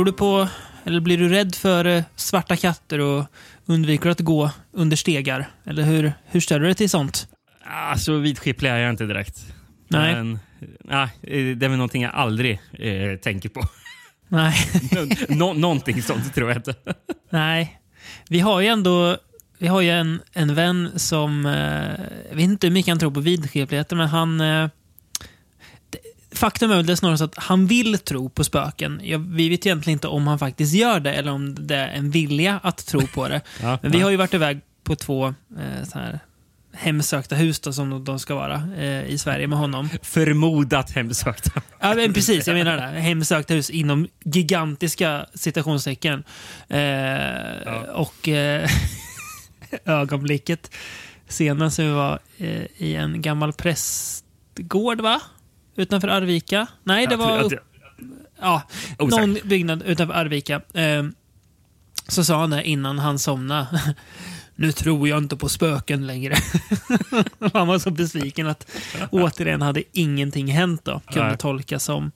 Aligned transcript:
Tror 0.00 0.04
du 0.04 0.12
på, 0.12 0.48
eller 0.84 1.00
blir 1.00 1.18
du 1.18 1.28
rädd 1.28 1.54
för 1.54 1.84
eh, 1.84 2.02
svarta 2.16 2.56
katter 2.56 2.98
och 2.98 3.24
undviker 3.66 4.10
att 4.10 4.20
gå 4.20 4.50
under 4.72 4.96
stegar? 4.96 5.48
Eller 5.64 5.82
hur, 5.82 6.12
hur 6.24 6.40
ställer 6.40 6.60
du 6.60 6.66
dig 6.66 6.74
till 6.74 6.90
sånt? 6.90 7.28
Alltså 7.64 8.16
vidskeplig 8.18 8.70
är 8.70 8.76
jag 8.76 8.90
inte 8.90 9.06
direkt. 9.06 9.54
Nej. 9.88 10.14
Men, 10.14 10.38
nej, 10.84 11.08
det 11.22 11.64
är 11.64 11.68
väl 11.68 11.70
någonting 11.70 12.02
jag 12.02 12.14
aldrig 12.14 12.60
eh, 12.72 13.16
tänker 13.22 13.48
på. 13.48 13.62
Nej. 14.28 14.54
Nå 15.28 15.52
någonting 15.52 16.02
sånt 16.02 16.34
tror 16.34 16.48
jag 16.48 16.58
inte. 16.58 16.74
Nej. 17.30 17.80
Vi 18.28 18.40
har 18.40 18.60
ju 18.60 18.66
ändå 18.66 19.16
vi 19.58 19.66
har 19.66 19.80
ju 19.80 19.90
en, 19.90 20.20
en 20.32 20.54
vän 20.54 20.90
som, 20.96 21.46
eh, 21.46 22.04
jag 22.28 22.36
vet 22.36 22.44
inte 22.44 22.66
hur 22.66 22.74
mycket 22.74 22.88
han 22.92 22.98
tror 22.98 23.10
på 23.10 23.20
vidskepligheter, 23.20 23.96
men 23.96 24.08
han... 24.08 24.40
Eh, 24.40 24.68
faktum 26.32 26.70
är 26.70 26.76
väl 26.76 26.86
det 26.86 26.96
snarare 26.96 27.24
att 27.24 27.34
han 27.38 27.66
vill 27.66 27.98
tro 27.98 28.28
på 28.30 28.44
spöken. 28.44 29.00
Jag, 29.04 29.18
vi 29.18 29.48
vet 29.48 29.66
egentligen 29.66 29.94
inte 29.96 30.08
om 30.08 30.26
han 30.26 30.38
faktiskt 30.38 30.74
gör 30.74 31.00
det 31.00 31.12
eller 31.12 31.32
om 31.32 31.66
det 31.66 31.76
är 31.76 31.88
en 31.88 32.10
vilja 32.10 32.60
att 32.62 32.86
tro 32.86 33.06
på 33.06 33.28
det. 33.28 33.40
Ja, 33.62 33.78
Men 33.82 33.90
vi 33.92 33.98
ja. 33.98 34.04
har 34.04 34.10
ju 34.10 34.16
varit 34.16 34.34
iväg 34.34 34.60
på 34.84 34.96
två 34.96 35.26
eh, 35.26 35.84
så 35.92 35.98
här, 35.98 36.20
hemsökta 36.72 37.34
hus 37.34 37.60
då, 37.60 37.72
som 37.72 38.04
de 38.04 38.18
ska 38.18 38.34
vara 38.34 38.62
eh, 38.78 39.04
i 39.04 39.18
Sverige 39.18 39.46
med 39.46 39.58
honom. 39.58 39.88
Förmodat 40.02 40.90
hemsökta. 40.90 41.62
Ja, 41.80 41.94
men 41.94 42.12
precis, 42.12 42.46
jag 42.46 42.54
menar 42.54 42.76
det. 42.76 43.00
Hemsökta 43.00 43.54
hus 43.54 43.70
inom 43.70 44.08
gigantiska 44.24 45.26
citationstecken. 45.34 46.24
Eh, 46.68 47.82
Och 47.94 48.28
eh, 48.28 48.70
ögonblicket 49.84 50.70
senast 51.28 51.78
vi 51.78 51.88
var 51.90 52.18
eh, 52.38 52.62
i 52.76 52.94
en 52.94 53.22
gammal 53.22 53.52
prästgård, 53.52 55.00
va? 55.00 55.20
Utanför 55.80 56.08
Arvika. 56.08 56.66
Nej, 56.84 57.06
det 57.06 57.16
var 57.16 57.42
upp, 57.42 57.52
ja, 58.40 58.62
Osäker. 58.98 59.26
någon 59.26 59.38
byggnad 59.44 59.82
utanför 59.82 60.14
Arvika. 60.14 60.60
Eh, 60.74 61.04
så 62.08 62.24
sa 62.24 62.40
han 62.40 62.50
det 62.50 62.68
innan 62.68 62.98
han 62.98 63.18
somnade. 63.18 63.94
Nu 64.56 64.72
tror 64.72 65.08
jag 65.08 65.18
inte 65.18 65.36
på 65.36 65.48
spöken 65.48 66.06
längre. 66.06 66.34
han 67.52 67.66
var 67.68 67.78
så 67.78 67.90
besviken 67.90 68.46
att 68.46 68.70
återigen 69.10 69.62
hade 69.62 69.82
ingenting 69.92 70.46
hänt 70.48 70.84
då. 70.84 71.00
Kunde 71.12 71.28
Nej. 71.28 71.38
tolkas 71.38 71.84
som 71.84 72.12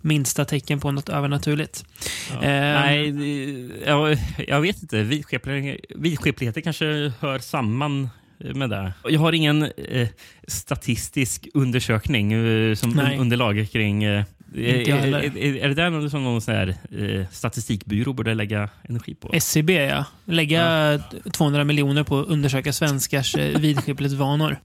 minsta 0.00 0.44
tecken 0.44 0.80
på 0.80 0.90
något 0.90 1.08
övernaturligt. 1.08 1.84
Ja. 2.32 2.42
Ehm. 2.42 3.12
Nej, 3.14 3.86
jag, 3.86 4.18
jag 4.48 4.60
vet 4.60 4.82
inte. 4.82 4.96
Vidskeplighet- 5.02 5.80
Vidskepligheter 5.96 6.60
kanske 6.60 7.12
hör 7.20 7.38
samman 7.38 8.08
med 8.38 8.70
det. 8.70 8.92
Jag 9.04 9.20
har 9.20 9.32
ingen 9.32 9.62
eh, 9.62 10.08
statistisk 10.48 11.48
undersökning 11.54 12.32
eh, 12.32 12.74
som 12.74 12.90
Nej. 12.90 13.18
underlag 13.18 13.68
kring... 13.72 14.04
Eh, 14.04 14.24
jag 14.54 14.88
är, 14.88 15.36
är, 15.36 15.56
är 15.56 15.68
det 15.68 15.74
där 15.74 15.90
något 15.90 16.10
som 16.10 16.24
någon 16.24 16.40
sån 16.40 16.54
här, 16.54 16.76
eh, 16.98 17.26
statistikbyrå 17.32 18.12
borde 18.12 18.34
lägga 18.34 18.68
energi 18.88 19.14
på? 19.14 19.30
SCB, 19.32 19.72
ja. 19.72 20.04
Lägga 20.24 21.00
200 21.32 21.64
miljoner 21.64 22.02
på 22.02 22.18
att 22.18 22.26
undersöka 22.26 22.72
svenskars 22.72 23.34
eh, 23.36 23.58
vidskeplighetsvanor. 23.60 24.58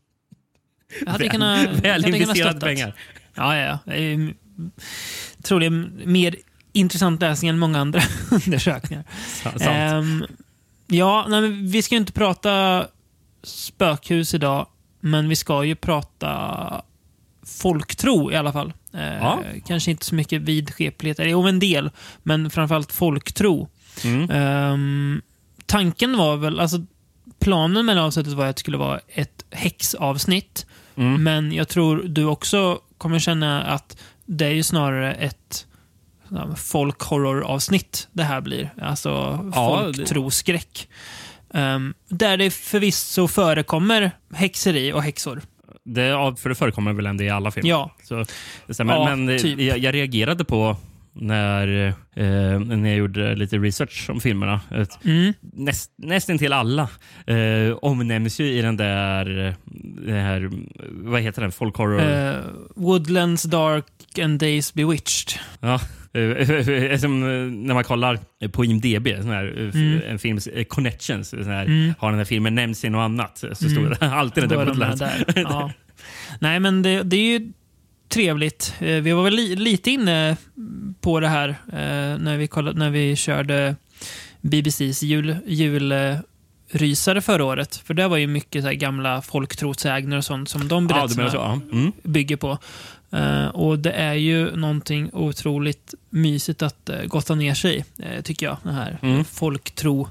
Jag 1.05 1.11
hade 1.11 1.29
kunnat, 1.29 1.69
väl 1.79 2.15
investerade 2.15 2.59
pengar. 2.59 2.93
Ja, 3.35 3.57
ja. 3.57 3.63
ja. 3.63 3.79
Det 3.85 3.93
är 3.93 3.99
ju 3.99 4.33
Troligen 5.43 6.01
mer 6.05 6.35
intressant 6.73 7.21
läsning 7.21 7.49
än 7.49 7.59
många 7.59 7.79
andra 7.79 8.01
undersökningar. 8.31 9.03
Sant. 9.43 9.61
Ehm, 9.61 10.25
ja, 10.87 11.25
nej, 11.29 11.41
men 11.41 11.67
vi 11.67 11.81
ska 11.81 11.95
ju 11.95 11.99
inte 11.99 12.13
prata 12.13 12.87
spökhus 13.43 14.33
idag, 14.33 14.67
men 14.99 15.29
vi 15.29 15.35
ska 15.35 15.63
ju 15.63 15.75
prata 15.75 16.81
folktro 17.45 18.31
i 18.31 18.35
alla 18.35 18.51
fall. 18.53 18.73
Eh, 18.93 19.15
Ja. 19.17 19.39
Kanske 19.67 19.91
inte 19.91 20.05
så 20.05 20.15
mycket 20.15 20.41
vidskepligheter, 20.41 21.25
jo 21.25 21.47
en 21.47 21.59
del, 21.59 21.89
men 22.23 22.49
framförallt 22.49 22.91
folktro. 22.91 23.67
Mm. 24.03 24.29
Ehm, 24.31 25.21
tanken 25.65 26.17
var 26.17 26.37
väl, 26.37 26.59
alltså 26.59 26.77
planen 27.39 27.85
med 27.85 27.97
det 27.97 28.03
avsnittet 28.03 28.33
var 28.33 28.45
att 28.45 28.55
det 28.55 28.59
skulle 28.59 28.77
vara 28.77 28.99
ett 29.07 29.45
häxavsnitt. 29.51 30.65
Mm. 30.95 31.23
Men 31.23 31.51
jag 31.51 31.67
tror 31.67 32.03
du 32.03 32.25
också 32.25 32.79
kommer 32.97 33.19
känna 33.19 33.63
att 33.63 33.97
det 34.25 34.45
är 34.45 34.51
ju 34.51 34.63
snarare 34.63 35.13
ett 35.13 35.65
folk-horror-avsnitt 36.57 38.07
det 38.11 38.23
här 38.23 38.41
blir. 38.41 38.73
Alltså 38.81 39.09
Ja, 39.55 39.81
folktroskräck. 39.93 40.89
Um, 41.53 41.93
där 42.09 42.37
det 42.37 42.51
förvisso 42.51 43.27
förekommer 43.27 44.11
häxeri 44.33 44.93
och 44.93 45.03
häxor. 45.03 45.41
Det, 45.85 46.01
ja, 46.01 46.35
för 46.35 46.49
det 46.49 46.55
förekommer 46.55 46.93
väl 46.93 47.05
ändå 47.05 47.23
i 47.23 47.29
alla 47.29 47.51
filmer. 47.51 47.69
Ja. 47.69 47.95
Så, 48.03 48.25
stämmer. 48.69 48.93
Ja, 48.93 49.05
Men 49.05 49.29
eh, 49.29 49.37
typ. 49.37 49.59
jag, 49.59 49.77
jag 49.77 49.93
reagerade 49.95 50.45
på 50.45 50.77
när, 51.13 51.87
eh, 52.15 52.59
när 52.59 52.89
jag 52.89 52.97
gjorde 52.97 53.35
lite 53.35 53.57
research 53.57 54.09
om 54.09 54.19
filmerna. 54.19 54.61
Mm. 55.05 55.33
näst, 55.41 55.91
nästan 55.97 56.37
till 56.37 56.53
alla 56.53 56.89
eh, 57.25 57.73
omnämns 57.81 58.39
ju 58.39 58.45
i 58.45 58.61
den 58.61 58.77
där, 58.77 59.47
eh, 59.47 59.53
det 60.05 60.13
här, 60.13 60.49
vad 60.89 61.21
heter 61.21 61.41
den, 61.41 61.51
folk 61.51 61.77
horror... 61.77 62.01
Eh, 62.01 62.35
Woodlands 62.75 63.43
Dark 63.43 64.19
and 64.21 64.39
Days 64.39 64.73
Bewitched. 64.73 65.39
Ja. 65.59 65.79
Eh, 66.13 66.97
Som 66.99 67.23
eh, 67.23 67.29
när 67.51 67.73
man 67.73 67.83
kollar 67.83 68.19
på 68.51 68.65
IMDB, 68.65 69.07
sån 69.21 69.31
här, 69.31 69.45
eh, 69.57 69.81
Mm. 69.81 70.01
en 70.07 70.19
films 70.19 70.47
connections, 70.67 71.29
sån 71.29 71.43
här, 71.45 71.65
Mm. 71.65 71.93
har 71.99 72.09
den 72.09 72.17
här 72.17 72.25
filmen 72.25 72.55
nämnts 72.55 72.83
i 72.85 72.89
något 72.89 72.99
annat 73.05 73.37
så 73.37 73.55
står 73.55 73.67
Mm. 73.77 73.93
det 73.99 74.05
alltid 74.11 74.43
den 74.43 74.49
där 74.49 74.65
Woodlands. 74.65 75.01
Ja. 75.35 75.71
Nej, 76.39 76.59
men 76.59 76.81
det, 76.81 77.03
det 77.03 77.15
är 77.15 77.39
ju 77.39 77.51
trevligt. 78.09 78.73
Vi 78.79 79.11
var 79.11 79.23
väl 79.23 79.33
li, 79.35 79.55
lite 79.55 79.91
inne 79.91 80.37
på 81.01 81.19
det 81.19 81.27
här 81.27 81.55
när, 82.17 82.37
vi 82.37 82.47
kollade, 82.47 82.79
när 82.79 82.89
vi 82.89 83.15
körde 83.15 83.75
BBCs 84.41 85.03
jul, 85.03 85.35
julrysare 85.45 87.21
förra 87.21 87.45
året. 87.45 87.75
För 87.75 87.93
det 87.93 88.07
var 88.07 88.17
ju 88.17 88.27
mycket 88.27 88.63
så 88.63 88.71
gamla 88.71 89.21
folktrosägner 89.21 90.17
och 90.17 90.25
sånt 90.25 90.49
som 90.49 90.67
de 90.67 90.87
Ja, 90.89 91.07
så? 91.07 91.15
berättelserna 91.15 91.61
Ja. 91.71 91.77
Mm. 91.77 91.91
bygger 92.03 92.35
på. 92.37 92.57
Eh, 93.11 93.47
och 93.47 93.79
det 93.79 93.91
är 93.91 94.13
ju 94.13 94.55
någonting 94.55 95.09
otroligt 95.13 95.93
mysigt 96.09 96.61
att 96.61 96.89
uh, 96.89 97.05
gotta 97.07 97.35
ner 97.35 97.53
sig 97.53 97.77
i, 97.77 98.03
eh, 98.03 98.21
tycker 98.21 98.45
jag. 98.45 98.57
Det 98.63 98.71
här 98.71 98.97
Mm. 99.01 99.25
folktro 99.25 100.09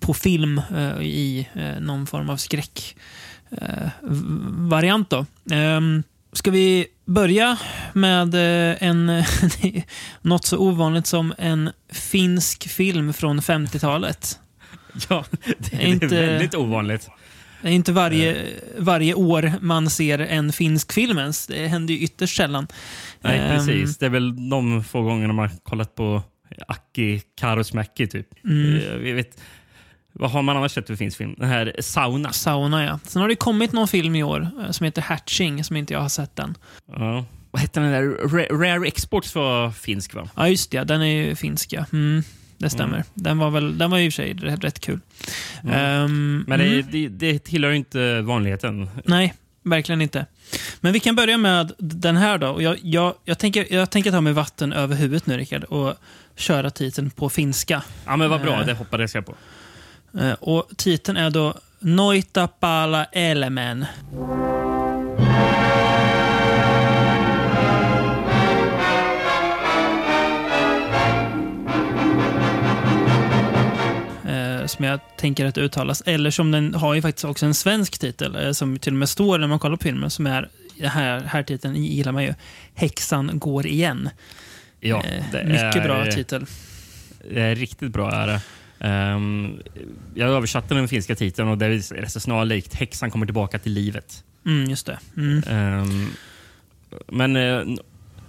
på 0.00 0.14
film 0.14 0.60
i 1.00 1.46
någon 1.80 2.06
form 2.06 2.30
av 2.30 2.36
skräck 2.36 2.96
eh, 3.50 3.88
v- 4.02 4.22
variant 4.68 5.10
då. 5.10 5.26
Ehm, 5.50 6.02
ska 6.32 6.50
vi 6.50 6.86
börja 7.04 7.58
med 7.92 8.34
en 8.80 9.06
något 10.22 10.44
så 10.44 10.58
ovanligt 10.58 11.06
som 11.06 11.34
en 11.38 11.70
finsk 11.92 12.68
film 12.68 13.12
från 13.12 13.40
50-talet? 13.40 14.38
Ja, 15.08 15.24
det 15.58 15.74
är 15.76 15.86
Inte- 15.86 16.06
väldigt 16.06 16.54
ovanligt. 16.54 17.08
Det 17.62 17.68
är 17.68 17.72
inte 17.72 17.92
varje, 17.92 18.46
varje 18.78 19.14
år 19.14 19.52
man 19.60 19.90
ser 19.90 20.18
en 20.18 20.52
finsk 20.52 20.92
film 20.92 21.18
ens. 21.18 21.46
Det 21.46 21.66
händer 21.66 21.94
ju 21.94 22.00
ytterst 22.00 22.36
sällan. 22.36 22.66
Nej, 23.20 23.38
Ehm, 23.38 23.56
precis. 23.56 23.98
Det 23.98 24.06
är 24.06 24.10
väl 24.10 24.48
de 24.50 24.84
få 24.84 25.02
gångerna 25.02 25.32
man 25.32 25.48
har 25.48 25.56
kollat 25.62 25.94
på 25.94 26.22
Aki 26.68 27.22
Kaurismäki 27.40 28.06
typ. 28.06 28.28
Mm. 28.44 28.76
Eh, 28.76 28.96
Vi 28.96 29.12
vet, 29.12 29.40
vad 30.12 30.30
har 30.30 30.42
man 30.42 30.56
annars 30.56 30.72
sett 30.72 30.86
för 30.86 30.96
finsk 30.96 31.18
film? 31.18 31.34
Den 31.38 31.48
här 31.48 31.74
Sauna. 31.80 32.32
Sauna, 32.32 32.84
ja. 32.84 32.98
Sen 33.04 33.22
har 33.22 33.28
det 33.28 33.34
kommit 33.36 33.72
någon 33.72 33.88
film 33.88 34.16
i 34.16 34.22
år 34.22 34.48
eh, 34.64 34.70
som 34.70 34.84
heter 34.84 35.02
Hatching, 35.02 35.64
som 35.64 35.76
inte 35.76 35.92
jag 35.94 36.00
har 36.00 36.08
sett 36.08 36.38
än. 36.38 36.54
Ja. 36.96 37.24
Vad 37.50 37.62
hette 37.62 37.80
den 37.80 37.92
där? 37.92 38.02
Ra- 38.02 38.58
Rare 38.58 38.86
Exports 38.86 39.34
var 39.34 39.70
finsk 39.70 40.14
va? 40.14 40.28
Ja, 40.36 40.48
just 40.48 40.70
det. 40.70 40.84
Den 40.84 41.02
är 41.02 41.06
ju 41.26 41.34
finsk, 41.34 41.72
ja. 41.72 41.84
Mm, 41.92 42.22
det 42.62 42.70
stämmer. 42.70 43.04
Den, 43.14 43.38
var 43.38 43.50
väl, 43.50 43.78
den 43.78 43.90
var 43.90 43.98
i 43.98 44.08
och 44.08 44.12
för 44.12 44.22
sig 44.22 44.32
rätt, 44.34 44.64
rätt 44.64 44.80
kul. 44.80 45.00
Ehm, 45.72 46.44
Men 46.48 46.58
det, 46.58 46.64
mm, 46.66 46.86
det, 46.90 47.08
det 47.08 47.38
tillhör 47.38 47.70
ju 47.70 47.76
inte 47.76 48.20
vanligheten. 48.20 48.90
Nej, 49.04 49.34
verkligen 49.62 50.00
inte. 50.02 50.26
Men 50.80 50.92
vi 50.92 51.00
kan 51.00 51.16
börja 51.16 51.38
med 51.38 51.72
den 51.78 52.16
här 52.16 52.38
då. 52.38 52.48
Och 52.48 52.62
jag, 52.62 52.76
jag, 52.82 53.14
jag, 53.24 53.38
tänker, 53.38 53.66
jag 53.74 53.90
tänker 53.90 54.10
ta 54.10 54.20
mig 54.20 54.32
vatten 54.32 54.72
över 54.72 54.96
huvudet 54.96 55.26
nu, 55.26 55.36
Rickard, 55.36 55.64
och 55.64 55.94
köra 56.36 56.70
titeln 56.70 57.10
på 57.10 57.28
finska. 57.28 57.82
Ja 58.06 58.16
men 58.16 58.30
vad 58.30 58.40
bra, 58.42 58.60
Eh. 58.60 58.66
det 58.66 58.72
hoppades 58.74 59.14
jag 59.14 59.26
på. 59.26 59.34
Eh, 60.18 60.32
Och 60.32 60.68
titeln 60.76 61.16
är 61.16 61.30
då 61.30 61.54
Noita 61.78 62.48
Pala 62.48 63.04
Elemen. 63.04 63.86
Som 74.72 74.84
jag 74.84 75.00
tänker 75.16 75.46
att 75.46 75.54
det 75.54 75.60
uttalas. 75.60 76.02
Eller 76.06 76.30
som 76.30 76.50
den 76.50 76.74
har 76.74 76.94
ju 76.94 77.02
faktiskt 77.02 77.24
också 77.24 77.46
en 77.46 77.54
svensk 77.54 77.98
titel 77.98 78.36
eh, 78.46 78.52
som 78.52 78.78
till 78.78 78.92
och 78.92 78.98
med 78.98 79.08
står 79.08 79.38
när 79.38 79.46
man 79.48 79.58
kollar 79.58 79.76
på 79.76 79.82
filmen. 79.82 80.10
Som 80.10 80.26
är, 80.26 80.48
här, 80.82 81.20
här 81.20 81.42
titeln 81.42 81.76
gillar 81.84 82.12
man 82.12 82.22
ju. 82.24 82.34
Häxan 82.74 83.30
går 83.38 83.66
igen. 83.66 84.08
Ja, 84.80 85.02
Eh, 85.04 85.24
det 85.32 85.44
Mycket 85.44 85.76
är, 85.76 85.82
bra 85.84 86.06
titel. 86.06 86.46
Det 87.30 87.40
är 87.40 87.54
riktigt 87.54 87.92
bra. 87.92 88.10
Är 88.12 88.26
det. 88.26 88.40
Ehm, 88.80 89.58
jag 90.14 90.28
översatte 90.30 90.74
den 90.74 90.88
finska 90.88 91.14
titeln 91.14 91.48
och 91.48 91.58
det 91.58 91.66
är 91.66 91.94
rätt 92.00 92.12
så 92.12 92.20
snarlikt 92.20 92.74
Häxan 92.74 93.10
kommer 93.10 93.26
tillbaka 93.26 93.58
till 93.58 93.72
livet. 93.72 94.24
Mm, 94.46 94.70
just 94.70 94.86
det. 94.86 94.98
Mm. 95.16 95.42
Ehm, 95.48 96.10
men 97.08 97.36
eh, 97.36 97.62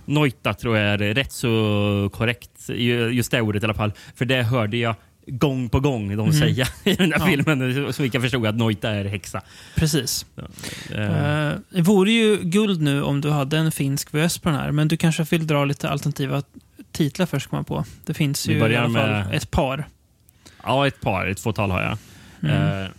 Nojta 0.06 0.54
tror 0.54 0.78
jag 0.78 0.88
är 0.94 0.98
rätt 1.14 1.32
så 1.32 2.10
korrekt. 2.14 2.50
Ju- 2.70 3.10
Just 3.10 3.32
det 3.32 3.42
ordet 3.42 3.64
i 3.64 3.66
alla 3.66 3.74
fall. 3.74 3.92
För 4.16 4.26
det 4.26 4.44
hörde 4.44 4.78
jag 4.78 4.96
gång 5.28 5.70
på 5.70 5.80
gång 5.80 6.18
de 6.18 6.34
säga 6.34 6.68
i 6.84 6.94
den 6.96 7.12
här 7.14 7.20
Mm. 7.28 7.44
Ja. 7.46 7.46
filmen. 7.66 7.94
Så 7.94 8.04
vi 8.04 8.10
kan 8.10 8.22
förstå 8.22 8.46
att 8.46 8.56
Nojta 8.56 8.90
är 8.90 9.06
häxa. 9.06 9.42
Precis. 9.76 10.26
Eh, 10.96 11.48
Eh, 11.50 11.54
det 11.70 11.82
vore 11.82 12.12
ju 12.12 12.38
guld 12.44 12.82
nu 12.82 13.02
om 13.04 13.22
du 13.22 13.30
hade 13.30 13.58
en 13.58 13.72
finsk 13.72 14.10
VS 14.14 14.38
på 14.38 14.50
den 14.50 14.58
här, 14.60 14.72
men 14.72 14.88
du 14.88 14.98
kanske 14.98 15.24
vill 15.24 15.48
dra 15.48 15.66
lite 15.66 15.90
alternativa 15.90 16.44
titlar 16.92 17.26
först 17.26 17.48
komma 17.50 17.64
på. 17.64 17.86
Det 18.06 18.14
finns 18.14 18.48
ju 18.48 18.54
i 18.58 18.76
alla 18.76 18.90
fall 19.00 19.34
ett 19.34 19.52
par. 19.52 19.88
Ja, 20.64 20.88
ett 20.88 21.02
par. 21.02 21.28
Ett 21.28 21.40
fåtal 21.40 21.72
har 21.72 21.82
jag. 21.82 21.98
Mm. 22.52 22.84
Eh, 22.84 22.90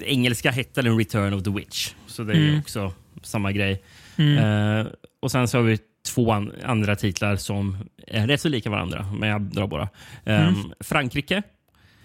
engelska 0.00 0.50
hette 0.50 0.82
den 0.82 0.98
Return 0.98 1.32
of 1.34 1.42
the 1.42 1.50
Witch. 1.50 1.92
Så 2.06 2.22
det 2.24 2.32
är 2.32 2.36
ju 2.36 2.48
Mm. 2.48 2.60
också 2.60 2.92
samma 3.22 3.52
grej. 3.52 3.82
Mm. 4.16 4.38
Eh, 4.38 4.86
och 5.22 5.30
sen 5.30 5.48
så 5.48 5.58
har 5.58 5.62
vi 5.62 5.78
två 6.14 6.32
an 6.32 6.52
andra 6.64 6.96
titlar 6.96 7.36
som 7.36 7.76
är 8.06 8.26
rätt 8.26 8.40
så 8.40 8.48
lika 8.48 8.70
varandra, 8.70 9.06
men 9.18 9.28
jag 9.28 9.40
drar 9.42 9.66
bara. 9.66 9.88
Eh, 10.24 10.48
Mm. 10.48 10.72
Frankrike. 10.80 11.42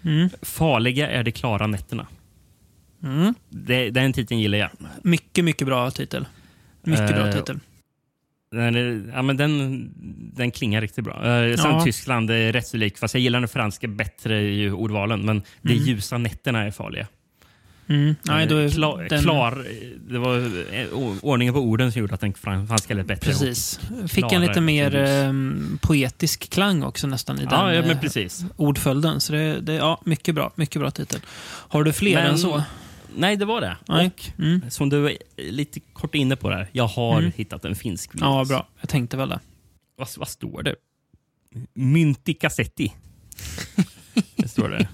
Mm. 0.02 0.28
Farliga 0.42 1.10
är 1.10 1.22
de 1.22 1.32
klara 1.32 1.66
nätterna. 1.66 2.06
Mm. 3.02 3.34
Det, 3.50 3.90
den 3.90 4.12
titeln 4.12 4.40
gillar 4.40 4.58
jag. 4.58 4.70
Mycket, 5.02 5.44
mycket 5.44 5.66
bra 5.66 5.90
titel. 5.90 6.26
Mycket 6.82 7.08
bra 7.08 7.26
Eh, 7.26 7.32
titel. 7.34 7.60
Den, 8.50 8.74
är, 8.76 9.10
ja, 9.14 9.22
men 9.22 9.36
den, 9.36 9.90
den 10.34 10.50
klingar 10.50 10.80
riktigt 10.80 11.04
bra. 11.04 11.14
Eh, 11.26 11.56
sen 11.56 11.70
Ja. 11.70 11.80
Tyskland 11.84 12.30
är 12.30 12.52
rätt 12.52 12.66
så 12.66 12.76
lik, 12.76 12.98
fast 12.98 13.14
jag 13.14 13.20
gillar 13.20 13.40
den 13.40 13.48
franska 13.48 13.88
bättre 13.88 14.42
i 14.42 14.70
ordvalen. 14.70 15.20
Men 15.24 15.42
de 15.62 15.72
Mm. 15.72 15.84
ljusa 15.84 16.18
nätterna 16.18 16.62
är 16.62 16.70
farliga. 16.70 17.06
Mm. 17.88 18.14
Nej, 18.22 18.46
då 18.46 18.56
är 18.56 18.68
klar, 18.68 19.06
den, 19.10 19.22
klar, 19.22 19.66
det 20.08 20.18
var 20.18 20.36
eh, 20.74 20.86
ordningen 21.22 21.54
på 21.54 21.60
orden 21.60 21.92
som 21.92 22.00
gjorde 22.00 22.14
att 22.14 22.20
den 22.20 22.34
franska 22.34 22.94
lät 22.94 23.06
bättre. 23.06 23.30
Precis. 23.30 23.80
Fick 24.08 24.32
en 24.32 24.40
lite 24.40 24.60
mer 24.60 24.94
eh, 24.96 25.32
poetisk 25.80 26.50
klang 26.50 26.82
också 26.82 27.06
nästan 27.06 27.38
i 27.40 27.42
Ja, 27.50 27.50
den 27.66 27.74
ja, 27.74 27.80
men 27.82 27.90
eh, 27.90 28.00
precis. 28.00 28.44
ordföljden. 28.56 29.20
Så 29.20 29.32
det, 29.32 29.60
det, 29.60 29.74
ja, 29.74 30.00
mycket 30.04 30.34
bra. 30.34 30.52
Mycket 30.56 30.80
bra 30.82 30.90
titel. 30.90 31.20
Har 31.68 31.84
du 31.84 31.92
fler 31.92 32.14
Men- 32.14 32.26
än 32.26 32.38
så? 32.38 32.62
Nej, 33.16 33.36
det 33.36 33.44
var 33.44 33.60
det. 33.60 33.76
Nej. 33.88 34.06
Och 34.06 34.30
Mm. 34.38 34.60
som 34.70 34.88
du 34.88 35.00
var 35.00 35.12
lite 35.36 35.80
kort 35.80 36.14
inne 36.14 36.36
på 36.36 36.50
där, 36.50 36.68
jag 36.72 36.86
har 36.86 37.18
Mm. 37.18 37.32
hittat 37.36 37.64
en 37.64 37.74
finsk 37.74 38.10
Ja, 38.14 38.34
virus. 38.36 38.48
bra. 38.48 38.66
Jag 38.80 38.88
tänkte 38.88 39.16
väl 39.16 39.28
det. 39.28 39.40
Vad, 39.96 40.08
vad 40.16 40.28
står 40.28 40.62
det? 40.62 40.74
Mynti 41.74 42.34
Cassetti. 42.34 42.92
det 44.36 44.48
står 44.48 44.68
det. 44.68 44.88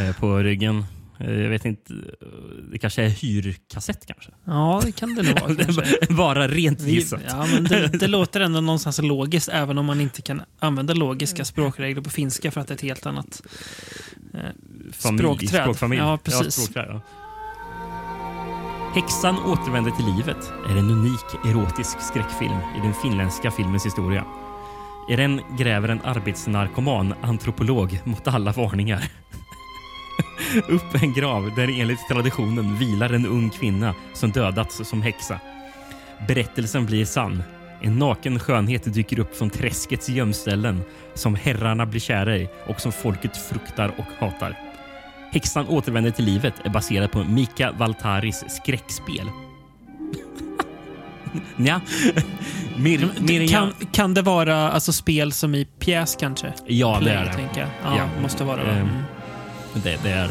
Eh, 0.00 0.16
på 0.16 0.38
ryggen. 0.38 0.84
Eh, 1.18 1.32
Jag 1.32 1.48
vet 1.50 1.64
inte. 1.64 1.92
eh, 1.94 2.28
Det 2.72 2.78
kanske 2.78 3.02
är 3.02 3.08
hyrkassett 3.08 4.06
kanske? 4.06 4.30
Ja, 4.44 4.80
det 4.84 4.92
kan 4.92 5.14
det 5.14 5.22
nog 5.22 5.40
vara. 5.40 5.86
Bara 6.16 6.48
rent 6.48 6.80
gissat. 6.80 7.20
ja, 7.28 7.46
men 7.52 7.64
det, 7.64 7.88
det 8.00 8.06
låter 8.06 8.40
ändå 8.40 8.60
någonstans 8.60 9.02
logiskt, 9.02 9.48
även 9.52 9.78
om 9.78 9.86
man 9.86 10.00
inte 10.00 10.22
kan 10.22 10.42
använda 10.58 10.94
logiska 10.94 11.44
språkregler 11.44 12.02
på 12.02 12.10
finska 12.10 12.50
för 12.50 12.60
att 12.60 12.68
det 12.68 12.72
är 12.72 12.76
ett 12.76 12.80
helt 12.82 13.06
annat 13.06 13.42
eh, 14.34 14.40
Familj, 14.92 15.18
språkträd. 15.18 15.62
Språkfamilj. 15.62 16.02
Ja, 16.02 16.18
precis. 16.24 16.54
språkträd, 16.54 16.86
ja. 16.90 17.00
Häxan 18.94 19.38
återvänder 19.38 19.90
till 19.90 20.04
livet 20.16 20.52
är 20.68 20.76
en 20.76 20.90
unik 20.90 21.24
erotisk 21.44 22.00
skräckfilm 22.00 22.52
i 22.78 22.80
den 22.82 22.94
finländska 22.94 23.50
filmens 23.50 23.86
historia. 23.86 24.24
I 25.10 25.16
den 25.16 25.40
gräver 25.58 25.88
en 25.88 26.00
arbetsnarkoman 26.04 27.14
antropolog 27.22 28.00
mot 28.04 28.28
alla 28.28 28.52
varningar 28.52 29.04
upp 30.68 31.02
en 31.02 31.12
grav 31.12 31.54
där 31.56 31.80
enligt 31.80 32.08
traditionen 32.10 32.76
vilar 32.78 33.12
en 33.12 33.26
ung 33.26 33.50
kvinna 33.50 33.94
som 34.14 34.30
dödats 34.30 34.80
som 34.88 35.02
häxa. 35.02 35.40
Berättelsen 36.28 36.86
blir 36.86 37.04
sann. 37.04 37.42
En 37.80 37.98
naken 37.98 38.38
skönhet 38.38 38.94
dyker 38.94 39.18
upp 39.18 39.36
från 39.36 39.50
träskets 39.50 40.08
gömställen 40.08 40.82
som 41.14 41.34
herrarna 41.34 41.86
blir 41.86 42.00
kära 42.00 42.36
i 42.36 42.48
och 42.66 42.80
som 42.80 42.92
folket 42.92 43.36
fruktar 43.36 43.92
och 43.98 44.06
hatar. 44.26 44.58
Häxan 45.32 45.68
återvänder 45.68 46.10
till 46.10 46.24
livet 46.24 46.54
är 46.64 46.70
baserad 46.70 47.12
på 47.12 47.24
Mika 47.24 47.72
Valtaris 47.72 48.44
skräckspel. 48.48 49.30
ja. 51.56 51.80
Mir, 52.76 53.08
Mirjam... 53.20 53.48
kan, 53.48 53.88
kan 53.92 54.14
det 54.14 54.22
vara 54.22 54.56
alltså, 54.70 54.92
spel 54.92 55.32
som 55.32 55.54
i 55.54 55.64
pjäs 55.64 56.16
kanske? 56.20 56.52
Ja, 56.66 56.92
det 56.94 57.00
Play, 57.00 57.14
är 57.14 57.24
det. 57.24 57.32
tänker 57.32 57.60
jag. 57.60 57.68
Ja, 57.84 57.96
Ja. 57.96 58.20
måste 58.22 58.44
vara 58.44 58.64
det. 58.64 58.70
Ehm, 58.70 58.88
Mm. 59.76 59.82
Det, 60.02 60.08
det 60.08 60.14
är. 60.14 60.30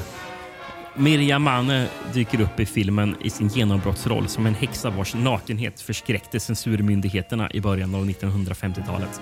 Mirjam 0.98 1.44
Mane 1.44 1.88
dyker 2.14 2.42
upp 2.42 2.60
i 2.60 2.66
filmen 2.66 3.16
i 3.22 3.30
sin 3.30 3.48
genombrottsroll 3.48 4.28
som 4.28 4.46
en 4.46 4.56
häxa 4.56 4.90
vars 4.90 5.14
nakenhet 5.16 5.82
förskräckte 5.82 6.40
censurmyndigheterna 6.40 7.52
i 7.52 7.62
början 7.62 7.96
av 7.96 8.06
1950-talet. 8.10 9.22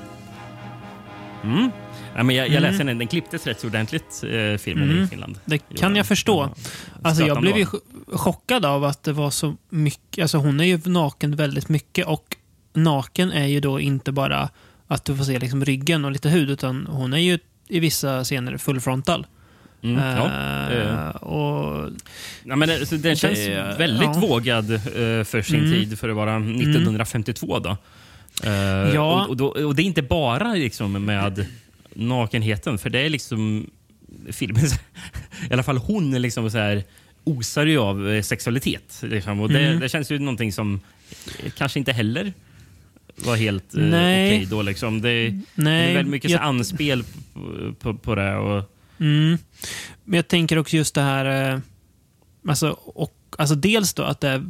Mm. 1.44 1.72
Ja, 2.16 2.24
men 2.24 2.36
jag, 2.36 2.48
jag 2.48 2.52
Mm. 2.58 2.64
läste 2.72 2.84
den. 2.84 2.98
Den 2.98 3.08
klipptes 3.08 3.48
rätt 3.48 3.64
ordentligt, 3.64 4.24
eh, 4.24 4.58
filmen 4.58 4.90
Mm. 4.92 5.04
i 5.04 5.08
Finland. 5.08 5.40
Det 5.46 5.58
kan 5.58 5.96
jag 5.96 6.06
förstå. 6.06 6.50
Alltså, 7.04 7.24
jag 7.26 7.42
blev 7.42 7.58
ju 7.58 7.66
chockad 8.14 8.66
av 8.66 8.84
att 8.84 9.04
det 9.04 9.14
var 9.14 9.30
så 9.30 9.56
mycket. 9.70 10.22
Alltså, 10.22 10.38
hon 10.38 10.60
är 10.60 10.64
ju 10.64 10.80
naken 10.86 11.36
väldigt 11.36 11.70
mycket 11.70 12.06
och 12.08 12.36
naken 12.74 13.32
är 13.32 13.46
ju 13.48 13.60
då 13.60 13.80
inte 13.80 14.12
bara 14.12 14.50
att 14.88 15.06
du 15.06 15.18
får 15.18 15.24
se 15.24 15.40
liksom 15.40 15.66
ryggen 15.66 16.06
och 16.06 16.12
lite 16.12 16.30
hud, 16.30 16.50
utan 16.50 16.88
hon 16.88 17.14
är 17.14 17.18
ju 17.18 17.40
i 17.68 17.80
vissa 17.80 18.24
scener 18.24 18.58
fullfrontal. 18.58 19.28
Mm, 19.84 20.04
ja. 20.18 20.32
Eh, 20.72 21.10
och, 21.16 21.92
ja, 22.44 22.56
men 22.56 22.68
det, 22.70 22.86
så 22.86 22.96
den 22.96 23.16
känns 23.16 23.40
Det- 23.40 23.76
väldigt 23.80 24.02
ja. 24.16 24.20
vågad 24.20 24.72
eh, 24.74 24.80
för 25.24 25.42
sin 25.42 25.60
Mm. 25.60 25.72
tid 25.72 26.00
för 26.00 26.10
att 26.10 26.16
vara 26.16 26.36
1952. 26.40 27.60
Då. 27.60 27.78
Eh, 28.44 28.52
Ja. 28.94 29.24
och, 29.24 29.30
och, 29.30 29.38
då, 29.38 29.48
och 29.48 29.76
det 29.76 29.82
är 29.82 29.86
inte 29.86 30.02
bara 30.02 30.54
liksom 30.54 31.06
med 31.06 31.46
nakenheten, 31.94 32.78
för 32.78 32.90
det 32.90 33.00
är 33.00 33.10
liksom 33.10 33.70
filmen, 34.32 34.64
i 35.50 35.54
alla 35.54 35.64
fall 35.64 35.78
hon 35.78 36.14
är 36.14 36.20
liksom 36.20 36.50
så 36.52 36.58
här, 36.58 36.84
osar 37.24 37.66
ju 37.66 37.78
av 37.78 38.22
sexualitet. 38.22 39.00
Liksom. 39.02 39.40
Och 39.40 39.50
det, 39.50 39.60
Mm. 39.60 39.80
det 39.80 39.90
känns 39.90 40.12
ju 40.12 40.20
någonting 40.20 40.52
som 40.54 40.80
kanske 41.58 41.80
inte 41.80 41.92
heller 41.94 42.34
var 43.16 43.36
helt 43.36 43.66
Nej. 43.72 44.28
okej 44.36 44.48
då. 44.52 44.62
Liksom. 44.62 45.02
Det, 45.02 45.30
det 45.56 45.70
är 45.72 45.94
väldigt 45.94 46.08
mycket 46.12 46.32
så 46.32 46.36
jag- 46.38 46.44
anspel 46.44 47.04
på, 47.04 47.74
på, 47.80 47.94
på 47.94 48.16
det. 48.16 48.36
Och, 48.36 48.70
Mm. 49.00 49.38
Men 50.04 50.16
jag 50.18 50.28
tänker 50.28 50.58
också 50.58 50.78
just 50.78 50.96
det 50.96 51.02
här, 51.02 51.54
eh, 51.54 51.60
alltså, 52.48 52.70
och, 52.72 53.14
alltså 53.38 53.56
dels 53.56 53.94
då 53.94 54.04
att 54.04 54.22
det 54.22 54.30
är 54.30 54.44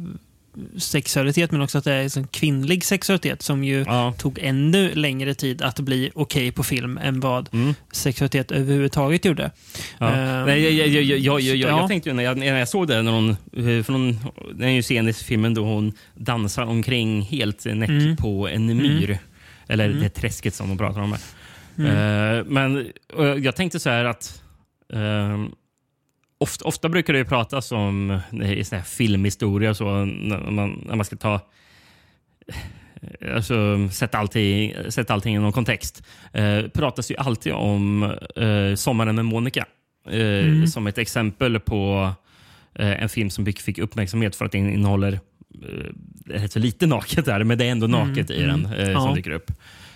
sexualitet 0.78 1.50
men 1.50 1.60
också 1.62 1.78
att 1.78 1.84
det 1.84 1.92
är 1.92 2.02
liksom 2.02 2.26
kvinnlig 2.26 2.84
sexualitet 2.84 3.42
som 3.42 3.64
ju 3.64 3.84
ja. 3.86 4.14
tog 4.18 4.38
ännu 4.42 4.94
längre 4.94 5.34
tid 5.34 5.62
att 5.62 5.80
bli 5.80 6.10
okej 6.14 6.52
på 6.52 6.62
film 6.62 6.98
än 6.98 7.20
vad 7.20 7.48
Mm. 7.52 7.74
sexualitet 7.92 8.50
överhuvudtaget 8.52 9.24
gjorde. 9.24 9.50
Ja. 9.98 10.06
Eh, 10.12 10.46
Nej, 10.46 10.76
jag, 10.76 10.88
jag, 10.88 11.02
jag, 11.02 11.40
jag, 11.40 11.56
ja. 11.70 11.88
tänkte 11.88 12.08
ju 12.08 12.14
när 12.14 12.22
jag, 12.24 12.36
när 12.38 12.58
jag 12.58 12.68
såg 12.68 12.88
det, 12.88 13.02
när 13.02 13.12
hon, 13.12 13.30
eh, 13.30 13.82
för 13.84 13.92
hon, 13.92 14.18
det 14.54 14.64
är 14.64 14.70
ju 14.70 14.82
scen 14.82 15.08
i 15.08 15.12
filmen 15.12 15.54
då 15.54 15.64
hon 15.64 15.92
dansar 16.14 16.62
omkring 16.62 17.22
helt 17.22 17.64
näck 17.64 17.88
Mm. 17.90 18.16
på 18.16 18.48
en 18.48 18.66
myr. 18.76 19.18
Eller 19.68 19.88
Mm. 19.88 20.00
det 20.02 20.08
träsket 20.08 20.54
som 20.54 20.68
de 20.68 20.78
pratar 20.78 21.00
om. 21.00 21.12
Här. 21.12 21.20
Mm. 21.78 22.38
Eh, 22.38 22.44
men 22.44 22.86
jag 23.44 23.56
tänkte 23.56 23.80
så 23.80 23.90
här 23.90 24.04
att 24.04 24.42
eh, 24.92 25.44
ofta, 26.38 26.64
ofta 26.64 26.88
brukar 26.88 27.12
det 27.12 27.18
ju 27.18 27.24
pratas 27.24 27.72
om 27.72 28.20
det 28.30 28.60
är 28.60 28.64
så 28.64 28.76
här 28.76 28.82
filmhistoria 28.82 29.74
så 29.74 30.04
när 30.04 30.50
man, 30.50 30.84
när 30.88 30.96
man 30.96 31.04
ska 31.04 31.16
ta 31.16 31.40
Alltså, 33.34 33.88
sätta 33.92 34.18
allting, 34.18 34.74
sätta 34.88 35.14
allting 35.14 35.36
i 35.36 35.38
någon 35.38 35.52
kontext. 35.52 36.02
Eh, 36.32 36.62
pratas 36.74 37.10
ju 37.10 37.16
alltid 37.16 37.52
om 37.52 38.02
eh, 38.36 38.74
Sommaren 38.74 39.14
med 39.14 39.24
Monica. 39.24 39.66
Eh, 40.10 40.14
Mm. 40.20 40.66
Som 40.66 40.86
ett 40.86 40.98
exempel 40.98 41.60
på 41.60 42.10
eh, 42.74 43.02
en 43.02 43.08
film 43.08 43.30
som 43.30 43.44
fick 43.44 43.60
fick 43.60 43.78
uppmärksamhet 43.78 44.36
för 44.36 44.44
att 44.44 44.52
den 44.52 44.70
innehåller 44.72 45.12
eh, 45.12 45.90
rätt 46.26 46.52
så 46.52 46.58
lite 46.58 46.86
naket 46.86 47.24
där, 47.24 47.44
men 47.44 47.58
det 47.58 47.64
är 47.64 47.70
ändå 47.70 47.86
Mm, 47.86 48.08
naket 48.08 48.30
i 48.30 48.42
mm. 48.42 48.62
den 48.62 48.72
eh, 48.72 48.90
Ja. 48.90 49.00
som 49.00 49.14
dyker 49.14 49.30
upp. 49.30 49.50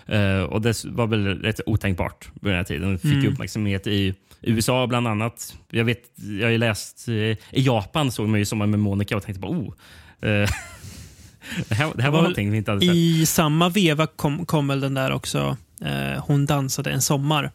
Eh, 0.09 0.43
och 0.43 0.63
det 0.63 0.85
var 0.85 1.07
väl 1.07 1.27
rätt 1.27 1.61
otänkbart 1.67 2.31
på 2.41 2.49
den 2.49 2.57
här 2.57 2.65
tiden. 2.65 2.89
Den 2.89 2.99
Fick 2.99 3.13
Mm. 3.13 3.33
uppmärksamhet 3.33 3.87
i 3.87 4.15
USA 4.43 4.87
bland 4.87 5.09
annat. 5.09 5.57
Jag, 5.71 5.85
vet, 5.85 6.03
jag 6.15 6.47
har 6.47 6.51
ju 6.51 6.59
läst, 6.59 7.09
eh, 7.09 7.15
i 7.15 7.39
Japan 7.51 8.13
såg 8.13 8.29
man 8.29 8.39
ju 8.39 8.45
Sommaren 8.45 8.71
med 8.71 8.81
Monica 8.81 9.17
och 9.17 9.23
tänkte 9.23 9.41
bara 9.41 9.53
oh. 9.53 9.75
Eh, 10.21 10.29
det 11.69 11.75
här, 11.75 11.93
det 11.95 12.03
här 12.03 12.11
var 12.11 12.19
Var 12.19 12.23
någonting 12.23 12.51
vi 12.51 12.59
inte 12.59 12.71
hade 12.71 12.81
sett. 12.87 12.95
I 12.95 13.27
samma 13.27 13.69
veva 13.69 14.07
kom, 14.07 14.47
kom 14.47 14.69
väl 14.69 14.81
den 14.81 14.95
där 14.95 15.11
också, 15.13 15.57
Hon 16.21 16.47
dansade 16.47 16.91
en 16.91 17.03
sommar. 17.03 17.51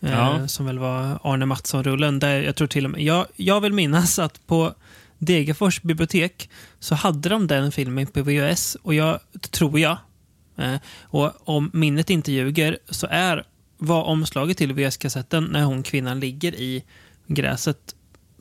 Ja. 0.00 0.48
Som 0.48 0.66
väl 0.66 0.78
var 0.78 1.18
Arne 1.22 1.46
Mattsson-rullen. 1.46 2.18
Där 2.18 2.42
jag, 2.42 2.56
tror 2.56 2.68
till 2.68 2.84
och 2.84 2.90
med, 2.90 3.02
jag, 3.02 3.26
jag 3.36 3.60
vill 3.60 3.72
minnas 3.72 4.18
att 4.18 4.46
på 4.46 4.74
Degerfors 5.18 5.82
bibliotek 5.82 6.50
så 6.80 6.94
hade 6.94 7.28
de 7.28 7.46
den 7.46 7.72
filmen 7.72 8.06
på 8.06 8.22
VHS. 8.22 8.76
Och 8.82 8.94
jag 8.94 9.20
tror 9.50 9.80
jag, 9.80 9.96
och 11.02 11.48
om 11.48 11.70
minnet 11.72 12.10
inte 12.10 12.32
ljuger, 12.32 12.78
så 12.90 13.06
är 13.10 13.44
var 13.78 14.02
omslaget 14.02 14.56
till 14.58 14.72
VHS-kassetten 14.72 15.44
när 15.44 15.64
hon 15.64 15.82
kvinnan 15.82 16.20
ligger 16.20 16.54
i 16.54 16.84
gräset 17.26 17.94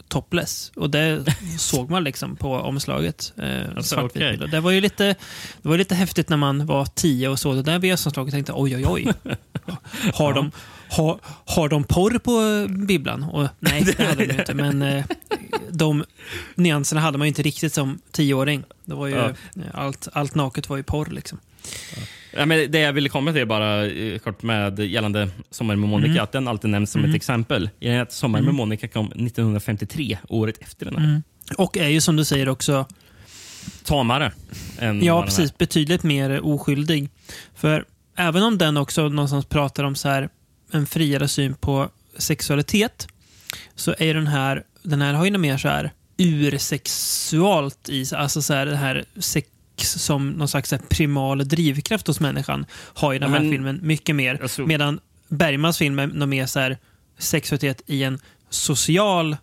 topless. 0.07 0.71
Och 0.75 0.89
det 0.89 1.25
såg 1.59 1.89
man 1.89 2.03
liksom 2.03 2.35
på 2.35 2.53
omslaget. 2.55 3.33
Eh, 3.37 3.77
Alltså. 3.77 3.95
Och 4.01 4.11
Det 4.51 4.59
var 4.59 4.71
ju 4.71 4.81
lite, 4.81 5.03
det 5.61 5.69
var 5.69 5.77
lite 5.77 5.95
häftigt 5.95 6.29
när 6.29 6.37
man 6.37 6.65
var 6.65 6.85
tio 6.85 7.27
och 7.29 7.39
såg 7.39 7.55
det 7.55 7.61
där 7.63 7.79
VHS-omslaget 7.79 8.33
och 8.33 8.35
tänkte 8.37 8.53
oj, 8.55 8.75
oj, 8.75 8.85
oj. 8.87 9.13
Har, 10.13 10.33
de, 10.33 10.51
har, 10.89 11.19
har 11.45 11.69
de 11.69 11.83
porr 11.83 12.17
på 12.19 12.67
bibblan? 12.85 13.23
Och, 13.23 13.47
nej, 13.59 13.83
det 13.97 14.03
hade 14.03 14.25
de 14.25 14.33
inte. 14.39 14.53
Men 14.53 14.81
eh, 14.81 15.05
de 15.69 16.03
nyanserna 16.55 17.01
hade 17.01 17.17
man 17.17 17.27
ju 17.27 17.29
inte 17.29 17.41
riktigt 17.41 17.73
som 17.73 17.99
tioåring. 18.11 18.63
Det 18.85 18.95
var 18.95 19.07
ju, 19.07 19.15
Ja. 19.15 19.33
allt, 19.73 20.07
allt 20.13 20.35
naket 20.35 20.69
var 20.69 20.77
ju 20.77 20.83
porr. 20.83 21.05
Liksom. 21.11 21.39
Ja, 22.37 22.45
men 22.45 22.71
det 22.71 22.79
jag 22.79 22.93
ville 22.93 23.09
komma 23.09 23.33
till 23.33 23.47
bara 23.47 23.85
eh, 23.85 24.19
kort 24.19 24.43
med 24.43 24.79
gällande 24.79 25.29
Sommar 25.51 25.75
med 25.75 25.89
Monica, 25.89 26.11
Mm. 26.11 26.23
att 26.23 26.31
den 26.31 26.47
alltid 26.47 26.69
nämns 26.69 26.91
som 26.91 27.05
ett 27.05 27.15
exempel. 27.15 27.69
I 27.79 27.89
att 27.91 28.11
Sommar 28.13 28.41
med 28.41 28.53
Monica 28.53 28.87
kom 28.87 29.05
1953, 29.05 30.17
året 30.29 30.57
efter 30.61 30.85
den 30.85 30.95
här. 30.95 31.05
Mm. 31.05 31.23
Och 31.57 31.77
är 31.77 31.87
ju 31.87 32.01
som 32.01 32.15
du 32.15 32.25
säger 32.25 32.49
också 32.49 32.85
Tamare. 33.83 34.31
Ja, 35.01 35.23
precis. 35.23 35.57
Betydligt 35.57 36.03
mer 36.03 36.45
oskyldig. 36.45 37.09
För 37.55 37.85
även 38.15 38.43
om 38.43 38.57
den 38.57 38.77
också 38.77 39.09
någonstans 39.09 39.45
pratar 39.45 39.83
om 39.83 39.95
så 39.95 40.09
här, 40.09 40.29
en 40.71 40.85
friare 40.85 41.27
syn 41.27 41.53
på 41.53 41.89
sexualitet 42.17 43.07
så 43.75 43.95
är 43.99 44.13
den 44.13 44.27
här, 44.27 44.63
den 44.83 45.01
här 45.01 45.13
har 45.13 45.25
ju 45.25 45.31
något 45.31 45.41
mer 45.41 45.57
så 45.57 45.67
här 45.67 45.91
ursexualt 46.17 47.89
i. 47.89 48.05
Alltså 48.15 48.41
så 48.41 48.53
här, 48.53 48.65
det 48.65 48.75
här 48.75 49.05
sex 49.19 49.47
som 49.81 50.29
någon 50.29 50.47
slags 50.47 50.73
primal 50.89 51.47
drivkraft 51.47 52.07
hos 52.07 52.19
människan 52.19 52.65
har 52.93 53.13
ju 53.13 53.19
den 53.19 53.31
här 53.31 53.39
men- 53.39 53.51
filmen 53.51 53.79
mycket 53.83 54.15
mer. 54.15 54.61
Medan 54.65 54.99
Bergmans 55.29 55.77
film 55.77 55.99
är 55.99 56.07
mer 56.25 56.45
så 56.45 56.59
här, 56.59 56.77
sexualitet 57.17 57.81
i 57.85 58.03
en 58.03 58.19
social 58.49 59.37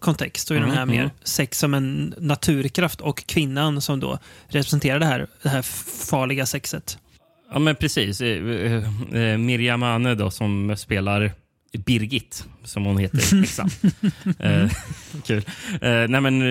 kontext. 0.00 0.50
Och 0.50 0.56
är 0.56 0.60
den 0.60 0.70
här 0.70 0.82
Mm, 0.82 0.94
mer 0.94 1.02
mm. 1.02 1.10
sex 1.24 1.58
som 1.58 1.74
en 1.74 2.14
naturkraft 2.18 3.00
och 3.00 3.26
kvinnan 3.26 3.80
som 3.80 4.00
då 4.00 4.18
representerar 4.48 4.98
det 4.98 5.06
här, 5.06 5.26
det 5.42 5.48
här 5.48 5.62
farliga 6.10 6.46
sexet. 6.46 6.98
Ja, 7.52 7.58
men 7.58 7.74
precis. 7.76 8.20
Eh, 8.20 8.46
eh, 8.48 8.72
eh, 9.22 9.38
Miriam 9.38 9.82
Ane 9.82 10.14
då, 10.14 10.30
som 10.30 10.76
spelar 10.76 11.32
Birgit, 11.78 12.44
som 12.64 12.84
hon 12.84 12.98
heter. 12.98 13.36
Liksom. 13.36 13.70
eh, 14.38 14.70
kul. 15.26 15.44
Eh, 15.80 16.08
nej, 16.08 16.20
men, 16.20 16.42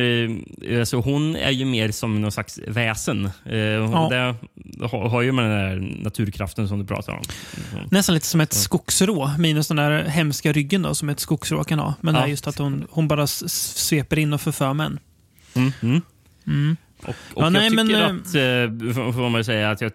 eh, 0.72 0.80
alltså, 0.80 0.98
hon 0.98 1.36
är 1.36 1.52
ju 1.52 1.66
mer 1.66 1.92
som 1.92 2.22
någon 2.22 2.32
slags 2.32 2.60
väsen. 2.68 3.26
Eh, 3.26 3.94
och 3.94 4.10
Det 4.10 4.36
har, 4.82 5.10
har 5.10 5.22
ju 5.22 5.32
med 5.32 5.46
den 5.46 5.52
där 5.60 6.04
naturkraften 6.04 6.68
som 6.68 6.80
du 6.80 6.86
pratar 6.86 7.14
om. 7.14 7.22
Mm. 7.74 7.88
Nästan 7.92 8.16
lite 8.16 8.28
som 8.28 8.42
ett 8.42 8.54
skogsrå, 8.54 9.32
minus 9.40 9.68
den 9.68 9.78
där 9.78 10.04
hemska 10.04 10.52
ryggen 10.52 10.82
då, 10.82 10.96
som 10.96 11.10
ett 11.10 11.20
skogsrå 11.20 11.64
kan 11.64 11.80
ha. 11.80 11.94
Men 12.02 12.16
Ja. 12.16 12.22
det 12.22 12.28
är 12.28 12.30
just 12.30 12.48
att 12.48 12.58
hon, 12.58 12.88
hon 12.90 13.08
bara 13.08 13.28
sveper 13.28 14.20
in 14.20 14.34
och 14.34 14.42
förför 14.42 14.74
män. 14.74 15.00
Mm. 15.54 16.02
Mm. 16.48 16.78
Och, 17.04 17.10
och 17.10 17.16
Ja, 17.36 17.44
jag 17.46 17.54
nej, 17.54 17.70
tycker 17.70 17.84
men, 17.84 18.20
att, 18.20 18.36
eh, 18.98 19.14
får 19.14 19.30
man 19.30 19.44
säga, 19.44 19.72
att 19.72 19.82
jag, 19.82 19.92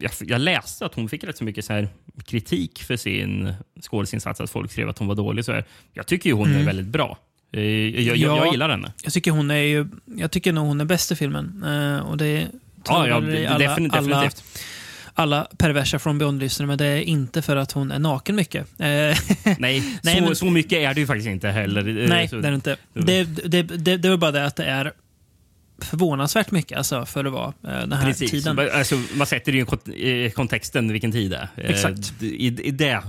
jag, 0.00 0.10
jag 0.20 0.40
läste 0.40 0.86
att 0.86 0.94
hon 0.94 1.08
fick 1.08 1.24
rätt 1.24 1.36
så 1.36 1.44
mycket 1.44 1.64
så 1.64 1.72
här 1.72 1.88
kritik 2.26 2.82
för 2.82 2.96
sin 2.96 3.54
skådisinsats. 3.82 4.40
Att 4.40 4.50
folk 4.50 4.72
skrev 4.72 4.88
att 4.88 4.98
hon 4.98 5.08
var 5.08 5.14
dålig. 5.14 5.44
Så 5.44 5.52
här. 5.52 5.64
Jag 5.92 6.06
tycker 6.06 6.30
ju 6.30 6.36
hon 6.36 6.48
är 6.48 6.54
Mm. 6.54 6.66
väldigt 6.66 6.86
bra. 6.86 7.18
Eh, 7.52 7.60
Jag, 7.62 8.00
jag, 8.02 8.16
Ja. 8.16 8.36
jag 8.44 8.52
gillar 8.52 8.68
henne. 8.68 8.92
Jag 9.04 9.12
tycker 9.12 9.30
hon 9.30 9.50
är 9.50 9.54
ju, 9.56 9.86
jag 10.16 10.30
tycker 10.30 10.52
nog 10.52 10.66
hon 10.66 10.80
är 10.80 10.84
bäst 10.84 11.12
i 11.12 11.16
filmen. 11.16 11.64
Eh, 11.66 11.98
och 12.06 12.16
det 12.16 12.46
Ja, 12.86 13.08
ja, 13.08 13.20
det- 13.20 13.46
alla, 13.46 13.58
definitivt. 13.58 13.96
alla, 14.02 14.30
alla 15.14 15.46
perversa 15.58 15.98
från 15.98 16.18
Beyond-lyssnare, 16.18 16.66
men 16.66 16.78
det 16.78 16.86
är 16.86 17.00
inte 17.00 17.42
för 17.42 17.56
att 17.56 17.72
hon 17.72 17.90
är 17.92 17.98
naken 17.98 18.36
mycket. 18.36 18.66
Nej, 18.76 19.16
Nej, 19.58 19.82
så, 20.02 20.22
men- 20.22 20.36
så 20.36 20.44
mycket 20.44 20.72
är 20.72 20.94
det 20.94 21.00
ju 21.00 21.06
faktiskt 21.06 21.28
inte 21.28 21.48
heller. 21.48 22.06
Nej, 22.08 22.28
så, 22.28 22.36
det 22.36 22.46
är 22.48 22.50
det 22.50 22.54
inte. 22.54 22.76
Det, 22.94 23.24
det, 23.24 23.62
det, 23.62 23.96
det 23.96 24.08
är 24.08 24.16
bara 24.16 24.30
det 24.30 24.46
att 24.46 24.56
det 24.56 24.64
är 24.64 24.92
förvånansvärt 25.78 26.50
mycket 26.50 26.78
alltså, 26.78 27.06
för 27.06 27.24
att 27.24 27.32
vara 27.32 27.46
eh, 27.64 27.70
den 27.80 27.92
här 27.92 28.06
Precis. 28.06 28.30
tiden. 28.30 28.58
Alltså, 28.72 28.94
man 29.16 29.26
sätter 29.26 29.52
det 29.52 29.58
i 29.58 29.64
kont- 29.64 29.94
i 29.94 30.30
kontexten 30.30 30.92
vilken 30.92 31.12
tid 31.12 31.30
det 31.30 31.36
är. 31.36 31.48
Eh, 31.64 31.70
Exakt. 31.70 32.22
I, 32.22 32.46
i, 32.46 32.70
det, 32.70 33.02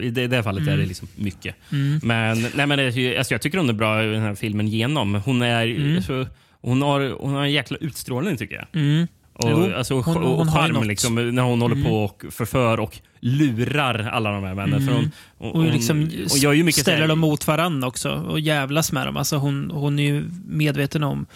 I 0.00 0.10
det, 0.10 0.26
det 0.26 0.42
fallet 0.42 0.68
är 0.68 0.76
det 0.76 0.86
liksom 0.86 1.08
mycket. 1.16 1.54
Men, 2.02 2.46
nej, 2.54 2.66
men 2.66 2.86
alltså, 3.16 3.34
jag 3.34 3.42
tycker 3.42 3.58
hon 3.58 3.68
är 3.68 3.72
bra 3.72 4.04
i 4.04 4.06
den 4.12 4.22
här 4.22 4.34
filmen 4.34 4.68
genom. 4.68 5.14
Hon, 5.14 5.42
är, 5.42 5.96
alltså, 5.96 6.26
hon, 6.60 6.82
har, 6.82 7.16
hon 7.20 7.34
har 7.34 7.42
en 7.42 7.52
jäkla 7.52 7.76
utstrålning 7.80 8.36
tycker 8.36 8.54
jag. 8.54 8.82
Mm. 8.82 9.06
Och, 9.34 9.50
Jo, 9.50 9.72
alltså, 9.76 9.94
hon- 10.00 10.16
och, 10.16 10.36
hon 10.36 10.48
och 10.48 10.54
charm 10.54 10.82
liksom, 10.88 11.34
när 11.34 11.42
hon 11.42 11.60
håller 11.62 11.84
på 11.84 12.04
och 12.04 12.24
förför 12.30 12.80
och 12.80 12.98
lurar 13.20 14.10
alla 14.12 14.30
de 14.32 14.44
här 14.44 14.54
männen. 14.54 14.86
För 14.86 14.94
hon, 14.94 15.10
och, 15.38 15.54
Och, 15.54 15.64
liksom 15.64 16.10
och 16.30 16.38
gör 16.38 16.52
ju 16.52 16.62
mycket 16.64 16.80
ställer 16.80 17.08
dem 17.08 17.18
mot 17.18 17.46
varandra 17.46 17.88
också 17.88 18.10
och 18.10 18.40
jävlas 18.40 18.92
med 18.92 19.06
dem. 19.06 19.16
Alltså 19.16 19.36
hon, 19.36 19.70
hon 19.70 19.98
är 19.98 20.02
ju 20.02 20.24
medveten 20.48 21.02
om 21.02 21.26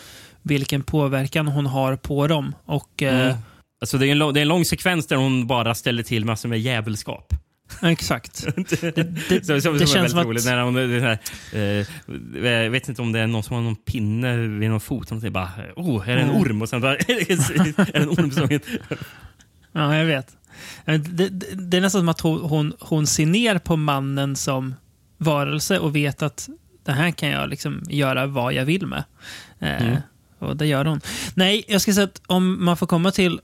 vilken 0.46 0.82
påverkan 0.82 1.48
hon 1.48 1.66
har 1.66 1.96
på 1.96 2.26
dem. 2.26 2.54
Och, 2.64 3.02
eh, 3.02 3.26
Mm. 3.26 3.36
Alltså, 3.80 3.98
det, 3.98 4.06
är 4.06 4.12
en 4.12 4.18
lång, 4.18 4.34
det 4.34 4.40
är 4.40 4.42
en 4.42 4.48
lång 4.48 4.64
sekvens 4.64 5.06
där 5.06 5.16
hon 5.16 5.46
bara 5.46 5.74
ställer 5.74 6.02
till 6.02 6.24
massor 6.24 6.48
med 6.48 6.60
djävulskap. 6.60 7.32
Exakt. 7.82 8.46
Det, 8.56 8.90
det, 9.28 9.44
som, 9.44 9.54
det 9.54 9.60
som 9.62 9.74
är 9.74 9.86
känns 9.86 10.10
som 10.10 10.20
att... 10.20 10.26
roligt. 10.26 10.44
När 10.44 10.60
hon, 10.62 10.74
det 10.74 11.00
här, 11.00 11.18
eh, 11.52 12.52
jag 12.52 12.70
vet 12.70 12.88
inte 12.88 13.02
om 13.02 13.12
det 13.12 13.20
är 13.20 13.26
någon 13.26 13.42
som 13.42 13.56
har 13.56 13.62
någon 13.62 13.76
pinne 13.76 14.36
vid 14.36 14.70
någon 14.70 14.80
fot. 14.80 15.12
Och 15.12 15.16
bara, 15.32 15.50
oh, 15.76 16.08
är 16.08 16.16
det 16.16 16.22
en 16.22 16.28
Mm. 16.30 16.42
orm? 16.42 16.62
Och 16.62 16.68
sen 16.68 16.80
bara, 16.80 16.96
är 16.96 17.86
det 17.92 17.96
en 17.98 18.08
orm 18.08 18.30
som... 18.30 18.48
Ja, 19.72 19.96
jag 19.96 20.04
vet. 20.04 20.36
Det, 20.84 20.98
det, 20.98 21.28
det 21.54 21.76
är 21.76 21.80
nästan 21.80 22.00
som 22.00 22.08
att 22.08 22.20
hon, 22.20 22.40
hon, 22.40 22.72
hon 22.80 23.06
ser 23.06 23.26
ner 23.26 23.58
på 23.58 23.76
mannen 23.76 24.36
som 24.36 24.74
varelse 25.18 25.78
och 25.78 25.96
vet 25.96 26.22
att 26.22 26.48
det 26.84 26.92
här 26.92 27.10
kan 27.10 27.28
jag 27.28 27.48
liksom 27.50 27.82
göra 27.88 28.26
vad 28.26 28.52
jag 28.52 28.64
vill 28.64 28.86
med. 28.86 29.04
Eh, 29.60 29.82
Mm. 29.86 29.96
Och 30.38 30.56
det 30.56 30.66
gör 30.66 30.84
hon. 30.84 31.00
Nej, 31.34 31.64
jag 31.68 31.80
ska 31.80 31.92
säga 31.92 32.04
att 32.04 32.22
om 32.26 32.64
man 32.64 32.76
får 32.76 32.86
komma 32.86 33.10
till 33.10 33.40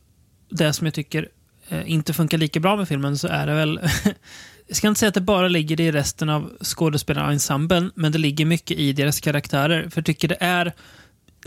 det 0.51 0.73
som 0.73 0.87
jag 0.87 0.95
tycker 0.95 1.29
eh, 1.69 1.91
inte 1.91 2.13
funkar 2.13 2.39
lika 2.39 2.61
bra 2.61 2.77
med 2.77 2.89
filmen 2.89 3.19
så 3.19 3.29
är 3.29 3.47
det 3.47 3.55
väl... 3.55 3.81
jag 4.67 4.77
ska 4.77 4.89
inte 4.89 5.01
säga 5.01 5.09
att 5.09 5.15
det 5.15 5.21
bara 5.21 5.49
ligger 5.49 5.81
i 5.81 5.93
resten 5.93 6.29
av 6.29 6.51
skådespelarensemblen, 6.63 7.93
men 7.95 8.13
det 8.13 8.19
ligger 8.19 8.45
mycket 8.45 8.77
i 8.79 8.93
deras 8.93 9.21
karaktärer. 9.21 9.89
För 9.91 9.99
jag 10.01 10.07
tycker 10.07 10.29
det 10.29 10.37
är 10.41 10.73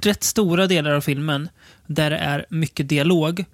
rätt 0.02 0.24
stora 0.24 0.68
delar 0.68 0.92
av 0.92 1.02
filmen 1.02 1.50
där 1.88 2.10
det 2.10 2.18
är 2.18 2.46
mycket 2.50 2.90
dialog 2.90 3.46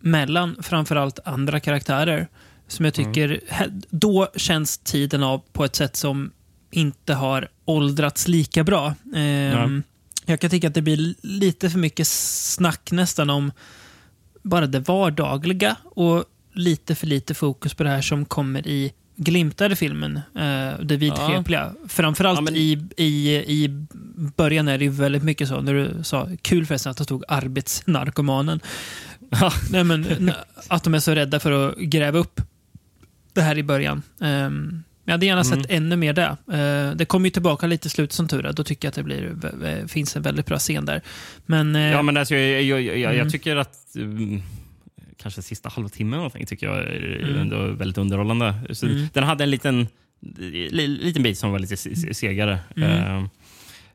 mellan 0.00 0.56
framförallt 0.62 1.18
andra 1.24 1.60
karaktärer. 1.60 2.28
Som 2.68 2.84
jag 2.84 2.94
tycker, 2.94 3.40
he- 3.48 3.84
då 3.90 4.28
känns 4.36 4.78
tiden 4.78 5.22
av 5.22 5.42
på 5.52 5.64
ett 5.64 5.76
sätt 5.76 5.96
som 5.96 6.30
inte 6.70 7.14
har 7.14 7.48
åldrats 7.64 8.28
lika 8.28 8.64
bra. 8.64 8.94
Ehm, 9.14 9.82
Jag 10.30 10.40
kan 10.40 10.50
tycka 10.50 10.68
att 10.68 10.74
det 10.74 10.82
blir 10.82 11.14
lite 11.22 11.70
för 11.70 11.78
mycket 11.78 12.06
snack 12.06 12.92
nästan 12.92 13.30
om 13.30 13.52
bara 14.42 14.66
det 14.66 14.80
vardagliga 14.80 15.76
och 15.84 16.24
lite 16.52 16.94
för 16.94 17.06
lite 17.06 17.34
fokus 17.34 17.74
på 17.74 17.82
det 17.82 17.90
här 17.90 18.02
som 18.02 18.24
kommer 18.24 18.66
i 18.66 18.92
glimtar 19.16 19.72
i 19.72 19.76
filmen. 19.76 20.16
Eh, 20.16 20.80
det 20.82 20.96
vidskepliga. 20.96 21.72
Framförallt 21.88 22.36
Ja, 22.38 22.40
men- 22.40 22.56
i, 22.56 22.88
i, 22.96 23.34
i 23.36 23.86
början 24.36 24.68
är 24.68 24.78
det 24.78 24.84
ju 24.84 24.90
väldigt 24.90 25.22
mycket 25.22 25.48
så, 25.48 25.60
när 25.60 25.74
du 25.74 26.04
sa, 26.04 26.28
kul 26.42 26.66
förresten 26.66 26.90
att 26.90 26.96
det 26.96 27.04
stod 27.04 27.24
arbetsnarkomanen. 27.28 28.60
Ja. 29.30 29.52
Nej, 29.70 29.84
men, 29.84 30.32
att 30.68 30.84
de 30.84 30.94
är 30.94 30.98
så 30.98 31.14
rädda 31.14 31.40
för 31.40 31.68
att 31.68 31.76
gräva 31.76 32.18
upp 32.18 32.40
det 33.32 33.42
här 33.42 33.58
i 33.58 33.62
början. 33.62 34.02
Um, 34.18 34.84
jag 35.10 35.14
hade 35.14 35.26
gärna 35.26 35.44
sett 35.44 35.70
Mm. 35.70 35.84
ännu 35.84 35.96
mer 35.96 36.12
där. 36.12 36.30
Eh, 36.30 36.94
det 36.96 37.04
kommer 37.04 37.26
ju 37.26 37.30
tillbaka 37.30 37.66
lite 37.66 37.86
i 37.86 37.90
slutet 37.90 38.12
som 38.12 38.28
tur 38.28 38.46
är. 38.46 38.52
Då 38.52 38.64
tycker 38.64 38.86
jag 38.86 38.90
att 38.90 38.94
det 38.96 39.02
blir, 39.02 39.34
eh, 39.64 39.86
finns 39.86 40.16
en 40.16 40.22
väldigt 40.22 40.46
bra 40.46 40.58
scen 40.58 40.84
där. 40.86 41.00
Men, 41.46 41.76
eh, 41.76 41.82
Ja, 41.82 42.02
men 42.02 42.16
alltså, 42.16 42.34
jag, 42.34 42.62
jag, 42.62 42.82
jag, 42.82 42.98
jag, 42.98 43.14
Mm. 43.14 43.30
tycker 43.30 43.56
att 43.56 43.76
um, 43.96 44.42
kanske 45.22 45.42
sista 45.42 45.68
halvtimmen 45.68 46.30
tycker 46.30 46.66
jag 46.66 46.78
är 46.78 47.20
Mm. 47.28 47.40
ändå 47.40 47.66
väldigt 47.72 47.98
underhållande. 47.98 48.54
Så 48.70 48.86
Mm. 48.86 49.06
Den 49.12 49.24
hade 49.24 49.44
en 49.44 49.50
liten, 49.50 49.88
li, 50.38 50.86
liten 50.86 51.22
bit 51.22 51.38
som 51.38 51.50
var 51.52 51.58
lite 51.58 51.76
se- 51.76 51.96
se- 51.96 52.14
segare. 52.14 52.58
Mm. 52.76 53.28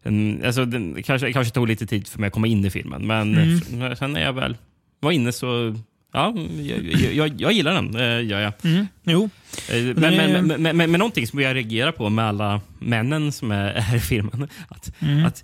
En, 0.03 0.41
alltså, 0.45 0.65
den 0.65 1.03
kanske, 1.03 1.33
kanske 1.33 1.53
tog 1.53 1.67
lite 1.67 1.87
tid 1.87 2.07
för 2.07 2.19
mig 2.19 2.27
att 2.27 2.33
komma 2.33 2.47
in 2.47 2.65
i 2.65 2.69
filmen, 2.69 3.07
men 3.07 3.37
Mm. 3.37 3.95
sen 3.95 4.13
när 4.13 4.21
jag 4.21 4.33
väl 4.33 4.57
var 4.99 5.11
inne 5.11 5.31
så 5.31 5.75
Ja, 6.15 6.33
jag, 6.61 6.83
jag, 7.13 7.41
jag, 7.41 7.51
gillar 7.51 7.73
den. 7.73 7.95
eh, 7.95 8.29
Gör 8.29 8.39
jag. 8.39 8.53
mm, 8.63 8.87
jo. 9.03 9.29
Eh, 9.71 9.83
Men, 9.83 9.95
men, 10.15 10.47
men, 10.47 10.61
men, 10.77 10.77
men, 10.77 10.91
någonting 10.99 11.27
som 11.27 11.39
jag 11.39 11.55
reagerar 11.55 11.91
på 11.91 12.09
med 12.09 12.25
alla 12.25 12.61
männen 12.79 13.31
som 13.31 13.51
är, 13.51 13.65
är 13.91 13.95
i 13.95 13.99
filmen. 13.99 14.47
Att, 14.67 15.01
Mm. 15.01 15.25
att 15.25 15.43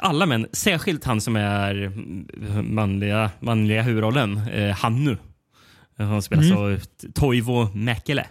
alla 0.00 0.26
män, 0.26 0.46
särskilt 0.52 1.04
han 1.04 1.20
som 1.20 1.36
är 1.36 1.92
manliga, 2.62 3.30
manliga 3.40 3.82
huvudrollen, 3.82 4.36
eh, 4.52 4.70
Hannu. 4.76 5.16
Han 5.96 6.22
spelas 6.22 6.44
Mm. 6.46 6.58
av 6.58 6.80
Toivo 7.14 7.68
Mäkelä. 7.74 8.26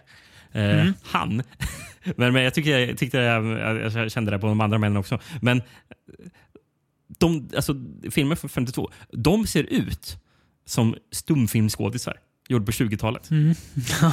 Eh, 0.52 0.64
Mm. 0.82 0.94
Han. 1.04 1.44
men, 2.18 2.34
men 2.34 2.44
jag, 2.44 2.54
tycker, 2.54 2.78
jag 2.80 2.98
tyckte 2.98 3.18
jag, 3.18 3.46
jag 3.94 4.12
kände 4.12 4.32
det 4.32 4.40
på 4.40 4.48
de 4.48 4.62
andra 4.62 4.78
männen 4.78 4.98
också. 4.98 5.20
Men 5.42 5.62
de, 7.20 7.50
alltså, 7.56 7.76
filmer 8.12 8.36
från 8.36 8.50
52, 8.50 8.90
de 9.12 9.48
ser 9.48 9.64
ut 9.64 10.18
som 10.70 10.96
stumfilmsskådisar. 11.12 12.18
gjord 12.50 12.66
på 12.66 12.72
20-talet. 12.72 13.30
Mm. 13.32 13.56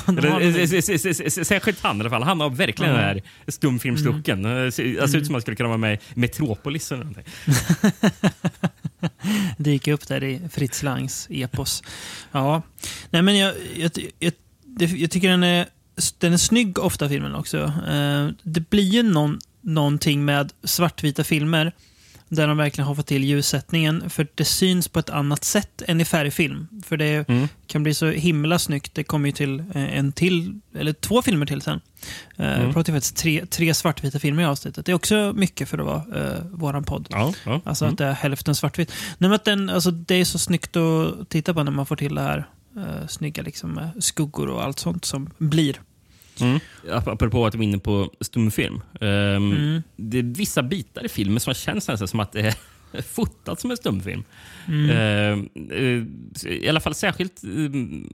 Eller, 0.09 1.45
Särskilt 1.45 1.81
han 1.83 1.97
i 1.97 2.01
alla 2.01 2.11
fall. 2.11 2.23
Han 2.23 2.41
har 2.41 2.51
verkligen 2.51 2.93
den 2.93 3.03
här 3.03 3.23
stumfilmslucken. 3.49 4.45
Mm. 4.45 4.65
Det 4.65 4.73
ser 4.73 5.17
ut 5.17 5.27
som 5.27 5.35
han 5.35 5.43
skulle 5.43 5.57
kunna 5.57 5.69
vara 5.69 5.79
med 5.79 5.95
i 5.95 5.99
Metropolis 6.15 6.93
eller 6.93 7.05
någonting. 7.05 7.25
dyker 9.59 9.93
upp 9.93 10.09
där 10.09 10.25
i 10.25 10.41
Fritz 10.53 10.83
Langs 10.83 11.27
epos. 11.31 11.83
Ja, 12.33 12.63
nej 13.11 13.23
men 13.23 13.37
jag, 13.39 13.55
jag, 13.77 13.91
jag, 14.19 14.33
det- 14.65 14.87
jag 14.99 15.11
tycker 15.11 15.29
den 15.29 15.43
är, 15.43 15.67
den 16.19 16.33
är 16.33 16.37
snygg 16.37 16.79
ofta 16.79 17.09
filmen 17.09 17.35
också. 17.35 17.73
Eh, 17.89 18.29
det 18.43 18.71
blir 18.71 18.89
ju 18.89 19.03
någon, 19.03 19.39
någonting 19.61 20.25
med 20.25 20.53
svartvita 20.65 21.25
filmer 21.25 21.73
där 22.28 22.49
de 22.49 22.56
verkligen 22.56 22.88
har 22.88 22.95
fått 22.95 23.06
till 23.06 23.25
ljussättningen 23.25 24.11
för 24.11 24.26
det 24.35 24.45
syns 24.45 24.88
på 24.88 24.99
ett 24.99 25.11
annat 25.11 25.45
sätt 25.45 25.83
än 25.87 26.00
i 26.00 26.04
färgfilm. 26.04 26.66
För 26.87 26.97
det 26.97 27.28
Mm. 27.28 27.49
kan 27.66 27.83
bli 27.83 27.95
så 27.95 28.06
himla 28.11 28.59
snyggt. 28.59 28.95
Det 28.95 29.04
kommer 29.04 29.28
ju 29.28 29.33
till 29.33 29.61
eh, 29.61 29.99
en 29.99 30.12
till, 30.12 30.61
eller 30.75 30.92
två 30.92 31.23
filmer 31.23 31.47
till 31.47 31.62
sen. 31.62 31.80
Eh, 32.37 32.47
Mm. 32.47 32.62
Jag 32.64 32.73
pratar 32.75 32.92
ju 32.92 32.97
faktiskt 32.97 33.16
tre, 33.16 33.47
tre 33.47 33.75
svartvita 33.75 34.18
filmer 34.18 34.42
i 34.42 34.47
avsnittet. 34.47 34.87
Det 34.87 34.92
är 34.92 34.97
också 34.97 35.33
mycket 35.37 35.68
för 35.68 35.78
att 35.78 35.87
vara 35.87 36.33
eh, 36.33 36.40
våran 36.52 36.85
podd. 36.85 37.06
Ja, 37.11 37.33
ja. 37.45 37.61
Alltså 37.64 37.85
Mm. 37.85 37.92
att 37.92 37.99
det 37.99 38.04
är 38.04 38.12
hälften 38.12 38.54
svartvitt. 38.54 38.88
Nej, 39.18 39.28
men 39.30 39.33
att 39.33 39.45
den, 39.45 39.71
alltså, 39.71 39.90
det 39.90 40.14
är 40.14 40.25
så 40.25 40.38
snyggt 40.38 40.76
att 40.76 41.28
titta 41.28 41.54
på 41.54 41.62
när 41.62 41.73
man 41.73 41.87
får 41.87 41.97
till 41.97 42.14
det 42.14 42.21
här 42.23 42.47
uh, 42.76 43.06
snygga 43.09 43.42
liksom, 43.42 43.71
med 43.71 43.90
skuggor 44.04 44.49
och 44.49 44.64
allt 44.64 44.78
sånt 44.78 45.04
som 45.04 45.30
blir. 45.38 45.80
Mm. 46.40 46.59
Ap- 46.90 47.09
Apropå 47.12 47.47
att 47.47 47.55
vi 47.55 47.59
är 47.59 47.69
inne 47.69 47.78
på 47.78 48.11
stumfilm. 48.21 48.75
Um, 49.00 49.52
Mm. 49.52 49.83
Det 49.97 50.19
är 50.19 50.23
vissa 50.23 50.62
bitar 50.62 51.05
i 51.05 51.09
filmen 51.09 51.40
som 51.40 51.55
känns 51.55 51.88
nästan 51.88 52.09
som 52.09 52.21
att 52.21 52.33
det 52.33 52.40
är 52.40 52.55
fotat 53.02 53.61
som 53.61 53.71
en 53.71 53.76
stumfilm. 53.76 54.25
Mm. 54.69 55.49
Eh, 55.71 56.52
I 56.52 56.69
alla 56.69 56.81
fall 56.81 56.95
särskilt 56.95 57.45
um, 57.45 58.11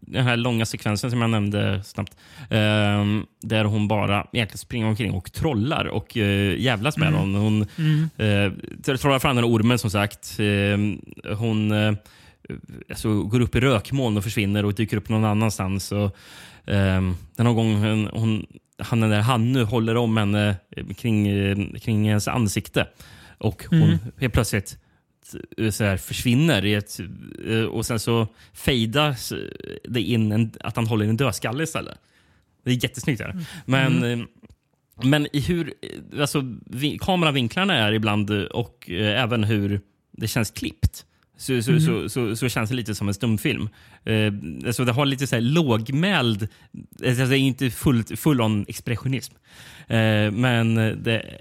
den 0.00 0.24
här 0.24 0.36
långa 0.36 0.66
sekvensen 0.66 1.10
som 1.10 1.20
jag 1.20 1.30
nämnde 1.30 1.82
snabbt. 1.84 2.16
där 3.42 3.64
hon 3.64 3.88
bara 3.88 4.26
egentligen 4.32 4.58
springer 4.58 4.86
omkring 4.86 5.12
och 5.12 5.32
trollar 5.32 5.84
och 5.84 6.16
uh, 6.16 6.58
jävlas 6.60 6.96
med 6.96 7.08
Mm. 7.08 7.32
någon. 7.32 7.42
Hon 7.42 7.66
Mm. 8.18 8.52
uh, 8.88 8.96
trollar 8.96 9.18
fram 9.18 9.36
den 9.36 9.44
ormen 9.44 9.78
som 9.78 9.90
sagt. 9.90 10.38
Hon 11.36 11.72
uh, 11.72 11.94
alltså, 12.90 13.22
går 13.22 13.40
upp 13.40 13.54
i 13.54 13.60
rökmoln 13.60 14.16
och 14.16 14.24
försvinner 14.24 14.64
och 14.64 14.74
dyker 14.74 14.96
upp 14.96 15.08
någon 15.08 15.24
annanstans. 15.24 15.92
Och, 15.92 16.16
um, 16.70 17.16
den 17.36 17.44
någon 17.46 17.54
gång 17.54 17.74
hon, 17.74 18.08
hon, 18.12 18.46
han 18.78 19.00
den 19.00 19.10
där 19.10 19.20
Hannu 19.20 19.64
håller 19.64 19.96
om 19.96 20.16
henne 20.16 20.56
eh, 20.76 20.86
kring, 20.86 21.28
eh, 21.28 21.56
kring 21.80 22.08
hennes 22.08 22.28
ansikte. 22.28 22.86
Och 23.38 23.64
hon 23.70 23.82
Mm. 23.82 23.98
helt 24.20 24.34
plötsligt 24.34 24.78
eh, 25.58 25.70
så 25.70 25.84
här, 25.84 25.96
försvinner 25.96 26.64
i 26.64 26.74
ett, 26.74 27.00
och 27.70 27.86
sen 27.86 28.00
så 28.00 28.28
fejdas 28.52 29.32
det 29.88 30.00
in 30.00 30.32
en, 30.32 30.52
att 30.60 30.76
han 30.76 30.86
håller 30.86 31.04
i 31.04 31.08
en 31.08 31.16
dödskalle 31.16 31.62
istället. 31.62 31.98
Det 32.64 32.70
är 32.70 32.84
jättesnyggt. 32.84 33.18
Där. 33.18 33.44
Men, 33.64 34.04
eh, 34.04 34.26
men 35.02 35.26
i 35.32 35.40
hur 35.40 35.74
alltså, 36.20 36.56
vi, 36.66 36.98
kameravinklarna 36.98 37.74
är 37.74 37.92
ibland 37.92 38.30
och 38.30 38.90
eh, 38.90 39.22
även 39.22 39.44
hur 39.44 39.80
det 40.12 40.28
känns 40.28 40.50
klippt 40.50 41.06
så, 41.40 41.62
så, 41.62 41.80
så, 41.80 42.08
så, 42.08 42.36
så 42.36 42.48
känns 42.48 42.70
det 42.70 42.76
lite 42.76 42.94
som 42.94 43.08
en 43.08 43.14
stumfilm. 43.14 43.68
Eh, 44.04 44.32
alltså 44.66 44.84
det 44.84 44.92
har 44.92 45.06
lite 45.06 45.26
så 45.26 45.36
här 45.36 45.42
lågmäld... 45.42 46.48
Alltså 47.06 47.24
det 47.26 47.38
är 47.38 47.38
inte 47.38 47.70
full, 47.70 48.04
full 48.04 48.40
on 48.40 48.64
expressionism. 48.68 49.34
Eh, 49.88 50.30
men 50.30 50.74
det, 50.74 51.38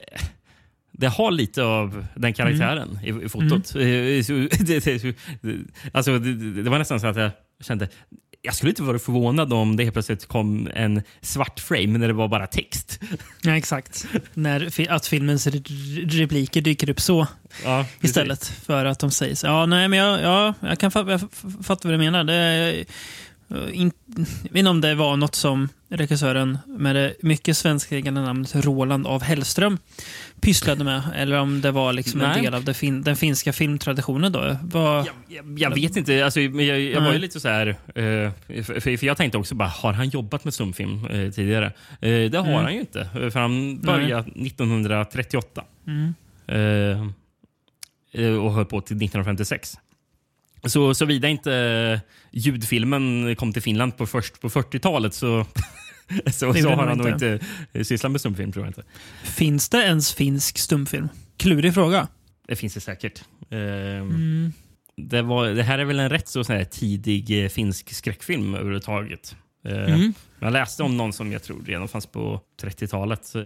det 0.91 1.07
har 1.07 1.31
lite 1.31 1.63
av 1.63 2.05
den 2.15 2.33
karaktären 2.33 2.99
i, 3.03 3.25
i 3.25 3.29
fotot. 3.29 3.73
Det, 3.73 5.15
alltså 5.93 6.19
det, 6.19 6.61
det 6.63 6.69
var 6.69 6.79
nästan 6.79 6.99
så 6.99 7.07
att 7.07 7.17
jag 7.17 7.31
kände 7.59 7.87
jag 8.41 8.55
skulle 8.55 8.69
inte 8.69 8.83
vara 8.83 8.99
förvånad 8.99 9.53
om 9.53 9.75
det 9.77 9.83
helt 9.83 9.93
plötsligt 9.93 10.25
kom 10.25 10.69
en 10.75 11.01
svart 11.21 11.59
frame 11.59 11.97
när 11.97 12.07
det 12.07 12.13
var 12.13 12.27
bara 12.27 12.47
text. 12.47 12.99
Ja, 13.41 13.57
exakt. 13.57 14.05
När, 14.33 14.91
att 14.91 15.07
filmens 15.07 15.47
re- 15.47 16.09
repliker 16.09 16.61
dyker 16.61 16.89
upp 16.89 16.99
så 17.01 17.27
Ja, 17.63 17.85
istället 18.01 18.45
för 18.45 18.85
att 18.85 18.99
de 18.99 19.11
säger 19.11 19.35
så. 19.35 19.47
Ja, 19.47 19.65
nej, 19.65 19.87
men 19.87 19.99
jag, 19.99 20.21
ja, 20.21 20.53
jag 20.61 20.79
kan 20.79 20.91
fatta, 20.91 21.11
jag 21.11 21.21
fatta 21.63 21.87
vad 21.87 21.93
du 21.93 21.97
menar. 21.97 22.23
Det 22.23 22.85
in, 23.71 23.91
jag 24.43 24.51
vet 24.51 24.55
inte 24.59 24.69
om 24.69 24.81
det 24.81 24.95
var 24.95 25.17
något 25.17 25.35
som 25.35 25.69
regissören 25.89 26.57
med 26.67 26.95
det 26.95 27.13
mycket 27.21 27.57
svenskägande 27.57 28.21
namnet 28.21 28.55
Roland 28.55 29.07
av 29.07 29.21
Hellström 29.23 29.77
pysslade 30.41 30.83
med. 30.83 31.01
Eller 31.15 31.39
om 31.39 31.61
det 31.61 31.71
var 31.71 31.93
liksom 31.93 32.21
en 32.21 32.29
Nej. 32.29 32.41
del 32.41 32.53
av 32.53 32.73
fin, 32.73 33.01
den 33.01 33.15
finska 33.15 33.53
filmtraditionen. 33.53 34.31
Då. 34.31 34.57
Vad, 34.63 34.97
Jag, 35.07 35.13
jag, 35.27 35.59
jag 35.59 35.73
vet 35.75 35.95
inte. 35.95 36.25
Alltså, 36.25 36.41
jag, 36.41 36.81
jag 36.81 37.01
var 37.01 37.07
ju 37.07 37.11
Nej. 37.13 37.19
lite 37.19 37.39
så 37.39 37.47
här... 37.49 37.67
eh, 37.67 38.31
för, 38.63 38.97
för 38.97 39.05
jag 39.05 39.17
tänkte 39.17 39.37
också 39.37 39.55
bara, 39.55 39.69
har 39.69 39.93
han 39.93 40.09
jobbat 40.09 40.43
med 40.43 40.53
stumfilm 40.53 41.05
eh, 41.05 41.31
tidigare? 41.31 41.65
Eh, 42.01 42.09
det 42.31 42.35
har 42.37 42.47
Mm. 42.47 42.63
han 42.63 42.73
ju 42.73 42.79
inte. 42.79 43.01
eh, 43.01 43.29
För 43.29 43.39
han 43.39 43.79
började 43.81 44.29
1938 44.31 45.63
Mm. 45.87 46.13
eh, 46.47 47.07
eh, 48.25 48.33
och 48.35 48.53
höll 48.53 48.65
på 48.65 48.81
till 48.81 48.95
1956. 48.97 49.77
Så 50.63 50.93
såvida 50.93 51.27
inte 51.27 51.53
eh, 51.53 51.99
ljudfilmen 52.31 53.35
kom 53.35 53.53
till 53.53 53.61
Finland 53.61 53.97
på, 53.97 54.05
först 54.07 54.41
på 54.41 54.49
40-talet 54.49 55.13
så, 55.13 55.45
så, 56.25 56.53
så 56.53 56.69
har 56.69 56.87
han 56.87 56.97
nog 56.97 57.09
inte. 57.09 57.39
sysslat 57.83 58.11
med 58.11 58.21
stumfilm. 58.21 58.51
tror 58.51 58.65
jag 58.65 58.69
inte. 58.69 58.83
Finns 59.23 59.69
det 59.69 59.77
ens 59.83 60.13
finsk 60.13 60.57
stumfilm? 60.57 61.09
Klurig 61.37 61.73
fråga. 61.73 62.07
Det 62.47 62.55
finns 62.55 62.73
det 62.73 62.79
säkert. 62.79 63.21
Eh, 63.51 63.59
Mm. 63.99 64.53
det, 64.97 65.21
var, 65.21 65.47
det 65.47 65.63
här 65.63 65.79
är 65.79 65.85
väl 65.85 65.99
en 65.99 66.09
rätt 66.09 66.27
så 66.27 66.43
sån 66.43 66.55
här 66.55 66.63
tidig 66.63 67.43
eh, 67.43 67.49
finsk 67.49 67.93
skräckfilm 67.93 68.55
överhuvudtaget. 68.55 69.35
Eh, 69.65 69.93
Mm. 69.93 70.13
Jag 70.41 70.53
läste 70.53 70.83
om 70.83 70.97
någon 70.97 71.13
som 71.13 71.31
jag 71.31 71.43
tror 71.43 71.63
redan 71.65 71.87
fanns 71.87 72.05
på 72.05 72.41
30-talet. 72.61 73.25
så, 73.25 73.39
eh, 73.39 73.45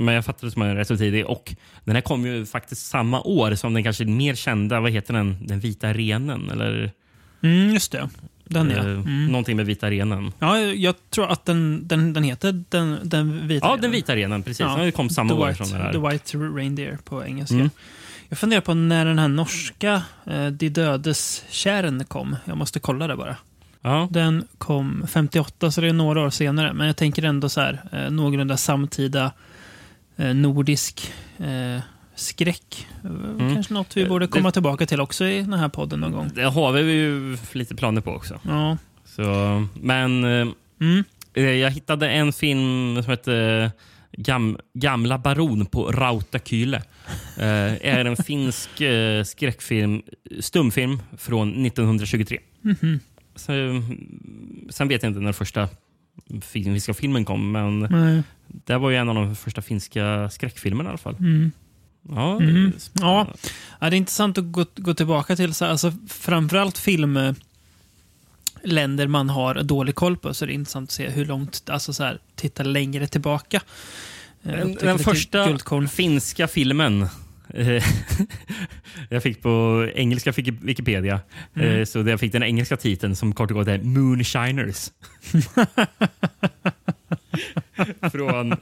Men 0.00 0.14
jag 0.14 0.24
fattade 0.24 0.46
det 0.46 0.50
som 0.50 0.62
en 0.62 0.76
rätt 0.76 0.88
så 0.88 0.96
tidig. 0.96 1.26
Och 1.26 1.54
den 1.84 1.94
här 1.94 2.02
kom 2.02 2.26
ju 2.26 2.46
faktiskt 2.46 2.86
samma 2.86 3.22
år 3.22 3.54
som 3.54 3.74
den 3.74 3.82
kanske 3.82 4.04
mer 4.04 4.34
kända, 4.34 4.80
vad 4.80 4.90
heter 4.92 5.14
den? 5.14 5.46
Den 5.46 5.60
vita 5.60 5.92
renen? 5.92 6.50
Eller 6.50 6.90
Mm, 7.44 7.70
just 7.74 7.92
det. 7.92 8.08
Den 8.44 8.70
ja. 8.70 8.76
eh, 8.76 8.84
Mm. 8.86 9.26
någonting 9.26 9.56
med 9.56 9.66
vita 9.66 9.90
renen. 9.90 10.32
Ja, 10.38 10.58
jag 10.60 10.94
tror 11.10 11.30
att 11.32 11.44
den, 11.44 11.88
den, 11.88 12.12
den 12.12 12.22
heter 12.24 12.64
den, 12.68 12.98
den 13.02 13.48
vita. 13.48 13.66
Ja, 13.66 13.70
renen. 13.70 13.82
den 13.82 13.90
vita 13.90 14.16
renen. 14.16 14.42
Precis. 14.42 14.60
Ja. 14.60 14.76
Den 14.76 14.92
kom 14.92 15.10
samma 15.10 15.30
The 15.34 15.40
år 15.40 15.46
White, 15.46 15.64
som 15.64 15.72
den 15.78 15.86
här. 15.86 15.92
The 15.92 15.98
White 15.98 16.38
Reindeer 16.58 16.98
på 17.04 17.24
engelska. 17.24 17.54
Mm. 17.54 17.70
Jag 18.28 18.38
funderar 18.38 18.60
på 18.60 18.74
när 18.74 19.04
den 19.06 19.18
här 19.18 19.28
norska 19.28 20.02
eh, 20.26 20.46
De 20.46 20.68
dödes 20.68 21.44
kärn 21.50 22.04
kom. 22.04 22.36
Jag 22.44 22.56
måste 22.56 22.80
kolla 22.80 23.06
det 23.06 23.16
bara. 23.16 23.36
Ja. 23.82 24.08
Den 24.10 24.44
kom 24.58 25.06
58, 25.08 25.70
så 25.70 25.80
det 25.80 25.88
är 25.88 25.92
några 25.92 26.20
år 26.20 26.30
senare. 26.30 26.72
Men 26.72 26.86
jag 26.86 26.96
tänker 26.96 27.22
ändå 27.22 27.48
så 27.48 27.60
här, 27.60 27.80
eh, 27.92 28.10
någorlunda 28.10 28.56
samtida 28.56 29.32
eh, 30.16 30.34
nordisk 30.34 31.12
eh, 31.38 31.80
skräck. 32.14 32.86
Eh, 33.04 33.54
Kanske 33.54 33.74
något 33.74 33.96
vi 33.96 34.02
Eh, 34.02 34.08
borde 34.08 34.26
det- 34.26 34.30
komma 34.32 34.50
tillbaka 34.50 34.86
till 34.86 35.00
också 35.00 35.24
i 35.26 35.40
den 35.42 35.52
här 35.52 35.68
podden 35.68 36.00
någon 36.00 36.12
gång. 36.12 36.30
Det 36.34 36.42
har 36.44 36.72
vi 36.72 36.92
ju 36.92 37.36
lite 37.52 37.74
planer 37.74 38.00
på 38.00 38.10
också. 38.10 38.40
Ja. 38.48 38.76
Så, 39.04 39.22
men 39.74 40.24
eh, 40.24 40.46
Mm. 40.80 41.04
Eh, 41.34 41.44
Jag 41.44 41.70
hittade 41.70 42.10
en 42.10 42.32
film 42.32 43.02
som 43.02 43.10
heter 43.10 43.70
Gam, 44.12 44.58
Gamla 44.74 45.18
baron 45.18 45.66
på 45.66 45.92
Rautakyle. 45.92 46.74
Eh, 47.38 47.86
är 47.88 48.04
en 48.04 48.16
finsk 48.16 48.80
eh, 48.80 49.24
skräckfilm, 49.24 50.02
stumfilm 50.40 51.02
från 51.18 51.66
1923. 51.66 52.38
Mhm. 52.60 53.00
Så, 53.04 53.11
sen 53.36 54.88
vet 54.88 55.02
jag 55.02 55.10
inte 55.10 55.20
när 55.20 55.32
första 55.32 55.68
finska 56.42 56.94
filmen 56.94 57.24
kom, 57.24 57.52
men 57.52 57.80
Nej. 57.80 58.22
det 58.46 58.78
var 58.78 58.90
ju 58.90 58.96
en 58.96 59.08
av 59.08 59.14
de 59.14 59.36
första 59.36 59.62
finska 59.62 60.30
skräckfilmerna 60.30 60.88
i 60.88 60.90
alla 60.90 60.98
fall. 60.98 61.16
Mm. 61.18 61.52
Ja, 62.08 62.36
Mm. 62.40 62.72
spännande. 62.78 63.32
Ja, 63.80 63.90
det 63.90 63.96
är 63.96 63.98
intressant 63.98 64.38
att 64.38 64.52
gå, 64.52 64.64
gå 64.76 64.94
tillbaka 64.94 65.36
till 65.36 65.54
så, 65.54 65.64
alltså, 65.64 65.92
framförallt 66.08 66.78
filmländer 66.78 67.36
man 69.06 69.30
har 69.30 69.54
dålig 69.62 69.94
koll 69.94 70.16
på. 70.16 70.34
Så 70.34 70.44
är 70.44 70.46
det 70.46 70.52
intressant 70.52 70.86
att 70.88 70.92
se 70.92 71.08
hur 71.10 71.24
långt, 71.26 71.70
alltså 71.70 71.92
så 71.92 72.04
här, 72.04 72.18
titta 72.34 72.62
längre 72.62 73.06
tillbaka. 73.06 73.60
Eh, 74.42 74.52
Den, 74.52 74.74
den 74.74 74.98
första 74.98 75.46
guldkorn. 75.46 75.88
finska 75.88 76.48
filmen 76.48 77.06
jag 79.08 79.22
fick 79.22 79.42
på 79.42 79.86
engelska 79.94 80.32
fick 80.32 80.48
Wikipedia. 80.48 81.20
Mm. 81.54 81.78
Eh, 81.78 81.84
Så 81.84 81.98
jag 81.98 82.20
fick 82.20 82.32
den 82.32 82.42
engelska 82.42 82.76
titeln 82.76 83.16
som 83.16 83.34
kort 83.34 83.50
och 83.50 83.56
gott 83.56 83.68
är 83.68 83.78
Moonshiners. 83.78 84.90
Från 88.12 88.52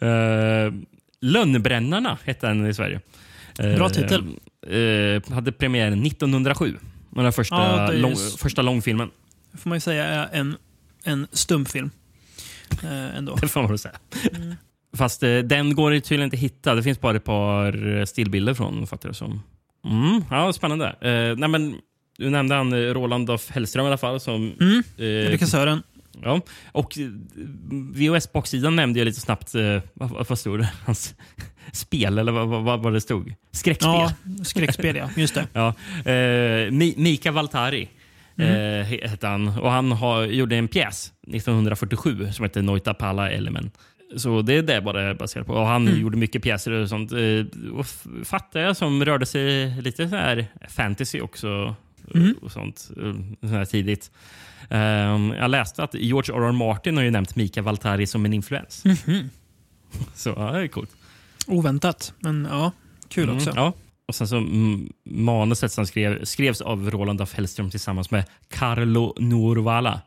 eh, 0.00 0.72
Lönnbrännarna 1.20 2.18
hette 2.24 2.46
den 2.46 2.66
i 2.66 2.74
Sverige. 2.74 3.00
Eh, 3.58 3.74
Bra 3.74 3.88
titel. 3.90 4.36
Eh, 4.66 5.32
hade 5.34 5.52
premiär 5.52 6.06
1907. 6.06 6.76
Den 7.10 7.32
första, 7.32 7.54
Ja, 7.54 7.92
lång, 7.92 8.14
första 8.38 8.62
långfilmen. 8.62 9.10
Får 9.54 9.68
man 9.68 9.76
ju 9.76 9.80
säga 9.80 10.04
är 10.04 10.28
en, 10.40 10.56
en 11.04 11.26
stumfilm. 11.32 11.90
Eh, 12.82 13.16
ändå. 13.16 13.34
Det 13.40 13.48
får 13.48 13.60
man 13.60 13.70
väl 13.70 13.78
säga. 13.78 13.94
Mm. 14.32 14.54
Fast 14.96 15.22
eh, 15.22 15.38
den 15.38 15.74
går 15.74 15.90
tydligen 15.90 16.24
inte 16.24 16.36
att 16.36 16.40
hitta. 16.42 16.74
Det 16.74 16.82
finns 16.82 17.00
bara 17.00 17.16
ett 17.16 17.24
par 17.24 17.96
eh, 17.98 18.04
stillbilder 18.04 18.54
från, 18.54 18.86
fattar 18.86 19.08
jag 19.08 19.16
som. 19.16 19.42
Mm, 19.84 20.24
ja, 20.30 20.52
spännande. 20.52 20.86
Eh, 21.00 21.36
nej, 21.38 21.48
men, 21.48 21.74
du 22.18 22.30
nämnde 22.30 22.54
han 22.54 22.72
eh, 22.72 22.76
Roland 22.78 23.30
af 23.30 23.50
Hellström 23.50 23.84
i 23.84 23.88
alla 23.88 23.98
fall. 23.98 24.20
Som, 24.20 24.52
Mm. 24.60 24.82
eh, 24.96 25.02
Regissören. 25.30 25.82
ja. 26.22 26.40
Och 26.72 26.98
eh, 26.98 27.08
VHS-baksidan 27.94 28.76
nämnde 28.76 28.98
jag 29.00 29.06
lite 29.06 29.20
snabbt. 29.20 29.52
Vad, 29.94 30.26
vad 30.28 30.38
stod 30.38 30.58
det? 30.58 30.72
Hans 30.86 31.14
spel, 31.72 32.18
eller 32.18 32.32
vad, 32.32 32.48
vad, 32.64 32.82
vad 32.82 32.92
det 32.92 33.00
stod? 33.00 33.34
Skräckspel. 33.52 33.90
Ja, 33.92 34.12
skräckspel 34.44 34.96
ja. 34.96 35.08
Just 35.16 35.34
det. 35.34 35.46
Ja. 35.52 35.74
Mi- 36.70 36.94
Mika 36.96 37.32
Valtari 37.32 37.88
Mm. 38.38 38.52
he- 38.86 39.08
hette 39.08 39.26
han. 39.26 39.48
Och 39.48 39.70
han 39.70 39.92
har, 39.92 40.24
gjorde 40.24 40.56
en 40.56 40.68
pjäs 40.68 41.12
1947 41.26 42.28
som 42.32 42.42
heter 42.42 42.62
Noita 42.62 42.94
Pala 42.94 43.30
Elemen. 43.30 43.70
Så 44.16 44.42
det 44.42 44.54
är 44.54 44.62
det 44.62 44.80
bara 44.80 45.14
baserat 45.14 45.46
på. 45.46 45.52
Och 45.54 45.66
han 45.66 45.88
Mm. 45.88 46.00
gjorde 46.00 46.16
mycket 46.16 46.42
pjäser 46.42 46.70
och 46.72 46.88
sånt. 46.88 47.12
Eh, 47.12 47.70
och 47.72 47.86
fattar 48.24 48.60
jag 48.60 48.76
som 48.76 49.04
rörde 49.04 49.26
sig 49.26 49.70
lite 49.82 50.08
så 50.08 50.16
här 50.16 50.46
fantasy 50.68 51.20
också. 51.20 51.74
Mm. 52.14 52.34
Och 52.42 52.52
sånt 52.52 52.90
eh, 52.96 53.14
så 53.48 53.54
här 53.54 53.64
tidigt. 53.64 54.10
Ehm, 54.70 55.34
jag 55.38 55.50
läste 55.50 55.82
att 55.82 55.94
George 55.94 56.34
R.R. 56.36 56.52
Martin 56.52 56.96
har 56.96 57.04
ju 57.04 57.10
nämnt 57.10 57.36
Mika 57.36 57.62
Valtari 57.62 58.06
som 58.06 58.24
en 58.24 58.32
influens. 58.32 58.84
Mhm. 58.84 59.30
Så 60.14 60.28
ja, 60.36 60.52
det 60.52 60.58
är 60.62 60.68
coolt. 60.68 60.90
Oväntat, 61.46 62.14
men 62.18 62.48
ja, 62.50 62.72
kul 63.08 63.30
också. 63.30 63.50
Mm, 63.50 63.62
ja. 63.64 63.72
Och 64.08 64.14
sen 64.14 64.28
så 64.28 64.36
mm, 64.36 64.92
manuset 65.04 65.72
som 65.72 65.86
skrev, 65.86 66.24
skrevs 66.24 66.60
av 66.60 66.90
Roland 66.90 67.20
af 67.20 67.34
Hellström 67.34 67.70
tillsammans 67.70 68.10
med 68.10 68.24
Carlo 68.48 69.14
Norvala. 69.18 70.00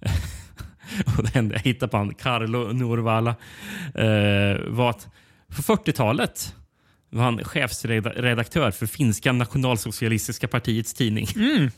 och 1.18 1.22
det 1.24 1.38
enda 1.38 1.54
jag 1.54 1.62
hittade 1.62 1.90
på 1.90 1.96
han, 1.96 2.14
Carlo 2.14 2.72
Norvala, 2.72 3.34
eh, 3.94 4.60
var 4.68 4.90
att 4.90 5.08
på 5.56 5.62
40-talet 5.62 6.54
var 7.10 7.24
han 7.24 7.44
chefsredaktör 7.44 8.70
för 8.70 8.86
finska 8.86 9.32
nationalsocialistiska 9.32 10.48
partiets 10.48 10.94
tidning. 10.94 11.28
Mm, 11.36 11.70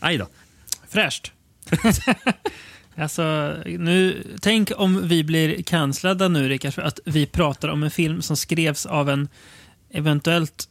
Aj 0.00 0.18
då. 0.18 0.26
fräscht. 0.88 1.32
alltså, 2.96 3.56
nu, 3.66 4.24
tänk 4.40 4.72
om 4.76 5.08
vi 5.08 5.24
blir 5.24 5.62
cancellade 5.62 6.28
nu, 6.28 6.48
Rickard, 6.48 6.74
för 6.74 6.82
att 6.82 7.00
vi 7.04 7.26
pratar 7.26 7.68
om 7.68 7.82
en 7.82 7.90
film 7.90 8.22
som 8.22 8.36
skrevs 8.36 8.86
av 8.86 9.10
en 9.10 9.28
eventuellt 9.90 10.68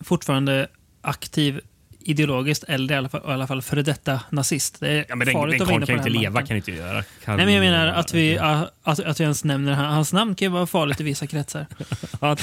fortfarande 0.00 0.68
aktiv 1.00 1.60
ideologiskt 2.04 2.64
äldre, 2.68 2.94
i 2.94 2.98
alla 2.98 3.08
fall, 3.08 3.20
i 3.28 3.32
alla 3.32 3.46
fall 3.46 3.62
före 3.62 3.82
detta 3.82 4.20
nazist. 4.30 4.80
Det 4.80 4.88
är 4.88 5.04
Ja, 5.08 5.16
men 5.16 5.26
den, 5.26 5.32
farligt 5.32 5.58
den 5.58 5.62
att 5.62 5.68
vara 5.68 5.76
inne 5.76 5.86
kan 5.86 5.94
ju 5.96 6.02
på 6.02 6.08
inte 6.08 6.10
den 6.10 6.14
här 6.14 6.22
leva, 6.22 6.32
marken. 6.32 6.46
kan 6.46 6.56
inte 6.56 6.72
göra. 6.72 7.02
Carlo 7.24 7.36
Nej, 7.36 7.46
men 7.46 7.54
jag 7.54 7.60
menar 7.60 7.86
att 7.86 8.14
vi, 8.14 8.38
att, 8.38 9.00
att 9.00 9.20
vi 9.20 9.24
ens 9.24 9.44
nämner 9.44 9.72
han- 9.72 9.94
hans 9.94 10.12
namn 10.12 10.34
kan 10.34 10.46
ju 10.46 10.52
vara 10.52 10.66
farligt 10.66 11.00
i 11.00 11.04
vissa 11.04 11.26
kretsar. 11.26 11.66
Ja, 12.20 12.36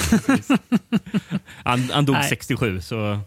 han, 1.64 1.90
han 1.92 2.04
dog 2.04 2.16
Nej. 2.16 2.28
67, 2.28 2.80
så... 2.80 3.20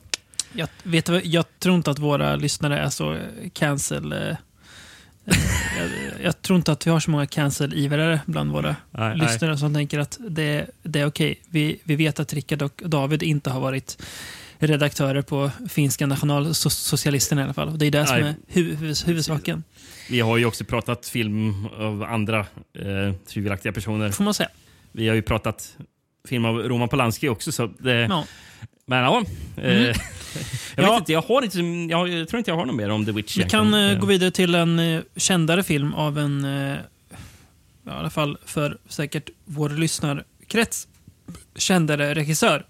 Jag, 0.53 0.67
vet 0.83 1.09
jag 1.25 1.45
tror 1.59 1.75
inte 1.75 1.91
att 1.91 1.99
våra 1.99 2.35
lyssnare 2.35 2.79
är 2.79 2.89
så 2.89 3.17
cancel... 3.53 4.11
Eh, 4.11 4.19
eh, 4.29 4.35
jag, 5.77 5.89
jag 6.23 6.41
tror 6.41 6.57
inte 6.57 6.71
att 6.71 6.87
vi 6.87 6.91
har 6.91 6.99
så 6.99 7.11
många 7.11 7.25
cancel-ivrare 7.25 8.19
bland 8.25 8.51
våra 8.51 8.75
Nej, 8.91 9.17
nej. 9.17 9.17
lyssnare 9.17 9.57
som 9.57 9.73
tänker 9.73 9.99
att 9.99 10.17
det, 10.29 10.65
det 10.83 10.99
är 10.99 11.05
okej. 11.05 11.39
Vi, 11.49 11.79
vi 11.83 11.95
vet 11.95 12.19
att 12.19 12.33
Rickard 12.33 12.61
och 12.61 12.81
David 12.85 13.23
inte 13.23 13.49
har 13.49 13.59
varit 13.59 14.01
redaktörer 14.59 15.21
på 15.21 15.51
finska 15.69 16.07
nationalsocialisterna 16.07 17.41
i 17.41 17.43
alla 17.43 17.53
fall. 17.53 17.77
Det 17.77 17.85
är 17.85 17.91
det 17.91 18.07
som 18.07 18.15
är 18.17 18.35
hu, 18.47 18.63
huvud, 18.75 18.97
huvudsaken, 19.05 19.63
Vi 20.09 20.19
har 20.19 20.37
ju 20.37 20.45
också 20.45 20.63
pratat 20.63 21.05
film 21.07 21.65
av 21.65 22.03
andra 22.03 22.39
eh, 22.39 23.13
tvivelaktiga 23.33 23.71
personer. 23.71 24.11
får 24.11 24.23
man 24.23 24.33
säga. 24.33 24.49
Vi 24.91 25.07
har 25.07 25.15
ju 25.15 25.21
pratat 25.21 25.77
film 26.27 26.45
av 26.45 26.57
Roman 26.59 26.89
Polanski 26.89 27.29
också. 27.29 27.51
Så 27.51 27.67
det, 27.79 27.93
Ja. 27.93 28.25
Men 28.87 28.97
ja. 29.03 29.23
Eh, 29.57 29.63
Mm. 29.63 29.83
jag, 30.75 30.85
Ja. 30.85 30.91
vet 30.91 30.99
inte, 30.99 31.11
jag, 31.13 31.21
har 31.21 31.41
inte, 31.41 31.59
jag, 31.91 32.09
jag 32.09 32.27
tror 32.29 32.37
inte 32.37 32.51
jag 32.51 32.55
har 32.55 32.65
något 32.65 32.75
mer 32.75 32.89
om 32.89 33.05
The 33.05 33.11
Witch. 33.11 33.37
Vi 33.37 33.43
kan 33.43 33.73
eh, 33.73 33.99
gå 33.99 34.05
vidare 34.05 34.31
till 34.31 34.55
en 34.55 34.79
eh, 34.79 35.01
kändare 35.15 35.63
film 35.63 35.93
av 35.93 36.17
en, 36.19 36.43
ja, 37.85 37.91
i 37.91 37.99
alla 37.99 38.09
fall 38.09 38.37
för 38.45 38.77
säkert 38.89 39.29
vår 39.45 39.69
lyssnarkrets, 39.69 40.87
kändare 41.55 42.13
regissör. 42.13 42.65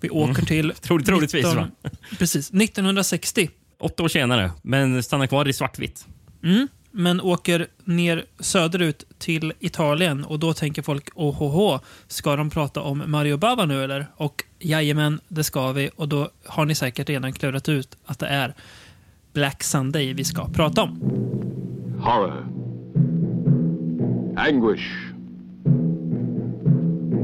Vi 0.00 0.10
åker 0.10 0.42
till... 0.46 0.72
Tro- 0.80 1.00
troligtvis, 1.00 1.44
va? 1.54 1.68
Precis. 2.18 2.50
1960. 2.50 3.50
Åtta 3.80 4.02
år 4.02 4.08
senare, 4.08 4.50
men 4.62 5.02
stannar 5.02 5.26
kvar 5.26 5.48
i 5.48 5.52
svartvitt. 5.52 6.06
Mm. 6.44 6.68
Men 6.90 7.20
åker 7.20 7.66
ner 7.84 8.24
söderut 8.40 9.04
till 9.18 9.52
Italien 9.60 10.24
och 10.24 10.38
då 10.38 10.52
tänker 10.54 10.82
folk 10.82 11.08
åhåhå, 11.14 11.80
ska 12.06 12.36
de 12.36 12.50
prata 12.50 12.80
om 12.80 13.02
Mario 13.06 13.36
Bava 13.36 13.64
nu 13.64 13.84
eller? 13.84 14.06
Och 14.16 14.44
jajamän, 14.58 15.20
det 15.28 15.44
ska 15.44 15.72
vi. 15.72 15.90
Och 15.96 16.08
då 16.08 16.30
har 16.44 16.64
ni 16.64 16.74
säkert 16.74 17.08
redan 17.08 17.32
klurat 17.32 17.68
ut 17.68 17.96
att 18.04 18.18
det 18.18 18.26
är 18.26 18.54
Black 19.32 19.62
Sunday 19.62 20.12
vi 20.12 20.24
ska 20.24 20.48
prata 20.48 20.82
om. 20.82 21.00
horror, 22.00 22.46
anguish, 24.36 24.88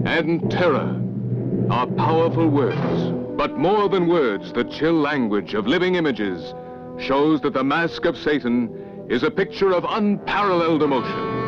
and 0.07 0.51
terror 0.51 1.12
are 1.71 1.87
powerful 1.87 2.49
words. 2.49 3.13
But 3.37 3.57
more 3.59 3.89
than 3.89 4.09
words, 4.09 4.53
the 4.53 4.65
chill 4.65 4.95
language 4.95 5.55
of 5.55 5.67
living 5.67 5.95
images 5.95 6.55
shows 6.99 7.41
that 7.41 7.55
the 7.55 7.65
Mask 7.65 8.05
of 8.05 8.17
Satan 8.17 9.07
is 9.09 9.23
a 9.23 9.31
picture 9.31 9.73
of 9.73 9.85
unparalleled 9.89 10.83
emotion. 10.83 11.43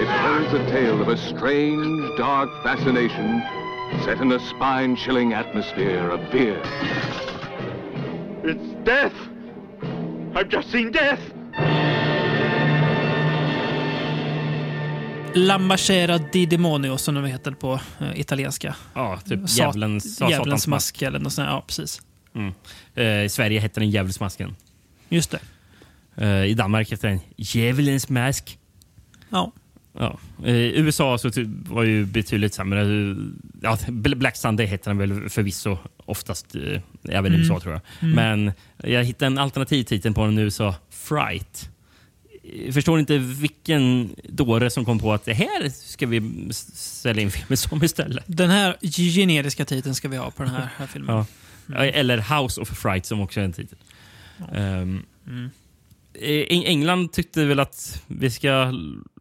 It 0.00 0.06
tells 0.06 0.52
a 0.54 0.70
tale 0.70 1.00
of 1.00 1.08
a 1.08 1.16
strange, 1.16 2.18
dark 2.18 2.50
fascination 2.62 3.42
set 4.04 4.20
in 4.20 4.32
a 4.32 4.40
spine-chilling 4.48 5.32
atmosphere 5.32 6.10
of 6.10 6.20
fear. 6.30 6.60
It's 8.42 8.84
death! 8.84 9.14
I've 10.34 10.48
just 10.48 10.70
seen 10.70 10.90
death! 10.90 11.20
Lambacera 15.34 16.18
di 16.18 16.46
Demonio 16.46 16.98
som 16.98 17.14
de 17.14 17.24
heter 17.24 17.50
på 17.52 17.80
eh, 18.00 18.20
italienska. 18.20 18.74
Ja, 18.94 19.20
typ 19.28 19.40
Sat- 19.40 19.58
djävulens, 19.58 20.20
ja, 20.20 20.30
Djävulens 20.30 20.66
mask. 20.66 21.02
eller 21.02 21.18
något 21.18 21.32
sånt. 21.32 21.48
Ja, 21.48 21.64
precis. 21.66 22.02
Mm. 22.34 22.52
Eh, 22.94 23.24
I 23.24 23.28
Sverige 23.28 23.60
heter 23.60 23.80
den 23.80 23.90
Djävulsmasken. 23.90 24.56
Just 25.08 25.30
det. 25.30 25.38
Eh, 26.16 26.44
I 26.44 26.54
Danmark 26.54 26.92
heter 26.92 27.08
den 27.08 27.20
Djävulens 27.36 28.08
mask. 28.08 28.58
Ja. 29.30 29.52
Ja. 29.98 30.18
Eh, 30.44 30.54
I 30.54 30.78
USA 30.78 31.18
så 31.18 31.30
var 31.46 31.82
ju 31.82 32.04
betydligt 32.06 32.54
sämre. 32.54 32.80
Ja, 33.62 33.78
Bl- 33.86 34.14
Black 34.14 34.36
Sunday 34.36 34.66
heter 34.66 34.90
den 34.90 34.98
väl 34.98 35.28
förvisso 35.30 35.78
oftast, 36.06 36.54
eh, 36.54 36.80
även 37.08 37.32
i 37.34 37.36
USA 37.36 37.60
tror 37.60 37.72
jag. 37.72 37.82
Men 38.14 38.52
jag 38.84 39.04
hittade 39.04 39.26
en 39.26 39.38
alternativ 39.38 39.84
titel 39.84 40.14
på 40.14 40.24
den 40.24 40.38
i 40.38 40.42
USA, 40.42 40.74
Fright. 40.90 41.68
Förstår 42.72 43.00
inte 43.00 43.18
vilken 43.18 44.10
dåre 44.28 44.70
som 44.70 44.84
kom 44.84 44.98
på 44.98 45.12
att 45.12 45.24
det 45.24 45.34
här 45.34 45.68
ska 45.68 46.06
vi 46.06 46.48
sälja 46.74 47.22
in 47.22 47.30
filmen 47.30 47.56
som 47.56 47.84
istället. 47.84 48.24
Den 48.26 48.50
här 48.50 48.76
generiska 49.14 49.64
titeln 49.64 49.94
ska 49.94 50.08
vi 50.08 50.16
ha 50.16 50.30
på 50.30 50.42
den 50.42 50.52
här, 50.52 50.68
här 50.76 50.86
filmen. 50.86 51.16
Ja. 51.16 51.26
Ja, 51.66 51.84
Eller 51.84 52.40
House 52.42 52.60
of 52.60 52.68
Fright 52.68 53.06
som 53.06 53.20
också 53.20 53.40
är 53.40 53.44
en 53.44 53.52
titel. 53.52 53.78
Ehm, 54.54 55.02
eh, 56.14 56.28
Eng- 56.28 56.64
England 56.66 57.12
tyckte 57.12 57.44
väl 57.44 57.60
att 57.60 58.02
vi 58.06 58.30
ska 58.30 58.72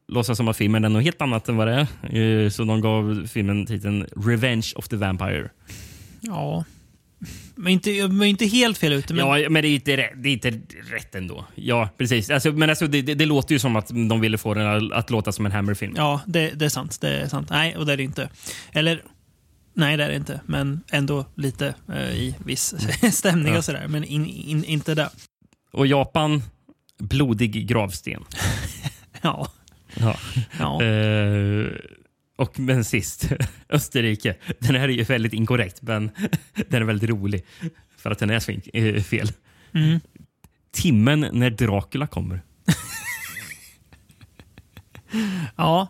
låtsas 0.08 0.38
som 0.38 0.48
att 0.48 0.58
filmen 0.58 0.84
är 0.86 0.90
något 0.90 1.04
helt 1.04 1.22
annat 1.22 1.50
än 1.50 1.56
vad 1.58 1.68
det 1.68 1.88
är. 2.12 2.44
Eh, 2.44 2.50
Så 2.50 2.64
de 2.64 2.82
gav 2.82 3.28
filmen 3.32 3.66
titeln 3.66 4.08
Revenge 4.26 4.68
of 4.76 4.88
the 4.88 4.96
Vampire. 4.96 5.50
Ja. 6.22 6.66
Men 7.56 7.74
inte, 7.74 8.08
men 8.08 8.28
inte 8.28 8.46
helt 8.46 8.78
fel 8.78 8.94
ute. 8.94 9.14
Men 9.14 9.28
Ja, 9.42 9.50
men 9.50 9.62
det 9.62 9.68
är 9.68 9.76
inte 9.76 9.96
det 9.96 10.30
är 10.30 10.34
inte 10.34 10.50
rätt 10.92 11.16
ändå. 11.16 11.46
Ja, 11.56 11.90
precis. 11.98 12.30
Alltså, 12.30 12.52
men 12.52 12.70
alltså, 12.70 12.88
det, 12.88 13.02
det, 13.02 13.14
det 13.14 13.26
låter 13.26 13.54
ju 13.56 13.60
som 13.60 13.76
att 13.76 13.88
de 13.88 14.20
ville 14.22 14.38
få 14.38 14.54
den 14.54 14.94
att 14.94 15.10
låta 15.10 15.32
som 15.32 15.46
en 15.46 15.52
Hammer-film. 15.52 15.94
Ja, 15.98 16.22
det, 16.26 16.50
det 16.56 16.66
är 16.66 16.70
sant. 16.70 17.02
Det 17.02 17.10
är 17.10 17.28
sant. 17.28 17.50
Nej, 17.50 17.76
och 17.78 17.86
det 17.86 17.94
är 17.94 17.98
det 17.98 18.04
inte. 18.04 18.30
Eller, 18.72 19.04
nej 19.74 19.98
det 19.98 20.04
är 20.04 20.10
det 20.10 20.16
inte. 20.16 20.42
Men 20.46 20.82
ändå 20.92 21.26
lite 21.36 21.76
eh, 21.94 22.12
i 22.12 22.36
viss 22.46 22.74
stämning 23.12 23.52
Ja. 23.54 23.58
och 23.58 23.66
sådär. 23.66 23.88
Men 23.88 24.04
in, 24.04 24.26
in, 24.26 24.64
inte 24.64 24.96
där. 24.96 25.10
Och 25.74 25.88
Japan, 25.88 26.44
blodig 27.00 27.68
gravsten. 27.68 28.24
Ja. 29.24 29.52
Ja. 30.00 30.16
ja. 30.60 30.84
Eh, 30.84 31.68
och 32.36 32.60
men 32.60 32.84
sist, 32.84 33.30
Österrike. 33.70 34.36
Den 34.60 34.76
här 34.76 34.84
är 34.90 34.94
ju 34.94 35.04
väldigt 35.04 35.34
inkorrekt, 35.34 35.82
men 35.82 36.12
den 36.70 36.82
är 36.82 36.86
väldigt 36.86 37.10
rolig. 37.10 37.46
För 37.98 38.12
att 38.12 38.20
den 38.20 38.30
är 38.30 38.40
så 38.40 38.52
eh, 38.74 39.04
fel. 39.04 39.32
Mm. 39.74 40.00
Timmen 40.72 41.28
när 41.32 41.50
Dracula 41.50 42.08
kommer. 42.08 42.42
ja. 45.56 45.88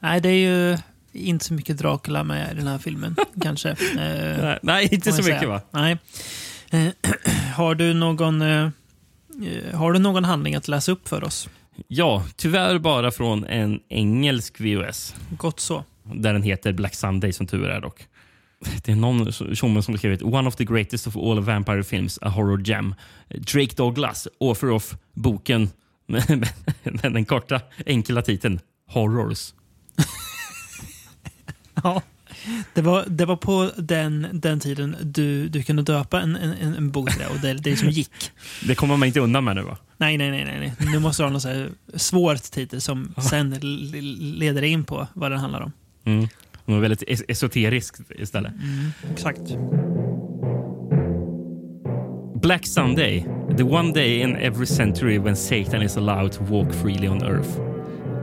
Nej, 0.00 0.20
det 0.20 0.28
är 0.28 0.32
ju 0.72 0.78
inte 1.12 1.44
så 1.44 1.54
mycket 1.54 1.78
Dracula 1.78 2.24
med 2.24 2.52
i 2.52 2.54
den 2.54 2.66
här 2.66 2.78
filmen, 2.78 3.16
kanske. 3.42 3.70
Eh, 3.70 4.54
Nej, 4.62 4.88
inte 4.94 5.12
så 5.12 5.22
mycket 5.22 5.38
säga. 5.38 5.48
va? 5.48 5.60
Nej. 5.70 5.98
Eh, 6.70 6.88
har 7.54 7.74
du 7.74 7.94
någon... 7.94 8.42
eh, 8.42 8.68
eh, 9.44 9.74
har 9.74 9.92
du 9.92 9.98
någon 9.98 10.24
handling 10.24 10.54
att 10.54 10.68
läsa 10.68 10.92
upp 10.92 11.08
för 11.08 11.24
oss? 11.24 11.48
Ja, 11.88 12.24
tyvärr 12.36 12.78
bara 12.78 13.10
från 13.10 13.44
en 13.44 13.80
engelsk 13.88 14.60
VOS. 14.60 15.14
Gott 15.30 15.60
så. 15.60 15.84
Där 16.02 16.32
den 16.32 16.42
heter 16.42 16.72
Black 16.72 16.94
Sunday 16.94 17.32
som 17.32 17.46
tur 17.46 17.68
är 17.68 17.80
dock. 17.80 18.06
det 18.84 18.92
är 18.92 18.96
någon 18.96 19.32
tjomme 19.32 19.82
som 19.82 19.98
skrivit 19.98 20.22
“One 20.22 20.48
of 20.48 20.56
the 20.56 20.64
greatest 20.64 21.06
of 21.06 21.16
all 21.16 21.40
vampire 21.40 21.84
films, 21.84 22.18
a 22.22 22.28
horror 22.28 22.62
gem”. 22.64 22.94
Drake 23.28 23.74
Douglas, 23.76 24.28
author 24.40 24.70
of 24.70 24.96
boken 25.14 25.70
med 26.06 27.12
den 27.12 27.24
korta, 27.24 27.60
enkla 27.86 28.22
titeln 28.22 28.60
Horrors. 28.86 29.54
Ja. 31.82 32.02
Det 32.74 32.82
var, 32.82 33.04
det 33.08 33.24
var 33.24 33.36
på 33.36 33.70
den, 33.76 34.26
den 34.32 34.60
tiden 34.60 34.96
du, 35.02 35.48
du 35.48 35.62
kunde 35.62 35.82
döpa 35.82 36.20
en, 36.20 36.36
en, 36.36 36.74
en 36.74 36.90
bok 36.90 37.18
det 37.18 37.26
och 37.26 37.40
det, 37.42 37.54
det 37.54 37.70
liksom 37.70 37.88
gick. 37.90 38.30
Det 38.66 38.74
kommer 38.74 38.96
man 38.96 39.06
inte 39.06 39.20
undan 39.20 39.44
med 39.44 39.56
nu 39.56 39.62
va? 39.62 39.76
Nej, 39.98 40.16
nej, 40.18 40.30
nej. 40.30 40.44
nej. 40.44 40.72
Nu 40.92 40.98
måste 40.98 41.22
du 41.22 41.24
ha 41.26 41.30
någon 41.30 41.40
så 41.40 41.48
här 41.48 41.68
svår 41.94 42.36
titel 42.36 42.80
som 42.80 43.14
sen 43.30 43.50
leder 44.38 44.62
in 44.62 44.84
på 44.84 45.06
vad 45.14 45.30
den 45.30 45.40
handlar 45.40 45.60
om. 45.60 45.72
Mm. 46.04 46.28
Något 46.64 46.82
väldigt 46.82 47.02
es- 47.02 47.24
esoteriskt 47.28 48.00
istället. 48.18 48.52
Exakt. 49.12 49.40
Black 52.42 52.66
Sunday, 52.66 53.26
the 53.56 53.62
one 53.62 53.92
day 53.92 54.20
in 54.20 54.36
every 54.36 54.66
century 54.66 55.18
when 55.18 55.36
Satan 55.36 55.82
is 55.82 55.96
allowed 55.96 56.32
to 56.32 56.44
walk 56.44 56.72
freely 56.74 57.08
on 57.08 57.22
earth. 57.22 57.65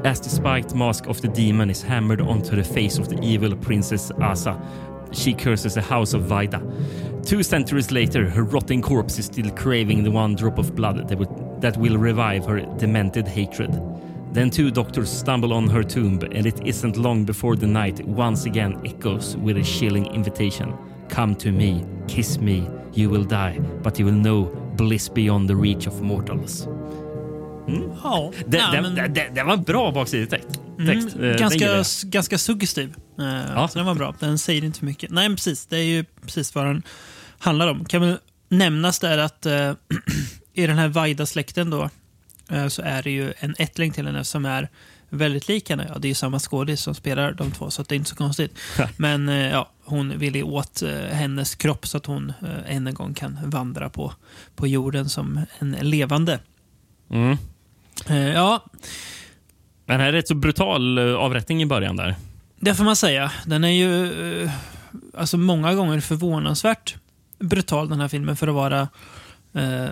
As 0.04 0.20
the 0.20 0.30
spiked 0.30 0.76
mask 0.76 1.08
of 1.08 1.22
the 1.22 1.30
demon 1.30 1.70
is 1.70 1.82
hammered 1.82 2.20
onto 2.20 2.58
the 2.58 2.64
face 2.64 2.98
of 2.98 3.08
the 3.08 3.18
evil 3.22 3.56
princess 3.56 4.12
Asa, 4.20 4.60
she 5.14 5.34
curses 5.34 5.76
the 5.76 5.82
house 5.82 6.14
of 6.14 6.24
Vaida. 6.24 6.60
Two 7.26 7.42
centuries 7.42 7.90
later, 7.90 8.30
her 8.30 8.44
rotting 8.44 8.82
corpse 8.82 9.18
is 9.18 9.28
still 9.28 9.50
craving 9.52 10.04
the 10.04 10.12
one 10.12 10.36
drop 10.36 10.58
of 10.58 10.76
blood 10.76 11.08
that, 11.08 11.18
would, 11.18 11.62
that 11.62 11.78
will 11.78 11.98
revive 11.98 12.46
her 12.46 12.60
demented 12.78 13.30
hatred. 13.30 13.72
Then 14.34 14.50
two 14.50 14.72
doctors 14.72 15.10
stumble 15.10 15.54
on 15.54 15.70
her 15.70 15.84
tomb, 15.84 16.20
and 16.34 16.46
it 16.46 16.60
isn't 16.66 16.98
long 16.98 17.24
before 17.24 17.56
the 17.56 17.68
night 17.68 18.06
once 18.06 18.44
again 18.44 18.82
echoes 18.86 19.38
with 19.38 19.58
a 19.58 19.64
chilling 19.64 20.08
invitation. 20.08 20.78
Come 21.08 21.34
to 21.38 21.52
me, 21.54 21.86
kiss 22.10 22.40
me, 22.40 22.70
you 22.92 23.10
will 23.10 23.24
die, 23.24 23.58
but 23.82 23.98
you 23.98 24.04
will 24.04 24.12
know 24.12 24.46
bliss 24.76 25.08
beyond 25.08 25.50
the 25.50 25.56
reach 25.56 25.88
of 25.88 26.02
mortals. 26.02 26.68
Ja, 28.04 28.32
Det, 28.48 28.58
nej, 28.58 28.68
det, 28.72 28.82
men- 28.82 28.96
det, 28.96 29.08
det, 29.08 29.30
det 29.36 29.44
var 29.44 29.54
en 29.54 29.64
bra 29.64 29.92
baksidestext. 29.92 30.48
Text. 30.88 31.16
Eh, 31.16 31.22
Mm, 31.22 31.38
den 31.38 31.38
ganska, 31.38 32.08
ganska 32.08 32.38
suggestiv. 32.38 32.96
Eh, 33.20 33.26
Ja. 33.56 33.68
Så 33.68 33.78
den 33.80 33.86
var 33.86 33.96
bra. 33.96 34.16
Den 34.20 34.38
säger 34.38 34.64
inte 34.64 34.80
för 34.80 34.86
mycket. 34.86 35.10
Nej, 35.12 35.30
men 35.30 35.36
precis. 35.36 35.66
Det 35.66 35.78
är 35.78 35.84
ju 35.84 36.04
precis 36.22 36.56
vad 36.56 36.66
den 36.66 36.84
handlar 37.40 37.68
om. 37.68 37.86
Kan 37.86 38.02
väl 38.02 38.18
nämnas 38.50 39.00
där 39.00 39.18
att 39.18 39.46
eh, 39.46 39.74
i 40.54 40.68
den 40.68 40.78
här 40.78 40.88
Vaida-släkten 40.88 41.70
då 41.70 41.90
eh, 42.50 42.68
så 42.68 42.82
är 42.82 43.04
det 43.04 43.12
ju 43.12 43.34
en 43.40 43.56
ättling 43.60 43.92
till 43.92 44.06
henne 44.08 44.24
som 44.24 44.46
är 44.46 44.70
väldigt 45.10 45.48
lik 45.48 45.70
henne. 45.70 45.86
Ja, 45.94 46.00
det 46.00 46.08
är 46.08 46.10
ju 46.10 46.16
samma 46.16 46.40
skådis 46.40 46.82
som 46.82 46.96
spelar 46.96 47.32
de 47.32 47.52
två, 47.52 47.70
så 47.70 47.82
att 47.82 47.90
det 47.90 47.96
är 47.96 47.98
inte 47.98 48.10
så 48.10 48.16
konstigt. 48.16 48.60
Men 48.98 49.30
eh, 49.30 49.36
ja, 49.50 49.72
hon 49.84 50.18
vill 50.20 50.36
ju 50.36 50.44
åt 50.44 50.82
eh, 50.82 50.90
hennes 50.92 51.56
kropp 51.56 51.88
så 51.88 51.98
att 51.98 52.06
hon 52.06 52.34
eh, 52.42 52.76
än 52.76 52.88
en 52.88 52.94
gång 52.94 53.14
kan 53.14 53.40
vandra 53.46 53.90
på, 53.90 54.14
på 54.56 54.68
jorden 54.68 55.10
som 55.10 55.40
en 55.60 55.72
levande. 55.72 56.40
Mm. 57.12 57.38
Eh, 58.10 58.34
ja, 58.34 58.66
Men 59.86 60.00
här 60.00 60.08
är 60.08 60.12
rätt 60.12 60.28
så 60.28 60.36
brutal 60.36 60.98
eh, 60.98 61.16
avrättning 61.16 61.62
i 61.62 61.66
början 61.66 61.96
där. 61.96 62.16
Det 62.60 62.76
får 62.76 62.84
man 62.84 62.96
säga. 62.96 63.32
Den 63.46 63.64
är 63.64 63.70
ju 63.70 64.44
eh, 64.44 64.52
alltså 65.14 65.38
många 65.38 65.74
gånger 65.74 66.00
förvånansvärt 66.00 66.96
brutal 67.40 67.90
den 67.90 68.00
här 68.00 68.08
filmen 68.08 68.36
för 68.36 68.48
att 68.48 68.54
vara 68.54 68.88
eh, 69.54 69.90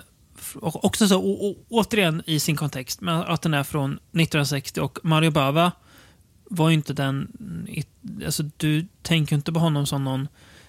också 0.60 1.08
så 1.08 1.18
å, 1.18 1.50
å, 1.50 1.56
återigen 1.68 2.22
i 2.26 2.40
sin 2.40 2.56
kontext, 2.56 3.00
men 3.00 3.14
att 3.14 3.42
den 3.42 3.54
är 3.54 3.62
från 3.62 3.92
1960 3.92 4.80
och 4.80 4.98
Mario 5.02 5.30
Bava 5.30 5.72
var 6.44 6.68
ju 6.68 6.74
inte 6.74 6.92
den... 6.92 7.28
Alltså, 8.24 8.42
du 8.56 8.86
tänker 9.02 9.36
inte 9.36 9.52
på 9.52 9.60
honom 9.60 9.86
som 9.86 10.04
någon 10.04 10.28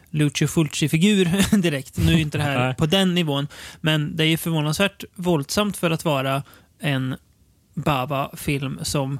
Lucio 0.09 0.47
Fulci-figur 0.47 1.57
direkt. 1.61 1.97
Nu 1.97 2.11
är 2.11 2.15
ju 2.15 2.21
inte 2.21 2.37
det 2.37 2.43
här 2.43 2.73
på 2.73 2.85
den 2.85 3.15
nivån, 3.15 3.47
men 3.81 4.15
det 4.15 4.23
är 4.23 4.27
ju 4.27 4.37
förvånansvärt 4.37 5.03
våldsamt 5.15 5.77
för 5.77 5.91
att 5.91 6.05
vara 6.05 6.43
en 6.83 7.15
Bava-film 7.73 8.79
som 8.81 9.19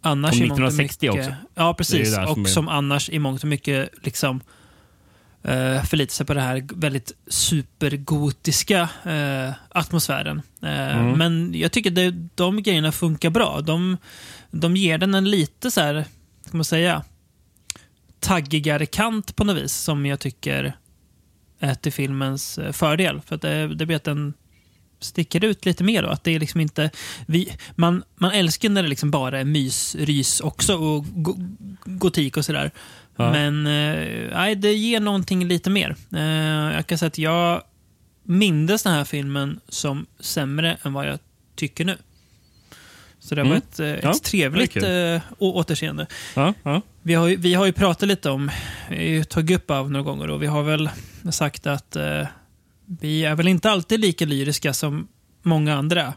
annars 0.00 0.30
Från 0.36 0.42
i 0.46 0.48
mångt 0.48 0.60
och 0.60 0.66
1960 0.66 1.06
mycket, 1.10 1.20
också. 1.28 1.36
Ja, 1.54 1.74
precis. 1.74 2.14
där 2.14 2.22
och 2.26 2.34
som 2.34 2.44
är- 2.44 2.48
som 2.48 2.68
annars 2.68 3.10
i 3.10 3.18
mångt 3.18 3.42
och 3.42 3.48
mycket 3.48 3.90
liksom 4.02 4.40
uh, 5.48 5.82
förlitar 5.84 6.12
sig 6.12 6.26
på 6.26 6.34
det 6.34 6.40
här 6.40 6.66
väldigt 6.74 7.12
supergotiska 7.28 8.88
eh, 9.04 9.52
atmosfären. 9.68 10.42
Eh, 10.62 10.98
Mm. 10.98 11.18
Men 11.18 11.54
jag 11.54 11.72
tycker 11.72 11.90
det, 11.90 12.10
de 12.34 12.62
grejerna 12.62 12.92
funkar 12.92 13.30
bra. 13.30 13.60
De, 13.60 13.96
de 14.50 14.76
ger 14.76 14.98
den 14.98 15.14
en 15.14 15.30
lite 15.30 15.70
så 15.70 15.80
här, 15.80 16.04
ska 16.46 16.56
man 16.56 16.64
säga, 16.64 17.02
taggigare 18.20 18.86
kant 18.86 19.36
på 19.36 19.44
något 19.44 19.56
vis 19.56 19.72
som 19.72 20.06
jag 20.06 20.20
tycker 20.20 20.76
är 21.58 21.74
till 21.74 21.92
filmens 21.92 22.58
fördel. 22.72 23.20
För 23.26 23.34
att 23.34 23.42
det, 23.42 23.74
det 23.74 23.86
blir 23.86 23.96
att 23.96 24.04
den 24.04 24.34
sticker 25.04 25.44
ut 25.44 25.64
lite 25.66 25.84
mer. 25.84 26.02
Då. 26.02 26.08
Att 26.08 26.24
det 26.24 26.30
är 26.34 26.40
liksom 26.40 26.60
inte, 26.60 26.90
vi, 27.26 27.52
man, 27.74 28.02
man 28.16 28.30
älskar 28.30 28.68
när 28.68 28.82
det 28.82 28.88
liksom 28.88 29.10
bara 29.10 29.40
är 29.40 29.44
mys, 29.44 29.94
rys 29.94 30.40
också 30.40 30.76
och 30.76 31.04
go, 31.22 31.36
gotik 31.84 32.36
och 32.36 32.44
sådär. 32.44 32.70
Ja. 33.16 33.30
Men 33.32 33.66
eh, 33.66 34.56
det 34.58 34.72
ger 34.72 35.00
någonting 35.00 35.48
lite 35.48 35.70
mer. 35.70 35.96
Eh, 36.12 36.22
jag 36.76 36.86
kan 36.86 36.98
säga 36.98 37.06
att 37.06 37.18
jag 37.18 37.62
mindes 38.22 38.82
den 38.82 38.92
här 38.92 39.04
filmen 39.04 39.60
som 39.68 40.06
sämre 40.20 40.76
än 40.82 40.92
vad 40.92 41.06
jag 41.08 41.18
tycker 41.56 41.84
nu. 41.84 41.96
Så 43.18 43.34
det 43.34 43.42
var 43.42 43.46
Mm. 43.50 43.58
ett, 43.58 43.80
eh, 43.80 43.86
ett 43.92 44.00
Ja, 44.04 44.14
trevligt 44.24 44.76
å- 44.76 45.20
återseende. 45.38 46.06
Ja, 46.36 46.54
ja. 46.62 46.80
Vi 47.02 47.14
har, 47.14 47.28
ju, 47.28 47.36
vi 47.36 47.54
har 47.54 47.66
ju 47.66 47.72
pratat 47.72 48.08
lite 48.08 48.30
om, 48.30 48.50
tagit 49.28 49.56
upp 49.56 49.70
av 49.70 49.90
några 49.90 50.02
gånger 50.04 50.30
och 50.30 50.42
vi 50.42 50.46
har 50.46 50.62
väl 50.62 50.90
sagt 51.30 51.66
att 51.66 51.96
eh, 51.96 52.26
vi 52.86 53.24
är 53.24 53.34
väl 53.34 53.48
inte 53.48 53.70
alltid 53.70 54.00
lika 54.00 54.24
lyriska 54.24 54.72
som 54.72 55.08
många 55.42 55.74
andra 55.74 56.14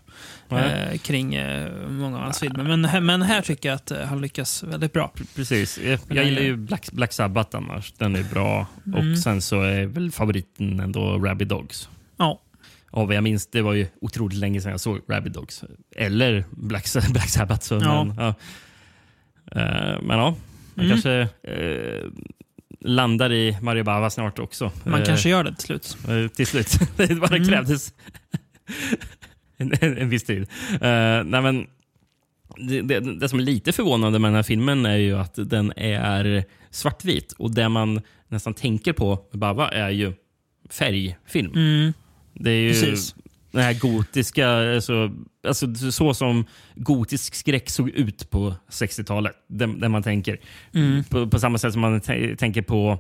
eh, 0.50 0.98
kring 0.98 1.36
eh, 1.36 1.72
många 1.90 2.18
av 2.18 2.24
hans 2.24 2.40
filmer. 2.40 2.78
Men, 2.78 3.06
men 3.06 3.22
här 3.22 3.42
tycker 3.42 3.70
jag 3.70 3.76
att 3.76 3.92
eh, 3.92 4.02
han 4.04 4.22
lyckas 4.22 4.64
väldigt 4.64 4.94
bra. 4.94 5.14
Precis. 5.36 5.78
Jag, 5.78 6.00
jag 6.10 6.26
gillar 6.26 6.42
ju 6.42 6.56
Black, 6.56 6.92
Black 6.92 7.14
Sabbath 7.14 7.58
annars. 7.58 7.94
Den 7.98 8.16
är 8.16 8.24
bra. 8.24 8.68
Mm. 8.86 9.12
Och 9.12 9.18
sen 9.20 9.42
så 9.42 9.62
är 9.62 9.86
väl 9.86 10.12
favoriten 10.12 10.80
ändå 10.80 11.18
Rabid 11.20 11.48
Dogs. 11.48 11.90
Ja, 12.18 12.42
Och 12.92 13.08
vad 13.08 13.16
jag 13.16 13.24
minns, 13.24 13.48
det 13.48 13.62
var 13.62 13.74
ju 13.74 13.88
otroligt 14.02 14.38
länge 14.38 14.62
sedan 14.62 14.72
jag 14.72 14.80
såg 14.82 15.02
Rabid 15.08 15.32
Dogs. 15.32 15.64
Eller 15.96 16.46
Black, 16.52 16.86
Black 17.12 17.30
Sabbath. 17.30 17.62
Så, 17.66 17.76
Ja. 17.76 18.04
Men, 18.04 18.16
ja. 18.18 18.28
Eh, 19.62 20.02
men 20.02 20.18
ja, 20.18 20.36
man 20.74 20.86
Mm. 20.86 20.90
kanske 20.90 21.12
eh, 21.44 22.06
landar 22.80 23.32
i 23.34 23.58
Mario 23.62 23.84
Bava 23.84 24.10
snart 24.10 24.40
också. 24.40 24.72
man 24.84 25.00
Eh, 25.02 25.06
kanske 25.06 25.30
gör 25.30 25.44
det 25.44 25.56
till 25.56 25.66
slut. 25.66 25.98
Eh, 26.10 26.28
till 26.28 26.48
slut. 26.48 26.80
det 26.98 27.16
bara 27.16 27.36
Mm. 27.36 27.48
krävdes 27.48 27.94
en, 29.58 29.74
en, 29.82 29.98
en 29.98 30.10
viss 30.10 30.24
tid. 30.24 30.42
Uh, 30.42 30.80
nej, 31.26 31.42
men 31.42 31.68
det, 32.58 32.82
det, 32.82 33.00
det 33.20 33.30
som 33.30 33.40
är 33.40 33.44
lite 33.44 33.72
förvånande 33.72 34.20
med 34.20 34.28
den 34.30 34.36
här 34.36 34.44
filmen 34.44 34.86
är 34.86 34.96
ju 34.98 35.18
att 35.18 35.34
den 35.36 35.74
är 35.78 36.44
svartvit. 36.70 37.32
Och 37.38 37.52
det 37.52 37.70
man 37.70 38.02
nästan 38.28 38.54
tänker 38.54 38.94
på 38.94 39.20
med 39.32 39.40
Bava 39.40 39.70
är 39.70 39.90
ju 39.90 40.14
färgfilm. 40.70 41.52
Mm, 41.56 41.94
Det 42.34 42.52
är 42.52 42.62
ju 42.62 42.70
precis. 42.72 43.16
den 43.52 43.64
här 43.64 43.74
gotiska, 43.74 44.50
alltså, 44.76 45.12
alltså 45.48 45.76
så 45.76 46.14
som 46.14 46.46
gotisk 46.76 47.36
skräck 47.36 47.70
såg 47.70 47.90
ut 47.90 48.30
på 48.30 48.56
60-talet. 48.70 49.34
Där, 49.48 49.68
där 49.68 49.90
man 49.90 50.04
tänker. 50.04 50.38
Mm. 50.74 51.04
På, 51.04 51.28
på 51.28 51.40
samma 51.40 51.58
sätt 51.58 51.74
som 51.74 51.82
man 51.82 52.00
tä- 52.02 52.36
tänker 52.36 52.62
på 52.62 53.00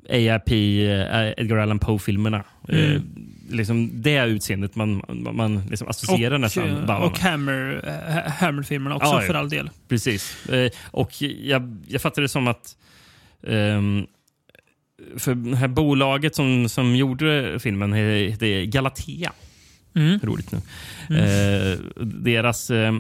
AIP, 0.10 0.52
eh, 0.52 1.34
Edgar 1.44 1.58
Allan 1.58 1.80
Poe-filmerna. 1.80 2.44
Mm. 2.70 2.96
Eh, 2.96 3.02
liksom 3.50 3.90
det 4.02 4.26
utseendet 4.26 4.76
man, 4.76 5.02
man, 5.34 5.62
liksom 5.70 5.88
associerar 5.88 6.38
nästan. 6.38 6.70
eh, 6.70 6.86
Bava 6.86 7.06
och. 7.06 7.20
Hammer, 7.20 7.82
Hammer-filmerna 8.30 8.96
också 8.96 9.08
Ja, 9.08 9.22
för 9.22 9.34
all 9.34 9.50
del. 9.50 9.70
Precis. 9.88 10.50
Eh, 10.50 10.72
och 10.92 11.22
jag, 11.22 11.78
jag 11.88 12.02
fattar 12.02 12.22
det 12.22 12.30
som 12.30 12.48
att 12.48 12.76
ehm, 13.48 14.06
för 15.18 15.36
det 15.36 15.56
här 15.56 15.68
bolaget 15.68 16.36
som, 16.36 16.70
som 16.70 16.96
gjorde 16.96 17.60
filmen 17.60 17.94
heter 17.94 18.64
Galatea. 18.66 19.32
Mm. 19.96 20.20
Roligt 20.24 20.52
nu. 20.52 20.60
Eh, 21.18 21.80
deras 22.06 22.70
eh, 22.70 22.94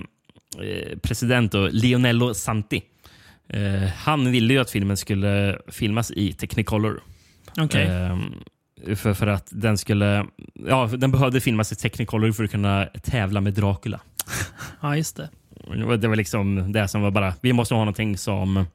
eh, 0.61 0.97
president, 1.01 1.51
då, 1.51 1.69
Leonello 1.71 2.33
Santi, 2.33 2.81
eh, 3.49 3.89
han 3.97 4.31
ville 4.31 4.53
ju 4.53 4.59
att 4.59 4.71
filmen 4.71 4.97
skulle 4.97 5.59
filmas 5.67 6.11
i 6.11 6.33
Technicolor. 6.33 7.01
Okej. 7.57 7.85
Eh, 7.85 8.17
för, 8.95 9.13
för 9.13 9.27
att 9.27 9.47
den 9.51 9.77
skulle... 9.77 10.25
Ja, 10.67 10.89
den 10.97 11.11
behövde 11.11 11.41
filmas 11.41 11.71
i 11.71 11.75
Technicolor 11.75 12.31
för 12.31 12.43
att 12.43 12.51
kunna 12.51 12.85
tävla 12.85 13.41
med 13.41 13.53
Dracula. 13.53 13.99
Ja, 14.81 14.97
just 14.97 15.15
det. 15.15 15.29
Det 15.97 16.07
var, 16.07 16.15
liksom 16.15 16.71
det 16.71 16.87
som 16.87 17.01
var 17.01 17.11
bara, 17.11 17.33
vi 17.41 17.53
måste 17.53 17.73
ha 17.73 17.81
någonting 17.81 18.17
som 18.17 18.65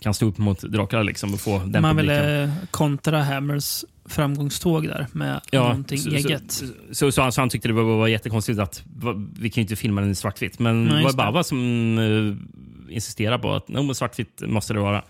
kan 0.00 0.14
stå 0.14 0.26
upp 0.26 0.38
mot 0.38 0.60
Dracula 0.60 1.02
liksom 1.02 1.34
och 1.34 1.40
få 1.40 1.58
den 1.58 1.82
Man 1.82 1.96
publiken. 1.96 2.22
ville 2.22 2.52
kontra 2.70 3.22
Hammers 3.22 3.84
framgångståg 4.04 4.88
där 4.88 5.06
med 5.12 5.40
någonting 5.52 5.98
så, 5.98 6.10
eget. 6.10 6.52
Så, 6.52 6.66
så, 6.92 7.12
så, 7.12 7.22
han, 7.22 7.32
så 7.32 7.40
han 7.40 7.48
tyckte 7.48 7.68
det 7.68 7.74
var, 7.74 7.82
var 7.82 8.08
jättekonstigt 8.08 8.58
att 8.58 8.82
va, 8.86 9.14
vi 9.38 9.50
kan 9.50 9.60
ju 9.60 9.62
inte 9.62 9.76
filma 9.76 10.00
den 10.00 10.10
i 10.10 10.14
svartvitt. 10.14 10.58
Men 10.58 10.84
Nej, 10.84 10.96
det 10.98 11.04
var. 11.04 11.12
Bava 11.12 11.44
som 11.44 11.58
eh, 11.98 12.94
insisterar 12.94 13.38
på 13.38 13.54
att 13.54 13.68
no, 13.68 13.94
svartvitt 13.94 14.42
måste 14.46 14.72
det 14.74 14.80
vara. 14.80 15.02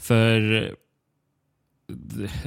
För 0.00 0.70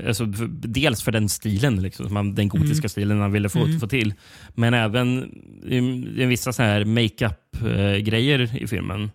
Alltså, 0.07 0.25
dels 0.49 1.03
för 1.03 1.11
den 1.11 1.29
stilen, 1.29 1.81
liksom, 1.81 2.35
den 2.35 2.49
gotiska 2.49 2.89
stilen 2.89 3.19
han 3.19 3.31
ville 3.31 3.49
få, 3.49 3.67
få 3.79 3.87
till. 3.87 4.13
Men 4.55 4.73
även 4.73 5.23
i, 5.63 5.77
i 6.21 6.25
vissa 6.25 6.53
så 6.53 6.63
här 6.63 6.85
makeup-grejer 6.85 8.63
i 8.63 8.67
filmen. 8.67 9.11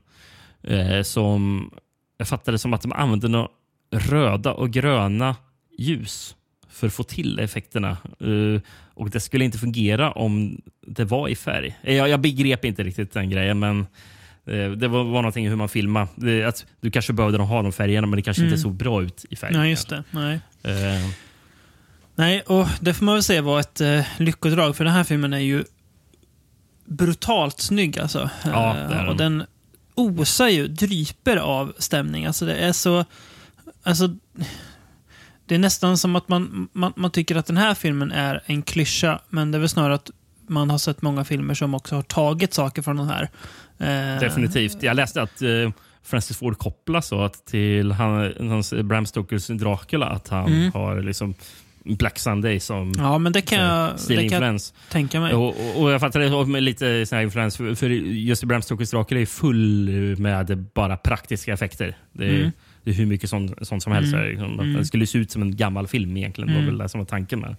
Eh, 0.63 1.03
som 1.03 1.71
jag 2.19 2.29
fattade 2.29 2.59
som 2.59 2.75
att 2.75 2.83
de 2.83 2.93
använde 2.93 3.29
några 3.29 3.49
röda 3.91 4.53
och 4.53 4.71
gröna 4.71 5.37
ljus 5.79 6.37
för 6.69 6.87
att 6.87 6.93
få 6.93 7.03
till 7.03 7.39
effekterna. 7.39 7.91
Eh, 8.21 8.61
och 8.95 9.11
Det 9.11 9.21
skulle 9.21 9.45
inte 9.45 9.59
fungera 9.59 10.13
om 10.13 10.61
det 10.87 11.05
var 11.05 11.29
i 11.29 11.37
färg. 11.37 11.79
Eh, 11.83 11.95
Jag, 11.97 12.09
jag 12.09 12.21
begrep 12.21 12.65
inte 12.65 12.83
riktigt 12.83 13.13
den 13.13 13.31
grejen, 13.31 13.59
men 13.59 13.81
eh, 14.47 14.71
det 14.71 14.89
var, 14.89 15.05
var 15.05 15.23
någonting 15.23 15.49
hur 15.49 15.57
man 15.57 15.69
filmade. 15.69 16.09
Det, 16.15 16.45
att 16.45 16.67
du 16.81 16.91
kanske 16.91 17.13
behövde 17.13 17.39
ha 17.39 17.63
de 17.63 17.73
färgerna, 17.73 18.07
men 18.07 18.17
det 18.17 18.23
kanske 18.23 18.45
inte 18.45 18.59
såg 18.59 18.75
bra 18.75 19.03
ut 19.03 19.25
i 19.31 19.37
färg. 19.37 19.53
Nej, 19.53 19.71
just 19.71 19.89
det. 19.89 20.05
Nej. 20.11 20.41
Nej, 22.15 22.41
och 22.41 22.67
det 22.81 22.95
får 22.95 23.05
man 23.05 23.15
väl 23.15 23.23
säga 23.23 23.43
var 23.43 23.61
ett 23.61 23.81
lyckodrag, 24.19 24.77
för 24.77 24.85
den 24.85 24.93
här 24.95 25.05
filmen 25.05 25.33
är 25.33 25.39
ju 25.39 25.65
brutalt 26.85 27.61
snygg 27.61 27.99
alltså. 27.99 28.31
Ja, 28.45 28.75
det 28.91 29.09
och 29.09 29.17
den 29.17 29.43
osar 29.95 30.49
ju, 30.49 30.69
dryper 30.69 31.37
av 31.37 31.73
stämning. 31.79 32.27
Alltså 32.27 32.47
det 32.47 32.55
är 32.55 32.73
så... 32.73 33.05
Alltså, 33.83 34.09
det 35.47 35.55
är 35.55 35.59
nästan 35.59 35.99
som 35.99 36.17
att 36.17 36.29
man, 36.29 36.69
man, 36.73 36.93
man 36.97 37.11
tycker 37.11 37.37
att 37.37 37.47
den 37.47 37.57
här 37.57 37.75
filmen 37.75 38.13
är 38.13 38.43
en 38.47 38.63
klyscha, 38.63 39.21
men 39.29 39.51
det 39.51 39.59
är 39.59 39.61
väl 39.61 39.69
snarare 39.69 39.95
att 39.95 40.11
man 40.47 40.71
har 40.71 40.79
sett 40.79 41.03
många 41.03 41.25
filmer 41.25 41.55
som 41.55 41.75
också 41.75 41.95
har 41.95 42.03
tagit 42.03 42.55
saker 42.55 42.83
från 42.83 42.97
den 42.97 43.09
här. 43.09 43.31
Eh, 43.79 44.21
Definitivt. 44.21 44.83
Jag 44.83 44.97
läste 44.97 45.23
att 45.23 45.43
eh, 45.43 45.71
Francis 46.03 46.37
Ford 46.37 46.59
Coppola 46.59 47.03
sa 47.03 47.27
att 47.27 47.47
till 47.47 47.93
han, 47.93 48.33
hans 48.49 48.73
Bram 48.73 49.07
Stokers 49.07 49.47
Dracula 49.47 50.07
att 50.07 50.29
han 50.29 50.71
har 50.75 51.01
liksom 51.01 51.35
Black 51.85 52.19
Sunday 52.19 52.61
som 52.61 52.83
Mm. 52.93 53.05
Ja, 53.05 53.19
men 53.19 53.33
det 53.33 53.43
kan 53.43 53.59
jag, 53.59 53.95
det 54.09 54.29
kan 54.29 54.43
jag 54.43 54.61
tänka 54.89 55.21
mig. 55.21 55.35
Och, 55.35 55.49
och, 55.49 55.83
och 55.83 55.91
jag 55.91 56.01
fattar 56.01 56.21
det 56.21 56.47
med 56.47 56.63
lite 56.63 57.07
sån 57.07 57.17
här 57.17 57.23
influens, 57.23 57.57
för, 57.57 57.75
för 57.75 57.91
just 57.91 58.45
Bram 58.45 58.63
Stokers 58.63 58.91
Dracula 58.91 59.21
är 59.21 59.27
full 59.27 59.91
med 60.19 60.67
bara 60.75 60.97
praktiska 60.97 61.53
effekter. 61.53 61.97
Det 62.13 62.25
är, 62.25 62.39
Mm. 62.39 62.53
det 62.85 62.91
är 62.91 62.95
hur 62.95 63.07
mycket 63.07 63.31
sånt, 63.31 63.53
sånt 63.63 63.83
som 63.83 63.93
helst. 63.93 64.15
Liksom. 64.17 64.75
Det 64.77 64.85
skulle 64.85 65.07
se 65.07 65.19
ut 65.19 65.31
som 65.31 65.43
en 65.43 65.57
gammal 65.57 65.87
film 65.87 66.17
egentligen. 66.17 66.49
Det 66.51 66.59
var 66.59 66.67
väl 66.67 66.79
det 66.79 66.89
som 66.89 66.99
var 67.01 67.07
tanken 67.07 67.41
med 67.41 67.57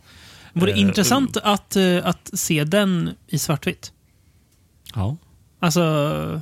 Vore 0.54 0.72
Eh, 0.72 0.80
intressant 0.80 1.38
att, 1.38 1.76
eh, 1.76 1.98
att 2.04 2.30
se 2.34 2.64
den 2.64 3.10
i 3.28 3.38
svartvitt. 3.40 3.92
Ja. 4.96 5.18
Alltså, 5.60 6.42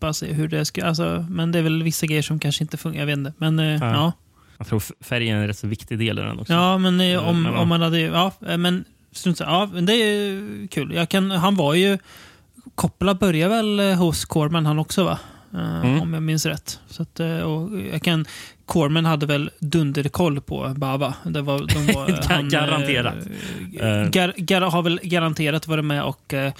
bara 0.00 0.12
se 0.12 0.32
hur 0.32 0.48
det 0.48 0.64
ska... 0.64 0.84
Alltså, 0.84 1.26
men 1.30 1.52
det 1.52 1.58
är 1.58 1.62
väl 1.62 1.82
vissa 1.82 2.06
grejer 2.06 2.22
som 2.22 2.38
kanske 2.38 2.64
inte 2.64 2.76
funkar. 2.76 3.00
Jag 3.00 3.06
vet 3.06 3.16
inte. 3.18 3.32
Men 3.38 3.58
eh, 3.58 3.66
ja. 3.80 4.12
Jag 4.58 4.66
tror 4.66 4.82
färgen 5.00 5.36
är 5.36 5.40
en 5.40 5.46
rätt 5.46 5.58
så 5.58 5.66
viktig 5.66 5.98
del 5.98 6.18
i 6.18 6.22
den 6.22 6.40
också. 6.40 6.52
Ja, 6.52 6.78
men 6.78 7.00
eh, 7.00 7.06
Eh, 7.12 7.28
om, 7.28 7.42
men 7.42 7.54
om 7.54 7.68
man 7.68 7.80
hade... 7.82 8.00
Ja, 8.00 8.32
eh, 8.48 8.56
men. 8.58 8.84
Ja, 9.38 9.70
det 9.82 9.92
är 9.92 10.66
kul. 10.68 10.94
Jag 10.94 11.08
kan, 11.08 11.30
han 11.30 11.54
var 11.56 11.74
ju... 11.74 11.98
Coppola 12.74 13.14
började 13.14 13.54
väl 13.56 13.80
eh, 13.80 13.94
hos 13.96 14.24
Corman 14.24 14.66
han 14.66 14.78
också, 14.78 15.04
va? 15.04 15.18
Mm. 15.54 16.00
Om 16.02 16.14
jag 16.14 16.22
minns 16.22 16.46
rätt. 16.46 16.80
Så 16.86 17.02
att, 17.02 17.20
och 17.20 17.80
jag 17.92 18.02
kan, 18.02 18.26
Corman 18.66 19.04
hade 19.04 19.26
väl 19.26 19.50
dunderkoll 19.58 20.40
på 20.40 20.74
Bava. 20.76 21.14
Det 21.24 21.42
var, 21.42 21.58
de 21.58 21.92
var, 21.94 22.06
Ga- 22.06 22.50
garanterat. 22.50 23.14
eh, 23.80 24.10
Gar, 24.10 24.34
gar, 24.36 24.60
har 24.60 24.82
väl 24.82 25.00
garanterat 25.02 25.66
varit 25.68 25.84
med 25.84 26.04
och 26.04 26.34
eh, 26.34 26.52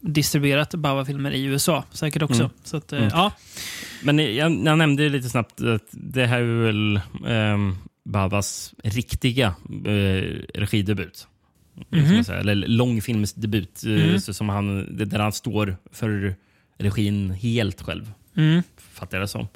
distribuerat 0.00 0.74
Bava-filmer 0.74 1.30
i 1.30 1.44
USA. 1.44 1.84
Säkert 1.92 2.22
också. 2.22 2.40
Mm. 2.40 2.50
Så 2.64 2.76
att, 2.76 2.92
Mm. 2.92 3.08
ja. 3.12 3.32
Men 4.02 4.18
jag, 4.18 4.64
jag 4.66 4.78
nämnde 4.78 5.08
lite 5.08 5.28
snabbt 5.28 5.60
att 5.60 5.86
det 5.90 6.26
här 6.26 6.38
är 6.40 6.64
väl 6.64 7.00
um, 7.54 7.76
Babas 8.04 8.74
riktiga 8.84 9.46
eh, 9.86 10.22
regidebut. 10.54 11.28
Man 11.90 12.24
säga. 12.24 12.40
Eller 12.40 12.54
långfilmsdebut. 12.54 13.84
eh, 13.84 13.92
Mm. 13.92 14.20
så 14.20 14.34
som 14.34 14.48
han, 14.48 14.96
där 14.96 15.18
han 15.18 15.32
står 15.32 15.76
för 15.92 16.34
regin 16.78 17.30
helt 17.30 17.82
själv, 17.82 18.12
Mm. 18.36 18.62
fattar 18.90 19.18
jag 19.18 19.22
det 19.24 19.28
som. 19.28 19.48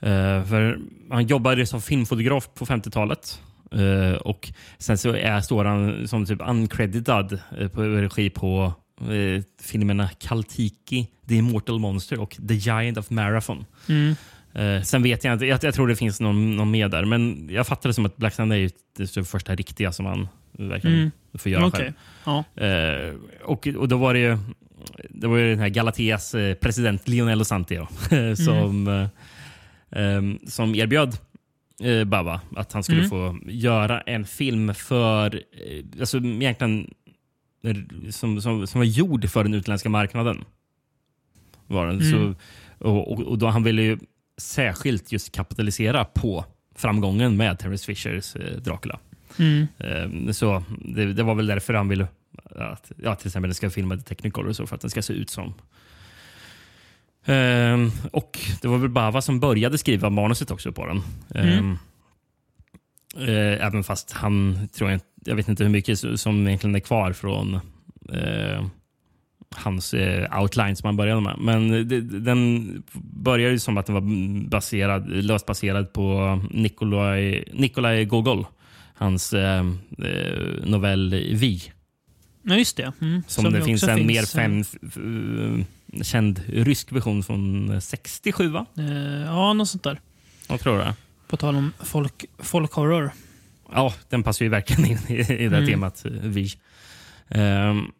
Eh, 0.00 0.44
för 0.44 0.78
han 1.10 1.26
jobbade 1.26 1.66
som 1.66 1.82
filmfotograf 1.82 2.48
på 2.54 2.66
50-talet. 2.66 3.40
Eh, 3.72 4.12
och 4.16 4.52
sen 4.78 4.98
så 4.98 5.14
är, 5.14 5.40
står 5.40 5.64
han 5.64 6.08
som 6.08 6.26
typ 6.26 6.40
uncredited 6.48 7.38
eh, 7.58 7.68
på 7.68 7.82
regi 7.82 8.30
på 8.30 8.72
eh, 9.00 9.42
filmerna 9.62 10.08
Kaltiki, 10.18 11.06
The 11.28 11.34
Immortal 11.34 11.78
Monster 11.78 12.20
och 12.20 12.36
The 12.48 12.54
Giant 12.54 12.98
of 12.98 13.10
Marathon. 13.10 13.64
Mm. 13.88 14.14
Eh, 14.54 14.82
sen 14.82 15.02
vet 15.02 15.24
jag 15.24 15.32
inte, 15.32 15.46
jag, 15.46 15.64
jag 15.64 15.74
tror 15.74 15.88
det 15.88 15.96
finns 15.96 16.20
någon, 16.20 16.56
någon 16.56 16.70
mer 16.70 16.88
där. 16.88 17.04
Men 17.04 17.48
jag 17.52 17.66
fattar 17.66 17.88
det 17.90 17.94
som 17.94 18.06
att 18.06 18.16
Black 18.16 18.34
Sunday 18.34 18.64
är 18.64 18.70
det 19.14 19.24
första 19.24 19.54
riktiga 19.54 19.92
som 19.92 20.06
han 20.06 20.28
verkligen 20.52 20.96
Mm. 20.98 21.10
får 21.34 21.52
göra 21.52 21.66
Okej. 21.66 21.80
själv. 21.80 21.92
Ja. 22.56 22.64
Eh, 22.66 23.14
och, 23.44 23.68
och 23.68 23.88
då 23.88 23.96
var 23.96 24.14
det 24.14 24.20
ju 24.20 24.38
det 25.10 25.26
var 25.26 25.36
ju 25.36 25.50
den 25.50 25.58
här 25.58 25.68
Galateas 25.68 26.34
eh, 26.34 26.54
president 26.54 27.08
Lionel 27.08 27.44
Santi 27.44 27.78
som, 28.36 28.88
eh, 28.88 30.02
em, 30.02 30.38
som 30.46 30.74
erbjöd 30.74 31.16
eh, 31.82 32.04
Baba 32.04 32.40
att 32.56 32.72
han 32.72 32.82
skulle 32.84 32.98
Mm. 32.98 33.10
få 33.10 33.38
göra 33.50 34.00
en 34.00 34.24
film 34.24 34.74
för, 34.74 35.42
alltså 36.00 36.18
egentligen 36.18 36.90
som, 38.10 38.40
som, 38.40 38.66
som 38.66 38.78
var 38.78 38.84
gjord 38.84 39.30
för 39.30 39.44
den 39.44 39.54
utländska 39.54 39.88
marknaden. 39.88 40.44
Var 41.66 41.86
den. 41.86 42.00
Mm. 42.00 42.10
Så, 42.12 42.34
och, 42.88 43.12
och, 43.12 43.20
och 43.20 43.38
då 43.38 43.46
han 43.46 43.62
ville 43.62 43.82
ju 43.82 43.98
särskilt 44.38 45.12
just 45.12 45.32
kapitalisera 45.32 46.04
på 46.04 46.44
framgången 46.74 47.36
med 47.36 47.58
Terence 47.58 47.86
Fishers 47.86 48.36
eh, 48.36 48.56
Dracula. 48.56 48.98
Mm. 49.38 49.66
Ehm, 49.78 50.32
Så 50.32 50.62
det, 50.84 51.12
det 51.12 51.22
var 51.22 51.34
väl 51.34 51.46
därför 51.46 51.74
han 51.74 51.88
ville 51.88 52.08
att 52.44 52.92
ja, 53.02 53.14
till 53.14 53.26
exempel 53.26 53.48
den 53.48 53.54
ska 53.54 53.70
filma 53.70 53.96
Technicolor 53.96 54.48
och 54.48 54.56
så 54.56 54.66
för 54.66 54.74
att 54.74 54.80
den 54.80 54.90
ska 54.90 55.02
se 55.02 55.12
ut 55.12 55.30
som. 55.30 55.54
Ehm, 57.24 57.90
och 58.12 58.38
det 58.62 58.68
var 58.68 58.78
väl 58.78 58.90
Bava 58.90 59.22
som 59.22 59.40
började 59.40 59.78
skriva 59.78 60.10
manuset 60.10 60.50
också 60.50 60.72
på 60.72 60.86
den. 60.86 61.02
Ehm, 61.34 61.78
eh, 63.16 63.66
även 63.66 63.84
fast 63.84 64.12
han, 64.12 64.68
tror 64.72 64.90
jag, 64.90 65.00
jag 65.26 65.36
vet 65.36 65.48
inte 65.48 65.62
hur 65.64 65.70
mycket 65.70 66.20
som 66.20 66.46
egentligen 66.46 66.74
är 66.76 66.80
kvar 66.80 67.12
från 67.12 67.54
eh, 68.12 68.66
hans 69.56 69.94
eh, 69.94 70.40
outline 70.40 70.76
som 70.76 70.86
han 70.86 70.96
började 70.96 71.20
med. 71.20 71.36
Men 71.38 71.88
det, 71.88 72.00
den 72.00 72.82
började 73.02 73.52
ju 73.52 73.58
som 73.58 73.78
att 73.78 73.86
den 73.86 73.94
var 73.94 74.48
baserad, 74.48 75.08
löst 75.08 75.46
baserad 75.46 75.92
på 75.92 76.40
Nikolaj, 76.50 77.44
Nikolaj 77.52 78.04
Gogol 78.04 78.46
hans 78.94 79.32
eh, 79.32 79.64
eh, 79.98 80.64
novell 80.64 81.10
Vi. 81.34 81.62
Ja, 82.42 82.54
just 82.56 82.76
det. 82.76 82.92
Mm. 83.00 83.22
Som, 83.26 83.52
det 83.52 83.62
finns 83.62 83.82
en 83.82 84.06
mer 84.06 84.22
eh, 84.22 84.26
fem, 84.26 84.60
f- 84.60 86.06
känd 86.06 86.42
rysk 86.48 86.92
version 86.92 87.22
från 87.22 87.80
67, 87.80 88.48
va? 88.48 88.66
Eh, 88.78 88.84
ja, 89.26 89.52
något 89.52 89.68
sånt 89.68 89.82
där. 89.82 90.00
Jag 90.48 90.60
tror 90.60 90.78
det. 90.78 90.94
På 91.28 91.36
tal 91.36 91.56
om 91.56 91.72
folk, 91.80 92.24
folkhorror. 92.38 93.10
Ja, 93.72 93.94
den 94.08 94.22
passar 94.22 94.44
ju 94.44 94.48
verkligen 94.48 94.84
in 94.90 94.98
i, 95.08 95.14
i 95.14 95.22
det 95.22 95.32
här 95.34 95.44
Mm. 95.62 95.66
temat, 95.66 96.04
eh, 96.04 96.10
Vi. 96.12 96.50
Um, 97.28 97.92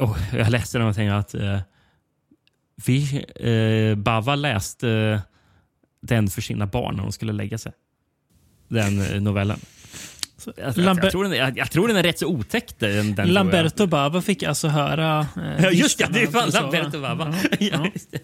och 0.00 0.16
jag 0.32 0.50
läste 0.50 0.78
någonting 0.78 1.08
att 1.08 1.34
uh, 1.34 1.58
Vi, 2.86 3.24
eh, 3.36 3.96
Bava 3.98 4.34
läste 4.36 4.88
eh, 4.90 5.20
den 6.00 6.28
för 6.28 6.42
sina 6.42 6.66
barn 6.66 6.96
när 6.96 7.02
de 7.02 7.12
skulle 7.12 7.32
lägga 7.32 7.58
sig. 7.58 7.72
Den 8.68 8.96
novellen. 9.24 9.58
Så, 10.36 10.52
Jag, 10.56 10.74
Lamber- 10.78 11.02
jag, 11.04 11.12
tror 11.12 11.24
den, 11.24 11.32
jag, 11.32 11.58
jag 11.58 11.70
tror 11.70 11.88
den 11.88 11.96
är 11.96 12.02
rätt 12.02 12.18
så 12.18 12.26
otäck. 12.26 12.74
Den, 12.78 13.14
den. 13.14 13.28
Lamberto 13.32 13.86
Bava 13.86 14.22
fick 14.22 14.42
alltså 14.42 14.68
höra... 14.68 15.26
Eh, 15.36 15.64
Ja, 15.64 15.70
just 15.70 15.98
det, 15.98 16.20
just 16.20 16.32
det 16.32 16.38
är 16.38 16.52
Lamberto 16.62 17.00
Bava. 17.00 17.34
Ja, 17.42 17.48
Ja, 17.60 17.68
ja. 17.84 17.90
det. 18.10 18.22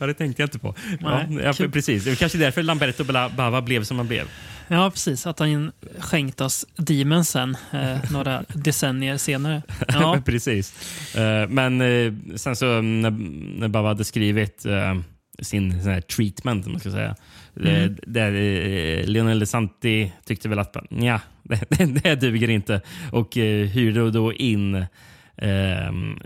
Ja, 0.00 0.14
tänkte 0.14 0.42
jag 0.42 0.46
inte 0.46 0.58
på. 0.58 0.74
Ja, 1.00 1.22
ja, 1.30 1.52
precis. 1.72 2.04
Det 2.04 2.10
var 2.10 2.16
kanske 2.16 2.38
därför 2.38 2.62
Lamberto 2.62 3.04
Bava 3.36 3.62
blev 3.62 3.84
som 3.84 3.96
han 3.98 4.08
blev. 4.08 4.26
Ja, 4.70 4.90
precis. 4.90 5.26
Att 5.26 5.38
han 5.38 5.72
skänkt 5.98 6.40
oss 6.40 6.66
Demon 6.76 7.24
sen, 7.24 7.56
eh, 7.72 8.12
några 8.12 8.44
decennier 8.54 9.16
senare. 9.16 9.62
Ja. 9.88 10.20
precis. 10.26 10.74
Eh, 11.16 11.48
men 11.48 11.80
eh, 11.80 12.12
sen 12.36 12.56
så 12.56 12.80
när, 12.80 13.10
när 13.58 13.68
Bava 13.68 13.88
hade 13.88 14.04
skrivit 14.04 14.64
eh, 14.64 14.94
sin 15.38 15.82
sån 15.82 15.92
här 15.92 16.00
treatment, 16.00 16.66
man 16.66 16.80
ska 16.80 16.90
säga. 16.90 17.16
Mm. 17.60 17.74
Eh, 17.74 17.90
där 18.06 18.32
eh, 18.32 19.06
Leonel 19.06 19.46
Santi 19.46 20.12
tyckte 20.24 20.48
väl 20.48 20.58
att 20.58 20.76
ja, 20.88 21.20
det, 21.42 21.64
det, 21.68 21.86
det 21.86 22.14
duger 22.14 22.50
inte. 22.50 22.80
Och 23.12 23.34
hyrde 23.34 24.10
då 24.10 24.32
in 24.32 24.86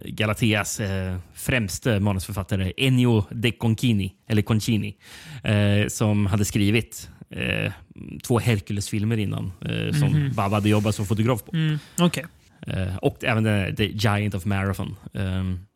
Galateas 0.04 0.80
främste 1.34 2.00
manusförfattare 2.00 2.72
Ennio 2.76 3.24
De 3.30 3.52
Concini, 3.52 4.14
eller 4.28 4.42
Concini 4.42 4.96
som 5.88 6.26
hade 6.26 6.44
skrivit 6.44 7.10
eh, 7.30 7.72
två 8.22 8.38
Hercules-filmer 8.38 9.16
innan 9.16 9.52
eh, 9.60 9.92
som 9.92 10.30
Bava 10.34 10.56
hade 10.56 10.68
jobbat 10.68 10.94
som 10.94 11.06
fotograf 11.06 11.44
på. 11.44 11.56
Mm, 11.56 11.78
Okej. 12.00 12.24
Eh, 12.66 12.96
och 12.96 13.24
även 13.24 13.76
The 13.76 13.84
Giant 13.86 14.34
of 14.34 14.44
Marathon. 14.44 14.96
Um, 15.12 15.66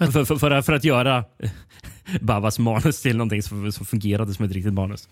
För, 0.00 0.24
för, 0.24 0.36
för, 0.36 0.62
för 0.62 0.72
att 0.72 0.84
göra 0.84 1.24
Babas 2.20 2.58
manus 2.58 3.02
till 3.02 3.16
någonting 3.16 3.42
som, 3.42 3.72
som 3.72 3.86
fungerade 3.86 4.34
som 4.34 4.44
ett 4.44 4.52
riktigt 4.52 4.72
manus. 4.72 5.08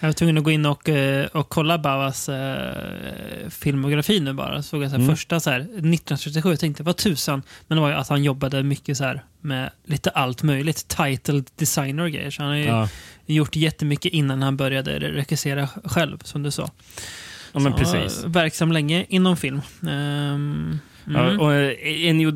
Jag 0.00 0.08
var 0.08 0.12
tvungen 0.12 0.38
att 0.38 0.44
gå 0.44 0.50
in 0.50 0.66
och, 0.66 0.88
eh, 0.88 1.26
och 1.26 1.48
kolla 1.48 1.78
Babas 1.78 2.28
eh, 2.28 3.48
filmografi 3.50 4.20
nu 4.20 4.32
bara. 4.32 4.62
Såg 4.62 4.82
jag 4.82 4.90
så 4.90 4.96
Mm. 4.96 5.08
Första 5.08 5.40
så 5.40 5.50
här, 5.50 5.60
1937, 5.60 6.50
jag 6.50 6.60
tänkte 6.60 6.82
vad 6.82 6.96
tusan. 6.96 7.42
Men 7.68 7.76
det 7.76 7.82
var 7.82 7.88
ju 7.88 7.94
att 7.94 8.08
han 8.08 8.24
jobbade 8.24 8.62
mycket 8.62 8.96
så 8.96 9.04
här 9.04 9.24
med 9.40 9.70
lite 9.84 10.10
allt 10.10 10.42
möjligt. 10.42 10.88
Title 10.88 11.42
designer 11.56 12.02
och 12.02 12.10
grejer. 12.10 12.30
Så 12.30 12.42
han 12.42 12.50
har 12.50 12.56
ju 12.58 12.64
Ja, 12.64 12.88
gjort 13.26 13.56
jättemycket 13.56 14.12
innan 14.12 14.42
han 14.42 14.56
började 14.56 14.98
regissera 14.98 15.68
själv, 15.84 16.18
som 16.24 16.42
du 16.42 16.50
sa. 16.50 16.70
ja 17.52 17.60
men 17.60 17.72
Så, 17.72 17.78
precis. 17.78 18.24
Verksam 18.24 18.72
länge 18.72 19.06
inom 19.08 19.36
film. 19.36 19.60
Ehm, 21.06 21.14
Ja, 21.14 21.24
mm. 21.28 21.40
och 21.40 21.52
eh, 21.54 22.08
Ennio 22.08 22.32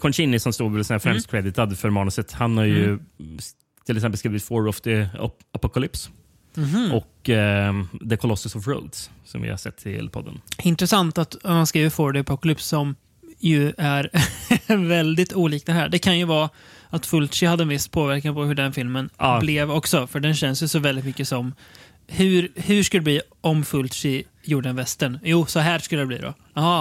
Concini 0.00 0.38
som 0.40 0.52
sån 0.52 0.94
här 0.94 0.98
främst 0.98 1.30
creditad 1.30 1.78
för 1.78 1.90
manuset. 1.90 2.32
Han 2.32 2.56
har 2.56 2.64
ju 2.64 2.98
s- 3.38 3.52
till 3.86 3.96
exempel 3.96 4.18
skrivit 4.18 4.44
Four 4.44 4.68
of 4.68 4.80
the 4.80 5.02
Ap- 5.02 5.40
Apocalypse 5.52 6.10
Mhm. 6.54 6.92
och 6.92 7.28
ehm, 7.28 7.88
The 8.10 8.16
Colossus 8.16 8.54
of 8.56 8.66
Rhodes 8.68 9.10
som 9.24 9.42
vi 9.42 9.50
har 9.50 9.56
sett 9.56 9.86
i 9.86 10.08
podden. 10.08 10.40
Intressant 10.62 11.18
att 11.18 11.36
han 11.44 11.66
skriver 11.66 11.90
For 11.90 12.12
the 12.12 12.18
Apocalypse 12.18 12.64
som 12.68 12.94
ju 13.38 13.72
är 13.78 14.10
väldigt 14.88 15.32
olikt 15.32 15.66
det 15.66 15.72
här. 15.72 15.88
Det 15.88 15.98
kan 15.98 16.18
ju 16.18 16.24
vara 16.24 16.50
att 16.90 17.06
Fulci 17.06 17.46
hade 17.46 17.62
en 17.62 17.68
viss 17.68 17.88
påverkan 17.88 18.34
på 18.34 18.44
hur 18.44 18.54
den 18.54 18.72
filmen 18.72 19.10
Ja. 19.18 19.40
blev 19.40 19.70
också. 19.70 20.06
För 20.06 20.20
den 20.20 20.34
känns 20.34 20.62
ju 20.62 20.68
så 20.68 20.78
väldigt 20.78 21.04
mycket 21.04 21.28
som 21.28 21.54
hur, 22.10 22.48
hur 22.54 22.82
skulle 22.82 23.00
det 23.00 23.04
bli 23.04 23.20
om 23.40 23.64
Fulci 23.64 24.22
gjorde 24.44 24.68
en 24.68 24.76
western? 24.76 25.18
Jo, 25.24 25.46
så 25.46 25.60
här 25.60 25.78
skulle 25.78 26.02
det 26.02 26.06
bli 26.06 26.18
då. 26.18 26.34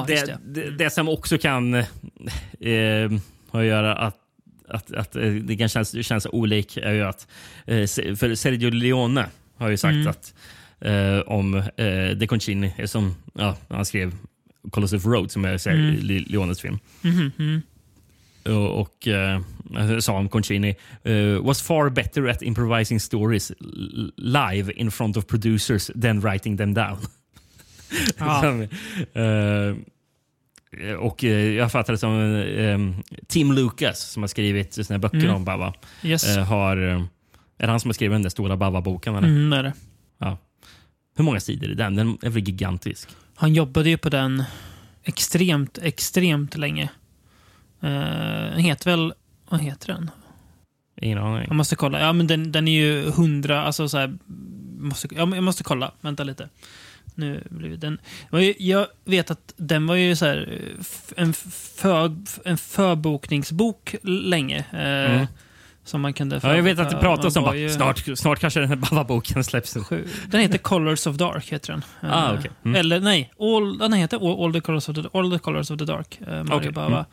Just 0.09 0.25
Det, 0.25 0.38
det. 0.53 0.61
det, 0.61 0.71
det 0.84 0.89
som 0.89 1.09
också 1.09 1.38
kan 1.38 1.73
eh, 1.73 1.84
ha 3.51 3.59
att 3.59 3.65
göra 3.65 3.95
att 3.95 4.15
att, 4.71 4.91
att 4.93 5.15
eh, 5.15 5.32
det 5.32 5.57
kan 5.57 5.69
kännas, 5.69 6.05
känns 6.05 6.25
olik 6.32 6.77
är 6.77 6.91
ju 6.93 7.03
att 7.03 7.27
eh, 7.65 7.75
för 8.15 8.36
Sergio 8.36 8.69
Leone 8.69 9.25
har 9.57 9.69
ju 9.69 9.77
sagt 9.77 9.93
Mm. 9.95 10.07
att 10.07 10.34
eh, 10.80 11.19
om 11.19 11.53
eh, 11.55 12.09
De 12.17 12.27
Concini, 12.27 12.73
som 12.86 13.15
ja, 13.34 13.57
han 13.69 13.86
skrev 13.86 14.15
Colossus 14.71 15.05
of 15.05 15.11
Rhodes 15.13 15.34
som 15.34 15.45
är 15.45 15.57
Sergio 15.57 15.89
Mm. 15.89 15.99
Le- 16.05 16.23
Leones 16.27 16.61
film. 16.61 16.80
Mhm, 17.01 17.32
mhm. 17.38 17.61
Och, 18.45 18.82
och 18.82 19.07
eh, 19.07 19.41
sa 19.99 20.13
om 20.13 20.30
Concini 20.30 20.76
eh, 21.03 21.41
was 21.41 21.61
far 21.61 21.89
better 21.89 22.28
at 22.30 22.41
improvising 22.41 22.99
stories 22.99 23.51
live 24.17 24.72
in 24.72 24.91
front 24.91 25.17
of 25.17 25.28
producers 25.28 25.91
than 26.01 26.20
writing 26.22 26.57
them 26.57 26.74
down. 26.74 26.97
Ja. 28.17 28.45
Eh, 29.13 29.74
och 30.99 31.24
eh, 31.24 31.51
jag 31.51 31.72
fattar 31.72 31.93
det 31.93 31.97
som 31.99 32.36
eh, 32.41 32.80
Tim 33.28 33.51
Lucas 33.51 33.99
som 33.99 34.24
har 34.24 34.28
skrivit 34.28 34.89
här 34.89 34.97
böcker 34.97 35.17
Mm. 35.17 35.36
om 35.36 35.45
Baba. 35.45 35.74
Yes. 36.03 36.38
Eh, 36.38 36.43
har, 36.45 36.78
eh, 36.78 37.01
är 37.57 37.65
det 37.65 37.67
han 37.67 37.80
som 37.80 37.89
har 37.89 37.93
skrivit 37.93 38.15
den 38.15 38.22
där 38.24 38.30
stora 38.30 38.57
Baba-boken? 38.57 39.15
Mm, 39.15 39.49
det 39.49 39.57
är 39.57 39.63
det. 39.63 39.74
Ja. 40.17 40.38
Hur 41.15 41.24
många 41.24 41.39
sidor 41.39 41.70
är 41.70 41.76
den? 41.76 41.95
Den 41.95 42.17
är 42.22 42.30
väl 42.30 42.43
gigantisk? 42.43 43.09
Han 43.36 43.53
jobbade 43.53 43.89
ju 43.89 43.97
på 43.97 44.09
den 44.09 44.43
extremt, 45.03 45.78
extremt 45.78 46.57
länge. 46.57 46.89
Uh, 47.84 47.89
den 48.51 48.59
heter 48.59 48.91
väl... 48.91 49.13
Vad 49.49 49.59
heter 49.61 49.87
den? 49.93 50.11
Ingen 51.01 51.17
aning. 51.17 51.45
Jag 51.47 51.55
måste 51.55 51.75
kolla. 51.75 51.99
Ja, 51.99 52.13
men 52.13 52.27
den, 52.27 52.51
den 52.51 52.67
är 52.67 52.71
ju 52.81 53.11
hundra... 53.11 53.63
Alltså 53.63 53.89
så 53.89 53.97
här, 53.97 54.17
måste, 54.79 55.07
ja, 55.15 55.25
men 55.25 55.35
jag 55.37 55.43
måste 55.43 55.63
kolla. 55.63 55.91
Vänta 56.01 56.23
lite. 56.23 56.49
Nu 57.15 57.43
blir 57.49 57.77
den... 57.77 57.99
Jag 58.57 58.87
vet 59.05 59.31
att 59.31 59.53
den 59.57 59.87
var 59.87 59.95
ju 59.95 60.15
så 60.15 60.25
här, 60.25 60.61
en, 61.15 61.33
för, 61.33 62.15
en 62.45 62.57
förbokningsbok 62.57 63.95
länge. 64.03 64.57
eh, 64.57 65.11
Mm. 65.15 65.25
Som 65.83 66.01
man 66.01 66.13
kunde... 66.13 66.39
Ja, 66.43 66.55
jag 66.55 66.63
vet 66.63 66.79
att 66.79 66.89
det 66.89 66.97
pratas 66.97 67.35
om 67.35 67.57
ju- 67.57 67.69
snart, 67.69 68.05
snart 68.15 68.39
kanske 68.39 68.59
den 68.59 68.69
här 68.69 68.75
Baba-boken 68.75 69.43
släpps. 69.43 69.73
Sju. 69.89 70.07
Den 70.27 70.41
heter 70.41 70.57
Colors 70.57 71.07
of 71.07 71.15
Dark. 71.15 71.51
heter 71.51 71.73
den. 71.73 71.83
Ah, 72.11 72.31
Eh, 72.33 72.39
okej. 72.39 72.51
Mm. 72.65 72.75
Eller 72.75 72.99
nej, 72.99 73.31
all, 73.39 73.77
den 73.77 73.93
heter 73.93 74.43
all, 74.45 74.53
the 74.53 74.61
colors 74.61 74.89
of 74.89 74.95
the, 74.95 75.03
all 75.13 75.31
the 75.31 75.39
Colors 75.39 75.71
of 75.71 75.77
the 75.79 75.85
Dark. 75.85 76.19
eh, 76.21 76.27
Mario 76.43 76.53
Okej, 76.59 76.71
Bava. 76.71 76.87
mm. 76.97 77.05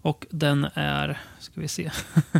Och 0.00 0.26
den 0.30 0.66
är, 0.74 1.18
ska 1.38 1.60
vi 1.60 1.68
se, 1.68 1.90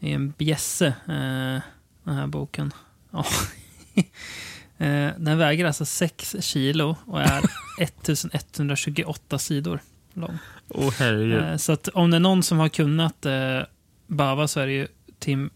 det 0.00 0.10
är 0.10 0.14
en 0.14 0.30
bjässe, 0.38 0.86
eh, 0.86 1.60
den 2.04 2.14
här 2.16 2.26
boken. 2.26 2.72
Eh, 4.78 5.10
den 5.18 5.38
väger 5.38 5.64
alltså 5.64 5.84
6 5.84 6.36
kilo 6.40 6.96
och 7.06 7.20
är 7.22 7.42
1128 7.80 9.38
sidor 9.38 9.80
lång. 10.14 10.38
Herregud. 10.98 11.42
Eh, 11.44 11.56
Så 11.56 11.72
att 11.72 11.88
om 11.88 12.10
det 12.10 12.16
är 12.16 12.20
någon 12.20 12.42
som 12.42 12.58
har 12.58 12.68
kunnat 12.68 13.26
eh, 13.26 13.60
Bava 14.06 14.48
så 14.48 14.60
är 14.60 14.66
det 14.66 14.72
ju 14.72 14.86
Tim 15.18 15.50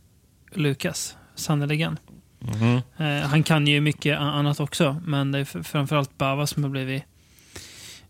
Lucas, 0.53 1.17
sannerligen. 1.35 1.99
Eh, 2.97 3.29
han 3.29 3.43
kan 3.43 3.67
ju 3.67 3.81
mycket 3.81 4.19
annat 4.19 4.61
också, 4.61 5.01
men 5.07 5.33
det 5.33 5.39
är 5.39 5.63
framförallt 5.63 6.19
Bava 6.19 6.47
som 6.47 6.63
har 6.63 6.71
blivit, 6.71 7.03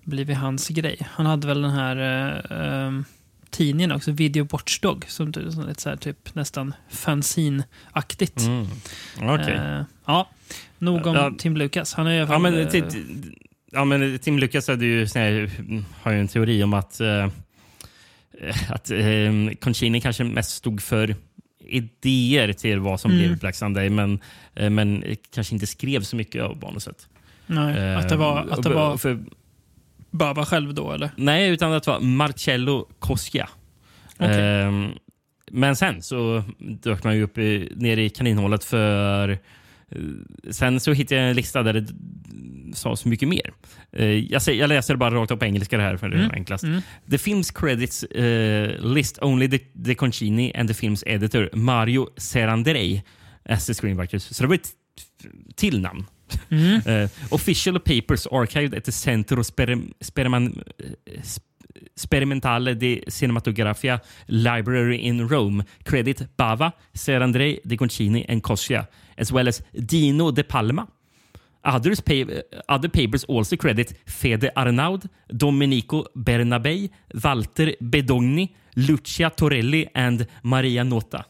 blivit 0.05 0.37
hans 0.39 0.69
grej. 0.69 0.99
Han 1.11 1.27
hade 1.27 1.47
väl 1.47 1.63
den 1.63 1.71
här 1.71 1.97
eh, 1.97 2.59
ehm, 2.87 3.05
tidningen 3.51 3.93
också, 3.93 4.11
Video 4.13 4.47
Watchdog, 4.51 5.05
som 5.09 5.33
som 5.33 5.75
så 5.79 5.89
här, 5.89 5.97
typ 5.97 6.35
nästan 6.35 6.75
fanzine-aktigt. 6.91 8.41
Mm. 8.47 8.67
Okej. 9.41 9.55
Eh, 9.55 9.83
ja, 10.07 10.29
nog 10.79 11.07
om 11.07 11.15
Ja. 11.15 11.33
Tim 11.39 11.57
Lucas. 11.57 11.95
Han 11.95 12.07
är 12.07 12.13
i 12.15 12.21
alla 12.21 12.33
Ja, 12.33 12.39
men, 12.39 12.55
eh, 12.55 12.85
ja, 13.73 13.85
men 13.85 14.19
Tim 14.19 14.39
Lucas 14.39 14.69
hade 14.69 14.87
ju, 14.87 15.07
här, 15.15 15.51
har 16.03 16.13
ju 16.13 16.21
en 16.21 16.29
teori 16.29 16.63
om 16.63 16.75
att, 16.75 17.01
eh, 17.01 17.29
att 18.69 18.91
eh, 18.91 19.33
Concini 19.61 20.01
kanske 20.01 20.25
mest 20.25 20.51
stod 20.51 20.83
för 20.83 21.15
idéer 21.65 22.53
till 22.53 22.79
vad 22.81 23.01
som 23.01 23.11
Mm. 23.11 23.23
blev 23.23 23.39
Black 23.39 23.55
Sunday, 23.55 23.91
men, 23.91 24.21
eh, 24.55 24.71
men 24.71 25.05
kanske 25.35 25.55
inte 25.55 25.67
skrev 25.67 26.03
så 26.03 26.17
mycket 26.17 26.43
av 26.43 26.59
manuset. 26.63 27.09
nej, 27.47 27.95
att 27.95 28.09
det 28.09 28.17
var, 28.17 28.47
att 28.51 28.63
det 28.63 28.69
Eh, 28.71 28.75
var 28.75 28.97
för, 28.97 29.19
Bava 30.11 30.45
själv 30.47 30.75
då, 30.75 30.93
eller? 30.93 31.11
nej, 31.17 31.51
utan 31.51 31.73
att 31.73 31.83
det 31.83 31.91
var 31.91 32.01
Marcello 32.01 32.89
Coscia. 32.99 33.49
Okej. 34.17 34.41
Ehm, 34.63 34.89
men 35.51 35.77
sen 35.77 36.03
så 36.03 36.43
dök 36.59 37.05
man 37.05 37.17
ju 37.17 37.23
upp 37.23 37.39
i, 37.39 37.73
ner 37.77 37.97
i 37.97 38.11
kaninhålet 38.11 38.65
för... 38.65 39.29
eh, 39.29 39.39
Sen 40.51 40.81
så 40.81 40.93
hittade 40.93 41.21
jag 41.21 41.31
en 41.31 41.37
lista 41.37 41.63
där 41.63 41.73
det 41.73 41.87
sades 42.75 43.05
mycket 43.05 43.29
mer. 43.29 43.53
Eh, 43.93 44.05
jag, 44.07 44.43
säger, 44.43 44.61
jag 44.61 44.69
läser 44.69 44.97
bara 44.97 45.15
rakt 45.15 45.31
upp 45.31 45.39
på 45.39 45.45
engelska 45.45 45.77
det 45.77 45.83
här 45.83 45.97
för 45.97 46.09
det 46.09 46.17
är 46.17 46.21
Mm. 46.21 46.31
enklast. 46.35 46.65
Mm. 46.65 46.81
The 47.11 47.17
film's 47.17 47.53
credits 47.61 48.03
eh, 48.05 48.85
list 48.95 49.19
only 49.23 49.49
the, 49.51 49.59
the 49.85 49.95
Concini 49.95 50.53
and 50.55 50.69
the 50.69 50.75
film's 50.87 51.03
editor 51.07 51.51
Mario 51.53 52.09
Serandrei 52.17 53.03
as 53.45 53.67
the 53.67 53.75
screenwriters. 53.75 54.23
Så 54.23 54.43
det 54.43 54.49
var 54.49 54.55
ett 54.55 54.69
till 55.57 55.81
namn. 55.81 56.07
Mm. 56.51 56.87
Uh, 56.87 57.09
official 57.31 57.79
papers 57.81 58.27
archived 58.31 58.75
at 58.75 58.85
the 58.85 58.93
Centro 58.93 59.43
Sperim, 59.43 59.91
Speriman, 60.01 60.53
eh, 61.05 61.21
Sperimentale 61.95 62.77
di 62.77 63.01
Cinematografia 63.07 64.01
Library 64.27 65.07
in 65.07 65.27
Rome 65.27 65.65
credit 65.83 66.29
Bava, 66.35 66.75
Serandrei, 66.93 67.61
De 67.63 67.77
Concini 67.77 68.25
and 68.29 68.41
Coscia, 68.41 68.89
as 69.17 69.31
well 69.31 69.49
as 69.49 69.63
Dino 69.73 70.31
De 70.31 70.45
Palma. 70.45 70.87
Others 71.63 72.01
pay, 72.01 72.23
eh, 72.23 72.43
other 72.69 72.89
papers 72.89 73.25
also 73.25 73.57
credit 73.57 73.93
Fede 74.07 74.51
Arnaud, 74.55 75.01
Domenico 75.27 76.07
Bernabei, 76.15 76.91
Walter 77.23 77.77
Bedogni, 77.81 78.55
Lucia 78.77 79.31
Torelli 79.31 79.87
and 79.95 80.27
Maria 80.43 80.83
Nota. 80.85 81.30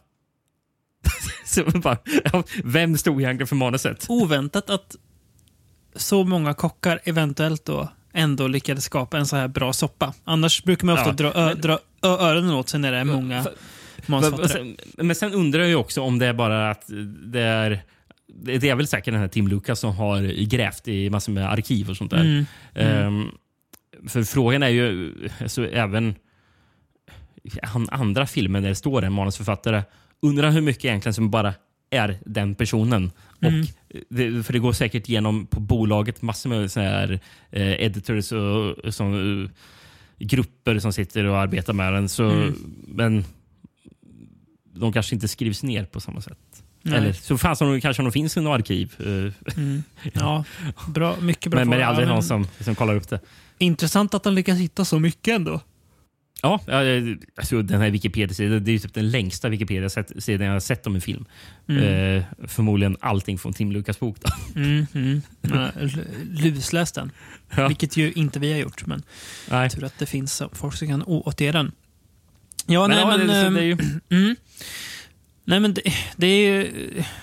Så 1.45 1.65
bara, 1.65 1.99
vem 2.65 2.97
stod 2.99 3.21
egentligen 3.23 3.47
för 3.47 3.57
manuset? 3.57 4.07
Oväntat 4.09 4.71
att 4.71 4.97
så 5.97 6.25
många 6.25 6.55
kockar 6.55 7.01
eventuellt 7.05 7.65
då 7.65 7.89
ändå 8.13 8.47
lyckades 8.47 8.85
skapa 8.85 9.19
en 9.19 9.27
så 9.27 9.37
här 9.37 9.49
bra 9.49 9.73
soppa. 9.73 10.15
Annars 10.25 10.65
brukar 10.65 10.87
man 10.87 10.95
ofta 10.95 11.09
Ja, 11.09 11.13
dra, 11.13 11.33
ö, 11.33 11.55
dra 11.55 11.73
ö, 12.03 12.09
öronen 12.09 12.51
åt 12.55 12.69
sig 12.69 12.81
när 12.81 12.93
det 12.93 12.99
är 12.99 13.05
många 13.05 13.43
För- 13.43 13.53
manusförfattare. 14.07 14.75
Men 14.97 15.17
sen 15.17 15.33
undrar 15.33 15.61
jag 15.61 15.69
ju 15.69 15.75
också 15.75 16.01
om 16.03 16.19
det 16.19 16.27
är 16.27 16.33
bara 16.33 16.71
att 16.71 16.85
det 17.25 17.41
är... 17.41 17.83
Det 18.43 18.69
är 18.69 18.75
väl 18.75 18.87
säkert 18.87 19.13
den 19.15 19.21
här 19.21 19.29
Tim 19.29 19.49
Lucas 19.49 19.81
som 19.81 19.97
har 19.97 20.45
grävt 20.45 20.89
i 20.89 21.11
massor 21.11 21.33
med 21.33 21.53
arkiv 21.53 21.91
och 21.91 21.97
sånt 21.97 22.11
där. 22.11 22.21
Mm. 22.21 22.45
Ehm, 22.75 23.29
för 24.09 24.23
frågan 24.23 24.63
är 24.63 24.69
ju, 24.69 25.15
alltså, 25.41 25.67
även 25.67 26.15
han, 27.63 27.89
andra 27.91 28.27
filmer 28.27 28.61
där 28.61 28.69
det 28.69 28.75
står 28.75 29.03
en 29.05 29.13
manusförfattare, 29.13 29.83
undrar 30.23 30.51
hur 30.51 30.61
mycket 30.61 30.85
egentligen 30.85 31.15
som 31.15 31.31
bara 31.31 31.55
är 31.91 32.19
den 32.27 32.55
personen. 32.55 33.11
Mm. 33.43 33.61
Och 33.61 33.67
det, 34.09 34.43
för 34.43 34.53
det 34.53 34.59
går 34.59 34.73
säkert 34.73 35.09
igenom 35.09 35.47
på 35.47 35.61
bolaget 35.61 36.23
massor 36.23 36.51
med 36.51 36.73
så 36.73 36.81
här, 36.81 37.21
eh, 37.51 37.73
editors 37.83 38.33
och, 38.33 38.95
som, 38.95 39.43
eh, 39.45 39.51
grupper 40.27 40.79
som 40.79 40.93
sitter 40.93 41.25
och 41.25 41.39
arbetar 41.39 41.73
med 41.73 41.93
den. 41.93 42.09
Så, 42.09 42.25
Mm. 42.31 42.55
Men 42.87 43.25
de 44.75 44.93
kanske 44.93 45.15
inte 45.15 45.29
skrivs 45.29 45.63
ner 45.63 45.85
på 45.85 46.01
samma 46.01 46.21
sätt. 46.21 46.39
Nej. 46.83 46.99
Eller 46.99 47.13
så 47.13 47.39
fanns 47.39 47.59
de, 47.59 47.81
kanske 47.81 48.03
de 48.03 48.13
finns 48.13 48.37
i 48.37 48.41
något 48.41 48.59
arkiv. 48.61 48.95
eh, 48.99 49.57
Mm. 49.59 49.83
Ja, 50.13 50.45
bra, 50.89 51.17
mycket 51.21 51.51
bra 51.51 51.61
Men, 51.61 51.69
men 51.69 51.79
det 51.79 51.85
är 51.85 51.89
aldrig 51.89 52.09
Ja, 52.09 52.13
någon 52.13 52.23
som, 52.23 52.47
som 52.61 52.75
kollar 52.75 52.95
upp 52.95 53.09
det. 53.09 53.21
Intressant 53.59 54.15
att 54.15 54.23
de 54.23 54.35
lyckas 54.35 54.59
hitta 54.59 54.85
så 54.85 54.99
mycket 54.99 55.35
ändå. 55.35 55.61
Ja, 56.43 56.61
eh, 56.67 57.03
alltså 57.37 57.63
den 57.63 57.81
här 57.81 57.91
Wikipedia-sidan 57.91 58.65
det 58.65 58.73
är 58.73 58.79
typ 58.79 58.95
den 58.95 59.11
längsta 59.11 59.49
Wikipedia-sidan 59.49 60.47
jag 60.47 60.53
har 60.53 60.61
sett 60.61 60.87
om 60.87 60.95
en 60.95 61.01
film. 61.01 61.25
Eh, 61.69 62.23
förmodligen 62.49 62.97
allting 63.01 63.39
från 63.39 63.53
Tim 63.53 63.73
Lukas 63.73 64.01
bok. 64.01 64.17
Då. 64.21 64.29
Mm, 64.61 64.87
mm. 64.95 65.23
Ja, 65.41 65.71
l- 65.81 66.05
lusläs 66.31 66.93
den. 66.93 67.11
Ja. 67.57 67.69
Vilket 67.69 67.97
ju 67.97 68.13
inte 68.13 68.39
vi 68.39 68.53
har 68.53 68.59
gjort, 68.59 68.87
men 68.87 69.03
Nej. 69.51 69.71
tur 69.71 69.85
att 69.85 69.99
det 69.99 70.07
finns 70.07 70.43
folk 70.53 70.75
som 70.77 70.89
kan 70.89 71.03
återge 71.03 71.53
den. 71.53 71.73
Ja, 72.67 72.81
Men, 72.89 72.91
nej, 72.91 72.99
ja, 73.01 73.17
men, 73.17 73.27
det, 73.27 73.41
så 73.41 73.47
ehm, 73.47 73.55
det 73.55 73.61
är 73.61 73.65
ju, 73.65 73.77
Mm. 74.11 74.37
Nej, 75.45 75.61
men 75.61 75.75
det, 75.75 75.83
det 76.17 76.27
är 76.27 76.53
ju 76.53 76.71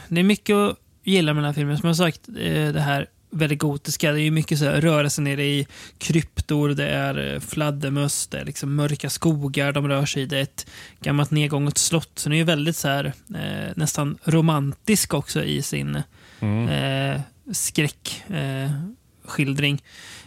det 0.07 0.19
är 0.19 0.23
mycket 0.23 0.53
att 0.55 0.77
gilla 1.03 1.33
med 1.33 1.43
den 1.43 1.45
här 1.47 1.53
filmen. 1.53 1.77
Som 1.77 1.87
jag 1.87 1.95
sagt, 1.97 2.27
eh, 2.29 2.73
det 2.73 2.81
här 2.81 3.07
väldigt 3.29 3.59
gotiska. 3.59 4.11
Det 4.11 4.21
är 4.21 4.31
mycket 4.31 4.59
så 4.59 4.65
här, 4.65 4.81
rörelse 4.81 5.21
nere 5.21 5.45
i 5.45 5.67
kryptor, 5.97 6.69
det 6.69 6.87
är 6.87 7.33
eh, 7.33 7.39
fladdermöss, 7.39 8.27
det 8.27 8.37
är 8.37 8.45
liksom 8.45 8.75
mörka 8.75 9.09
skogar 9.09 9.71
de 9.71 9.87
rör 9.87 10.05
sig 10.05 10.23
i. 10.23 10.25
Det 10.25 10.37
är 10.37 10.41
ett 10.41 10.67
gammalt 11.01 11.31
nedgånget 11.31 11.77
slott. 11.77 12.11
Så 12.15 12.29
den 12.29 12.37
är 12.37 12.43
väldigt 12.43 12.75
så 12.75 12.87
här, 12.87 13.13
eh, 13.35 13.71
nästan 13.75 14.17
romantisk 14.23 15.13
också 15.13 15.43
i 15.43 15.61
sin 15.61 16.01
mm. 16.39 16.67
eh, 16.67 17.21
skräckskildring. 17.51 19.81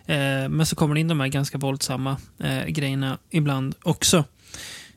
Eh, 0.07 0.17
eh, 0.17 0.49
men 0.49 0.67
så 0.67 0.77
kommer 0.77 0.95
det 0.95 1.01
in 1.01 1.09
de 1.09 1.21
här 1.21 1.29
ganska 1.29 1.59
våldsamma 1.59 2.17
eh, 2.39 2.67
grejerna 2.67 3.19
ibland 3.31 3.75
också. 3.83 4.25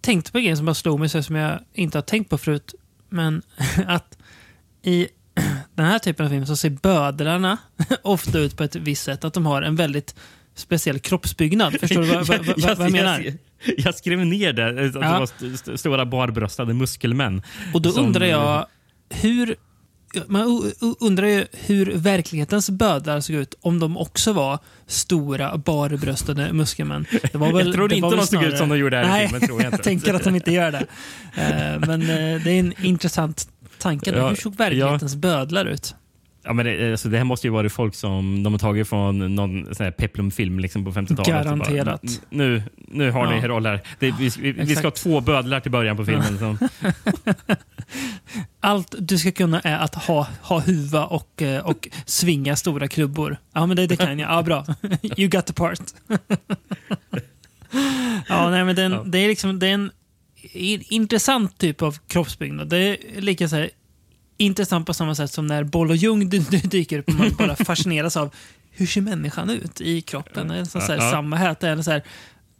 Tänkte 0.02 0.32
på 0.32 0.38
en 0.38 0.44
grej 0.44 0.56
som 0.56 0.66
bara 0.66 0.74
slog 0.74 1.00
mig, 1.00 1.10
så 1.10 1.24
som 1.24 1.36
jag 1.36 1.60
inte 1.74 1.98
har 1.98 2.04
tänkt 2.04 2.30
på 2.30 2.38
förut. 2.38 2.76
Men 3.10 3.42
att 3.88 4.18
i 4.82 5.08
den 5.76 5.86
här 5.86 6.00
typen 6.00 6.26
av 6.26 6.30
film 6.30 6.46
så 6.46 6.56
ser 6.56 6.70
bödlarna 6.70 7.58
ofta 8.02 8.40
ut 8.40 8.58
på 8.58 8.64
ett 8.64 8.76
visst 8.76 9.04
sätt. 9.04 9.24
Att 9.26 9.34
de 9.34 9.46
har 9.46 9.62
en 9.62 9.76
väldigt 9.76 10.16
speciell 10.56 11.00
kroppsbyggnad. 11.00 11.80
Förstår 11.80 12.02
du 12.02 12.08
vad, 12.08 12.28
vad, 12.28 12.46
vad, 12.46 12.78
vad 12.78 12.86
jag 12.88 12.92
menar? 12.92 13.20
Jag, 13.20 13.34
jag 13.78 13.96
skrev 13.96 14.26
ner 14.26 14.54
det. 14.54 14.68
Att 14.70 14.94
det 14.94 15.00
Ja. 15.00 15.18
var 15.20 15.24
st 15.24 15.46
st 15.54 15.78
stora 15.78 16.06
barbröstade 16.06 16.74
muskelmän. 16.74 17.42
Och 17.74 17.82
då 17.82 17.92
som- 17.92 18.06
undrar 18.06 18.26
jag 18.26 18.66
hur 19.10 19.56
man 20.28 20.72
undrar 21.00 21.28
ju 21.28 21.46
hur 21.52 21.86
verklighetens 21.96 22.70
bödlar 22.70 23.20
såg 23.20 23.36
ut 23.36 23.56
om 23.62 23.80
de 23.80 23.98
också 23.98 24.34
var 24.34 24.60
stora, 24.88 25.58
barbröstade 25.58 26.54
muskelmän. 26.54 27.06
Det 27.32 27.36
var 27.36 27.62
Jag 27.62 27.74
tror 27.74 27.88
det 27.88 27.96
inte 27.96 28.08
väl 28.10 28.18
de 28.18 28.28
såg 28.28 28.44
ut 28.44 28.58
som 28.58 28.70
de 28.70 28.78
gjorde 28.78 28.98
här 28.98 29.24
i 29.24 29.28
filmen, 29.28 29.48
tror 29.48 29.62
jag 29.64 29.74
inte. 29.74 29.84
tänker 29.84 30.14
att 30.14 30.24
de 30.24 30.36
inte 30.36 30.52
gör 30.52 30.72
det. 30.72 30.86
Eh, 31.36 31.88
Men 31.88 32.02
eh, 32.02 32.42
det 32.44 32.52
är 32.52 32.60
en 32.60 32.74
intressant 32.86 33.50
tanke. 33.80 34.12
Ja, 34.16 34.30
hur 34.30 34.36
såg 34.36 34.56
verklighetens 34.56 35.16
bödlar 35.16 35.66
ut? 35.66 35.96
Ja, 36.46 36.54
men 36.54 36.66
det, 36.66 36.92
alltså, 36.92 37.10
det 37.10 37.18
här 37.18 37.24
måste 37.24 37.48
ju 37.48 37.52
vara 37.52 37.70
folk 37.70 37.96
som 37.96 38.44
de 38.44 38.54
har 38.54 38.60
tagit 38.60 38.88
från 38.90 39.36
någon 39.36 39.76
sån 39.76 39.84
här 39.84 39.92
peplumfilm 39.92 40.60
liksom 40.60 40.86
på 40.86 40.92
50-talet. 40.92 41.28
Garanterat. 41.28 42.02
Bara, 42.02 42.12
nu, 42.30 42.64
nu 42.76 43.12
har 43.12 43.28
ni 43.28 43.40
Ja. 43.42 43.48
roller. 43.48 43.82
Det, 44.00 44.12
vi, 44.20 44.30
vi, 44.40 44.52
vi 44.52 44.76
ska 44.76 44.88
ha 44.88 44.92
två 44.92 45.22
bödlar 45.22 45.60
till 45.60 45.72
början 45.72 45.98
på 45.98 46.06
filmen. 46.06 46.38
Så. 46.40 46.58
Allt 48.60 48.96
du 49.00 49.18
ska 49.18 49.32
kunna 49.32 49.60
är 49.60 49.78
att 49.78 49.96
ha, 49.96 50.28
ha 50.42 50.60
huva 50.60 51.06
och, 51.06 51.42
eh, 51.42 51.66
och 51.66 51.88
svinga 52.06 52.56
stora 52.56 52.88
klubbor. 52.88 53.38
Ja, 53.54 53.66
men 53.66 53.78
det, 53.78 53.88
det 53.88 53.96
kan 53.96 54.20
jag. 54.20 54.32
Ja, 54.32 54.44
bra. 54.44 54.66
You 55.18 55.30
got 55.30 55.46
the 55.46 55.54
part. 55.54 55.80
ja, 58.30 58.50
nej, 58.50 58.64
men 58.66 58.76
den, 58.76 58.92
Ja. 58.92 59.04
det 59.06 59.18
är 59.18 59.28
liksom 59.28 59.60
det 59.60 59.68
är 59.68 59.74
en 59.74 59.92
intressant 60.90 61.58
typ 61.58 61.82
av 61.82 61.98
kroppsbyggnad. 62.08 62.70
Det 62.70 62.78
är 62.78 63.22
lika 63.22 63.50
så 63.50 63.56
här, 63.56 63.70
intressant 64.38 64.88
på 64.88 64.94
samma 64.94 65.16
sätt 65.16 65.32
som 65.32 65.48
när 65.48 65.64
Boll 65.64 65.90
och 65.90 65.96
Jung 65.96 66.30
dy- 66.30 66.40
dy- 66.50 66.68
dyker 66.68 67.00
upp 67.00 67.08
och 67.08 67.14
man 67.14 67.36
bara 67.38 67.56
fascineras 67.66 68.18
av 68.18 68.34
hur 68.72 68.86
ser 68.88 69.02
människan 69.02 69.50
ut 69.50 69.82
i 69.82 70.02
kroppen? 70.02 70.48
Det 70.48 70.56
är 70.58 70.66
så, 70.66 70.80
här, 70.80 70.96
Ja. 70.96 71.12
Samma 71.12 71.36
här. 71.36 71.56
Det 71.60 71.68
är 71.68 71.82
så 71.82 71.92
här, 71.92 72.04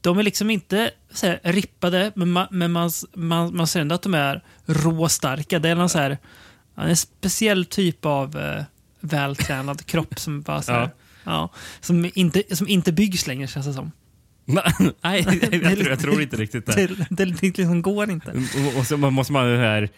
de 0.02 0.20
är 0.20 0.24
liksom 0.24 0.50
inte 0.50 0.92
så 1.14 1.28
här, 1.28 1.40
rippade, 1.44 2.12
men, 2.16 2.32
man, 2.32 2.48
men 2.52 2.72
man, 2.72 2.92
man, 3.14 3.56
man 3.56 3.68
ser 3.68 3.82
ändå 3.82 3.96
att 3.96 4.02
de 4.02 4.14
är 4.14 4.44
råstarka. 4.66 5.60
Det 5.60 5.70
är 5.70 5.76
någon 5.76 5.90
så 5.90 5.98
här, 6.00 6.18
en 6.76 6.98
speciell 6.98 7.66
typ 7.66 8.06
av 8.06 8.38
eh, 8.40 8.64
vältränad 9.00 9.86
kropp 9.86 10.20
som 10.20 10.42
bara 10.42 10.62
så 10.62 10.72
här, 10.72 10.82
Ja. 10.82 10.90
ja. 11.24 11.50
som, 11.82 12.12
inte, 12.14 12.56
som 12.56 12.68
inte 12.68 12.92
byggs 12.92 13.28
längre 13.28 13.48
känns 13.48 13.66
det 13.66 13.74
som. 13.74 13.92
Nej, 15.02 15.26
jag, 15.52 15.78
tror, 15.78 15.90
jag 15.90 16.00
tror 16.00 16.22
inte 16.22 16.36
riktigt 16.38 16.66
det. 16.66 16.88
Det, 16.88 17.08
det, 17.10 17.26
det 17.26 17.42
liksom 17.42 17.82
går 17.82 18.10
inte. 18.12 18.32
Och, 18.32 18.80
och 18.80 18.88
så 18.88 18.98
måste 18.98 19.34
man 19.34 19.46
här 19.46 19.90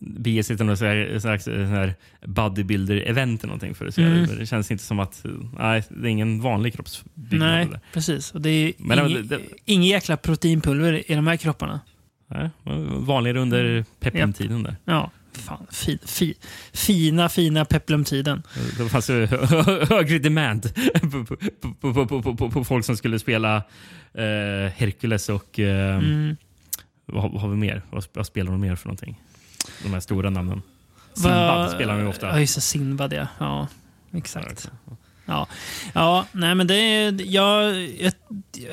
bege 0.00 0.42
sig 0.42 0.56
till 0.56 0.66
något 0.66 0.80
här 0.80 1.94
bodybuilder-event 2.26 3.38
eller 3.38 3.46
någonting 3.46 3.74
för 3.74 3.86
att 3.86 3.94
se 3.94 4.02
Mm. 4.02 4.26
det. 4.26 4.36
Det 4.36 4.46
känns 4.46 4.70
inte 4.70 4.84
som 4.84 4.98
att 5.00 5.24
nej, 5.58 5.82
det 5.88 6.08
är 6.08 6.10
ingen 6.10 6.40
vanlig 6.40 6.74
kroppsbyggnad. 6.74 7.68
Nej, 7.70 7.80
precis. 7.92 8.32
Och 8.34 8.40
det 8.40 8.50
är 8.50 8.72
inget, 9.06 9.40
inget 9.64 9.90
jäkla 9.90 10.16
proteinpulver 10.16 11.10
i 11.12 11.14
de 11.14 11.26
här 11.26 11.36
kropparna. 11.36 11.80
Nej, 12.30 12.50
vanligare 12.98 13.38
under 13.40 13.84
peplumtiden 14.00 14.62
där. 14.62 14.76
Ja, 14.84 15.10
fan. 15.38 15.66
Fi, 15.70 15.98
fi, 16.06 16.34
fina, 16.72 17.28
fina 17.28 17.64
peplumtiden. 17.64 18.42
Det 18.78 18.88
fanns 18.88 19.10
ju 19.10 19.26
högre 19.90 20.18
demand 20.18 20.74
på, 21.02 21.24
på, 21.24 21.36
på, 21.94 22.06
på, 22.06 22.22
på, 22.22 22.36
på, 22.36 22.50
på 22.50 22.64
folk 22.64 22.84
som 22.84 22.96
skulle 22.96 23.18
spela 23.18 23.56
eh, 24.14 24.72
Hercules 24.76 25.28
och 25.28 25.58
eh, 25.58 25.96
Mm. 25.98 26.36
vad, 27.06 27.32
vad 27.32 27.40
har 27.40 27.48
vi 27.48 27.56
mer? 27.56 27.82
Vad, 27.90 28.04
vad 28.12 28.26
spelar 28.26 28.50
de 28.52 28.60
mer 28.60 28.76
för 28.76 28.86
någonting? 28.88 29.22
De 29.82 29.92
här 29.92 30.00
stora 30.00 30.30
namnen. 30.30 30.62
Sinbad 31.14 31.70
spelar 31.70 31.94
de 31.94 32.02
ju 32.02 32.08
ofta. 32.08 32.26
Ja, 32.26 32.40
just 32.40 32.54
det. 32.54 32.60
Sinbad, 32.60 33.12
ja. 33.12 33.26
Ja, 33.38 33.68
exakt. 34.12 34.70
Ja, 34.86 34.96
ja 35.94 36.26
nej 36.32 36.54
men 36.54 36.66
det 36.66 36.74
är, 36.74 37.14
jag, 37.26 37.82
jag, 38.00 38.12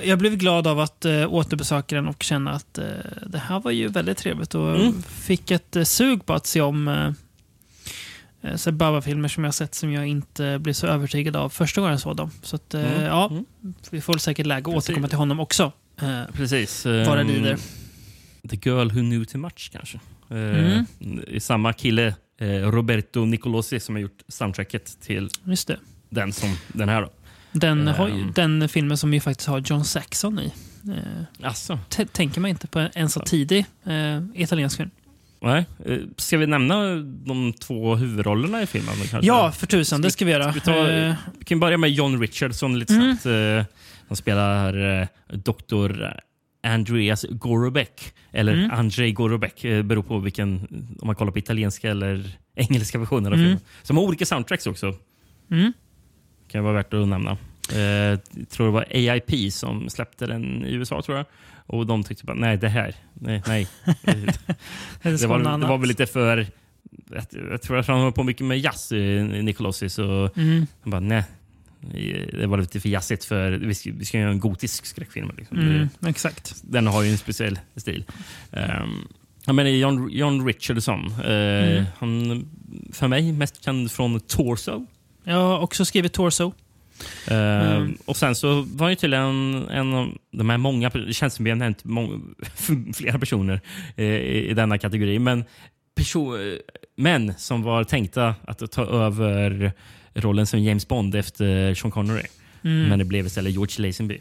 jag 0.04 0.20
blev 0.20 0.36
glad 0.36 0.68
av 0.68 0.80
att 0.80 1.06
uh, 1.06 1.34
återbesöka 1.34 1.96
den 1.96 2.08
och 2.08 2.24
känna 2.24 2.52
att 2.52 2.78
eh, 2.78 2.86
det 3.28 3.38
här 3.38 3.60
var 3.60 3.72
ju 3.72 3.88
väldigt 3.88 4.18
trevligt 4.18 4.56
och 4.56 4.76
Mm. 4.76 5.04
fick 5.04 5.52
ett 5.52 5.76
uh, 5.76 5.84
sug 5.84 6.26
på 6.26 6.34
att 6.34 6.46
se 6.46 6.62
om 6.62 6.88
uh, 6.88 8.72
Baba-filmer 8.72 9.28
som 9.28 9.44
jag 9.44 9.54
sett 9.54 9.76
som 9.76 9.92
jag 9.92 10.08
inte 10.08 10.60
blev 10.60 10.74
så 10.74 10.88
övertygad 10.88 11.36
av 11.36 11.50
första 11.50 11.82
gången 11.82 11.92
jag 11.92 12.02
såg 12.02 12.16
dem. 12.16 12.32
Så 12.44 12.56
att, 12.56 12.74
Mm. 12.74 13.02
ja, 13.04 13.28
Mm. 13.32 13.46
vi 13.90 14.02
får 14.02 14.18
säkert 14.18 14.46
läge 14.46 14.72
att 14.72 14.78
återkomma 14.78 15.08
till 15.08 15.18
honom 15.18 15.40
också. 15.40 15.72
Precis. 16.34 16.86
Vad 16.86 16.94
det 16.94 17.22
ehm, 17.22 17.28
lider. 17.28 17.58
The 18.50 18.56
Girl 18.70 18.88
Who 18.90 19.00
Knew 19.00 19.26
Too 19.26 19.42
Much 19.42 19.70
kanske. 19.72 20.00
Mm. 20.30 20.86
Samma 21.40 21.74
kille, 21.74 22.16
Roberto 22.64 23.26
Nicolosi, 23.26 23.80
som 23.80 23.96
har 23.96 24.02
gjort 24.02 24.22
soundtracket 24.28 25.02
till 25.02 25.30
just 25.44 25.68
det. 25.68 25.78
Den 26.16 26.34
som 26.34 26.58
den 26.68 26.90
här. 26.90 27.02
Då. 27.02 27.10
Den, 27.52 27.88
har, 27.88 28.08
ju- 28.08 28.22
Ehm. 28.22 28.32
den 28.36 28.70
filmen 28.70 28.98
som 28.98 29.14
ju 29.14 29.20
faktiskt 29.20 29.48
har 29.50 29.60
John 29.60 29.86
Saxon 29.86 30.40
i. 30.40 30.52
Eh, 30.90 31.48
Alltså. 31.48 31.80
tänker 32.12 32.42
man 32.42 32.50
inte 32.50 32.68
på 32.68 32.88
en 32.94 33.10
så 33.10 33.20
tidig 33.20 33.66
eh, 33.86 34.24
italiensk 34.34 34.78
film. 34.78 34.90
Nej. 35.42 35.66
Eh, 35.86 35.98
Ska 36.18 36.38
vi 36.38 36.48
nämna 36.48 36.96
de 37.26 37.54
två 37.54 37.96
huvudrollerna 37.96 38.62
i 38.62 38.66
filmen? 38.66 38.96
Kanske? 38.96 39.28
Ja, 39.28 39.52
för 39.52 39.68
tusan. 39.68 40.02
Det 40.02 40.12
ska 40.12 40.26
vi 40.26 40.32
göra. 40.32 40.52
vi 40.52 40.60
ta- 40.60 40.88
Eh, 40.90 41.16
Vi 41.40 41.46
kan 41.46 41.60
börja 41.60 41.78
med 41.78 41.90
John 41.92 42.20
Richardson 42.22 42.80
lite 42.80 42.94
Mm. 42.94 43.18
snabbt. 43.18 43.70
Han 44.08 44.16
spelar 44.16 45.02
eh, 45.02 45.08
Dr. 45.34 46.04
Andreas 46.64 47.26
Gorobeck. 47.30 48.14
Eller 48.32 48.54
Mm. 48.54 48.72
Andrzej 48.72 49.12
Gorobeck. 49.12 49.64
eh, 49.64 49.84
Beror 49.84 50.04
på 50.04 50.20
vilken, 50.20 50.68
om 51.02 51.08
man 51.08 51.16
kollar 51.16 51.32
på 51.32 51.40
italienska 51.40 51.92
eller 51.92 52.38
engelska 52.56 53.00
versioner 53.00 53.30
av 53.32 53.34
Mm. 53.38 53.46
filmen. 53.46 53.60
Som 53.84 53.98
har 53.98 54.04
olika 54.04 54.26
soundtracks 54.26 54.68
också. 54.68 54.94
mm. 55.52 55.74
Kan 56.56 56.64
vara 56.64 56.74
värt 56.74 56.94
att 56.94 57.08
nämna. 57.08 57.38
Eh, 57.74 57.80
jag 57.82 58.20
tror 58.50 58.66
det 58.66 58.72
var 58.72 58.86
AIP 58.92 59.54
som 59.54 59.90
släppte 59.90 60.26
den 60.28 60.66
i 60.66 60.72
USA 60.74 61.02
tror 61.02 61.18
jag. 61.18 61.26
Och 61.68 61.86
de 61.86 62.04
tyckte 62.04 62.26
bara, 62.26 62.38
nej 62.38 62.58
det 62.58 62.70
här, 62.70 62.96
nej. 63.14 63.44
nej. 63.48 63.68
Eh, 64.06 65.14
Det, 65.14 65.28
var, 65.28 65.58
det 65.58 65.68
var 65.68 65.78
väl 65.78 65.88
lite 65.88 66.06
för... 66.06 66.48
Jag, 67.52 67.62
tror 67.62 67.78
att 67.78 67.88
han 67.88 68.00
höll 68.02 68.12
på 68.12 68.24
mycket 68.24 68.46
med 68.46 68.60
jazz, 68.60 68.92
eh, 68.92 69.24
Nicolosi. 69.26 69.90
Så 69.90 70.30
Mm. 70.36 70.68
han 70.82 70.92
bara, 70.92 71.00
nej. 71.02 71.24
Det 72.32 72.48
var 72.48 72.58
lite 72.58 72.80
för 72.80 72.90
jazzigt 72.90 73.26
för 73.26 73.52
vi 73.52 73.74
ska, 73.74 73.92
vi 73.98 74.06
ska 74.06 74.20
göra 74.20 74.32
en 74.32 74.40
gotisk 74.40 74.86
skräckfilm. 74.86 75.32
Liksom. 75.38 75.58
Mm, 75.60 75.90
exakt. 76.08 76.56
den 76.64 76.88
har 76.88 77.04
ju 77.04 77.12
en 77.12 77.18
speciell 77.18 77.60
stil. 77.76 78.06
Um, 78.52 79.08
jag 79.46 79.56
menar 79.56 79.70
John, 79.70 80.10
John 80.12 80.46
Richardson. 80.48 81.06
eh, 81.26 81.26
Mm. 81.26 81.86
Han 81.98 82.48
för 82.94 83.08
mig 83.08 83.32
mest 83.32 83.64
känd 83.64 83.92
från 83.92 84.20
Torso. 84.20 84.86
Jag 85.26 85.36
har 85.36 85.60
också 85.60 85.86
skrivit 85.86 86.14
Torso. 86.14 86.54
Eh, 87.28 87.72
Mm. 87.76 87.98
Och 88.06 88.18
sen 88.18 88.36
så 88.36 88.62
var 88.62 88.90
ju 88.90 88.96
till 88.96 89.14
en, 89.14 89.68
en 89.70 89.94
av 89.94 90.18
de 90.32 90.50
här 90.50 90.58
många, 90.58 90.90
det 90.90 91.14
känns 91.14 91.34
som 91.34 91.46
vi 91.46 91.52
har 91.52 91.58
nämnt 91.58 91.84
många, 91.84 92.20
flera 92.94 93.20
personer 93.20 93.62
eh, 93.96 94.06
i, 94.06 94.48
i 94.50 94.54
denna 94.54 94.78
kategori, 94.78 95.20
men 95.20 95.44
perso- 96.00 96.60
män 96.98 97.34
som 97.38 97.62
var 97.64 97.84
tänkta 97.84 98.36
att 98.48 98.72
ta 98.72 98.86
över 98.86 99.72
rollen 100.14 100.48
som 100.48 100.60
James 100.60 100.88
Bond 100.88 101.16
efter 101.16 101.74
Sean 101.74 101.92
Connery. 101.92 102.26
Mm, 102.64 102.90
Men 102.90 103.00
det 103.00 103.06
blev 103.06 103.26
istället 103.26 103.54
George 103.54 103.88
Lazenby. 103.88 104.20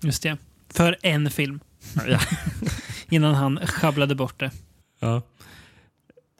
Just 0.00 0.22
det. 0.22 0.36
För 0.74 0.96
en 1.02 1.30
film. 1.30 1.60
Innan 3.10 3.34
han 3.34 3.58
sjabblade 3.66 4.14
bort 4.14 4.40
det. 4.40 4.50
Ja. 5.00 5.22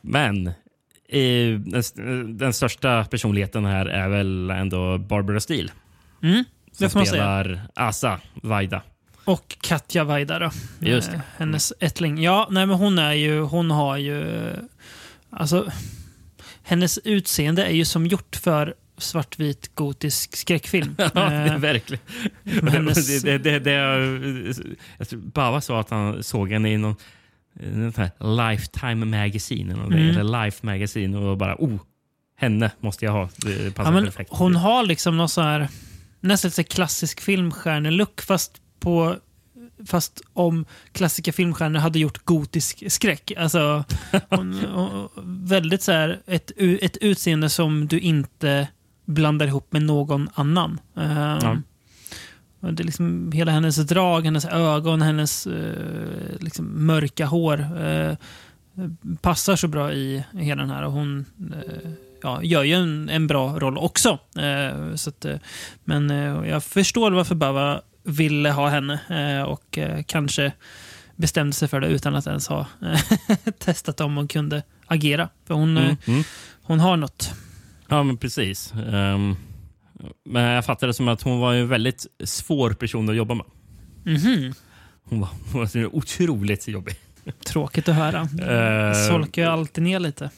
Men 0.02 0.50
eh, 1.08 1.58
den, 1.58 2.38
den 2.38 2.52
största 2.52 3.04
personligheten 3.04 3.64
här 3.64 3.86
är 3.86 4.08
väl 4.08 4.50
ändå 4.50 4.98
Barbara 4.98 5.40
Steele. 5.40 5.70
Mm, 6.22 6.44
Som 6.72 6.84
man 6.84 6.90
säga. 6.90 7.04
spelar 7.06 7.60
Asa 7.74 8.20
Vaida. 8.34 8.82
Och 9.24 9.56
Katja 9.60 10.04
Vaida 10.04 10.38
då. 10.38 10.50
Just 10.78 11.10
det. 11.10 11.16
Eh, 11.16 11.22
Hennes 11.36 11.72
ättling. 11.80 12.22
Ja, 12.22 12.48
nej 12.50 12.66
men 12.66 12.76
hon 12.76 12.98
är 12.98 13.12
ju, 13.12 13.40
hon 13.40 13.70
har 13.70 13.96
ju, 13.96 14.42
alltså, 15.30 15.70
hennes 16.62 16.98
utseende 16.98 17.64
är 17.64 17.72
ju 17.74 17.84
som 17.84 18.06
gjort 18.06 18.36
för 18.36 18.74
svartvit 18.98 19.74
gotisk 19.74 20.36
skräckfilm. 20.36 20.94
Ja, 20.98 21.10
det 21.14 21.20
är 21.20 21.46
Eh, 21.54 21.58
verkligen. 21.58 22.02
hennes- 22.68 23.22
det, 23.22 23.38
det, 23.38 23.58
det, 23.58 23.58
det, 23.58 23.72
jag 24.98 25.08
tror 25.08 25.20
Bava 25.20 25.60
sa 25.60 25.80
att 25.80 25.90
han 25.90 26.22
såg 26.22 26.50
henne 26.52 26.72
i 26.72 26.76
någon, 26.76 26.96
Lifetime 28.20 29.04
Magazine 29.04 29.72
eller, 29.72 29.84
Mm. 29.84 30.10
eller 30.10 30.44
Life 30.44 30.66
Magazine 30.66 31.18
och 31.18 31.38
bara 31.38 31.56
oh, 31.58 31.80
henne 32.36 32.70
måste 32.80 33.04
jag 33.04 33.12
ha. 33.12 33.28
Det 33.36 33.74
passar 33.74 33.92
ja, 33.92 34.04
perfekt. 34.04 34.30
hon 34.32 34.56
har 34.56 34.82
liksom 34.82 35.16
någon 35.16 35.28
så 35.28 35.40
här, 35.40 35.68
nästan 36.20 36.48
lite 36.48 36.64
klassisk 36.64 37.20
filmstjärnelook 37.20 38.20
fast 38.22 38.60
på 38.80 39.16
Fast 39.86 40.20
om 40.32 40.64
klassiska 40.92 41.32
filmstjärnor 41.32 41.80
hade 41.80 41.98
gjort 41.98 42.24
gotisk 42.24 42.82
skräck. 42.92 43.32
Alltså, 43.36 43.84
hon, 44.30 44.64
hon, 44.64 45.08
väldigt 45.46 45.82
så 45.82 45.92
här, 45.92 46.20
ett, 46.26 46.52
ett 46.80 46.96
utseende 46.96 47.48
som 47.48 47.86
du 47.88 48.00
inte 48.00 48.68
blandar 49.04 49.46
ihop 49.46 49.72
med 49.72 49.82
någon 49.82 50.28
annan. 50.34 50.80
Ehm, 50.96 51.62
och 52.64 52.74
det 52.74 52.82
är 52.82 52.84
liksom 52.84 53.32
hela 53.32 53.52
hennes 53.52 53.76
drag, 53.76 54.24
hennes 54.24 54.44
ögon, 54.44 55.02
hennes 55.02 55.46
eh, 55.46 56.38
liksom 56.40 56.86
mörka 56.86 57.26
hår 57.26 57.60
eh, 57.80 58.14
passar 59.20 59.56
så 59.56 59.68
bra 59.68 59.92
i 59.92 60.24
hela 60.32 60.62
den 60.62 60.70
här. 60.70 60.82
Och 60.82 60.92
hon 60.92 61.24
eh, 61.52 61.90
ja, 62.22 62.42
gör 62.42 62.62
ju 62.62 62.74
en, 62.74 63.08
en 63.08 63.26
bra 63.26 63.58
roll 63.58 63.78
också. 63.78 64.18
Eh, 64.38 64.94
så 64.94 65.10
att, 65.10 65.24
eh, 65.24 65.36
men 65.84 66.10
eh, 66.10 66.48
jag 66.48 66.64
förstår 66.64 67.10
varför 67.10 67.34
Bava 67.34 67.80
ville 68.02 68.50
ha 68.50 68.68
henne 68.68 69.44
och 69.44 69.78
kanske 70.06 70.52
bestämde 71.16 71.52
sig 71.52 71.68
för 71.68 71.80
det 71.80 71.86
utan 71.88 72.14
att 72.14 72.26
ens 72.26 72.48
ha 72.48 72.66
testat 73.58 74.00
om 74.00 74.16
hon 74.16 74.28
kunde 74.28 74.62
agera. 74.86 75.28
För 75.46 75.54
hon, 75.54 75.76
Mm, 75.78 75.96
mm. 76.06 76.22
hon 76.62 76.80
har 76.80 76.96
något. 76.96 77.30
Ja, 77.88 78.02
men 78.02 78.16
precis. 78.16 78.72
Ehm, 78.92 79.36
men 80.24 80.42
jag 80.42 80.64
fattar 80.64 80.86
det 80.86 80.94
som 80.94 81.08
att 81.08 81.22
hon 81.22 81.40
var 81.40 81.54
en 81.54 81.68
väldigt 81.68 82.06
svår 82.24 82.70
person 82.70 83.08
att 83.08 83.16
jobba 83.16 83.34
med. 83.34 83.46
Mhm. 84.04 84.52
Hon 85.04 85.20
var, 85.20 85.28
hon 85.52 85.60
var 85.74 85.96
otroligt 85.96 86.68
jobbig. 86.68 86.94
Tråkigt 87.46 87.88
att 87.88 87.94
höra. 87.94 88.20
Eh, 88.20 89.08
Solkar 89.08 89.42
ju 89.42 89.48
alltid 89.48 89.84
ner 89.84 89.98
lite. 90.00 90.30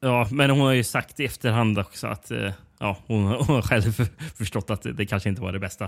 Ja, 0.00 0.28
men 0.30 0.50
hon 0.50 0.60
har 0.60 0.72
ju 0.72 0.84
sagt 0.84 1.20
i 1.20 1.24
efterhand 1.24 1.78
också 1.78 2.06
att 2.06 2.30
eh, 2.30 2.50
ja, 2.80 2.98
hon, 3.06 3.24
hon 3.26 3.46
har 3.46 3.62
själv 3.62 3.92
för- 3.92 4.06
förstått 4.36 4.70
att 4.70 4.82
det, 4.82 4.92
det 4.92 5.06
kanske 5.06 5.28
inte 5.28 5.42
var 5.42 5.52
det 5.52 5.58
bästa. 5.58 5.84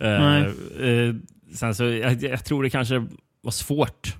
Eh, 0.00 1.14
sen 1.54 1.74
så, 1.74 1.84
jag, 1.84 2.22
jag 2.22 2.44
tror 2.44 2.62
det 2.62 2.70
kanske 2.70 3.06
var 3.42 3.50
svårt 3.52 4.16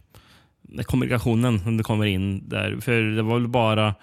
med 0.63 0.87
kommunikationen 0.87 1.61
när 1.67 1.73
det 1.79 1.83
kommer 1.85 2.07
in 2.07 2.49
där. 2.49 2.77
För 2.81 3.01
det 3.03 3.23
var 3.23 3.39
väl 3.39 3.49
bara 3.49 3.95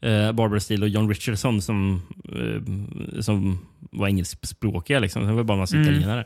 eh, 0.00 0.32
Barbara 0.32 0.60
Steele 0.60 0.82
och 0.86 0.88
John 0.88 1.08
Richardson 1.08 1.62
som, 1.62 2.02
eh, 2.34 3.20
som 3.20 3.58
var 3.90 4.08
engelskspråkiga. 4.08 4.98
Liksom. 4.98 5.26
Det 5.26 5.32
var 5.32 5.44
bara 5.44 5.54
en 5.54 5.58
massa 5.60 5.76
Mm. 5.76 5.88
italienare. 5.88 6.24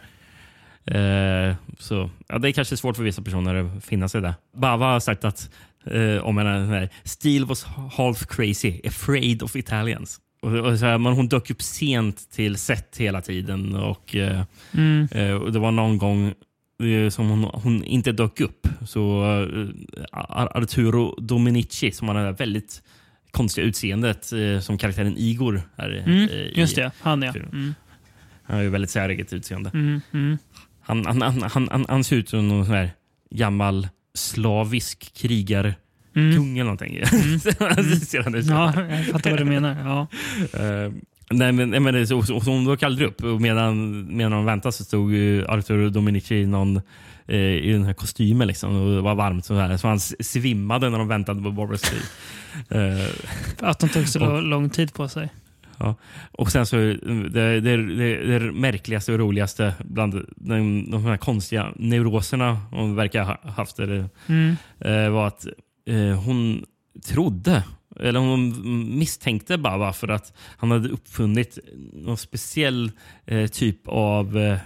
Eh, 0.84 1.54
så 1.78 2.10
ja, 2.28 2.38
Det 2.38 2.48
är 2.48 2.52
kanske 2.52 2.76
svårt 2.76 2.96
för 2.96 3.02
vissa 3.04 3.22
personer 3.22 3.54
att 3.54 3.84
finna 3.84 4.08
sig 4.08 4.20
där. 4.20 4.34
Bava 4.56 4.86
har 4.92 5.00
sagt 5.00 5.24
att 5.24 5.50
eh, 5.84 6.16
om 6.22 6.38
en 6.38 6.46
den 6.46 6.68
här, 6.68 6.88
Steele 7.04 7.46
was 7.46 7.64
half 7.96 8.26
crazy, 8.26 8.80
afraid 8.84 9.42
of 9.42 9.56
Italians. 9.56 10.20
Och, 10.42 10.52
och 10.54 10.78
så 10.78 10.84
här, 10.86 10.98
men 10.98 11.12
hon 11.12 11.28
dök 11.28 11.50
upp 11.50 11.62
sent 11.62 12.30
till 12.30 12.56
set 12.56 12.96
hela 12.96 13.20
tiden. 13.20 13.74
Och, 13.76 14.16
eh, 14.16 14.42
Mm. 14.74 15.08
eh, 15.10 15.32
och 15.34 15.52
Det 15.52 15.58
var 15.58 15.70
någon 15.70 15.98
gång 15.98 16.34
eh, 16.82 17.08
som 17.10 17.28
hon, 17.28 17.44
hon 17.44 17.84
inte 17.84 18.12
dök 18.12 18.40
upp. 18.40 18.68
Så 18.86 19.22
eh, 19.24 19.68
Ar- 20.12 20.58
Arturo 20.62 21.14
Dominici, 21.20 21.92
som 21.92 22.06
det 22.06 22.12
där 22.14 22.32
väldigt 22.32 22.82
konstiga 23.32 23.66
utseendet 23.66 24.32
eh, 24.32 24.60
som 24.60 24.78
karaktären 24.78 25.14
Igor. 25.18 25.62
Här, 25.78 25.90
Mm. 26.06 26.28
eh, 26.28 26.34
i- 26.34 26.52
Just 26.56 26.76
det, 26.76 26.90
han 27.00 27.22
ja. 27.22 27.34
Mm. 27.52 27.74
Han 28.42 28.56
har 28.56 28.62
ju 28.62 28.68
väldigt 28.70 28.90
säreget 28.90 29.32
utseende. 29.32 29.70
Mm. 29.74 30.00
Mm. 30.12 30.38
Han, 30.80 31.06
han, 31.06 31.22
han, 31.22 31.68
han, 31.70 31.86
han, 31.88 32.04
ser 32.04 32.16
ut 32.16 32.28
som 32.28 32.48
någon 32.48 32.66
sån 32.66 32.74
här 32.74 32.90
gammal 33.30 33.88
slavisk 34.14 35.12
krigarkung 35.14 35.74
Mm. 36.16 36.54
eller 36.54 36.64
någonting. 36.64 37.06
Så 37.06 38.06
ser 38.06 38.22
han 38.22 38.34
ut. 38.34 38.46
Ja, 38.46 38.72
jag 38.90 39.06
fattar 39.06 39.30
vad 39.30 39.38
du 39.40 39.44
menar. 39.44 39.76
Ja. 39.84 40.06
Eh, 40.60 40.92
nej, 41.30 41.52
men, 41.52 41.70
men 41.70 41.94
det 41.94 42.00
är 42.00 42.04
så, 42.06 42.22
så, 42.22 42.40
så 42.40 42.50
hon 42.50 42.64
dök 42.64 42.82
aldrig 42.82 43.08
upp. 43.08 43.22
Och 43.24 43.40
medan, 43.40 44.06
medan 44.16 44.32
de 44.32 44.44
väntade 44.44 44.72
så 44.72 44.84
stod 44.84 45.12
ju 45.12 45.46
Arturo 45.46 45.88
Dominici 45.90 46.34
i, 46.34 46.46
någon, 46.46 46.80
eh, 47.26 47.36
i 47.38 47.72
den 47.72 47.84
här 47.84 47.92
kostymen 47.94 48.48
liksom, 48.48 48.76
och 48.82 48.94
det 48.94 49.00
var 49.00 49.14
varmt. 49.14 49.44
Så, 49.44 49.54
här, 49.54 49.76
så 49.76 49.88
han 49.88 50.00
svimmade 50.00 50.90
när 50.90 50.98
de 50.98 51.08
väntade 51.08 51.42
på 51.42 51.50
Barbara 51.50 51.78
Steele. 51.78 52.02
Eh, 52.70 53.08
Att 53.58 53.78
de 53.78 53.88
tog 53.88 54.08
så 54.08 54.18
lo- 54.18 54.40
lång 54.40 54.70
tid 54.70 54.92
på 54.94 55.08
sig. 55.08 55.28
Ja. 55.78 55.94
Och 56.32 56.52
sen 56.52 56.66
så 56.66 56.76
det, 56.76 57.60
det, 57.60 57.60
det, 57.60 58.38
det 58.38 58.52
märkligaste 58.52 59.12
och 59.12 59.18
roligaste 59.18 59.74
bland 59.84 60.14
de, 60.36 60.90
de 60.90 61.04
här 61.04 61.16
konstiga 61.16 61.72
neuroserna 61.76 62.60
hon 62.70 62.94
verkar 62.94 63.24
ha 63.24 63.38
haft 63.56 63.78
eller, 63.78 64.08
Mm. 64.26 64.56
eh, 64.80 65.08
var 65.10 65.26
att 65.26 65.46
eh, 65.86 66.20
hon 66.24 66.64
trodde 67.06 67.64
eller 68.00 68.20
hon 68.20 68.54
misstänkte 68.98 69.58
Baba 69.58 69.92
för 69.92 70.08
att 70.08 70.32
han 70.56 70.70
hade 70.70 70.88
uppfunnit 70.88 71.58
någon 71.92 72.16
speciell 72.16 72.90
eh, 73.26 73.46
typ 73.46 73.88
av 73.88 74.38
eh, 74.38 74.58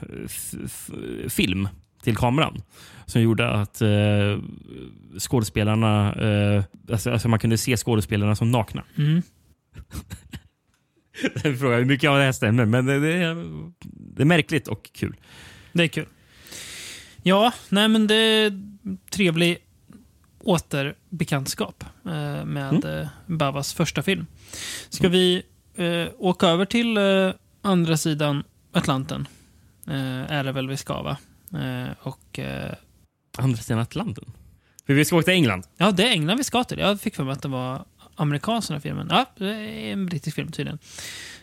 film 1.28 1.68
till 2.06 2.16
kameran. 2.16 2.62
Som 3.06 3.22
gjorde 3.22 3.50
att 3.50 3.80
eh, 3.80 4.38
skådespelarna, 5.18 6.14
eh, 6.14 6.64
alltså, 6.90 7.10
alltså 7.10 7.28
man 7.28 7.38
kunde 7.38 7.58
se 7.58 7.76
skådespelarna 7.76 8.36
som 8.36 8.50
nakna. 8.50 8.84
Mm. 8.96 9.22
Jag 11.44 11.58
frågar 11.58 11.78
hur 11.78 11.84
mycket 11.84 12.10
av 12.10 12.16
det 12.16 12.24
här 12.24 12.32
stämmer, 12.32 12.64
men 12.64 12.86
det, 12.86 13.00
det, 13.00 13.12
är, 13.12 13.34
det 14.14 14.22
är 14.22 14.26
märkligt 14.26 14.68
och 14.68 14.90
kul. 14.92 15.16
Det 15.72 15.82
är 15.82 15.88
kul. 15.88 16.06
Ja, 17.22 17.52
nej 17.68 17.88
men 17.88 18.06
det 18.06 18.14
är 18.14 18.52
trevlig 19.10 19.58
återbekantskap 20.40 21.84
eh, 22.04 22.44
med 22.44 22.84
eh, 22.84 23.08
Bavas 23.26 23.74
första 23.74 24.02
film. 24.02 24.26
Ska 24.88 25.08
vi 25.08 25.42
eh, 25.74 26.06
åka 26.18 26.46
över 26.46 26.64
till 26.64 26.96
eh, 26.96 27.30
andra 27.62 27.96
sidan 27.96 28.44
Atlanten? 28.72 29.28
Eh, 29.86 30.32
är 30.32 30.44
det 30.44 30.52
väl 30.52 30.68
vi 30.68 30.76
ska, 30.76 31.02
va? 31.02 31.16
Eh, 31.54 31.92
och, 32.00 32.38
eh, 32.38 32.72
Andra 33.38 33.58
sidan 33.62 33.78
Atlanten. 33.82 34.24
För 34.86 34.94
vi 34.94 35.04
ska 35.04 35.16
åka 35.16 35.24
till 35.24 35.34
England. 35.34 35.64
ja, 35.76 35.90
det 35.90 36.02
är 36.08 36.10
England 36.12 36.36
vi 36.36 36.44
ska 36.44 36.64
till. 36.64 36.78
Jag 36.78 37.00
fick 37.00 37.14
för 37.14 37.24
mig 37.24 37.32
att 37.32 37.42
det 37.42 37.48
var 37.48 37.84
amerikansk 38.14 38.68
den 38.68 38.74
här 38.74 38.80
filmen. 38.80 39.06
Ja, 39.10 39.26
det 39.38 39.50
är 39.54 39.92
en 39.92 40.06
brittisk 40.06 40.36
film 40.36 40.52
tydligen. 40.52 40.78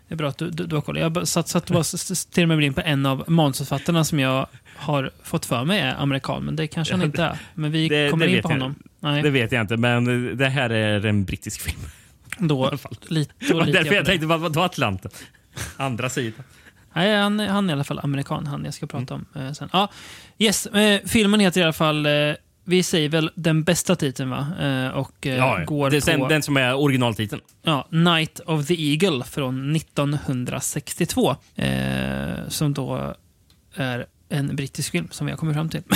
Det 0.07 0.13
är 0.13 0.17
bra 0.17 0.29
att 0.29 0.37
du, 0.37 0.49
du, 0.49 0.65
du 0.65 0.75
har 0.75 0.81
koll. 0.81 0.97
Jag 0.97 1.11
bara 1.11 1.25
satt, 1.25 1.47
satt 1.49 1.69
s- 2.11 2.25
till 2.25 2.43
och 2.43 2.49
med 2.49 2.63
in 2.63 2.73
på 2.73 2.81
en 2.81 3.05
av 3.05 3.23
manusförfattarna 3.27 4.03
som 4.03 4.19
jag 4.19 4.47
har 4.75 5.11
fått 5.23 5.45
för 5.45 5.65
mig 5.65 5.79
är 5.79 5.95
amerikan, 5.95 6.43
men 6.43 6.55
det 6.55 6.67
kanske 6.67 6.93
han 6.93 6.99
Ja, 7.01 7.05
inte 7.05 7.23
är. 7.23 7.37
Men 7.53 7.71
vi 7.71 7.87
det- 7.89 8.09
kommer 8.11 8.25
det 8.27 8.35
in 8.35 8.41
på 8.41 8.47
honom. 8.47 8.75
Nej, 8.99 9.23
Det 9.23 9.29
vet 9.29 9.51
jag 9.51 9.61
inte, 9.61 9.77
men 9.77 10.37
det 10.37 10.49
här 10.49 10.69
är 10.69 11.05
en 11.05 11.25
brittisk 11.25 11.61
film. 11.61 11.79
I 12.39 12.43
då 12.47 12.65
alla 12.65 12.77
fall. 12.77 12.95
lite 13.07 13.53
var 13.53 13.65
lite 13.65 13.77
därför 13.77 13.91
jag 13.93 13.99
jag 13.99 14.05
tänkte, 14.05 14.27
vad 14.27 14.39
vad 14.39 14.57
Atlanten? 14.65 15.11
Andra 15.77 16.09
sidan. 16.09 16.43
Nej, 16.95 17.17
han, 17.17 17.39
han 17.39 17.69
är 17.69 17.73
i 17.73 17.75
alla 17.75 17.83
fall 17.83 17.99
amerikan, 18.03 18.47
han 18.47 18.65
jag 18.65 18.73
ska 18.73 18.87
prata 18.87 19.13
om 19.13 19.25
eh, 19.35 19.51
sen. 19.51 19.69
Ja, 19.73 19.89
yes, 20.37 20.65
eh, 20.65 21.01
filmen 21.05 21.39
heter 21.39 21.61
i 21.61 21.63
alla 21.63 21.73
fall, 21.73 22.05
eh, 22.05 22.11
vi 22.65 22.83
säger 22.83 23.09
väl 23.09 23.31
den 23.35 23.63
bästa 23.63 23.95
titeln 23.95 24.29
va? 24.29 24.47
Eh, 24.59 24.87
och 24.87 25.27
eh, 25.27 25.35
Ja, 25.35 25.59
går 25.65 25.89
det 25.89 25.99
på... 25.99 26.05
sen, 26.05 26.19
den 26.19 26.43
som 26.43 26.57
är 26.57 26.73
originaltiteln. 26.75 27.41
Ja, 27.61 27.87
Night 27.89 28.39
of 28.39 28.67
the 28.67 28.91
Eagle 28.91 29.23
från 29.23 29.75
1962. 29.75 31.35
Eh, 31.55 32.47
som 32.47 32.73
då 32.73 33.15
är 33.75 34.05
en 34.29 34.55
brittisk 34.55 34.91
film 34.91 35.07
som 35.11 35.25
vi 35.25 35.31
har 35.31 35.37
kommit 35.37 35.55
fram 35.55 35.69
till. 35.69 35.81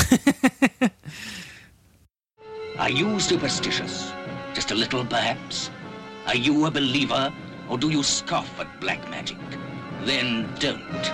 Are 2.77 2.91
you 2.91 3.19
superstitious? 3.19 4.13
Just 4.55 4.71
a 4.71 4.75
little, 4.75 5.05
perhaps? 5.05 5.71
Are 6.27 6.37
you 6.37 6.67
a 6.67 6.71
believer, 6.71 7.31
or 7.69 7.77
do 7.77 7.91
you 7.91 8.03
scoff 8.03 8.59
at 8.59 8.67
black 8.81 8.99
magic? 9.09 9.37
Then 10.03 10.49
don't. 10.59 11.05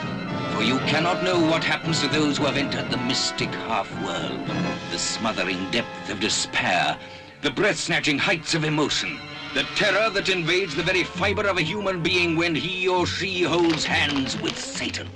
For 0.55 0.61
you 0.61 0.77
cannot 0.79 1.23
know 1.23 1.39
what 1.39 1.63
happens 1.63 2.01
to 2.01 2.07
those 2.07 2.38
who 2.38 2.45
have 2.45 2.57
entered 2.57 2.89
the 2.89 2.97
mystic 2.97 3.49
half-world, 3.49 4.47
the 4.91 4.99
smothering 4.99 5.71
depth 5.71 6.09
of 6.09 6.19
despair, 6.19 6.97
the 7.41 7.51
breath-snatching 7.51 8.19
heights 8.19 8.53
of 8.53 8.63
emotion, 8.63 9.19
the 9.53 9.63
terror 9.75 10.09
that 10.11 10.29
invades 10.29 10.75
the 10.75 10.84
very 10.84 11.03
fiber 11.03 11.47
of 11.47 11.57
a 11.57 11.61
human 11.61 12.01
being 12.01 12.36
when 12.36 12.55
he 12.55 12.88
or 12.88 13.05
she 13.07 13.41
holds 13.41 13.84
hands 13.84 14.39
with 14.41 14.57
Satan. 14.57 15.07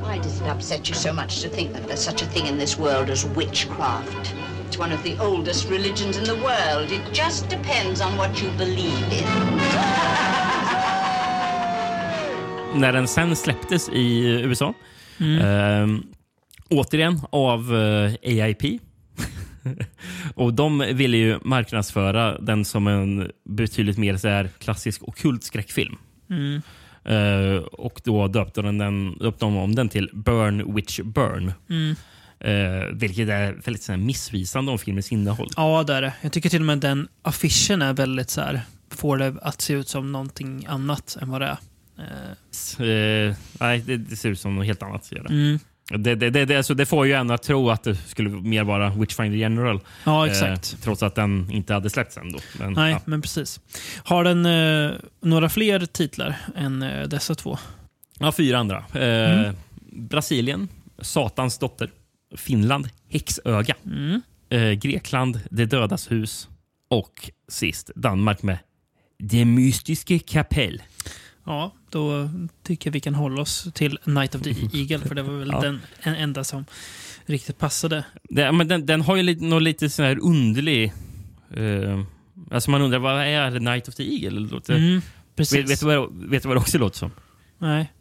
Why 0.00 0.18
does 0.18 0.40
it 0.40 0.46
upset 0.46 0.88
you 0.88 0.94
so 0.94 1.12
much 1.12 1.40
to 1.40 1.48
think 1.48 1.72
that 1.72 1.86
there's 1.86 2.02
such 2.02 2.22
a 2.22 2.26
thing 2.26 2.46
in 2.46 2.58
this 2.58 2.78
world 2.78 3.10
as 3.10 3.24
witchcraft? 3.24 4.34
It's 4.66 4.78
one 4.78 4.92
of 4.92 5.02
the 5.02 5.18
oldest 5.18 5.68
religions 5.68 6.16
in 6.16 6.24
the 6.24 6.36
world. 6.36 6.90
It 6.90 7.12
just 7.12 7.48
depends 7.48 8.00
on 8.00 8.16
what 8.16 8.40
you 8.40 8.50
believe 8.52 9.12
in. 9.12 10.96
När 12.74 12.92
den 12.92 13.08
sen 13.08 13.36
släpptes 13.36 13.88
i 13.88 14.26
USA 14.26 14.74
ehm, 15.18 16.02
återigen 16.68 17.20
av 17.30 17.76
eh, 17.76 18.42
AIP. 18.44 18.62
och 20.34 20.54
De 20.54 20.78
ville 20.78 21.16
ju 21.16 21.38
marknadsföra 21.44 22.38
den 22.38 22.64
som 22.64 22.86
en 22.86 23.30
betydligt 23.44 23.98
mer 23.98 24.16
så 24.16 24.28
här, 24.28 24.50
klassisk 24.58 25.08
ockult 25.08 25.44
skräckfilm. 25.44 25.96
Mm. 26.30 26.62
Eh, 27.04 27.62
och 27.62 28.00
då 28.04 28.28
döpte 28.28 28.62
de, 28.62 28.78
den, 28.78 29.18
döpte 29.18 29.44
de 29.44 29.56
om 29.56 29.74
den 29.74 29.88
till 29.88 30.10
Burn 30.12 30.74
Witch 30.74 31.00
Burn. 31.00 31.52
Mm. 31.70 31.96
Eh, 32.40 32.86
vilket 32.92 33.28
är 33.28 33.52
väldigt 33.52 33.82
så 33.82 33.92
här, 33.92 33.98
missvisande 33.98 34.72
om 34.72 34.78
filmens 34.78 35.12
innehåll. 35.12 35.48
Ja, 35.56 35.82
det 35.82 35.94
är 35.94 36.02
det. 36.02 36.12
Jag 36.22 36.32
tycker 36.32 36.48
till 36.48 36.62
och 36.62 36.66
med 36.66 36.78
den 36.78 37.08
affischen 37.22 37.82
är 37.82 37.92
väldigt 37.92 38.30
så 38.30 38.40
här, 38.40 38.60
får 38.90 39.16
det 39.16 39.34
att 39.42 39.60
se 39.60 39.72
ut 39.74 39.88
som 39.88 40.12
någonting 40.12 40.66
annat 40.68 41.16
än 41.20 41.30
vad 41.30 41.40
det 41.40 41.46
är. 41.46 41.56
Eh, 42.00 42.36
Eh, 42.78 43.34
nej, 43.60 43.78
det, 43.86 43.96
det 43.96 44.16
ser 44.16 44.28
ut 44.28 44.40
som 44.40 44.56
något 44.56 44.66
helt 44.66 44.82
annat. 44.82 45.12
Gör 45.12 45.22
det. 45.22 45.28
Mm. 45.34 45.58
Det, 45.90 46.14
det, 46.14 46.30
det, 46.30 46.44
det, 46.44 46.56
alltså 46.56 46.74
det 46.74 46.86
får 46.86 47.06
ju 47.06 47.12
en 47.12 47.30
att 47.30 47.42
tro 47.42 47.70
att 47.70 47.82
det 47.82 47.94
skulle 47.94 48.30
mer 48.30 48.64
vara 48.64 48.90
Witchfinder 48.90 49.38
General. 49.38 49.80
Ja, 50.04 50.26
exakt. 50.26 50.72
Eh, 50.72 50.78
trots 50.78 51.02
att 51.02 51.14
den 51.14 51.50
inte 51.50 51.74
hade 51.74 51.90
släppts 51.90 52.16
än. 52.16 52.32
Då. 52.32 52.38
Men, 52.58 52.72
Nej, 52.72 52.92
ja. 52.92 53.00
men 53.04 53.22
precis. 53.22 53.60
Har 54.04 54.24
den 54.24 54.46
eh, 54.46 54.96
några 55.20 55.48
fler 55.48 55.86
titlar 55.86 56.36
än 56.56 56.82
eh, 56.82 57.08
dessa 57.08 57.34
två? 57.34 57.58
Ja, 58.18 58.32
fyra 58.32 58.58
andra. 58.58 58.84
Eh, 59.00 59.52
Brasilien, 59.92 60.68
Satans 60.98 61.58
dotter. 61.58 61.90
Finland, 62.36 62.88
Häxöga. 63.08 63.74
Eh, 64.50 64.70
Grekland, 64.72 65.40
Det 65.50 65.64
dödas 65.66 66.10
hus. 66.10 66.48
Och 66.88 67.30
sist 67.48 67.90
Danmark 67.94 68.42
med 68.42 68.58
Det 69.18 69.44
mystiska 69.44 70.18
kapell. 70.18 70.82
Ja, 71.44 71.72
då 71.90 72.30
tycker 72.62 72.88
jag 72.88 72.92
vi 72.92 73.00
kan 73.00 73.14
hålla 73.14 73.42
oss 73.42 73.68
till 73.74 73.98
Night 74.04 74.34
of 74.34 74.42
the 74.42 74.50
Eagle, 74.78 74.98
för 74.98 75.14
det 75.14 75.22
var 75.22 75.38
väl 75.38 75.48
Ja. 75.52 75.60
den 75.60 75.80
en 76.02 76.14
enda 76.14 76.44
som 76.44 76.64
riktigt 77.26 77.58
passade. 77.58 78.04
Det, 78.22 78.52
men 78.52 78.68
den, 78.68 78.86
den 78.86 79.00
har 79.00 79.16
ju 79.16 79.22
lite, 79.22 79.44
något 79.44 79.62
lite 79.62 79.90
sån 79.90 80.04
här 80.04 80.18
underlig... 80.22 80.92
Eh, 81.54 82.02
alltså 82.50 82.70
man 82.70 82.82
undrar, 82.82 82.98
vad 82.98 83.22
är 83.22 83.60
Night 83.60 83.88
of 83.88 83.94
the 83.94 84.14
Eagle? 84.14 84.40
Låter, 84.40 84.74
Mm, 84.76 85.00
precis. 85.36 85.58
vet, 85.58 85.70
vet, 85.70 85.80
du 85.80 85.86
vad, 85.86 86.12
vet 86.30 86.42
du 86.42 86.48
vad 86.48 86.56
det 86.56 86.60
också 86.60 86.78
låter 86.78 86.98
som? 86.98 87.10
Nej. 87.58 87.92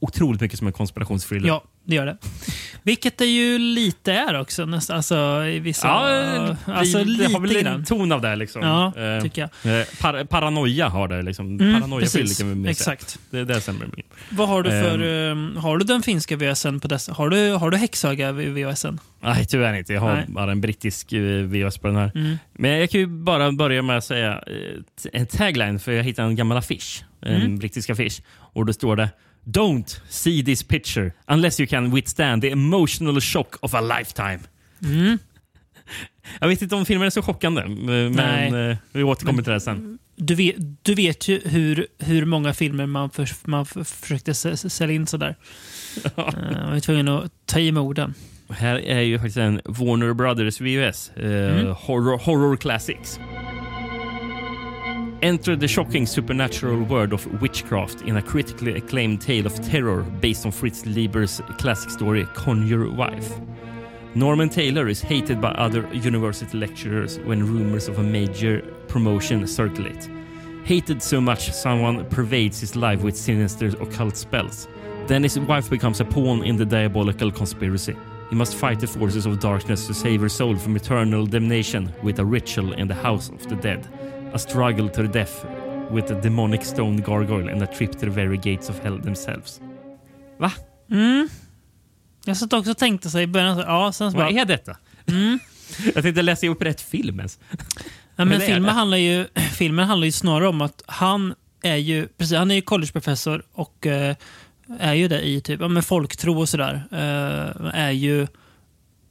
Otroligt 0.00 0.40
mycket 0.40 0.58
som 0.58 0.66
en 0.66 0.72
konspirationsthriller. 0.72 1.48
Ja, 1.48 1.64
det 1.84 1.94
gör 1.94 2.06
det. 2.06 2.16
Vilket 2.84 3.18
det 3.18 3.26
ju 3.26 3.58
lite 3.58 4.12
är 4.12 4.40
också. 4.40 4.66
Nästan, 4.66 4.96
alltså, 4.96 5.44
i 5.44 5.58
vissa, 5.58 5.86
Ja, 5.86 6.56
alltså, 6.64 6.98
det, 6.98 7.04
lite 7.04 7.26
det 7.28 7.32
har 7.32 7.40
väl 7.40 7.66
en 7.66 7.84
ton 7.84 8.12
av 8.12 8.20
det. 8.20 8.36
Liksom. 8.36 8.62
Ja, 8.62 8.92
Eh, 8.96 9.22
tycker 9.22 9.48
jag. 9.62 9.80
eh, 9.80 9.86
par, 10.00 10.24
paranoia 10.24 10.88
har 10.88 11.08
det. 11.08 11.22
Liksom. 11.22 11.46
Mm, 11.60 11.80
paranoia 11.80 12.00
precis. 12.00 12.40
Exakt. 12.68 13.18
Det, 13.30 13.44
det 13.44 13.60
stämmer. 13.60 13.88
Vad 14.30 14.48
har 14.48 14.62
du 14.62 14.70
för... 14.70 14.98
Ehm. 15.30 15.56
eh, 15.56 15.62
har 15.62 15.78
du 15.78 15.84
den 15.84 16.02
finska 16.02 16.36
VHSen 16.36 16.80
på 16.80 16.88
dessa? 16.88 17.12
Har 17.12 17.28
du, 17.28 17.50
har 17.52 17.70
du 17.70 17.76
häxöga 17.76 18.32
VHSen? 18.32 19.00
Nej, 19.20 19.46
tyvärr 19.46 19.74
inte. 19.74 19.92
Jag 19.92 20.00
har 20.00 20.14
Nej. 20.14 20.24
bara 20.28 20.52
en 20.52 20.60
brittisk 20.60 21.12
eh, 21.12 21.20
VHS 21.42 21.78
på 21.78 21.86
den 21.86 21.96
här. 21.96 22.12
Mm. 22.14 22.36
Men 22.52 22.70
jag 22.78 22.90
kan 22.90 23.00
ju 23.00 23.06
bara 23.06 23.52
börja 23.52 23.82
med 23.82 23.98
att 23.98 24.04
säga 24.04 24.32
eh, 24.32 24.82
en 25.12 25.26
tagline, 25.26 25.78
för 25.78 25.92
jag 25.92 26.04
hittade 26.04 26.28
en 26.28 26.36
gammal 26.36 26.56
affisch. 26.58 27.04
En 27.22 27.34
Mm. 27.36 27.58
brittisk 27.58 27.90
affisch. 27.90 28.20
Och 28.34 28.66
då 28.66 28.72
står 28.72 28.96
det 28.96 29.08
Don't 29.44 30.00
see 30.08 30.44
this 30.44 30.62
picture 30.62 31.12
unless 31.26 31.60
you 31.60 31.66
can 31.66 31.90
withstand 31.94 32.42
the 32.42 32.50
emotional 32.50 33.20
shock 33.20 33.56
of 33.60 33.74
a 33.74 33.80
lifetime. 33.80 34.38
Mm. 34.84 35.18
Jag 36.40 36.48
vet 36.48 36.62
inte 36.62 36.74
om 36.76 36.84
filmen 36.86 37.06
är 37.06 37.10
så 37.10 37.22
chockande, 37.22 37.62
eh, 37.62 37.68
men 37.68 38.12
Nej. 38.12 38.70
eh, 38.70 38.76
vi 38.92 39.02
återkommer 39.02 39.42
till 39.42 39.52
det 39.52 39.60
sen. 39.60 39.98
Du 40.16 40.34
vet, 40.34 40.56
du 40.82 40.94
vet 40.94 41.28
ju 41.28 41.40
hur, 41.44 41.86
hur 41.98 42.24
många 42.24 42.54
filmer 42.54 42.86
man, 42.86 43.10
för, 43.10 43.28
man 43.44 43.66
för, 43.66 43.84
försökte 43.84 44.34
sälja 44.34 44.94
in 44.94 45.06
sådär. 45.06 45.36
uh, 46.04 46.12
man 46.16 46.72
var 46.72 46.80
tvungen 46.80 47.08
att 47.08 47.32
ta 47.46 47.58
i 47.58 47.72
med 47.72 47.82
orden. 47.82 48.14
Här 48.50 48.74
är 48.78 49.00
ju 49.00 49.18
faktiskt 49.18 49.36
en 49.36 49.60
Warner 49.64 50.12
Brothers 50.14 50.60
VHS. 50.60 51.10
Eh, 51.16 51.22
Mm. 51.32 51.66
horror, 51.66 52.18
horror 52.18 52.56
Classics. 52.56 53.20
Enter 55.22 55.54
the 55.54 55.68
shocking 55.68 56.04
supernatural 56.04 56.82
world 56.82 57.12
of 57.12 57.40
witchcraft 57.40 58.02
in 58.02 58.16
a 58.16 58.22
critically 58.22 58.74
acclaimed 58.74 59.20
tale 59.20 59.46
of 59.46 59.54
terror 59.60 60.02
based 60.02 60.44
on 60.44 60.50
Fritz 60.50 60.84
Lieber's 60.84 61.40
classic 61.58 61.90
story 61.90 62.26
Conjure 62.34 62.90
Wife. 62.90 63.32
Norman 64.16 64.48
Taylor 64.48 64.88
is 64.88 65.00
hated 65.00 65.40
by 65.40 65.52
other 65.52 65.86
university 65.94 66.58
lecturers 66.58 67.20
when 67.20 67.46
rumors 67.46 67.86
of 67.86 68.00
a 68.00 68.02
major 68.02 68.62
promotion 68.88 69.46
circulate. 69.46 70.10
Hated 70.64 71.00
so 71.00 71.20
much 71.20 71.52
someone 71.52 72.04
pervades 72.06 72.58
his 72.58 72.74
life 72.74 73.02
with 73.02 73.16
sinister 73.16 73.68
occult 73.80 74.16
spells. 74.16 74.66
Then 75.06 75.22
his 75.22 75.38
wife 75.38 75.70
becomes 75.70 76.00
a 76.00 76.04
pawn 76.04 76.42
in 76.42 76.56
the 76.56 76.66
diabolical 76.66 77.30
conspiracy. 77.30 77.94
He 78.28 78.34
must 78.34 78.56
fight 78.56 78.80
the 78.80 78.88
forces 78.88 79.26
of 79.26 79.38
darkness 79.38 79.86
to 79.86 79.94
save 79.94 80.20
her 80.22 80.28
soul 80.28 80.56
from 80.56 80.74
eternal 80.74 81.26
damnation 81.26 81.92
with 82.02 82.18
a 82.18 82.24
ritual 82.24 82.72
in 82.72 82.88
the 82.88 82.94
house 82.94 83.28
of 83.28 83.48
the 83.48 83.54
dead. 83.54 83.86
A 84.34 84.38
struggle 84.38 84.88
to 84.88 85.02
the 85.02 85.18
death 85.18 85.44
with 85.90 86.12
a 86.12 86.20
demonic 86.22 86.64
stone 86.64 86.96
gargoyle 87.02 87.48
and 87.52 87.62
a 87.62 87.66
trip 87.66 87.92
to 87.92 87.98
the 87.98 88.10
very 88.10 88.36
gates 88.36 88.70
of 88.70 88.80
hell 88.82 88.98
themselves. 89.02 89.60
Va? 90.38 90.52
Mm. 90.90 91.28
Jag 92.24 92.36
satt 92.36 92.52
också 92.52 92.70
och 92.70 92.78
tänkte 92.78 93.10
sig 93.10 93.22
i 93.22 93.26
början, 93.26 93.56
så- 93.56 93.62
ja, 93.62 93.92
sen 93.92 94.10
så 94.10 94.16
bara, 94.16 94.26
Vad 94.30 94.38
är 94.38 94.44
detta? 94.44 94.76
Mm. 95.06 95.38
Jag 95.94 96.02
tänkte 96.04 96.22
läsa 96.22 96.46
upp 96.46 96.62
rätt 96.62 96.80
film 96.80 97.18
ens. 97.18 97.38
Ja, 97.50 97.56
Men 98.16 98.28
men 98.28 98.40
filmen, 98.40 98.74
handlar 98.74 98.96
ju, 98.98 99.26
filmen 99.52 99.86
handlar 99.86 100.04
ju 100.04 100.12
snarare 100.12 100.48
om 100.48 100.60
att 100.60 100.82
han 100.86 101.34
är 101.62 101.76
ju, 101.76 102.06
precis, 102.06 102.36
han 102.36 102.50
är 102.50 102.54
ju 102.54 102.62
collegeprofessor 102.62 103.42
och 103.52 103.86
eh, 103.86 104.16
är 104.78 104.94
ju 104.94 105.08
det 105.08 105.20
i 105.28 105.40
typ, 105.40 105.60
ja, 105.60 105.68
men 105.68 105.82
folktro 105.82 106.38
och 106.40 106.48
sådär. 106.48 106.82
Eh, 106.92 107.80
är 107.80 107.90
ju 107.90 108.26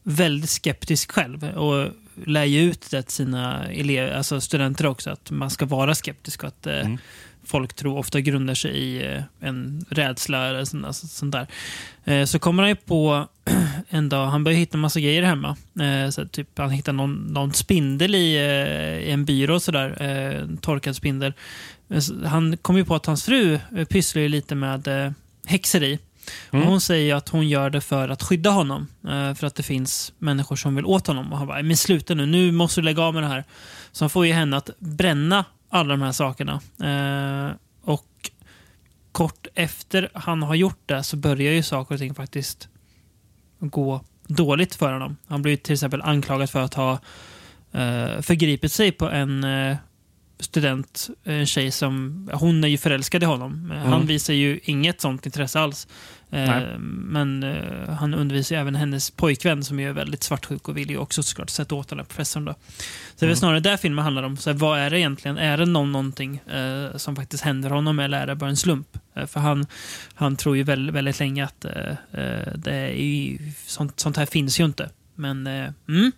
väldigt 0.03 0.49
skeptisk 0.49 1.11
själv 1.11 1.43
och 1.57 1.87
lär 2.25 2.43
ju 2.45 2.61
ut 2.61 2.91
det 2.91 3.01
till 3.03 3.13
sina 3.13 3.65
elever, 3.67 4.11
alltså 4.11 4.41
studenter 4.41 4.85
också, 4.85 5.09
att 5.09 5.31
man 5.31 5.49
ska 5.49 5.65
vara 5.65 5.95
skeptisk 5.95 6.43
och 6.43 6.47
att 6.47 6.67
eh, 6.67 6.79
Mm. 6.79 6.97
folktro 7.43 7.97
ofta 7.97 8.21
grundar 8.21 8.53
sig 8.53 8.71
i 8.71 9.05
eh, 9.15 9.21
en 9.39 9.85
rädsla 9.89 10.47
eller 10.47 10.65
sånt, 10.65 10.85
alltså, 10.85 11.07
sånt 11.07 11.31
där. 11.31 11.47
Eh, 12.03 12.25
så 12.25 12.39
kommer 12.39 12.63
han 12.63 12.69
ju 12.69 12.75
på 12.75 13.27
en 13.89 14.09
dag, 14.09 14.27
han 14.27 14.43
börjar 14.43 14.59
hitta 14.59 14.77
massa 14.77 14.99
grejer 14.99 15.23
hemma. 15.23 15.55
Så 16.11 16.27
typ, 16.27 16.57
han 16.57 16.69
hittar 16.69 16.93
någon, 16.93 17.13
någon 17.13 17.53
spindel 17.53 18.15
i, 18.15 18.35
i 19.07 19.11
en 19.11 19.25
byrå, 19.25 19.59
sådär, 19.59 19.97
eh, 19.99 20.41
en 20.41 20.57
torkad 20.57 20.95
spindel. 20.95 21.33
Så 21.99 22.25
Han 22.25 22.57
kommer 22.57 22.79
ju 22.79 22.85
på 22.85 22.95
att 22.95 23.05
hans 23.05 23.23
fru 23.23 23.59
pysslar 23.89 24.29
lite 24.29 24.55
med 24.55 25.13
häxeri. 25.45 25.99
Mm. 26.51 26.67
Hon 26.67 26.81
säger 26.81 27.15
att 27.15 27.29
hon 27.29 27.49
gör 27.49 27.69
det 27.69 27.81
för 27.81 28.09
att 28.09 28.23
skydda 28.23 28.49
honom. 28.49 28.87
Eh, 29.03 29.33
för 29.33 29.47
att 29.47 29.55
det 29.55 29.63
finns 29.63 30.13
människor 30.17 30.55
som 30.55 30.75
vill 30.75 30.85
åt 30.85 31.07
honom. 31.07 31.31
Och 31.31 31.37
han 31.37 31.47
bara, 31.47 31.63
men 31.63 31.77
sluta 31.77 32.13
nu, 32.13 32.25
nu 32.25 32.51
måste 32.51 32.81
du 32.81 32.85
lägga 32.85 33.01
av 33.01 33.13
med 33.13 33.23
det 33.23 33.27
här. 33.27 33.43
Så 33.91 34.03
han 34.03 34.09
får 34.09 34.25
ju 34.25 34.33
henne 34.33 34.57
att 34.57 34.69
bränna 34.79 35.45
alla 35.69 35.89
de 35.89 36.01
här 36.01 36.11
sakerna. 36.11 36.61
Eh, 36.83 37.55
och 37.83 38.31
kort 39.11 39.47
efter 39.55 40.09
han 40.13 40.43
har 40.43 40.55
gjort 40.55 40.81
det 40.85 41.03
så 41.03 41.17
börjar 41.17 41.53
ju 41.53 41.63
saker 41.63 41.95
och 41.95 41.99
ting 41.99 42.15
faktiskt 42.15 42.67
gå 43.59 44.01
dåligt 44.27 44.75
för 44.75 44.93
honom. 44.93 45.17
Han 45.27 45.41
blir 45.41 45.57
till 45.57 45.73
exempel 45.73 46.01
anklagad 46.01 46.49
för 46.49 46.61
att 46.61 46.73
ha 46.73 46.91
eh, 47.71 48.21
förgripit 48.21 48.71
sig 48.71 48.91
på 48.91 49.09
en 49.09 49.43
student, 50.41 51.09
en 51.23 51.45
tjej 51.45 51.71
som, 51.71 52.29
hon 52.33 52.63
är 52.63 52.67
ju 52.67 52.77
förälskad 52.77 53.23
i 53.23 53.25
honom. 53.25 53.71
Eh, 53.71 53.77
Han 53.77 53.93
Mm. 53.93 54.07
visar 54.07 54.33
ju 54.33 54.59
inget 54.63 55.01
sånt 55.01 55.25
intresse 55.25 55.59
alls. 55.59 55.87
Eh, 56.33 56.39
Nej. 56.49 56.77
men 56.87 57.43
eh, 57.43 57.89
han 57.89 58.13
undervisar 58.13 58.55
ju 58.55 58.61
även 58.61 58.75
hennes 58.75 59.11
pojkvän 59.11 59.63
som 59.63 59.79
är 59.79 59.91
väldigt 59.91 60.23
svartsjuk 60.23 60.67
och 60.69 60.77
vill 60.77 60.89
ju 60.89 60.97
också 60.97 61.23
såklart 61.23 61.49
sätta 61.49 61.75
åt 61.75 61.87
den 61.89 61.99
här 61.99 62.05
professorn. 62.05 62.45
Då. 62.45 62.51
Så 62.51 62.57
det 63.19 63.25
är 63.25 63.27
Mm. 63.27 63.35
snarare 63.35 63.59
där 63.59 63.77
filmen 63.77 64.03
handlar 64.03 64.23
om. 64.23 64.37
Så 64.37 64.49
här, 64.49 64.57
vad 64.57 64.79
är 64.79 64.89
det 64.89 64.99
egentligen? 64.99 65.37
Är 65.37 65.57
det 65.57 65.65
någon, 65.65 65.91
någonting 65.91 66.37
eh, 66.37 66.97
som 66.97 67.15
faktiskt 67.15 67.43
händer 67.43 67.69
honom 67.69 67.99
eller 67.99 68.19
är 68.21 68.27
det 68.27 68.35
bara 68.35 68.49
en 68.49 68.57
slump? 68.57 68.97
Eh, 69.15 69.25
för 69.25 69.39
han, 69.39 69.65
han 70.13 70.35
tror 70.35 70.57
ju 70.57 70.63
väldigt, 70.63 70.95
väldigt 70.95 71.19
länge 71.19 71.43
att 71.45 71.65
eh, 71.65 71.71
eh, 72.11 72.47
det 72.55 72.73
är 72.75 73.03
ju, 73.03 73.37
sånt, 73.65 73.99
sånt 73.99 74.17
här 74.17 74.25
finns 74.25 74.59
ju 74.59 74.65
inte. 74.65 74.89
Men 75.15 75.47
mm, 75.47 76.11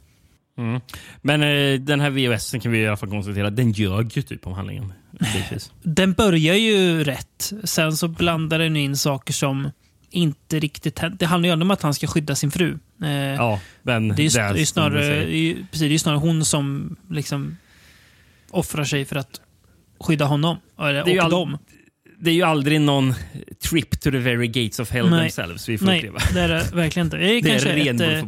Mm. 0.58 0.82
Men 1.22 1.43
eh, 1.43 1.80
den 1.80 1.99
här 1.99 2.10
VHS 2.10 2.51
kan 2.62 2.72
vi 2.72 2.80
i 2.80 2.88
alla 2.88 2.97
fall 2.97 3.10
konstatera, 3.10 3.49
den 3.49 3.72
ljög 3.72 4.18
ju 4.18 4.22
typ 4.22 4.47
om 4.47 4.54
handlingen. 4.54 4.93
den 5.84 6.14
börjar 6.14 6.56
ju 6.56 7.04
rätt. 7.04 7.54
Sen 7.64 7.97
så 7.97 8.08
blandar 8.08 8.60
den 8.60 8.76
in 8.76 8.97
saker 8.97 9.34
som 9.34 9.70
inte 10.10 10.60
riktigt. 10.60 11.01
Det 11.20 11.26
handlar 11.26 11.47
ju 11.47 11.54
ändå 11.54 11.64
om 11.64 11.72
att 11.72 11.82
han 11.82 11.93
ska 11.93 12.08
skydda 12.08 12.36
sin 12.36 12.51
fru. 12.51 12.80
Eh, 13.04 13.10
ja, 13.12 13.60
men 13.82 14.08
Det 14.08 14.26
är 14.26 14.54
det 14.54 14.62
är 14.62 14.66
snarare, 14.66 15.08
det 15.08 15.16
är 15.16 15.28
ju, 15.28 15.66
precis, 15.72 15.89
det 15.89 15.93
är 15.93 15.97
snarare 15.97 16.20
hon 16.20 16.45
som 16.45 16.95
liksom 17.10 17.58
offrar 18.51 18.84
sig 18.84 19.06
för 19.06 19.16
att 19.16 19.41
skydda 19.99 20.26
honom. 20.26 20.58
Eller, 20.80 20.93
Det 20.93 21.12
är 21.12 21.14
ju 21.14 21.22
och 21.22 21.30
dem. 21.30 21.58
Det 22.20 22.30
är 22.30 22.34
ju 22.34 22.43
aldrig 22.43 22.82
någon 22.82 23.14
trip 23.70 23.99
to 23.99 24.12
the 24.12 24.18
very 24.18 24.47
gates 24.47 24.80
of 24.80 24.91
hell 24.91 25.10
Nej. 25.10 25.20
themselves 25.20 25.70
vi 25.70 25.78
får 25.78 25.86
Nej, 25.86 25.97
uppleva. 25.97 26.20
det 26.34 26.39
är 26.39 26.47
det 26.47 26.70
verkligen 26.74 27.08
inte. 27.08 27.18
Det 27.18 27.32
är 27.32 27.41
Det 27.43 27.49
är 27.49 27.76
ren 27.76 28.01
ett, 28.01 28.26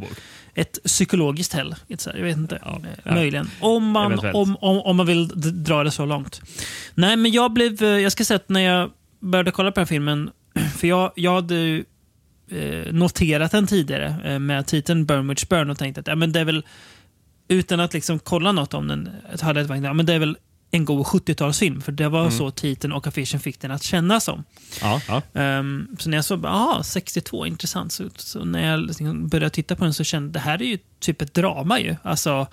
Ett 0.58 0.84
psykologiskt 0.84 1.54
hell. 1.54 1.76
Jag 1.88 2.14
vet 2.14 2.38
inte. 2.38 2.60
Ja, 2.66 2.82
ja. 3.04 3.14
Möjligen. 3.14 3.50
Om 3.60 3.84
man, 3.92 4.20
om, 4.34 4.58
om, 4.62 4.80
om 4.82 4.96
man 4.96 5.06
vill 5.06 5.28
dra 5.64 5.84
det 5.84 5.92
så 5.92 6.06
långt. 6.06 6.42
Nej, 6.94 7.18
men 7.18 7.32
jag 7.32 7.54
blev... 7.54 7.84
eh, 7.84 7.90
Jag 7.90 8.12
ska 8.12 8.26
säga 8.26 8.36
att 8.36 8.50
när 8.50 8.62
jag 8.62 8.92
började 9.20 9.52
kolla 9.52 9.72
på 9.72 9.76
den 9.80 9.82
här 9.82 9.86
filmen, 9.88 10.30
för 10.78 10.88
jag, 10.88 11.12
jag 11.16 11.36
hade 11.36 11.84
eh, 12.52 12.92
noterat 12.94 13.52
den 13.52 13.68
tidigare 13.68 14.16
eh, 14.26 14.40
med 14.40 14.66
titeln 14.68 15.06
Burn 15.06 15.28
Witch 15.28 15.46
Burn 15.46 15.70
och 15.70 15.78
tänkt 15.78 15.98
att 15.98 16.08
ja, 16.08 16.16
men 16.16 16.32
det 16.32 16.40
är 16.40 16.46
väl, 16.46 16.66
utan 17.48 17.80
att 17.80 17.94
liksom 17.94 18.20
kolla 18.20 18.52
något 18.52 18.74
om 18.74 18.88
den, 18.88 19.10
hade 19.42 19.60
jag 19.60 19.70
tänkt, 19.70 19.86
ja, 19.86 19.94
men 19.94 20.06
det 20.06 20.14
är 20.14 20.20
väl 20.20 20.38
en 20.76 20.86
god 20.86 21.06
70-talsfilm. 21.06 21.82
För 21.82 21.92
det 21.92 22.10
var 22.10 22.30
så 22.30 22.52
titeln 22.52 22.94
och 22.94 23.08
affischen 23.08 23.40
fick 23.40 23.60
den 23.60 23.72
att 23.72 23.84
kännas 23.84 24.24
som. 24.24 24.44
Ja, 24.82 25.02
ja. 25.08 25.22
Ehm, 25.42 25.88
så 26.00 26.10
när 26.10 26.18
jag 26.18 26.26
såg, 26.26 26.46
aha, 26.46 26.84
62, 26.84 27.46
intressant. 27.46 27.92
Så, 27.92 28.10
så 28.16 28.46
när 28.46 28.72
jag 28.72 28.80
liksom 28.80 29.28
började 29.28 29.50
titta 29.50 29.76
på 29.76 29.84
den 29.84 29.94
så 29.94 30.04
kände 30.04 30.28
jag, 30.28 30.34
det 30.34 30.40
här 30.40 30.62
är 30.62 30.66
ju 30.66 30.78
typ 31.00 31.22
ett 31.22 31.34
drama 31.34 31.80
ju. 31.80 31.96
Alltså, 32.04 32.48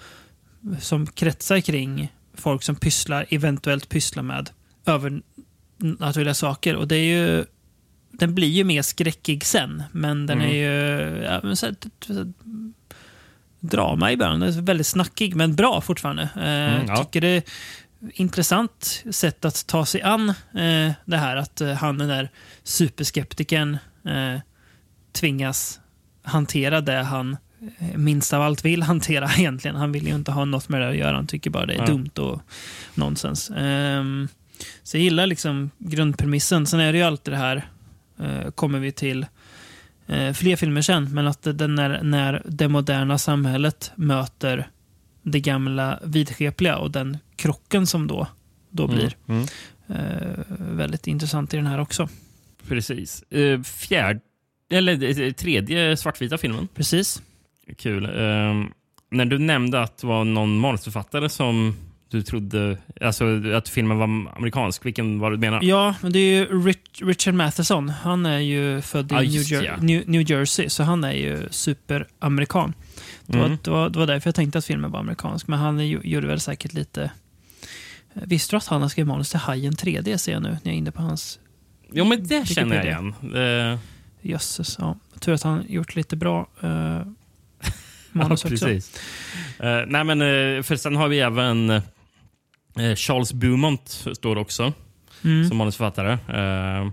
som 0.80 1.06
kretsar 1.06 1.60
kring 1.60 2.12
folk 2.34 2.62
som 2.62 2.76
pysslar, 2.76 3.26
eventuellt 3.30 3.88
pysslar 3.88 4.22
med 4.22 4.50
övernaturliga 4.86 6.34
saker. 6.34 6.76
Och 6.76 6.88
det 6.88 6.96
är 6.96 7.04
ju, 7.18 7.44
den 8.12 8.34
blir 8.34 8.48
ju 8.48 8.64
mer 8.64 8.82
skräckig 8.82 9.44
sen, 9.44 9.82
men 9.92 10.26
den 10.26 10.40
är 10.40 10.54
ju 10.54 11.22
ja, 11.22 11.40
men 11.42 11.56
så, 11.56 11.66
här- 11.66 11.76
så, 12.06 12.32
drama 13.60 14.12
i 14.12 14.16
början. 14.16 14.40
Den 14.40 14.48
är 14.58 14.62
väldigt 14.62 14.86
snackig, 14.86 15.36
men 15.36 15.54
bra 15.54 15.80
fortfarande. 15.80 16.22
Eh, 16.22 16.74
Mm, 16.74 16.86
ja. 16.88 16.96
tycker 17.04 17.20
det 17.20 17.42
intressant 18.14 19.04
sätt 19.10 19.44
att 19.44 19.66
ta 19.66 19.86
sig 19.86 20.02
an 20.02 20.28
eh, 20.28 20.92
det 21.04 21.16
här 21.16 21.36
att 21.36 21.60
eh, 21.60 21.72
han 21.72 21.98
den 21.98 22.08
där 22.08 22.30
superskeptikern 22.62 23.78
eh, 24.04 24.40
tvingas 25.12 25.80
hantera 26.22 26.80
det 26.80 27.02
han 27.02 27.36
eh, 27.78 27.96
minst 27.96 28.32
av 28.32 28.42
allt 28.42 28.64
vill 28.64 28.82
hantera 28.92 29.30
egentligen. 29.38 29.76
Han 29.76 29.92
vill 29.92 30.06
ju 30.08 30.14
inte 30.14 30.32
ha 30.32 30.44
något 30.44 30.68
med 30.68 30.80
det 30.80 30.88
att 30.88 30.96
göra. 30.96 31.16
Han 31.16 31.26
tycker 31.26 31.50
bara 31.50 31.66
det 31.66 31.74
är 31.74 31.78
Ja. 31.78 31.86
dumt 31.86 32.10
och 32.18 32.42
nonsens. 32.94 33.50
Ehm, 33.56 34.28
så 34.82 34.96
jag 34.96 35.04
gillar 35.04 35.26
liksom 35.26 35.70
grundpremissen. 35.78 36.66
Sen 36.66 36.80
är 36.80 36.92
det 36.92 36.98
ju 36.98 37.04
alltid 37.04 37.34
det 37.34 37.38
här, 37.38 37.66
eh, 38.20 38.50
kommer 38.50 38.78
vi 38.78 38.92
till 38.92 39.26
eh, 40.06 40.32
fler 40.32 40.56
filmer 40.56 40.82
sen, 40.82 41.14
men 41.14 41.26
att 41.26 41.42
det 41.42 41.66
när, 41.68 42.02
när 42.02 42.42
det 42.44 42.68
moderna 42.68 43.18
samhället 43.18 43.92
möter 43.96 44.68
det 45.22 45.40
gamla 45.40 45.98
vidskepliga 46.04 46.76
och 46.76 46.90
den 46.90 47.18
krocken 47.36 47.86
som 47.86 48.06
då, 48.06 48.26
då 48.70 48.86
blir. 48.86 49.16
Mm. 49.28 49.46
Eh, 49.88 50.38
väldigt 50.58 51.06
intressant 51.06 51.54
i 51.54 51.56
den 51.56 51.66
här 51.66 51.80
också. 51.80 52.08
Precis. 52.68 53.24
Uh, 53.34 53.62
fjärde, 53.62 54.20
eller 54.72 55.20
eh, 55.20 55.32
tredje 55.32 55.96
svartvita 55.96 56.38
filmen. 56.38 56.68
Precis. 56.74 57.22
Kul. 57.78 58.04
Ehm, 58.04 58.72
när 59.10 59.24
du 59.24 59.38
nämnde 59.38 59.82
att 59.82 59.98
det 59.98 60.06
var 60.06 60.24
någon 60.24 60.58
manusförfattare 60.58 61.28
som 61.28 61.76
du 62.08 62.22
trodde, 62.22 62.76
alltså 63.00 63.24
att 63.54 63.68
filmen 63.68 63.98
var 63.98 64.04
amerikansk, 64.36 64.86
vilken 64.86 65.18
var 65.18 65.30
det 65.30 65.36
du 65.36 65.40
menade? 65.40 65.66
Ja, 65.66 65.94
men 66.02 66.12
det 66.12 66.18
är 66.18 66.34
ju 66.36 66.64
Rich, 66.66 67.02
Richard 67.02 67.34
Matheson. 67.34 67.88
Han 67.88 68.26
är 68.26 68.38
ju 68.38 68.80
född 68.80 69.12
i 69.12 69.14
Ja, 69.14 69.20
New, 69.20 69.30
Jer- 69.30 69.62
ja. 69.62 69.76
New, 69.76 70.08
New 70.08 70.30
Jersey, 70.30 70.68
så 70.68 70.82
han 70.82 71.04
är 71.04 71.12
ju 71.12 71.48
superamerikan. 71.50 72.74
Det, 73.26 73.38
var, 73.38 73.46
Mm. 73.46 73.58
det, 73.62 73.70
var, 73.70 73.90
det 73.90 73.98
var 73.98 74.06
därför 74.06 74.28
jag 74.28 74.34
tänkte 74.34 74.58
att 74.58 74.64
filmen 74.64 74.90
var 74.90 75.00
amerikansk, 75.00 75.46
men 75.48 75.58
han 75.58 75.88
gjorde 75.88 76.26
väl 76.26 76.40
säkert 76.40 76.72
lite... 76.72 77.10
Visste 78.14 78.52
du 78.52 78.56
att 78.58 78.66
han 78.66 78.82
har 78.82 78.88
skrivit 78.88 79.08
manus 79.08 79.30
till 79.30 79.38
Hajen 79.38 79.72
3D 79.72 80.16
ser 80.16 80.32
jag 80.32 80.42
nu, 80.42 80.48
när 80.48 80.58
jag 80.62 80.72
är 80.74 80.78
inne 80.78 80.92
på 80.92 81.02
hans... 81.02 81.38
Jo, 81.92 82.04
men 82.04 82.26
det 82.26 82.48
känner 82.48 82.76
jag 82.76 82.84
igen. 82.84 83.14
Eh, 83.34 83.78
Jösses, 84.22 84.76
ja. 84.80 84.96
Tur 85.20 85.32
att 85.34 85.42
han 85.42 85.64
gjort 85.68 85.96
lite 85.96 86.16
bra 86.16 86.40
uh, 86.64 86.68
manus 86.68 87.14
ja, 88.12 88.32
också. 88.32 88.48
precis. 88.48 89.00
Eh, 89.58 89.80
nej, 89.86 90.04
men, 90.04 90.20
eh, 90.22 90.62
för 90.62 90.76
sen 90.76 90.96
har 90.96 91.08
vi 91.08 91.20
även 91.20 91.70
eh, 91.70 91.82
Charles 92.96 93.32
Beaumont 93.32 94.06
står 94.14 94.38
också 94.38 94.72
Mm. 95.24 95.48
som 95.48 95.56
manusförfattare. 95.56 96.12
Eh, 96.12 96.90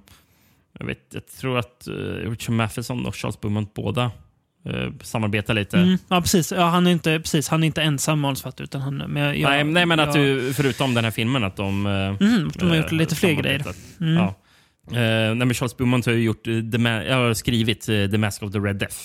jag, 0.80 0.86
vet, 0.86 1.00
jag 1.14 1.28
tror 1.28 1.58
att 1.58 1.88
eh, 1.88 1.94
Richard 2.30 2.56
Matheson 2.56 3.06
och 3.06 3.16
Charles 3.16 3.42
Beaumont 3.42 3.74
båda 3.74 4.12
eh, 4.66 4.91
samarbetar 5.01 5.53
lite. 5.53 5.78
Mm, 5.78 5.97
ja, 6.07 6.22
precis. 6.22 6.51
Ja, 6.51 6.66
han, 6.70 6.88
är 6.88 6.91
inte, 6.91 7.20
precis. 7.20 7.47
han 7.47 7.64
är 7.64 7.68
inte 7.68 7.82
ensam 7.82 8.20
manusförfattare, 8.20 8.64
utan 8.64 8.82
han... 8.82 8.97
Men 8.97 9.24
jag, 9.24 9.38
jag, 9.38 9.68
nej, 9.68 9.86
men 9.86 9.99
att 9.99 10.16
jag, 10.16 10.26
du, 10.26 10.53
förutom 10.53 10.93
den 10.93 11.03
här 11.03 11.12
filmen, 11.12 11.43
att 11.43 11.55
de... 11.55 11.86
eh, 11.86 11.91
Mm, 11.91 12.51
de 12.55 12.70
har 12.70 12.76
gjort 12.76 12.91
eh, 12.91 12.97
lite 12.97 13.16
fler 13.16 13.34
grejer. 13.34 13.66
Mm. 14.01 14.14
Ja. 14.16 14.36
Eh, 14.91 15.36
nej, 15.36 15.53
Charles 15.53 15.78
Beaumont 15.78 16.05
har 16.05 16.14
gjort, 16.14 16.47
eh, 16.47 16.53
har 16.53 17.34
skrivit 17.34 17.89
eh, 17.89 18.05
The 18.12 18.18
Mask 18.18 18.43
of 18.43 18.51
the 18.51 18.60
Red 18.60 18.76
Death. 18.76 18.97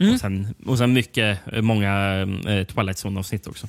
Mm. 0.00 0.14
Och, 0.14 0.20
sen, 0.20 0.54
och 0.66 0.78
sen 0.78 0.92
mycket, 0.92 1.38
eh, 1.52 1.62
många 1.62 2.20
eh, 2.46 2.64
Twilight 2.64 2.96
Zone-avsnitt 3.04 3.46
också. 3.46 3.68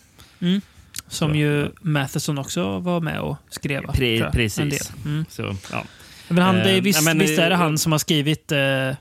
Som 1.07 1.31
Så, 1.31 1.35
ju. 1.35 1.71
Matheson 1.81 2.37
också 2.37 2.79
var 2.79 3.01
med 3.01 3.19
och 3.21 3.37
skrev. 3.49 3.83
Pre- 3.83 4.31
precis. 4.31 4.93
Mm. 5.05 5.25
Så, 5.29 5.55
ja. 5.71 5.83
Men 6.27 6.43
han, 6.43 6.55
det 6.55 6.61
är, 6.71 6.75
Eh, 6.75 6.81
visst, 6.81 6.99
ja, 6.99 7.05
men, 7.05 7.19
visst 7.19 7.39
är 7.39 7.49
det 7.49 7.55
eh, 7.55 7.61
han 7.61 7.77
som 7.77 7.91
har 7.91 7.99
skrivit 7.99 8.51
uh, 8.51 8.95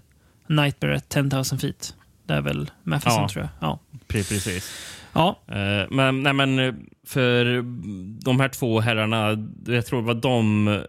Nightmare 0.49 0.97
at 0.97 1.09
10,000 1.09 1.59
feet? 1.59 1.95
Det 2.29 2.35
är 2.35 2.41
väl 2.41 2.71
Matheson 2.83 3.23
Ja. 3.23 3.29
tror 3.29 3.43
jag. 3.61 3.69
Ja. 3.69 3.79
Pre- 4.09 4.29
precis. 4.29 4.73
ja. 5.13 5.39
Eh, 5.47 5.87
men, 5.91 6.23
nej, 6.23 6.33
men 6.33 6.59
eh, 6.59 6.75
för 7.07 7.45
de 8.25 8.41
här 8.41 8.49
två 8.49 8.81
herrarna, 8.81 9.47
jag 9.67 9.87
tror 9.87 10.01
det 10.01 10.07
var 10.07 10.15
de... 10.15 10.69
eh, 10.69 10.81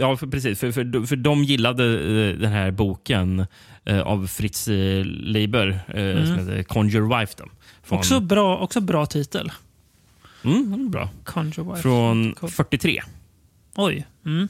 Ja, 0.00 0.16
för, 0.16 0.26
precis. 0.26 0.60
För, 0.60 0.72
för, 0.72 1.06
för 1.06 1.16
de 1.16 1.44
gillade 1.44 2.32
den 2.32 2.52
här 2.52 2.70
boken 2.70 3.46
eh, 3.84 4.00
av 4.00 4.26
Fritz 4.26 4.68
Leiber 5.04 5.68
eh, 5.88 6.24
som 6.26 6.38
heter 6.38 6.62
Conjure 6.62 7.18
Wife. 7.20 7.34
Då, 7.38 7.44
från, 7.82 7.96
Mm. 7.96 7.98
Också, 7.98 8.20
bra, 8.20 8.58
också 8.58 8.80
bra 8.80 9.06
titel. 9.06 9.52
Mm, 10.44 10.90
bra. 10.90 11.10
Conjure 11.24 11.62
Wife. 11.70 11.82
Från 11.82 12.32
Cool. 12.34 12.50
43. 12.50 13.02
Oj. 13.76 14.06
Mm. 14.26 14.48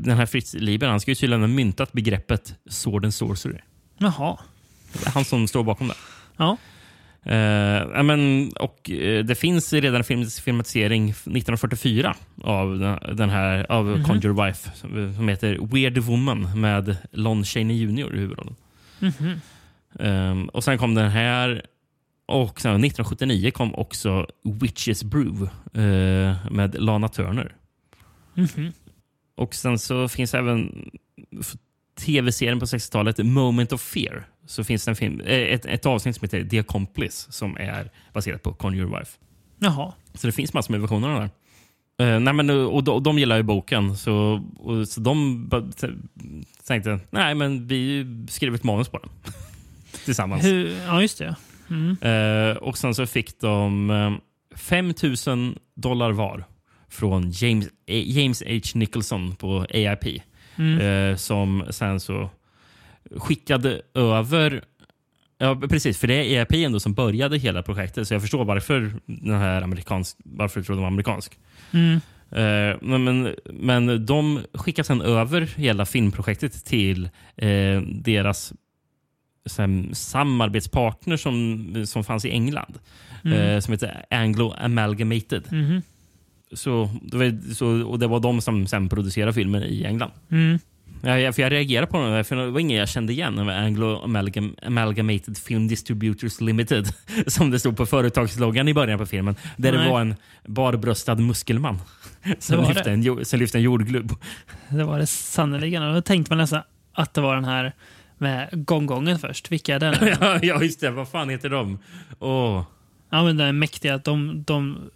Den 0.00 0.16
här 0.16 0.26
Fritz 0.26 0.54
Leiber 0.54 0.86
han 0.88 1.00
ska 1.00 1.10
ju 1.10 1.14
tydligen 1.14 1.40
ha 1.40 1.48
myntat 1.48 1.92
begreppet 1.92 2.54
sword 2.68 3.04
and 3.04 3.14
sorcery. 3.14 3.58
Jaha. 3.98 4.38
Han 5.06 5.24
som 5.24 5.48
står 5.48 5.64
bakom 5.64 5.88
det. 5.88 5.94
Ja. 6.36 6.56
Ja, 7.94 8.02
men, 8.02 8.52
och, 8.60 8.90
eh, 8.90 9.24
det 9.24 9.34
finns 9.34 9.72
redan 9.72 9.94
en 9.96 10.04
film, 10.04 10.26
filmatisering 10.26 11.10
1944 11.10 12.16
av 12.42 12.78
den, 12.78 13.16
den 13.16 13.30
här 13.30 13.72
av 13.72 13.86
Mhm. 13.86 14.04
Conjure 14.04 14.46
Wife 14.46 14.70
som, 14.76 15.14
som 15.16 15.28
heter 15.28 15.58
Weird 15.72 15.98
Woman 15.98 16.60
med 16.60 16.96
Lon 17.12 17.44
Chaney 17.44 17.76
Jr. 17.76 18.14
i 18.14 18.18
huvudrollen. 18.18 18.56
Mhm. 18.98 19.40
Ehm, 19.98 20.48
och 20.48 20.64
sen 20.64 20.78
kom 20.78 20.94
den 20.94 21.10
här 21.10 21.62
och 22.26 22.60
sen 22.60 22.70
1979 22.84 23.50
kom 23.50 23.74
också 23.74 24.26
Witches 24.60 25.04
Brew 25.04 25.42
eh, 25.74 26.36
med 26.50 26.74
Lana 26.82 27.08
Turner. 27.08 27.54
Mhm. 28.34 28.72
Och 29.36 29.54
sen 29.54 29.78
så 29.78 30.08
finns 30.08 30.34
även 30.34 30.90
tv-serien 32.00 32.60
på 32.60 32.66
60-talet 32.66 33.18
Moment 33.18 33.72
of 33.72 33.82
Fear. 33.82 34.24
Så 34.46 34.64
finns 34.64 34.84
det 34.84 34.90
en 34.90 34.96
film, 34.96 35.20
eh, 35.20 35.38
ett, 35.38 35.66
ett 35.66 35.86
avsnitt 35.86 36.16
som 36.16 36.24
heter 36.24 36.44
The 36.44 36.58
Accomplice 36.58 37.32
som 37.32 37.56
är 37.56 37.90
baserat 38.12 38.42
på 38.42 38.52
Conjure 38.54 38.98
Wife. 38.98 39.18
Jaha. 39.58 39.92
Så 40.14 40.26
det 40.26 40.32
finns 40.32 40.52
massor 40.54 40.72
med 40.72 40.80
versioner 40.80 41.08
av 41.08 41.14
den 41.14 41.22
där. 41.22 41.30
Eh, 42.00 42.20
nej, 42.20 42.34
men, 42.34 42.50
och, 42.50 42.84
de, 42.84 42.94
och 42.94 43.02
de 43.02 43.18
gillar 43.18 43.36
ju 43.36 43.42
boken, 43.42 43.96
så, 43.96 44.44
och, 44.58 44.88
så 44.88 45.00
de 45.00 45.48
tänkte 46.66 46.98
nej 47.10 47.34
men 47.34 47.66
vi 47.66 48.06
skrev 48.28 48.54
ett 48.54 48.64
manus 48.64 48.88
på 48.88 48.98
den. 48.98 49.10
Tillsammans. 50.04 50.44
Hur, 50.44 50.76
ja, 50.86 51.02
just 51.02 51.18
det. 51.18 51.36
Mm. 51.70 51.96
Eh, 52.00 52.56
och 52.56 52.78
sen 52.78 52.94
så 52.94 53.06
fick 53.06 53.40
de 53.40 53.90
eh, 53.90 54.12
5 54.56 54.94
000 55.26 55.58
dollar 55.76 56.12
var 56.12 56.44
från 56.88 57.30
James, 57.30 57.68
eh, 57.86 58.18
James 58.18 58.42
H. 58.46 58.78
Nicholson 58.78 59.34
på 59.34 59.66
AIP. 59.70 60.22
Mm. 60.60 60.80
Eh, 60.80 61.16
som 61.16 61.64
sen 61.70 62.00
så 62.00 62.30
skickade 63.16 63.82
över 63.94 64.62
Ja, 65.42 65.56
precis. 65.56 65.98
För 65.98 66.06
det 66.06 66.14
är 66.14 66.40
EIP 66.40 66.52
ändå 66.52 66.80
som 66.80 66.94
började 66.94 67.38
hela 67.38 67.62
projektet. 67.62 68.08
Så 68.08 68.14
jag 68.14 68.20
förstår 68.20 68.44
varför 68.44 68.92
den 69.06 69.38
här 69.38 69.62
amerikansk, 69.62 70.16
varför 70.24 70.62
tror 70.62 70.76
den 70.76 70.82
var 70.82 70.88
amerikansk. 70.88 71.38
Mm. 71.72 72.00
Eh, 72.30 72.78
men, 72.82 73.04
men, 73.04 73.34
men 73.44 74.06
de 74.06 74.40
skickade 74.54 74.86
sen 74.86 75.02
över 75.02 75.40
hela 75.56 75.86
filmprojektet 75.86 76.64
till 76.64 77.04
eh, 77.36 77.80
deras 77.82 78.52
sen, 79.46 79.94
samarbetspartner 79.94 81.16
som, 81.16 81.86
som 81.86 82.04
fanns 82.04 82.24
i 82.24 82.30
England. 82.30 82.78
Eh, 83.24 83.60
som 83.60 83.72
heter 83.72 84.04
Anglo 84.10 84.54
Amalgamated. 84.58 85.52
Mhm. 85.52 85.82
Så, 86.52 86.90
det 87.02 87.16
var, 87.16 87.54
så, 87.54 87.88
och 87.88 87.98
det 87.98 88.06
var 88.06 88.20
de 88.20 88.40
som 88.40 88.66
sen 88.66 88.88
producerade 88.88 89.32
filmen 89.32 89.62
i 89.62 89.84
England. 89.84 90.10
Mm. 90.30 90.58
Ja, 91.02 91.18
jag, 91.18 91.34
för 91.34 91.42
jag 91.42 91.52
reagerade 91.52 91.86
på 91.86 91.98
den, 91.98 92.24
för 92.24 92.36
det 92.36 92.50
var 92.50 92.60
ingen 92.60 92.78
jag 92.78 92.88
kände 92.88 93.12
igen. 93.12 93.36
Det 93.36 93.56
Anglo 93.56 94.02
Amalgam, 94.04 94.56
Amalgamated 94.62 95.38
Film 95.38 95.68
Distributors 95.68 96.40
Limited, 96.40 96.86
som 97.26 97.50
det 97.50 97.58
stod 97.58 97.76
på 97.76 97.86
företagsloggan 97.86 98.68
i 98.68 98.74
början 98.74 98.98
på 98.98 99.06
filmen. 99.06 99.36
Där 99.56 99.72
Nej. 99.72 99.84
det 99.84 99.90
var 99.90 100.00
en 100.00 100.14
barbröstad 100.46 101.14
muskelman 101.14 101.78
som 102.38 102.64
lyfte, 102.64 102.82
det. 102.82 102.90
en, 102.90 103.24
som 103.24 103.38
lyfte 103.38 103.58
en 103.58 103.62
jordglob. 103.62 104.14
Det 104.68 104.84
var 104.84 104.98
det 104.98 105.06
sannerligen. 105.06 105.82
Och 105.82 105.94
då 105.94 106.02
tänkte 106.02 106.32
man 106.32 106.38
nästan 106.38 106.62
att 106.92 107.14
det 107.14 107.20
var 107.20 107.34
den 107.34 107.44
här 107.44 107.72
med 108.18 108.48
gonggongen 108.52 109.18
först. 109.18 109.52
Vilka 109.52 109.74
är 109.74 109.80
den? 109.80 109.94
ja, 110.42 110.62
just 110.62 110.80
det. 110.80 110.90
Vad 110.90 111.08
fan 111.08 111.28
heter 111.28 111.50
de? 111.50 111.78
Åh. 112.18 112.64
Ja, 113.10 113.24
men 113.24 113.36
den 113.36 113.46
är 113.46 113.52
mäktiga. 113.52 113.98
De, 113.98 114.42
de, 114.46 114.90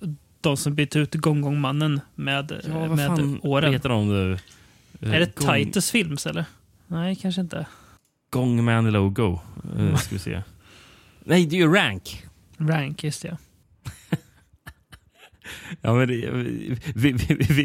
de 0.44 0.56
som 0.56 0.74
bytte 0.74 0.98
ut 0.98 1.14
Gongongmannen 1.14 2.00
med, 2.14 2.62
Ja, 2.68 2.78
vad 2.78 2.96
med 2.96 3.06
fan 3.06 3.40
åren. 3.42 3.72
heter 3.72 3.88
de? 3.88 4.08
nu? 4.08 4.38
Är 5.00 5.20
det 5.20 5.36
Gong- 5.38 5.64
Titus 5.64 5.90
Films 5.90 6.26
eller? 6.26 6.44
Nej, 6.86 7.16
kanske 7.16 7.40
inte. 7.40 7.66
Gongman 8.30 8.90
logo. 8.92 9.40
Uh, 9.78 9.96
ska 9.96 10.14
vi 10.14 10.18
se. 10.18 10.42
Nej, 11.24 11.46
det 11.46 11.56
är 11.56 11.60
ju 11.60 11.74
Rank. 11.74 12.24
Rank, 12.58 13.04
just 13.04 13.22
det. 13.22 13.36
Ja, 15.80 15.94
men 16.06 16.08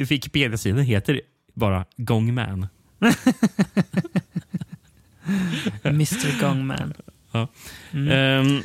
Wikipedia-sidan 0.06 0.80
heter 0.84 1.22
bara 1.54 1.86
Gongman. 1.98 2.68
Mr 5.84 6.42
Gongman. 6.42 6.94
Ja. 7.32 7.48
Ehm, 7.94 8.62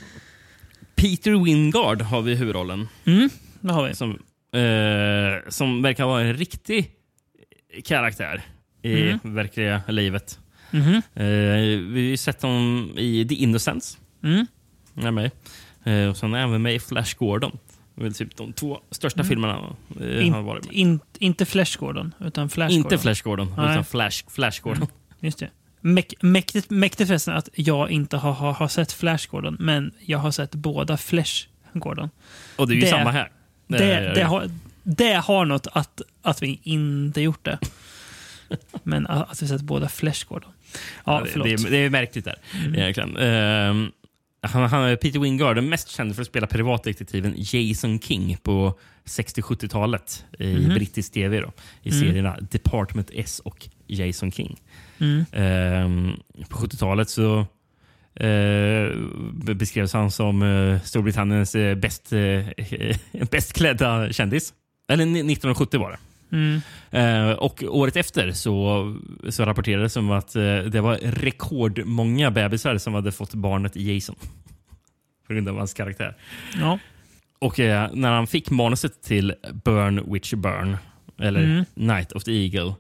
Peter 0.95 1.45
Wingard 1.45 2.03
har 2.03 2.23
vi 2.23 2.33
i 2.33 2.35
huvudrollen. 2.35 2.89
Mm, 3.05 3.31
det 3.69 3.73
har 3.73 3.89
vi. 3.89 3.95
Som, 3.95 4.11
eh, 4.53 5.51
som 5.51 5.83
verkar 5.83 6.05
vara 6.07 6.23
en 6.23 6.35
riktig 6.35 6.91
karaktär 7.85 8.43
i 8.83 9.03
Mm. 9.03 9.19
verkliga 9.23 9.83
livet. 9.89 10.39
Mhm. 10.71 10.95
Eh, 11.15 11.25
vi 11.25 11.91
har 11.93 11.99
ju 11.99 12.17
sett 12.17 12.43
honom 12.43 12.91
i 12.97 13.27
The 13.29 13.35
Innocents. 13.35 13.99
Mm. 14.23 14.47
Han 14.95 15.05
är 15.05 15.11
med. 15.11 15.31
Eh, 15.85 16.11
och 16.11 16.17
sen 16.17 16.35
är 16.35 16.41
han 16.41 16.49
även 16.51 16.63
med 16.63 16.75
i 16.75 16.79
Flash 16.79 17.17
Gordon. 17.19 17.59
Det 17.95 18.01
är 18.01 18.05
väl 18.05 18.15
typ 18.15 18.37
de 18.37 18.53
två 18.53 18.81
största 18.91 19.25
filmerna 19.25 19.53
eh, 20.01 20.23
han 20.23 20.33
har 20.33 20.43
varit 20.43 20.65
med. 20.65 20.75
in, 20.75 21.01
inte 21.19 21.45
Flash 21.47 21.79
Gordon, 21.79 22.15
utan 22.21 22.49
Flash 22.49 22.73
Inte 22.75 22.83
Gordon. 22.83 22.99
Flash 22.99 23.23
Gordon, 23.25 23.55
Nej. 23.57 23.71
utan 23.73 23.85
Flash, 23.85 24.25
Flash 24.31 24.63
Gordon. 24.63 24.87
Just 25.21 25.39
det. 25.39 25.51
Mäk, 25.81 26.15
mäktigt, 26.23 26.71
mäktigt 26.71 27.09
förresten 27.09 27.35
att 27.35 27.49
jag 27.55 27.91
inte 27.91 28.17
har, 28.17 28.33
har, 28.33 28.53
har 28.53 28.69
sett 28.69 28.93
Flash 28.93 29.29
Gordon, 29.31 29.57
men 29.61 29.93
jag 30.01 30.19
har 30.19 30.31
sett 30.31 30.55
båda 30.55 30.97
Flash 30.97 31.47
Gordon. 31.73 32.11
Och 32.57 32.69
det 32.69 32.73
är 32.73 32.77
ju 32.77 32.81
Det- 32.81 32.87
samma 32.87 33.11
här. 33.11 33.31
Det, 33.67 34.13
det, 34.15 34.23
har, 34.23 34.51
det 34.83 35.13
har 35.15 35.45
något 35.45 35.67
att, 35.73 36.01
att 36.23 36.43
vi 36.43 36.61
inte 36.63 37.21
gjort 37.21 37.45
det. 37.45 37.59
Men 38.83 39.07
att 39.07 39.43
vi 39.43 39.49
sett 39.49 39.63
båda 39.63 39.89
Flash 39.89 40.27
Gordon. 40.29 40.51
Ja, 41.05 41.21
det, 41.21 41.31
förlåt. 41.31 41.47
Mm. 41.49 41.63
det, 41.63 41.69
är, 41.69 41.71
det 41.71 41.77
är 41.77 41.91
märkligt 41.91 42.25
där. 42.25 42.37
Egentligen. 42.77 43.17
Ehm, 43.17 43.91
han, 44.41 44.63
han, 44.71 44.97
Peter 44.97 45.19
Wingard 45.19 45.59
är 45.59 45.63
mest 45.63 45.89
känd 45.91 46.15
för 46.15 46.23
att 46.23 46.29
spela 46.29 46.47
privatdetektiven 46.47 47.35
Jason 47.37 48.01
King 48.01 48.37
på 48.43 48.79
60-70-talet 49.05 50.25
i 50.39 50.55
Mhm. 50.55 50.75
brittisk 50.75 51.13
tv. 51.13 51.41
Då, 51.41 51.53
I 51.83 51.91
serierna 51.93 52.37
Department 52.41 53.11
S 53.15 53.41
och 53.45 53.69
Jason 53.87 54.33
King. 54.33 54.61
Mm. 54.99 55.25
Ehm, 55.33 56.13
på 56.49 56.57
70-talet 56.59 57.11
så 57.11 57.47
eh, 58.21 58.97
be- 59.33 59.55
beskrevs 59.55 59.93
han 59.93 60.11
som 60.11 60.43
eh, 60.43 60.81
Storbritanniens 60.81 61.55
eh, 61.55 61.75
bäst, 61.75 62.13
eh, 62.13 62.47
bäst 63.31 63.53
klädda 63.53 64.13
kändis. 64.13 64.53
Eller 64.89 65.05
ni- 65.07 65.19
1970 65.33 65.81
var 65.81 65.91
det. 65.91 65.99
Mm. 66.37 66.61
Eh, 66.91 67.31
och 67.33 67.65
året 67.69 67.97
efter 67.97 68.33
så, 68.33 68.97
så 69.29 69.45
rapporterades 69.45 69.97
om 69.97 70.11
att 70.11 70.37
eh, 70.37 70.57
det 70.59 70.81
var 70.81 70.95
rekordmånga 71.03 72.31
bebisar 72.31 72.79
som 72.79 72.95
hade 72.95 73.13
fått 73.13 73.35
barnet 73.35 73.77
Jason. 73.77 74.17
På 75.27 75.33
grund 75.33 75.49
av 75.49 75.59
hans 75.59 75.75
karaktär. 75.75 76.17
Ja. 76.61 76.79
Och 77.39 77.59
när 77.59 78.11
han 78.11 78.27
fick 78.27 78.51
manuset 78.51 79.03
till 79.03 79.35
Burn 79.65 80.13
Witch 80.13 80.33
Burn, 80.35 80.77
eller 81.21 81.43
Mm. 81.45 81.65
Night 81.75 82.13
of 82.13 82.25
the 82.25 82.33
Eagle, 82.45 82.75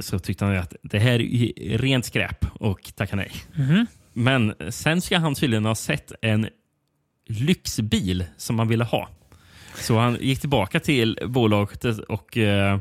så 0.00 0.18
tyckte 0.18 0.44
han 0.44 0.56
att 0.56 0.74
det 0.82 0.98
här 0.98 1.20
är 1.20 1.78
rent 1.78 2.04
skräp 2.04 2.46
och 2.54 2.92
tackade 2.96 3.22
nej. 3.22 3.32
Mhm. 3.66 3.86
Men 4.12 4.54
sen 4.68 5.00
ska 5.00 5.18
han 5.18 5.34
tydligen 5.34 5.64
ha 5.64 5.74
sett 5.74 6.12
en 6.22 6.48
lyxbil 7.28 8.24
som 8.36 8.58
han 8.58 8.68
ville 8.68 8.84
ha. 8.84 9.08
Så 9.74 9.98
han 9.98 10.16
gick 10.20 10.40
tillbaka 10.40 10.80
till 10.80 11.18
bolaget 11.26 11.84
och 11.84 12.36
eh, 12.36 12.78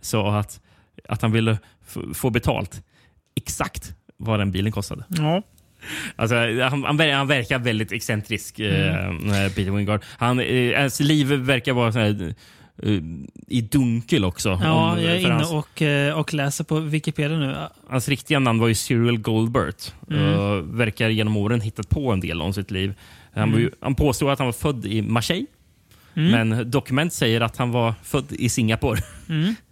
sa 0.00 0.38
att, 0.38 0.60
att 1.08 1.22
han 1.22 1.32
ville 1.32 1.58
få 2.14 2.30
betalt 2.30 2.82
exakt 3.36 3.94
vad 4.16 4.38
den 4.38 4.52
bilen 4.52 4.72
kostade. 4.72 5.04
ja. 5.08 5.42
Alltså, 6.16 6.36
han, 6.36 6.84
han, 6.84 7.00
han 7.00 7.26
verkar 7.26 7.58
väldigt 7.58 7.92
excentrisk, 7.92 8.58
eh, 8.58 9.10
Peter 9.54 9.70
Wingard. 9.70 10.04
Han, 10.18 10.40
eh, 10.40 10.80
hans 10.80 11.00
liv 11.00 11.26
verkar 11.26 11.72
vara 11.72 12.06
eh, 12.06 12.16
i 13.48 13.60
dunkel 13.60 14.24
också. 14.24 14.58
Ja, 14.62 14.92
Om- 14.92 15.02
jag 15.02 15.12
är 15.12 15.18
inne 15.18 15.32
hans, 15.34 15.52
och, 15.52 15.82
eh, 15.82 16.18
och 16.18 16.34
läser 16.34 16.64
på 16.64 16.80
Wikipedia 16.80 17.38
nu. 17.38 17.56
hans 17.88 18.08
riktiga 18.08 18.38
namn 18.38 18.58
var 18.60 18.68
ju 18.68 18.74
Cyril 18.74 19.18
Goldbert. 19.18 19.92
Mm. 20.10 20.38
Och 20.38 20.80
verkar 20.80 21.08
genom 21.08 21.36
åren 21.36 21.60
hittat 21.60 21.88
på 21.88 22.12
en 22.12 22.20
del 22.20 22.42
om 22.42 22.52
sitt 22.52 22.70
liv. 22.70 22.94
Han, 23.34 23.48
Mm. 23.48 23.60
ju, 23.60 23.70
han 23.80 23.94
påstod 23.94 24.30
att 24.30 24.38
han 24.38 24.46
var 24.46 24.52
född 24.52 24.86
i 24.86 25.02
Marseille. 25.02 25.46
Men 26.14 26.70
dokument 26.70 27.12
säger 27.12 27.40
att 27.40 27.56
han 27.56 27.70
var 27.70 27.94
född 28.02 28.24
i 28.32 28.48
Singapore. 28.48 29.00
Mm. 29.28 29.54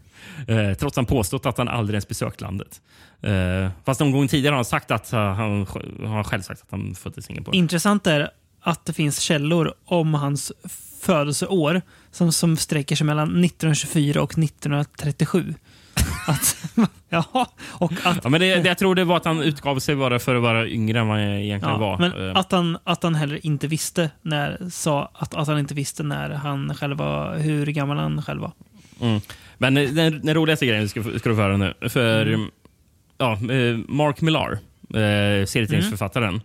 Eh, 0.46 0.74
trots 0.74 0.82
att 0.92 0.96
han 0.96 1.06
påstått 1.06 1.46
att 1.46 1.58
han 1.58 1.68
aldrig 1.68 1.94
ens 1.94 2.08
besökt 2.08 2.40
landet. 2.40 2.80
Eh, 3.22 3.70
fast 3.84 4.00
någon 4.00 4.12
gång 4.12 4.28
tidigare 4.28 4.52
har 4.52 4.56
han 4.56 4.64
sagt 4.64 4.90
att 4.90 5.12
uh, 5.12 5.18
han, 5.18 5.66
han 5.98 6.06
har 6.10 6.24
själv 6.24 6.42
sagt 6.42 6.62
att 6.62 6.70
han 6.70 6.94
född 6.94 7.12
i 7.18 7.22
Singapore. 7.22 7.56
Intressant 7.56 8.06
är 8.06 8.30
att 8.60 8.84
det 8.84 8.92
finns 8.92 9.20
källor 9.20 9.74
om 9.84 10.14
hans 10.14 10.52
födelseår 11.00 11.82
som, 12.10 12.32
som 12.32 12.56
sträcker 12.56 12.96
sig 12.96 13.06
mellan 13.06 13.44
1924 13.44 14.22
och 14.22 14.38
1937. 14.38 15.54
att, 16.26 16.56
ja, 17.08 17.46
och 17.62 17.92
att, 18.04 18.18
Ja, 18.24 18.28
men 18.30 18.40
det, 18.40 18.46
jag 18.46 18.78
tror 18.78 18.94
det 18.94 19.04
var 19.04 19.16
att 19.16 19.24
han 19.24 19.42
utgav 19.42 19.78
sig 19.78 19.96
bara 19.96 20.18
för 20.18 20.34
att 20.34 20.42
vara 20.42 20.68
yngre 20.68 21.00
än 21.00 21.08
vad 21.08 21.18
han 21.18 21.26
egentligen 21.26 21.74
ja, 21.74 21.78
var. 21.80 21.98
men 21.98 22.28
Eh, 22.28 22.36
att, 22.36 22.52
han, 22.52 22.78
att 22.84 23.02
han 23.02 23.14
heller 23.14 23.46
inte 23.46 23.66
visste 23.66 24.10
när, 24.22 24.70
sa 24.70 25.10
att, 25.14 25.34
att 25.34 25.48
han 25.48 25.58
inte 25.58 25.74
visste 25.74 26.02
när 26.02 26.30
han 26.30 26.74
själv 26.74 26.96
var, 26.96 27.36
hur 27.38 27.66
gammal 27.66 27.96
han 27.98 28.22
själv 28.22 28.40
var. 28.40 28.52
Mm. 29.00 29.20
Men 29.58 29.76
eh, 29.76 29.90
den, 29.90 30.20
den 30.22 30.34
roligaste 30.34 30.66
grejen 30.66 30.88
ska, 30.88 31.02
ska 31.02 31.28
du 31.28 31.36
få 31.36 31.42
höra 31.42 31.56
nu. 31.56 31.74
För 31.88 32.26
Mm. 32.26 32.50
ja, 33.18 33.32
eh, 33.32 33.78
Mark 33.88 34.20
Millar, 34.20 34.52
eh, 34.94 35.46
serietidningsförfattaren, 35.46 36.40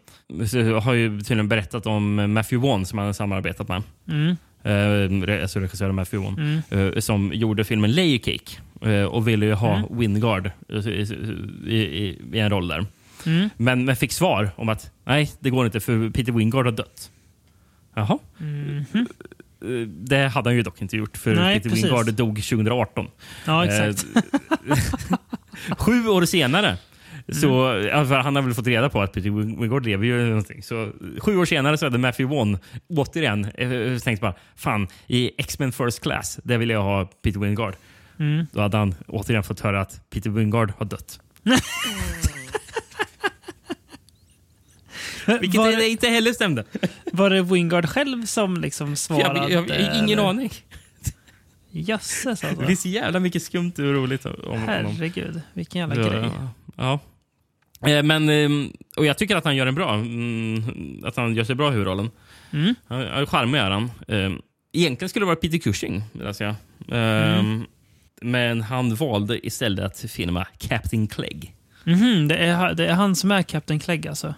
så 0.52 0.80
har 0.80 0.94
ju 0.94 1.22
tydligen 1.22 1.48
berättat 1.48 1.86
om 1.86 2.16
Matthew 2.34 2.68
Vaughn 2.68 2.86
som 2.86 3.00
han 3.00 3.06
har 3.06 3.14
samarbetat 3.14 3.68
med. 3.68 3.84
Mm. 4.66 5.30
Eh, 5.30 5.42
alltså 5.42 5.60
regissören 5.60 5.96
Matthew 5.96 6.28
Vaughn. 6.28 6.62
Eh, 6.96 7.00
som 7.00 7.32
gjorde 7.34 7.64
filmen 7.64 7.92
Layer 7.96 8.18
Cake 8.18 8.92
eh, 8.92 9.04
och 9.06 9.28
ville 9.28 9.46
ju 9.46 9.54
ha 9.54 9.76
Mm. 9.78 9.98
Wingard 10.00 10.52
i, 10.70 10.76
i, 11.68 11.76
i, 11.76 12.22
i 12.34 12.40
en 12.40 12.50
roll 12.50 12.68
där. 12.68 12.86
Mm. 13.26 13.50
Men, 13.58 13.86
men 13.86 13.96
fick 13.96 14.12
svar 14.12 14.50
om 14.56 14.70
att 14.70 14.92
nej, 15.06 15.32
det 15.40 15.50
går 15.50 15.66
inte 15.66 15.80
för 15.80 16.10
Peter 16.10 16.32
Wingard 16.32 16.66
har 16.66 16.72
dött. 16.72 17.12
Jaha. 17.96 18.18
Eh, 18.40 19.88
Det 19.88 20.28
hade 20.28 20.50
han 20.50 20.56
ju 20.56 20.62
dock 20.64 20.82
inte 20.82 20.98
gjort 20.98 21.18
för 21.18 21.36
Nej, 21.36 21.56
Peter 21.58 21.70
precis. 21.70 21.86
Wingard 21.86 22.14
dog 22.14 22.36
2018. 22.44 23.08
Ja, 23.46 23.66
exakt. 23.66 24.06
Eh, 24.70 24.78
Sju 25.78 26.08
år 26.08 26.26
senare. 26.26 26.78
Så, 27.28 27.42
för 27.92 28.16
han 28.16 28.36
har 28.36 28.44
väl 28.44 28.54
fått 28.54 28.68
reda 28.68 28.90
på 28.90 29.02
att 29.02 29.14
Peter 29.14 29.30
Wing- 29.30 29.62
Wingard 29.62 29.86
lever 29.86 30.06
ju 30.06 30.26
någonting. 30.30 30.64
Så 30.64 30.92
sju 31.20 31.38
år 31.38 31.46
senare 31.46 31.78
så 31.78 31.86
hade 31.86 31.98
Matthew 31.98 32.36
Vaughn 32.36 32.58
återigen 32.90 33.46
eh, 33.46 33.98
tänkt 34.00 34.22
bara 34.22 34.34
fan 34.56 34.88
i 35.08 35.32
X-Men 35.38 35.72
First 35.72 36.02
Class, 36.02 36.40
där 36.44 36.58
vill 36.58 36.70
jag 36.70 36.82
ha 36.84 37.06
Peter 37.06 37.40
Wingard. 37.40 37.76
Mm. 38.20 38.46
Då 38.52 38.62
hade 38.62 38.78
han 38.78 38.96
återigen 39.08 39.44
fått 39.44 39.60
höra 39.60 39.82
att 39.82 40.10
Peter 40.10 40.30
Wingard 40.30 40.74
har 40.78 40.86
dött. 40.86 41.20
Vilket 45.42 45.58
var, 45.58 45.72
det 45.72 45.90
inte 45.90 46.08
heller 46.10 46.34
stämde. 46.34 46.64
var 47.14 47.30
det 47.30 47.42
Wingard 47.42 47.90
själv 47.90 48.26
som 48.26 48.58
liksom 48.62 48.90
Jag, 48.90 48.98
svarade? 48.98 49.40
jag, 49.54 49.70
jag 49.70 49.90
har 49.90 49.98
ingen 50.04 50.20
eller? 50.20 50.30
aning. 50.30 50.52
Jösses 51.72 52.42
Det 52.42 52.48
alltså. 52.50 52.66
finns 52.66 52.82
så 52.82 52.90
jävla 52.90 53.20
mycket 53.20 53.44
skumt 53.44 53.72
och 53.78 53.84
roligt 53.94 54.26
om 54.26 54.34
honom. 54.52 54.68
Herregud, 54.68 55.42
vilken 55.54 55.80
jävla 55.80 55.96
Ja, 56.04 56.10
grej. 56.10 56.30
Ja. 56.76 57.00
Eh, 57.82 58.04
Men, 58.04 58.30
ehm, 58.30 58.72
och 58.98 59.06
jag 59.06 59.18
tycker 59.18 59.36
att 59.36 59.46
han 59.46 59.56
gör 59.56 59.68
en 59.68 59.76
bra, 59.76 59.94
mm, 59.94 61.04
att 61.06 61.16
han 61.16 61.36
gör 61.36 61.44
sig 61.44 61.56
bra 61.56 61.68
i 61.70 61.72
huvudrollen. 61.72 62.10
Mm. 62.54 62.76
Han 62.88 63.26
charmig 63.28 63.60
är 63.60 63.70
han. 63.72 63.92
Ehm, 64.08 64.42
Egentligen 64.74 65.10
skulle 65.10 65.22
det 65.24 65.28
vara 65.28 65.36
Peter 65.36 65.58
Cushing, 65.58 66.04
läser 66.14 66.46
jag. 66.46 66.56
Ehm, 66.92 67.40
Mm. 67.40 67.66
Men 68.22 68.62
han 68.62 68.96
valde 68.96 69.46
istället 69.48 69.86
att 69.86 70.12
filma 70.12 70.46
Captain 70.58 71.08
Clegg. 71.08 71.56
Mhm, 71.84 72.28
det, 72.28 72.38
är, 72.38 72.74
det 72.74 72.88
är 72.88 72.94
han 72.94 73.16
som 73.16 73.32
är 73.32 73.42
Captain 73.42 73.80
Clegg 73.80 74.08
alltså? 74.08 74.34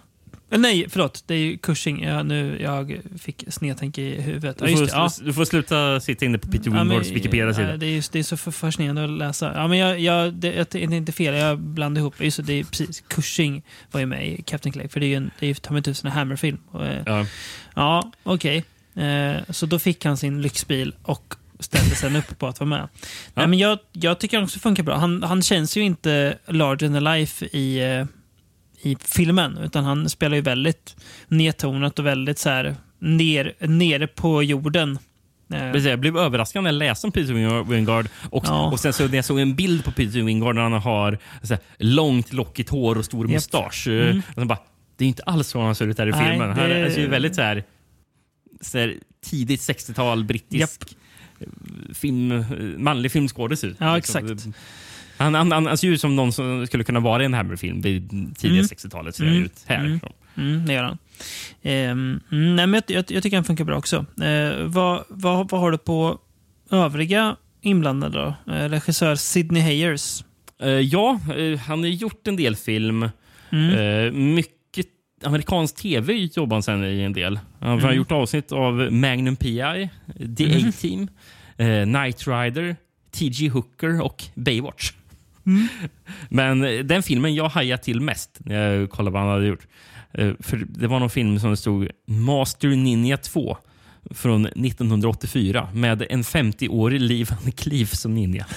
Eh, 0.50 0.58
Nej, 0.58 0.86
förlåt. 0.88 1.22
Det 1.26 1.34
är 1.34 1.38
ju 1.38 1.58
Cushing. 1.58 2.02
Ja, 2.04 2.22
nu, 2.22 2.58
jag 2.62 3.00
fick 3.18 3.44
snedtänk 3.48 3.98
i 3.98 4.20
huvudet. 4.20 4.56
Ja, 4.60 4.66
Du 4.66 4.76
får, 4.76 4.82
det, 4.86 4.90
ja. 4.92 5.10
du 5.22 5.32
får 5.32 5.44
sluta 5.44 6.00
sitta 6.00 6.24
inne 6.24 6.38
på 6.38 6.48
Peter 6.48 6.70
Wingards 6.70 7.08
Wikipedia-sida. 7.10 7.70
ja, 7.70 7.76
det, 7.76 7.86
är 7.86 8.04
det 8.12 8.18
är 8.18 8.22
så 8.22 8.36
fascinerande 8.36 9.04
att 9.04 9.10
läsa. 9.10 9.52
Ja, 9.54 9.68
men 9.68 9.78
jag, 9.78 10.00
jag, 10.00 10.34
det, 10.34 10.54
jag- 10.54 10.66
det 10.70 10.78
är 10.82 10.92
inte 10.94 11.12
fel, 11.12 11.34
jag 11.34 11.58
blandade 11.58 12.00
ihop. 12.00 12.14
Just 12.20 12.36
det, 12.36 12.42
det 12.42 12.52
är 12.52 12.64
precis. 12.64 13.00
Cushing 13.08 13.62
var 13.90 14.00
ju 14.00 14.06
med 14.06 14.28
i 14.28 14.42
Captain 14.42 14.72
Clegg, 14.72 14.92
för 14.92 15.00
det 15.00 15.06
är 15.06 15.08
ju 15.08 15.14
en, 15.14 15.30
det 15.40 15.46
är 15.46 15.54
ta 15.54 15.72
mig 15.72 15.82
tusan 15.82 16.10
en 16.10 16.16
Hammer-film. 16.16 16.58
Eh, 16.74 17.02
Ja. 17.06 17.26
Ja, 17.74 18.12
okej. 18.22 18.64
Eh, 18.94 19.36
så 19.50 19.66
då 19.66 19.78
fick 19.78 20.04
han 20.04 20.16
sin 20.16 20.42
lyxbil 20.42 20.94
och 21.02 21.34
ställde 21.60 21.94
sen 21.94 22.16
upp 22.16 22.38
på 22.38 22.46
att 22.46 22.60
vara 22.60 22.70
med. 22.70 22.88
Nej, 23.34 23.46
men 23.46 23.58
jag, 23.58 23.78
jag 23.92 24.18
tycker 24.20 24.42
också 24.42 24.56
det 24.56 24.60
funkar 24.62 24.82
bra. 24.82 24.96
Han, 24.96 25.22
han 25.22 25.42
känns 25.42 25.76
ju 25.76 25.80
inte 25.82 26.38
larger 26.46 26.88
than 26.88 27.04
life 27.04 27.44
i, 27.46 27.80
i 28.82 28.96
filmen, 29.04 29.58
utan 29.58 29.84
han 29.84 30.08
spelar 30.08 30.36
ju 30.36 30.42
väldigt 30.42 30.96
nedtonat 31.28 31.98
och 31.98 32.06
väldigt 32.06 32.38
så 32.38 32.48
här 32.50 32.76
ner, 32.98 33.54
nere 33.66 34.06
på 34.06 34.42
jorden 34.42 34.98
Eh, 35.52 35.76
Jag 35.76 36.00
blev 36.00 36.16
överraskad 36.16 36.62
när 36.62 36.70
jag 36.70 36.78
läste 36.78 37.06
om 37.06 37.12
Peter 37.12 37.62
Wingard 37.64 38.08
och, 38.30 38.44
Ja. 38.46 38.70
och 38.70 38.80
sen 38.80 38.92
så 38.92 39.08
när 39.08 39.14
jag 39.16 39.24
såg 39.24 39.38
en 39.40 39.54
bild 39.54 39.84
på 39.84 39.90
Peter 39.92 40.22
Wingard 40.22 40.54
när 40.54 40.62
han 40.62 40.72
har 40.72 41.18
så 41.42 41.54
här, 41.54 41.62
långt 41.78 42.32
lockigt 42.32 42.70
hår 42.70 42.98
och 42.98 43.04
stor 43.04 43.26
Japp. 43.26 43.34
mustasch. 43.34 43.86
Mm. 43.88 44.22
Och 44.36 44.46
bara, 44.46 44.58
det 44.96 45.04
är 45.04 45.08
inte 45.08 45.22
alls 45.22 45.48
så 45.48 45.60
han 45.60 45.74
ser 45.74 45.86
ut 45.86 45.98
här 45.98 46.06
i 46.06 46.10
Nej, 46.10 46.30
filmen. 46.30 46.48
Han 46.50 46.68
det- 46.68 46.74
är 46.74 46.84
alltså, 46.84 47.06
väldigt 47.06 47.34
så 47.34 47.42
här, 47.42 47.64
så 48.60 48.78
här, 48.78 48.94
tidigt 49.24 49.60
60-tal 49.60 50.24
brittisk 50.24 50.96
film, 51.94 52.44
manlig 52.78 53.12
filmskådis 53.12 53.64
ut. 53.64 53.76
Ja, 53.80 53.96
Liksom. 53.96 54.24
exakt. 54.26 54.46
Han, 55.18 55.34
han, 55.34 55.52
han, 55.52 55.78
ser 55.78 55.88
ut 55.88 56.00
som 56.00 56.16
någon 56.16 56.32
som 56.32 56.66
skulle 56.66 56.84
kunna 56.84 57.00
vara 57.00 57.22
i 57.22 57.24
en 57.26 57.34
Hammer-film 57.34 57.80
vid 57.80 58.08
tidiga 58.38 58.58
Mm. 58.58 58.66
60-talet. 58.66 59.14
Ser 59.16 59.24
han 59.24 59.32
Mm. 59.34 59.44
ut 59.44 59.64
här. 59.66 59.84
Mm. 59.84 60.00
Mm, 60.36 60.66
det 60.66 60.72
gör 60.72 60.82
han. 60.82 60.98
Ehm, 61.62 62.20
mm, 62.32 62.56
nej, 62.56 62.66
men 62.66 62.82
jag, 62.86 62.96
jag, 62.98 63.04
jag 63.10 63.22
tycker 63.22 63.36
han 63.36 63.44
funkar 63.44 63.64
bra 63.64 63.76
också. 63.76 64.06
Eh, 64.22 64.64
vad, 64.66 65.04
vad, 65.08 65.50
vad 65.50 65.60
har 65.60 65.70
du 65.70 65.78
på 65.78 66.18
övriga 66.70 67.36
inblandade 67.62 68.18
då? 68.46 68.52
Eh, 68.52 68.68
regissör 68.68 69.14
Sidney 69.14 69.62
Hayers. 69.62 70.24
Eh, 70.62 70.68
ja, 70.68 71.20
eh, 71.36 71.58
han 71.58 71.78
har 71.80 71.86
gjort 71.86 72.26
en 72.26 72.36
del 72.36 72.56
film. 72.56 73.08
Mm. 73.50 73.74
Eh, 74.06 74.12
mycket 74.12 74.86
amerikansk 75.24 75.76
tv 75.76 76.12
jobbar 76.34 76.54
han 76.56 76.62
sen 76.62 76.84
i 76.84 77.00
en 77.02 77.12
del. 77.12 77.40
Han 77.60 77.68
har 77.70 77.78
Mm. 77.78 77.96
gjort 77.96 78.12
avsnitt 78.12 78.52
av 78.52 78.74
Magnum 78.92 79.36
P.I., 79.36 79.88
The 80.36 80.44
Mm. 80.44 80.68
A-Team, 80.68 81.08
Knight 81.84 82.26
Rider, 82.28 82.76
T.G. 83.12 83.48
Hooker 83.48 84.00
och 84.02 84.24
Baywatch. 84.34 84.92
Mm. 85.48 85.68
Men 86.28 86.64
eh, 86.64 86.78
den 86.84 87.02
filmen 87.02 87.34
jag 87.34 87.48
hajade 87.48 87.82
till 87.82 88.00
mest 88.00 88.38
när 88.40 88.72
jag 88.74 88.90
kollade 88.90 89.14
vad 89.14 89.22
han 89.22 89.30
hade 89.30 89.46
gjort. 89.46 89.66
Eh, 90.12 90.32
för 90.40 90.56
Det 90.56 90.86
var 90.86 91.00
någon 91.00 91.10
film 91.10 91.40
som 91.40 91.50
det 91.50 91.56
stod 91.56 91.88
Master 92.06 92.68
Ninja 92.68 93.16
2 93.16 93.56
från 94.10 94.46
1984 94.46 95.68
med 95.74 96.06
en 96.10 96.22
50-årig 96.22 97.00
Liv 97.00 97.28
Van 97.30 97.52
Cleef 97.52 97.94
som 97.94 98.14
ninja. 98.14 98.46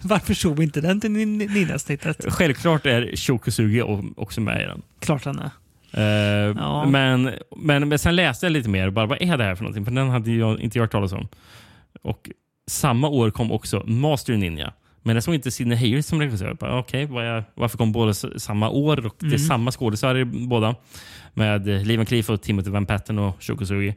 Varför 0.00 0.34
såg 0.34 0.56
vi 0.58 0.64
inte 0.64 0.80
den 0.80 1.00
till 1.00 1.10
nin- 1.10 1.48
ninjasnittet? 1.54 2.24
Självklart 2.28 2.86
är 2.86 3.16
Shokusugi 3.16 3.82
också 4.16 4.40
med 4.40 4.62
i 4.62 4.64
den. 4.64 4.82
Klart 5.00 5.24
han 5.24 5.38
är. 5.38 5.50
Eh, 5.92 6.54
Ja. 6.58 6.86
men, 6.86 7.30
men, 7.56 7.88
men 7.88 7.98
sen 7.98 8.16
läste 8.16 8.46
jag 8.46 8.52
lite 8.52 8.68
mer. 8.68 8.90
Bara, 8.90 9.06
vad 9.06 9.22
är 9.22 9.38
det 9.38 9.44
här 9.44 9.54
för 9.54 9.62
någonting? 9.62 9.84
För 9.84 9.92
den 9.92 10.08
hade 10.10 10.32
jag 10.32 10.60
inte 10.60 10.80
hört 10.80 10.92
talas 10.92 11.12
om. 11.12 11.28
Och 12.02 12.30
samma 12.66 13.08
år 13.08 13.30
kom 13.30 13.52
också 13.52 13.84
Master 13.86 14.36
Ninja. 14.36 14.72
Men 15.06 15.16
jag 15.16 15.22
såg 15.24 15.34
inte 15.34 15.50
Sidney 15.50 15.78
Hayers 15.78 16.04
som 16.04 16.20
regissör. 16.20 16.56
Okej, 16.78 17.06
vad 17.06 17.24
är- 17.24 17.44
varför 17.54 17.78
kom 17.78 17.92
båda 17.92 18.14
samma 18.14 18.68
år? 18.70 19.06
Och 19.06 19.16
Det 19.18 19.26
är 19.26 19.28
Mm. 19.28 19.38
samma 19.38 19.70
skådisar 19.72 20.18
i 20.18 20.24
båda. 20.24 20.74
Med 21.34 21.68
eh, 21.68 21.82
Lee 21.84 21.96
Van 21.96 22.06
Cleef 22.06 22.30
och 22.30 22.42
Timothy 22.42 22.70
Van 22.70 22.86
Patten 22.86 23.18
och 23.18 23.42
Shokusugi. 23.42 23.94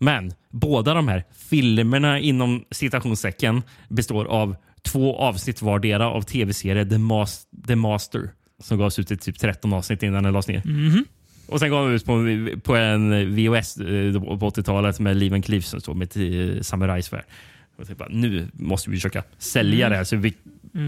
Men 0.00 0.32
båda 0.50 0.94
de 0.94 1.08
här 1.08 1.24
filmerna 1.50 2.18
inom 2.20 2.64
citationssäcken 2.70 3.62
består 3.88 4.24
av 4.24 4.56
två 4.82 5.16
avsnitt 5.18 5.62
vardera 5.62 6.10
av 6.10 6.22
tv-serien 6.22 6.88
The, 6.88 6.96
Mas- 6.98 7.42
The 7.66 7.76
Master. 7.76 8.30
Som 8.62 8.78
gavs 8.78 8.98
ut 8.98 9.10
i 9.10 9.16
typ 9.16 9.38
13 9.38 9.72
avsnitt 9.72 10.02
innan 10.02 10.22
den 10.22 10.32
lades 10.32 10.48
ner. 10.48 10.62
Mhm. 10.64 11.04
Och 11.48 11.58
sen 11.60 11.70
gav 11.70 11.88
de 11.88 11.94
ut 11.94 12.04
på, 12.04 12.12
på 12.64 12.76
en 12.76 13.10
VOS 13.36 13.76
eh, 13.76 14.12
på 14.38 14.50
80-talet 14.50 15.00
med 15.00 15.16
Lee 15.16 15.30
Van 15.30 15.42
Cleef 15.42 15.64
som 15.64 15.80
stod 15.80 15.96
med 15.96 16.16
ett 16.16 16.66
samurajsvärd. 16.66 17.24
Och 17.78 17.90
jag 17.90 17.96
bara, 17.96 18.08
nu 18.08 18.48
måste 18.52 18.90
vi 18.90 18.96
försöka 18.96 19.22
sälja 19.38 19.86
Mm. 19.86 19.90
det 19.90 19.96
här 19.96 20.04
så 20.04 20.16
vi 20.16 20.34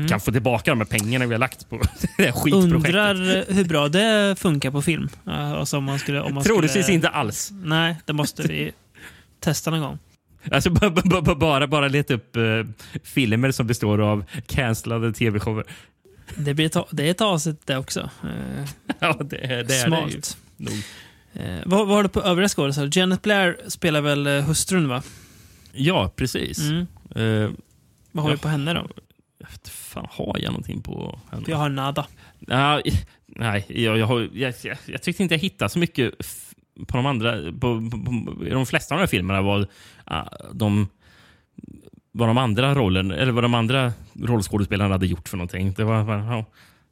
kan 0.08 0.20
få 0.20 0.32
tillbaka 0.32 0.70
de 0.70 0.78
här 0.78 0.86
pengarna 0.86 1.26
vi 1.26 1.34
har 1.34 1.38
lagt 1.38 1.68
på 1.68 1.76
det 2.16 2.24
här 2.24 2.32
skitprojektet. 2.32 2.86
Undrar 2.86 3.52
hur 3.52 3.64
bra 3.64 3.88
det 3.88 4.36
funkar 4.38 4.70
på 4.70 4.82
film. 4.82 5.08
Alltså 5.24 5.76
om 5.76 5.84
man 5.84 5.98
skulle, 5.98 6.20
om 6.20 6.34
man 6.34 6.44
Troligtvis 6.44 6.82
skulle, 6.84 6.94
inte 6.94 7.08
alls. 7.08 7.52
Nej, 7.64 7.96
det 8.04 8.12
måste 8.12 8.42
vi 8.42 8.72
testa 9.40 9.70
någon 9.70 9.80
gång. 9.80 9.98
Alltså, 10.50 10.70
bara, 11.36 11.66
bara 11.66 11.88
leta 11.88 12.14
upp 12.14 12.36
eh, 12.36 12.42
filmer 13.04 13.50
som 13.50 13.66
består 13.66 14.00
av 14.00 14.24
cancellade 14.46 15.12
tv-shower. 15.12 15.64
Det, 16.36 16.54
blir 16.54 16.66
ett, 16.66 16.86
det 16.90 17.06
är 17.06 17.10
ett 17.10 17.20
avsnitt 17.20 17.60
det 17.66 17.76
också. 17.76 18.10
Eh, 18.22 18.68
ja, 18.98 19.16
det, 19.20 19.36
det 19.36 19.44
är 19.44 19.64
det 19.64 19.74
ju. 19.74 19.80
smalt. 19.80 20.36
Eh, 21.32 21.58
vad, 21.66 21.86
vad 21.86 21.96
har 21.96 22.02
du 22.02 22.08
på 22.08 22.22
övriga 22.22 22.48
skådespelare? 22.48 22.90
Janet 22.94 23.22
Blair 23.22 23.56
spelar 23.68 24.00
väl 24.00 24.26
eh, 24.26 24.42
hustrun, 24.42 24.88
va? 24.88 25.02
Ja, 25.72 26.12
precis. 26.16 26.58
Mm. 26.58 26.86
Eh, 27.16 27.50
Vad 28.12 28.24
har 28.24 28.30
Ja. 28.30 28.34
vi 28.36 28.42
på 28.42 28.48
henne 28.48 28.74
då? 28.74 28.86
jag 29.38 29.48
fan, 29.72 30.06
har 30.10 30.36
jag 30.38 30.50
någonting 30.52 30.82
på 30.82 31.18
henne? 31.30 31.44
För 31.44 31.50
jag 31.52 31.58
har 31.58 31.68
nada. 31.68 32.06
Ja, 32.38 32.80
nej, 33.26 33.64
jag, 33.68 33.98
jag, 33.98 34.06
har, 34.06 34.28
jag, 34.32 34.54
jag, 34.62 34.76
jag 34.86 35.02
tyckte 35.02 35.22
inte 35.22 35.34
jag 35.34 35.40
hittade 35.40 35.68
så 35.68 35.78
mycket 35.78 36.14
på 36.86 36.96
de 36.96 37.06
andra. 37.06 37.52
På, 37.52 37.90
på, 37.90 37.90
på, 37.90 38.44
de 38.50 38.66
flesta 38.66 38.94
av 38.94 38.98
de 38.98 39.02
här 39.02 39.06
filmerna 39.06 39.42
var 39.42 39.66
ah, 40.04 40.24
de 40.52 40.88
vad 42.12 42.28
de 42.28 42.38
andra 42.38 42.74
rollen, 42.74 43.10
eller 43.10 43.32
vad 43.32 43.44
de 43.44 43.54
andra 43.54 43.92
rollskådespelarna 44.22 44.94
hade 44.94 45.06
gjort 45.06 45.28
för 45.28 45.36
någonting. 45.36 45.72
Det 45.76 45.84
var, 45.84 46.12
ja, 46.18 46.44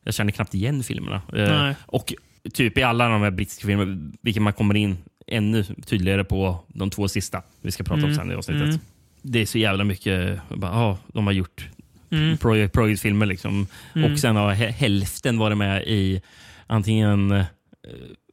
jag 0.05 0.15
känner 0.15 0.33
knappt 0.33 0.55
igen 0.55 0.83
filmerna. 0.83 1.23
Eh, 1.37 1.77
och 1.87 2.13
typ 2.55 2.79
i 2.79 2.83
alla 2.83 3.09
de 3.09 3.23
här 3.23 3.31
brittiska 3.31 3.67
filmerna, 3.67 4.13
vilket 4.23 4.43
man 4.43 4.53
kommer 4.53 4.75
in 4.75 4.99
ännu 5.29 5.65
tydligare 5.65 6.25
på 6.25 6.61
de 6.69 6.91
två 6.91 7.09
sista 7.09 7.43
vi 7.63 7.71
ska 7.71 7.85
prata 7.85 7.95
om 7.99 8.05
Mm, 8.05 8.15
sen 8.17 8.31
i 8.31 8.35
avsnittet. 8.35 8.63
mm. 8.69 8.79
Det 9.23 9.39
är 9.39 9.47
så 9.47 9.59
jävla 9.59 9.85
mycket, 9.85 10.39
bara, 10.49 10.71
ja, 10.73 10.99
de 11.07 11.27
har 11.27 11.33
gjort 11.33 11.69
Mm. 12.11 12.37
projekt, 12.39 12.73
projektfilmer. 12.75 13.27
Liksom. 13.27 13.67
Mm. 13.95 14.13
Och 14.13 14.19
sen 14.19 14.37
har 14.37 14.55
hä- 14.55 14.71
hälften 14.73 15.39
varit 15.39 15.59
med 15.59 15.83
i 15.87 16.23
antingen 16.67 17.31
eh, 17.33 17.45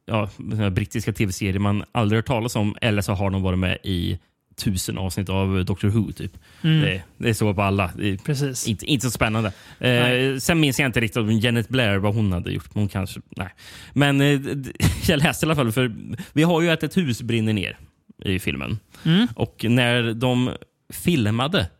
ja, 0.06 0.30
brittiska 0.72 1.12
tv-serier 1.12 1.58
man 1.58 1.84
aldrig 1.92 2.18
hört 2.18 2.26
talas 2.26 2.56
om 2.56 2.76
eller 2.80 3.02
så 3.02 3.12
har 3.12 3.30
de 3.30 3.42
varit 3.42 3.58
med 3.58 3.78
i 3.84 4.18
tusen 4.56 4.98
avsnitt 4.98 5.28
av 5.28 5.64
Doctor 5.64 5.88
Who. 5.88 6.12
Typ. 6.12 6.32
Mm. 6.62 6.80
Det, 6.80 7.02
det 7.16 7.28
är 7.28 7.34
så 7.34 7.54
på 7.54 7.62
alla. 7.62 7.90
Precis. 8.24 8.68
inte, 8.68 8.86
inte 8.86 9.06
så 9.06 9.10
spännande. 9.10 9.52
Eh, 9.78 10.38
sen 10.38 10.60
minns 10.60 10.78
jag 10.78 10.86
inte 10.86 11.00
riktigt 11.00 11.16
om 11.16 11.30
Janet 11.32 11.68
Blair 11.68 11.98
vad 11.98 12.14
hon 12.14 12.32
hade 12.32 12.52
gjort. 12.52 12.74
Men 12.74 12.82
Hon 12.82 12.88
kanske, 12.88 13.20
nej. 13.36 13.54
Men 13.92 14.20
eh, 14.20 14.40
jag 15.08 15.18
läste 15.18 15.46
i 15.46 15.48
alla 15.48 15.56
fall, 15.56 15.72
för 15.72 15.94
vi 16.32 16.42
har 16.42 16.62
ju 16.62 16.70
att 16.70 16.82
ett 16.82 16.96
hus 16.96 17.22
brinner 17.22 17.52
ner 17.52 17.78
i 18.24 18.38
filmen. 18.38 18.78
Mm. 19.04 19.26
Och 19.34 19.64
när 19.68 20.14
de 20.14 20.50
filmade 20.92 21.70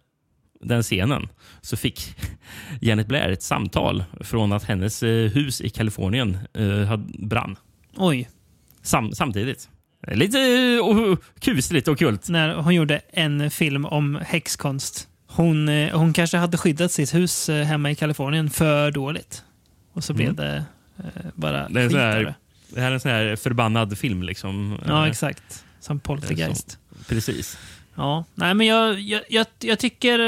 den 0.61 0.83
scenen 0.83 1.29
så 1.61 1.77
fick 1.77 2.14
Janet 2.81 3.07
Blair 3.07 3.29
ett 3.29 3.43
samtal 3.43 4.05
från 4.20 4.53
att 4.53 4.64
hennes 4.64 5.03
eh, 5.03 5.31
hus 5.31 5.61
i 5.61 5.69
Kalifornien 5.69 6.39
eh, 6.55 6.81
hade 6.81 7.12
brann. 7.19 7.57
Oj. 7.97 8.28
Sam, 8.82 9.12
samtidigt. 9.12 9.69
Lite 10.07 10.39
uh, 10.39 11.16
kusligt 11.41 11.89
och 11.89 11.99
kult. 11.99 12.28
När 12.28 12.55
hon 12.55 12.74
gjorde 12.74 13.01
en 13.12 13.51
film 13.51 13.85
om 13.85 14.19
häxkonst. 14.27 15.09
Hon, 15.27 15.69
eh, 15.69 15.99
hon 15.99 16.12
kanske 16.12 16.37
hade 16.37 16.57
skyddat 16.57 16.93
sitt 16.93 17.15
hus 17.15 17.49
eh, 17.49 17.65
hemma 17.65 17.91
i 17.91 17.95
Kalifornien 17.95 18.51
för 18.51 18.91
dåligt. 18.91 19.45
Och 19.93 20.05
så 20.05 20.12
blev 20.15 20.28
Mm. 20.28 20.37
det 20.37 20.65
eh, 20.99 21.05
bara 21.35 21.69
Det 21.69 21.81
är 21.83 21.89
skit 21.89 21.97
här- 21.97 22.35
det. 22.74 22.81
Här 22.81 22.89
är 22.91 22.95
en 22.95 23.01
sån 23.01 23.11
här 23.11 23.37
förbannad 23.37 23.99
film. 23.99 24.23
Liksom. 24.23 24.78
Ja, 24.87 25.05
Eh, 25.05 25.11
exakt. 25.11 25.65
Som 25.81 26.01
Poltergeist. 26.01 26.78
Precis. 27.09 27.59
Ja, 27.95 28.24
nej 28.35 28.55
men 28.55 28.66
jag, 28.66 29.01
jag, 29.01 29.23
jag, 29.28 29.47
jag 29.61 29.78
tycker 29.78 30.19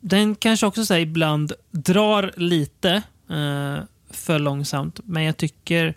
den 0.00 0.34
kanske 0.34 0.66
också 0.66 0.84
så 0.86 0.94
här, 0.94 1.00
ibland 1.00 1.52
drar 1.70 2.30
lite 2.36 2.90
eh, 3.30 3.76
för 4.10 4.38
långsamt. 4.38 5.00
Men 5.04 5.22
jag 5.22 5.36
tycker, 5.36 5.94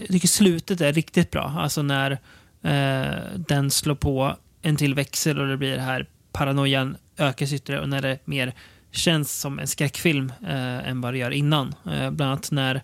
jag 0.00 0.08
tycker 0.08 0.28
slutet 0.28 0.80
är 0.80 0.92
riktigt 0.92 1.30
bra. 1.30 1.54
Alltså 1.58 1.82
när 1.82 2.18
den 3.36 3.70
slår 3.70 3.94
på 3.94 4.36
en 4.62 4.76
till 4.76 4.94
växel 4.94 5.38
och 5.38 5.46
det 5.48 5.56
blir 5.56 5.76
det 5.76 5.82
här 5.82 6.06
paranoian 6.32 6.96
ökas 7.18 7.52
ytterligare 7.52 7.82
och 7.82 7.88
när 7.88 8.02
det 8.02 8.18
mer 8.24 8.52
känns 8.90 9.40
som 9.40 9.58
en 9.58 9.66
skräckfilm 9.66 10.32
eh, 10.48 10.88
än 10.88 11.00
vad 11.00 11.14
det 11.14 11.18
gör 11.18 11.30
innan. 11.30 11.74
Eh, 11.86 12.10
bland 12.10 12.22
annat 12.22 12.50
när 12.50 12.82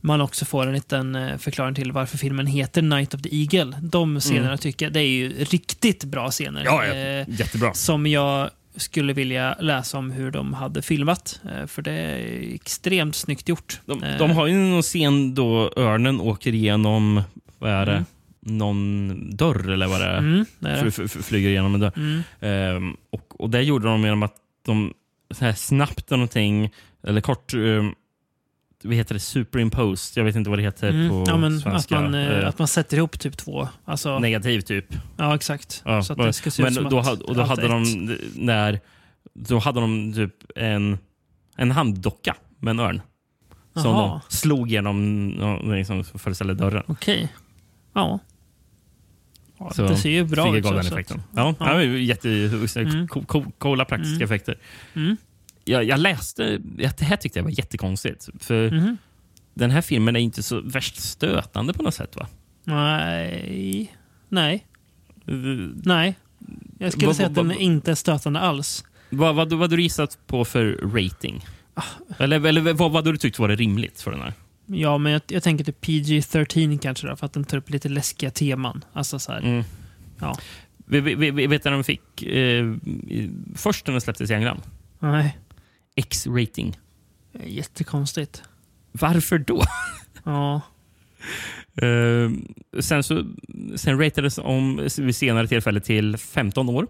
man 0.00 0.20
också 0.20 0.44
får 0.44 0.66
en 0.66 0.72
liten 0.72 1.14
eh, 1.14 1.36
förklaring 1.38 1.74
till 1.74 1.92
varför 1.92 2.18
filmen 2.18 2.46
heter 2.46 2.82
Night 2.82 3.14
of 3.14 3.22
the 3.22 3.36
Eagle. 3.42 3.76
De 3.82 4.20
scenerna 4.20 4.56
tycker 4.56 4.86
jag, 4.86 4.92
det 4.92 5.00
är 5.00 5.08
ju 5.08 5.44
riktigt 5.44 6.04
bra 6.04 6.30
scener. 6.30 6.64
Ja. 6.64 6.84
Eh, 6.86 7.24
Jättebra. 7.28 7.74
som 7.74 8.06
jag 8.06 8.50
skulle 8.76 9.12
vilja 9.12 9.56
läsa 9.60 9.98
om 9.98 10.10
hur 10.10 10.30
de 10.30 10.54
hade 10.54 10.82
filmat. 10.82 11.40
Eh, 11.44 11.66
För 11.66 11.82
det 11.82 11.92
är 11.92 12.54
extremt 12.54 13.16
snyggt 13.16 13.48
gjort. 13.48 13.80
De, 13.86 14.02
Eh, 14.02 14.18
de 14.18 14.30
har 14.30 14.46
ju 14.46 14.54
någon 14.54 14.82
scen 14.82 15.34
då 15.34 15.72
örnen 15.76 16.20
åker 16.20 16.54
igenom, 16.54 17.22
vad 17.58 17.70
är 17.70 17.86
det, 17.86 17.92
Mm. 17.92 18.04
Någon 18.56 19.30
dörr 19.36 19.70
eller 19.70 19.86
vad 19.86 20.00
det 20.00 20.06
är. 20.06 20.18
Mm, 20.18 20.44
det 20.58 20.68
är 20.68 20.84
det. 20.84 20.90
fly- 20.90 21.08
fly- 21.08 21.22
Flyger 21.22 21.48
igenom 21.48 21.74
en 21.74 21.80
dörr. 21.80 21.92
Mm. 21.96 22.22
Ehm, 22.40 22.96
och, 23.10 23.40
och 23.40 23.50
det 23.50 23.62
gjorde 23.62 23.88
de 23.88 24.02
genom 24.04 24.22
att 24.22 24.34
de 24.66 24.94
så 25.30 25.44
här 25.44 25.52
snabbt 25.52 26.10
någonting, 26.10 26.70
eller 27.02 27.20
kort, 27.20 27.54
um, 27.54 27.94
vad 28.84 28.94
heter 28.94 29.14
det, 29.14 29.20
superimposed, 29.20 30.20
jag 30.20 30.24
vet 30.24 30.36
inte 30.36 30.50
vad 30.50 30.58
det 30.58 30.62
heter 30.62 30.88
Mm. 30.90 31.08
på 31.08 31.24
Ja, 31.26 31.36
men 31.36 31.56
att, 31.56 31.62
svenska. 31.62 32.00
man, 32.00 32.14
eh, 32.14 32.38
Eh, 32.38 32.48
att 32.48 32.58
man 32.58 32.68
sätter 32.68 32.96
ihop 32.96 33.18
typ 33.20 33.36
två. 33.36 33.68
Alltså, 33.84 34.18
Negativ 34.18 34.60
typ. 34.60 34.86
ja, 35.16 35.34
exakt. 35.34 35.82
Ja, 35.84 36.02
så 36.02 36.12
att 36.12 36.18
det 36.18 36.32
ska 36.32 36.50
se 36.50 36.62
men 36.62 36.72
ut 36.72 36.74
som 36.78 36.84
då, 36.90 36.98
att 36.98 37.22
och 37.22 37.34
då 37.34 37.42
hade 37.42 37.62
är 37.62 37.68
de 37.68 37.82
ett. 38.12 38.20
när, 38.36 38.80
då 39.34 39.58
hade 39.58 39.80
de 39.80 40.12
typ 40.12 40.34
en, 40.56 40.98
en 41.56 41.70
handdocka 41.70 42.36
med 42.58 42.70
en 42.70 42.80
örn. 42.80 43.00
Som 43.74 43.84
Jaha. 43.90 44.20
de 44.30 44.36
slog 44.36 44.68
genom, 44.70 45.64
liksom, 45.74 46.04
föreställer 46.04 46.54
dörren. 46.54 46.82
Okej. 46.86 47.28
Ja. 47.92 48.18
Ja, 49.58 49.72
det 49.76 49.96
ser 49.96 50.10
ju 50.10 50.24
bra 50.24 50.56
ut. 50.56 50.66
så- 50.66 50.72
den 50.72 50.86
effekten. 50.86 51.22
Ja, 51.36 51.54
Ja. 51.60 51.82
jätte, 51.82 52.28
Mm. 52.76 53.08
co- 53.08 53.22
co- 53.26 53.52
coola 53.58 53.84
praktiska 53.84 54.24
effekter. 54.24 54.58
Mm. 54.94 55.16
Jag, 55.64 55.84
jag 55.84 56.00
läste, 56.00 56.58
det 56.58 57.00
här 57.02 57.16
tyckte 57.16 57.38
jag 57.38 57.44
var 57.44 57.50
jättekonstigt. 57.50 58.28
För 58.40 58.70
Mhm. 58.70 58.96
den 59.54 59.70
här 59.70 59.80
filmen 59.80 60.16
är 60.16 60.20
inte 60.20 60.42
så 60.42 60.60
värst 60.60 60.96
stötande 60.96 61.72
på 61.72 61.82
något 61.82 61.94
sätt 61.94 62.16
va? 62.16 62.26
Nej. 62.64 63.94
Nej. 64.28 64.66
Nej. 65.84 66.18
Jag 66.78 66.92
skulle 66.92 67.06
Vad- 67.06 67.16
säga 67.16 67.28
att 67.28 67.36
vad- 67.36 67.44
den 67.48 67.56
är 67.56 67.60
inte 67.60 67.96
störtande 67.96 68.40
alls. 68.40 68.84
Vad, 69.10 69.36
hade 69.60 69.76
du 69.76 69.82
gissat 69.82 70.18
på 70.26 70.44
för 70.44 70.78
rating? 70.94 71.44
Ah. 71.74 71.82
Eller, 72.18 72.46
eller 72.46 72.72
vad, 72.72 72.92
hade 72.92 73.12
du 73.12 73.18
tyckt 73.18 73.38
var 73.38 73.48
det 73.48 73.56
rimligt 73.56 74.00
för 74.00 74.10
den 74.10 74.20
här? 74.20 74.32
Ja, 74.70 74.98
men 74.98 75.12
jag, 75.12 75.22
jag 75.28 75.42
tänker 75.42 75.64
typ 75.64 75.84
PG-13 75.84 76.78
kanske 76.78 77.06
då, 77.06 77.16
för 77.16 77.26
att 77.26 77.32
den 77.32 77.44
tar 77.44 77.58
upp 77.58 77.70
lite 77.70 77.88
läskiga 77.88 78.30
teman. 78.30 78.84
Alltså 78.92 79.18
så 79.18 79.32
här. 79.32 79.40
Mm. 79.40 79.64
Ja. 80.20 80.38
Vi, 80.86 81.00
vi, 81.00 81.30
vi, 81.30 81.46
vet 81.46 81.64
när 81.64 81.72
de 81.72 81.84
fick 81.84 82.22
eh, 82.22 82.74
först 83.54 83.86
när 83.86 83.92
den 83.92 84.00
släpptes 84.00 84.30
i 84.30 84.34
England? 84.34 84.60
Nej. 84.98 85.38
X-rating. 85.96 86.78
Jättekonstigt. 87.44 88.42
Varför 88.92 89.38
då? 89.38 89.62
Ja. 90.24 90.60
Eh, 91.82 92.30
sen, 92.80 93.02
så, 93.02 93.24
sen 93.76 93.98
ratades 94.00 94.38
om 94.38 94.88
vid 94.98 95.16
senare 95.16 95.48
tillfälle 95.48 95.80
till 95.80 96.16
15 96.16 96.68
år. 96.68 96.86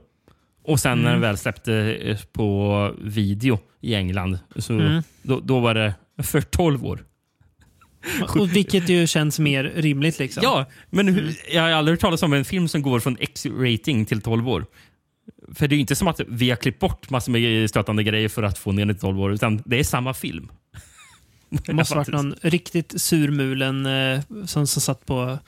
Och 0.64 0.80
sen 0.80 0.98
när 0.98 1.10
den 1.12 1.20
väl 1.20 1.38
släppte 1.38 1.74
eh, 1.94 2.18
på 2.32 2.94
video 3.02 3.58
i 3.80 3.94
England, 3.94 4.38
så 4.56 4.72
Mm. 4.72 5.02
då, 5.22 5.40
då 5.40 5.60
var 5.60 5.74
det 5.74 5.94
för 6.22 6.40
12 6.40 6.84
år. 6.84 7.04
Och 8.28 8.56
vilket 8.56 8.88
ju 8.88 9.06
känns 9.06 9.38
mer 9.38 9.64
rimligt 9.64 10.18
liksom. 10.18 10.42
Ja, 10.42 10.66
men 10.90 11.08
hur, 11.08 11.36
jag 11.52 11.62
har 11.62 11.70
aldrig 11.70 11.92
hört 11.92 12.00
talas 12.00 12.22
om 12.22 12.32
en 12.32 12.44
film 12.44 12.68
som 12.68 12.82
går 12.82 13.00
från 13.00 13.16
X-rating 13.20 14.04
till 14.04 14.20
12 14.20 14.48
år. 14.48 14.66
För 15.54 15.68
det 15.68 15.74
är 15.74 15.76
ju 15.76 15.80
inte 15.80 15.94
som 15.94 16.08
att 16.08 16.20
vi 16.28 16.50
har 16.50 16.56
klippt 16.56 16.78
bort 16.78 17.10
massor 17.10 17.32
med 17.32 17.70
stötande 17.70 18.02
grejer 18.02 18.28
för 18.28 18.42
att 18.42 18.58
få 18.58 18.72
ner 18.72 18.86
det 18.86 18.94
till 18.94 19.00
12 19.00 19.20
år, 19.20 19.32
utan 19.32 19.62
det 19.66 19.78
är 19.78 19.84
samma 19.84 20.14
film. 20.14 20.48
Det 21.50 21.72
måste 21.72 21.94
ha 21.94 22.00
varit 22.00 22.08
någon 22.08 22.34
riktigt 22.42 23.00
surmulen 23.00 23.86
eh, 23.86 24.20
som, 24.46 24.66
som 24.66 24.82
satt 24.82 25.06
på 25.06 25.38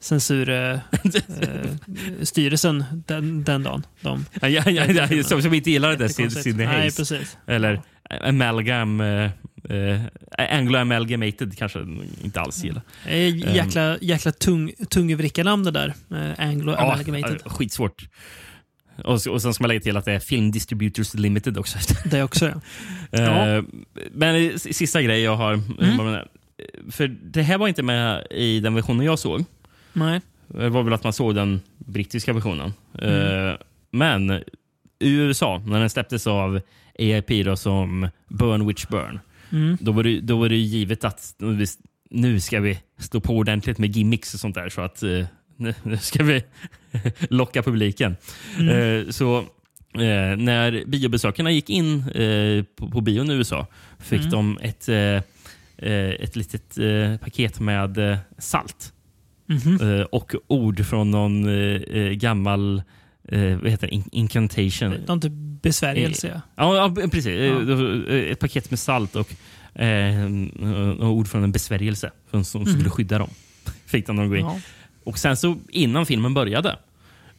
censurstyrelsen 0.00 2.84
den, 3.06 3.44
den 3.44 3.62
dagen. 3.62 3.86
De, 4.00 4.24
Ja, 4.40 4.48
ja, 4.48 4.70
ja, 4.70 5.24
som, 5.24 5.42
som 5.42 5.54
inte 5.54 5.70
gillar 5.70 5.96
det 5.96 6.04
Jättekonstigt. 6.04 6.44
Sidney 6.44 6.66
Nej, 6.66 6.92
precis. 6.92 7.36
Eller 7.46 7.80
amalgam... 8.20 9.00
Eh, 9.00 9.30
eh, 9.68 10.00
Anglo-amalgamated 10.38 11.56
kanske 11.58 11.78
inte 12.24 12.40
alls 12.40 12.64
gillar. 12.64 12.82
Eh, 13.06 13.36
Jäkla, 13.54 13.98
jäkla 14.00 14.32
tung, 14.32 14.72
tungvrickarnamn 14.90 15.64
det 15.64 15.70
där. 15.70 15.94
Eh, 16.10 16.48
Anglo 16.48 16.72
Ja, 16.72 16.78
Amalgamated. 16.92 17.40
ja, 17.44 17.50
skitsvårt. 17.50 18.08
Och, 19.04 19.26
och 19.26 19.42
sen 19.42 19.54
ska 19.54 19.62
man 19.62 19.68
lägga 19.68 19.80
till 19.80 19.96
att 19.96 20.04
det 20.04 20.12
är 20.12 20.18
Film 20.20 20.50
Distributors 20.50 21.14
Limited 21.14 21.58
också. 21.58 21.78
Det 22.10 22.22
också 22.22 22.60
ja. 23.10 23.46
Eh, 23.48 23.62
Men 24.12 24.36
eh, 24.36 24.52
s- 24.54 24.76
sista 24.76 25.02
grej 25.02 25.20
jag 25.22 25.36
har. 25.36 25.52
Mm. 25.80 26.18
För 26.90 27.08
det 27.08 27.42
här 27.42 27.58
var 27.58 27.68
inte 27.68 27.82
med 27.82 28.26
i 28.30 28.60
den 28.60 28.74
versionen 28.74 29.06
jag 29.06 29.18
såg. 29.18 29.44
Nej. 29.92 30.20
Det 30.48 30.68
var 30.68 30.82
väl 30.82 30.92
att 30.92 31.04
man 31.04 31.12
såg 31.12 31.34
den 31.34 31.60
brittiska 31.78 32.32
versionen. 32.32 32.72
Mm. 33.02 33.48
Eh, 33.48 33.54
Men 33.90 34.30
i 34.98 35.10
USA, 35.10 35.62
när 35.66 35.80
den 35.80 35.90
släpptes 35.90 36.26
av 36.26 36.60
AIP 37.00 37.44
då, 37.44 37.56
som 37.56 38.08
Burn 38.28 38.66
Witch 38.66 38.86
Burn, 38.86 39.20
Mm. 39.52 39.76
då, 39.80 39.92
var 39.92 40.02
det, 40.02 40.20
då 40.20 40.38
var 40.38 40.48
det 40.48 40.56
givet 40.56 41.04
att 41.04 41.34
nu 42.10 42.40
ska 42.40 42.60
vi 42.60 42.78
stå 42.98 43.20
på 43.20 43.36
ordentligt 43.36 43.78
med 43.78 43.96
gimmicks 43.96 44.34
och 44.34 44.40
sånt 44.40 44.54
där. 44.54 44.68
Så 44.68 44.80
att 44.80 45.02
eh, 45.02 45.26
nu 45.56 45.74
nu 45.82 45.96
ska 45.96 46.24
vi 46.24 46.42
locka 47.28 47.62
publiken. 47.62 48.16
Mm. 48.58 48.68
Eh, 49.06 49.10
Så 49.10 49.38
eh, 49.94 50.36
när 50.36 50.84
biobesökarna 50.86 51.50
gick 51.50 51.70
in 51.70 52.04
på, 52.76 52.88
på 52.90 53.00
bion 53.00 53.30
i 53.30 53.34
USA 53.34 53.66
fick 53.98 54.20
Mm. 54.20 54.30
de 54.30 54.58
ett, 54.62 54.88
ett 56.22 56.36
litet 56.36 56.78
paket 57.20 57.60
med 57.60 58.18
salt. 58.38 58.92
Eh, 59.80 60.00
och 60.02 60.34
ord 60.46 60.86
från 60.86 61.10
någon 61.10 61.46
gammal 62.18 62.82
eh, 63.28 63.56
vad 63.56 63.70
heter 63.70 63.86
det? 63.86 63.94
In 63.94 64.04
incantation. 64.12 64.94
Någon 65.06 65.20
typ 65.20 65.32
besvärjelse. 65.62 66.40
ja. 66.56 66.76
Ja, 66.76 67.08
precis. 67.10 67.26
Eh, 67.26 67.44
Ja. 67.44 67.58
var, 67.58 68.10
eh, 68.12 68.30
Ett 68.32 68.38
paket 68.38 68.70
med 68.70 68.78
salt 68.78 69.16
och 69.16 69.28
eh, 69.82 70.24
och 71.00 71.06
ord 71.12 71.28
från 71.28 71.44
en 71.44 71.52
besvärjelse 71.52 72.10
som, 72.30 72.44
som 72.44 72.66
skulle 72.66 72.90
skydda 72.90 73.18
dem. 73.18 73.30
Fick 73.86 74.06
de 74.06 74.28
gå 74.28 74.36
in. 74.36 74.44
Ja. 74.44 74.60
Och 75.04 75.18
sen 75.18 75.36
så 75.36 75.56
innan 75.68 76.06
filmen 76.06 76.34
började 76.34 76.76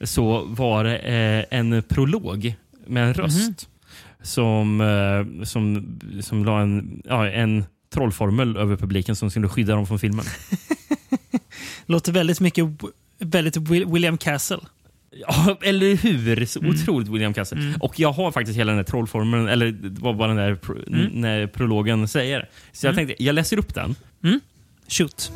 så 0.03 0.45
var 0.45 0.84
det 0.84 0.98
eh, 0.98 1.57
en 1.60 1.84
prolog 1.84 2.56
med 2.88 3.03
en 3.07 3.14
röst 3.14 3.69
som, 4.22 4.81
eh, 4.81 5.43
som, 5.45 5.85
som 6.22 6.45
la 6.45 6.61
en, 6.61 7.02
ja, 7.06 7.30
en 7.30 7.65
trollformel 7.93 8.57
över 8.57 8.76
publiken 8.77 9.15
som 9.15 9.30
skulle 9.31 9.48
skydda 9.49 9.76
dem 9.76 9.88
från 9.88 9.99
filmen. 9.99 10.26
Låter 11.85 12.11
väldigt 12.11 12.39
mycket 12.39 12.65
väldigt 13.19 13.57
Will- 13.57 13.93
William 13.93 14.18
Castle. 14.18 14.57
Ja, 15.15 15.57
eller 15.63 15.95
hur? 15.95 16.45
Så 16.45 16.59
otroligt 16.59 17.07
William 17.09 17.33
Castle. 17.33 17.73
Och 17.79 17.99
jag 17.99 18.11
har 18.11 18.31
faktiskt 18.31 18.57
hela 18.59 18.71
den 18.71 18.77
här 18.77 18.83
trollformeln, 18.83 19.47
eller 19.47 19.75
vad, 20.01 20.15
vad 20.15 20.29
den 20.29 20.38
där 20.38 20.55
pro, 20.55 20.75
när 21.11 21.47
prologen 21.47 22.07
säger. 22.07 22.49
Så 22.71 22.88
jag 22.88 22.95
tänkte, 22.95 23.23
jag 23.23 23.35
läser 23.35 23.59
upp 23.59 23.73
den. 23.73 23.95
Shoot. 24.88 25.31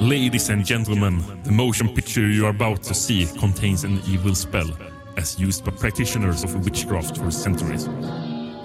Ladies 0.00 0.50
and 0.50 0.66
gentlemen, 0.66 1.22
the 1.44 1.50
motion 1.52 1.88
picture 1.88 2.26
you 2.26 2.46
are 2.46 2.50
about 2.50 2.82
to 2.82 2.94
see 2.94 3.26
contains 3.40 3.84
an 3.84 4.00
evil 4.06 4.34
spell, 4.34 4.76
as 5.16 5.40
used 5.40 5.64
by 5.64 5.70
practitioners 5.70 6.44
of 6.44 6.54
witchcraft 6.64 7.16
for 7.18 7.30
centuries. 7.30 7.88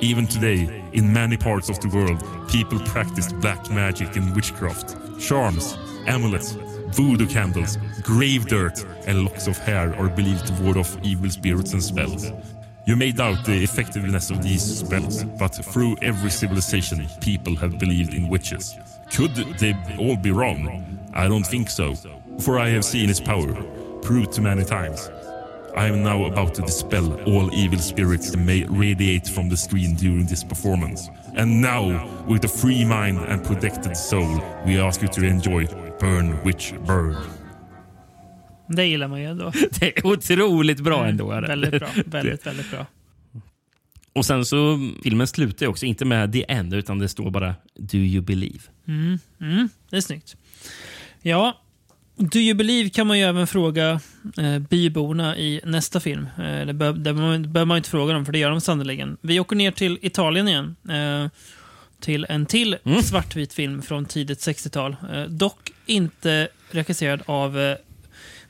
Even 0.01 0.27
today, 0.27 0.84
in 0.93 1.14
many 1.14 1.38
parts 1.38 1.69
of 1.69 1.80
the 1.80 1.88
world, 1.88 2.23
people 2.49 2.80
practice 2.80 3.34
black 3.34 3.72
magic 3.72 4.15
and 4.18 4.35
witchcraft. 4.35 4.95
Charms, 5.19 5.76
amulets, 6.07 6.57
voodoo 6.94 7.28
candles, 7.28 7.78
grave 8.02 8.45
dirt, 8.48 8.86
and 9.07 9.26
locks 9.26 9.48
of 9.48 9.57
hair 9.57 9.95
are 9.95 10.10
believed 10.10 10.48
to 10.48 10.53
ward 10.61 10.78
off 10.78 10.98
evil 11.03 11.30
spirits 11.30 11.74
and 11.74 11.84
spells. 11.84 12.32
You 12.86 12.95
may 12.95 13.11
doubt 13.11 13.45
the 13.45 13.64
effectiveness 13.64 14.30
of 14.30 14.44
these 14.44 14.61
spells, 14.80 15.24
but 15.24 15.56
through 15.56 15.98
every 16.02 16.30
civilization, 16.30 17.07
people 17.22 17.56
have 17.56 17.80
believed 17.80 18.14
in 18.14 18.28
witches. 18.28 18.76
Could 19.11 19.36
they 19.36 19.76
all 19.98 20.18
be 20.18 20.32
wrong? 20.32 20.99
I 21.14 21.28
don't 21.28 21.45
think 21.45 21.70
so, 21.70 21.95
for 22.40 22.60
I 22.60 22.70
have 22.70 22.84
seen 22.84 23.10
its 23.10 23.20
power, 23.20 23.53
proved 24.02 24.34
too 24.34 24.41
many 24.41 24.65
times. 24.65 25.10
I 25.76 25.88
am 25.88 26.03
now 26.03 26.26
about 26.26 26.53
to 26.56 26.61
dispel 26.61 27.20
all 27.24 27.52
evil 27.52 27.80
spirits 27.80 28.30
that 28.30 28.38
may 28.38 28.64
radiate 28.65 29.28
from 29.28 29.49
the 29.49 29.57
screen 29.57 29.95
during 29.95 30.28
this 30.28 30.44
performance. 30.44 31.10
And 31.34 31.61
now, 31.61 32.07
with 32.28 32.44
a 32.44 32.48
free 32.48 32.86
mind 32.86 33.18
and 33.18 33.44
protected 33.44 33.98
soul, 33.98 34.40
we 34.68 34.78
ask 34.78 35.02
you 35.02 35.07
to 35.07 35.26
enjoy 35.26 35.65
Burn 36.03 36.35
Witch 36.45 36.71
Burn. 36.88 37.15
Det 38.67 38.85
gillar 38.85 39.07
man 39.07 39.21
ju 39.21 39.25
ändå. 39.25 39.51
Det 39.80 39.97
är 39.97 40.05
otroligt 40.05 40.80
bra 40.80 41.07
ändå. 41.07 41.31
Är 41.31 41.41
det. 41.41 41.47
Väldigt 41.47 41.80
bra. 41.80 41.89
Väldigt, 42.05 42.45
väldigt 42.45 42.71
bra. 42.71 42.85
Och 44.13 44.25
sen 44.25 44.45
så, 44.45 44.91
filmen 45.03 45.27
slutar 45.27 45.67
också 45.67 45.85
inte 45.85 46.05
med 46.05 46.34
the 46.34 46.51
end, 46.51 46.73
utan 46.73 46.99
det 46.99 47.09
står 47.09 47.31
bara 47.31 47.55
Do 47.75 47.97
you 47.97 48.21
believe? 48.21 48.59
Det 49.89 49.97
är 49.97 50.01
snyggt. 50.01 50.35
Ja, 51.21 51.61
Do 52.15 52.39
you 52.39 52.57
believe 52.57 52.89
kan 52.89 53.07
man 53.07 53.19
ju 53.19 53.23
även 53.23 53.47
fråga 53.47 53.99
eh, 54.38 54.59
byborna 54.59 55.38
i 55.38 55.61
nästa 55.63 55.99
film. 55.99 56.27
Eh, 56.38 56.65
det 56.65 56.73
behöver 56.73 57.65
man 57.65 57.77
inte 57.77 57.89
fråga 57.89 58.13
dem, 58.13 58.25
för 58.25 58.31
det 58.31 58.39
gör 58.39 58.49
de 58.49 58.61
sannerligen. 58.61 59.17
Vi 59.21 59.39
åker 59.39 59.55
ner 59.55 59.71
till 59.71 59.99
Italien 60.01 60.47
igen. 60.47 60.75
Eh, 60.89 61.30
till 61.99 62.25
en 62.30 62.45
till 62.45 62.77
svartvit 63.03 63.53
film 63.53 63.81
från 63.81 64.05
tidigt 64.05 64.39
60-tal. 64.39 64.95
Eh, 65.13 65.23
dock 65.23 65.73
inte 65.85 66.47
regisserad 66.72 67.22
av 67.26 67.60
eh, 67.60 67.77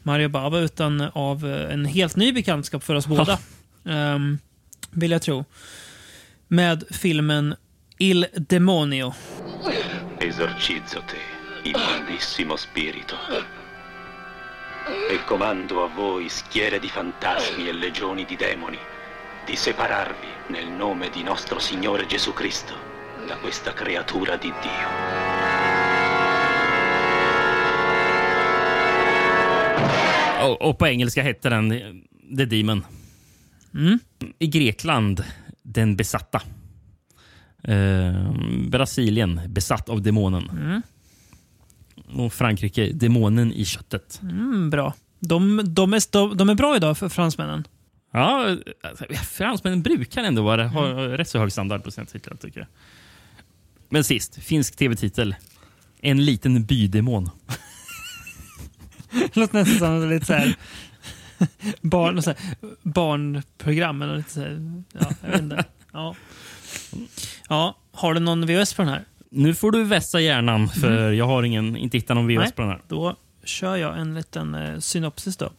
Mario 0.03 0.29
Bava, 0.29 0.59
utan 0.59 1.01
av 1.13 1.45
eh, 1.45 1.73
en 1.73 1.85
helt 1.85 2.15
ny 2.15 2.33
bekantskap 2.33 2.83
för 2.83 2.95
oss 2.95 3.07
båda. 3.07 3.39
Ehm, 3.85 4.39
vill 4.91 5.11
jag 5.11 5.21
tro. 5.21 5.45
Med 6.47 6.83
filmen 6.91 7.55
Il 7.97 8.25
Demonio. 8.33 9.13
Esorcizzo 10.19 11.01
te, 11.07 11.17
immondissimo 11.69 12.55
spirito. 12.57 13.15
E 15.09 15.23
comando 15.25 15.83
a 15.83 15.87
voi, 15.87 16.29
schiere 16.29 16.79
di 16.79 16.89
fantasmi 16.89 17.67
e 17.67 17.73
legioni 17.73 18.25
di 18.25 18.35
demoni, 18.35 18.79
di 19.45 19.55
separarvi 19.55 20.27
nel 20.47 20.67
nome 20.67 21.09
di 21.09 21.23
nostro 21.23 21.59
Signore 21.59 22.05
Gesù 22.05 22.33
Cristo 22.33 22.73
da 23.27 23.35
questa 23.37 23.73
creatura 23.73 24.35
di 24.37 24.51
Dio. 24.61 25.62
Och, 30.49 30.61
och 30.61 30.77
på 30.77 30.87
engelska 30.87 31.23
hette 31.23 31.49
den 31.49 31.71
eh, 31.71 31.79
The 32.37 32.45
Demon. 32.45 32.85
I 34.39 34.47
Grekland, 34.47 35.23
Den 35.63 35.95
besatta. 35.95 36.41
Eh, 37.63 38.31
Brasilien, 38.67 39.41
Besatt 39.47 39.89
av 39.89 40.01
demonen. 40.01 40.81
Och 42.13 42.33
Frankrike, 42.33 42.91
Demonen 42.93 43.53
i 43.53 43.65
köttet. 43.65 44.19
Mm, 44.21 44.69
bra. 44.69 44.93
De, 45.19 45.61
de, 45.63 45.93
är, 45.93 46.35
de, 46.35 46.49
är 46.49 46.55
bra 46.55 46.75
idag 46.75 46.97
för 46.97 47.09
fransmännen. 47.09 47.67
Ja, 48.11 48.57
alltså, 48.81 49.05
fransmännen 49.13 49.81
brukar 49.81 50.23
ändå 50.23 50.41
vara, 50.41 50.67
ha 50.67 50.87
rätt 50.93 51.29
så 51.29 51.39
hög 51.39 51.51
standard 51.51 51.83
på 51.83 51.91
sina 51.91 52.05
titlar 52.05 52.35
tycker 52.35 52.59
jag. 52.59 52.67
Men 53.89 54.03
sist, 54.03 54.35
finsk 54.35 54.75
tv-titel. 54.75 55.35
En 56.01 56.25
liten 56.25 56.65
bydemon. 56.65 57.29
Låter 59.33 59.53
nästan 59.53 60.01
som 60.01 60.09
lite 60.09 60.25
så 60.25 60.33
här, 60.33 60.55
barn, 61.81 62.21
så 62.21 62.29
här, 62.29 62.39
barnprogram. 62.81 64.01
Eller 64.01 64.17
lite 64.17 64.29
så 64.31 64.39
här, 64.39 64.83
ja, 64.93 65.07
jag 65.21 65.29
vet 65.29 65.41
inte. 65.41 65.65
Ja. 65.93 66.15
ja, 67.49 67.77
har 67.91 68.13
du 68.13 68.19
någon 68.19 68.45
VHS 68.45 68.73
på 68.73 68.81
den 68.81 68.91
här? 68.91 69.05
Nu 69.29 69.55
får 69.55 69.71
du 69.71 69.83
vässa 69.83 70.19
hjärnan, 70.19 70.69
för 70.69 71.11
jag 71.11 71.25
har 71.25 71.43
ingen, 71.43 71.77
inte 71.77 71.97
hittat 71.97 72.15
någon 72.15 72.27
VHS 72.27 72.39
Nej. 72.39 72.51
på 72.51 72.61
den 72.61 72.71
här. 72.71 72.81
Då 72.87 73.15
kör 73.43 73.75
jag 73.75 73.99
en 73.99 74.15
liten 74.15 74.55
eh, 74.55 74.79
synopsis. 74.79 75.37
då. 75.37 75.51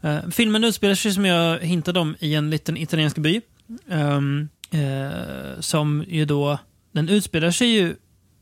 Eh, 0.00 0.28
filmen 0.30 0.64
utspelar 0.64 0.94
sig, 0.94 1.12
som 1.12 1.24
jag 1.24 1.58
hintade 1.58 2.00
om, 2.00 2.16
i 2.18 2.34
en 2.34 2.50
liten 2.50 2.76
italiensk 2.76 3.18
by. 3.18 3.40
Ehm, 3.90 4.48
eh, 4.70 5.60
som 5.60 6.04
ju 6.08 6.24
då... 6.24 6.58
Den 6.92 7.08
utspelar 7.08 7.50
sig 7.50 7.68
ju, 7.68 7.96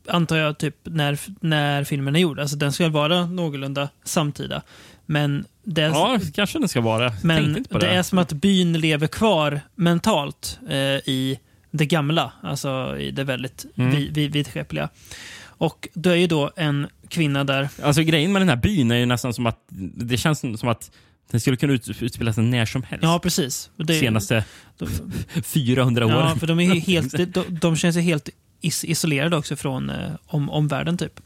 antar 0.09 0.37
jag, 0.37 0.57
typ 0.57 0.75
när, 0.83 1.19
när 1.39 1.83
filmen 1.83 2.15
är 2.15 2.19
gjord. 2.19 2.39
Alltså 2.39 2.55
den 2.55 2.71
ska 2.71 2.89
vara 2.89 3.25
någorlunda 3.25 3.89
samtida. 4.03 4.61
Men 5.05 5.45
det, 5.63 5.81
Ja, 5.81 6.19
kanske 6.33 6.59
den 6.59 6.69
ska 6.69 6.81
vara. 6.81 7.13
men 7.23 7.53
det 7.69 7.79
det. 7.79 7.87
är 7.87 8.03
som 8.03 8.17
att 8.17 8.33
byn 8.33 8.73
lever 8.79 9.07
kvar 9.07 9.61
mentalt 9.75 10.59
eh, 10.69 10.75
i 11.09 11.39
det 11.71 11.85
gamla, 11.85 12.31
alltså 12.43 12.97
i 12.99 13.11
det 13.11 13.23
väldigt 13.23 13.65
Mm. 13.77 13.91
vi, 13.91 14.07
vi, 14.11 14.27
vidskepliga. 14.27 14.89
Och 15.47 15.87
det 15.93 16.09
är 16.11 16.15
ju 16.15 16.27
då 16.27 16.51
en 16.55 16.87
kvinna 17.07 17.43
där. 17.43 17.69
Alltså 17.83 18.01
grejen 18.01 18.31
med 18.33 18.41
den 18.41 18.49
här 18.49 18.55
byn 18.55 18.91
är 18.91 18.95
ju 18.95 19.05
nästan 19.05 19.33
som 19.33 19.45
att 19.45 19.59
det 19.95 20.17
känns 20.17 20.39
som 20.39 20.69
att 20.69 20.91
den 21.31 21.39
skulle 21.41 21.57
kunna 21.57 21.73
ut, 21.73 22.01
utspela 22.01 22.33
sig 22.33 22.43
när 22.43 22.65
som 22.65 22.83
helst. 22.83 23.03
Ja, 23.03 23.19
precis. 23.19 23.69
Det- 23.77 23.99
Senaste 23.99 24.43
de, 24.77 24.87
400 25.43 26.05
åren. 26.05 26.17
Ja, 26.17 26.35
för 26.35 26.47
de, 26.47 26.59
är 26.59 26.75
helt, 26.79 27.11
de, 27.33 27.43
de 27.61 27.75
känns 27.75 27.97
ju 27.97 28.01
helt 28.01 28.29
is, 28.61 28.83
isolerade 28.83 29.37
också 29.37 29.55
från 29.55 29.89
eh, 29.89 30.11
om, 30.25 30.49
omvärlden. 30.49 30.97
Typ. 30.97 31.19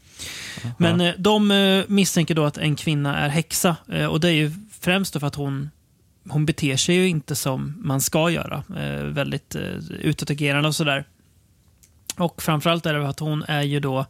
Men 0.78 1.00
eh, 1.00 1.14
de 1.18 1.50
eh, 1.50 1.84
misstänker 1.88 2.34
då 2.34 2.44
att 2.44 2.58
en 2.58 2.76
kvinna 2.76 3.16
är 3.16 3.28
häxa. 3.28 3.76
Eh, 3.92 4.06
och 4.06 4.20
det 4.20 4.28
är 4.28 4.32
ju 4.32 4.50
främst 4.80 5.14
då 5.14 5.20
för 5.20 5.26
att 5.26 5.34
hon, 5.34 5.70
hon 6.28 6.46
beter 6.46 6.76
sig 6.76 6.94
ju 6.94 7.08
inte 7.08 7.34
som 7.36 7.74
man 7.78 8.00
ska 8.00 8.30
göra. 8.30 8.64
Eh, 8.76 9.04
väldigt 9.04 9.54
eh, 9.54 9.62
utåtagerande 10.00 10.68
och 10.68 10.74
sådär. 10.74 11.04
Och 12.16 12.42
framförallt 12.42 12.86
är 12.86 12.94
det 12.94 13.08
att 13.08 13.20
hon 13.20 13.42
är 13.48 13.62
ju 13.62 13.80
då 13.80 14.06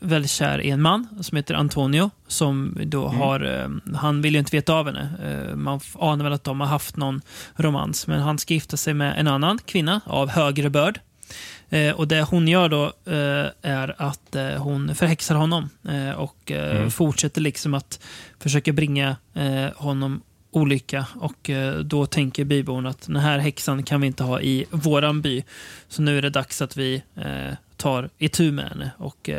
väldigt 0.00 0.30
kär 0.30 0.60
i 0.60 0.70
en 0.70 0.82
man 0.82 1.08
som 1.20 1.36
heter 1.36 1.54
Antonio. 1.54 2.10
Som 2.26 2.78
då 2.84 3.08
har, 3.08 3.40
eh, 3.40 3.96
han 3.96 4.22
vill 4.22 4.34
ju 4.34 4.38
inte 4.38 4.56
veta 4.56 4.74
av 4.74 4.86
henne. 4.86 5.10
Eh, 5.22 5.56
man 5.56 5.80
anar 5.94 6.24
väl 6.24 6.32
att 6.32 6.44
de 6.44 6.60
har 6.60 6.66
haft 6.66 6.96
någon 6.96 7.20
romans. 7.54 8.06
Men 8.06 8.20
han 8.20 8.38
ska 8.38 8.54
gifta 8.54 8.76
sig 8.76 8.94
med 8.94 9.18
en 9.18 9.28
annan 9.28 9.58
kvinna 9.58 10.00
av 10.06 10.28
högre 10.28 10.70
börd. 10.70 11.00
Eh, 11.76 11.94
och 11.94 12.08
det 12.08 12.22
hon 12.22 12.48
gör 12.48 12.68
då 12.68 12.84
eh, 13.04 13.46
är 13.62 13.94
att 14.02 14.34
eh, 14.36 14.48
hon 14.48 14.94
förhäxar 14.94 15.34
honom 15.34 15.68
eh, 15.88 16.10
och 16.10 16.50
eh, 16.52 16.76
Mm. 16.76 16.90
fortsätter 16.90 17.40
liksom 17.40 17.74
att 17.74 18.00
försöka 18.38 18.72
bringa 18.72 19.16
eh, 19.34 19.66
honom 19.76 20.22
olycka. 20.50 21.06
Och 21.14 21.50
då 21.84 22.06
tänker 22.06 22.44
byborna 22.44 22.88
att 22.88 23.06
den 23.06 23.16
här 23.16 23.38
häxan 23.38 23.82
kan 23.82 24.00
vi 24.00 24.06
inte 24.06 24.24
ha 24.24 24.40
i 24.40 24.64
våran 24.70 25.22
by. 25.22 25.44
Så 25.88 26.02
nu 26.02 26.18
är 26.18 26.22
det 26.22 26.30
dags 26.30 26.62
att 26.62 26.76
vi 26.76 27.02
tar 27.76 28.10
itu 28.18 28.52
med 28.52 28.64
henne 28.68 28.90
och 28.98 29.30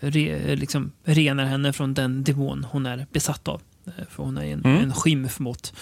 re, 0.00 0.56
liksom 0.56 0.92
renar 1.04 1.44
henne 1.44 1.72
från 1.72 1.94
den 1.94 2.24
demon 2.24 2.64
hon 2.70 2.86
är 2.86 3.06
besatt 3.12 3.48
av. 3.48 3.60
För 4.10 4.22
hon 4.22 4.38
är 4.38 4.44
en, 4.44 4.64
Mm. 4.64 4.82
en 4.82 4.92
skymf 4.94 5.38
mot 5.38 5.72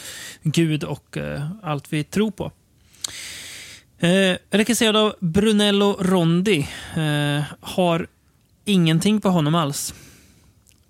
Gud 0.43 0.85
och 0.85 1.17
allt 1.63 1.93
vi 1.93 2.05
tror 2.05 2.31
på. 2.31 2.53
Eh, 3.99 4.37
regisserad 4.51 4.97
av 4.97 5.15
Brunello 5.21 5.97
Rondi. 6.01 6.69
Eh, 6.97 7.45
har 7.61 8.07
ingenting 8.65 9.21
på 9.21 9.29
honom 9.29 9.55
alls. 9.55 9.95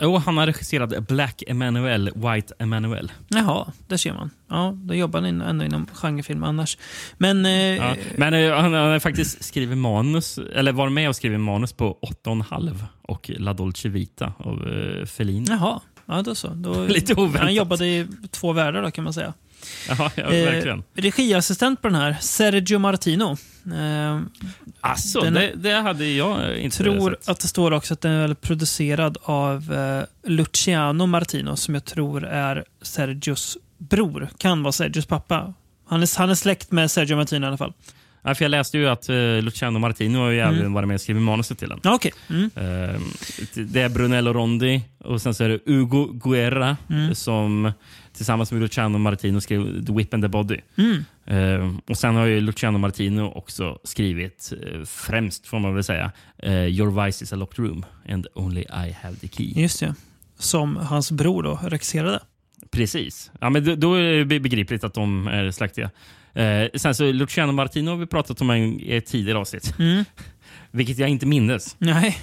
Jo, 0.00 0.16
han 0.16 0.36
har 0.36 0.46
regisserat 0.46 1.08
Black 1.08 1.42
Emanuel, 1.46 2.10
White 2.14 2.54
Emanuel. 2.58 3.12
Jaha, 3.28 3.72
där 3.88 3.96
ser 3.96 4.12
man. 4.12 4.30
Ja, 4.48 4.72
då 4.76 4.94
jobbar 4.94 5.20
han 5.22 5.40
ändå 5.40 5.64
inom 5.64 5.86
genrefilm 5.92 6.42
annars. 6.44 6.78
Men... 7.18 7.46
Eh, 7.46 7.52
Ja. 7.52 7.94
Men 8.16 8.34
eh, 8.34 8.52
han, 8.54 8.64
han 8.74 8.90
har 8.90 8.98
faktiskt 8.98 9.44
skrivit 9.44 9.78
manus, 9.78 10.38
eller 10.38 10.72
varit 10.72 10.92
med 10.92 11.08
och 11.08 11.16
skrivit 11.16 11.40
manus 11.40 11.72
på 11.72 11.98
8,5 12.24 12.76
och 13.02 13.30
La 13.36 13.52
Dolce 13.52 13.88
Vita 13.88 14.32
av 14.38 14.68
eh, 14.68 15.06
Fellini. 15.06 15.46
Jaha, 15.48 15.80
ja 16.06 16.22
då 16.22 16.34
så. 16.34 16.48
Då, 16.48 16.84
Lite 16.88 17.14
oväntat. 17.14 17.42
Han 17.42 17.54
jobbade 17.54 17.86
i 17.86 18.06
två 18.30 18.52
världar 18.52 18.82
då 18.82 18.90
kan 18.90 19.04
man 19.04 19.12
säga. 19.12 19.34
Jaha, 19.88 20.10
ja, 20.14 20.22
Eh, 20.22 20.44
verkligen. 20.52 20.82
regiassistent 20.94 21.82
på 21.82 21.88
den 21.88 21.94
här, 22.00 22.16
Sergio 22.20 22.78
Martino. 22.78 23.36
Eh, 23.74 24.20
Alltså, 24.80 25.20
den- 25.20 25.34
det, 25.34 25.52
det 25.56 25.72
hade 25.72 26.06
jag 26.06 26.58
inte 26.58 26.76
tror 26.76 27.10
sett. 27.10 27.28
att 27.28 27.40
det 27.40 27.48
står 27.48 27.70
också 27.72 27.94
att 27.94 28.00
den 28.00 28.12
är 28.12 28.34
producerad 28.34 29.18
av 29.22 29.72
eh, 29.72 30.30
Luciano 30.30 31.06
Martino 31.06 31.56
som 31.56 31.74
jag 31.74 31.84
tror 31.84 32.24
är 32.24 32.64
Sergios 32.82 33.58
bror. 33.78 34.28
Kan 34.38 34.62
vara 34.62 34.72
Sergios 34.72 35.06
pappa. 35.06 35.54
Han 35.88 36.02
är, 36.02 36.18
han 36.18 36.30
är 36.30 36.34
släkt 36.34 36.72
med 36.72 36.90
Sergio 36.90 37.16
Martino 37.16 37.44
i 37.44 37.48
alla 37.48 37.56
fall. 37.56 37.72
Ja, 38.22 38.34
för 38.34 38.44
jag 38.44 38.50
läste 38.50 38.78
ju 38.78 38.88
att 38.88 39.10
uh, 39.10 39.42
Luciano 39.42 39.78
Martino 39.78 40.18
har 40.18 40.30
ju 40.30 40.40
Mm. 40.40 40.54
även 40.60 40.72
varit 40.72 40.88
med 40.88 40.94
och 40.94 41.00
skrivit 41.00 41.22
manuset 41.22 41.58
till 41.58 41.68
den. 41.68 41.80
Ja, 41.82 41.94
Okej. 41.94 42.12
Mm. 42.30 42.50
Eh, 42.54 43.00
det 43.54 43.82
är 43.82 43.88
Brunello 43.88 44.32
Rondi 44.32 44.82
och 44.98 45.22
sen 45.22 45.34
så 45.34 45.44
är 45.44 45.48
det 45.48 45.58
Ugo 45.66 46.12
Guerra 46.12 46.76
Mm. 46.90 47.14
som 47.14 47.72
tillsammans 48.16 48.52
med 48.52 48.60
Luciano 48.62 48.98
Martino 48.98 49.40
skrev 49.40 49.86
The 49.86 49.92
Whip 49.92 50.14
and 50.14 50.24
the 50.24 50.28
Body. 50.28 50.60
Mm. 50.76 51.04
Eh, 51.26 51.76
och 51.88 51.98
Sen 51.98 52.14
har 52.14 52.26
ju 52.26 52.40
Luciano 52.40 52.78
Martino 52.78 53.32
också 53.34 53.78
skrivit, 53.84 54.52
eh, 54.62 54.82
främst 54.84 55.46
får 55.46 55.58
man 55.58 55.74
väl 55.74 55.84
säga, 55.84 56.12
eh, 56.38 56.52
Your 56.66 57.04
Vice 57.04 57.24
is 57.24 57.32
a 57.32 57.36
locked 57.36 57.64
room 57.64 57.84
and 58.08 58.26
only 58.34 58.60
I 58.60 58.96
have 59.02 59.16
the 59.20 59.28
key. 59.28 59.52
Just 59.62 59.80
det. 59.80 59.94
Som 60.38 60.76
hans 60.76 61.10
bror 61.10 61.42
då 61.42 61.58
regisserade. 61.62 62.20
Precis. 62.70 63.30
Ja, 63.40 63.50
men 63.50 63.64
då, 63.64 63.74
då 63.74 63.94
är 63.94 64.02
det 64.18 64.24
be- 64.24 64.40
begripligt 64.40 64.84
att 64.84 64.94
de 64.94 65.26
är 65.26 65.50
släktiga. 65.50 65.90
Sen 66.74 66.94
så 66.94 67.12
Luciano 67.12 67.52
Martino 67.52 67.90
har 67.90 67.96
vi 67.96 68.06
pratat 68.06 68.40
om 68.40 68.50
i 68.50 68.96
ett 68.96 69.06
tidigare 69.06 69.38
avsnitt. 69.38 69.74
Mm. 69.78 70.04
Vilket 70.70 70.98
jag 70.98 71.08
inte 71.08 71.26
mindes. 71.26 71.76
Nej. 71.78 72.18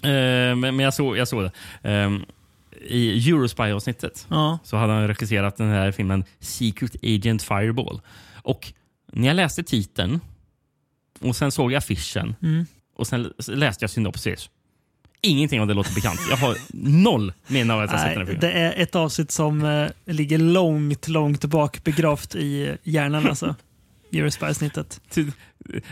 Men, 0.00 0.60
men 0.60 0.78
jag 0.80 0.94
såg, 0.94 1.16
jag 1.16 1.28
såg 1.28 1.42
det. 1.42 1.50
Eh, 2.80 2.86
I 2.96 3.30
Eurospy-avsnittet 3.30 4.26
Ja. 4.30 4.58
så 4.64 4.76
hade 4.76 4.92
han 4.92 5.08
regisserat 5.08 5.56
den 5.56 5.68
här 5.68 5.92
filmen 5.92 6.24
Secret 6.40 6.96
Agent 7.02 7.42
Fireball. 7.42 8.00
Och 8.42 8.72
när 9.12 9.26
jag 9.28 9.34
läste 9.36 9.62
titeln 9.62 10.20
och 11.20 11.36
sen 11.36 11.50
såg 11.50 11.72
jag 11.72 11.78
affischen 11.78 12.34
Mm. 12.42 12.66
och 12.96 13.06
sen 13.06 13.32
läste 13.48 13.82
jag 13.82 13.90
synopsis. 13.90 14.50
Ingenting 15.22 15.60
av 15.60 15.66
det 15.66 15.74
låter 15.74 15.94
bekant. 15.94 16.20
Jag 16.30 16.36
har 16.36 16.56
noll 17.02 17.32
minne 17.46 17.74
av 17.74 17.80
att 17.80 17.90
jag 17.90 18.00
sett 18.00 18.08
den 18.08 18.18
här 18.18 18.24
filmen. 18.26 18.40
det 18.40 18.52
är 18.52 18.82
ett 18.82 18.94
avsnitt 18.94 19.30
som 19.30 19.64
eh, 19.64 20.14
ligger 20.14 20.38
långt, 20.38 21.08
långt 21.08 21.44
bak 21.44 21.84
begravt 21.84 22.34
i 22.34 22.76
hjärnan 22.82 23.26
alltså. 23.28 23.54
Eurospy-snittet. 24.12 25.00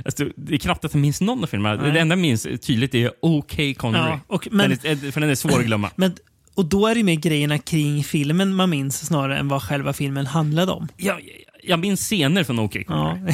Alltså, 0.05 0.29
det 0.37 0.55
är 0.55 0.59
knappt 0.59 0.85
att 0.85 0.95
jag 0.95 1.01
minns 1.01 1.21
någon 1.21 1.43
av 1.43 1.47
filmerna. 1.47 1.83
Det 1.93 2.01
enda 2.01 2.13
jag 2.13 2.19
minns 2.19 2.43
tydligt 2.43 2.95
är 2.95 3.11
OK 3.23 3.57
Connery. 3.77 4.11
Ja, 4.11 4.21
och, 4.27 4.49
men, 4.51 4.71
den 4.71 4.79
är, 4.93 5.11
för 5.13 5.21
den 5.21 5.31
är 5.31 5.35
svår 5.35 5.59
att 5.59 5.65
glömma. 5.67 5.91
men, 5.97 6.17
och 6.57 6.65
då 6.65 6.87
är 6.87 6.95
det 6.95 7.03
mer 7.03 7.15
grejerna 7.15 7.59
kring 7.59 8.05
filmen 8.05 8.55
man 8.55 8.71
minns 8.71 9.07
snarare 9.07 9.39
än 9.39 9.49
vad 9.49 9.63
själva 9.63 9.93
filmen 9.93 10.27
handlade 10.27 10.73
om. 10.73 10.89
jag, 10.97 11.21
jag 11.63 11.79
minns 11.79 12.01
scener 12.01 12.45
från 12.45 12.59
OK. 12.59 12.77
Ja. 12.89 13.19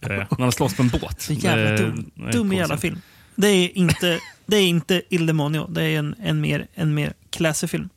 Eh, 0.00 0.08
När 0.10 0.38
han 0.38 0.52
slåss 0.52 0.74
på 0.76 0.82
en 0.82 0.88
båt. 0.88 1.20
Så 1.20 1.32
jävla 1.32 1.70
Eh, 1.70 1.76
dum, 1.80 2.10
nej, 2.14 2.32
dum 2.32 2.52
jävla 2.52 2.76
film. 2.78 3.00
Det 3.34 3.48
är 3.48 3.78
inte, 3.78 4.20
det 4.46 4.56
är 4.56 4.62
inte 4.66 5.02
Il 5.08 5.26
Demonio. 5.26 5.66
Det 5.70 5.82
är 5.82 5.98
en, 5.98 6.14
en, 6.22 6.40
mer, 6.40 6.66
en 6.74 6.94
mer 6.94 7.12
classy 7.30 7.66
film. 7.66 7.88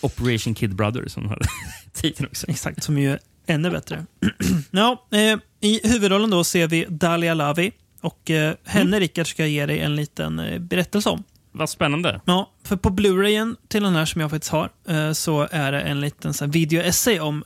Operation 0.00 0.54
Kid 0.54 0.74
Brother 0.74 1.08
som 1.08 1.28
hade 1.28 1.44
titeln 1.92 2.28
också. 2.28 2.46
Exakt, 2.50 2.82
som 2.82 2.98
ju 2.98 3.12
är 3.12 3.18
ännu 3.46 3.70
bättre. 3.70 4.06
ja, 4.70 5.06
eh, 5.10 5.38
I 5.60 5.80
huvudrollen 5.88 6.30
då 6.30 6.44
ser 6.44 6.68
vi 6.68 6.86
Dalia 6.88 7.34
Lavi. 7.34 7.72
Och 8.00 8.30
eh, 8.30 8.54
henne, 8.64 9.00
Rickard, 9.00 9.26
ska 9.26 9.42
jag 9.42 9.50
ge 9.50 9.66
dig 9.66 9.80
en 9.80 9.96
liten 9.96 10.38
eh, 10.38 10.58
berättelse 10.58 11.10
om. 11.10 11.22
Vad 11.52 11.70
spännande. 11.70 12.20
Ja, 12.24 12.50
för 12.64 12.76
på 12.76 12.90
Blu-rayen 12.90 13.56
till 13.68 13.82
den 13.82 13.94
här 13.94 14.04
som 14.04 14.20
jag 14.20 14.30
faktiskt 14.30 14.52
har 14.52 14.70
eh, 14.88 15.12
så 15.12 15.48
är 15.50 15.72
det 15.72 15.80
en 15.80 16.00
liten 16.00 16.34
så 16.34 16.44
här, 16.44 16.52
video-essay 16.52 17.20
om 17.20 17.44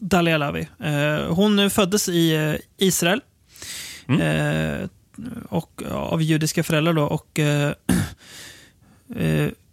Dalia 0.00 0.38
Lavi. 0.38 0.68
Eh, 0.78 1.34
hon 1.34 1.70
föddes 1.70 2.08
i 2.08 2.34
eh, 2.34 2.86
Israel. 2.86 3.20
Eh, 4.20 4.88
och 5.48 5.82
av 5.90 6.22
judiska 6.22 6.64
föräldrar 6.64 6.92
då. 6.92 7.04
Och 7.04 7.38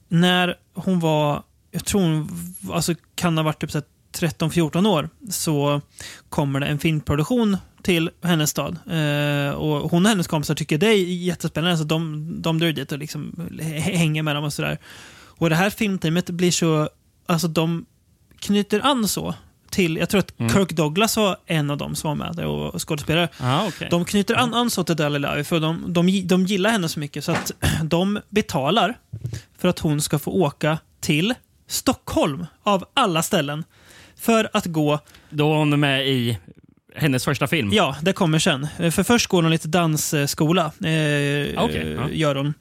när 0.07 0.57
hon 0.73 0.99
var, 0.99 1.43
jag 1.71 1.85
tror 1.85 2.01
hon 2.01 2.29
alltså, 2.71 2.93
kan 3.15 3.37
ha 3.37 3.43
varit 3.43 3.61
typ 3.61 3.71
så 3.71 3.81
13-14 4.19 4.87
år 4.87 5.09
så 5.29 5.81
kommer 6.29 6.59
det 6.59 6.65
en 6.65 6.79
filmproduktion 6.79 7.57
till 7.81 8.09
hennes 8.23 8.49
stad. 8.49 8.77
Eh, 8.91 9.55
och 9.55 9.91
hon 9.91 10.05
och 10.05 10.09
hennes 10.09 10.27
kompisar 10.27 10.55
tycker 10.55 10.77
det 10.77 10.87
är 10.87 11.03
jättespännande, 11.03 11.77
så 11.77 11.83
de, 11.83 12.27
de 12.41 12.59
drar 12.59 12.71
dit 12.71 12.91
och 12.91 12.97
liksom 12.97 13.49
hänger 13.81 14.23
med 14.23 14.35
dem 14.35 14.43
och 14.43 14.53
sådär. 14.53 14.77
Och 15.37 15.49
det 15.49 15.55
här 15.55 15.69
filmteamet 15.69 16.29
blir 16.29 16.51
så, 16.51 16.89
alltså 17.25 17.47
de 17.47 17.85
knyter 18.39 18.85
an 18.85 19.07
så 19.07 19.35
till, 19.69 19.97
jag 19.97 20.09
tror 20.09 20.19
att 20.19 20.39
Mm. 20.39 20.53
Kirk 20.53 20.71
Douglas 20.71 21.17
var 21.17 21.37
en 21.45 21.71
av 21.71 21.77
dem 21.77 21.95
som 21.95 22.07
var 22.07 22.15
med 22.25 22.35
där 22.35 22.45
och 22.45 22.87
skådespelare. 22.87 23.29
Ah, 23.39 23.67
okay. 23.67 23.89
De 23.89 24.05
knyter 24.05 24.35
an, 24.35 24.53
an 24.53 24.69
så 24.69 24.83
till 24.83 24.95
Dali 24.95 25.19
Lavi 25.19 25.43
för 25.43 25.59
de, 25.59 25.93
de, 25.93 26.21
de 26.27 26.45
gillar 26.45 26.69
henne 26.69 26.89
så 26.89 26.99
mycket 26.99 27.23
så 27.23 27.31
att 27.31 27.51
de 27.83 28.19
betalar 28.29 28.97
för 29.57 29.67
att 29.67 29.79
hon 29.79 30.01
ska 30.01 30.19
få 30.19 30.31
åka 30.31 30.77
till 30.99 31.33
Stockholm 31.67 32.45
av 32.63 32.85
alla 32.93 33.23
ställen 33.23 33.63
för 34.25 34.49
att 34.53 34.65
gå 34.65 34.99
Då 35.29 35.49
var 35.49 35.57
hon 35.57 35.79
med 35.79 36.07
i 36.07 36.37
hennes 36.95 37.25
första 37.25 37.47
film. 37.47 37.69
Ja, 37.73 37.95
det 38.01 38.13
kommer 38.13 38.39
sen. 38.39 38.67
För 38.77 39.03
först 39.03 39.27
går 39.27 39.41
hon 39.41 39.51
lite 39.51 39.67
dansskola. 39.67 40.65
Eh, 40.65 41.63
Okej, 41.63 41.95
ja. 41.97 42.09
eh, 42.09 42.09
Gör 42.11 42.35
hon. 42.35 42.53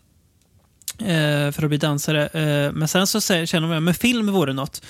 Eh, 0.99 1.53
för 1.53 1.63
att 1.63 1.69
bli 1.69 1.79
dansare. 1.79 2.27
Eh, 2.27 2.73
men 2.73 2.89
sen 2.89 3.07
så 3.07 3.21
känner 3.21 3.75
hon 3.75 3.89
att 3.89 3.99
film 3.99 4.33
vore 4.33 4.53
något. 4.53 4.83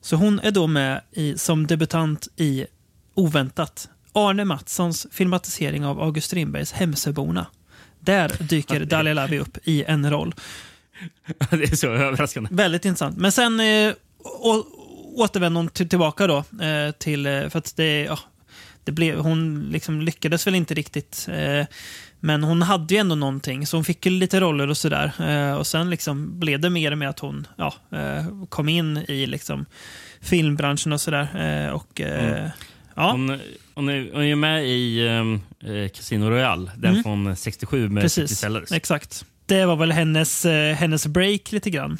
Så 0.00 0.16
hon 0.16 0.40
är 0.40 0.50
då 0.50 0.66
med 0.66 1.00
i, 1.12 1.38
som 1.38 1.66
debutant 1.66 2.28
i 2.36 2.66
Oväntat. 3.14 3.88
Arne 4.12 4.44
Mattssons 4.44 5.06
filmatisering 5.12 5.84
av 5.84 6.00
August 6.00 6.26
Strindbergs 6.26 6.72
Hemsöborna. 6.72 7.46
Där 8.00 8.32
dyker 8.40 8.84
Dalia 8.84 9.14
Lavi 9.14 9.38
upp 9.38 9.58
i 9.64 9.84
en 9.84 10.10
roll. 10.10 10.34
det 11.50 11.72
är 11.72 11.76
så 11.76 11.88
överraskande. 11.88 12.50
Väldigt 12.52 12.84
intressant. 12.84 13.16
Men 13.18 13.32
sen 13.32 13.60
eh, 13.60 13.92
återvänder 15.20 15.60
hon 15.60 15.68
till, 15.68 15.88
tillbaka 15.88 16.26
då. 16.26 16.36
Eh, 16.64 16.90
till, 16.98 17.26
eh, 17.26 17.48
för 17.48 17.58
att 17.58 17.76
det, 17.76 18.02
ja, 18.02 18.18
det 18.84 18.92
blev, 18.92 19.18
hon 19.18 19.68
liksom 19.72 20.00
lyckades 20.00 20.46
väl 20.46 20.54
inte 20.54 20.74
riktigt. 20.74 21.26
Eh, 21.32 21.66
men 22.20 22.44
hon 22.44 22.62
hade 22.62 22.94
ju 22.94 23.00
ändå 23.00 23.14
någonting, 23.14 23.66
så 23.66 23.76
hon 23.76 23.84
fick 23.84 24.06
ju 24.06 24.12
lite 24.12 24.40
roller 24.40 24.68
och 24.68 24.76
sådär. 24.76 25.12
Eh, 25.28 25.54
och 25.54 25.66
sen 25.66 25.90
liksom 25.90 26.40
blev 26.40 26.60
det 26.60 26.70
mer 26.70 26.94
med 26.94 27.08
att 27.08 27.18
hon 27.18 27.46
ja, 27.56 27.74
eh, 27.92 28.26
kom 28.48 28.68
in 28.68 28.96
i 29.08 29.26
liksom 29.26 29.66
filmbranschen 30.20 30.92
och 30.92 31.00
sådär. 31.00 31.28
Eh, 31.66 31.70
och, 31.72 32.00
eh, 32.00 32.48
ja, 32.94 33.10
Hon, 33.12 33.40
hon, 33.74 33.88
är, 33.88 34.10
hon 34.12 34.22
är 34.22 34.34
med 34.34 34.66
i 34.68 35.08
um, 35.08 35.34
eh, 35.64 35.88
Casino 35.88 36.30
Royale, 36.30 36.70
den 36.76 36.90
Mm. 36.90 37.02
från 37.02 37.36
67 37.36 37.88
med 37.88 38.02
precis. 38.02 38.38
Sellers. 38.38 38.72
Exakt. 38.72 39.24
Det 39.46 39.64
var 39.66 39.76
väl 39.76 39.92
hennes, 39.92 40.44
eh, 40.44 40.74
hennes 40.74 41.06
break 41.06 41.52
lite 41.52 41.70
grann. 41.70 41.98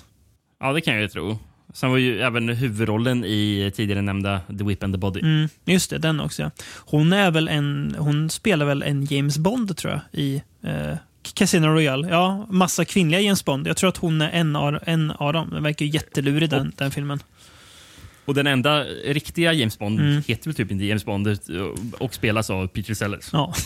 Ja, 0.61 0.73
det 0.73 0.81
kan 0.81 0.95
jag 0.95 1.03
ju 1.03 1.09
tro. 1.09 1.39
Sen 1.73 1.91
var 1.91 1.99
ju 1.99 2.21
även 2.21 2.49
huvudrollen 2.49 3.25
i 3.25 3.73
tidigare 3.75 4.03
nämnda 4.03 4.41
The 4.59 4.65
Whip 4.65 4.83
and 4.83 4.95
the 4.95 4.99
Body. 4.99 5.21
Mm, 5.21 5.49
just 5.65 5.91
det, 5.91 5.99
den 5.99 6.21
också. 6.21 6.43
Ja. 6.43 6.51
Hon, 6.77 7.13
är 7.13 7.31
väl 7.31 7.49
en, 7.49 7.95
hon 7.99 8.31
spelar 8.31 8.67
väl 8.67 8.83
en 8.83 9.05
James 9.05 9.39
Bond, 9.39 9.77
tror 9.77 9.93
jag, 9.93 10.21
i 10.21 10.43
eh, 10.63 10.97
Casino 11.35 11.67
Royale. 11.67 12.09
Ja, 12.09 12.47
massa 12.51 12.85
kvinnliga 12.85 13.21
James 13.21 13.45
Bond. 13.45 13.67
Jag 13.67 13.77
tror 13.77 13.89
att 13.89 13.97
hon 13.97 14.21
är 14.21 14.31
en 14.31 14.57
av, 14.57 14.79
en 14.87 15.11
av 15.11 15.33
dem. 15.33 15.51
Den 15.51 15.63
verkar 15.63 15.87
ju 15.87 15.93
jättelurig, 15.93 16.51
den, 16.51 16.73
den 16.77 16.91
filmen. 16.91 17.23
Och 18.25 18.35
den 18.35 18.47
enda 18.47 18.85
riktiga 19.05 19.53
James 19.53 19.79
Bond 19.79 20.01
Mm. 20.01 20.23
heter 20.27 20.45
väl 20.45 20.55
typ 20.55 20.71
inte 20.71 20.85
James 20.85 21.05
Bond 21.05 21.27
eh, 21.27 21.35
och 21.99 22.15
spelas 22.15 22.51
av 22.51 22.67
Peter 22.67 22.95
Sellers. 22.95 23.29
Ja, 23.33 23.55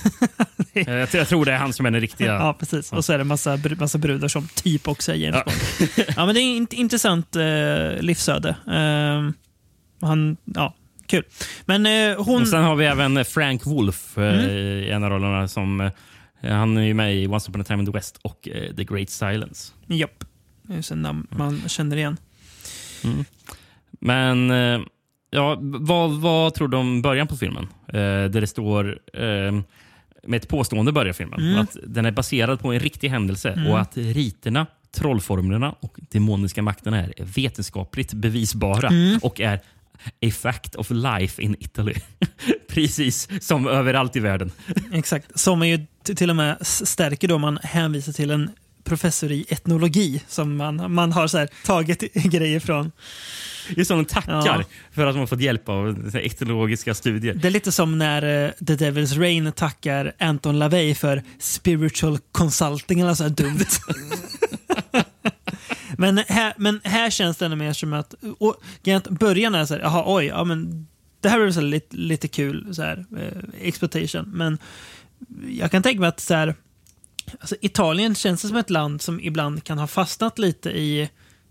Eh, 0.77 0.93
jag, 0.95 1.09
jag 1.15 1.29
tror 1.29 1.45
det 1.45 1.53
är 1.53 1.57
han 1.57 1.73
som 1.73 1.87
är 1.87 1.91
den 1.91 2.01
riktiga. 2.01 2.33
ja 2.35 2.57
precis. 2.59 2.93
Och 2.93 3.05
så 3.05 3.13
är 3.13 3.19
det 3.19 3.25
massa, 3.25 3.59
massa 3.79 3.99
brudar 3.99 4.29
som 4.29 4.49
typ 4.55 4.89
också 4.89 5.13
är 5.13 5.17
James 5.17 5.43
Ja. 5.47 5.53
Bond. 5.97 6.09
Ja, 6.17 6.27
men 6.27 6.35
det 6.35 6.41
är 6.41 6.63
ett 6.63 6.73
intressant 6.73 7.37
eh, 7.37 8.03
livsöde. 8.03 8.49
Eh, 8.69 9.31
han, 10.09 10.37
ja, 10.45 10.75
kul. 11.07 11.25
Men 11.65 11.87
eh, 11.87 12.25
hon... 12.25 12.43
Och 12.43 12.49
sen 12.49 12.63
har 12.65 12.77
vi 12.77 12.85
även 12.87 13.25
Frank 13.25 13.67
Wolf 13.67 14.19
eh, 14.19 14.25
Mm. 14.25 14.51
i 14.51 14.91
en 14.91 15.05
av 15.05 15.11
rollerna. 15.11 15.49
Som, 15.49 15.81
eh, 15.81 15.91
han 16.43 16.77
är 16.77 16.83
ju 16.83 16.95
med 16.95 17.15
i 17.17 17.27
Once 17.27 17.51
upon 17.51 17.61
a 17.61 17.65
time 17.65 17.81
in 17.81 17.87
the 17.87 17.93
West 17.93 18.19
och 18.23 18.49
The 18.77 18.85
Great 18.85 19.11
Silence. 19.11 19.73
Japp. 19.87 20.25
Det 20.63 20.91
är 20.91 20.95
namn 20.95 21.27
man 21.31 21.63
känner 21.69 21.97
igen. 21.97 22.17
Men 24.01 24.51
eh, 24.51 24.81
ja, 25.31 25.59
vad, 25.61 26.11
vad 26.11 26.55
tror 26.55 26.69
du 26.69 26.77
om 26.77 27.03
början 27.03 27.27
på 27.27 27.37
filmen? 27.37 27.69
Eh, 27.89 27.95
där 28.31 28.41
det 28.41 28.47
står 28.47 28.99
eh, 29.13 29.61
med 30.27 30.37
ett 30.37 30.49
påstående 30.49 30.93
börjar 30.93 31.13
filmen. 31.13 31.41
Mm. 31.41 31.59
Att 31.59 31.77
den 31.87 32.07
är 32.07 32.11
baserad 32.11 32.61
på 32.61 32.73
en 32.73 32.81
riktig 32.81 33.09
händelse 33.09 33.65
och 33.69 33.81
att 33.81 33.97
riterna, 33.97 34.67
trollformlerna 34.97 35.75
och 35.81 35.99
demoniska 36.11 36.63
makterna 36.63 36.99
är 37.03 37.13
vetenskapligt 37.19 38.13
bevisbara 38.13 38.89
Mm. 38.89 39.19
och 39.23 39.41
är 39.41 39.61
a 40.27 40.31
fact 40.33 40.75
of 40.75 40.91
life 40.91 41.43
in 41.43 41.57
Italy. 41.61 41.95
Precis 42.69 43.29
som 43.47 43.69
överallt 43.69 44.17
i 44.17 44.21
världen. 44.21 44.51
Exakt. 44.93 45.39
Som 45.39 45.63
är 45.63 45.67
ju 45.67 45.87
till 46.17 46.31
och 46.31 46.37
med 46.37 46.57
stärker 46.61 47.29
då 47.29 47.39
man 47.39 47.59
hänvisar 47.63 48.13
till 48.13 48.31
en 48.31 48.51
professor 48.85 49.33
i 49.33 49.47
etnologi 49.49 50.23
som 50.29 50.57
man, 50.57 50.93
man 50.95 51.13
har 51.13 51.27
så 51.27 51.39
här, 51.39 51.49
tagit 51.65 52.01
grejer 52.15 52.61
från. 52.61 52.93
Just 53.69 53.89
som 53.89 53.99
de 53.99 54.05
tackar 54.05 54.33
Ja. 54.33 54.65
för 54.93 55.07
att 55.07 55.17
man 55.17 55.27
fått 55.27 55.41
hjälp 55.41 55.69
av 55.69 56.11
etnologiska 56.15 56.95
studier. 56.95 57.35
Det 57.35 57.49
är 57.49 57.53
lite 57.53 57.73
som 57.73 57.99
när 57.99 58.45
eh, 58.45 58.51
The 58.51 58.75
Devil's 58.75 59.19
Rain 59.19 59.53
tackar 59.53 60.13
Anton 60.19 60.59
LaVey 60.59 60.95
för 60.95 61.23
spiritual 61.39 62.19
consulting 62.33 63.01
eller 63.01 63.15
så 63.15 63.23
här 63.23 63.31
dumt. 63.31 63.67
men, 65.99 66.19
här, 66.19 66.55
men 66.57 66.81
här 66.85 67.11
känns 67.11 67.37
det 67.37 67.45
ändå 67.45 67.57
mer 67.57 67.73
som 67.73 67.93
att, 67.93 68.15
och, 68.39 68.57
början 69.11 69.55
är 69.55 69.65
så 69.65 69.75
här, 69.75 69.81
jaha 69.81 70.03
oj, 70.07 70.25
ja, 70.25 70.45
men 70.45 70.87
det 71.21 71.29
här 71.29 71.39
så 71.51 71.61
här 71.61 71.67
lite, 71.67 71.97
lite 71.97 72.29
kul, 72.29 72.75
så 72.75 72.83
här, 72.83 73.05
eh, 73.19 73.67
exploitation. 73.69 74.31
Men 74.35 74.59
jag 75.49 75.71
kan 75.71 75.83
tänka 75.83 76.01
mig 76.01 76.09
att 76.09 76.21
så 76.21 76.35
här, 76.35 76.55
alltså, 77.41 77.57
Italien 77.61 78.15
känns 78.15 78.41
som 78.49 78.57
ett 78.57 78.71
land 78.71 79.03
som 79.03 79.21
ibland 79.21 79.65
kan 79.65 79.79
ha 79.79 79.87
fastnat 79.87 80.39
lite 80.39 80.71
i 80.71 81.11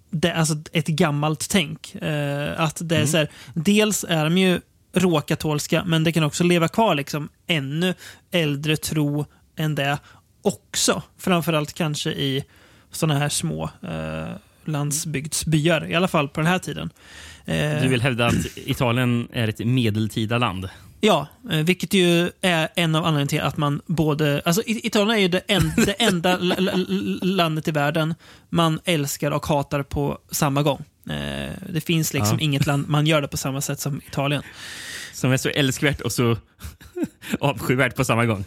det, 0.10 0.34
alltså 0.34 0.56
ett 0.72 0.88
gammalt 0.88 1.50
tänk. 1.50 1.95
Eh, 1.95 2.60
att 2.62 2.78
det 2.82 2.95
är 2.98 3.06
så 3.06 3.18
här, 3.18 3.30
dels 3.54 4.06
är 4.10 4.24
de 4.24 4.38
ju 4.38 4.62
råkatolska, 4.94 5.84
men 5.86 6.04
det 6.04 6.12
kan 6.12 6.24
också 6.24 6.44
leva 6.44 6.68
kvar 6.68 6.95
liksom 6.95 7.30
ännu 7.48 7.94
äldre 8.32 8.78
tro 8.78 9.26
än 9.56 9.76
det 9.76 9.98
också. 10.41 11.02
Framförallt 11.18 11.74
kanske 11.74 12.12
i 12.12 12.44
sådana 12.91 13.20
här 13.20 13.30
små 13.30 13.70
eh, 13.82 14.36
landsbygdsbyar, 14.66 15.88
i 15.91 15.95
alla 15.95 16.08
fall 16.08 16.30
på 16.30 16.40
den 16.41 16.48
här 16.48 16.60
tiden. 16.60 16.90
Eh, 17.45 17.82
Du 17.82 17.88
vill 17.88 18.02
hävda 18.02 18.26
att 18.26 18.58
Italien 18.58 19.28
är 19.34 19.48
ett 19.48 19.60
medeltida 19.60 20.38
land? 20.38 20.70
Ja, 21.06 21.28
eh, 21.52 21.58
vilket 21.60 21.94
ju 21.94 22.32
är 22.42 22.70
en 22.76 22.96
av 22.96 23.06
anledningarna 23.06 23.28
till 23.30 23.42
att 23.42 23.58
man 23.58 23.82
både... 23.86 24.42
Alltså 24.46 24.62
Italien 24.66 25.18
är 25.18 25.22
ju 25.22 25.28
det, 25.28 25.42
en, 25.48 25.72
det 25.86 25.92
enda 25.94 26.38
landet 27.22 27.68
i 27.68 27.72
världen 27.72 28.16
man 28.50 28.80
älskar 28.86 29.32
och 29.32 29.46
hatar 29.46 29.84
på 29.84 30.18
samma 30.32 30.64
gång. 30.64 30.84
Eh, 31.10 31.52
Det 31.70 31.82
finns 31.86 32.14
liksom 32.14 32.38
Ja. 32.40 32.44
inget 32.44 32.66
land 32.66 32.90
man 32.90 33.08
gör 33.08 33.22
det 33.22 33.28
på 33.28 33.38
samma 33.38 33.62
sätt 33.62 33.80
som 33.80 34.02
Italien. 34.08 34.44
Som 35.14 35.32
är 35.32 35.38
så 35.38 35.50
älskvärt 35.50 36.02
och 36.02 36.12
så 36.12 36.38
avskyvärt 37.40 37.96
på 37.96 38.06
samma 38.06 38.26
gång. 38.26 38.46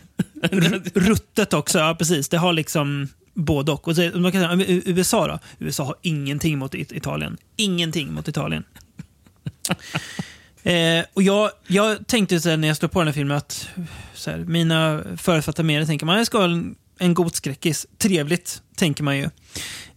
Ruttet 0.94 1.54
också, 1.54 1.78
ja 1.78 1.94
precis. 1.98 2.28
Det 2.28 2.38
har 2.38 2.52
liksom 2.52 3.08
både 3.34 3.72
och. 3.72 3.88
och 3.88 3.96
så, 3.96 4.10
man 4.14 4.32
kan 4.32 4.58
säga, 4.58 4.80
USA 4.86 5.26
då? 5.26 5.38
USA 5.58 5.84
har 5.84 5.96
ingenting 6.02 6.58
mot 6.58 6.74
It- 6.74 6.92
Italien. 6.92 7.36
Ingenting 7.56 8.12
mot 8.12 8.28
Italien. 8.28 8.64
Eh, 10.72 11.04
och 11.14 11.22
jag, 11.22 11.50
jag 11.66 12.06
tänkte 12.06 12.40
så 12.40 12.56
när 12.56 12.68
jag 12.68 12.76
stod 12.76 12.90
på 12.90 13.00
den 13.00 13.06
här 13.08 13.12
filmen 13.14 13.36
att 13.36 13.68
här, 14.26 14.36
mina 14.38 15.02
förutfattade 15.16 15.66
meningar 15.66 15.86
tänker 15.86 16.06
man, 16.06 16.16
jag 16.18 16.26
ska 16.26 16.38
ha 16.38 16.44
en, 16.44 16.74
en 16.98 17.14
god 17.14 17.34
skräckis. 17.34 17.86
Trevligt, 17.98 18.62
tänker 18.76 19.04
man 19.04 19.16
ju. 19.16 19.24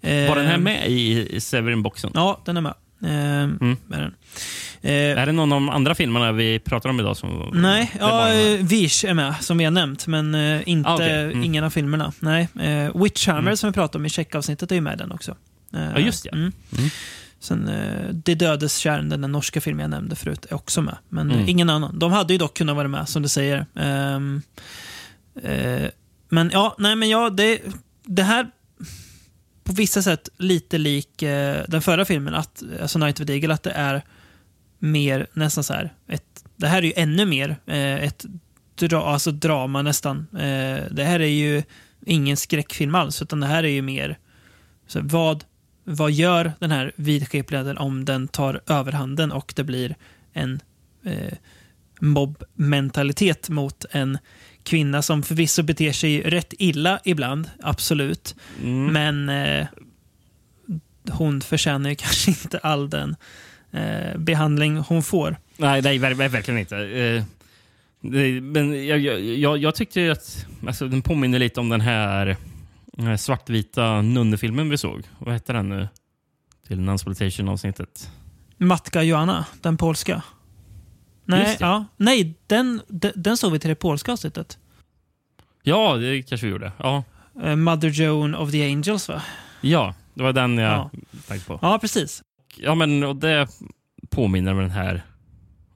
Eh, 0.02 0.30
Var 0.30 0.36
den 0.36 0.46
här 0.48 0.58
med 0.58 0.88
i 0.90 1.40
Severin-boxen? 1.40 2.12
Ja, 2.14 2.42
den 2.46 2.58
är 2.58 2.62
med. 2.62 2.74
Eh, 3.04 3.44
Mm. 3.44 3.78
med 3.88 4.00
den. 4.00 4.14
Eh, 4.82 4.92
Är 5.22 5.26
det 5.26 5.32
någon 5.32 5.52
av 5.52 5.56
de 5.56 5.70
andra 5.70 5.96
filmerna 5.96 6.32
vi 6.32 6.60
pratar 6.60 6.90
om 6.90 7.00
idag? 7.00 7.18
Som, 7.18 7.52
Nej, 7.54 7.92
ja, 8.00 8.22
här? 8.24 8.56
eh, 8.56 8.66
Vish 8.66 9.06
är 9.06 9.14
med, 9.14 9.36
som 9.42 9.58
vi 9.58 9.64
har 9.64 9.72
nämnt, 9.72 10.08
men 10.08 10.36
eh, 10.36 10.62
inte, 10.70 10.90
Ah, 10.90 10.96
okej. 10.96 11.24
Mm. 11.24 11.44
ingen 11.44 11.64
av 11.64 11.70
filmerna. 11.70 12.14
Nej. 12.20 12.48
Eh, 12.62 13.02
Witchhammer, 13.04 13.56
som 13.56 13.70
vi 13.70 13.74
pratade 13.74 13.98
om 13.98 14.06
i 14.06 14.10
checkavsnittet, 14.10 14.72
är 14.72 14.76
ju 14.76 14.82
med 14.82 14.94
i 14.94 14.98
den 14.98 15.12
också. 15.12 15.36
Eh, 15.74 15.80
Ja, 15.94 16.00
just 16.00 16.24
det. 16.24 16.30
Mm. 16.30 16.52
Sen 17.40 17.68
eh, 17.68 18.10
Det 18.14 18.36
dödes 18.36 18.78
kärn, 18.78 19.10
den 19.10 19.22
norska 19.22 19.62
filmen 19.62 19.82
jag 19.82 19.90
nämnde 19.90 20.16
förut, 20.16 20.46
är 20.50 20.54
också 20.56 20.82
med. 20.82 20.98
Men 21.10 21.30
eh, 21.32 21.36
Mm. 21.38 21.50
ingen 21.50 21.70
annan. 21.70 22.00
De 22.00 22.12
hade 22.12 22.34
ju 22.34 22.40
dock 22.40 22.58
kunnat 22.58 22.76
vara 22.76 22.88
med, 22.88 23.10
som 23.10 23.22
du 23.22 23.28
säger. 23.30 23.66
Ehm, 23.76 24.42
eh, 25.44 25.90
men 26.30 26.50
ja, 26.54 26.76
nej 26.80 26.96
men 26.96 27.10
ja, 27.10 27.30
det, 27.30 27.62
det 28.06 28.24
här 28.24 28.52
på 29.64 29.74
vissa 29.74 30.02
sätt 30.02 30.30
lite 30.38 30.78
lik 30.78 31.22
eh, 31.22 31.64
den 31.68 31.82
förra 31.82 32.06
filmen, 32.06 32.36
att, 32.36 32.64
alltså 32.82 33.00
Night 33.00 33.20
of 33.20 33.28
the 33.28 33.34
Eagle, 33.34 33.54
att 33.54 33.64
det 33.64 33.72
är 33.72 34.02
mer 34.80 35.28
nästan 35.34 35.64
så 35.64 35.74
här. 35.74 35.94
Ett, 36.08 36.44
det 36.56 36.68
här 36.68 36.78
är 36.78 36.86
ju 36.86 36.94
ännu 36.96 37.26
mer 37.26 37.50
eh, 37.66 37.96
ett 38.04 38.26
dra, 38.76 39.06
alltså 39.06 39.32
drama 39.32 39.82
nästan. 39.82 40.28
Det 40.92 41.04
här 41.04 41.20
är 41.20 41.26
ju 41.26 41.64
ingen 42.06 42.38
skräckfilm 42.38 42.96
alls, 42.96 43.22
utan 43.22 43.40
det 43.40 43.48
här 43.48 43.64
är 43.64 43.68
ju 43.68 43.82
mer 43.82 44.18
så 44.88 45.00
vad, 45.04 45.44
vad 45.92 46.12
gör 46.12 46.54
den 46.60 46.72
här 46.72 46.92
vidskepligheten 46.96 47.78
om 47.78 48.06
den 48.06 48.28
tar 48.28 48.62
överhanden 48.68 49.32
och 49.32 49.54
det 49.56 49.64
blir 49.64 49.96
en 50.34 50.60
eh, 51.06 51.34
mobbmentalitet 52.00 53.50
mot 53.50 53.86
en 53.92 54.18
kvinna 54.64 55.02
som 55.02 55.24
förvisso 55.24 55.64
beter 55.64 55.92
sig 55.92 56.22
rätt 56.22 56.54
illa 56.58 57.00
ibland, 57.04 57.50
absolut. 57.64 58.36
Mm. 58.64 58.94
Men 58.94 59.30
eh, 59.30 59.68
hon 61.12 61.42
förtjänar 61.42 61.90
ju 61.90 61.96
kanske 62.00 62.32
inte 62.32 62.58
all 62.58 62.90
den 62.90 63.16
eh, 63.72 64.18
behandling 64.18 64.78
hon 64.78 65.04
får. 65.04 65.38
Nej, 65.58 65.82
nej 65.82 65.98
ver 65.98 66.14
ver 66.14 66.30
verkligen 66.30 66.60
inte. 66.60 66.78
Eh, 66.78 67.24
det, 68.02 68.42
men 68.42 68.88
jag, 68.88 69.00
jag, 69.00 69.22
jag, 69.22 69.58
jag 69.58 69.76
tyckte 69.76 70.02
ju 70.02 70.12
att 70.12 70.46
alltså, 70.68 70.88
den 70.88 71.02
påminner 71.02 71.40
lite 71.40 71.60
om 71.60 71.70
den 71.70 71.82
här, 71.82 72.38
den 73.06 73.18
svartvita 73.18 74.02
nunnefilmen 74.02 74.70
vi 74.70 74.78
såg. 74.78 75.04
Vad 75.20 75.34
heter 75.34 75.54
den 75.54 75.70
nu? 75.70 75.88
Till 76.68 76.80
Nunsploitation-avsnittet. 76.80 78.12
Matka 78.58 79.04
Joanna, 79.04 79.46
den 79.62 79.78
polska. 79.78 80.22
Nej, 81.26 81.58
ja, 81.60 81.86
nej 81.98 82.36
den, 82.48 82.82
den, 82.88 83.12
den 83.16 83.38
såg 83.38 83.52
vi 83.52 83.60
till 83.60 83.70
det 83.70 83.76
polska 83.76 84.12
avsnittet. 84.12 84.58
Ja, 85.64 85.96
det 85.96 86.22
kanske 86.24 86.48
vi 86.48 86.52
gjorde. 86.52 86.72
Ja, 86.78 87.04
Eh, 87.44 87.56
Mother 87.56 87.90
Joan 87.90 88.36
of 88.36 88.52
the 88.52 88.72
Angels, 88.72 89.10
va? 89.10 89.22
ja 89.62 89.94
det 90.14 90.24
var 90.24 90.34
den 90.34 90.58
jag 90.58 90.72
Ja. 90.74 90.90
tänkte 91.28 91.48
på. 91.48 91.60
Ja, 91.62 91.80
precis. 91.80 92.22
Ja, 92.58 92.76
men 92.76 93.04
och 93.04 93.16
det 93.16 93.48
påminner 94.10 94.54
den 94.54 94.70
här 94.72 95.02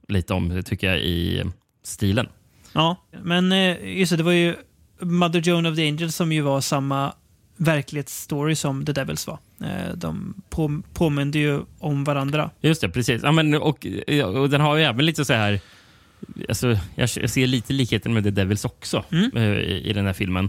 lite 0.08 0.34
om, 0.34 0.62
tycker 0.64 0.86
jag, 0.86 0.98
i 1.00 1.42
stilen. 1.82 2.28
Ja, 2.72 2.96
men 3.22 3.52
eh, 3.52 3.98
just 3.98 4.10
det, 4.10 4.16
det 4.16 4.22
var 4.22 4.32
ju 4.32 4.56
Mother 5.04 5.40
Joan 5.40 5.66
of 5.66 5.76
the 5.76 5.88
Angels 5.88 6.16
som 6.16 6.32
ju 6.32 6.40
var 6.40 6.60
samma 6.60 7.12
verklighetsstory 7.56 8.54
som 8.54 8.86
The 8.86 8.92
Devils 8.92 9.26
var. 9.26 9.38
Eh, 9.60 9.94
De 9.96 10.34
på, 10.50 10.82
påminde 10.92 11.38
ju 11.38 11.60
om 11.78 12.04
varandra. 12.04 12.50
Just 12.60 12.80
det, 12.80 12.88
precis. 12.88 13.22
Ja, 13.22 13.32
men, 13.32 13.54
och, 13.54 13.86
och 14.36 14.50
den 14.50 14.60
har 14.60 14.76
ju 14.76 14.82
även 14.82 15.06
lite 15.06 15.24
så 15.24 15.32
här... 15.32 15.60
Alltså, 16.48 16.68
jag, 16.94 17.08
jag 17.16 17.30
ser 17.30 17.46
lite 17.46 17.72
likheten 17.72 18.14
med 18.14 18.24
The 18.24 18.30
Devils 18.30 18.64
också 18.64 19.04
Mm. 19.12 19.30
eh, 19.36 19.42
i, 19.42 19.90
i 19.90 19.92
den 19.92 20.06
här 20.06 20.12
filmen. 20.12 20.48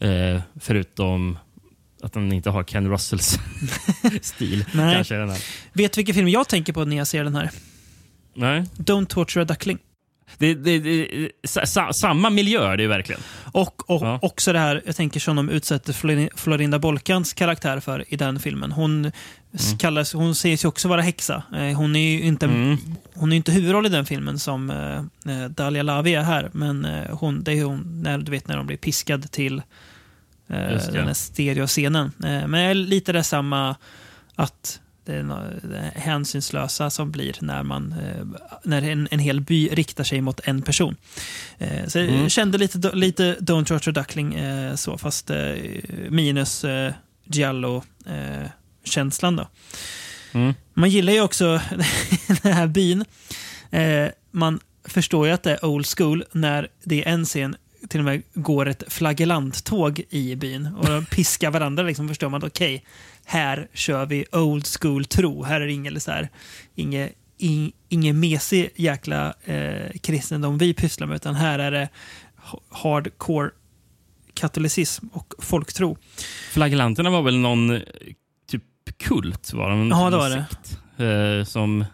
Eh, 0.00 0.40
förutom 0.60 1.38
att 2.02 2.12
den 2.12 2.32
inte 2.32 2.50
har 2.50 2.62
Ken 2.64 2.88
Russells 2.90 3.38
stil. 4.22 4.64
Nej. 4.72 4.94
Kanske 4.94 5.14
den 5.14 5.30
här. 5.30 5.38
Vet 5.72 5.92
du 5.92 5.98
vilken 5.98 6.14
film 6.14 6.28
jag 6.28 6.48
tänker 6.48 6.72
på 6.72 6.84
när 6.84 6.96
jag 6.96 7.06
ser 7.06 7.24
den 7.24 7.34
här? 7.34 7.50
Nej. 8.34 8.64
Don't 8.76 9.06
Torture 9.06 9.42
a 9.42 9.44
Duckling. 9.44 9.78
Det, 10.38 10.54
det, 10.54 10.78
det, 10.78 11.28
sa, 11.44 11.66
sa, 11.66 11.92
samma 11.92 12.30
miljö 12.30 12.76
det 12.76 12.84
är 12.84 12.88
verkligen. 12.88 13.20
Och, 13.52 13.90
och 13.90 14.02
Ja. 14.02 14.18
också 14.22 14.52
det 14.52 14.58
här, 14.58 14.82
jag 14.86 14.96
tänker 14.96 15.20
som 15.20 15.36
de 15.36 15.48
utsätter 15.50 15.92
Flori- 15.92 16.28
Florinda 16.36 16.78
Bolkans 16.78 17.32
karaktär 17.32 17.80
för 17.80 18.04
i 18.08 18.16
den 18.16 18.38
filmen. 18.40 18.72
Hon, 18.72 19.12
s- 19.54 19.74
kallas, 19.78 20.12
hon 20.12 20.34
sägs 20.34 20.64
ju 20.64 20.68
också 20.68 20.88
vara 20.88 21.00
häxa. 21.02 21.42
Eh, 21.56 21.76
Hon 21.76 21.96
är 21.96 22.10
ju 22.10 22.22
inte, 22.22 22.46
Mm. 22.46 22.76
hon 23.14 23.32
är 23.32 23.36
inte 23.36 23.52
huvudroll 23.52 23.86
i 23.86 23.88
den 23.88 24.06
filmen 24.06 24.38
som 24.38 24.70
eh, 24.70 25.32
eh, 25.34 25.48
Dahlia 25.48 25.82
Lavi 25.82 26.14
är 26.14 26.22
här. 26.22 26.50
Men 26.52 26.84
eh, 26.84 27.16
hon, 27.18 27.44
det 27.44 27.52
är 27.52 27.64
hon, 27.64 28.02
när, 28.02 28.18
du 28.18 28.30
vet 28.30 28.48
när 28.48 28.56
de 28.56 28.66
blir 28.66 28.76
piskad 28.76 29.30
till 29.32 29.58
eh, 30.48 30.56
den 30.92 31.06
här 31.06 31.14
stereoscenen. 31.14 32.12
Eh, 32.24 32.46
men 32.46 32.82
lite 32.82 33.12
det 33.12 33.22
samma 33.24 33.76
att 34.34 34.80
det 35.12 35.92
hänsynslösa 35.94 36.90
som 36.90 37.10
blir 37.10 37.36
när, 37.40 37.62
man, 37.62 37.92
eh, 37.92 38.26
när 38.64 38.82
en, 38.82 39.08
en 39.10 39.18
hel 39.18 39.40
by 39.40 39.68
riktar 39.68 40.04
sig 40.04 40.20
mot 40.20 40.40
en 40.44 40.62
person. 40.62 40.96
Eh, 41.58 41.86
så 41.86 41.98
jag 41.98 42.08
Mm. 42.08 42.28
kände 42.28 42.58
lite, 42.58 42.90
lite 42.94 43.36
Don't 43.40 43.64
Torture 43.64 43.92
Duckling 43.92 44.34
eh, 44.34 44.74
så, 44.74 44.98
fast 44.98 45.30
minus 46.08 46.64
Giallo-känslan. 47.24 49.36
då. 49.36 49.48
Mm. 50.32 50.54
Man 50.74 50.90
gillar 50.90 51.12
ju 51.12 51.20
också 51.20 51.60
den 52.42 52.52
här 52.52 52.66
byn. 52.66 53.04
Man 54.30 54.60
förstår 54.84 55.26
ju 55.26 55.32
att 55.32 55.42
det 55.42 55.52
är 55.52 55.64
old 55.64 55.86
school 55.96 56.24
när 56.32 56.68
det 56.84 57.04
är 57.04 57.08
en 57.12 57.24
scen 57.24 57.56
till 57.88 58.00
och 58.00 58.04
med 58.04 58.22
går 58.34 58.68
ett 58.68 58.82
flagellanttåg 58.88 60.00
i 60.10 60.36
byn 60.36 60.66
och 60.66 61.10
piskar 61.10 61.50
varandra. 61.50 61.82
Liksom 61.82 62.08
förstår 62.08 62.28
man 62.28 62.44
okej, 62.44 62.84
här 63.24 63.68
kör 63.74 64.06
vi 64.06 64.24
old 64.32 64.66
school 64.80 65.04
tro. 65.04 65.42
Här 65.42 65.60
är 65.60 65.66
det 65.66 65.72
inget 65.72 66.02
så 66.02 66.10
här, 66.10 66.28
inget, 66.74 67.12
in, 67.38 67.72
ingen 67.88 68.20
mesig 68.20 68.70
jäkla 68.76 69.34
eh, 69.44 69.90
kristendom 70.02 70.58
vi 70.58 70.74
pysslar 70.74 71.06
med, 71.06 71.16
utan 71.16 71.34
här 71.34 71.58
är 71.58 71.70
det 71.70 71.88
ha- 72.36 72.60
hardcore 72.70 73.50
katolicism 74.34 75.06
och 75.12 75.34
folktro. 75.38 75.96
Flagellanterna 76.52 77.10
var 77.10 77.22
väl 77.22 77.36
någon 77.38 77.70
eh, 77.76 77.80
typ 78.50 78.62
kult? 78.98 79.52
Var 79.52 79.70
de? 79.70 79.88
Ja, 79.88 80.10
det 80.10 80.16
var 80.16 80.46
det. 80.98 81.38
eh, 81.38 81.44
som 81.44 81.84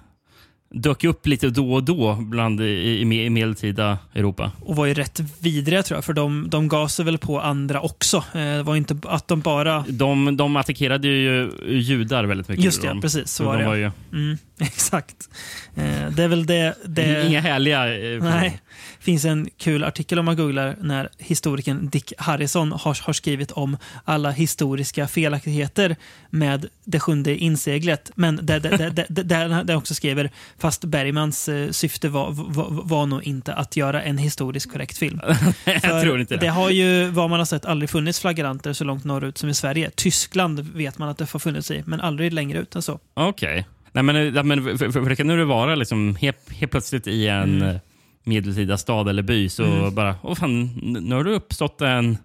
dök 0.76 1.04
upp 1.04 1.26
lite 1.26 1.50
då 1.50 1.72
och 1.74 1.82
då 1.82 2.14
bland 2.14 2.60
i, 2.60 3.00
i, 3.00 3.30
medeltida 3.30 3.98
Europa. 4.14 4.52
Och 4.60 4.76
var 4.76 4.86
ju 4.86 4.94
rätt 4.94 5.20
vidriga 5.38 5.82
tror 5.82 5.96
jag, 5.96 6.04
för 6.04 6.12
de, 6.12 6.50
de 6.50 6.68
gav 6.68 6.88
sig 6.88 7.04
väl 7.04 7.18
på 7.18 7.40
andra 7.40 7.80
också. 7.80 8.16
Eh, 8.16 8.32
det 8.32 8.62
var 8.62 8.76
inte 8.76 8.96
att 9.02 9.28
de 9.28 9.40
bara... 9.40 9.84
De, 9.88 10.36
de 10.36 10.56
attackerade 10.56 11.08
ju 11.08 11.50
judar 11.68 12.24
väldigt 12.24 12.48
mycket. 12.48 12.64
Just 12.64 12.82
det, 12.82 12.88
de. 12.88 13.00
precis. 13.00 13.32
Så 13.32 13.44
var 13.44 13.52
de 13.52 13.62
det. 13.62 13.68
var 13.68 13.74
ju 13.74 13.90
Mm, 14.12 14.38
exakt. 14.60 15.28
Eh, 15.74 16.10
det 16.10 16.22
är 16.22 16.28
väl 16.28 16.46
det... 16.46 16.74
det 16.84 17.26
inga 17.26 17.40
härliga... 17.40 18.14
eh, 18.14 18.22
Nej. 18.22 18.60
Det 18.98 19.04
finns 19.04 19.24
en 19.24 19.50
kul 19.58 19.84
artikel 19.84 20.18
om 20.18 20.24
man 20.24 20.36
googlar 20.36 20.76
när 20.80 21.08
historikern 21.18 21.88
Dick 21.88 22.12
Harrison 22.18 22.72
har, 22.72 23.06
har 23.06 23.12
skrivit 23.12 23.50
om 23.50 23.76
alla 24.04 24.30
historiska 24.30 25.08
felaktigheter 25.08 25.96
med 26.30 26.66
det 26.84 27.00
sjunde 27.00 27.36
inseglet. 27.36 28.10
Men 28.14 28.40
där, 28.42 28.60
där, 28.60 28.78
där, 28.78 29.06
där, 29.08 29.24
där 29.24 29.48
han 29.48 29.70
också 29.70 29.94
skriver 29.94 30.30
fast 30.66 30.84
Bergmans 30.84 31.48
eh, 31.48 31.70
syfte 31.70 32.08
var, 32.08 32.30
var, 32.32 32.66
var 32.70 33.06
nog 33.06 33.22
inte 33.24 33.54
att 33.54 33.76
göra 33.76 34.02
en 34.02 34.18
historiskt 34.18 34.72
korrekt 34.72 34.98
film. 34.98 35.20
jag 35.82 36.02
tror 36.02 36.20
inte 36.20 36.34
det. 36.34 36.40
det 36.40 36.46
har 36.48 36.70
ju, 36.70 37.10
vad 37.10 37.30
man 37.30 37.38
har 37.38 37.46
sett, 37.46 37.64
aldrig 37.64 37.90
funnits 37.90 38.20
flagranter 38.20 38.72
så 38.72 38.84
långt 38.84 39.04
norrut 39.04 39.38
som 39.38 39.48
i 39.48 39.54
Sverige. 39.54 39.90
Tyskland 39.94 40.60
vet 40.60 40.98
man 40.98 41.08
att 41.08 41.18
det 41.18 41.32
har 41.32 41.38
funnits 41.38 41.70
i, 41.70 41.82
men 41.86 42.00
aldrig 42.00 42.32
längre 42.32 42.58
ut 42.58 42.74
än 42.76 42.82
så. 42.82 42.98
Okej. 43.14 43.66
Nej, 43.92 44.02
men, 44.04 44.36
eh, 44.36 44.42
men 44.44 44.64
för, 44.64 44.76
för, 44.76 44.90
för 45.02 45.08
det 45.10 45.16
kan 45.16 45.26
nu 45.26 45.44
vara 45.44 45.74
liksom 45.74 46.16
helt, 46.16 46.52
helt 46.52 46.70
plötsligt 46.72 47.06
i 47.06 47.28
en 47.28 47.42
Mm. 47.62 47.68
eh, 47.68 47.76
medeltida 48.24 48.78
stad 48.78 49.08
eller 49.08 49.22
by 49.22 49.48
så 49.48 49.64
Mm. 49.64 49.94
bara, 49.94 50.16
åh 50.22 50.34
fan, 50.34 50.70
nu 50.82 51.14
har 51.14 51.24
det 51.24 51.30
uppstått 51.30 51.80
en 51.80 52.18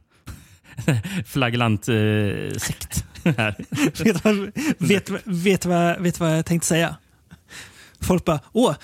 flaglant 1.26 1.88
eh, 1.88 1.96
vet, 4.04 4.24
vad, 4.24 4.52
vet, 5.26 5.66
vet 6.00 6.20
vad 6.20 6.38
jag 6.38 6.46
tänkte 6.46 6.68
säga? 6.68 6.96
Folk 8.02 8.26
bara, 8.26 8.40
åh, 8.53 8.76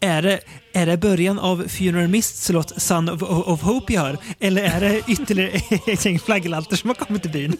är 0.00 0.22
det, 0.22 0.40
är 0.72 0.86
det 0.86 0.96
början 0.96 1.38
av 1.38 1.68
Funeral 1.68 2.08
Mists 2.08 2.50
låt 2.50 2.82
Son 2.82 3.08
of, 3.08 3.22
of 3.22 3.62
Hope 3.62 3.92
jag 3.92 4.00
hör? 4.00 4.18
Eller 4.40 4.62
är 4.62 4.80
det 4.80 5.02
ytterligare 5.08 5.50
ett 5.86 6.04
gäng 6.04 6.18
flagglanter 6.18 6.76
som 6.76 6.90
har 6.90 6.94
kommit 6.94 7.22
till 7.22 7.30
byn? 7.30 7.56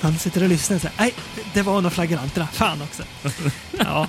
Han 0.00 0.18
sitter 0.18 0.42
och 0.42 0.48
lyssnar 0.48 0.76
och 0.76 0.82
säger, 0.82 0.96
nej, 0.98 1.14
det 1.54 1.62
var 1.62 1.80
nog 1.80 1.92
flagranterna. 1.92 2.46
Fan 2.46 2.82
också. 2.82 3.02
Ja. 3.78 4.06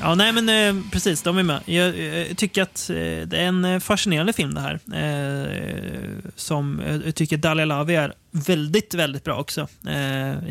Ja, 0.00 0.14
nej 0.14 0.32
men 0.32 0.48
eh, 0.78 0.82
precis, 0.92 1.22
de 1.22 1.38
är 1.38 1.42
med. 1.42 1.60
Jag, 1.64 1.88
eh, 2.20 2.34
tycker 2.34 2.62
att 2.62 2.90
eh, 2.90 2.96
det 2.96 3.36
är 3.36 3.46
en 3.46 3.64
eh, 3.64 3.78
fascinerande 3.80 4.32
film 4.32 4.54
det 4.54 4.60
här. 4.60 4.74
Eh, 4.94 6.08
som 6.36 6.80
eh, 6.80 6.96
jag 7.04 7.14
tycker 7.14 7.36
Dalia 7.36 7.64
Lavi 7.64 7.94
är 7.94 8.12
väldigt, 8.30 8.94
väldigt 8.94 9.24
bra 9.24 9.36
också 9.40 9.68
i 9.86 9.88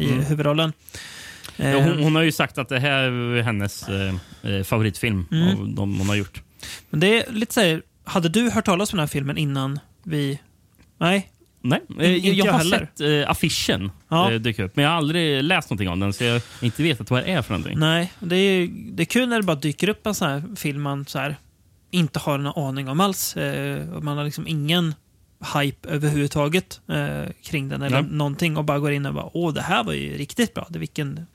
Mm. 0.05 0.19
huvudrollen. 0.25 0.73
Ja, 1.55 1.79
hon, 1.81 2.03
hon 2.03 2.15
har 2.15 2.23
ju 2.23 2.31
sagt 2.31 2.57
att 2.57 2.69
det 2.69 2.79
här 2.79 2.99
är 3.03 3.41
hennes 3.41 3.85
favoritfilm 4.67 5.25
Mm. 5.31 5.47
av 5.59 5.69
de 5.69 5.97
hon 5.99 6.09
har 6.09 6.15
gjort. 6.15 6.41
Men 6.89 6.99
det 6.99 7.07
är 7.27 7.31
lite 7.31 7.53
så 7.53 7.61
här, 7.61 7.81
hade 8.03 8.29
du 8.29 8.49
hört 8.49 8.65
talas 8.65 8.93
om 8.93 8.97
den 8.97 9.01
här 9.03 9.07
filmen 9.07 9.37
innan 9.37 9.79
vi... 10.03 10.39
Nej? 10.97 11.29
Nej, 11.61 11.81
eh, 11.99 12.11
jag, 12.11 12.17
jag 12.19 12.47
jag 12.47 12.51
har 12.51 12.59
heller. 12.59 12.77
sett 12.95 13.01
eh, 13.25 13.31
affischen 13.31 13.91
Ja. 14.09 14.31
eh, 14.31 14.39
dyka 14.39 14.63
upp, 14.63 14.75
men 14.75 14.83
jag 14.83 14.91
har 14.91 14.97
aldrig 14.97 15.43
läst 15.43 15.69
någonting 15.69 15.89
om 15.89 15.99
den 15.99 16.13
så 16.13 16.23
jag 16.23 16.41
inte 16.61 16.83
vetat 16.83 17.09
vad 17.11 17.23
det 17.23 17.31
är 17.31 17.41
för 17.41 17.53
någonting. 17.53 17.79
Nej, 17.79 18.13
det 18.19 18.35
är, 18.35 18.67
det 18.71 19.03
är 19.03 19.05
kul 19.05 19.29
när 19.29 19.37
det 19.37 19.43
bara 19.43 19.55
dyker 19.55 19.89
upp 19.89 20.07
en 20.07 20.15
sån 20.15 20.29
här 20.29 20.55
film 20.55 20.81
man 20.81 21.05
så 21.05 21.19
här, 21.19 21.35
inte 21.91 22.19
har 22.19 22.39
en 22.39 22.47
aning 22.47 22.89
om 22.89 22.99
alls. 22.99 23.37
Eh, 23.37 23.85
man 24.01 24.17
har 24.17 24.23
liksom 24.25 24.47
ingen 24.47 24.95
hype 25.55 25.89
överhuvudtaget 25.89 26.81
eh, 26.87 27.31
kring 27.43 27.69
den 27.69 27.81
eller 27.81 28.01
Nej. 28.01 28.11
någonting 28.11 28.57
och 28.57 28.65
bara 28.65 28.79
går 28.79 28.91
in 28.91 29.05
och 29.05 29.13
bara 29.13 29.29
åh, 29.37 29.53
det 29.53 29.61
här 29.61 29.83
var 29.83 29.93
ju 29.93 30.17
riktigt 30.17 30.53
bra. 30.53 30.67
Det, 30.69 30.79
vilken, 30.79 31.25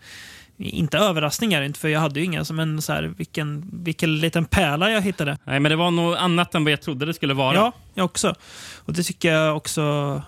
inte 0.56 0.98
överraskningar, 0.98 1.62
inte 1.62 1.80
för 1.80 1.88
jag 1.88 2.00
hade 2.00 2.20
ju 2.20 2.26
inga, 2.26 2.44
men 2.50 2.82
så 2.82 2.92
här, 2.92 3.02
vilken, 3.02 3.70
vilken 3.72 4.18
liten 4.18 4.44
pärla 4.44 4.90
jag 4.90 5.00
hittade. 5.02 5.38
Nej, 5.44 5.60
men 5.60 5.70
det 5.70 5.76
var 5.76 5.90
något 5.90 6.18
annat 6.18 6.54
än 6.54 6.64
vad 6.64 6.72
jag 6.72 6.82
trodde 6.82 7.06
det 7.06 7.14
skulle 7.14 7.34
vara. 7.34 7.54
Ja, 7.54 7.72
jag 7.94 8.04
också. 8.04 8.34
Och 8.84 8.92
det 8.92 9.02
tycker 9.02 9.32
jag 9.32 9.56
också 9.56 9.80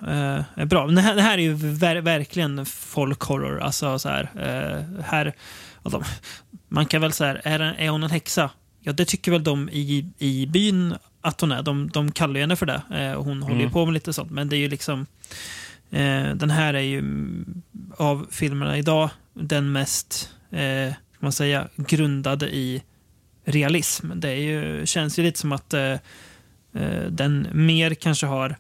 eh, 0.03 0.43
är 0.55 0.65
bra. 0.65 0.87
Men 0.87 0.95
det 0.95 1.01
här, 1.01 1.15
det 1.15 1.23
här 1.23 1.39
är 1.39 1.43
ju 1.43 1.55
ver 1.55 1.97
verkligen 1.97 2.67
folk 2.67 3.21
horror. 3.23 3.61
Alltså 3.61 3.99
så 3.99 4.09
här, 4.09 4.31
eh, 4.35 5.05
här 5.05 5.33
de, 5.83 6.03
man 6.69 6.87
kan 6.87 7.01
väl 7.01 7.13
säga, 7.13 7.37
är, 7.37 7.61
är 7.61 7.89
hon 7.89 8.03
en 8.03 8.11
häxa? 8.11 8.51
Ja, 8.81 8.93
det 8.93 9.05
tycker 9.05 9.33
väl 9.33 9.45
de 9.45 9.69
i, 9.69 10.07
i 10.19 10.47
byn 10.47 10.95
att 11.21 11.41
hon 11.41 11.53
är. 11.53 11.63
De, 11.63 11.89
de 11.89 12.13
kallar 12.13 12.41
henne 12.41 12.57
för 12.57 12.67
det. 12.67 12.83
Eh, 12.95 13.23
hon 13.23 13.43
håller 13.43 13.57
ju 13.57 13.61
Mm. 13.63 13.73
på 13.73 13.85
med 13.85 13.95
lite 13.95 14.13
sånt. 14.13 14.31
Men 14.31 14.49
det 14.49 14.57
är 14.57 14.59
ju 14.59 14.69
liksom... 14.69 15.07
Eh, 15.91 16.29
den 16.35 16.51
här 16.51 16.75
är 16.75 16.81
ju 16.81 16.99
mm, 16.99 17.63
av 17.97 18.27
filmerna 18.31 18.79
idag 18.79 19.11
den 19.35 19.73
mest, 19.73 20.31
eh, 20.51 20.93
man 21.19 21.33
säga, 21.33 21.69
grundade 21.77 22.57
i 22.57 22.83
realism. 23.45 24.11
Det 24.15 24.29
är 24.29 24.37
ju, 24.41 24.87
känns 24.87 25.19
ju 25.19 25.23
lite 25.23 25.39
som 25.39 25.53
att 25.53 25.75
eh, 25.75 25.95
den 27.11 27.47
mer 27.53 27.95
kanske 27.95 28.27
har 28.27 28.57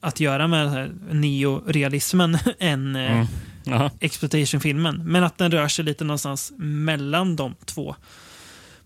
att 0.00 0.20
göra 0.20 0.48
med 0.48 0.90
neorealismen 1.10 2.38
än 2.58 2.96
eh, 2.96 3.26
Mm. 3.66 3.88
Exploitation-filmen. 4.00 5.00
Men 5.04 5.24
att 5.24 5.38
den 5.38 5.50
rör 5.50 5.68
sig 5.68 5.84
lite 5.84 6.04
någonstans 6.04 6.52
mellan 6.58 7.36
de 7.36 7.54
två 7.64 7.96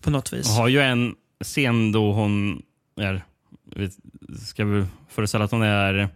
på 0.01 0.11
något 0.11 0.33
vis. 0.33 0.47
Hon 0.49 0.57
har 0.57 0.69
ju 0.69 0.81
en 0.81 1.15
scen 1.45 1.93
då 1.93 2.13
hon 2.13 2.63
är, 3.01 3.23
ska 4.47 4.65
vi 4.65 4.85
föreställa 5.09 5.45
att 5.45 5.51
hon 5.51 5.63
är 5.63 6.09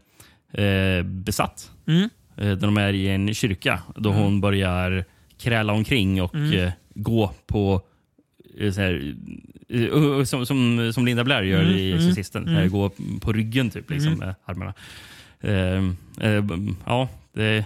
eh, 0.53 1.03
besatt. 1.05 1.71
Mm. 1.87 2.09
Eh, 2.37 2.51
de 2.53 2.77
är 2.77 2.93
i 2.93 3.09
en 3.09 3.35
kyrka. 3.35 3.83
Då 3.97 4.13
hon 4.13 4.41
börjar 4.41 5.05
kräla 5.39 5.73
omkring 5.73 6.23
och 6.23 6.35
Mm. 6.35 6.53
eh, 6.59 6.73
gå 6.95 7.33
på 7.47 7.83
eh, 8.59 8.73
så 8.73 8.81
här, 8.81 8.95
eh, 8.95 9.15
som, 10.27 10.47
som, 10.47 10.91
som 10.95 11.07
Linda 11.07 11.25
Blair 11.25 11.43
gör 11.43 11.63
Mm, 11.63 11.75
i 11.75 11.91
mm, 11.93 11.99
Exorcisten. 12.05 12.43
mm. 12.43 12.57
Mm. 12.57 12.71
Gå 12.71 12.91
på 13.21 13.33
ryggen 13.33 13.71
typ, 13.71 13.91
liksom, 13.91 14.13
Mm. 14.13 14.19
med 14.27 14.35
armarna. 14.45 14.75
Eh, 15.41 16.29
eh, 16.31 16.41
b- 16.43 16.75
ja, 16.87 17.09
det 17.33 17.65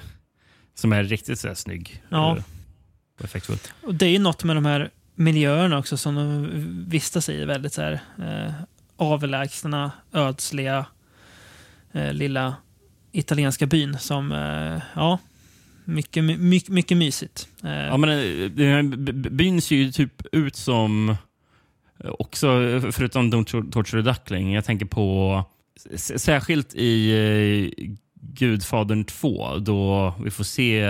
som 0.75 0.93
är 0.93 1.05
riktigt 1.05 1.39
så 1.39 1.49
här, 1.49 1.55
snygg. 1.55 2.03
Ja. 2.09 2.37
eh, 2.37 2.43
och 3.19 3.25
effektfullt. 3.25 3.73
Och 3.83 3.95
det 3.95 4.07
är 4.07 4.11
ju 4.11 4.19
något 4.19 4.45
med 4.45 4.57
de 4.57 4.65
här 4.65 4.91
miljöerna 5.15 5.79
också 5.79 5.97
som 5.97 6.15
de 6.15 6.49
vistas 6.89 7.29
i. 7.29 7.45
Väldigt 7.45 7.73
så 7.73 7.83
här, 7.83 7.93
eh, 8.19 8.53
avlägsna, 8.97 9.91
ödsliga, 10.13 10.87
lilla 12.13 12.57
italienska 13.13 13.67
byn 13.67 13.99
som, 13.99 14.31
ja, 14.95 15.19
mycket, 15.85 16.25
my- 16.25 16.37
mycket, 16.37 16.69
mycket 16.69 16.97
mysigt. 16.97 17.49
Ja, 17.63 17.97
men 17.97 18.09
den 18.57 18.67
här 18.67 19.13
byn 19.31 19.61
ser 19.63 19.77
ju 19.77 19.93
typ 19.93 20.23
ut 20.33 20.57
som 20.57 21.17
också, 22.05 22.63
eh, 22.63 22.91
förutom 22.91 23.31
Don't 23.35 23.45
Tor- 23.45 23.71
Torture 23.73 24.03
the 24.03 24.09
Duckling, 24.11 24.55
jag 24.55 24.65
tänker 24.65 24.87
på 24.87 25.45
särskilt 25.97 26.75
i 26.75 27.11
eh, 27.79 27.85
Gudfadern 28.39 29.05
2 29.05 29.59
då 29.59 30.15
vi 30.25 30.31
får 30.31 30.45
se 30.45 30.81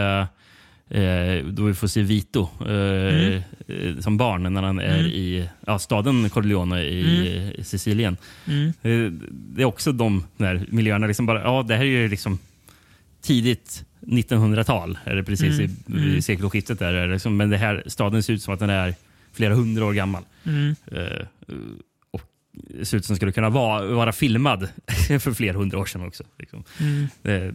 eh, 0.91 1.45
då 1.47 1.63
vi 1.65 1.75
får 1.75 1.87
se 1.89 2.03
Vito 2.03 2.49
eh, 2.67 3.35
eh, 3.37 3.43
som 4.01 4.17
barn 4.17 4.53
när 4.55 4.63
han 4.63 4.79
är 4.79 4.99
Mm. 4.99 5.07
i 5.07 5.49
ja, 5.67 5.79
staden 5.79 6.31
Corleone 6.31 6.83
i 6.83 7.53
eh, 7.59 7.63
Sicilien. 7.65 8.17
mm, 8.47 8.67
Eh, 8.83 9.13
Det 9.31 9.63
är 9.63 9.67
också 9.67 9.93
de 9.93 10.25
där 10.37 10.67
miljöerna. 10.69 11.07
Liksom 11.07 11.27
bara, 11.27 11.43
ja, 11.43 11.63
det 11.69 11.75
här 11.77 11.85
är 11.85 11.89
ju 11.89 12.09
liksom 12.09 12.39
tidigt 13.23 13.85
1900-tal, 14.01 14.99
är 15.05 15.17
det 15.17 15.25
precis 15.25 15.59
Mm, 15.59 15.71
i, 15.89 15.93
mm. 15.93 16.17
i 16.17 16.23
sekelskiftet. 16.23 16.79
Där, 16.79 17.09
liksom, 17.09 17.37
men 17.37 17.51
det 17.51 17.57
här 17.57 17.83
staden 17.87 18.23
ser 18.23 18.33
ut 18.33 18.43
som 18.43 18.55
att 18.55 18.61
den 18.61 18.71
är 18.71 18.95
flera 19.37 19.55
hundra 19.55 19.85
år 19.85 19.93
gammal. 19.93 20.23
mm. 20.45 20.77
Eh, 20.87 21.27
och 22.11 22.23
ser 22.83 22.97
ut 22.97 23.05
som 23.05 23.17
skulle 23.17 23.33
kunna 23.33 23.51
vara, 23.51 23.87
vara 23.87 24.13
filmad 24.13 24.69
för 25.21 25.33
flera 25.33 25.57
hundra 25.57 25.79
år 25.79 25.87
sedan 25.87 26.07
också. 26.07 26.25
Liksom. 26.39 26.65
Mm. 26.81 27.07
Det, 27.23 27.55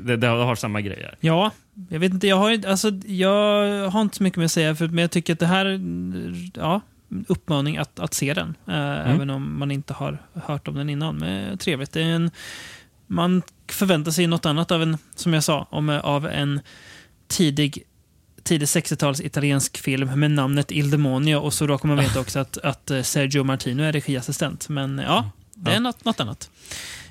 det, 0.00 0.16
det 0.16 0.26
har 0.26 0.54
samma 0.54 0.80
grejer. 0.80 1.16
Ja, 1.20 1.50
jag 1.90 1.98
vet 2.00 2.12
inte. 2.12 2.26
Jag 2.26 2.36
har, 2.36 2.66
alltså, 2.66 2.90
jag 3.06 3.90
har 3.90 4.00
inte 4.02 4.16
så 4.16 4.22
mycket 4.22 4.36
mer 4.36 4.44
att 4.44 4.52
säga, 4.52 4.74
för, 4.74 4.88
men 4.88 4.98
jag 4.98 5.10
tycker 5.10 5.32
att 5.32 5.38
det 5.38 5.46
här 5.46 5.66
är 5.66 5.80
ja, 6.54 6.80
uppmaning 7.28 7.76
att, 7.76 7.98
att 7.98 8.14
se 8.14 8.34
den. 8.34 8.54
Eh, 8.66 9.10
Även 9.14 9.30
om 9.30 9.58
man 9.58 9.70
inte 9.70 9.92
har 9.92 10.18
hört 10.32 10.68
om 10.68 10.74
den 10.74 10.90
innan. 10.90 11.16
Men 11.16 11.58
trevligt. 11.58 11.92
Det 11.92 12.02
är 12.02 12.06
en, 12.06 12.30
man 13.06 13.42
förväntar 13.70 14.10
sig 14.10 14.26
något 14.26 14.46
annat 14.46 14.70
av 14.70 14.82
en, 14.82 14.98
som 15.14 15.34
jag 15.34 15.44
sa, 15.44 15.66
om, 15.70 15.90
eh, 15.90 15.98
av 15.98 16.26
en 16.26 16.60
tidig 17.26 17.82
tidig 18.48 18.66
60-tals 18.66 19.20
italiensk 19.20 19.78
film 19.78 20.20
med 20.20 20.30
namnet 20.30 20.70
Il 20.72 20.90
Demonio 20.90 21.36
och 21.36 21.54
så 21.54 21.66
råkar 21.66 21.88
man 21.88 21.96
veta 21.96 22.20
också 22.20 22.38
att, 22.38 22.58
att 22.58 22.90
eh, 22.90 23.02
Sergio 23.02 23.44
Martino 23.44 23.82
är 23.82 23.92
regiassistent. 23.92 24.68
Men 24.68 24.98
ja, 24.98 25.30
det 25.54 25.70
är 25.70 25.74
Ja. 25.74 25.80
något, 25.80 26.04
något 26.04 26.20
annat. 26.20 26.50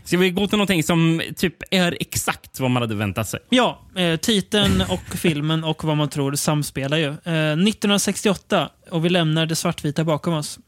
Ska 0.04 0.18
vi 0.18 0.30
gå 0.30 0.48
till 0.48 0.58
någonting 0.58 0.84
som 0.84 1.22
typ 1.36 1.56
är 1.72 1.98
exakt 2.00 2.60
vad 2.60 2.72
man 2.72 2.82
hade 2.82 2.96
väntat 2.96 3.28
sig? 3.30 3.40
Ja, 3.50 3.82
eh, 3.96 4.16
titeln 4.18 4.82
och 4.90 5.02
filmen 5.18 5.64
och 5.64 5.84
vad 5.84 5.98
man 5.98 6.10
tror 6.10 6.36
samspelar 6.36 6.98
ju. 6.98 7.08
Eh, 7.08 7.52
1968 7.54 8.70
och 8.90 9.06
vi 9.06 9.10
lämnar 9.10 9.46
det 9.46 9.56
svartvita 9.56 10.04
bakom 10.04 10.34
oss. 10.34 10.60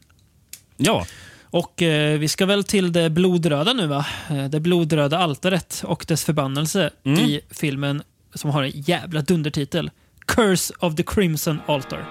Ja, 0.78 1.06
Och 1.52 1.82
eh, 1.82 2.20
vi 2.20 2.28
ska 2.28 2.46
väl 2.46 2.64
till 2.64 2.92
det 2.92 3.10
blodröda 3.10 3.74
nu 3.74 3.88
va? 3.88 4.06
Eh, 4.30 4.46
det 4.46 4.60
blodröda 4.60 5.18
altaret 5.18 5.82
och 5.86 6.06
dess 6.08 6.24
förbannelse 6.26 6.90
Mm. 7.06 7.20
i 7.20 7.42
filmen 7.52 8.02
som 8.34 8.50
har 8.50 8.64
en 8.64 8.72
jävla 8.76 9.22
dundertitel. 9.22 9.92
Curse 10.30 10.70
of 10.82 10.96
the 10.96 11.04
Crimson 11.04 11.62
Altar. 11.68 12.06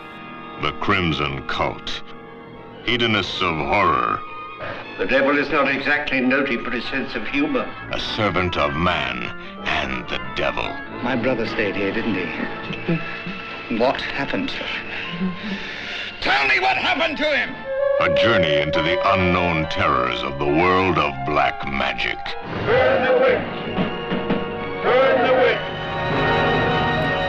The 0.61 0.73
Crimson 0.81 1.47
Cult. 1.47 2.03
Hedonists 2.85 3.41
of 3.41 3.55
horror. 3.55 4.19
The 4.99 5.07
devil 5.07 5.39
is 5.39 5.49
not 5.51 5.69
exactly 5.69 6.21
noted 6.21 6.65
for 6.65 6.73
his 6.73 6.85
sense 6.87 7.15
of 7.15 7.25
humor. 7.29 7.65
A 7.93 8.01
servant 8.01 8.57
of 8.57 8.75
man 8.75 9.23
and 9.65 10.03
the 10.09 10.19
devil. 10.35 10.65
My 11.05 11.15
brother 11.15 11.47
stayed 11.47 11.77
here, 11.77 11.93
didn't 11.93 12.17
he? 12.17 13.77
What 13.79 14.01
happened? 14.01 14.53
Tell 16.21 16.49
me 16.49 16.59
what 16.59 16.77
happened 16.77 17.19
to 17.19 17.37
him! 17.37 17.55
A 18.01 18.15
journey 18.21 18.57
into 18.57 18.83
the 18.83 18.99
unknown 19.15 19.69
terrors 19.71 20.21
of 20.25 20.41
the 20.41 20.45
world 20.45 20.99
of 20.99 21.15
black 21.25 21.65
magic. 21.71 22.19
Turn 22.67 23.05
the 23.05 23.13
witch! 23.21 24.83
Turn 24.83 25.27
the 25.29 25.35
witch! 25.35 25.79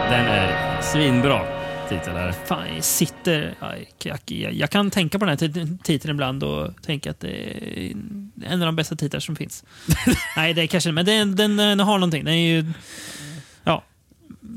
den 0.10 0.28
är 0.28 0.66
uh, 0.66 0.69
svinbra 0.92 1.46
titel. 1.90 2.14
Här. 2.14 2.32
Fan, 2.32 2.76
jag 2.76 2.84
sitter... 2.84 3.56
Jag, 4.04 4.20
jag, 4.28 4.54
jag 4.54 4.70
kan 4.70 4.92
tänka 4.92 5.20
på 5.20 5.26
den 5.26 5.38
här 5.40 5.78
titeln 5.84 6.16
ibland 6.16 6.44
och 6.44 6.82
tänka 6.82 7.12
att 7.12 7.20
det 7.20 7.28
är 7.28 7.96
en 8.46 8.62
av 8.62 8.66
de 8.66 8.76
bästa 8.76 8.96
titlar 8.96 9.20
som 9.20 9.36
finns. 9.36 9.64
Nej, 10.36 10.54
det 10.54 10.62
är 10.62 10.68
kanske 10.68 10.92
men 10.92 11.06
den, 11.06 11.36
den, 11.36 11.58
den 11.58 11.80
har 11.80 11.98
någonting. 11.98 12.26
Den 12.26 12.34
är 12.34 12.56
ju... 12.56 12.66
Ja. 13.64 13.84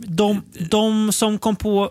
De, 0.07 0.43
de 0.71 1.13
som 1.13 1.39
kom 1.39 1.57
på 1.57 1.91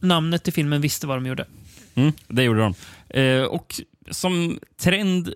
namnet 0.00 0.44
till 0.44 0.52
filmen 0.52 0.80
visste 0.80 1.06
vad 1.06 1.16
de 1.16 1.26
gjorde. 1.26 1.46
Mm, 1.94 2.12
det 2.28 2.42
gjorde 2.42 2.60
de. 2.60 2.74
Eh, 3.20 3.42
och 3.42 3.80
som 4.10 4.58
trend, 4.80 5.34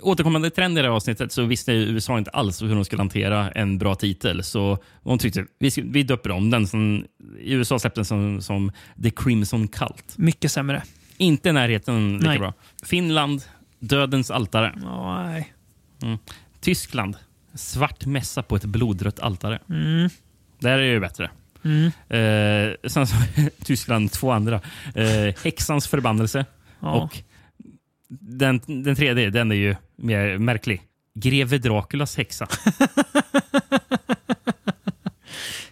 återkommande 0.00 0.50
trend 0.50 0.78
i 0.78 0.82
det 0.82 0.88
här 0.88 0.94
avsnittet 0.94 1.32
så 1.32 1.44
visste 1.44 1.72
USA 1.72 2.18
inte 2.18 2.30
alls 2.30 2.62
hur 2.62 2.74
de 2.74 2.84
skulle 2.84 3.00
hantera 3.00 3.50
en 3.50 3.78
bra 3.78 3.94
titel. 3.94 4.42
Så 4.44 4.78
de 5.02 5.18
tyckte 5.18 5.46
vi, 5.58 5.70
vi 5.84 6.02
döper 6.02 6.30
om 6.30 6.50
den. 6.50 6.66
Som, 6.66 7.04
I 7.40 7.52
USA 7.52 7.78
släppte 7.78 8.00
den 8.00 8.04
som, 8.04 8.42
som 8.42 8.72
The 9.02 9.10
Crimson 9.10 9.68
Cult. 9.68 10.18
Mycket 10.18 10.52
sämre. 10.52 10.82
Inte 11.16 11.48
i 11.48 11.52
närheten 11.52 12.12
lika 12.16 12.28
Nej. 12.28 12.38
bra. 12.38 12.54
Finland, 12.82 13.42
Dödens 13.78 14.30
altare. 14.30 14.74
Nej. 14.76 15.52
Tyskland, 16.60 17.16
Svart 17.54 18.06
mässa 18.06 18.42
på 18.42 18.56
ett 18.56 18.64
blodrött 18.64 19.20
altare. 19.20 19.58
Mm. 19.68 20.08
Där 20.58 20.72
är 20.72 20.78
det 20.78 20.86
ju 20.86 21.00
bättre. 21.00 21.30
Mm. 21.64 21.86
Eh, 21.86 22.88
sen 22.88 23.06
så 23.06 23.16
Tyskland, 23.64 24.12
två 24.12 24.30
andra. 24.30 24.60
Eh, 24.94 25.34
häxans 25.44 25.88
förbannelse. 25.88 26.44
Ja. 26.80 26.92
Och 26.92 27.22
den, 28.08 28.60
den 28.66 28.96
tredje, 28.96 29.30
den 29.30 29.52
är 29.52 29.56
ju 29.56 29.76
mer 29.96 30.38
märklig. 30.38 30.82
Greve 31.14 31.58
Draculas 31.58 32.16
häxa. 32.16 32.48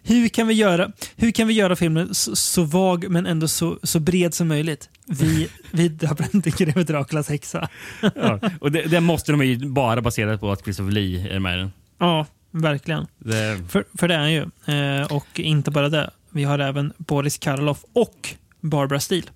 Hur 0.02 0.28
kan 0.28 0.46
vi 0.46 0.54
göra, 0.54 0.92
hur 1.16 1.30
kan 1.30 1.48
vi 1.48 1.54
göra 1.54 1.76
filmen 1.76 2.14
så, 2.14 2.36
så 2.36 2.62
vag 2.62 3.10
men 3.10 3.26
ändå 3.26 3.48
så, 3.48 3.78
så 3.82 4.00
bred 4.00 4.34
som 4.34 4.48
möjligt? 4.48 4.90
Vi, 5.06 5.48
vi 5.70 5.88
döper 5.88 6.40
till 6.40 6.54
Greve 6.54 6.84
Draculas 6.84 7.28
häxa. 7.28 7.68
ja. 8.14 8.40
Och 8.60 8.72
det, 8.72 8.82
det 8.82 9.00
måste 9.00 9.32
de 9.32 9.46
ju 9.46 9.68
bara 9.68 10.00
baserat 10.02 10.40
på 10.40 10.52
att 10.52 10.64
Christopher 10.64 10.92
Lee 10.92 11.34
är 11.34 11.38
med 11.38 11.54
i 11.54 11.58
den. 11.58 11.72
Ja, 11.98 12.26
verkligen. 12.50 13.06
Det, 13.18 13.60
För, 13.68 13.84
för 13.98 14.08
det 14.08 14.14
är 14.14 14.18
han 14.18 14.32
ju. 14.32 14.46
Eh, 14.66 15.12
och 15.12 15.40
inte 15.40 15.70
bara 15.70 15.88
det. 15.88 16.10
Vi 16.30 16.44
har 16.44 16.58
även 16.58 16.92
Boris 16.96 17.38
Karloff 17.38 17.84
och 17.92 18.34
Barbara 18.60 19.00
Steele. 19.00 19.26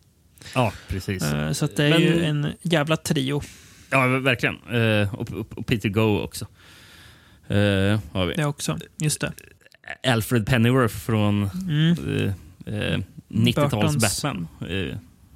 Ja, 0.55 0.73
precis. 0.89 1.23
Eh, 1.23 1.53
så 1.53 1.67
det 1.77 1.85
är 1.85 1.91
Men- 1.91 2.01
ju 2.01 2.25
en 2.25 2.53
jävla 2.63 2.97
trio. 2.97 3.43
Ja, 3.91 4.07
verkligen. 4.07 4.55
Eh, 4.71 5.15
och, 5.15 5.33
och, 5.33 5.59
och 5.59 5.67
Peter 5.67 5.89
Go 5.89 6.21
också. 6.21 6.47
Eh, 7.49 8.01
har 8.13 8.27
vi. 8.27 8.35
Det 8.35 8.45
också. 8.45 8.79
Just 8.99 9.21
det. 9.21 9.33
Alfred 10.07 10.47
Pennyworth 10.47 10.95
från 10.95 11.51
Mm. 11.69 11.97
eh, 12.67 12.75
eh, 12.75 13.01
90-tals 13.29 13.73
Burtons- 13.97 14.01
Batman. 14.01 14.49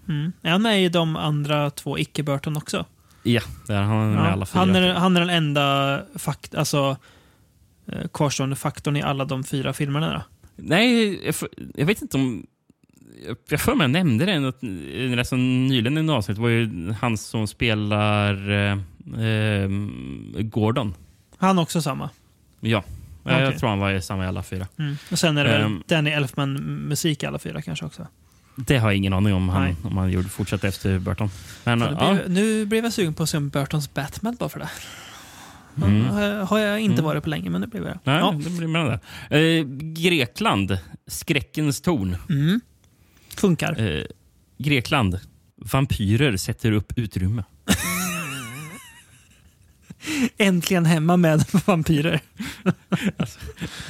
Mm. 0.08 0.32
Är 0.42 0.50
han 0.50 0.62
med 0.62 0.84
i 0.84 0.88
de 0.88 1.16
andra 1.16 1.70
två 1.70 1.98
icke-Burton 1.98 2.56
också? 2.56 2.86
ja, 3.22 3.40
där 3.66 3.82
har 3.82 3.96
han 3.96 4.10
med 4.14 4.18
Ja, 4.24 4.30
alla 4.30 4.46
fyra. 4.46 4.58
han, 4.60 4.76
är, 4.76 4.94
han 4.94 5.16
är 5.16 5.20
den 5.20 5.30
enda 5.30 6.00
fakt, 6.14 6.54
alltså, 6.54 6.96
kvarstående 8.12 8.56
faktorn 8.56 8.96
i 8.96 9.02
alla 9.02 9.24
de 9.24 9.44
fyra 9.44 9.72
filmerna. 9.72 10.12
Då. 10.12 10.22
Nej, 10.56 11.20
jag, 11.26 11.34
jag 11.74 11.86
vet 11.86 12.02
inte 12.02 12.16
om... 12.16 12.46
jag- 13.26 13.36
Jag 13.48 13.60
för 13.60 13.74
mig 13.74 13.84
jag 13.84 13.90
nämnde 13.90 14.24
det 14.24 14.40
något, 14.40 14.58
rätt 15.16 15.28
så 15.28 15.36
nyligen 15.36 15.96
i 15.96 16.00
en 16.00 16.10
avsnitt. 16.10 16.36
Det 16.36 16.42
var 16.42 16.48
ju 16.48 16.92
han 17.00 17.16
som 17.18 17.46
spelar 17.46 18.50
eh, 18.50 18.78
Ehm, 19.18 20.34
Gordon. 20.38 20.94
Han 21.38 21.58
också 21.58 21.82
samma. 21.82 22.10
Ja. 22.60 22.84
Jag 23.24 23.48
Okej. 23.48 23.58
tror 23.58 23.68
han 23.70 23.78
var 23.78 23.90
i 23.92 24.02
samma 24.02 24.24
i 24.24 24.26
alla 24.26 24.42
fyra. 24.42 24.66
Mm. 24.78 24.96
Och 25.10 25.18
sen 25.18 25.36
är 25.38 25.44
det 25.44 25.50
väl 25.50 25.62
Ehm. 25.62 25.82
Danny 25.88 26.10
Elfman-musik 26.10 27.22
i 27.22 27.26
alla 27.26 27.38
fyra 27.38 27.62
kanske 27.62 27.84
också. 27.84 28.06
Det 28.56 28.78
har 28.78 28.90
jag 28.90 28.96
ingen 28.96 29.12
aning 29.12 29.34
om 29.34 29.48
han, 29.48 29.62
Nej. 29.62 29.76
om 29.84 29.96
han 29.96 30.10
gjorde 30.10 30.28
fortsatte 30.28 30.68
efter 30.68 30.98
Burton. 30.98 31.30
Men, 31.64 31.78
det 31.78 31.96
ja. 32.00 32.14
blev, 32.14 32.30
Nu 32.30 32.66
blev 32.66 32.84
jag 32.84 32.92
sugen 32.92 33.14
på 33.14 33.22
att 33.22 33.28
se 33.28 33.36
om 33.36 33.48
Burtons 33.48 33.94
Batman 33.94 34.36
bara 34.40 34.48
för 34.48 34.58
det. 34.60 34.68
Mm. 35.86 36.04
Har- 36.46 36.58
jag 36.58 36.80
inte 36.80 36.92
Mm. 36.94 37.04
varit 37.04 37.22
på 37.24 37.30
länge, 37.30 37.50
men 37.50 37.60
det 37.60 37.66
blev 37.66 37.84
jag. 37.86 37.98
Nej, 38.04 38.18
Ja. 38.18 38.30
det 38.30 38.36
blir 38.50 38.56
spännande. 38.56 39.00
Eh, 39.30 39.64
Grekland. 40.02 40.78
Skräckens 41.06 41.80
torn. 41.80 42.16
Mm. 42.30 42.60
Funkar. 43.40 43.80
Eh, 43.80 44.04
Grekland. 44.58 45.20
Vampyrer 45.56 46.36
sätter 46.36 46.72
upp 46.72 46.92
utrymme. 46.96 47.44
Äntligen 50.38 50.86
hemma 50.86 51.16
med 51.16 51.44
vampyrer. 51.66 52.20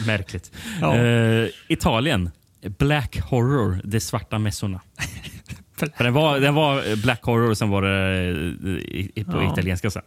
Märkligt. 0.06 0.52
Ja. 0.80 0.96
Eh, 0.96 1.48
Italien. 1.68 2.30
Black 2.78 3.20
Horror, 3.20 3.80
de 3.84 4.00
svarta 4.00 4.38
mässorna. 4.38 4.80
Den, 5.98 6.12
var, 6.14 6.40
den 6.40 6.54
var 6.54 7.02
Black 7.02 7.22
Horror 7.24 7.50
och 7.50 7.58
sen 7.58 7.68
var 7.68 7.82
det 7.82 8.18
eh, 8.18 8.68
i- 8.68 9.10
i- 9.14 9.24
på 9.24 9.42
Ja. 9.42 9.52
italienska. 9.52 9.90
Så, 9.90 10.00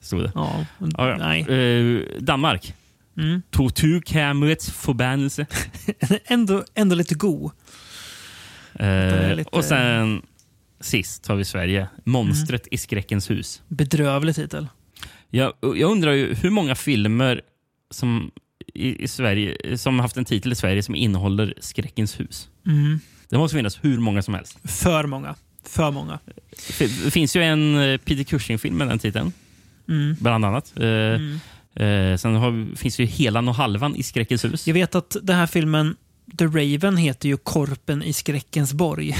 stod 0.00 0.22
det. 0.22 0.32
Ja, 0.34 0.66
Ja, 0.96 1.16
nej. 1.18 1.40
Eh, 1.40 2.00
Danmark. 2.20 2.74
Mm. 3.16 3.42
Tortyrkamerets 3.50 4.70
förbannelse. 4.70 5.46
ändå, 6.24 6.64
ändå 6.74 6.96
lite 6.96 7.14
god. 7.14 7.52
Eh, 8.78 9.36
lite- 9.36 9.50
Och 9.50 9.64
sen 9.64 10.22
sist 10.80 11.26
har 11.26 11.36
vi 11.36 11.44
Sverige. 11.44 11.88
Monstret 12.04 12.68
i 12.70 12.78
skräckens 12.78 13.30
hus. 13.30 13.62
Bedrövlig 13.68 14.34
titel. 14.34 14.68
Jag, 15.30 15.52
jag 15.60 15.90
undrar 15.90 16.12
ju 16.12 16.34
hur 16.34 16.50
många 16.50 16.74
filmer 16.74 17.40
som 17.90 18.30
i, 18.74 19.02
i 19.04 19.08
Sverige 19.08 19.78
som 19.78 19.98
haft 20.00 20.16
en 20.16 20.24
titel 20.24 20.52
i 20.52 20.54
Sverige 20.54 20.82
som 20.82 20.94
innehåller 20.94 21.54
skräckens 21.60 22.20
hus. 22.20 22.48
Mm. 22.66 23.00
Det 23.28 23.38
måste 23.38 23.56
finnas 23.56 23.78
hur 23.84 23.98
många 23.98 24.22
som 24.22 24.34
helst. 24.34 24.58
För 24.64 25.06
många. 25.06 25.34
För 25.66 25.90
många. 25.90 26.18
Det 26.78 27.10
finns 27.10 27.36
ju 27.36 27.42
en 27.42 27.76
eh, 27.78 27.96
Peter 27.98 28.24
Cushing-film 28.24 28.76
med 28.76 28.88
den 28.88 28.98
titeln. 28.98 29.32
Mm. 29.88 30.16
Bland 30.20 30.44
annat. 30.44 30.72
Eh, 30.80 30.84
Mm. 30.86 32.12
eh, 32.12 32.16
sen 32.16 32.34
har, 32.34 32.76
finns 32.76 32.98
ju 33.00 33.04
Helan 33.06 33.48
och 33.48 33.54
halvan 33.54 33.96
i 33.96 34.02
Skräckens 34.02 34.44
hus. 34.44 34.66
Jag 34.66 34.74
vet 34.74 34.94
att 34.94 35.16
den 35.22 35.36
här 35.36 35.46
filmen 35.46 35.96
The 36.38 36.44
Raven 36.46 36.96
heter 36.96 37.28
ju 37.28 37.36
Korpen 37.36 38.02
i 38.02 38.12
skräckens 38.12 38.72
borg. 38.72 39.16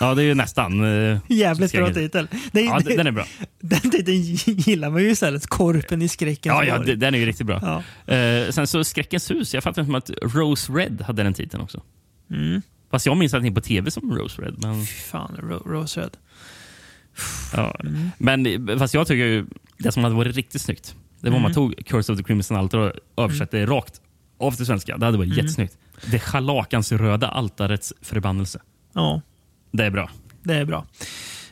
Ja, 0.00 0.14
det 0.14 0.22
är 0.22 0.26
ju 0.26 0.34
nästan. 0.34 0.84
eh, 1.12 1.18
Jävligt 1.28 1.72
bra 1.72 1.94
titel. 1.94 2.28
Det, 2.52 2.60
Ja, 2.60 2.78
det, 2.84 2.96
den 2.96 3.06
är 3.06 3.10
bra. 3.10 3.26
Den 3.60 3.80
titeln 3.80 4.22
gillar 4.60 4.90
man 4.90 5.02
ju 5.02 5.10
istället. 5.10 5.46
Korpen 5.46 6.02
i 6.02 6.08
skräckens 6.08 6.52
Ja, 6.54 6.64
ja, 6.64 6.76
borg. 6.76 6.86
det- 6.86 6.96
den 6.96 7.14
är 7.14 7.18
ju 7.18 7.26
riktigt 7.26 7.46
bra. 7.46 7.82
Ja. 8.06 8.14
Eh, 8.14 8.50
sen 8.50 8.66
så 8.66 8.84
Skräckens 8.84 9.30
hus. 9.30 9.54
Jag 9.54 9.62
fattar 9.62 9.84
som 9.84 9.94
att 9.94 10.10
Rose 10.22 10.72
Red 10.72 11.00
hade 11.06 11.22
den 11.22 11.34
titeln 11.34 11.62
också. 11.62 11.82
Mm. 12.30 12.62
Fast 12.90 13.06
jag 13.06 13.16
minns 13.16 13.34
att 13.34 13.42
den 13.42 13.54
på 13.54 13.60
tv 13.60 13.90
som 13.90 14.12
Rose 14.18 14.42
Red. 14.42 14.54
Men, 14.58 14.84
Fan, 14.86 15.36
Ro- 15.42 15.62
Rose 15.66 16.00
Red. 16.00 16.16
ja. 17.52 17.76
Mm. 17.80 18.10
men 18.18 18.78
fast 18.78 18.94
jag 18.94 19.06
tycker 19.06 19.24
ju 19.26 19.46
det 19.78 19.92
som 19.92 20.04
hade 20.04 20.16
varit 20.16 20.36
riktigt 20.36 20.62
snyggt. 20.62 20.94
Det 21.20 21.30
var 21.30 21.36
om 21.36 21.42
man 21.42 21.50
Mm. 21.52 21.54
tog 21.54 21.86
Curse 21.86 22.12
of 22.12 22.18
the 22.18 22.24
Crimson 22.24 22.56
Altar 22.56 22.78
och 22.78 23.24
översatte 23.24 23.56
det 23.56 23.66
rakt 23.66 24.00
av 24.38 24.52
till 24.52 24.66
svenska. 24.66 24.98
Det 24.98 25.04
hade 25.06 25.18
varit 25.18 25.26
Mm. 25.32 25.38
jättesnyggt. 25.38 25.78
Det 26.06 26.18
scharlakansröda 26.18 27.28
altarets 27.28 27.92
förbannelse. 28.02 28.60
Ja, 28.92 29.20
Det 29.72 29.84
är 29.84 29.90
bra. 29.90 30.10
det 30.42 30.54
är 30.54 30.64
bra. 30.64 30.86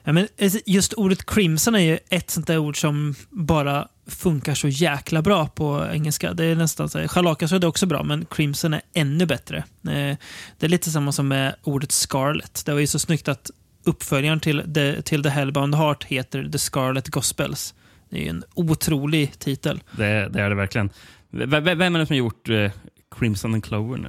Ja, 0.05 0.13
men 0.13 0.29
just 0.67 0.93
ordet 0.93 1.27
crimson 1.27 1.75
är 1.75 1.79
ju 1.79 1.99
ett 2.11 2.31
sånt 2.31 2.47
där 2.47 2.59
ord 2.59 2.81
som 2.81 3.15
bara 3.31 3.89
funkar 4.07 4.55
så 4.55 4.69
jäkla 4.69 5.23
bra 5.23 5.47
på 5.49 5.87
engelska. 5.93 6.33
Det 6.33 6.45
är 6.45 6.57
nästan 6.57 6.89
så 6.89 6.99
här, 6.99 7.09
scharlakansröd 7.09 7.65
är 7.65 7.69
också 7.69 7.87
bra, 7.87 8.03
men 8.03 8.25
crimson 8.31 8.75
är 8.75 8.81
ännu 8.95 9.27
bättre. 9.27 9.57
Eh, 9.59 10.17
Det 10.59 10.67
är 10.67 10.69
lite 10.69 10.91
samma 10.91 11.13
som 11.13 11.29
med 11.29 11.55
ordet 11.65 11.93
scarlet. 11.93 12.63
Det 12.67 12.73
var 12.73 12.81
ju 12.81 12.87
så 12.87 12.99
snyggt 12.99 13.29
att 13.29 13.51
uppföljaren 13.85 14.41
till 14.41 14.75
The, 14.75 15.03
till 15.03 15.23
The 15.23 15.29
Hellbound 15.29 15.75
Heart 15.75 16.05
heter 16.05 16.49
The 16.53 16.59
Scarlet 16.59 17.09
Gospels. 17.09 17.75
Det 18.11 18.17
är 18.19 18.23
ju 18.23 18.29
en 18.29 18.45
otrolig 18.55 19.39
titel. 19.39 19.81
Det, 19.91 20.29
det 20.29 20.41
är 20.43 20.49
det 20.49 20.55
verkligen. 20.55 20.91
V- 21.31 21.47
v- 21.47 21.75
vem 21.75 21.95
är 21.95 21.99
det 21.99 22.07
som 22.07 22.15
har 22.15 22.19
gjort 22.19 22.49
eh, 22.49 22.71
Crimson 23.19 23.55
and 23.55 23.65
Clover 23.65 23.97
nu? 23.99 24.09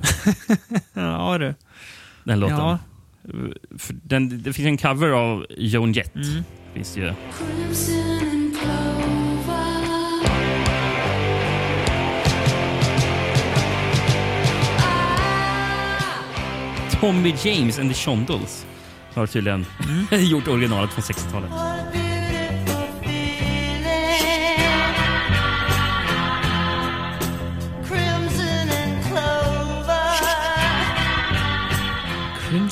Ja, 0.93 1.37
du. 1.37 1.53
Den 2.23 2.39
låten. 2.39 2.57
Ja. 2.57 2.79
För 3.77 3.95
den, 4.03 4.43
det 4.43 4.53
finns 4.53 4.67
en 4.67 4.77
cover 4.77 5.09
av 5.09 5.45
Joan 5.57 5.93
Jett. 5.93 6.15
Mm. 6.15 6.43
Finns 6.73 6.93
det 6.93 7.01
ju. 7.01 7.13
Tommy 17.01 17.33
James 17.43 17.79
and 17.79 17.89
the 17.89 17.95
Shondells 17.95 18.65
har 19.13 19.27
tydligen 19.27 19.65
Mm. 19.83 20.25
gjort 20.25 20.47
originalet 20.47 20.91
från 20.91 21.03
60-talet. 21.03 21.51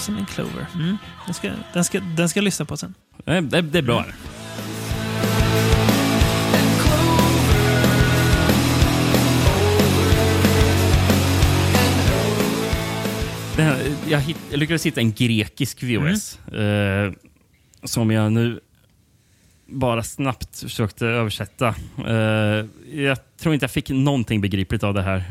Crimson 0.07 0.17
and 0.17 0.27
Clover. 0.27 0.67
Mm. 0.75 0.97
Den, 1.25 1.33
ska, 1.33 1.51
den, 1.73 1.83
ska, 1.83 1.99
den 1.99 2.29
ska 2.29 2.37
jag 2.37 2.43
lyssna 2.43 2.65
på 2.65 2.77
sen. 2.77 2.93
Det, 3.25 3.41
det, 3.41 3.61
det 3.61 3.77
är 3.77 3.81
bra. 3.81 4.03
Mm. 4.03 4.15
här, 13.57 13.95
jag, 14.07 14.19
hitt, 14.19 14.37
jag 14.51 14.59
lyckades 14.59 14.85
hitta 14.85 15.01
en 15.01 15.13
grekisk 15.13 15.83
VHS 15.83 16.39
Mm. 16.51 17.05
eh, 17.07 17.13
som 17.83 18.11
jag 18.11 18.31
nu 18.31 18.59
bara 19.69 20.03
snabbt 20.03 20.59
försökte 20.59 21.05
översätta. 21.07 21.75
Eh, 22.07 22.65
jag 23.01 23.17
tror 23.39 23.53
inte 23.53 23.63
jag 23.63 23.71
fick 23.71 23.89
någonting 23.89 24.41
begripligt 24.41 24.83
av 24.83 24.93
det 24.93 25.01
här. 25.01 25.23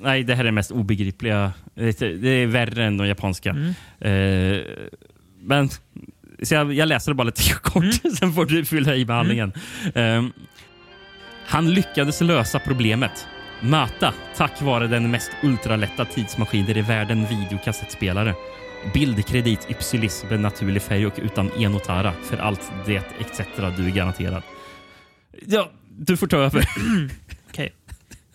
Nej, 0.00 0.22
det 0.22 0.34
här 0.34 0.40
är 0.40 0.44
det 0.44 0.52
mest 0.52 0.70
obegripliga. 0.70 1.52
Det 1.74 2.02
är- 2.02 2.46
värre 2.46 2.84
än 2.84 2.96
de 2.96 3.06
japanska. 3.08 3.50
Mm. 3.50 3.74
Eh, 4.00 4.62
men 5.40 5.68
så 6.42 6.54
jag, 6.54 6.72
jag 6.74 6.88
läser 6.88 7.10
det 7.10 7.14
bara 7.14 7.24
lite 7.24 7.42
kort, 7.62 7.84
sen 8.18 8.32
får 8.32 8.44
du 8.46 8.64
fylla 8.64 8.94
i 8.96 9.04
behandlingen. 9.04 9.52
Eh, 9.94 10.24
han 11.46 11.70
lyckades 11.74 12.20
lösa 12.20 12.58
problemet. 12.58 13.26
Möta, 13.60 14.14
tack 14.36 14.62
vare 14.62 14.86
den 14.86 15.10
mest 15.10 15.30
ultralätta 15.42 16.04
tidsmaskiner 16.04 16.76
i 16.76 16.82
världen, 16.82 17.26
videokassettspelare. 17.30 18.34
Bildkredit 18.94 19.66
Ypsilis 19.70 20.24
med 20.30 20.40
naturlig 20.40 20.82
färg 20.82 21.06
och 21.06 21.12
utan 21.16 21.50
enotara. 21.62 22.12
För 22.22 22.36
allt 22.38 22.72
det 22.86 22.96
etc. 22.96 23.40
Du 23.76 23.86
är 23.86 23.90
garanterad. 23.90 24.42
Ja, 25.46 25.70
du 25.98 26.16
får 26.16 26.26
ta 26.26 26.36
över. 26.36 26.68
Okej. 27.50 27.72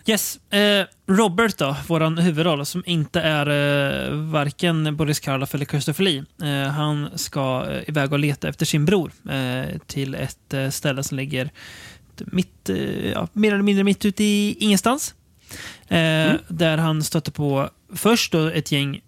Yes. 0.06 0.52
Eh, 0.52 0.86
Robert 1.06 1.58
då, 1.58 1.76
våran 1.88 2.18
huvudroll, 2.18 2.66
som 2.66 2.82
inte 2.86 3.20
är 3.20 3.46
eh, 4.10 4.14
varken 4.14 4.96
Boris 4.96 5.20
Karloff 5.20 5.54
eller 5.54 5.64
Christopher 5.66 6.04
Lee. 6.04 6.24
Eh, 6.42 6.68
han 6.70 7.18
ska 7.18 7.66
eh, 7.70 7.88
iväg 7.88 8.12
och 8.12 8.18
leta 8.18 8.48
efter 8.48 8.66
sin 8.66 8.84
bror 8.84 9.12
eh, 9.30 9.78
till 9.86 10.14
ett 10.14 10.54
eh, 10.54 10.70
ställe 10.70 11.02
som 11.02 11.16
ligger 11.16 11.50
mitt, 12.26 12.68
eh, 12.68 13.10
ja, 13.10 13.28
mer 13.32 13.52
eller 13.52 13.62
mindre 13.62 13.84
mitt 13.84 14.04
ute 14.04 14.24
i 14.24 14.56
ingenstans. 14.58 15.14
Eh, 15.88 16.32
Där 16.48 16.78
han 16.78 17.02
stöter 17.02 17.32
på 17.32 17.70
först 17.94 18.32
då 18.32 18.46
ett 18.46 18.72
gäng 18.72 19.00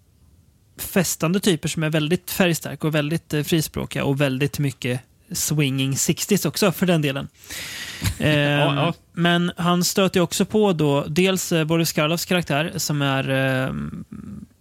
festande 0.77 1.39
typer 1.39 1.69
som 1.69 1.83
är 1.83 1.89
väldigt 1.89 2.31
färgstarka 2.31 2.87
och 2.87 2.95
väldigt 2.95 3.33
eh, 3.33 3.43
frispråkiga 3.43 4.03
och 4.03 4.21
väldigt 4.21 4.59
mycket 4.59 5.01
swinging 5.31 5.93
60s 5.93 6.47
också 6.47 6.71
för 6.71 6.85
den 6.85 7.01
delen. 7.01 7.27
Eh, 8.19 8.39
ja. 8.39 8.93
Men 9.13 9.51
han 9.57 9.83
stöter 9.83 10.19
också 10.19 10.45
på 10.45 10.73
då 10.73 11.05
dels 11.07 11.51
eh, 11.51 11.63
Boris 11.65 11.93
Karloffs 11.93 12.25
karaktär 12.25 12.71
som 12.75 13.01
är 13.01 13.29
eh, 13.29 13.73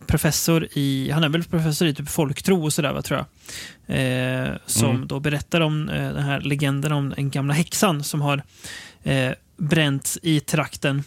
professor 0.06 0.68
i, 0.72 1.10
han 1.10 1.24
är 1.24 1.28
väl 1.28 1.44
professor 1.44 1.88
i 1.88 1.94
typ 1.94 2.08
folktro 2.08 2.64
och 2.64 2.72
sådär 2.72 3.00
tror 3.00 3.18
jag. 3.18 3.26
Eh, 3.96 4.56
som 4.66 4.90
Mm. 4.90 5.06
då 5.06 5.20
berättar 5.20 5.60
om 5.60 5.88
eh, 5.88 6.12
den 6.12 6.22
här 6.22 6.40
legenden 6.40 6.92
om 6.92 7.10
den 7.16 7.30
gamla 7.30 7.54
häxan 7.54 8.04
som 8.04 8.22
har 8.22 8.42
eh, 9.02 9.32
bränts 9.56 10.18
i 10.22 10.40
trakten. 10.40 11.02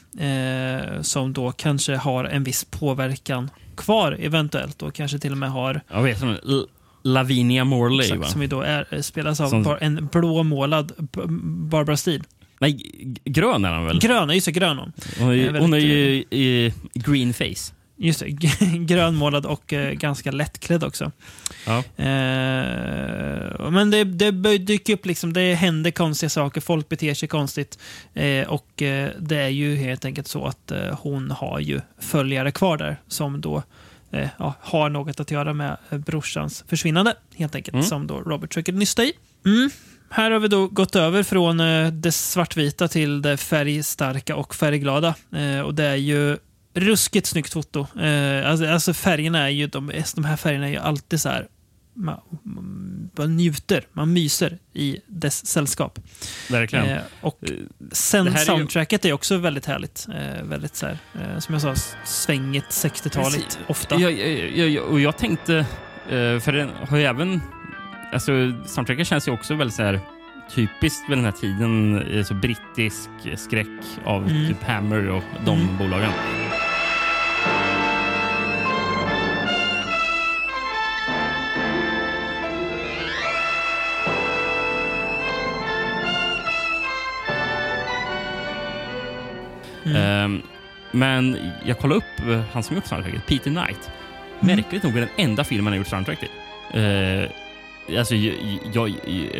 Som 1.01 1.33
då 1.33 1.51
kanske 1.51 1.95
har 1.95 2.23
en 2.23 2.43
viss 2.43 2.65
påverkan 2.65 3.49
kvar 3.77 4.17
eventuellt 4.19 4.81
och 4.81 4.93
kanske 4.93 5.19
till 5.19 5.31
och 5.31 5.37
med 5.37 5.51
har 5.51 5.81
Jag 5.91 6.03
vet 6.03 6.23
L- 6.23 6.65
Lavinia 7.03 7.63
Morley, 7.65 7.99
Exakt, 8.05 8.19
va? 8.21 8.27
som 8.27 8.41
ju 8.41 8.47
då 8.47 8.61
är, 8.61 9.01
spelas 9.01 9.41
av 9.41 9.49
Som- 9.49 9.77
en 9.81 10.09
blåmålad 10.11 10.91
Barbara 11.69 11.97
Steele. 11.97 12.23
Nej, 12.59 12.91
grön 13.25 13.65
är 13.65 13.69
han 13.73 13.85
väl? 13.85 13.99
Grön, 13.99 14.29
just 14.29 14.45
det, 14.45 14.51
grön 14.51 14.77
hon. 14.77 14.91
Hon 15.19 15.29
är, 15.29 15.33
ju- 15.33 15.39
Eh, 15.39 15.45
väldigt, 15.45 15.61
hon 15.61 15.73
är 15.73 15.77
ju 15.77 16.23
i 16.31 16.73
green 16.93 17.33
face. 17.33 17.73
Just 17.99 18.19
det, 18.19 18.27
grönmålad 18.79 19.45
och 19.45 19.73
eh, 19.73 19.91
ganska 19.93 20.31
lättklädd 20.31 20.83
också. 20.83 21.11
Ja. 21.65 21.77
Eh, 21.77 23.69
men 23.71 23.91
det, 23.91 24.03
det 24.03 24.57
dyker 24.57 24.93
upp, 24.93 25.05
liksom, 25.05 25.33
det 25.33 25.53
händer 25.53 25.91
konstiga 25.91 26.29
saker, 26.29 26.61
folk 26.61 26.89
beter 26.89 27.13
sig 27.13 27.29
konstigt. 27.29 27.79
Eh, 28.13 28.47
och 28.47 28.81
eh, 28.81 29.09
det 29.19 29.37
är 29.37 29.47
ju 29.47 29.75
helt 29.75 30.05
enkelt 30.05 30.27
så 30.27 30.45
att 30.45 30.71
eh, 30.71 30.99
hon 31.01 31.31
har 31.31 31.59
ju 31.59 31.81
följare 31.99 32.51
kvar 32.51 32.77
där 32.77 32.97
som 33.07 33.41
då 33.41 33.63
ja, 34.39 34.53
har 34.61 34.89
något 34.89 35.19
att 35.19 35.31
göra 35.31 35.53
med 35.53 35.77
brorsans 35.89 36.63
försvinnande, 36.67 37.15
helt 37.35 37.55
enkelt, 37.55 37.73
Mm. 37.73 37.85
som 37.85 38.07
då 38.07 38.19
Robert 38.21 38.53
försöker 38.53 38.73
nysta 38.73 39.03
i. 39.03 39.13
Mm. 39.45 39.69
Här 40.09 40.31
har 40.31 40.39
vi 40.39 40.47
då 40.47 40.67
gått 40.67 40.95
över 40.95 41.23
från 41.23 41.57
det 42.01 42.11
svartvita 42.11 42.87
till 42.87 43.21
det 43.21 43.37
färgstarka 43.37 44.35
och 44.35 44.55
färgglada. 44.55 45.15
Och 45.65 45.75
det 45.75 45.83
är 45.83 45.95
ju 45.95 46.37
ruskigt 46.79 47.27
snyggt 47.27 47.53
foto. 47.53 47.87
Eh, 47.99 48.49
alltså, 48.51 48.67
alltså 48.67 48.93
färgerna 48.93 49.39
är 49.39 49.49
ju, 49.49 49.67
de, 49.67 49.91
de 50.15 50.25
här 50.25 50.37
färgerna 50.37 50.65
är 50.67 50.71
ju 50.71 50.77
alltid 50.77 51.21
så 51.21 51.29
här, 51.29 51.47
man, 51.93 52.19
man 53.17 53.35
njuter, 53.37 53.83
man 53.93 54.13
myser 54.13 54.57
i 54.73 54.97
dess 55.07 55.45
sällskap. 55.45 55.99
Verkligen. 56.49 56.85
Eh, 56.89 56.97
och 57.21 57.39
sen 57.91 58.25
det 58.25 58.31
här 58.31 58.37
är 58.37 58.41
ju- 58.41 58.45
soundtracket 58.45 59.05
är 59.05 59.13
också 59.13 59.37
väldigt 59.37 59.65
härligt. 59.65 60.07
Eh, 60.15 60.43
väldigt 60.43 60.75
så 60.75 60.85
här, 60.85 60.97
eh, 61.13 61.39
som 61.39 61.53
jag 61.53 61.61
sa, 61.61 61.75
svängigt 62.05 62.65
60-taligt 62.69 63.45
Precis. 63.45 63.59
ofta. 63.67 63.95
Jag, 63.99 64.11
jag, 64.57 64.69
jag, 64.69 64.85
och 64.85 64.99
jag 64.99 65.17
tänkte, 65.17 65.55
eh, 66.09 66.39
för 66.39 66.51
den 66.51 66.69
har 66.89 66.97
ju 66.97 67.03
även... 67.03 67.41
Alltså, 68.13 68.31
soundtracket 68.65 69.07
känns 69.07 69.27
ju 69.27 69.31
också 69.31 69.55
väldigt 69.55 69.75
så 69.75 69.83
här 69.83 69.99
typiskt 70.55 71.09
vid 71.09 71.17
den 71.17 71.25
här 71.25 71.31
tiden. 71.31 72.03
Alltså, 72.17 72.33
brittisk 72.33 73.09
skräck 73.37 73.67
av 74.05 74.27
Mm. 74.29 74.47
typ 74.47 74.63
Hammer 74.63 75.07
och 75.09 75.23
de 75.45 75.61
Mm. 75.61 75.77
bolagen. 75.77 76.11
Mm. 89.89 89.95
Ehm, 90.25 90.41
men 90.91 91.37
jag 91.65 91.79
kollade 91.79 91.97
upp 91.97 92.29
eh, 92.29 92.41
han 92.51 92.63
som 92.63 92.75
gjort 92.75 92.85
soundtracket, 92.87 93.25
Peter 93.27 93.49
Knight. 93.51 93.89
Mm. 94.41 94.55
Märkligt 94.55 94.83
nog 94.83 94.97
är 94.97 94.99
den 95.01 95.09
enda 95.17 95.43
filmen 95.43 95.67
han 95.67 95.77
gjort 95.77 95.87
soundtrack 95.87 96.19
till. 96.19 96.29
Uh, 96.81 97.29
alltså, 97.99 98.15
jag, 98.15 98.35
jag, 98.73 98.93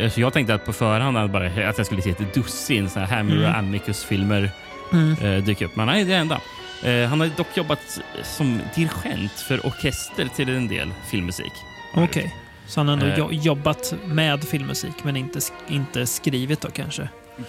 alltså, 0.04 0.20
jag 0.20 0.32
tänkte 0.32 0.54
att 0.54 0.64
på 0.66 0.72
förhand 0.72 1.16
att, 1.18 1.30
bara, 1.30 1.46
att 1.68 1.78
jag 1.78 1.86
skulle 1.86 2.02
se 2.02 2.10
ett 2.10 2.34
dussin 2.34 2.90
såna 2.90 3.06
här 3.06 3.16
Hammer 3.16 3.32
Mm. 3.36 3.44
och 3.50 3.56
Amicus-filmer 3.58 4.50
Mm. 4.92 5.16
uh, 5.24 5.44
dyka 5.44 5.64
upp. 5.64 5.76
Men 5.76 5.86
nej, 5.86 6.04
det 6.04 6.14
är 6.14 6.18
enda. 6.18 6.40
Eh, 6.84 7.08
han 7.08 7.20
har 7.20 7.30
dock 7.36 7.56
jobbat 7.56 8.00
som 8.22 8.60
dirigent 8.74 9.32
för 9.32 9.66
orkester 9.66 10.28
till 10.36 10.48
en 10.48 10.68
del 10.68 10.88
filmmusik. 11.10 11.52
Okej. 11.94 12.34
Så 12.66 12.80
han 12.80 12.88
har 12.88 12.94
ändå 12.94 13.06
Eh. 13.06 13.14
jo- 13.18 13.28
jobbat 13.32 13.94
med 14.06 14.44
filmmusik, 14.44 14.94
men 15.04 15.16
inte, 15.16 15.38
inte 15.68 16.06
skrivit 16.06 16.60
då 16.60 16.70
kanske? 16.70 17.08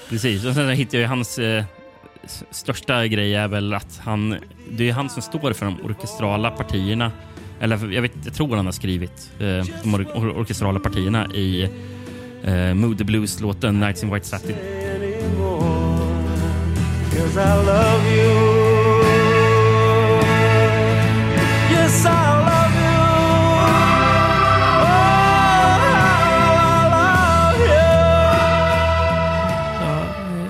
Precis, 0.09 0.45
och 0.45 0.53
sen 0.53 0.69
hittade 0.69 1.01
jag 1.03 1.09
hans 1.09 1.39
eh, 1.39 1.63
största 2.51 3.07
grej 3.07 3.35
är 3.35 3.47
väl 3.47 3.73
att 3.73 4.01
han, 4.03 4.35
det 4.71 4.89
är 4.89 4.93
han 4.93 5.09
som 5.09 5.21
står 5.21 5.53
för 5.53 5.65
de 5.65 5.81
orkestrala 5.81 6.51
partierna. 6.51 7.11
Eller 7.59 7.93
jag, 7.93 8.01
vet, 8.01 8.11
jag 8.25 8.33
tror 8.33 8.55
han 8.55 8.65
har 8.65 8.73
skrivit 8.73 9.31
eh, 9.39 9.65
de 9.83 9.93
or 9.93 10.07
or 10.15 10.37
orkestrala 10.39 10.79
partierna 10.79 11.27
i 11.33 11.69
eh, 12.43 12.73
Mood 12.73 12.97
the 12.97 13.03
Blues-låten 13.03 13.79
Nights 13.79 14.03
in 14.03 14.13
White 14.13 14.27
Satin. 14.27 14.55
Oh, 15.39 15.65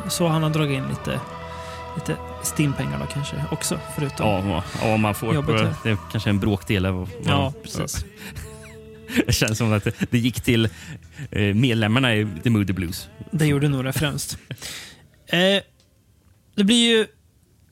eh, 0.03 0.07
så 0.09 0.27
han 0.27 0.43
har 0.43 0.49
dragit 0.49 0.77
in 0.77 0.87
lite, 0.89 1.19
lite 1.99 2.17
stimpengar 2.43 2.99
då 2.99 3.05
kanske 3.05 3.35
också, 3.51 3.79
förutom... 3.95 4.49
Ja, 4.49 4.63
ja, 4.81 4.97
man 4.97 5.15
får 5.15 5.35
Jobbet 5.35 5.83
det 5.83 5.89
är 5.89 5.97
kanske 6.11 6.29
en 6.29 6.39
bråkdel 6.39 6.85
av 6.85 6.95
vad 6.95 7.09
Ja, 7.23 7.53
precis. 7.63 8.05
Det 9.25 9.33
känns 9.33 9.57
som 9.57 9.73
att 9.73 9.83
det, 9.83 10.11
det 10.11 10.17
gick 10.17 10.41
till 10.41 10.69
eh, 11.31 11.55
medlemmarna 11.55 12.15
i 12.15 12.27
The 12.43 12.49
Moody 12.49 12.73
Blues. 12.73 13.09
Det 13.31 13.45
gjorde 13.45 13.69
nog 13.69 13.83
det 13.83 13.93
främst. 13.93 14.37
Eh, 15.27 15.61
det 16.55 16.63
blir 16.63 16.89
ju, 16.89 17.07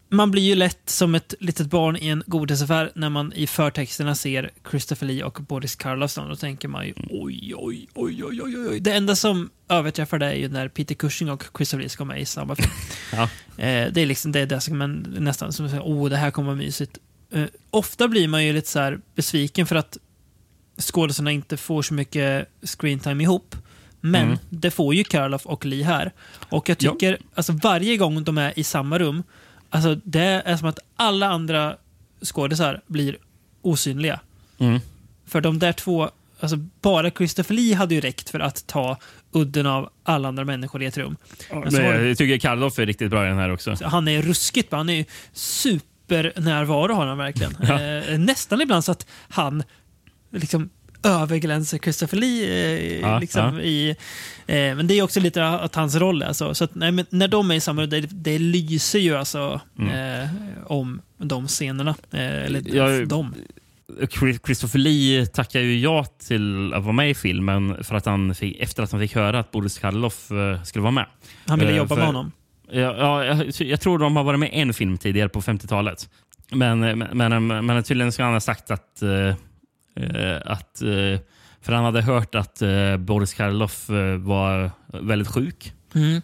man 0.10 0.32
blir 0.32 0.42
ju 0.44 0.56
lätt 0.56 0.90
som 0.90 1.16
ett 1.16 1.34
litet 1.40 1.68
barn 1.68 1.98
i 1.98 2.08
en 2.08 2.24
godisaffär 2.28 2.92
när 2.96 3.10
man 3.10 3.34
i 3.34 3.48
förtexterna 3.48 4.16
ser 4.16 4.52
Christopher 4.70 5.08
Lee 5.08 5.24
och 5.24 5.34
Boris 5.34 5.76
Karloff. 5.76 6.16
Då 6.16 6.36
tänker 6.36 6.68
man 6.68 6.86
ju 6.88 6.94
oj, 7.10 7.54
oj, 7.56 7.88
oj, 7.96 8.24
oj, 8.24 8.42
oj, 8.44 8.68
oj. 8.70 8.80
Det 8.80 8.94
enda 8.94 9.16
som 9.16 9.50
överträffar 9.70 10.20
det 10.20 10.26
är 10.26 10.34
ju 10.36 10.50
när 10.50 10.68
Peter 10.68 10.96
Cushing 10.96 11.30
och 11.32 11.44
Christopher 11.58 11.82
Lee 11.82 11.90
ska 11.90 12.06
med 12.06 12.22
i 12.22 12.26
samma 12.26 12.56
film. 12.56 12.70
Ja. 13.14 13.24
Eh, 13.64 13.92
det 13.94 14.02
är 14.02 14.06
liksom 14.06 14.32
det, 14.32 14.40
är 14.40 14.46
det 14.46 14.62
som 14.62 14.78
man 14.78 15.16
nästan 15.20 15.54
som 15.54 15.70
säger, 15.70 15.84
åh, 15.88 16.10
det 16.10 16.18
här 16.18 16.32
kommer 16.32 16.46
vara 16.48 16.58
mysigt. 16.58 16.98
Eh, 17.32 17.46
ofta 17.70 18.08
blir 18.08 18.28
man 18.28 18.46
ju 18.46 18.54
lite 18.54 18.70
så 18.70 18.98
besviken 19.16 19.68
för 19.68 19.76
att 19.76 19.98
skådespelarna 20.82 21.32
inte 21.32 21.58
får 21.58 21.82
så 21.82 21.94
mycket 21.94 22.50
screentime 22.64 23.24
ihop. 23.24 23.56
Men 24.02 24.26
Mm. 24.26 24.38
det 24.50 24.72
får 24.72 24.96
ju 24.96 25.04
Karloff 25.04 25.46
och 25.46 25.66
Lee 25.66 25.84
här. 25.84 26.12
Och 26.50 26.70
jag 26.70 26.78
Ja. 26.84 26.92
tycker, 26.92 27.18
alltså 27.36 27.54
varje 27.54 27.98
gång 27.98 28.24
de 28.24 28.38
är 28.38 28.60
i 28.60 28.64
samma 28.64 29.00
rum, 29.00 29.24
alltså 29.70 29.96
det 30.04 30.42
är 30.46 30.58
som 30.58 30.68
att 30.70 30.80
alla 30.96 31.28
andra 31.28 31.76
skådisar 32.24 32.82
blir 32.88 33.18
osynliga. 33.62 34.20
Mm. 34.58 34.80
För 35.26 35.42
de 35.42 35.60
där 35.60 35.74
två, 35.74 36.10
alltså 36.40 36.58
bara 36.82 37.12
Christopher 37.12 37.56
Lee 37.56 37.76
hade 37.76 37.96
ju 37.96 38.02
räckt 38.02 38.30
för 38.30 38.40
att 38.40 38.68
ta 38.68 38.98
udden 39.32 39.66
av 39.66 39.90
alla 40.04 40.28
andra 40.28 40.46
människor 40.46 40.84
i 40.84 40.86
ett 40.86 40.98
rum. 40.98 41.16
Var 41.52 41.66
det- 41.66 42.08
jag 42.08 42.18
tycker 42.18 42.38
Karloff 42.38 42.80
är 42.80 42.86
riktigt 42.86 43.10
bra 43.10 43.26
i 43.26 43.30
den 43.30 43.38
här 43.38 43.54
också. 43.54 43.76
han 43.84 44.08
är 44.08 44.22
ruskigt 44.22 44.70
bra. 44.70 44.80
Han 44.80 44.90
är 44.90 44.94
ju 44.94 45.06
supernärvaro 45.34 46.94
har 46.94 47.06
han 47.08 47.18
verkligen. 47.18 47.58
Ja. 47.62 47.82
Eh, 47.82 48.20
nästan 48.20 48.62
ibland 48.62 48.84
så 48.84 48.92
att 48.92 49.06
han 49.30 49.64
liksom 50.32 50.70
överglänser 51.08 51.78
Christopher 51.78 52.18
Lee. 52.18 52.46
Eh, 52.96 53.00
Ja, 53.02 53.20
liksom, 53.20 53.56
ja. 53.56 53.62
I, 53.62 53.90
eh, 53.90 53.96
men 54.48 54.88
det 54.88 54.94
är 54.94 55.02
också 55.02 55.20
lite 55.20 55.48
att 55.48 55.76
hans 55.76 55.96
roll 55.96 56.22
är 56.22 56.34
så. 56.34 56.64
att, 56.64 56.76
nej, 56.76 57.06
när 57.10 57.28
de 57.28 57.52
är 57.52 57.56
i 57.56 57.60
samma 57.60 57.86
det, 57.86 58.00
det 58.02 58.40
lyser 58.40 59.00
ju 59.00 59.16
alltså 59.16 59.62
Mm. 59.80 60.22
eh, 60.24 60.30
om 60.66 61.02
de 61.18 61.48
scenerna. 61.48 61.96
Eh, 62.12 62.20
eller 62.46 62.76
Jag- 62.76 63.08
de. 63.08 63.34
Chris- 64.10 64.40
Christopher 64.46 64.80
Lee 64.80 65.26
tackar 65.26 65.60
ju 65.60 65.80
ja 65.80 66.06
till 66.28 66.74
att 66.74 66.84
vara 66.84 66.94
med 66.94 67.10
i 67.10 67.14
filmen 67.14 67.84
för 67.84 67.96
att 67.96 68.06
han 68.06 68.36
fick, 68.36 68.60
efter 68.60 68.84
att 68.84 68.92
han 68.92 69.02
fick 69.02 69.16
höra 69.16 69.40
att 69.40 69.52
Boris 69.52 69.80
Karloff 69.80 70.32
eh, 70.32 70.64
skulle 70.64 70.82
vara 70.84 70.92
med. 70.92 71.06
Han 71.46 71.60
ville 71.60 71.72
Eh, 71.72 71.78
jobba 71.78 71.88
för- 71.88 71.96
med 71.96 72.06
honom. 72.06 72.32
Ja, 72.72 72.96
ja, 72.98 73.26
jag, 73.26 73.52
jag 73.60 73.82
tror 73.82 74.00
de 74.00 74.16
har 74.16 74.24
varit 74.24 74.40
med 74.40 74.50
en 74.54 74.74
film 74.74 74.98
tidigare 74.98 75.30
på 75.30 75.42
50-talet. 75.42 76.10
Men, 76.52 76.80
men, 76.80 77.48
men, 77.48 77.66
men 77.66 77.84
tydligen 77.84 78.12
ska 78.12 78.24
han 78.24 78.34
ha 78.34 78.40
sagt 78.40 78.72
att... 78.72 79.02
eh, 79.98 80.52
att 80.52 80.82
eh, 80.82 81.20
för 81.62 81.74
han 81.74 81.84
hade 81.84 82.02
hört 82.02 82.36
att 82.36 82.62
eh, 82.62 82.98
Boris 82.98 83.34
Karloff 83.34 83.90
var 84.20 84.72
väldigt 85.02 85.28
sjuk. 85.28 85.74
Mm. 85.96 86.22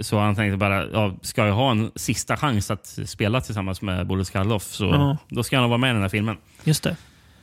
Så 0.00 0.18
han 0.18 0.34
tänkte 0.34 0.56
bara, 0.56 0.86
ja, 0.92 1.14
ska 1.22 1.46
jag 1.46 1.54
ha 1.54 1.70
en 1.70 1.90
sista 1.96 2.36
chans 2.36 2.70
att 2.70 2.98
spela 3.06 3.40
tillsammans 3.40 3.82
med 3.82 4.06
Boris 4.06 4.30
Karloff 4.30 4.62
så 4.62 4.84
Ja. 4.84 5.16
då 5.28 5.42
ska 5.42 5.58
han 5.58 5.68
vara 5.70 5.78
med 5.78 5.90
i 5.90 5.92
den 5.92 6.02
här 6.02 6.08
filmen. 6.08 6.36
Just 6.64 6.86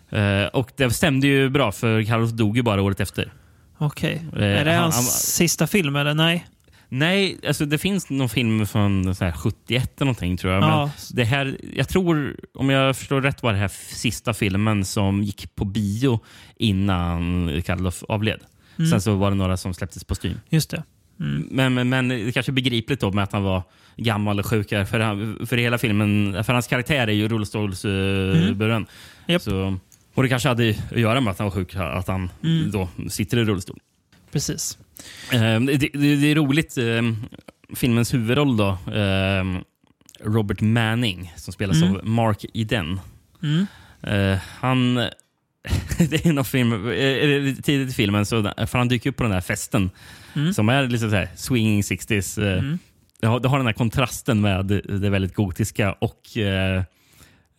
det. 0.09 0.49
Och 0.53 0.71
det 0.75 0.89
stämde 0.91 1.27
ju 1.27 1.49
bra 1.49 1.71
för 1.71 2.03
Karloff 2.03 2.29
dog 2.31 2.57
ju 2.57 2.63
bara 2.63 2.81
året 2.81 2.99
efter. 2.99 3.33
Okej. 3.77 4.21
Eh, 4.35 4.43
är 4.43 4.65
det 4.65 4.71
han- 4.71 4.81
hans 4.83 4.95
han- 4.95 5.03
sista 5.03 5.67
film 5.67 5.95
eller 5.95 6.13
nej? 6.13 6.45
Nej, 6.89 7.37
alltså 7.47 7.65
det 7.65 7.77
finns 7.77 8.09
någon 8.09 8.29
film 8.29 8.65
från 8.67 9.15
så 9.15 9.25
här 9.25 9.31
71 9.31 9.91
eller 10.01 10.05
någonting 10.05 10.37
tror 10.37 10.53
jag. 10.53 10.63
Ja. 10.63 10.79
Men 10.85 10.89
det 11.15 11.23
här, 11.23 11.57
jag 11.75 11.89
tror, 11.89 12.35
om 12.53 12.69
jag 12.69 12.97
förstår 12.97 13.21
rätt, 13.21 13.43
var 13.43 13.53
det 13.53 13.59
här 13.59 13.67
sista 13.95 14.33
filmen 14.33 14.85
som 14.85 15.23
gick 15.23 15.55
på 15.55 15.65
bio 15.65 16.19
innan 16.57 17.51
Karloff 17.65 18.03
avled. 18.09 18.39
Mm. 18.79 18.91
Sen 18.91 19.01
så 19.01 19.15
var 19.15 19.29
det 19.31 19.37
några 19.37 19.57
som 19.57 19.73
släpptes 19.73 20.03
på 20.03 20.15
stream. 20.15 20.37
Just 20.49 20.69
det. 20.69 20.83
Mm. 21.19 21.47
Men, 21.51 21.73
men, 21.73 21.89
men 21.89 22.07
det 22.09 22.31
kanske 22.31 22.51
är 22.51 22.53
begripligt 22.53 22.99
då 23.01 23.11
med 23.11 23.23
att 23.23 23.31
han 23.33 23.43
var 23.43 23.63
gammal 23.97 24.39
och 24.39 24.45
sjuk. 24.45 24.71
här, 24.71 24.85
För, 24.85 24.99
han- 24.99 25.45
för 25.49 25.57
hela 25.57 25.77
filmen, 25.77 26.43
för 26.43 26.53
hans 26.53 26.67
karaktär 26.67 27.07
är 27.07 27.11
ju 27.11 27.27
rullstolsburen. 27.27 28.85
Mm. 29.27 29.39
Så, 29.39 29.77
och 30.13 30.23
det 30.23 30.29
kanske 30.29 30.49
hade 30.49 30.75
att 30.91 30.99
göra 30.99 31.21
med 31.21 31.31
att 31.31 31.37
han 31.39 31.45
var 31.45 31.51
sjuk, 31.55 31.75
att 31.75 32.07
han 32.07 32.29
Mm. 32.43 32.71
då 32.71 32.89
sitter 33.09 33.37
i 33.37 33.43
rullstol. 33.45 33.79
Precis. 34.31 34.77
Eh, 35.33 35.59
det, 35.61 35.77
det, 35.77 36.15
det 36.15 36.31
är 36.31 36.35
roligt. 36.35 36.77
Eh, 36.77 37.01
filmens 37.75 38.13
huvudroll 38.13 38.57
då. 38.57 38.77
Eh, 38.93 39.43
Robert 40.23 40.61
Manning 40.61 41.33
som 41.35 41.53
spelas 41.53 41.81
Mm. 41.81 41.95
av 41.95 42.05
Mark 42.07 42.45
Eden. 42.53 42.99
Mm. 43.43 43.65
Eh, 44.03 44.39
han... 44.59 44.95
det 46.09 46.25
är 46.25 46.33
någon 46.33 46.45
film, 46.45 46.73
eh, 46.73 46.79
eller 47.23 47.61
tidigt 47.61 47.89
i 47.89 47.93
filmen, 47.93 48.25
så, 48.25 48.41
för 48.43 48.77
han 48.77 48.87
dyker 48.87 49.09
upp 49.09 49.15
på 49.15 49.23
den 49.23 49.31
här 49.31 49.41
festen 49.41 49.89
Mm. 50.35 50.53
som 50.53 50.69
är 50.69 50.87
lite 50.87 51.09
så 51.09 51.15
här 51.15 51.29
swinging 51.35 51.81
60s. 51.81 52.41
Eh, 52.43 52.59
Mm. 52.59 52.79
det, 53.21 53.27
har, 53.27 53.39
det 53.39 53.47
har 53.47 53.57
den 53.57 53.65
här 53.67 53.73
kontrasten 53.73 54.41
med 54.41 54.65
det, 54.65 55.09
väldigt 55.09 55.33
gotiska 55.35 55.93
och 55.93 56.37
eh, 56.37 56.83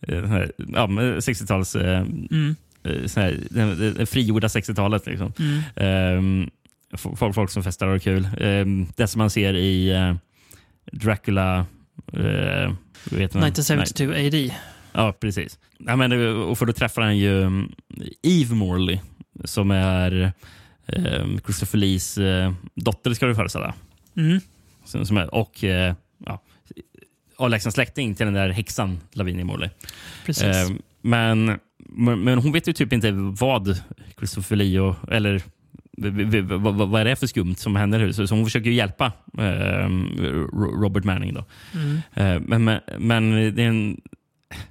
eh, 0.07 0.45
ja, 0.73 0.87
men 0.87 1.19
60-tals... 1.19 1.75
Eh, 1.75 2.01
Mm. 2.01 2.55
eh, 2.83 2.91
här, 3.15 3.39
det, 3.49 3.91
det, 3.91 4.05
frigjorda 4.05 4.47
60-talet. 4.47 5.05
Liksom. 5.05 5.33
Mm. 5.39 5.61
Ehm, 5.75 6.43
f- 6.43 6.60
folk, 6.93 7.35
folk 7.35 7.49
som 7.49 7.63
festar 7.63 7.87
och 7.87 7.91
har 7.91 7.99
kul. 7.99 8.27
Ehm, 8.39 8.87
det 8.95 9.07
som 9.07 9.19
man 9.19 9.29
ser 9.29 9.53
i 9.53 9.91
eh, 9.91 10.15
Dracula... 10.91 11.65
Uh, 12.13 12.73
vet 13.03 13.33
man? 13.33 13.43
1972 13.43 14.13
AD. 14.13 14.55
Ja, 14.91 15.13
precis. 15.19 15.59
Ja, 15.77 15.95
men, 15.95 16.11
eh, 16.11 16.27
och 16.27 16.57
för 16.57 16.65
då 16.65 16.73
träffar 16.73 17.01
han 17.01 17.17
ju 17.17 17.29
um, 17.29 17.71
Eve 18.23 18.55
Morley 18.55 18.99
som 19.43 19.71
är 19.71 20.33
um, 20.85 21.39
Christopher 21.45 21.77
Lees 21.77 22.17
eh, 22.17 22.53
dotter, 22.75 23.13
ska 23.13 23.25
du 23.25 23.35
föreställa. 23.35 23.73
Mm. 24.17 24.39
Som, 24.85 25.05
som 25.05 25.17
är, 25.17 25.35
och 25.35 25.63
uh, 25.63 25.93
ja, 26.25 26.41
avlägsen 27.35 27.71
släkting 27.71 28.15
till 28.15 28.25
den 28.25 28.33
där 28.33 28.49
häxan 28.49 28.99
Lavinia 29.11 29.45
Morley. 29.45 29.69
Precis. 30.25 30.43
Eh, 30.43 30.69
men, 31.01 31.59
men 31.95 32.37
hon 32.37 32.51
vet 32.51 32.67
ju 32.67 32.73
typ 32.73 32.93
inte 32.93 33.11
vad 33.11 33.79
Christopher 34.17 34.55
Lee 34.55 34.79
och, 34.79 34.95
eller 35.11 35.41
vad, 36.57 36.89
vad 36.89 37.01
är 37.01 37.05
det 37.05 37.15
för 37.15 37.27
skumt 37.27 37.55
som 37.55 37.75
händer. 37.75 37.99
här? 37.99 38.11
Så, 38.11 38.27
så 38.27 38.35
hon 38.35 38.45
försöker 38.45 38.69
hjälpa 38.69 39.05
eh, 39.37 39.87
Ro- 40.53 40.81
Robert 40.83 41.03
Manning. 41.03 41.33
Då. 41.33 41.45
Mm. 41.75 41.95
Eh, 42.13 42.41
men, 42.47 42.63
men, 42.63 42.79
men 42.99 43.55
det 43.55 43.63
är 43.63 43.67
en, 43.67 44.01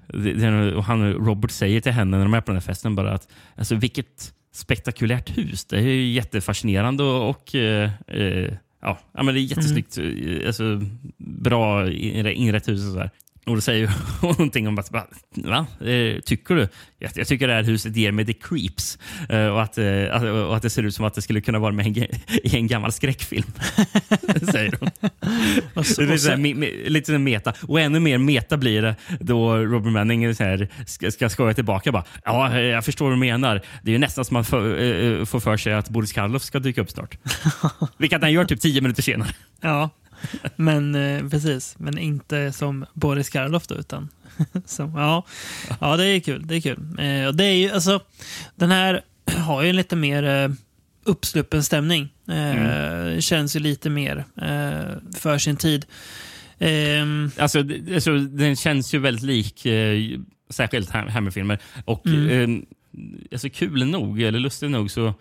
det 0.08 0.30
är 0.30 0.44
en, 0.44 0.80
han, 0.82 1.12
Robert 1.12 1.50
säger 1.50 1.80
till 1.80 1.92
henne 1.92 2.16
när 2.16 2.24
de 2.24 2.34
är 2.34 2.40
på 2.40 2.46
den 2.46 2.56
här 2.56 2.60
festen 2.66 2.94
bara 2.96 3.12
att 3.12 3.28
alltså, 3.56 3.74
vilket 3.74 4.32
spektakulärt 4.52 5.38
hus. 5.38 5.64
Det 5.64 5.76
är 5.76 5.82
ju 5.82 6.06
jättefascinerande 6.12 7.02
och, 7.02 7.30
och 7.30 7.54
eh, 7.54 7.90
eh, 8.06 8.52
ja, 8.82 8.98
men 9.12 9.26
det 9.26 9.40
är 9.40 9.42
jättesnyggt. 9.42 9.98
eh, 9.98 10.46
Alltså, 10.46 10.80
bra 11.18 11.86
inre- 11.86 12.30
inrett 12.32 12.68
hus 12.68 12.86
och 12.86 12.92
så 12.92 12.98
där. 12.98 13.10
Och 13.50 13.56
då 13.56 13.60
säger 13.60 13.86
hon 14.20 14.30
någonting 14.30 14.68
om 14.68 14.78
att, 14.78 14.90
va? 14.92 15.06
Eh, 15.86 16.20
tycker 16.20 16.54
du? 16.54 16.68
Jag, 16.98 17.10
jag 17.14 17.26
tycker 17.26 17.48
det 17.48 17.54
här 17.54 17.62
huset 17.62 17.96
ger 17.96 18.12
mig 18.12 18.26
the 18.26 18.32
creeps. 18.32 18.98
Eh, 19.28 19.46
och, 19.46 19.62
att, 19.62 19.78
att- 20.10 20.22
och 20.22 20.56
att 20.56 20.62
det 20.62 20.70
ser 20.70 20.82
ut 20.82 20.94
som 20.94 21.04
att 21.04 21.14
det 21.14 21.22
skulle 21.22 21.40
kunna 21.40 21.58
vara 21.58 21.72
med 21.72 21.86
en, 21.86 21.96
i 22.42 22.56
en 22.56 22.66
gammal 22.66 22.92
skräckfilm. 22.92 23.46
säger 24.52 24.74
hon. 24.80 24.90
Och 25.74 25.86
så- 25.86 26.02
och 26.02 26.08
här, 26.08 26.16
så- 26.16 26.36
me, 26.36 26.54
me, 26.54 26.66
lite 26.86 27.18
meta. 27.18 27.52
Och 27.68 27.80
ännu 27.80 28.00
mer 28.00 28.18
meta 28.18 28.56
blir 28.56 28.82
det 28.82 28.94
då 29.20 29.56
Robert 29.56 29.92
Manning 29.92 30.34
så 30.34 30.44
här, 30.44 30.68
ska, 30.86 31.10
ska 31.10 31.28
skoja 31.28 31.54
tillbaka. 31.54 31.92
Bara, 31.92 32.04
ja, 32.24 32.58
jag 32.60 32.84
förstår 32.84 33.04
vad 33.06 33.14
du 33.14 33.18
menar. 33.20 33.60
Det 33.82 33.90
är 33.90 33.92
ju 33.92 33.98
nästan 33.98 34.24
som 34.24 34.34
man 34.34 34.44
får, 34.44 34.82
eh, 34.82 35.24
får 35.24 35.40
för 35.40 35.56
sig 35.56 35.72
att 35.72 35.88
Boris 35.88 36.12
Karloff 36.12 36.42
ska 36.42 36.58
dyka 36.58 36.80
upp 36.80 36.90
snart. 36.90 37.18
Vilket 37.98 38.22
han 38.22 38.32
gör 38.32 38.44
typ 38.44 38.60
tio 38.60 38.80
minuter 38.80 39.02
senare. 39.02 39.28
Ja, 39.60 39.90
men 40.56 40.94
eh, 40.94 41.28
precis. 41.28 41.74
Men 41.78 41.98
inte 41.98 42.52
som 42.52 42.86
Boris 42.94 43.28
Karloff 43.28 43.66
då, 43.66 43.74
utan 43.74 44.08
som, 44.66 44.94
ja. 44.94 45.26
ja, 45.80 45.96
det 45.96 46.06
är 46.06 46.20
kul. 46.20 46.46
Det 46.46 46.56
är 46.56 46.60
kul. 46.60 46.78
Eh, 46.98 47.26
och 47.26 47.34
det 47.34 47.44
är 47.44 47.54
ju, 47.54 47.70
alltså, 47.70 48.00
den 48.56 48.70
här 48.70 49.00
har 49.36 49.62
ju 49.62 49.68
en 49.70 49.76
lite 49.76 49.96
mer 49.96 50.22
eh, 50.22 50.50
uppsluppen 51.04 51.62
stämning. 51.64 52.08
Eh, 52.28 53.20
Känns 53.20 53.56
ju 53.56 53.60
lite 53.60 53.90
mer 53.90 54.24
eh, 54.42 54.96
för 55.16 55.38
sin 55.38 55.56
tid. 55.56 55.86
Ehm, 56.58 57.30
Alltså, 57.38 57.62
det- 57.62 57.94
alltså, 57.94 58.18
den 58.18 58.56
känns 58.56 58.94
ju 58.94 58.98
väldigt 58.98 59.24
lik, 59.24 59.66
eh, 59.66 60.18
särskilt 60.50 60.90
Ham- 60.90 61.08
Hammerfilmer. 61.10 61.58
Och 61.84 62.06
Mm. 62.06 62.66
alltså, 63.32 63.48
kul 63.50 63.86
nog, 63.86 64.22
eller 64.22 64.38
lustigt 64.38 64.70
nog, 64.70 64.90
så 64.90 65.14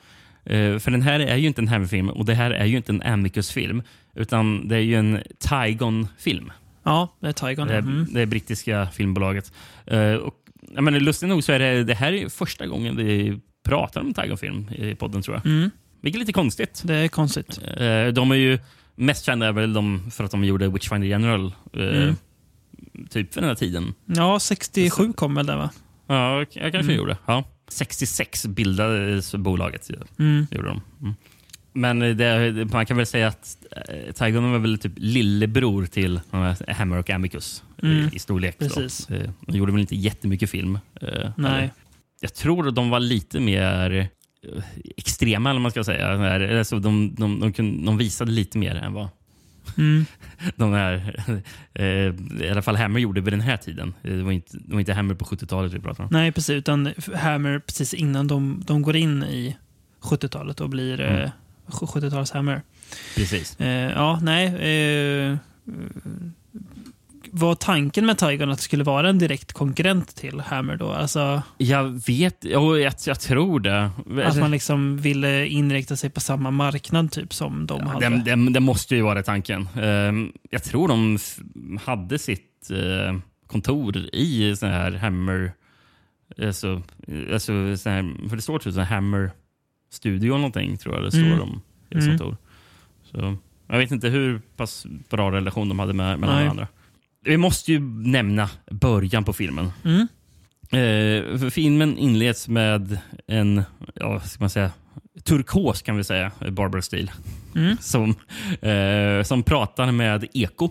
för 0.80 0.92
den 0.92 1.02
här 1.02 1.20
är 1.20 1.36
ju 1.38 1.48
inte 1.48 1.62
en 1.62 1.68
Hammerfilm 1.68 2.10
och 2.10 2.26
det 2.26 2.34
här 2.34 2.52
är 2.52 2.66
ju 2.66 2.78
inte 2.78 2.92
en 2.92 3.02
Amicus-film. 3.02 3.84
Utan 4.16 4.68
det 4.68 4.76
är 4.76 4.80
ju 4.80 4.96
en 4.96 5.20
Tygon-film. 5.50 6.52
ja, 6.84 7.18
det 7.20 7.28
är 7.28 7.32
Tygon. 7.34 7.68
Det, 7.68 7.78
Mm. 7.78 8.08
det 8.14 8.26
brittiska 8.26 8.88
filmbolaget. 8.94 9.54
Eh, 9.86 10.14
och, 10.14 10.34
jag 10.76 10.84
menar, 10.84 11.00
lustigt 11.00 11.30
nog 11.30 11.44
så 11.44 11.52
är 11.52 11.60
det, 11.60 11.84
det 11.84 11.94
här 11.94 12.14
är 12.14 12.30
första 12.30 12.68
gången 12.68 12.96
vi 12.96 13.40
pratar 13.64 14.02
om 14.02 14.14
Tygon-film 14.14 14.68
i 14.76 14.96
podden 14.96 15.22
tror 15.22 15.36
jag. 15.36 15.46
Mm. 15.46 15.70
Vilket 16.02 16.18
är 16.18 16.20
lite 16.20 16.34
konstigt. 16.34 16.82
Det 16.86 16.96
är 16.96 17.08
konstigt. 17.08 17.60
Eh, 17.78 18.08
de 18.08 18.32
är 18.32 18.36
ju 18.36 18.60
mest 18.96 19.26
kända 19.26 19.48
är 19.48 19.52
väl 19.52 19.74
de 19.74 20.12
för 20.12 20.24
att 20.24 20.32
de 20.32 20.44
gjorde 20.44 20.68
Witchfinder 20.70 21.08
General. 21.08 21.54
eh, 21.74 21.82
Mm. 21.82 22.16
Typ 23.10 23.34
för 23.34 23.42
den 23.42 23.48
här 23.48 23.56
tiden. 23.56 23.94
Ja, 24.06 24.40
67 24.40 25.14
kom 25.14 25.36
väl 25.36 25.46
det 25.46 25.56
va? 25.56 25.70
Ja, 26.08 26.38
jag 26.40 26.48
kanske 26.72 26.80
Mm. 26.80 26.96
gjorde. 26.96 27.18
Ja. 27.26 27.44
66 27.70 28.46
bildades 28.46 29.36
bolaget. 29.36 29.90
Mm. 30.20 30.48
Gjorde 30.52 30.68
de. 30.68 30.82
Mm. 31.02 31.14
Men 31.74 32.00
det, 32.18 32.66
man 32.74 32.86
kan 32.86 32.98
väl 32.98 33.06
säga 33.06 33.28
att 33.28 33.58
eh, 33.90 34.14
Tygon 34.14 34.52
var 34.52 34.60
väl 34.60 34.78
typ 34.78 34.94
lillebror 34.96 35.86
till 35.86 36.20
Hammer 36.68 36.98
och 36.98 37.10
Amicus 37.10 37.64
Mm. 37.84 38.10
i 38.14 38.20
storlek. 38.20 38.56
då. 38.60 38.66
Precis. 38.66 39.10
Eh, 39.10 39.30
De 39.48 39.58
gjorde 39.58 39.72
väl 39.72 39.82
inte 39.82 39.96
jättemycket 39.96 40.50
film. 40.50 40.80
eh, 41.02 41.32
Nej. 41.38 41.72
Jag 42.22 42.34
tror 42.34 42.72
de 42.72 42.90
var 42.90 43.00
lite 43.00 43.40
mer 43.40 44.10
extrema, 44.98 45.50
eller 45.50 45.60
man 45.60 45.72
ska 45.72 45.84
säga. 45.84 46.58
Alltså, 46.60 46.80
de, 46.80 47.16
de, 47.16 47.40
de, 47.56 47.86
de 47.86 47.98
visade 47.98 48.32
lite 48.32 48.58
mer 48.58 48.76
än 48.76 48.94
vad 48.94 49.08
Mm. 49.80 50.06
de 50.56 50.74
här, 50.74 51.16
eh, 51.74 51.86
i 52.46 52.50
alla 52.52 52.62
fall 52.62 52.76
Hammer 52.76 53.00
gjorde 53.00 53.22
vid 53.22 53.34
den 53.34 53.42
här 53.42 53.58
tiden. 53.58 53.94
Eh, 54.04 54.12
Det 54.14 54.24
var 54.24 54.32
inte, 54.32 54.58
det 54.58 54.74
var 54.74 54.80
inte 54.80 54.94
Hammer 54.94 55.14
på 55.16 55.26
70-talet 55.26 55.74
vi 55.74 55.80
pratade 55.80 56.04
om. 56.04 56.10
Nej, 56.12 56.32
precis. 56.32 56.50
Utan 56.50 56.94
Hammer 57.16 57.60
precis 57.60 57.94
innan 57.94 58.28
de, 58.28 58.64
de 58.68 58.82
går 58.82 58.96
in 58.96 59.24
i 59.24 59.58
70-talet 60.02 60.62
och 60.62 60.70
blir 60.70 61.00
Mm. 61.02 61.22
eh, 61.22 61.30
70-tals 61.68 62.32
Hammer. 62.32 62.62
Precis. 63.16 63.60
Eh, 63.60 63.92
ja, 63.92 64.20
nej. 64.22 64.46
Var 67.32 67.56
tanken 67.56 68.06
med 68.06 68.18
Tygon 68.18 68.50
att 68.52 68.58
det 68.58 68.64
skulle 68.64 68.84
vara 68.84 69.10
en 69.10 69.18
direkt 69.20 69.54
konkurrent 69.54 70.16
till 70.16 70.40
Hammer 70.40 70.76
då? 70.76 70.92
Alltså 70.92 71.42
Jag 71.58 71.84
vet, 72.08 72.38
jo, 72.42 72.78
jag, 72.78 72.94
jag 73.06 73.20
tror 73.20 73.60
det. 73.60 73.92
att 74.26 74.38
man 74.38 74.52
liksom 74.52 74.98
ville 74.98 75.48
inrikta 75.48 75.96
sig 75.96 76.10
på 76.10 76.20
samma 76.20 76.52
marknad 76.52 77.12
typ 77.12 77.34
som 77.34 77.66
de 77.66 77.88
hade? 77.88 78.10
Det, 78.10 78.36
det, 78.36 78.50
det 78.50 78.60
måste 78.60 78.96
ju 78.96 79.02
vara 79.02 79.24
tanken. 79.24 79.70
Ehm, 79.82 80.32
jag 80.50 80.64
tror 80.64 80.88
de 80.88 81.18
hade 81.86 82.20
sitt 82.20 82.70
eh, 82.72 83.18
kontor 83.48 83.98
i 84.14 84.56
sån 84.56 84.70
här 84.70 84.92
Hammer... 84.92 85.52
Alltså, 86.42 86.82
alltså, 87.34 87.78
sån 87.78 87.92
här, 87.92 88.30
för 88.30 88.36
det 88.36 88.42
står 88.42 88.60
typ 88.60 88.74
sån 88.74 88.84
här 88.84 88.96
Hammer 88.96 89.32
Studio 89.92 90.28
eller 90.30 90.38
någonting, 90.38 90.78
tror 90.78 90.96
jag 90.96 91.04
det 91.04 91.12
står 91.12 91.22
Mm. 91.26 91.42
om 91.42 91.62
i 91.90 91.98
ett 91.98 92.04
Mm. 92.04 92.18
kontor. 92.18 92.38
Så, 93.12 93.38
jag 93.68 93.78
vet 93.78 93.92
inte 93.92 94.08
hur 94.10 94.42
pass 94.58 94.86
bra 95.10 95.32
relation 95.32 95.70
de 95.70 95.80
hade 95.80 95.94
med, 95.94 96.20
med 96.20 96.30
Nej. 96.30 96.44
varandra. 96.44 96.68
Vi 97.30 97.38
måste 97.38 97.72
ju 97.72 97.80
nämna 98.04 98.50
början 98.72 99.24
på 99.24 99.34
filmen. 99.34 99.72
Mm. 99.86 100.08
Eh, 100.72 101.50
filmen 101.50 101.98
inleds 101.98 102.48
med 102.48 102.98
en, 103.28 103.64
ja, 103.96 104.20
ska 104.20 104.40
man 104.40 104.50
säga, 104.50 104.72
turkos 105.24 105.82
kan 105.82 105.98
vi 105.98 106.04
säga, 106.04 106.32
Barbara 106.50 106.82
Steele. 106.82 107.12
Mm. 107.56 107.78
Som, 107.82 108.16
eh, 108.62 109.24
som 109.24 109.44
pratar 109.44 109.92
med 109.92 110.28
Eko. 110.34 110.70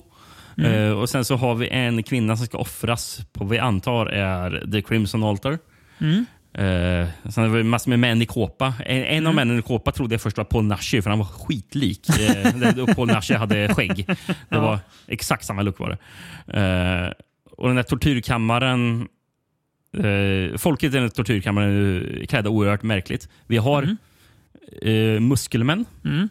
Mm. 0.57 0.73
Eh, 0.73 0.91
och 0.91 1.11
Sen 1.11 1.25
så 1.25 1.37
har 1.37 1.55
vi 1.55 1.69
en 1.69 2.03
kvinna 2.03 2.37
som 2.37 2.47
ska 2.47 2.59
offras 2.59 3.21
på 3.33 3.45
vad 3.45 3.51
vi 3.51 3.59
antar 3.59 4.07
är 4.07 4.71
The 4.73 4.83
Crimson 4.83 5.25
Altar. 5.25 5.59
Mm. 5.99 6.27
Eh, 6.59 7.09
sen 7.31 7.45
har 7.45 7.49
vi 7.49 7.63
massor 7.63 7.91
med 7.91 7.99
män 7.99 8.23
i 8.23 8.27
kåpa. 8.27 8.75
En, 8.87 9.05
en 9.05 9.27
av 9.27 9.35
männen 9.35 9.59
i 9.59 9.63
kåpa 9.63 9.93
trodde 9.93 10.15
jag 10.15 10.21
först 10.21 10.37
var 10.37 10.45
Paul 10.45 10.65
Nashi 10.65 11.03
för 11.03 11.11
han 11.11 11.19
var 11.19 11.27
skitlik. 11.27 12.07
Det- 12.07 12.83
och 12.83 12.97
Paul 12.97 13.09
Nashi 13.09 13.35
hade 13.35 13.75
skägg. 13.75 14.07
Det 14.07 14.17
Ja. 14.49 14.61
var 14.61 14.79
exakt 15.07 15.45
samma 15.45 15.63
look 15.63 15.79
var 15.79 15.89
det. 15.91 16.61
Eh, 16.61 17.13
och 17.57 17.67
den 17.67 17.77
där 17.77 17.83
tortyrkammaren 17.83 19.09
Eh, 19.99 20.57
folket 20.57 20.95
i 20.95 20.97
den 20.99 21.11
tortyrkammaren 21.11 21.71
är 22.23 22.27
klädda 22.27 22.51
oerhört 22.51 22.83
märkligt. 22.83 23.29
Vi 23.47 23.57
har 23.57 23.97
eh, 24.83 25.21
muskelmän. 25.21 25.85
Mm. 26.05 26.29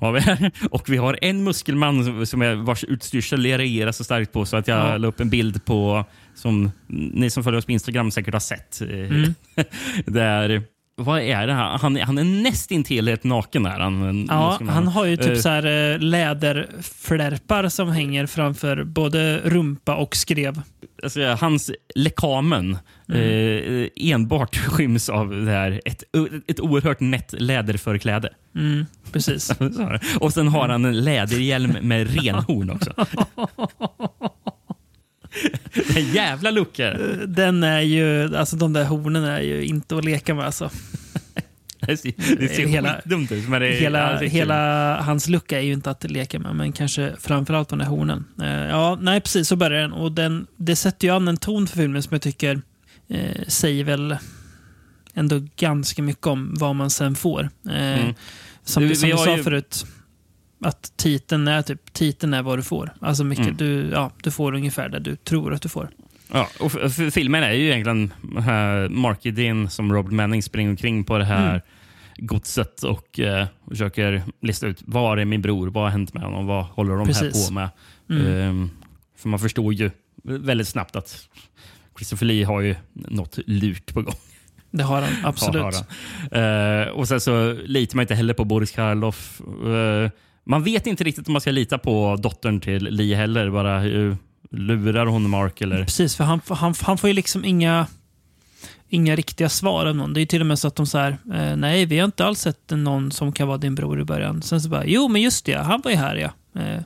Har 0.00 0.12
vi 0.12 0.20
här. 0.20 0.50
Och 0.70 0.88
vi 0.88 0.96
har 0.96 1.18
en 1.22 1.44
muskelman 1.44 2.26
som- 2.26 2.42
är, 2.42 2.54
vars 2.54 2.84
utstyrsel 2.84 3.46
jag 3.46 3.58
reagerar 3.58 3.92
så 3.92 4.04
starkt 4.04 4.32
på 4.32 4.44
så 4.46 4.56
att 4.56 4.68
jag 4.68 4.78
Ja. 4.78 4.96
la 4.96 5.08
upp 5.08 5.20
en 5.20 5.30
bild 5.30 5.64
på 5.64 6.04
som 6.34 6.70
ni 6.88 7.30
som 7.30 7.44
följer 7.44 7.58
oss 7.58 7.66
på 7.66 7.72
Instagram 7.72 8.10
säkert 8.10 8.34
har 8.34 8.40
sett. 8.40 8.80
Mm. 8.80 9.34
där, 10.06 10.62
vad 11.04 11.20
är 11.22 11.46
det 11.46 11.52
här? 11.54 11.78
Han, 11.78 11.96
är- 11.96 12.02
han 12.02 12.18
är 12.18 12.24
nästintill 12.24 13.08
helt 13.08 13.24
naken. 13.24 13.66
Är 13.66 13.78
han, 13.80 14.26
Ja, 14.30 14.48
muskelman. 14.50 14.74
han 14.74 14.88
har 14.88 15.04
ju 15.06 15.16
typ 15.16 15.28
Eh, 15.30 15.34
så 15.36 15.48
här 15.48 15.92
eh, 15.92 15.98
läderflärpar 15.98 17.68
som 17.68 17.88
hänger 17.88 18.26
framför 18.26 18.84
både 18.84 19.38
rumpa 19.44 19.94
och 19.96 20.16
skrev. 20.16 20.62
alltså, 21.02 21.36
hans 21.40 21.70
lekamen 21.94 22.78
Mm. 23.12 23.22
eh, 23.82 23.88
enbart 24.12 24.56
skyms 24.68 25.08
av 25.08 25.30
det 25.44 25.50
här, 25.50 25.80
ett, 25.84 26.04
ett 26.46 26.60
oerhört 26.60 27.00
nätt 27.00 27.34
läderförkläde. 27.38 28.28
Mm, 28.56 28.86
precis. 29.12 29.50
Och 30.20 30.32
sen 30.32 30.48
har 30.48 30.68
han 30.68 30.84
en 30.84 31.00
läderhjälm 31.04 31.76
med 31.82 32.14
renhorn 32.24 32.70
också. 32.70 32.92
en 35.96 36.12
jävla 36.12 36.50
lucka. 36.50 36.96
Den 37.26 37.62
är 37.62 37.80
ju, 37.80 38.36
alltså 38.36 38.56
de 38.56 38.72
där 38.72 38.84
hornen 38.84 39.24
är 39.24 39.40
ju 39.40 39.64
inte 39.64 39.96
att 39.96 40.04
leka 40.04 40.34
med 40.34 40.44
alltså. 40.46 40.70
det 41.80 41.96
ser, 41.96 42.12
det 42.38 42.48
ser 42.48 42.66
Hela- 42.66 42.94
skitdumt 42.94 43.32
ut. 43.32 43.48
Men 43.48 43.60
det, 43.60 43.68
är- 43.68 43.80
hela, 43.80 44.18
hela 44.18 45.00
hans 45.02 45.28
lucka 45.28 45.58
är 45.58 45.62
ju 45.62 45.72
inte 45.72 45.90
att 45.90 46.10
leka 46.10 46.38
med, 46.38 46.56
men 46.56 46.72
kanske 46.72 47.12
framförallt 47.20 47.68
de 47.68 47.78
där 47.78 47.86
hornen. 47.86 48.24
Eh, 48.42 48.48
ja, 48.50 48.98
nej, 49.00 49.20
precis 49.20 49.48
så 49.48 49.56
börjar 49.56 49.80
den. 49.82 49.92
Och 49.92 50.12
den, 50.12 50.46
det 50.56 50.76
sätter 50.76 51.08
ju 51.08 51.14
an 51.14 51.28
en 51.28 51.36
ton 51.36 51.66
för 51.66 51.76
filmen 51.76 52.02
som 52.02 52.14
jag 52.14 52.22
tycker 52.22 52.60
eh, 53.08 53.42
säger 53.48 53.84
väl 53.84 54.16
ändå 55.14 55.40
ganska 55.56 56.02
mycket 56.02 56.26
om 56.26 56.54
vad 56.58 56.76
man 56.76 56.90
sen 56.90 57.14
får. 57.14 57.40
Eh, 57.70 58.00
Mm. 58.00 58.14
Som, 58.64 58.88
vi, 58.88 58.94
som 58.96 59.08
vi 59.08 59.16
sa 59.16 59.36
ju- 59.36 59.42
förut, 59.42 59.86
att 60.64 60.92
titeln 60.96 61.48
är, 61.48 61.62
typ, 61.62 61.92
titeln 61.92 62.34
är 62.34 62.42
vad 62.42 62.58
du 62.58 62.62
får. 62.62 62.92
Alltså 63.00 63.24
mycket, 63.24 63.44
Mm. 63.44 63.56
du, 63.56 63.90
ja, 63.92 64.10
du 64.22 64.30
får 64.30 64.54
ungefär 64.54 64.88
det 64.88 64.98
du 64.98 65.16
tror 65.16 65.54
att 65.54 65.62
du 65.62 65.68
får. 65.68 65.88
Ja, 66.32 66.48
och 66.60 66.72
filmen 67.12 67.42
är 67.42 67.52
ju 67.52 67.66
egentligen 67.70 68.12
uh, 68.38 68.88
Marky 68.90 69.30
Dean 69.30 69.70
som 69.70 69.92
Robert 69.92 70.12
Manning 70.12 70.42
springer 70.42 70.70
omkring 70.70 71.04
på 71.04 71.18
det 71.18 71.24
här 71.24 71.48
Mm. 71.50 72.26
godset 72.26 72.82
och 72.82 73.20
eh, 73.20 73.46
försöker 73.68 74.22
lista 74.40 74.66
ut 74.66 74.82
var 74.86 75.16
är 75.16 75.24
min 75.24 75.42
bror, 75.42 75.70
vad 75.70 75.82
har 75.84 75.90
hänt 75.90 76.14
med 76.14 76.22
honom, 76.22 76.46
vad 76.46 76.64
håller 76.64 76.96
de 76.96 77.06
Precis. 77.06 77.22
här 77.22 77.46
på 77.48 77.52
med? 77.52 77.68
Mm. 78.10 78.26
Ehm, 78.26 78.70
för 79.16 79.28
man 79.28 79.38
förstår 79.40 79.74
ju 79.74 79.90
väldigt 80.22 80.68
snabbt 80.68 80.96
att 80.96 81.28
Christopher 81.98 82.26
Lee 82.26 82.44
har 82.44 82.60
ju 82.60 82.74
något 82.92 83.38
lurt 83.46 83.94
på 83.94 84.02
gång. 84.02 84.14
Det 84.70 84.82
har 84.82 85.02
han, 85.02 85.10
absolut. 85.24 85.62
Har 85.62 85.74
han. 86.30 86.82
Eh, 86.82 86.88
och 86.88 87.08
sen 87.08 87.20
så 87.20 87.52
litar 87.52 87.96
man 87.96 88.02
inte 88.02 88.14
heller 88.14 88.34
på 88.34 88.44
Boris 88.44 88.70
Karloff. 88.70 89.40
Eh, 89.66 90.10
man 90.44 90.62
vet 90.64 90.86
inte 90.86 91.04
riktigt 91.04 91.26
om 91.26 91.32
man 91.32 91.40
ska 91.40 91.50
lita 91.50 91.78
på 91.78 92.16
dottern 92.22 92.60
till 92.60 92.84
Lee 92.84 93.16
heller. 93.16 93.50
Bara 93.50 93.84
uh, 93.86 94.16
lurar 94.50 95.06
hon 95.06 95.30
Mark 95.30 95.60
eller? 95.60 95.84
Precis, 95.84 96.16
för 96.16 96.24
han, 96.24 96.40
han, 96.48 96.74
han 96.82 96.98
får 96.98 97.08
ju 97.08 97.14
liksom 97.14 97.44
inga, 97.44 97.86
inga 98.88 99.16
riktiga 99.16 99.48
svar 99.48 99.86
av 99.86 99.96
någon. 99.96 100.12
Det 100.14 100.18
är 100.18 100.22
ju 100.22 100.26
till 100.26 100.40
och 100.40 100.46
med 100.46 100.58
så 100.58 100.68
att 100.68 100.76
de 100.76 100.86
säger 100.86 101.10
eh, 101.34 101.56
nej, 101.56 101.86
vi 101.86 101.98
har 101.98 102.04
inte 102.04 102.24
alls 102.24 102.40
sett 102.40 102.70
någon 102.70 103.12
som 103.12 103.32
kan 103.32 103.48
vara 103.48 103.58
din 103.58 103.74
bror 103.74 104.00
i 104.00 104.04
början. 104.04 104.42
Sen 104.42 104.60
så 104.60 104.68
bara, 104.68 104.84
jo 104.86 105.08
men 105.08 105.22
just 105.22 105.44
det, 105.44 105.54
han 105.58 105.80
var 105.84 105.90
ju 105.90 105.96
här 105.96 106.16
ja. 106.16 106.60
Eh, 106.60 106.82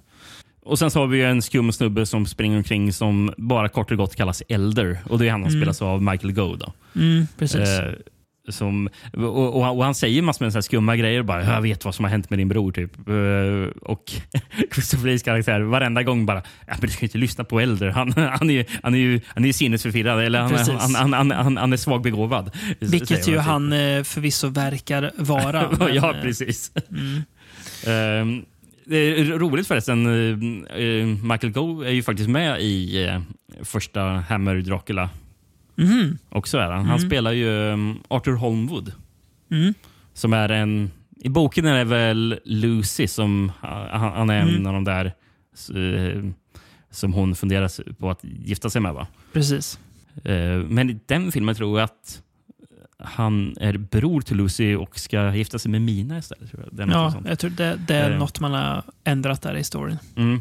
Och 0.63 0.79
sen 0.79 0.91
så 0.91 0.99
har 1.01 1.07
vi 1.07 1.19
ju 1.19 1.25
en 1.25 1.43
skum 1.43 1.73
snubbe 1.73 2.07
som 2.07 2.27
springer 2.27 2.57
omkring 2.57 2.93
som 2.93 3.33
bara 3.37 3.69
kort 3.69 3.91
och 3.91 3.97
gott 3.97 4.17
kallas 4.17 4.43
Elder. 4.49 4.99
Och 5.11 5.19
det 5.19 5.27
är 5.27 5.31
han 5.31 5.41
som 5.43 5.49
Mm. 5.51 5.61
spelas 5.61 5.83
av 5.83 6.03
Michael 6.03 6.33
Goh. 6.33 6.57
Då. 6.59 6.73
mm, 6.97 7.27
precis. 7.39 7.61
Eh, 7.69 7.93
som, 8.49 8.89
och, 9.13 9.57
och, 9.57 9.77
och 9.77 9.85
han 9.85 9.95
säger 9.95 10.23
massor 10.23 10.45
med 10.45 10.53
så 10.53 10.63
skumma 10.63 10.97
grejer. 10.97 11.23
Bara, 11.23 11.45
jag 11.45 11.63
vet 11.63 11.85
vad 11.85 11.95
som 11.95 12.05
har 12.05 12.11
hänt 12.11 12.31
med 12.31 12.39
din 12.39 12.49
bror. 12.49 12.73
Typ. 12.73 13.09
Eh, 13.09 13.91
och 13.91 14.13
Christopher 14.75 15.07
Lees 15.07 15.23
karaktär 15.23 15.61
varenda 15.61 16.03
gång 16.03 16.27
bara, 16.27 16.43
ja, 16.67 16.75
men 16.81 16.81
du 16.81 16.89
ska 16.89 17.07
inte 17.07 17.19
lyssna 17.19 17.45
på 17.45 17.61
Elder. 17.61 17.89
Han, 17.89 18.13
han, 18.13 18.51
är, 18.51 18.67
han 18.83 18.95
är 18.95 18.99
ju 18.99 19.21
han 19.27 19.45
är 19.45 19.47
ju 19.47 19.53
sinnesförvirrad. 19.53 20.25
Eller 20.25 20.41
han, 20.41 20.55
han, 20.79 20.95
han, 20.95 21.13
han, 21.13 21.31
han, 21.31 21.57
han 21.57 21.73
är 21.73 21.77
svagbegåvad. 21.77 22.51
Vilket 22.79 23.29
ju 23.29 23.35
typ. 23.35 23.41
han 23.41 23.73
eh, 23.73 24.03
förvisso 24.03 24.49
verkar 24.49 25.11
vara. 25.17 25.71
men, 25.79 25.95
ja, 25.95 26.15
eh, 26.15 26.23
precis. 26.23 26.73
Mm. 26.91 27.23
Ehm, 27.87 28.45
det 28.87 28.97
är 28.97 29.25
roligt 29.25 29.67
förresten. 29.67 30.03
Michael 31.29 31.53
Goh 31.53 31.87
är 31.87 31.91
ju 31.91 32.03
faktiskt 32.03 32.29
med 32.29 32.61
i 32.61 33.11
första 33.63 34.01
Hammer 34.01 34.55
Dracula. 34.55 35.09
Mhm. 35.77 36.19
Också 36.29 36.59
är 36.59 36.71
han. 36.71 36.85
Han 36.87 36.99
Mm. 36.99 37.09
spelar 37.09 37.33
ju 37.33 37.49
um, 37.49 37.99
Arthur 38.09 38.33
Holmwood. 38.35 38.93
Mm. 39.51 39.75
Som 40.15 40.33
är 40.33 40.49
en... 40.49 40.91
I 41.17 41.29
boken 41.29 41.67
är 41.67 41.79
det 41.79 41.85
väl 41.85 42.41
Lucy 42.45 43.07
som 43.07 43.53
han, 43.61 44.13
han 44.13 44.31
är 44.31 44.41
en 44.41 44.49
Mm. 44.49 44.67
av 44.67 44.73
de 44.73 44.85
där 44.85 45.05
eh, 45.75 46.23
som 46.91 47.13
hon 47.13 47.35
funderar 47.35 47.93
på 47.93 48.11
att 48.11 48.25
gifta 48.25 48.71
sig 48.71 48.81
med. 48.81 48.95
va? 48.95 49.07
Precis. 49.33 49.79
Eh, 50.25 50.59
Men 50.69 50.91
i 50.91 50.99
den 51.07 51.33
filmen 51.33 51.55
tror 51.55 51.79
jag 51.81 51.85
att 51.85 52.23
han 52.99 53.55
är 53.61 53.77
bror 53.79 54.21
till 54.21 54.37
Lucy 54.37 54.75
och 54.75 54.99
ska 54.99 55.35
gifta 55.35 55.59
sig 55.59 55.71
med 55.71 55.83
Mina 55.83 56.19
istället. 56.19 56.51
Tror 56.51 56.63
jag. 56.63 56.75
Det 56.77 56.83
är 56.83 56.87
något 56.87 56.95
Ja, 56.95 57.11
sånt. 57.13 57.27
jag 57.29 57.39
tror 57.39 57.51
det, 57.51 57.81
det 57.89 57.95
är 57.95 58.11
Eh. 58.11 58.19
något 58.19 58.41
man 58.41 58.53
har 58.53 58.83
ändrat 59.05 59.43
där 59.43 59.55
i 59.55 59.59
historien. 59.59 59.99
Mm. 60.17 60.41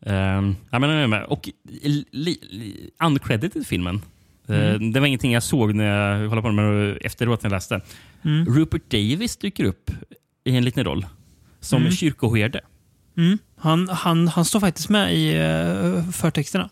Um, 0.00 0.56
ja, 0.70 0.78
men. 0.78 1.12
Och 1.24 1.48
li, 1.64 2.04
li, 2.12 2.90
uncredited 3.04 3.66
filmen. 3.66 4.02
Eh, 4.48 4.68
Mm. 4.74 4.92
det 4.92 5.00
var 5.00 5.06
ingenting 5.06 5.32
jag 5.32 5.42
såg 5.42 5.74
när 5.74 5.84
jag 6.20 6.30
kollade 6.30 6.42
på 6.42 6.48
den 6.48 6.56
men 6.56 6.96
efteråt 7.00 7.42
när 7.42 7.50
jag 7.50 7.56
läste. 7.56 7.80
Mm. 8.24 8.46
Rupert 8.54 8.90
Davis 8.90 9.36
dyker 9.36 9.64
upp 9.64 9.90
i 10.44 10.56
en 10.56 10.64
liten 10.64 10.84
roll 10.84 11.06
som 11.60 11.80
Mm. 11.82 11.92
kyrkoherde. 11.92 12.60
Mm. 13.16 13.38
Han, 13.56 13.88
han, 13.88 14.28
han 14.28 14.44
står 14.44 14.60
faktiskt 14.60 14.88
med 14.88 15.14
i 15.16 15.38
uh, 15.38 16.10
förtexterna. 16.10 16.68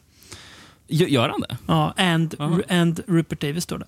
Gör, 0.88 1.28
han 1.28 1.40
det? 1.40 1.56
Ja, 1.66 1.94
and, 1.96 2.34
Aha. 2.38 2.60
and 2.68 3.00
Rupert 3.06 3.40
Davis 3.40 3.64
står 3.64 3.78
det. 3.78 3.86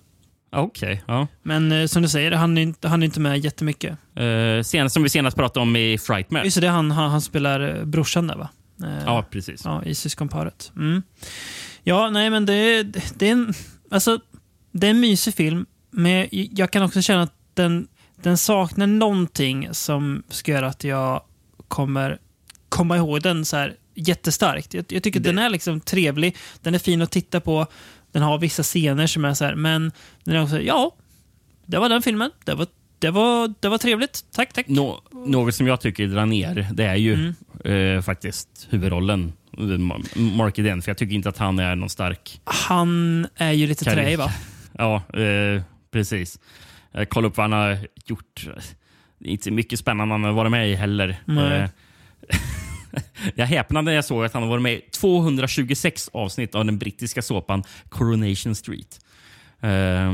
Okej. 0.51 1.03
ja. 1.07 1.27
Men 1.43 1.71
eh, 1.71 1.85
som 1.85 2.01
du 2.01 2.07
säger, 2.09 2.31
han 2.31 2.57
är, 2.57 2.61
inte, 2.61 2.87
han 2.87 3.01
är 3.03 3.05
inte 3.05 3.19
med 3.19 3.39
jättemycket. 3.39 3.97
Uh, 4.19 4.61
senast, 4.61 4.93
som 4.93 5.03
vi 5.03 5.09
senast 5.09 5.37
pratade 5.37 5.61
om 5.63 5.75
i 5.75 5.97
Frightmare. 5.97 6.43
Just 6.43 6.61
det, 6.61 6.67
han, 6.67 6.91
han, 6.91 7.11
han 7.11 7.21
spelar 7.21 7.77
eh, 7.79 7.85
brorsan 7.85 8.27
där 8.27 8.35
va? 8.35 8.49
Eh, 8.83 9.03
Ja, 9.05 9.25
precis. 9.31 9.61
Ja, 9.65 9.83
i 9.83 9.95
syskonparet. 9.95 10.71
Mm. 10.75 11.03
Ja, 11.83 12.09
nej 12.09 12.29
men 12.29 12.45
det, 12.45 12.83
det, 13.19 13.27
är 13.27 13.31
en, 13.31 13.53
alltså, 13.91 14.19
det 14.71 14.87
är 14.87 14.91
en 14.91 14.99
mysig 14.99 15.33
film, 15.33 15.65
men 15.91 16.27
jag 16.31 16.71
kan 16.71 16.83
också 16.83 17.01
känna 17.01 17.21
att 17.21 17.33
den, 17.53 17.87
den 18.21 18.37
saknar 18.37 18.87
någonting 18.87 19.67
som 19.71 20.23
ska 20.29 20.51
göra 20.51 20.67
att 20.67 20.83
jag 20.83 21.21
kommer 21.67 22.17
komma 22.69 22.97
ihåg 22.97 23.21
den 23.21 23.45
så 23.45 23.57
här 23.57 23.75
jättestarkt. 23.95 24.73
Jag, 24.73 24.85
jag 24.89 25.03
tycker 25.03 25.19
att 25.19 25.23
den 25.23 25.39
är 25.39 25.49
liksom 25.49 25.79
trevlig, 25.81 26.37
den 26.61 26.75
är 26.75 26.79
fin 26.79 27.01
att 27.01 27.11
titta 27.11 27.39
på, 27.39 27.67
den 28.11 28.21
har 28.21 28.37
vissa 28.37 28.63
scener 28.63 29.07
som 29.07 29.25
är 29.25 29.33
så 29.33 29.45
här, 29.45 29.55
men 29.55 29.91
den 30.23 30.35
är 30.35 30.43
också, 30.43 30.61
ja, 30.61 30.95
det 31.65 31.77
var 31.79 31.89
den 31.89 32.01
filmen, 32.01 32.31
det 32.45 32.53
var, 32.53 32.67
det 32.99 33.09
var, 33.11 33.53
det 33.59 33.69
var 33.69 33.77
trevligt, 33.77 34.25
tack, 34.31 34.53
tack. 34.53 34.67
Nå, 34.67 35.01
något 35.11 35.55
som 35.55 35.67
jag 35.67 35.81
tycker 35.81 36.07
drar 36.07 36.25
ner, 36.25 36.67
det 36.73 36.83
är 36.85 36.95
ju 36.95 37.13
Mm. 37.65 37.95
eh, 37.97 38.01
faktiskt 38.01 38.67
huvudrollen. 38.69 39.33
Ma- 39.59 40.19
Mark 40.37 40.59
Eden, 40.59 40.81
för 40.81 40.89
jag 40.89 40.97
tycker 40.97 41.15
inte 41.15 41.29
att 41.29 41.37
han 41.37 41.59
är 41.59 41.75
någon 41.75 41.89
stark 41.89 42.41
Han 42.43 43.27
är 43.35 43.51
ju 43.51 43.67
lite 43.67 43.85
träig 43.85 44.17
va? 44.17 44.31
Ja, 44.77 44.95
eh, 45.19 45.61
precis. 45.91 46.39
Eh, 46.93 47.05
kolla 47.05 47.27
upp 47.27 47.37
vad 47.37 47.43
han 47.43 47.59
har 47.59 47.77
gjort. 48.05 48.47
Inte 49.19 49.51
mycket 49.51 49.79
spännande 49.79 50.13
han 50.13 50.23
har 50.23 50.31
varit 50.31 50.51
med 50.51 50.69
i 50.69 50.75
heller. 50.75 51.17
Eh, 51.27 51.69
jag 53.35 53.45
häpnade 53.45 53.85
när 53.85 53.91
jag 53.91 54.05
såg 54.05 54.25
att 54.25 54.33
han 54.33 54.43
har 54.43 54.49
varit 54.49 54.61
med 54.61 54.73
i 54.73 54.81
226 54.81 56.09
avsnitt 56.13 56.55
av 56.55 56.65
den 56.65 56.77
brittiska 56.77 57.21
såpan 57.21 57.63
Coronation 57.89 58.55
Street. 58.55 58.99
Eh, 59.61 60.13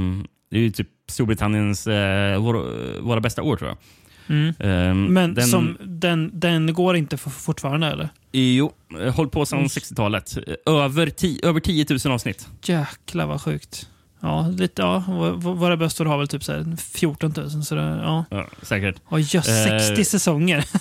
det 0.49 0.57
är 0.57 0.61
ju 0.61 0.71
typ 0.71 0.89
Storbritanniens 1.07 1.87
eh, 1.87 2.37
våra, 2.41 2.61
våra 3.01 3.19
bästa 3.21 3.41
år 3.41 3.57
tror 3.57 3.69
jag. 3.69 3.77
Mm. 4.27 4.47
Eh, 4.59 4.93
Men 5.11 5.33
den, 5.33 5.47
som, 5.47 5.77
den, 5.81 6.31
den 6.39 6.73
går 6.73 6.95
inte 6.95 7.17
för, 7.17 7.29
fortfarande 7.29 7.87
eller? 7.87 8.09
Jo, 8.31 8.71
eh, 9.01 9.15
håll 9.15 9.29
på 9.29 9.45
sedan 9.45 9.59
Oj. 9.59 9.65
60-talet. 9.65 10.37
Eh, 10.47 10.73
Över, 10.73 11.09
ti, 11.09 11.39
över 11.43 11.59
10 11.59 11.85
000 12.05 12.13
avsnitt. 12.13 12.47
Jäklar 12.63 13.25
vad 13.25 13.41
sjukt. 13.41 13.89
Ja, 14.19 14.47
lite, 14.47 14.81
ja 14.81 15.03
vå- 15.07 15.55
våra 15.55 15.77
bästor 15.77 16.05
har 16.05 16.17
väl 16.17 16.27
typ 16.27 16.43
så 16.43 16.51
här 16.53 16.77
14 16.93 17.33
000. 17.37 17.63
Så 17.63 17.75
det, 17.75 17.81
ja. 17.81 18.25
Ja, 18.29 18.47
säkert. 18.61 18.95
Oj, 19.09 19.21
just, 19.21 19.49
Eh, 19.49 19.79
60 19.79 20.05
säsonger. 20.05 20.65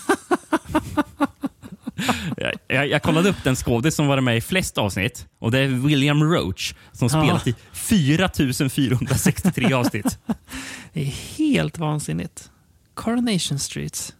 Jag, 2.36 2.52
jag, 2.68 2.88
jag 2.88 3.02
kollade 3.02 3.28
upp 3.28 3.36
den 3.44 3.56
skådis 3.56 3.94
som 3.94 4.06
var 4.06 4.20
med 4.20 4.36
i 4.36 4.40
flest 4.40 4.78
avsnitt. 4.78 5.26
Och 5.38 5.50
Det 5.50 5.58
är 5.58 5.68
William 5.68 6.24
Roach 6.24 6.74
som 6.92 7.08
Ja. 7.12 7.22
spelat 7.22 7.46
i 7.46 7.54
4463 7.72 9.72
avsnitt. 9.72 10.18
Det 10.92 11.00
är 11.00 11.36
helt 11.38 11.78
vansinnigt. 11.78 12.50
Coronation 12.94 13.58
Street. 13.58 14.14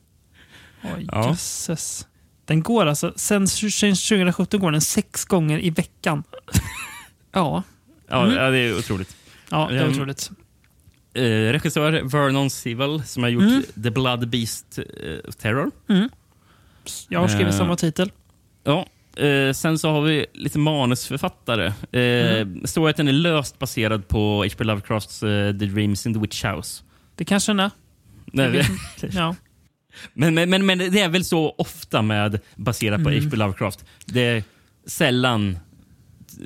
Oj, 0.82 1.06
Ja. 1.12 1.28
jösses. 1.28 2.06
Den 2.44 2.62
går 2.62 2.86
alltså, 2.86 3.12
sen, 3.16 3.48
sen 3.48 3.94
2017 3.94 4.60
går 4.60 4.72
den 4.72 4.80
sex 4.80 5.24
gånger 5.24 5.59
i 5.64 5.70
veckan. 5.70 6.22
Ja, 7.32 7.62
Ja, 8.09 8.24
Mm. 8.24 8.36
ja, 8.36 8.51
det 8.51 8.59
är 8.59 8.78
otroligt. 8.78 9.16
ja 9.51 9.68
det 9.70 9.78
är 9.78 9.84
Ehm, 9.84 9.90
otroligt. 9.92 10.30
Eh, 11.14 11.22
regissör 11.52 11.92
Vernon 11.92 12.51
Sewell 12.51 13.02
som 13.02 13.22
har 13.22 13.30
gjort 13.30 13.42
Mm. 13.42 13.62
The 13.82 13.90
Blood 13.90 14.28
Beast 14.28 14.78
eh, 14.78 14.84
Terror. 15.38 15.70
Mm. 15.88 16.09
Jag 17.09 17.20
har 17.20 17.28
skrivit 17.28 17.55
Eh, 17.55 17.59
samma 17.59 17.76
titel. 17.76 18.12
Ja. 18.64 18.86
Eh, 19.22 19.52
sen 19.52 19.78
så 19.78 19.90
har 19.90 20.01
vi 20.02 20.26
lite 20.32 20.59
manusförfattare. 20.59 21.66
Eh, 21.66 22.40
Mm. 22.40 22.62
Den 22.96 23.09
är 23.09 23.12
löst 23.12 23.59
baserad 23.59 24.09
på 24.09 24.42
H.P. 24.44 24.64
Lovecrafts 24.64 25.22
eh, 25.22 25.59
The 25.59 25.66
Dreams 25.66 26.06
in 26.06 26.14
the 26.14 26.20
Witch 26.20 26.44
House. 26.44 26.82
Det 27.16 27.24
kanske 27.24 27.52
den 27.52 27.60
är. 27.60 27.70
Nej, 28.35 28.59
inte. 28.59 29.16
Ja. 29.19 29.36
Men, 30.15 30.35
men, 30.35 30.51
men, 30.51 30.66
men 30.66 30.78
det 30.78 31.01
är 31.01 31.09
väl 31.09 31.24
så 31.24 31.55
ofta 31.59 32.02
med 32.02 32.40
baserat 32.56 33.02
på 33.05 33.09
Mm. 33.11 33.24
H.P. 33.24 33.36
Lovecraft. 33.36 33.85
Det 34.06 34.20
är 34.20 34.44
sällan 34.86 35.59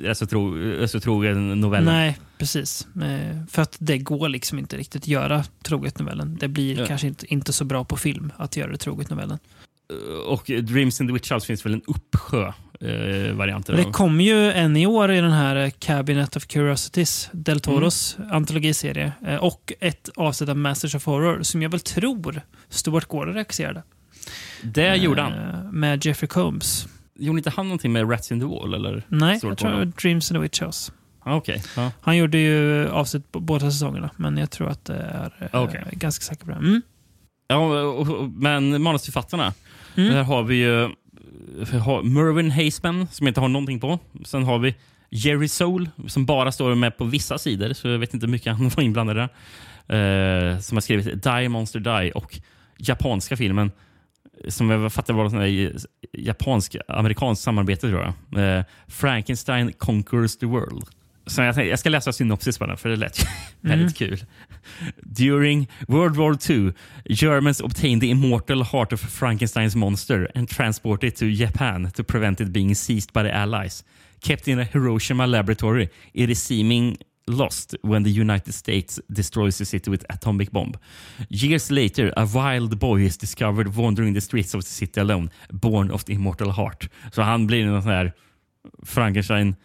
är 0.03 0.13
så, 0.13 0.25
tro, 0.25 0.53
trogen 0.99 1.61
novellen. 1.61 1.93
Nej, 1.93 2.17
precis. 2.37 2.87
Eh, 3.01 3.43
För 3.49 3.61
att 3.61 3.75
det 3.79 3.97
går 3.97 4.29
liksom 4.29 4.59
inte 4.59 4.77
riktigt 4.77 5.01
att 5.03 5.07
göra 5.07 5.43
troget 5.63 5.99
novellen. 5.99 6.37
Det 6.39 6.47
blir 6.47 6.79
Ja. 6.79 6.85
kanske 6.85 7.07
inte, 7.07 7.33
inte 7.33 7.53
så 7.53 7.65
bra 7.65 7.83
på 7.83 7.97
film 7.97 8.31
att 8.37 8.57
göra 8.57 8.71
det 8.71 8.77
troget 8.77 9.09
novellen. 9.09 9.39
Och 10.27 10.51
Dreams 10.63 11.01
in 11.01 11.07
the 11.07 11.13
Witch 11.13 11.31
House 11.31 11.45
finns 11.47 11.65
väl 11.65 11.73
en 11.73 11.81
uppsjö 11.87 12.53
eh, 12.81 13.33
varianter. 13.33 13.73
Det 13.73 13.83
kommer 13.83 14.23
ju 14.23 14.51
en 14.51 14.77
i 14.77 14.85
år 14.85 15.11
i 15.11 15.21
den 15.21 15.31
här 15.31 15.55
eh, 15.55 15.69
Cabinet 15.79 16.35
of 16.35 16.45
Curiosities, 16.45 17.29
Del 17.31 17.59
Toros 17.59 18.17
antologiserie. 18.31 19.11
Eh, 19.27 19.35
Och 19.35 19.73
ett 19.79 20.09
avsnitt 20.15 20.49
av 20.49 20.57
Masters 20.57 20.95
of 20.95 21.05
Horror 21.05 21.43
som 21.43 21.61
jag 21.61 21.69
väl 21.69 21.79
tror 21.79 22.41
Stuart 22.69 23.05
Gordon 23.05 23.33
regisserade. 23.33 23.83
det 24.63 24.95
gjorde 24.95 25.21
han. 25.21 25.33
Eh, 25.33 25.71
Med 25.71 26.05
Jeffrey 26.05 26.27
Combs. 26.27 26.87
Gjorde 27.19 27.37
inte 27.39 27.49
han 27.49 27.65
någonting 27.65 27.91
med 27.91 28.11
Rats 28.11 28.31
in 28.31 28.39
the 28.39 28.45
Wall? 28.45 28.73
Eller? 28.73 29.03
Nej, 29.07 29.37
Stuart 29.37 29.51
jag 29.51 29.57
tror 29.57 29.71
Gordon? 29.71 29.93
Dreams 30.01 30.31
in 30.31 30.35
the 30.37 30.41
Witch 30.41 30.61
House. 30.61 30.91
Ah, 31.23 31.35
Okej. 31.35 31.63
Ja. 31.75 31.91
Han 32.01 32.17
gjorde 32.17 32.37
ju 32.37 32.89
avsnitt 32.89 33.31
på 33.31 33.39
båda 33.39 33.71
säsongerna, 33.71 34.09
men 34.15 34.37
jag 34.37 34.51
tror 34.51 34.69
att 34.69 34.85
det 34.85 34.95
är 34.95 35.49
eh, 35.53 35.63
Okej. 35.63 35.83
ganska 35.91 36.23
säker 36.23 36.45
på 36.45 36.51
det. 36.51 36.57
Mm. 36.57 36.81
Ja, 37.47 37.57
och, 37.81 37.99
och, 38.09 38.29
men 38.29 38.81
manusförfattarna. 38.81 39.53
Mm. 39.95 40.13
Där 40.13 40.23
har 40.23 40.43
vi 40.43 40.55
ju 40.55 40.89
Eh, 41.73 42.03
Mervyn 42.03 42.51
Haseman 42.51 43.07
som 43.11 43.27
jag 43.27 43.31
inte 43.31 43.39
har 43.39 43.47
någonting 43.47 43.79
på. 43.79 43.99
Sen 44.25 44.43
har 44.43 44.59
vi 44.59 44.75
Jerry 45.09 45.47
Soul 45.47 45.89
som 46.07 46.25
bara 46.25 46.51
står 46.51 46.75
med 46.75 46.97
på 46.97 47.03
vissa 47.05 47.37
sidor, 47.37 47.73
så 47.73 47.87
jag 47.87 47.99
vet 47.99 48.13
inte 48.13 48.25
hur 48.25 48.31
mycket 48.31 48.57
han 48.57 48.69
var 48.75 48.83
inblandad 48.83 49.17
i 49.17 49.19
det. 49.19 49.29
Eh, 49.97 50.59
som 50.59 50.75
har 50.75 50.81
skrivit 50.81 51.23
Die 51.23 51.49
Monster 51.49 51.79
Die 51.79 52.11
och 52.11 52.39
japanska 52.77 53.37
filmen 53.37 53.71
eh, 54.43 54.49
som 54.49 54.69
jag 54.69 54.93
fattar 54.93 55.13
var 55.13 55.25
ett 55.25 55.33
eh, 55.33 55.81
japansk-amerikanskt 56.13 57.43
samarbete 57.43 57.89
tror 57.89 58.13
jag. 58.31 58.57
Eh, 58.57 58.63
Frankenstein 58.87 59.73
Conquers 59.73 60.37
the 60.37 60.45
World. 60.45 60.85
Så 61.29 61.41
jag, 61.41 61.55
tänkte, 61.55 61.69
jag 61.69 61.79
ska 61.79 61.89
läsa 61.89 62.13
synopsis 62.13 62.57
på 62.57 62.65
den, 62.65 62.77
för 62.77 62.89
det 62.89 62.95
lät 62.95 63.27
väldigt 63.61 63.97
kul. 63.97 64.25
During 64.95 65.67
World 65.87 66.15
War 66.15 66.51
II, 66.51 66.73
Germans 67.05 67.61
obtained 67.61 68.01
the 68.01 68.07
immortal 68.07 68.63
heart 68.63 68.93
of 68.93 69.21
Frankenstein's 69.21 69.75
monster 69.75 70.31
and 70.35 70.49
transported 70.49 71.07
it 71.07 71.15
to 71.15 71.25
Japan 71.25 71.91
to 71.91 72.03
prevent 72.03 72.41
it 72.41 72.47
being 72.47 72.75
seized 72.75 73.13
by 73.13 73.23
the 73.23 73.31
Allies. 73.31 73.83
Kept 74.21 74.47
in 74.47 74.59
a 74.59 74.63
Hiroshima 74.63 75.27
laboratory, 75.27 75.89
it 76.13 76.29
is 76.29 76.43
seeming 76.43 76.97
lost 77.27 77.75
when 77.83 78.03
the 78.03 78.21
United 78.21 78.53
States 78.53 78.99
destroys 79.07 79.57
the 79.57 79.65
city 79.65 79.91
with 79.91 80.05
atomic 80.09 80.51
bomb. 80.51 80.73
Years 81.29 81.71
later, 81.71 82.13
a 82.17 82.25
wild 82.25 82.79
boy 82.79 83.01
is 83.01 83.17
discovered 83.17 83.75
wandering 83.75 84.13
the 84.13 84.21
streets 84.21 84.53
of 84.53 84.63
the 84.63 84.69
city 84.69 84.99
alone, 84.99 85.29
born 85.49 85.91
of 85.91 86.05
the 86.05 86.13
immortal 86.13 86.51
heart. 86.51 86.89
Så 87.11 87.21
han 87.21 87.47
blir 87.47 87.65
någon 87.65 87.81
sån 87.81 87.91
här 87.91 88.13
Frankenstein 88.83 89.55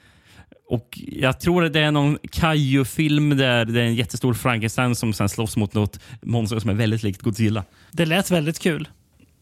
och 0.68 0.98
jag 1.06 1.40
tror 1.40 1.64
att 1.64 1.72
det 1.72 1.80
är 1.80 1.90
någon 1.90 2.18
Kaiju-film 2.30 3.36
där 3.36 3.64
det 3.64 3.80
är 3.80 3.84
en 3.84 3.94
jättestor 3.94 4.34
Frankenstein 4.34 4.94
som 4.94 5.12
sen 5.12 5.28
slåss 5.28 5.56
mot 5.56 5.74
något 5.74 6.00
monster 6.22 6.58
som 6.58 6.70
är 6.70 6.74
väldigt 6.74 7.02
likt 7.02 7.22
Godzilla. 7.22 7.64
Det 7.90 8.06
lät 8.06 8.30
väldigt 8.30 8.58
kul. 8.58 8.88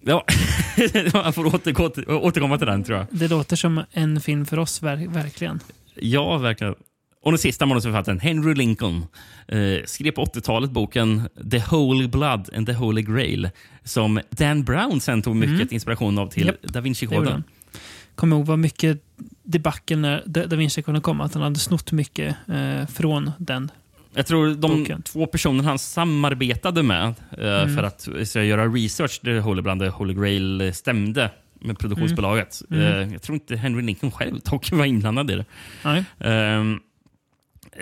Ja, 0.05 0.25
man 1.13 1.33
får 1.33 1.55
återgå 1.55 1.89
till, 1.89 2.09
återkomma 2.09 2.59
till 2.59 2.67
den 2.67 2.85
tror 2.85 2.99
jag. 2.99 3.07
Det 3.11 3.29
låter 3.29 3.57
som 3.57 3.85
en 3.93 4.21
film 4.21 4.47
för 4.47 4.59
oss, 4.59 4.83
ver 4.83 5.07
verkligen. 5.09 5.61
Ja, 5.95 6.39
verkligen. 6.39 6.75
Och 7.23 7.33
den 7.33 7.39
sista 7.39 7.67
manusförfattaren, 7.67 8.21
Henry 8.21 8.55
Lincoln, 8.55 9.07
eh, 9.49 9.59
skrev 9.87 10.11
på 10.11 10.25
80-talet 10.25 10.71
boken 10.71 11.29
The 11.51 11.59
Holy 11.59 12.09
Blood 12.09 12.51
and 12.57 12.67
the 12.67 12.73
Holy 12.73 13.03
Grail 13.03 13.51
som 13.85 14.21
Dan 14.31 14.65
Brown 14.65 15.01
sen 15.01 15.23
tog 15.23 15.37
mycket 15.37 15.73
inspiration 15.73 16.19
av 16.19 16.29
till 16.29 16.47
Japp, 16.47 16.57
Da 16.63 16.81
Vinci-koden. 16.81 17.45
Kommer 18.15 18.37
ihåg 18.37 18.47
vad 18.47 18.59
mycket 18.59 19.03
debacle 19.43 19.97
när 19.97 20.23
Da 20.27 20.57
Vinci 20.57 20.83
kunde 20.83 21.01
komma. 21.01 21.25
Att 21.25 21.35
han 21.35 21.43
hade 21.43 21.59
snott 21.59 21.93
mycket 21.93 22.37
eh, 22.49 22.87
från 22.87 23.31
den. 23.39 23.71
Jag 24.15 24.27
tror 24.27 24.55
de 24.55 24.61
Boken. 24.81 25.03
två 25.03 25.27
personer 25.27 25.65
han 25.65 25.79
samarbetade 25.79 26.83
med 26.83 27.15
eh, 27.39 27.63
Mm. 27.63 27.77
för 27.77 27.83
att 27.83 28.09
så, 28.25 28.41
göra 28.41 28.67
research 28.67 29.21
där 29.23 29.41
Holy 29.41 29.63
och 29.89 29.95
Holy 29.95 30.15
Grail 30.15 30.61
eh, 30.61 30.73
stämde 30.73 31.31
med 31.61 31.79
produktionsbolaget. 31.79 32.63
Mm. 32.71 32.83
Mm. 32.87 33.09
Eh, 33.09 33.13
jag 33.13 33.23
tror 33.23 33.35
inte 33.35 33.57
Henry 33.57 33.83
Lincoln 33.83 34.13
själv 34.13 34.41
dock 34.45 34.73
var 34.73 34.85
inblandad 34.85 35.31
i 35.31 35.35
det. 35.35 35.45
Ehm, 36.21 36.81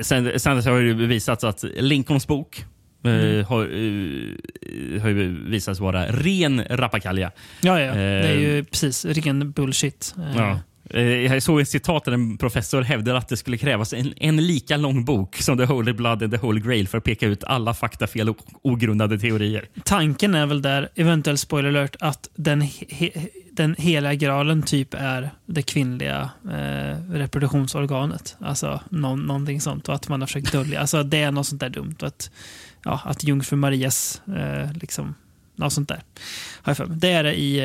sen, 0.01 0.41
sen 0.41 0.63
så 0.63 0.71
har 0.71 0.81
det 0.83 0.95
bevisats 0.95 1.45
att 1.45 1.65
Lincolns 1.77 2.27
bok 2.27 2.59
eh, 2.61 2.65
Mm. 3.05 3.45
har, 3.45 3.63
eh, 3.63 5.03
har 5.03 5.09
ju 5.09 5.45
visats 5.51 5.81
vara 5.81 6.07
ren 6.07 6.65
rappakalja. 6.71 7.31
Ja, 7.61 7.81
ja. 7.81 7.95
Det 7.95 8.01
är 8.01 8.35
Eh, 8.35 8.41
ju 8.41 8.65
precis 8.65 9.05
ren 9.05 9.51
bullshit. 9.53 10.15
Eh, 10.19 10.37
Ja. 10.37 10.61
Eh, 10.95 11.03
Jag 11.03 11.43
såg 11.43 11.61
ett 11.61 11.69
citat 11.69 12.05
där 12.05 12.13
en 12.13 12.39
professor 12.39 12.83
hävdade 12.83 13.19
att 13.19 13.29
det 13.29 13.37
skulle 13.37 13.57
krävas 13.59 13.93
en, 13.93 14.13
en 14.17 14.37
lika 14.47 14.77
lång 14.77 15.05
bok 15.05 15.37
som 15.37 15.59
The 15.59 15.65
Holy 15.65 15.93
Blood 15.93 16.23
and 16.23 16.33
the 16.33 16.39
Holy 16.39 16.61
Grail 16.61 16.89
för 16.89 16.99
att 16.99 17.05
peka 17.05 17.27
ut 17.27 17.45
alla 17.45 17.75
faktafel 17.75 18.29
och 18.29 18.37
ogrundade 18.63 19.19
teorier. 19.19 19.69
Tanken 19.85 20.35
är 20.35 20.47
väl 20.47 20.63
där, 20.63 20.89
eventuellt 20.95 21.41
spoiler 21.41 21.69
alert, 21.69 21.97
att 22.01 22.29
den, 22.37 22.61
he, 22.89 23.11
den 23.53 23.75
heliga 23.79 24.15
graalen 24.15 24.63
typ 24.63 24.95
är 24.95 25.31
det 25.47 25.63
kvinnliga 25.63 26.31
eh, 26.45 27.13
reproduktionsorganet. 27.13 28.37
Alltså 28.41 28.81
någon, 28.91 29.21
någonting 29.23 29.61
sånt. 29.61 29.89
Och 29.89 29.95
att 29.95 30.09
man 30.09 30.21
har 30.21 30.27
försökt 30.27 30.53
dölja. 30.53 30.81
Alltså 30.81 31.03
det 31.03 31.19
är 31.23 31.31
något 31.31 31.47
sånt 31.47 31.61
där 31.61 31.71
dumt. 31.71 31.97
Att, 32.01 32.31
ja, 32.85 33.01
att 33.05 33.25
jungfru 33.25 33.57
Marias, 33.57 34.23
eh, 34.37 34.73
liksom, 34.73 35.15
något 35.57 35.73
sånt 35.73 35.89
där. 35.89 36.03
Har 36.63 36.71
jag 36.71 36.77
för 36.77 36.87
mig. 36.87 36.97
Det 36.99 37.13
är 37.13 37.23
det 37.25 37.35
i 37.35 37.59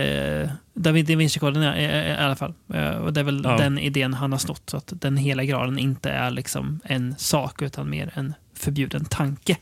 eh, 0.44 0.50
Da 0.74 0.92
Vin- 0.92 1.06
Da 1.06 1.16
Vinci-koden 1.16 1.64
i, 1.64 1.84
i, 1.84 2.10
i 2.10 2.12
alla 2.18 2.36
fall. 2.36 2.54
Eh, 2.74 2.90
och 2.90 3.14
det 3.14 3.20
är 3.20 3.24
väl 3.24 3.42
Ja. 3.44 3.58
den 3.58 3.80
idén 3.80 4.14
han 4.14 4.32
har 4.32 4.40
snott. 4.40 4.70
Så 4.70 4.78
att 4.78 4.94
den 4.96 5.18
heliga 5.18 5.46
graalen 5.46 5.80
inte 5.80 6.10
är 6.12 6.32
liksom 6.32 6.80
en 6.84 7.16
sak 7.18 7.62
utan 7.62 7.90
mer 7.90 8.12
en 8.14 8.34
förbjuden 8.58 9.06
tanke. 9.06 9.58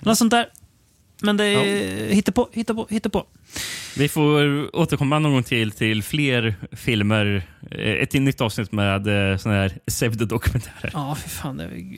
Något 0.00 0.18
sånt 0.18 0.30
där. 0.30 0.46
Men 1.22 1.36
det 1.36 1.44
är 1.44 2.12
hitta 2.14 2.32
på, 2.32 2.48
hitta 2.52 2.74
på, 2.74 2.86
hitta 2.90 3.08
på. 3.08 3.26
Vi 3.96 4.08
får 4.08 4.76
återkomma 4.76 5.18
någon 5.18 5.32
gång 5.32 5.42
till 5.42 5.70
till 5.72 6.02
fler 6.02 6.54
filmer. 6.72 7.42
Eh, 7.70 7.78
Ett 7.92 8.12
nytt 8.12 8.40
avsnitt 8.40 8.72
med 8.72 9.30
eh, 9.32 9.36
såna 9.38 9.54
här 9.54 9.78
pseudodokumentärer. 9.86 10.90
Ja, 10.92 11.14
fy 11.22 11.28
fan. 11.28 11.56
Det, 11.56 11.64
är- 11.64 11.96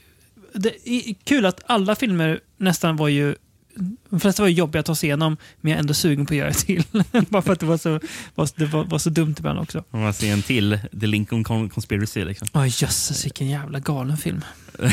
det 0.56 0.88
är 0.88 1.14
kul 1.24 1.46
att 1.46 1.60
alla 1.66 1.96
filmer 1.96 2.40
nästan 2.56 2.96
var 2.96 3.08
ju... 3.08 3.34
De 4.10 4.20
flesta 4.20 4.42
var 4.42 4.48
ju 4.48 4.54
jobbiga 4.54 4.80
att 4.80 4.86
ta 4.86 4.94
sig 4.94 5.06
igenom, 5.06 5.36
men 5.60 5.70
jag 5.70 5.76
är 5.76 5.80
ändå 5.80 5.94
sugen 5.94 6.26
på 6.26 6.32
att 6.34 6.38
göra 6.38 6.48
det 6.48 6.54
till. 6.54 6.82
Bara 7.28 7.42
för 7.42 7.52
att 7.52 7.60
det 7.60 7.66
var 7.66 7.76
så, 7.78 8.00
var, 8.34 8.48
det 8.56 8.64
var, 8.66 8.84
var 8.84 8.98
så 8.98 9.10
dumt 9.10 9.34
ibland 9.38 9.58
också. 9.58 9.84
Om 9.90 10.00
man 10.00 10.14
ser 10.14 10.32
en 10.32 10.42
till 10.42 10.78
The 11.00 11.06
Lincoln 11.06 11.44
Con- 11.44 11.68
Conspiracy. 11.68 12.24
Liksom. 12.24 12.48
Åh 12.52 12.66
jösses, 12.66 13.24
vilken 13.24 13.48
jävla 13.48 13.78
galen 13.80 14.16
film. 14.16 14.40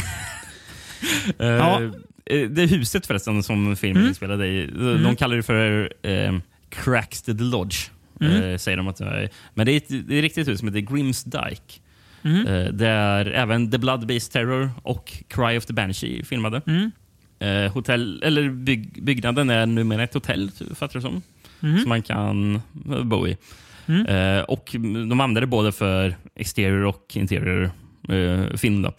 Eh, 1.40 1.48
Ja. 1.48 1.82
eh, 2.26 2.50
Det 2.50 2.66
huset 2.66 3.06
förresten 3.08 3.44
som 3.44 3.76
filmen 3.76 3.98
Mm. 3.98 4.10
inspelade 4.10 4.48
i, 4.48 4.68
de 4.68 4.98
Mm. 4.98 5.16
kallar 5.16 5.36
det 5.36 5.44
för 5.44 5.94
eh, 6.08 6.34
Cracksted 6.70 7.42
Lodge. 7.42 7.78
Mm. 8.22 8.44
Eh, 8.44 8.58
säger 8.58 8.78
de 8.78 8.88
att 8.88 8.98
det 8.98 9.06
är. 9.06 9.30
Men 9.54 9.66
det 9.66 9.72
är 9.72 9.78
ett, 9.78 9.90
det 9.90 9.96
är 10.16 10.18
ett 10.18 10.24
riktigt 10.24 10.48
hus 10.48 10.60
som 10.60 10.68
heter 10.68 10.80
Grimms 10.96 11.24
Dyke. 11.24 11.80
Mm. 12.24 12.48
Eh, 12.48 12.74
där 12.74 13.26
även 13.26 13.72
The 13.72 13.78
Blood 13.78 14.08
Based 14.08 14.32
Terror 14.32 14.72
och 14.84 15.14
Cry 15.28 15.58
of 15.58 15.66
the 15.66 15.74
Banshee 15.74 16.24
filmade. 16.24 16.62
Mm. 16.68 16.92
Eh, 17.40 17.72
hotell, 17.72 18.24
eller 18.24 18.50
bygg, 18.50 19.04
byggnaden 19.04 19.50
är 19.50 19.66
numera 19.66 20.04
ett 20.04 20.14
hotell, 20.14 20.52
fattar 20.76 20.94
du 20.94 21.02
som. 21.02 21.22
Mm. 21.64 21.80
Som 21.80 21.90
man 21.90 22.02
kan 22.02 22.56
eh, 22.56 23.04
bo 23.04 23.28
i. 23.28 23.38
Mm. 23.86 24.06
Eh, 24.06 24.44
och 24.44 24.70
de 25.10 25.22
använder 25.22 25.46
både 25.46 25.72
för 25.72 26.16
exterior 26.36 26.86
och 26.86 27.18
interior 27.18 27.72
eh, 28.10 28.58
film. 28.58 28.82
Då. 28.82 28.94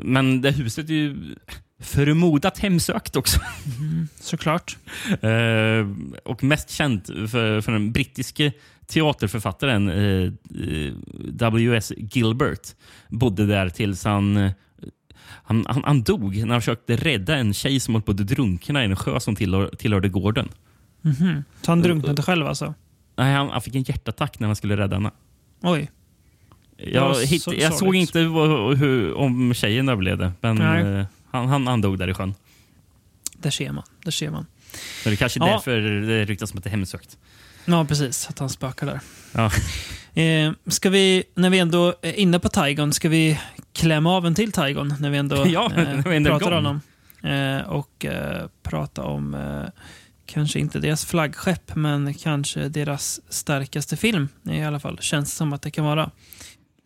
Men 0.00 0.40
det 0.40 0.50
huset 0.50 0.90
är 0.90 0.94
ju 0.94 1.34
förmodat 1.80 2.58
hemsökt 2.58 3.16
också. 3.16 3.40
Mm, 3.80 4.08
såklart. 4.20 4.76
Och 6.24 6.44
mest 6.44 6.70
känt 6.70 7.06
för, 7.06 7.60
för 7.60 7.72
den 7.72 7.92
brittiske 7.92 8.52
teaterförfattaren 8.86 9.88
eh, 9.88 10.32
eh, 10.68 10.92
W.S. 11.32 11.92
Gilbert. 11.96 12.68
Bodde 13.08 13.46
där 13.46 13.68
tills 13.68 14.04
han, 14.04 14.36
eh, 14.36 14.52
han, 15.26 15.66
han, 15.68 15.84
han 15.84 16.02
dog 16.02 16.36
när 16.36 16.48
han 16.48 16.60
försökte 16.60 16.96
rädda 16.96 17.36
en 17.36 17.54
tjej 17.54 17.80
som 17.80 17.94
höll 17.94 18.02
på 18.02 18.10
att 18.10 18.16
drunkna 18.16 18.82
i 18.82 18.84
en 18.84 18.96
sjö 18.96 19.20
som 19.20 19.36
tillhör, 19.36 19.68
tillhörde 19.78 20.08
gården. 20.08 20.48
Mhm. 21.00 21.44
Så 21.62 21.70
han 21.70 21.82
drunknade 21.82 22.22
själv 22.22 22.46
alltså? 22.46 22.74
Nej, 23.16 23.34
han, 23.34 23.48
han 23.50 23.60
fick 23.62 23.74
en 23.74 23.82
hjärtattack 23.82 24.38
när 24.38 24.46
han 24.46 24.56
skulle 24.56 24.76
rädda 24.76 24.96
henne. 24.96 25.10
Oj. 25.62 25.90
Jag, 26.76 27.14
hitt, 27.14 27.42
så 27.42 27.54
jag 27.58 27.74
såg 27.74 27.96
inte 27.96 28.24
vad, 28.26 28.76
hur, 28.78 29.14
om 29.14 29.54
tjejen 29.54 29.88
överlevde, 29.88 30.32
men 30.40 30.60
eh, 30.60 31.06
han, 31.30 31.48
han, 31.48 31.66
han 31.66 31.80
dog 31.80 31.98
där 31.98 32.08
i 32.08 32.14
sjön. 32.14 32.34
Där 33.38 33.50
ser 33.50 33.72
man. 33.72 33.84
Där 34.04 34.10
ser 34.10 34.30
man. 34.30 34.46
Så 35.02 35.08
det 35.08 35.14
är 35.14 35.16
kanske 35.16 35.40
är 35.40 35.46
Ja. 35.46 35.52
därför 35.52 35.80
det 35.80 36.24
ryktas 36.24 36.50
som 36.50 36.58
att 36.58 36.64
det 36.64 36.68
är 36.68 36.70
hemsökt. 36.70 37.18
Ja, 37.64 37.84
precis. 37.84 38.28
Att 38.28 38.38
han 38.38 38.48
spökar 38.48 38.86
där. 38.86 39.00
Ja. 39.32 39.50
Eh, 40.22 40.52
ska 40.66 40.90
vi, 40.90 41.24
när 41.34 41.50
vi 41.50 41.58
ändå 41.58 41.94
är 42.02 42.12
inne 42.12 42.38
på 42.38 42.48
Tigon, 42.48 42.92
ska 42.92 43.08
vi 43.08 43.40
klämma 43.72 44.16
av 44.16 44.26
en 44.26 44.34
till 44.34 44.52
Tigon 44.52 44.94
när 45.00 45.10
vi 45.10 45.18
ändå, 45.18 45.46
Ja, 45.46 45.70
när 45.76 46.10
vi 46.10 46.16
ändå 46.16 46.30
pratar 46.30 46.52
om 46.52 46.64
dem? 46.64 46.80
Eh, 47.32 47.68
och 47.68 48.04
eh, 48.04 48.46
prata 48.62 49.02
om, 49.02 49.34
eh, 49.34 49.82
kanske 50.26 50.58
inte 50.58 50.78
deras 50.78 51.04
flaggskepp, 51.04 51.74
men 51.74 52.14
kanske 52.14 52.68
deras 52.68 53.20
starkaste 53.28 53.96
film 53.96 54.28
i 54.50 54.62
alla 54.62 54.80
fall. 54.80 54.98
Känns 55.00 55.34
som 55.34 55.52
att 55.52 55.62
det 55.62 55.70
kan 55.70 55.84
vara. 55.84 56.10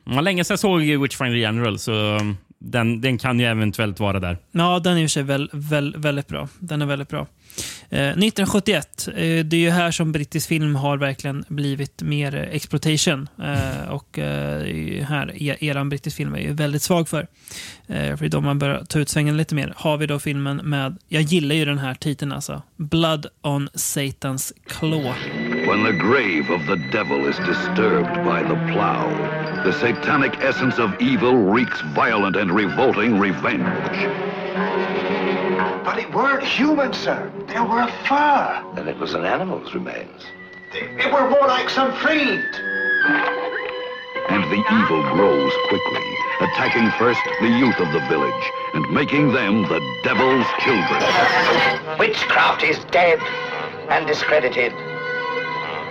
Det 0.04 0.14
var 0.14 0.22
länge 0.22 0.44
sedan 0.44 0.52
jag 0.52 0.60
såg 0.60 0.80
Witchfinder 0.80 1.36
General, 1.36 1.78
så 1.78 1.92
um, 1.92 2.36
den, 2.58 3.00
den 3.00 3.18
kan 3.18 3.40
ju 3.40 3.46
eventuellt 3.46 4.00
vara 4.00 4.20
där. 4.20 4.38
Ja, 4.52 4.78
den 4.78 4.96
är 4.96 5.02
i 5.02 5.06
och 5.06 5.10
för 5.10 5.12
sig 5.12 5.22
väl, 5.22 5.50
väl, 5.52 5.94
väldigt 5.96 6.28
bra. 6.28 6.48
Den 6.58 6.82
är 6.82 6.86
väldigt 6.86 7.08
bra. 7.08 7.26
Eh, 7.90 8.08
1971, 8.08 9.08
eh, 9.08 9.14
det 9.44 9.56
är 9.56 9.60
ju 9.60 9.70
här 9.70 9.90
som 9.90 10.12
brittisk 10.12 10.48
film 10.48 10.74
har 10.74 10.96
verkligen 10.96 11.44
blivit 11.48 12.02
mer 12.02 12.34
exploitation. 12.34 13.28
Eh, 13.42 13.90
och 13.90 14.18
eh, 14.18 15.04
här 15.04 15.42
e, 15.42 15.56
eran 15.60 15.88
brittisk 15.88 16.16
film 16.16 16.34
är 16.34 16.38
ju 16.38 16.52
väldigt 16.52 16.82
svag 16.82 17.08
för. 17.08 17.26
Eh, 17.86 18.16
för 18.16 18.28
då 18.28 18.40
man 18.40 18.58
börjar 18.58 18.84
ta 18.84 18.98
ut 18.98 19.08
svängen 19.08 19.36
lite 19.36 19.54
mer. 19.54 19.72
Har 19.76 19.96
vi 19.96 20.06
då 20.06 20.18
filmen 20.18 20.56
med, 20.56 20.96
jag 21.08 21.22
gillar 21.22 21.54
ju 21.54 21.64
den 21.64 21.78
här 21.78 21.94
titeln 21.94 22.32
alltså, 22.32 22.62
Blood 22.76 23.26
on 23.42 23.68
Satans 23.74 24.52
Claw. 24.66 25.14
When 25.68 25.82
the 25.82 25.92
grave 25.92 26.48
of 26.48 26.64
the 26.64 26.76
devil 26.90 27.26
is 27.26 27.36
disturbed 27.36 28.24
by 28.24 28.42
the 28.42 28.54
plow, 28.72 29.06
the 29.64 29.72
satanic 29.74 30.40
essence 30.40 30.78
of 30.78 30.98
evil 30.98 31.36
wreaks 31.36 31.82
violent 31.92 32.36
and 32.36 32.50
revolting 32.50 33.18
revenge. 33.18 33.66
But 35.84 35.98
it 35.98 36.10
weren't 36.14 36.42
human, 36.42 36.94
sir. 36.94 37.30
They 37.48 37.60
were 37.60 37.86
fur. 38.08 38.64
Then 38.76 38.88
it 38.88 38.96
was 38.96 39.12
an 39.12 39.26
animal's 39.26 39.74
remains. 39.74 40.24
It 40.72 41.12
were 41.12 41.28
more 41.28 41.46
like 41.46 41.68
some 41.68 41.92
fiend. 41.98 42.48
And 44.30 44.44
the 44.44 44.64
evil 44.72 45.02
grows 45.12 45.52
quickly, 45.68 46.16
attacking 46.40 46.90
first 46.92 47.20
the 47.42 47.48
youth 47.48 47.78
of 47.78 47.92
the 47.92 48.00
village 48.08 48.44
and 48.72 48.90
making 48.90 49.34
them 49.34 49.64
the 49.64 49.80
devil's 50.02 50.46
children. 50.60 51.98
Witchcraft 51.98 52.62
is 52.62 52.82
dead 52.86 53.18
and 53.90 54.06
discredited. 54.06 54.72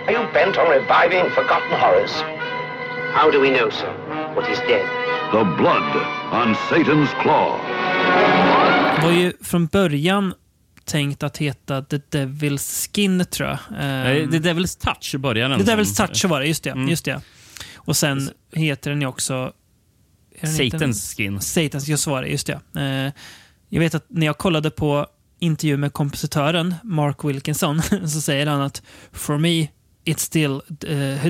Are 0.08 0.14
you 0.14 0.32
bent 0.32 0.56
on 0.56 0.66
reviving 0.70 1.30
forgotten 1.34 1.80
horrors? 1.80 2.12
How 3.14 3.30
do 3.30 3.40
we 3.40 3.50
know, 3.58 3.70
sir, 3.70 3.92
what 4.34 4.50
is 4.52 4.58
dead? 4.58 4.86
The 5.32 5.44
blood 5.44 5.96
on 6.32 6.54
Satan's 6.54 7.22
claw. 7.22 7.58
var 9.02 9.10
ju 9.12 9.32
från 9.40 9.66
början 9.66 10.34
tänkt 10.84 11.22
att 11.22 11.38
heta 11.38 11.82
The 11.82 11.96
Devil's 11.96 12.88
Skin, 12.94 13.24
tror 13.30 13.48
jag. 13.48 13.58
Nej, 13.70 14.22
Ehm, 14.22 14.30
The 14.30 14.38
Devil's 14.38 14.84
Touch 14.84 15.14
började 15.18 15.54
den 15.54 15.60
The 15.60 15.66
som. 15.66 15.78
Devil's 15.80 16.06
Touch 16.06 16.24
var 16.24 16.40
det, 16.40 16.46
just 16.46 16.64
det. 16.64 16.70
Mm. 16.70 16.88
Just 16.88 17.04
det. 17.04 17.20
Och 17.76 17.96
sen 17.96 18.30
heter 18.52 18.90
den 18.90 19.00
ju 19.00 19.06
också... 19.06 19.52
Satan's 20.42 21.16
Skin. 21.16 21.40
Satans, 21.40 21.88
just 21.88 22.06
var 22.06 22.22
det, 22.22 22.28
just 22.28 22.46
det. 22.46 22.60
Eh, 22.76 23.12
jag 23.68 23.80
vet 23.80 23.94
att 23.94 24.04
när 24.08 24.26
jag 24.26 24.38
kollade 24.38 24.70
på 24.70 25.06
intervju 25.38 25.76
med 25.76 25.92
kompositören 25.92 26.74
Mark 26.82 27.24
Wilkinson 27.24 27.82
så 28.08 28.20
säger 28.20 28.46
han 28.46 28.60
att 28.60 28.82
For 29.12 29.38
me 29.38 29.68
it's 30.08 30.22
still, 30.22 30.62
uh, 30.88 31.26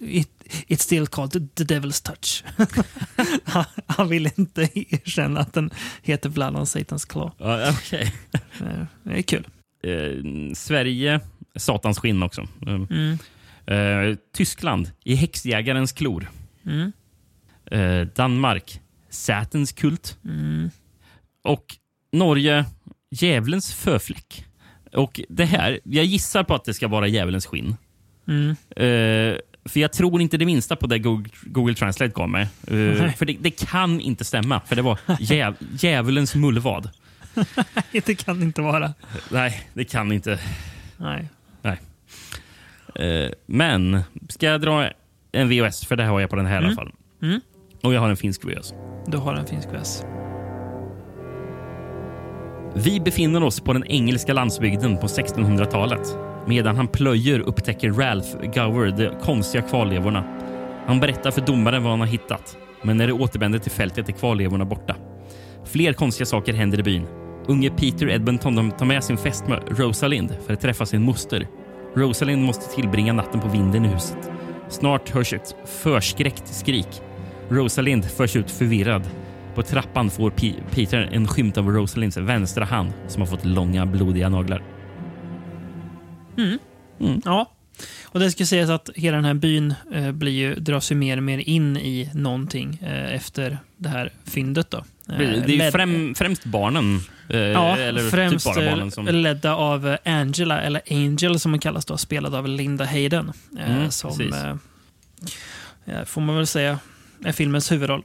it, 0.00 0.28
it's 0.68 0.82
still 0.82 1.06
called 1.06 1.32
the 1.54 1.64
devil's 1.64 2.02
touch. 2.04 2.44
han, 3.44 3.64
han 3.86 4.08
vill 4.08 4.30
inte 4.36 4.62
erkänna 4.74 5.40
att 5.40 5.52
den 5.52 5.70
heter 6.02 6.28
Blood 6.28 6.56
on 6.56 6.64
Satan's 6.64 7.08
Claw. 7.08 7.30
Ja, 7.38 7.70
okej. 7.70 8.12
Eh, 8.32 8.84
Det 9.02 9.18
är 9.18 9.22
kul. 9.22 9.46
Eh, 9.82 10.54
Sverige, 10.54 11.20
Satans 11.56 11.98
skinn 11.98 12.22
också. 12.22 12.40
Eh, 12.66 12.74
Mm. 12.90 13.18
eh, 13.66 14.16
Tyskland, 14.34 14.90
i 15.04 15.14
häxjägarens 15.14 15.92
klor. 15.92 16.30
Mm. 16.66 16.92
Eh, 17.70 18.06
Danmark, 18.06 18.80
Satans 19.10 19.72
kult. 19.72 20.18
Mm. 20.24 20.70
Och 21.44 21.64
Norge, 22.12 22.64
djävulens 23.10 23.74
föfläck. 23.74 24.44
Och 24.92 25.20
det 25.28 25.44
här, 25.44 25.80
jag 25.84 26.04
gissar 26.04 26.44
på 26.44 26.54
att 26.54 26.64
det 26.64 26.74
ska 26.74 26.88
vara 26.88 27.06
djävulens 27.06 27.46
skinn. 27.46 27.76
Mm. 28.28 28.50
Eh, 28.50 29.38
för 29.68 29.80
jag 29.80 29.92
tror 29.92 30.20
inte 30.20 30.36
det 30.36 30.46
minsta 30.46 30.76
på 30.76 30.86
det 30.86 30.98
Google, 30.98 31.28
Google 31.42 31.74
Translate 31.74 32.12
gav 32.14 32.28
mig. 32.28 32.48
Nej. 32.60 33.12
för 33.12 33.26
det, 33.26 33.36
det 33.40 33.50
kan 33.50 34.00
inte 34.00 34.24
stämma, 34.24 34.60
för 34.66 34.76
det 34.76 34.82
var 34.82 34.98
djäv, 35.20 35.54
djävulens 35.72 36.34
mullvad. 36.34 36.90
Nej, 37.34 38.02
det 38.06 38.14
kan 38.14 38.42
inte 38.42 38.62
vara. 38.62 38.94
Nej, 39.30 39.66
det 39.74 39.84
kan 39.84 40.12
inte. 40.12 40.38
Nej. 40.96 41.28
Nej. 41.62 41.78
Eh, 42.94 43.30
men, 43.46 44.00
ska 44.28 44.46
jag 44.46 44.60
dra 44.60 44.90
en 45.32 45.48
VHS? 45.48 45.86
För 45.86 45.96
det 45.96 46.04
har 46.04 46.20
jag 46.20 46.30
på 46.30 46.36
den 46.36 46.46
här 46.46 46.54
i 46.54 46.56
alla 46.56 46.66
Mm. 46.66 46.76
fall. 46.76 46.92
Mm. 47.22 47.40
Och 47.82 47.94
jag 47.94 48.00
har 48.00 48.08
en 48.10 48.16
finsk 48.16 48.44
VHS. 48.44 48.74
Du 49.06 49.16
har 49.16 49.34
en 49.34 49.46
finsk 49.46 49.68
väs. 49.72 50.04
Vi 52.76 53.00
befinner 53.00 53.42
oss 53.42 53.60
på 53.60 53.72
den 53.72 53.84
engelska 53.86 54.32
landsbygden 54.32 54.96
på 54.98 55.06
1600-talet. 55.06 56.16
Medan 56.46 56.76
han 56.76 56.88
plöjer 56.88 57.40
upptäcker 57.40 57.90
Ralph 57.92 58.28
Gower 58.54 58.90
de 58.90 59.10
konstiga 59.22 59.62
kvarlevorna. 59.62 60.24
Han 60.86 61.00
berättar 61.00 61.30
för 61.30 61.40
domaren 61.40 61.82
vad 61.82 61.92
han 61.92 62.00
har 62.00 62.06
hittat. 62.06 62.56
Men 62.82 62.96
när 62.96 63.06
det 63.06 63.12
återvänder 63.12 63.58
till 63.58 63.70
fältet 63.70 64.08
är 64.08 64.12
kvarlevorna 64.12 64.64
borta. 64.64 64.96
Fler 65.64 65.92
konstiga 65.92 66.26
saker 66.26 66.52
händer 66.52 66.80
i 66.80 66.82
byn. 66.82 67.06
Unge 67.46 67.70
Peter 67.70 68.08
Edmonton 68.08 68.70
tar 68.70 68.86
med 68.86 69.04
sin 69.04 69.16
fästmö 69.16 69.60
Rosalind 69.68 70.36
för 70.46 70.52
att 70.52 70.60
träffa 70.60 70.86
sin 70.86 71.02
moster. 71.02 71.48
Rosalind 71.94 72.44
måste 72.44 72.74
tillbringa 72.74 73.12
natten 73.12 73.40
på 73.40 73.48
vinden 73.48 73.84
i 73.84 73.88
huset. 73.88 74.30
Snart 74.68 75.10
hörs 75.10 75.32
ett 75.32 75.56
förskräckt 75.64 76.48
skrik. 76.48 77.02
Rosalind 77.48 78.04
förs 78.04 78.36
ut 78.36 78.50
förvirrad. 78.50 79.02
På 79.54 79.62
trappan 79.62 80.10
får 80.10 80.30
P- 80.30 80.54
Peter 80.70 81.10
en 81.12 81.28
skymt 81.28 81.58
av 81.58 81.70
Rosalinds 81.70 82.16
vänstra 82.16 82.64
hand 82.64 82.92
som 83.08 83.22
har 83.22 83.26
fått 83.26 83.44
långa 83.44 83.86
blodiga 83.86 84.28
naglar. 84.28 84.62
Mm. 86.36 87.20
Ja. 87.24 87.50
Och 88.04 88.20
det 88.20 88.30
ska 88.30 88.46
sägas 88.46 88.70
att 88.70 88.90
hela 88.94 89.16
den 89.16 89.24
här 89.24 89.34
byn 89.34 89.74
eh, 89.94 90.12
blir 90.12 90.32
ju, 90.32 90.54
dras 90.54 90.92
ju 90.92 90.94
mer 90.96 91.16
och 91.16 91.22
mer 91.22 91.38
in 91.38 91.76
i 91.76 92.10
någonting 92.14 92.78
eh, 92.82 93.14
efter 93.14 93.58
det 93.76 93.88
här 93.88 94.12
fyndet. 94.24 94.70
Då. 94.70 94.78
Eh, 94.78 94.84
Det 95.18 95.24
är 95.24 95.46
led- 95.48 95.72
främ, 95.72 96.14
främst 96.14 96.44
barnen. 96.44 97.00
eh, 97.30 97.38
Ja, 97.38 97.76
eller 97.76 98.10
främst 98.10 98.46
typ 98.46 98.54
bara 98.54 98.64
eh, 98.64 98.70
barnen. 98.70 98.90
Som, 98.90 99.06
ledda 99.06 99.54
av 99.54 99.88
eh, 99.88 99.98
Angela, 100.04 100.60
eller 100.62 100.82
Angel 100.90 101.38
som 101.40 101.52
hon 101.52 101.58
kallas 101.60 101.84
då, 101.84 101.96
spelad 101.96 102.34
av 102.34 102.48
Linda 102.48 102.84
Hayden. 102.84 103.32
eh, 103.58 103.76
Mm, 103.76 103.90
som, 103.90 104.20
eh, 104.32 104.50
eh, 105.98 106.04
får 106.04 106.20
man 106.20 106.36
väl 106.36 106.46
säga, 106.46 106.78
är 107.24 107.32
filmens 107.32 107.72
huvudroll. 107.72 108.02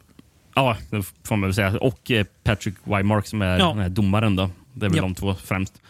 ja, 0.56 0.78
det 0.90 1.04
får 1.24 1.36
man 1.36 1.42
väl 1.42 1.54
säga. 1.54 1.78
Och 1.78 2.12
eh, 2.12 2.26
Patrick 2.44 2.76
Wymark 2.84 3.28
som 3.28 3.42
är 3.42 3.60
Ja. 3.60 3.70
den 3.70 3.80
här 3.80 3.90
domaren. 3.90 4.36
Då. 4.36 4.50
Det 4.74 4.86
är 4.86 4.90
väl 4.90 4.98
Ja. 4.98 5.02
de 5.04 5.16
två 5.16 5.36
främst. 5.36 5.82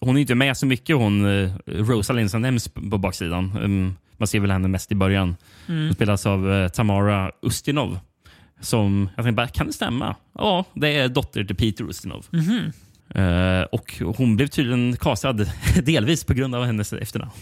Hon 0.00 0.16
är 0.16 0.20
inte 0.20 0.34
med 0.34 0.56
så 0.56 0.66
mycket, 0.66 0.96
hon, 0.96 1.42
eh, 1.44 1.52
Rosalind, 1.66 2.30
som 2.30 2.42
nämns 2.42 2.68
på 2.68 2.98
baksidan. 2.98 3.58
Um, 3.62 3.96
man 4.16 4.28
ser 4.28 4.40
väl 4.40 4.50
henne 4.50 4.68
mest 4.68 4.92
i 4.92 4.94
början. 4.94 5.36
Mm. 5.68 5.84
Hon 5.84 5.94
spelas 5.94 6.26
av 6.26 6.52
eh, 6.52 6.68
Tamara 6.68 7.32
Ustinov. 7.42 7.98
Som, 8.60 9.08
jag 9.16 9.24
tänkte 9.24 9.36
bara, 9.36 9.48
kan 9.48 9.66
det 9.66 9.72
stämma? 9.72 10.16
Ja, 10.32 10.64
det 10.74 10.88
är 10.88 11.08
dotter 11.08 11.44
till 11.44 11.56
Peter 11.56 11.84
Ustinov. 11.84 12.26
Mhm. 12.30 12.72
Eh, 13.14 13.62
och 13.62 13.94
hon 14.16 14.36
blev 14.36 14.46
tydligen 14.46 14.96
castad 14.96 15.32
delvis 15.82 16.24
på 16.24 16.34
grund 16.34 16.54
av 16.54 16.64
hennes 16.64 16.92
efternamn. 16.92 17.32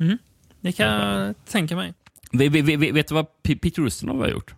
Mm. 0.00 0.18
Det 0.60 0.72
kan 0.72 0.86
jag 0.86 1.34
tänka 1.50 1.76
mig. 1.76 1.94
Vet, 2.32 2.52
vet, 2.52 2.94
vet, 2.94 3.08
du 3.08 3.14
vad 3.14 3.26
Peter 3.42 3.82
Ustinov 3.82 4.20
har 4.20 4.28
gjort? 4.28 4.54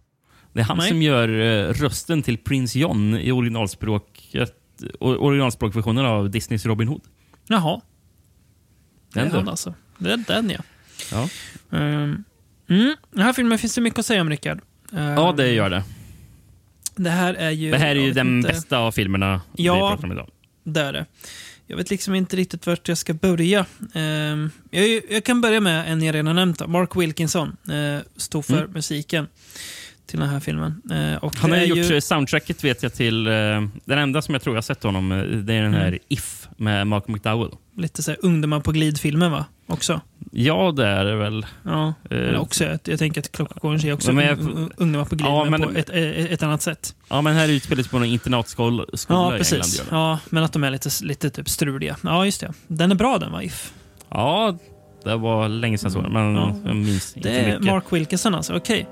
Det 0.53 0.61
är 0.61 0.65
han 0.65 0.77
Nej. 0.77 0.89
som 0.89 1.03
gör 1.03 1.29
rösten 1.73 2.23
till 2.23 2.39
Prins 2.39 2.77
John 2.77 3.15
i 3.15 3.33
originalspråket, 3.33 4.55
originalspråkversionen 5.01 6.07
av 6.07 6.31
Disneys 6.31 6.67
Robin 6.67 6.89
Hood. 6.89 7.03
Jaha. 7.49 7.81
Det 9.13 9.21
Den 9.21 9.31
han 9.31 9.49
alltså. 9.49 9.75
Det 9.99 10.13
är 10.13 10.17
den 10.17 10.51
ja. 10.51 10.61
Ja. 11.13 11.29
Um, 11.79 12.25
mm, 12.69 12.97
den 13.11 13.23
här 13.25 13.33
filmen 13.33 13.59
finns 13.59 13.75
det 13.75 13.81
mycket 13.81 13.99
att 13.99 14.07
säga 14.07 14.21
om, 14.21 14.31
Rickard. 14.31 14.61
Um, 14.93 14.99
ja, 15.01 15.33
det 15.37 15.53
gör 15.53 15.71
det. 15.71 15.83
Det 16.97 17.11
här 17.11 17.35
är 17.35 17.51
ju... 17.51 17.71
Det 17.71 17.79
här 17.79 17.97
är 17.97 18.01
ju 18.01 18.13
den 18.13 18.37
inte- 18.39 18.49
bästa 18.49 18.79
av 18.79 18.93
filmerna 18.93 19.41
vi 19.57 19.65
Ja. 19.65 19.91
pratar 19.91 20.05
om 20.05 20.13
idag. 20.13 20.31
Det 20.65 20.81
är 20.81 20.93
det. 20.93 21.07
Jag 21.67 21.77
vet 21.77 21.91
liksom 21.91 22.15
inte 22.15 22.37
riktigt 22.37 22.67
vart 22.67 22.89
jag 22.89 22.99
ska 22.99 23.15
börja. 23.15 23.67
Ehm, 23.95 24.51
jag, 24.71 25.01
jag 25.11 25.25
kan 25.25 25.41
börja 25.41 25.61
med 25.61 25.93
en 25.93 26.03
jag 26.03 26.15
redan 26.15 26.37
nämnt. 26.37 26.67
Mark 26.69 26.97
Wilkinson 26.97 27.57
uh, 27.71 27.99
stod 28.17 28.45
för 28.45 28.59
Mm. 28.59 28.71
musiken 28.71 29.27
till 30.07 30.19
den 30.21 30.29
här 30.29 30.41
filmen. 30.41 30.83
Eh, 30.91 31.25
och 31.25 31.37
Han 31.37 31.51
har 31.51 31.59
gjort 31.59 31.79
ju, 31.79 31.83
ju... 31.85 32.01
soundtracket 32.01 32.65
vet 32.65 32.83
jag 32.83 32.95
till... 32.95 33.27
eh, 33.27 33.33
den 33.85 33.99
enda 33.99 34.23
som 34.23 34.35
jag 34.35 34.43
tror 34.43 34.55
jag 34.57 34.65
sett 34.65 34.83
honom, 34.83 35.13
eh, 35.13 35.19
det 35.23 35.55
är 35.55 35.63
den 35.63 35.75
här 35.75 35.87
Mm. 35.89 35.99
If 36.09 36.49
med 36.57 36.87
Malcolm 36.87 37.13
McDowell. 37.13 37.51
lite 37.77 38.03
så 38.03 38.11
här 38.11 38.19
ungdomar 38.23 38.61
på 38.61 38.73
glid-filmen 38.73 39.33
va? 39.33 39.45
Också. 39.69 40.01
Ja, 40.33 40.73
det 40.77 40.87
är 40.87 41.05
det 41.05 41.17
väl. 41.17 41.47
Ja, 41.63 41.87
Eh, 42.11 42.17
men 42.19 42.37
också, 42.37 42.65
jag, 42.65 42.79
jag 42.85 42.99
tänker 42.99 43.21
att 43.21 43.33
Clockwork 43.33 43.85
är 43.85 43.93
också 43.93 44.13
jag- 44.13 44.39
un- 44.39 44.55
un- 44.57 44.73
ungdomar 44.77 45.05
på 45.05 45.17
glid, 45.17 45.27
Ja, 45.29 45.45
men, 45.45 45.63
på 45.63 45.71
ett, 45.71 45.91
ett, 45.91 46.43
annat 46.43 46.63
sätt. 46.63 46.95
Ja, 47.09 47.23
men 47.23 47.35
här 47.37 47.49
utspelas 47.49 47.89
på 47.89 47.97
en 47.97 48.05
internatskola 48.05 48.85
skola 48.95 49.19
Ja, 49.19 49.23
i 49.23 49.25
England. 49.27 49.39
precis. 49.39 49.79
Gör 49.79 49.85
det. 49.85 49.91
Ja, 49.97 50.19
men 50.31 50.45
att 50.45 50.53
de 50.53 50.65
är 50.65 50.71
lite, 50.71 50.89
lite 51.03 51.31
typ 51.31 51.49
struliga. 51.49 51.97
Ja, 52.03 52.25
just 52.25 52.41
det. 52.41 52.53
Den 52.69 52.91
är 52.91 52.95
bra 52.97 53.19
den 53.19 53.33
va, 53.33 53.43
If? 53.43 53.73
Ja, 54.11 54.59
det 55.05 55.17
var 55.17 55.49
länge 55.49 55.79
sedan 55.79 55.87
jag 55.87 55.93
såg 55.93 56.03
den, 56.03 56.13
men 56.13 56.35
Ja. 56.35 56.57
jag 56.67 56.77
minns 56.77 57.17
inte 57.17 57.29
Det 57.29 57.35
är 57.39 57.47
mycket. 57.47 57.65
Mark 57.65 57.85
Wilkinson 57.91 58.35
alltså, 58.35 58.57
okej. 58.57 58.87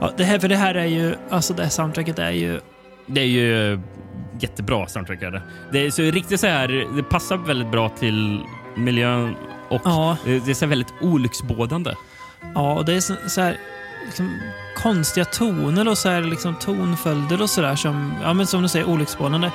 Ja, 0.00 0.10
det 0.16 0.24
här, 0.24 0.38
för 0.38 0.48
det 0.48 0.56
här 0.56 0.74
är 0.74 0.86
ju, 0.86 1.14
alltså 1.30 1.54
det 1.54 1.62
här 1.62 1.70
soundtracket 1.70 2.18
är 2.18 2.30
ju... 2.30 2.60
Det 3.06 3.20
är 3.20 3.26
ju 3.26 3.80
jättebra 4.40 4.86
soundtrack. 4.86 5.22
Är 5.22 5.30
det. 5.30 5.42
det 5.72 5.86
är 5.86 5.90
så 5.90 6.02
riktigt 6.02 6.40
så 6.40 6.46
här, 6.46 6.96
det 6.96 7.02
passar 7.02 7.36
väldigt 7.36 7.70
bra 7.70 7.88
till 7.88 8.40
miljön 8.76 9.34
och 9.68 9.80
Ja. 9.84 10.16
det 10.24 10.50
är 10.50 10.54
så 10.54 10.66
väldigt 10.66 10.94
olycksbådande. 11.00 11.94
Ja, 12.54 12.72
och 12.74 12.84
det 12.84 12.92
är 12.94 13.00
så, 13.00 13.14
så 13.26 13.40
här, 13.40 13.56
liksom, 14.06 14.40
konstiga 14.76 15.24
toner 15.24 15.88
och 15.88 15.98
så 15.98 16.08
här, 16.08 16.22
liksom, 16.22 16.54
tonföljder 16.54 17.42
och 17.42 17.50
sådär 17.50 17.76
som, 17.76 18.14
ja, 18.22 18.32
men 18.34 18.46
som 18.46 18.62
du 18.62 18.68
säger, 18.68 18.88
olycksbådande. 18.88 19.50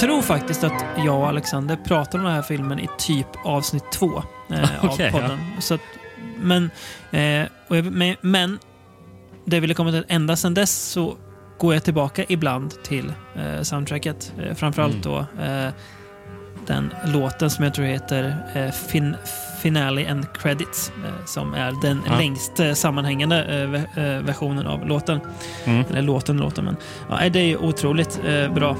Tror 0.00 0.22
faktiskt 0.22 0.64
att 0.64 0.84
jag 1.04 1.18
och 1.20 1.28
Alexander 1.28 1.76
pratade 1.76 2.18
om 2.18 2.24
den 2.24 2.34
här 2.34 2.42
filmen 2.42 2.78
i 2.78 2.88
typ 2.98 3.26
avsnitt 3.44 3.84
två 3.92 4.22
eh, 4.50 4.68
Okej, 4.82 5.06
av 5.08 5.12
podden. 5.12 5.38
Så 5.60 5.74
att, 5.74 5.80
men, 6.38 6.70
eh, 7.10 7.20
jag, 7.68 7.84
men, 7.84 8.16
men 8.20 8.58
det 9.44 9.56
jag 9.56 9.60
ville 9.60 9.74
komma 9.74 9.90
till, 9.90 10.04
ända 10.08 10.36
sedan 10.36 10.54
dess 10.54 10.78
så 10.82 11.14
går 11.58 11.74
jag 11.74 11.84
tillbaka 11.84 12.24
ibland 12.28 12.82
till 12.82 13.12
eh, 13.36 13.62
soundtracket. 13.62 14.32
Eh, 14.42 14.54
framförallt 14.54 15.06
Mm. 15.06 15.26
då 15.36 15.42
eh, 15.44 15.68
den 16.66 16.90
låten 17.06 17.50
som 17.50 17.64
jag 17.64 17.74
tror 17.74 17.84
heter 17.86 18.36
eh, 18.54 18.70
fin 18.70 19.16
Finale 19.62 20.10
and 20.10 20.32
Credits. 20.32 20.92
Eh, 21.04 21.24
som 21.26 21.54
är 21.54 21.72
den 21.82 22.02
Ja. 22.06 22.16
längst 22.18 22.60
eh, 22.60 22.72
sammanhängande 22.72 23.44
eh, 23.44 23.68
ve- 23.68 24.20
versionen 24.20 24.66
av 24.66 24.86
låten. 24.86 25.20
Mm. 25.64 25.84
Eller 25.90 26.02
låten, 26.02 26.36
låten. 26.36 26.64
Men, 26.64 26.76
ja, 27.10 27.28
det 27.28 27.38
är 27.52 27.56
otroligt 27.64 28.20
bra. 28.54 28.76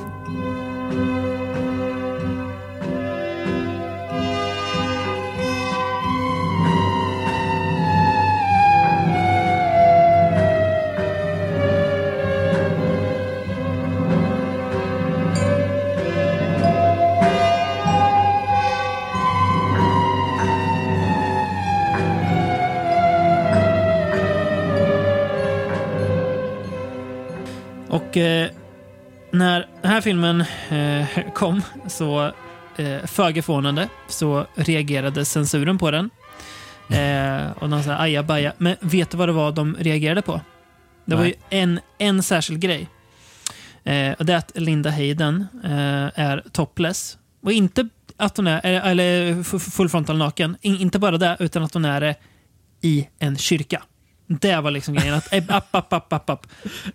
Här 30.01 30.05
filmen 30.05 30.44
eh, 30.70 31.32
kom 31.32 31.62
så 31.89 32.32
eh, 32.77 33.06
föga 33.06 33.43
förvånande 33.43 33.89
så 34.09 34.47
reagerade 34.55 35.24
censuren 35.24 35.78
på 35.78 35.90
den. 35.90 36.10
Eh, 36.90 37.51
och 37.51 37.68
de 37.68 37.82
sa 37.82 37.94
ajabaja. 37.97 38.52
Men 38.59 38.77
vet 38.81 39.10
du 39.10 39.16
vad 39.16 39.28
det 39.28 39.32
var 39.32 39.52
de 39.52 39.77
reagerade 39.78 40.22
på? 40.22 40.40
Det 41.05 41.16
var 41.16 41.24
ju 41.24 41.35
Nej. 41.51 41.60
en, 41.60 41.81
en 41.98 42.22
särskild 42.22 42.60
grej. 42.60 42.89
Eh, 43.85 44.12
och 44.12 44.27
det 44.27 44.32
är 44.32 44.36
att 44.36 44.52
Linda 44.55 44.90
Hayden 44.90 45.47
eh, 45.64 45.70
är 46.20 46.44
topless. 46.52 47.18
Och 47.43 47.52
inte 47.52 47.89
att 48.16 48.36
hon 48.36 48.47
är, 48.47 48.60
eller- 48.66 48.81
eller 48.90 49.40
f- 49.40 49.62
full 49.72 49.89
frontal 49.89 50.18
naken. 50.18 50.56
In, 50.60 50.77
inte 50.77 50.98
bara 50.98 51.18
det, 51.18 51.36
utan 51.40 51.62
att 51.62 51.74
hon 51.74 51.85
är 51.85 52.01
det 52.01 52.14
i 52.81 53.09
en 53.18 53.36
kyrka. 53.36 53.82
Det 54.40 54.61
var 54.61 54.70
liksom 54.70 54.94
grejen. 54.94 55.15
Att, 55.15 55.32
app, 55.51 55.74
app, 55.74 55.93
app, 55.93 56.12
app, 56.12 56.31
app. 56.31 56.47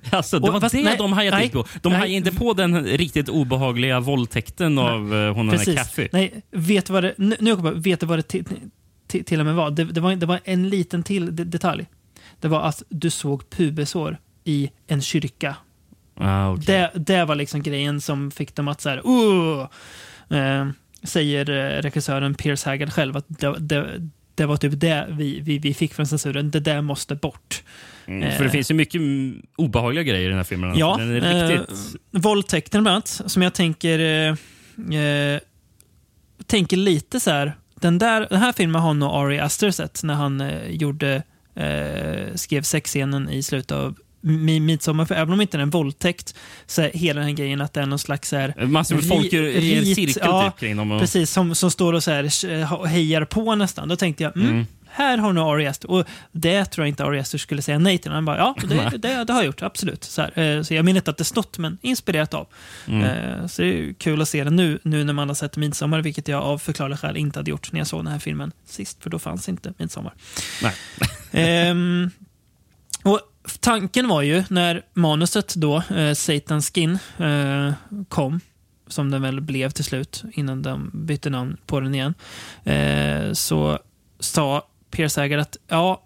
Alltså, 0.10 0.40
det 0.40 0.48
Och 0.48 0.54
var 0.54 0.62
fast- 0.62 0.76
det 0.76 0.84
nej, 0.84 0.96
de 0.98 1.14
hajade 1.14 1.38
nej, 1.38 1.50
på. 1.50 1.66
De 1.82 1.90
nej. 1.90 2.00
hajade 2.00 2.28
inte 2.28 2.32
på 2.40 2.54
den 2.54 2.84
riktigt 2.86 3.30
obehagliga 3.30 4.00
våldtäkten 4.00 4.78
av 4.78 5.14
eh, 5.16 5.34
hon 5.34 5.48
den 5.48 5.58
här 5.60 5.66
Precis. 5.66 5.76
Kathy. 5.76 6.08
Nej, 6.12 6.42
vet 6.52 6.90
vad 6.90 7.04
det, 7.04 7.14
nu, 7.18 7.36
nu 7.40 7.56
kommer 7.56 7.70
jag 7.70 7.76
på, 7.76 7.82
vet 7.82 8.00
du 8.00 8.06
vad 8.06 8.20
det 8.20 8.24
till, 8.24 8.46
till, 9.08 9.26
till 9.26 9.40
och 9.40 9.46
med 9.46 9.56
var? 9.56 9.72
Det, 9.72 9.84
det 9.84 10.02
var? 10.02 10.16
det 10.16 10.26
var 10.26 10.40
en 10.44 10.70
liten 10.70 11.04
till 11.04 11.36
de- 11.36 11.44
detalj. 11.44 11.86
Det 12.40 12.48
var 12.48 12.62
att 12.62 12.84
du 12.90 13.10
såg 13.10 13.50
pubesår 13.50 14.18
i 14.44 14.70
en 14.88 15.02
kyrka. 15.02 15.56
Ah, 16.20 16.50
okej. 16.52 16.64
Det, 16.66 16.92
det 17.00 17.26
var 17.26 17.36
liksom 17.36 17.64
grejen 17.64 18.02
som 18.02 18.32
fick 18.32 18.56
dem 18.56 18.68
att 18.68 18.82
så 18.82 18.90
här, 18.90 18.98
eh, 20.30 20.68
säger 21.04 21.50
eh, 21.50 21.82
regissören 21.82 22.36
Pierce 22.36 22.66
Haggard 22.70 22.94
själv 22.94 23.18
att 23.18 23.26
det, 23.28 23.56
det, 23.60 24.10
det 24.36 24.46
var 24.46 24.58
typ 24.58 24.80
det 24.80 25.08
vi, 25.10 25.40
vi, 25.40 25.58
vi 25.60 25.74
fick 25.74 25.94
från 25.94 26.08
censuren. 26.08 26.52
Det 26.52 26.60
där 26.60 26.82
måste 26.82 27.16
bort. 27.16 27.64
Mm, 28.08 28.24
Eh, 28.24 28.38
för 28.38 28.44
det 28.44 28.50
finns 28.50 28.72
ju 28.72 28.76
mycket 28.76 29.02
obehagliga 29.56 30.04
grejer 30.04 30.26
i 30.26 30.28
den 30.30 30.38
här 30.38 30.44
filmen. 30.44 30.70
alltså. 30.70 30.80
Ja, 30.80 30.98
Den 30.98 31.16
är 31.24 31.50
riktigt... 31.50 31.70
eh, 32.16 32.22
våldtäkten 32.22 32.84
bland 32.84 32.94
annat, 32.94 33.08
som 33.26 33.42
jag 33.42 33.54
tänker 33.54 34.00
eh, 34.00 35.00
eh, 35.02 35.40
tänker 36.46 36.78
lite 36.78 37.20
så 37.20 37.32
här. 37.32 37.54
Den, 37.76 37.98
där, 37.98 38.28
den 38.30 38.40
här 38.40 38.54
filmen 38.54 38.82
har 38.82 38.94
nog 38.94 39.10
Ari 39.14 39.40
Aster 39.40 39.72
sett 39.72 40.04
när 40.04 40.14
han 40.14 40.42
eh, 40.42 40.70
gjorde, 40.70 41.24
eh, 41.56 42.36
skrev 42.36 42.62
sexscenen 42.62 43.30
i 43.30 43.44
slutet 43.44 43.72
av 43.72 43.96
Midsommar. 44.26 45.06
För 45.06 45.16
även 45.16 45.34
om 45.34 45.42
inte 45.42 45.58
det 45.58 45.60
är 45.60 45.64
en 45.64 45.70
våldtäkt 45.70 46.36
så 46.66 46.82
är 46.82 46.92
hela 46.94 47.20
den 47.20 47.30
här 47.30 47.36
grejen 47.36 47.62
att 47.62 47.74
det 47.74 47.82
är 47.82 47.86
någon 47.86 48.00
slags... 48.00 48.30
Så 48.30 48.36
här, 48.36 48.66
Massor 48.66 48.96
med 48.96 49.08
folk 49.08 49.34
i 49.34 49.76
en 49.78 49.96
cirkel 49.96 50.24
ja, 50.26 50.52
typ 50.52 50.60
kring 50.60 50.78
dem. 50.78 50.92
Och... 50.92 51.02
Precis, 51.02 51.32
som, 51.32 51.56
som 51.56 51.72
står 51.72 51.94
och 51.94 52.04
så 52.04 52.12
här, 52.12 52.88
hejar 52.88 53.26
på 53.26 53.56
nästan. 53.56 53.88
Då 53.88 53.96
tänkte 53.96 54.24
jag, 54.24 54.38
mm, 54.38 54.50
Mm. 54.50 54.66
här 55.04 55.18
har 55.18 55.34
nu 55.34 55.42
Ari 55.42 55.68
Aster. 55.68 55.92
Och 55.92 56.06
det 56.32 56.66
tror 56.66 56.86
jag 56.86 56.90
inte 56.92 57.04
Ari 57.06 57.20
Aster 57.20 57.38
skulle 57.38 57.62
säga 57.62 57.80
nej 57.80 57.98
till. 57.98 58.12
Han 58.12 58.26
bara, 58.26 58.38
ja, 58.38 58.56
det, 58.70 58.98
det, 58.98 59.24
det 59.24 59.34
har 59.34 59.40
jag 59.40 59.46
gjort, 59.46 59.62
absolut. 59.62 60.04
Så, 60.04 60.22
här, 60.22 60.40
eh, 60.40 60.62
så 60.64 60.74
jag 60.74 60.86
menar 60.86 60.98
inte 60.98 61.12
att 61.12 61.18
det 61.18 61.24
stått, 61.24 61.58
men 61.58 61.78
inspirerat 61.82 62.34
av. 62.34 62.48
Mm. 62.88 63.04
Eh, 63.04 63.48
Så 63.48 63.62
det 63.62 63.68
är 63.80 63.94
kul 63.94 64.22
att 64.22 64.30
se 64.30 64.44
det 64.44 64.50
nu, 64.50 64.80
nu 64.84 65.04
när 65.04 65.14
man 65.14 65.28
har 65.28 65.36
sett 65.36 65.58
Midsommar, 65.58 66.02
vilket 66.02 66.28
jag 66.28 66.44
av 66.44 66.58
förklarliga 66.58 66.98
skäl 66.98 67.18
inte 67.18 67.40
hade 67.40 67.50
gjort 67.52 67.72
när 67.72 67.80
jag 67.80 67.88
såg 67.88 68.00
den 68.04 68.12
här 68.12 68.20
filmen 68.20 68.52
sist, 68.66 69.04
för 69.04 69.10
då 69.10 69.20
fanns 69.20 69.50
inte 69.50 69.74
Midsommar. 69.78 70.14
Nej. 70.64 70.74
Ehm, 71.32 72.12
tanken 73.60 74.08
var 74.08 74.22
ju 74.22 74.44
när 74.50 74.82
manuset 74.94 75.56
då, 75.56 75.76
eh, 75.78 75.82
Satan's 75.94 76.74
Skin, 76.74 77.00
eh, 77.18 77.74
kom, 78.10 78.40
som 78.88 79.12
den 79.12 79.22
väl 79.22 79.42
blev 79.42 79.70
till 79.70 79.84
slut 79.84 80.24
innan 80.34 80.62
de 80.62 80.92
bytte 80.94 81.30
namn 81.30 81.58
på 81.66 81.80
den 81.80 81.96
igen, 81.96 82.14
eh, 82.64 83.34
så 83.34 83.80
sa 84.20 84.68
Pierce 84.92 85.22
Haggard 85.22 85.40
att 85.40 85.58
ja, 85.68 86.02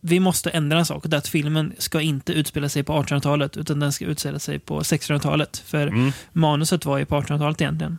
vi 0.00 0.20
måste 0.20 0.50
ändra 0.50 0.78
en 0.78 0.86
sak. 0.86 1.02
Det 1.06 1.16
att 1.18 1.28
filmen 1.28 1.74
ska 1.78 2.00
inte 2.00 2.32
utspela 2.32 2.68
sig 2.68 2.82
på 2.82 2.92
1800-talet, 3.02 3.56
utan 3.56 3.80
den 3.80 3.92
ska 3.92 4.04
utspela 4.04 4.38
sig 4.38 4.58
på 4.58 4.80
1600-talet. 4.82 5.62
För 5.66 5.86
Mm. 5.86 6.12
manuset 6.32 6.84
var 6.84 6.98
ju 6.98 7.04
på 7.04 7.16
1800-talet 7.20 7.60
egentligen. 7.60 7.98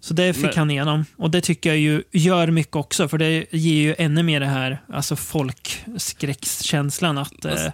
Så 0.00 0.14
det 0.14 0.34
fick 0.34 0.44
Men- 0.44 0.54
han 0.56 0.70
igenom. 0.70 1.04
Och 1.16 1.30
det 1.30 1.40
tycker 1.40 1.70
jag 1.70 1.78
ju 1.78 2.02
gör 2.12 2.50
mycket 2.50 2.76
också, 2.76 3.08
för 3.08 3.18
det 3.18 3.46
ger 3.50 3.82
ju 3.82 3.94
ännu 3.98 4.22
mer 4.22 4.40
det 4.40 4.46
här 4.46 4.78
alltså 4.92 5.16
folkskräckskänslan. 5.16 7.18
Att, 7.18 7.44
eh, 7.44 7.72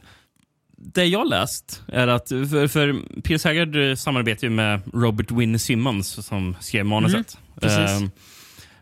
Det 0.77 1.05
jag 1.05 1.29
läst 1.29 1.83
är 1.89 2.09
att, 2.09 2.29
för, 2.29 2.69
för 2.69 3.21
Piers 3.23 3.45
Haggard 3.45 3.77
eh, 3.77 3.95
samarbetar 3.95 4.47
ju 4.47 4.51
med 4.51 4.81
Robert 4.93 5.31
Wynne 5.31 5.59
Simmons 5.59 6.27
som 6.27 6.57
skrev 6.61 6.87
manuset. 6.87 7.39
Mm, 7.39 7.61
precis. 7.61 8.03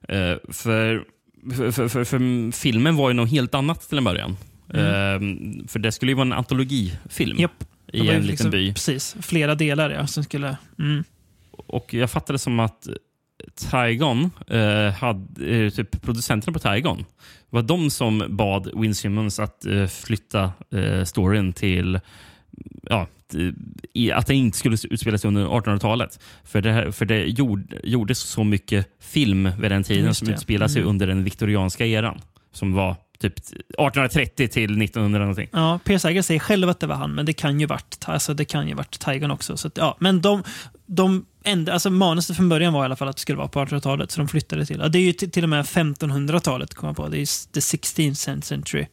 Eh, 0.09 0.36
för, 0.48 1.05
för, 1.56 1.70
för, 1.89 2.05
för, 2.05 2.52
filmen 2.52 2.97
var 2.97 3.10
ju 3.10 3.14
något 3.14 3.31
helt 3.31 3.55
annat 3.55 3.89
till 3.89 3.98
en 3.98 4.05
början. 4.05 4.36
Eh, 4.74 5.19
för 5.69 5.78
det 5.78 5.93
skulle 5.93 6.12
ju 6.12 6.16
vara 6.16 6.27
en 6.27 6.32
antologifilm 6.32 7.39
Mm. 7.39 7.51
Det 7.86 7.98
i 7.98 8.09
en 8.09 8.27
liksom- 8.27 8.27
liten 8.27 8.51
by. 8.51 8.73
Precis, 8.74 9.16
flera 9.20 9.55
delar 9.55 9.90
ja, 9.90 10.06
som 10.06 10.24
skulle... 10.24 10.56
Mm. 10.78 11.05
Och 11.51 11.94
jag 11.94 12.10
fattade 12.10 12.39
som 12.39 12.60
att 12.60 12.89
Tygon, 13.70 14.31
eh, 14.48 14.93
hade, 14.94 15.47
eh, 15.47 15.70
typ 15.70 16.02
producenterna 16.02 16.52
på 16.52 16.59
Tygon, 16.59 17.05
var 17.51 17.62
de 17.62 17.90
som 17.90 18.24
bad 18.28 18.70
Win 18.74 18.94
Simmons 18.94 19.39
att 19.40 19.66
eh, 19.66 19.86
flytta 19.86 20.52
eh, 20.74 21.05
storyn 21.05 21.52
till 21.52 22.01
ja, 22.82 23.06
i, 23.94 24.12
att 24.12 24.27
den 24.27 24.36
inte 24.36 24.59
skulle 24.59 24.77
utspela 24.90 25.19
sig 25.19 25.28
under 25.28 25.47
1800-talet. 25.47 26.20
För 26.44 26.60
det, 26.60 26.73
här, 26.73 26.90
för 26.90 27.05
det 27.05 27.24
gjord, 27.24 27.74
gjordes 27.85 28.19
så 28.19 28.44
mycket 28.44 28.86
film 29.01 29.51
vid 29.60 29.70
den 29.70 29.85
tiden 29.85 30.05
Just 30.05 30.19
som 30.19 30.28
det. 30.28 30.35
utspelade 30.35 30.69
sig 30.73 30.81
Mm. 30.82 30.90
under 30.90 31.06
den 31.06 31.24
viktorianska 31.24 31.86
eran. 31.86 32.20
Som 32.52 32.73
var 32.73 32.97
typ 33.19 33.39
1830 33.39 34.48
till 34.48 34.82
1900 34.82 35.19
någonting. 35.20 35.48
Ja, 35.52 35.78
Pierce 35.85 36.05
Haggard 36.09 36.24
säger 36.24 36.40
själv 36.40 36.69
att 36.69 36.81
det 36.81 36.86
var 36.86 36.94
han, 36.97 37.10
men 37.14 37.27
det 37.27 37.32
kan 37.32 37.60
ju 37.60 37.66
varit, 37.66 37.98
alltså, 38.05 38.35
det 38.35 38.44
kan 38.44 38.69
ju 38.69 38.74
varit 38.74 38.98
Tygon 39.01 39.31
också. 39.31 39.56
Så 39.56 39.69
att, 39.69 39.77
ja, 39.77 39.97
men 40.01 40.20
de, 40.20 40.43
de 40.86 41.24
ända, 41.44 41.73
alltså, 41.73 41.90
manuset 41.90 42.36
från 42.36 42.48
början 42.48 42.73
var 42.73 42.82
i 42.82 42.85
alla 42.85 42.97
fall 42.97 43.09
att 43.09 43.16
det 43.16 43.20
skulle 43.20 43.39
vara 43.39 43.48
på 43.48 43.64
1800-talet, 43.64 44.10
så 44.10 44.20
de 44.20 44.28
flyttade 44.28 44.66
till. 44.66 44.78
Ja, 44.78 44.89
det 44.89 44.98
är 44.98 45.02
ju 45.02 45.12
till, 45.12 45.43
och 45.43 45.48
med 45.48 45.64
1500-talet, 45.64 46.74
kom 46.74 46.86
jag 46.86 46.97
på. 46.97 47.09
Det 47.09 47.19
är 47.19 47.52
the 47.52 47.60
16th 47.60 48.40
century. 48.40 48.86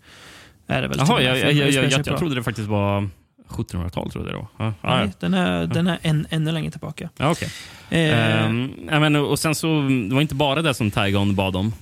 Är 0.68 0.82
det 0.82 0.88
väl 0.88 0.98
Jaha, 0.98 1.22
jag, 1.22 1.40
jag, 1.40 1.54
jag, 1.54 1.72
jag, 1.72 1.92
jag, 1.92 2.18
trodde 2.18 2.36
det 2.36 2.44
faktiskt 2.44 2.68
var 2.68 3.10
1700-tal. 3.48 4.12
Trodde 4.12 4.32
jag 4.32 4.40
då. 4.40 4.48
Ja, 4.58 4.74
Nej, 4.82 5.06
ja. 5.06 5.12
den 5.20 5.34
är, 5.34 5.68
den 5.68 5.88
är 5.88 6.00
än, 6.02 6.28
ännu 6.30 6.52
längre 6.52 6.72
tillbaka. 6.72 7.10
Ja, 7.18 7.32
okej. 7.32 7.50
Eh, 7.90 8.10
ja, 8.90 9.00
men, 9.00 9.16
och 9.16 9.40
sen 9.40 9.56
så, 9.56 9.68
det 10.10 10.14
var 10.14 10.22
inte 10.22 10.36
bara 10.36 10.62
det 10.62 10.74
som 10.74 10.92
Tygon 10.92 11.36
bad 11.36 11.56
om. 11.56 11.74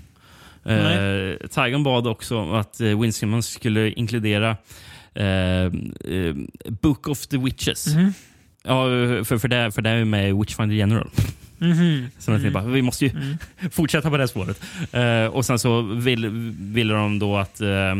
Uh, 0.69 1.47
Tygon 1.47 1.83
bad 1.83 2.07
också 2.07 2.53
att 2.53 2.81
uh, 2.81 3.01
Win 3.01 3.13
Simmons 3.13 3.47
skulle 3.47 3.91
inkludera 3.91 4.57
eh, 5.17 5.65
eh, 5.65 5.71
Book 6.69 7.07
of 7.07 7.27
the 7.27 7.37
Witches. 7.37 7.87
Mhm. 7.87 8.13
Ja, 8.67 8.83
för, 9.23 9.37
för, 9.37 9.47
det, 9.47 9.71
för 9.71 9.81
det 9.81 9.89
är 9.89 9.95
ju 9.97 10.05
med 10.05 10.35
Witchfinder 10.35 10.75
General. 10.75 11.09
Mhm. 11.57 12.07
Så 12.19 12.31
jag 12.31 12.41
tänkte 12.41 12.51
bara, 12.51 12.63
vi 12.63 12.81
måste 12.81 13.05
ju 13.05 13.11
Mm. 13.11 13.37
fortsätta 13.71 14.09
på 14.09 14.17
det 14.17 14.27
spåret. 14.27 14.61
Eh, 14.91 15.25
och 15.25 15.45
sen 15.45 15.59
så 15.59 15.81
vill, 15.81 16.27
ville 16.59 16.93
de 16.93 17.19
då 17.19 17.37
att 17.37 17.61
eh, 17.61 17.95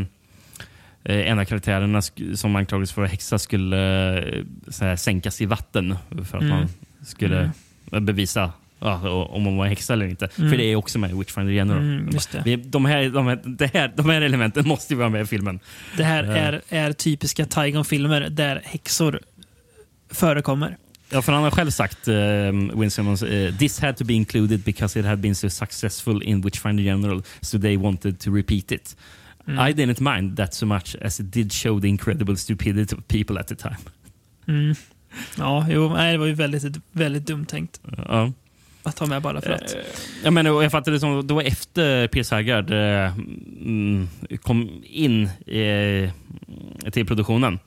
en 1.03 1.39
av 1.39 1.45
karaktärerna 1.45 2.02
som 2.35 2.56
anklagades 2.56 2.91
för 2.91 3.03
att 3.03 3.11
häxa 3.11 3.39
skulle 3.39 4.44
så 4.68 4.85
här, 4.85 4.95
sänkas 4.95 5.41
i 5.41 5.45
vatten 5.45 5.95
för 6.10 6.38
att 6.38 6.44
Mm. 6.44 6.48
man 6.49 6.68
skulle 7.06 7.52
bevisa 8.02 8.52
ja, 8.80 9.10
om 9.10 9.45
hon 9.45 9.57
var 9.57 9.65
häxa 9.68 9.94
eller 9.94 10.06
inte. 10.06 10.30
Mm. 10.38 10.49
För 10.49 10.57
det 10.57 10.64
är 10.64 10.76
också 10.76 10.99
med 10.99 11.11
i 11.11 11.14
Witchfinder 11.14 11.53
General. 11.53 11.81
Mm, 11.81 12.10
just 12.14 12.31
det. 12.44 12.56
De, 12.56 12.85
här, 12.85 13.10
de, 13.10 13.27
här, 13.27 13.39
det 13.45 13.73
här, 13.73 13.94
de 13.95 14.10
här 14.10 14.22
elementen 14.22 14.68
måste 14.68 14.94
ju 14.94 14.98
vara 14.99 15.10
med 15.10 15.22
i 15.22 15.26
filmen. 15.26 15.60
Det 15.98 16.03
här 16.03 16.23
är, 16.23 16.61
är 16.69 16.91
typiska 16.94 17.45
Tygon-filmer 17.45 18.27
där 18.30 18.61
häxor 18.65 19.19
förekommer. 20.10 20.78
Ja, 21.10 21.22
för 21.22 21.32
han 21.32 21.44
har 21.44 21.52
själv 21.52 21.72
sagt, 21.72 22.08
uh, 22.08 22.14
Win 22.80 22.92
Simmons, 22.92 23.24
uh, 23.24 23.58
this 23.58 23.80
had 23.80 23.98
to 23.98 24.04
be 24.06 24.14
included 24.14 24.60
because 24.64 25.00
it 25.00 25.06
had 25.06 25.20
been 25.20 25.36
so 25.36 25.50
successful 25.50 26.24
in 26.24 26.42
Witchfinder 26.42 26.84
General, 26.84 27.22
so 27.42 27.60
they 27.60 27.78
wanted 27.78 28.20
to 28.20 28.32
repeat 28.32 28.72
it. 28.72 28.96
Mm. 29.46 29.70
I 29.70 29.74
didn't 29.74 30.00
mind 30.00 30.38
that 30.38 30.54
so 30.54 30.66
much 30.66 30.96
as 31.02 31.20
it 31.20 31.32
did 31.32 31.54
show 31.54 31.80
the 31.80 31.88
incredible 31.88 32.36
stupidity 32.36 32.96
of 32.96 33.08
people 33.08 33.40
at 33.40 33.48
the 33.48 33.56
time. 33.56 33.78
Mm. 34.48 34.76
Ja, 35.38 35.66
jo, 35.70 35.94
nej, 35.94 36.12
det 36.12 36.18
var 36.18 36.26
ju 36.26 36.34
väldigt, 36.34 36.78
väldigt 36.92 37.26
dumt 37.26 37.46
tänkt. 37.46 37.82
Ja. 38.08 38.32
Att 38.84 38.96
ta 38.96 39.06
med 39.06 39.22
bara 39.22 39.42
för 39.42 39.50
att. 39.52 39.76
Eh, 39.76 39.80
Jag, 40.24 40.34
menar, 40.34 40.62
jag 40.62 40.72
fattade 40.72 40.96
det 40.96 41.00
som 41.00 41.28
det 41.28 41.34
var 41.34 41.42
efter 41.42 42.08
Piers 42.08 42.32
Haggard 42.32 42.72
eh, 42.72 43.14
mm, 43.62 44.10
kom 44.42 44.84
in 44.84 45.24
eh, 45.46 46.12
till 46.92 47.06
produktionen 47.06 47.60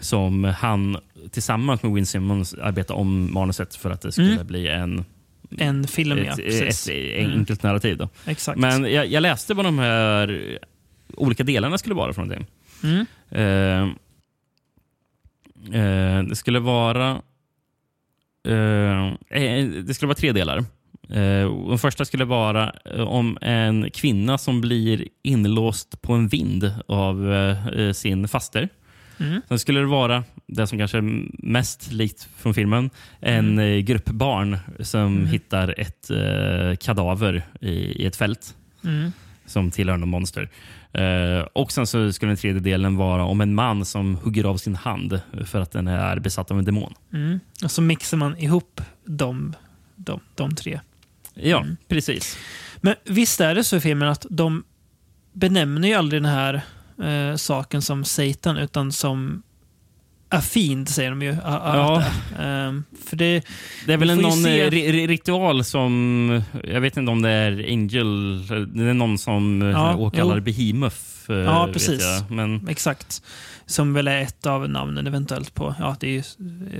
som 0.00 0.44
han 0.44 0.96
tillsammans 1.30 1.82
med 1.82 1.92
Win 1.92 2.06
Simmons 2.06 2.54
arbetade 2.54 3.00
om 3.00 3.34
manuset 3.34 3.74
för 3.74 3.90
att 3.90 4.00
det 4.00 4.12
skulle 4.12 4.32
Mm. 4.32 4.46
bli 4.46 4.68
en 4.68 5.04
En 5.58 5.86
film, 5.86 6.18
ja. 6.18 6.24
ett, 6.32 6.36
Precis. 6.36 6.88
ett 6.88 7.24
Mm. 7.24 7.38
enkelt 7.38 7.62
narrativ. 7.62 7.96
Då. 7.96 8.08
Exakt. 8.26 8.58
Men 8.60 8.92
jag, 8.92 9.06
jag 9.06 9.20
läste 9.20 9.54
vad 9.54 9.64
de 9.64 9.78
här 9.78 10.58
olika 11.16 11.44
delarna 11.44 11.78
skulle 11.78 11.94
vara 11.94 12.12
för 12.12 12.22
någonting. 12.22 12.46
Mm. 12.82 13.06
Eh, 13.30 13.88
det 16.28 16.36
skulle 16.36 16.58
vara 16.60 17.10
eh, 18.48 19.12
Det 19.84 19.94
skulle 19.94 20.06
vara 20.06 20.14
tre 20.16 20.32
delar. 20.32 20.64
Den 21.68 21.78
första 21.78 22.04
skulle 22.04 22.24
vara 22.24 22.70
om 23.06 23.38
en 23.40 23.90
kvinna 23.90 24.38
som 24.38 24.60
blir 24.60 25.08
inlåst 25.22 26.02
på 26.02 26.12
en 26.12 26.28
vind 26.28 26.72
av 26.88 27.32
sin 27.92 28.28
faster. 28.28 28.68
Mm. 29.20 29.42
Sen 29.48 29.58
skulle 29.58 29.80
det 29.80 29.86
vara 29.86 30.24
det 30.46 30.66
som 30.66 30.78
kanske 30.78 30.98
är 30.98 31.24
mest 31.46 31.92
likt 31.92 32.28
från 32.36 32.54
filmen. 32.54 32.90
En 33.20 33.58
eh, 33.58 33.78
grupp 33.78 34.04
barn 34.10 34.58
som 34.80 35.00
Mm. 35.00 35.26
hittar 35.26 35.74
ett 35.80 36.10
eh, 36.10 36.76
kadaver 36.76 37.46
i, 37.60 37.70
i 37.70 38.06
ett 38.06 38.16
fält 38.16 38.54
Mm. 38.84 39.12
som 39.46 39.70
tillhör 39.70 39.96
någon 39.96 40.08
monster. 40.08 40.48
Eh, 40.92 41.40
och 41.52 41.72
sen 41.72 41.86
så 41.86 42.12
skulle 42.12 42.30
den 42.30 42.36
tredje 42.36 42.60
delen 42.60 42.96
vara 42.96 43.24
om 43.24 43.40
en 43.40 43.54
man 43.54 43.84
som 43.84 44.16
hugger 44.16 44.44
av 44.44 44.56
sin 44.56 44.74
hand 44.76 45.20
för 45.46 45.60
att 45.60 45.70
den 45.72 45.86
är 45.88 46.18
besatt 46.18 46.50
av 46.50 46.58
en 46.58 46.64
demon. 46.64 46.94
Mm. 47.12 47.40
Och 47.64 47.70
så 47.70 47.82
mixar 47.82 48.16
man 48.16 48.38
ihop 48.38 48.80
de, 49.06 49.54
de, 49.96 50.20
de 50.34 50.54
tre. 50.54 50.80
Ja, 51.34 51.60
Mm. 51.62 51.76
precis. 51.88 52.38
Men 52.80 52.94
visst 53.04 53.40
är 53.40 53.54
det 53.54 53.64
så 53.64 53.76
i 53.76 53.80
filmen 53.80 54.08
att 54.08 54.26
de 54.30 54.64
benämner 55.32 55.88
ju 55.88 55.94
aldrig 55.94 56.22
den 56.22 56.30
här 56.32 56.60
eh, 57.02 57.36
saken 57.36 57.82
som 57.82 58.04
Satan 58.04 58.56
utan 58.56 58.92
som 58.92 59.42
fiend 60.42 60.88
säger 60.88 61.10
de 61.10 61.22
ju. 61.22 61.36
Ja. 61.44 62.02
det. 62.38 62.42
Ehm, 62.44 62.84
för 63.08 63.16
det, 63.16 63.42
Det 63.86 63.92
är 63.92 63.96
väl 63.96 64.20
någon 64.20 64.32
se- 64.32 64.60
eh, 64.60 64.70
ri- 64.70 65.06
ritual 65.06 65.64
som... 65.64 66.42
Jag 66.64 66.80
vet 66.80 66.96
inte 66.96 67.10
om 67.12 67.22
det 67.22 67.30
är 67.30 67.64
Angel. 67.72 68.46
Det 68.48 68.84
är 68.84 68.94
någon 68.94 69.18
som 69.18 69.62
Ja, 69.62 69.70
ja, 69.70 69.96
åkallar 69.96 70.36
jo. 70.36 70.42
Behemoth. 70.42 70.96
eh, 71.28 71.34
Ja, 71.36 71.68
precis. 71.72 72.00
jag. 72.02 72.30
Men 72.30 72.68
Exakt. 72.68 73.22
Som 73.66 73.94
väl 73.94 74.08
är 74.08 74.20
ett 74.22 74.46
av 74.46 74.68
namnen 74.68 75.06
eventuellt 75.06 75.54
på... 75.54 75.74
Ja, 75.78 75.96
det 76.00 76.06
är 76.06 76.10
ju, 76.12 76.22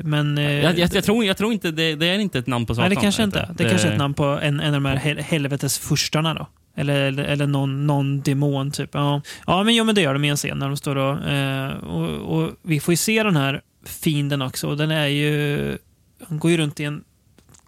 men... 0.02 0.38
eh, 0.38 0.44
jag, 0.52 0.78
jag, 0.78 0.94
jag, 0.94 1.04
tror, 1.04 1.24
jag 1.24 1.36
tror 1.36 1.52
inte 1.52 1.70
det, 1.70 1.94
det 1.94 2.06
är 2.06 2.18
inte 2.18 2.38
ett 2.38 2.46
namn 2.46 2.66
på 2.66 2.74
Satan. 2.74 2.88
Nej, 2.88 2.96
det 2.96 3.02
kanske 3.02 3.22
inte. 3.22 3.46
jag. 3.48 3.56
Det, 3.56 3.70
kanske 3.70 3.88
är 3.88 3.92
ett 3.92 3.98
namn 3.98 4.14
på 4.14 4.24
en, 4.24 4.60
en 4.60 4.66
av 4.74 4.82
de 4.82 4.84
här 4.84 4.96
hel, 4.96 5.18
helvetes 5.18 5.78
furstarna 5.78 6.34
då. 6.34 6.46
Eller, 6.74 7.00
eller, 7.00 7.24
eller 7.24 7.46
någon, 7.46 7.86
någon 7.86 8.20
demon 8.20 8.70
typ. 8.70 8.90
Ja, 8.92 9.22
ja 9.46 9.64
men, 9.64 9.74
jo, 9.74 9.84
men 9.84 9.94
det 9.94 10.00
gör 10.00 10.12
de 10.12 10.24
i 10.24 10.28
en 10.28 10.36
scen 10.36 10.58
när 10.58 10.66
de 10.66 10.76
står 10.76 10.96
och, 10.96 11.28
eh, 11.28 11.70
och, 11.70 12.38
och 12.38 12.50
Vi 12.62 12.80
får 12.80 12.92
ju 12.92 12.96
se 12.96 13.22
den 13.22 13.36
här 13.36 13.62
fienden 13.84 14.42
också. 14.42 14.68
Och 14.68 14.76
den 14.76 14.90
är 14.90 15.06
ju... 15.06 15.78
Han 16.28 16.38
går 16.38 16.50
ju 16.50 16.56
runt 16.56 16.80
i 16.80 16.84
en 16.84 17.04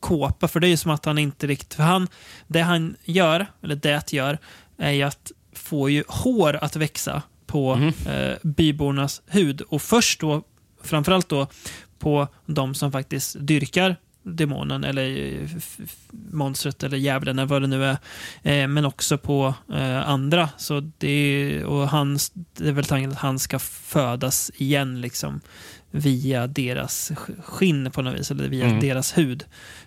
kåpa, 0.01 0.49
för 0.49 0.61
det 0.61 0.67
är 0.67 0.69
ju 0.69 0.77
som 0.77 0.91
att 0.91 1.05
han 1.05 1.19
inte 1.19 1.47
riktigt... 1.47 1.75
För 1.75 1.83
han, 1.83 2.09
det 2.47 2.61
han 2.61 2.97
gör, 3.05 3.47
eller 3.63 3.77
det 3.77 4.13
gör, 4.13 4.39
är 4.79 4.91
ju 4.91 5.03
att 5.03 5.33
få 5.53 5.91
ju 5.91 6.05
hår 6.09 6.59
att 6.63 6.77
växa 6.77 7.23
på 7.47 7.91
eh, 8.07 8.33
bybornas 8.43 9.23
hud. 9.27 9.61
Och 9.61 9.83
först 9.83 10.21
då, 10.21 10.43
framförallt 10.83 11.29
då, 11.29 11.47
på 11.99 12.29
de 12.47 12.75
som 12.75 12.93
faktiskt 12.93 13.37
dyrkar 13.41 13.97
demonen 14.23 14.85
eller 14.85 15.33
eh, 15.43 15.49
monstret 16.33 16.83
eller 16.83 16.97
djävulen 16.99 17.39
eller 17.39 17.49
vad 17.49 17.63
det 17.63 17.69
nu 17.69 17.85
är. 17.85 17.97
Eh, 18.43 18.69
men 18.69 18.85
också 18.85 19.19
på 19.19 19.55
eh, 19.73 20.09
andra. 20.09 20.49
Så 20.59 20.91
det, 20.99 21.09
är- 21.09 21.65
och 21.65 21.89
hans, 21.89 22.33
det 22.57 22.69
är 22.69 22.73
väl 22.73 22.85
tanken 22.85 23.11
att 23.13 23.19
han 23.19 23.39
ska 23.39 23.59
födas 23.59 24.51
igen 24.55 25.01
liksom 25.01 25.41
via 25.91 26.47
deras 26.47 27.11
sk- 27.11 27.43
skinn 27.43 27.91
på 27.91 28.03
något 28.03 28.21
vis, 28.21 28.31
eller 28.31 28.49
via 28.49 28.67
Mm. 28.67 28.81
deras 28.81 29.19
hud. 29.19 29.45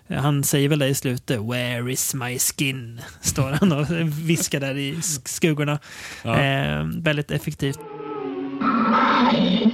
Han 0.08 0.44
säger 0.44 0.68
väl 0.68 0.78
det 0.78 0.88
i 0.88 0.94
slutet, 0.94 1.40
“Where 1.40 1.92
is 1.92 2.14
my 2.14 2.38
skin?” 2.38 3.00
står 3.20 3.50
han 3.60 3.72
och 3.72 3.86
viskar 4.28 4.60
där 4.60 4.76
i 4.76 4.94
sk- 4.94 5.28
skuggorna. 5.28 5.78
Ja. 6.24 6.40
Eh, 6.40 6.84
väldigt 6.84 7.30
effektivt. 7.30 7.78
Hail, 8.60 9.70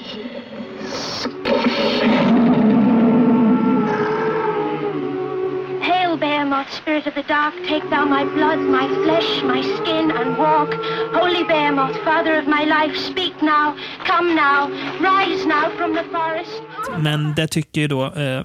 Behemoth, 6.52 6.74
spirit 6.74 7.06
of 7.06 7.14
the 7.14 7.22
dark, 7.22 7.54
take 7.66 7.88
thou 7.88 8.04
my 8.04 8.24
blood, 8.24 8.58
my 8.58 8.86
flesh, 9.04 9.42
my 9.42 9.62
skin, 9.62 10.10
and 10.10 10.36
walk. 10.36 10.74
Holy 11.14 11.44
Behemoth, 11.44 11.96
father 12.04 12.34
of 12.38 12.46
my 12.46 12.64
life, 12.64 12.94
speak 12.94 13.40
now, 13.42 13.74
come 14.04 14.34
now, 14.34 14.68
rise 15.00 15.46
now 15.46 15.70
from 15.78 15.94
the 15.94 16.04
forest. 16.12 16.62
Men 16.98 17.34
det 17.34 17.48
tycker 17.48 17.80
ju 17.80 17.88
då 17.88 18.04
eh, 18.04 18.44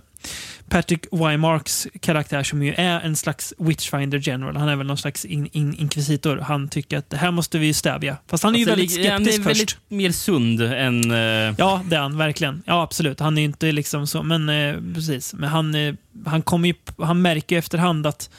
Patrick 0.69 1.05
Wymarks 1.11 1.87
karaktär 1.99 2.43
som 2.43 2.63
ju 2.63 2.73
är 2.73 2.99
en 2.99 3.15
slags 3.15 3.53
Witchfinder 3.57 4.19
General. 4.23 4.55
Han 4.57 4.69
är 4.69 4.75
väl 4.75 4.87
någon 4.87 4.97
slags 4.97 5.25
in, 5.25 5.49
in, 5.51 5.73
inkvisitor. 5.73 6.37
Han 6.37 6.69
tycker 6.69 6.97
att 6.97 7.09
det 7.09 7.17
här 7.17 7.31
måste 7.31 7.59
vi 7.59 7.67
ju 7.67 7.73
stävja. 7.73 8.17
Fast 8.27 8.43
han 8.43 8.55
är 8.55 8.59
ju 8.59 8.63
Alltså, 8.63 8.75
väldigt 8.75 8.97
li- 8.97 9.07
han 9.09 9.21
är 9.21 9.25
skeptisk 9.25 9.43
först. 9.43 9.59
väldigt 9.59 9.77
mer 9.87 10.11
sund 10.11 10.61
än... 10.61 11.11
eh, 11.11 11.55
Ja, 11.57 11.81
det 11.89 11.95
är 11.95 11.99
han 11.99 12.17
verkligen. 12.17 12.63
Ja, 12.65 12.81
absolut. 12.81 13.19
Han 13.19 13.37
är 13.37 13.41
ju 13.41 13.45
inte 13.47 13.71
liksom 13.71 14.07
så, 14.07 14.23
men 14.23 14.49
eh, 14.49 14.75
precis. 14.95 15.33
Men 15.33 15.49
han, 15.49 15.75
eh, 15.75 15.93
han, 16.25 16.41
kommer 16.41 16.67
ju, 16.67 16.73
han 16.97 17.21
märker 17.21 17.55
ju 17.55 17.59
efterhand 17.59 18.07
att 18.07 18.29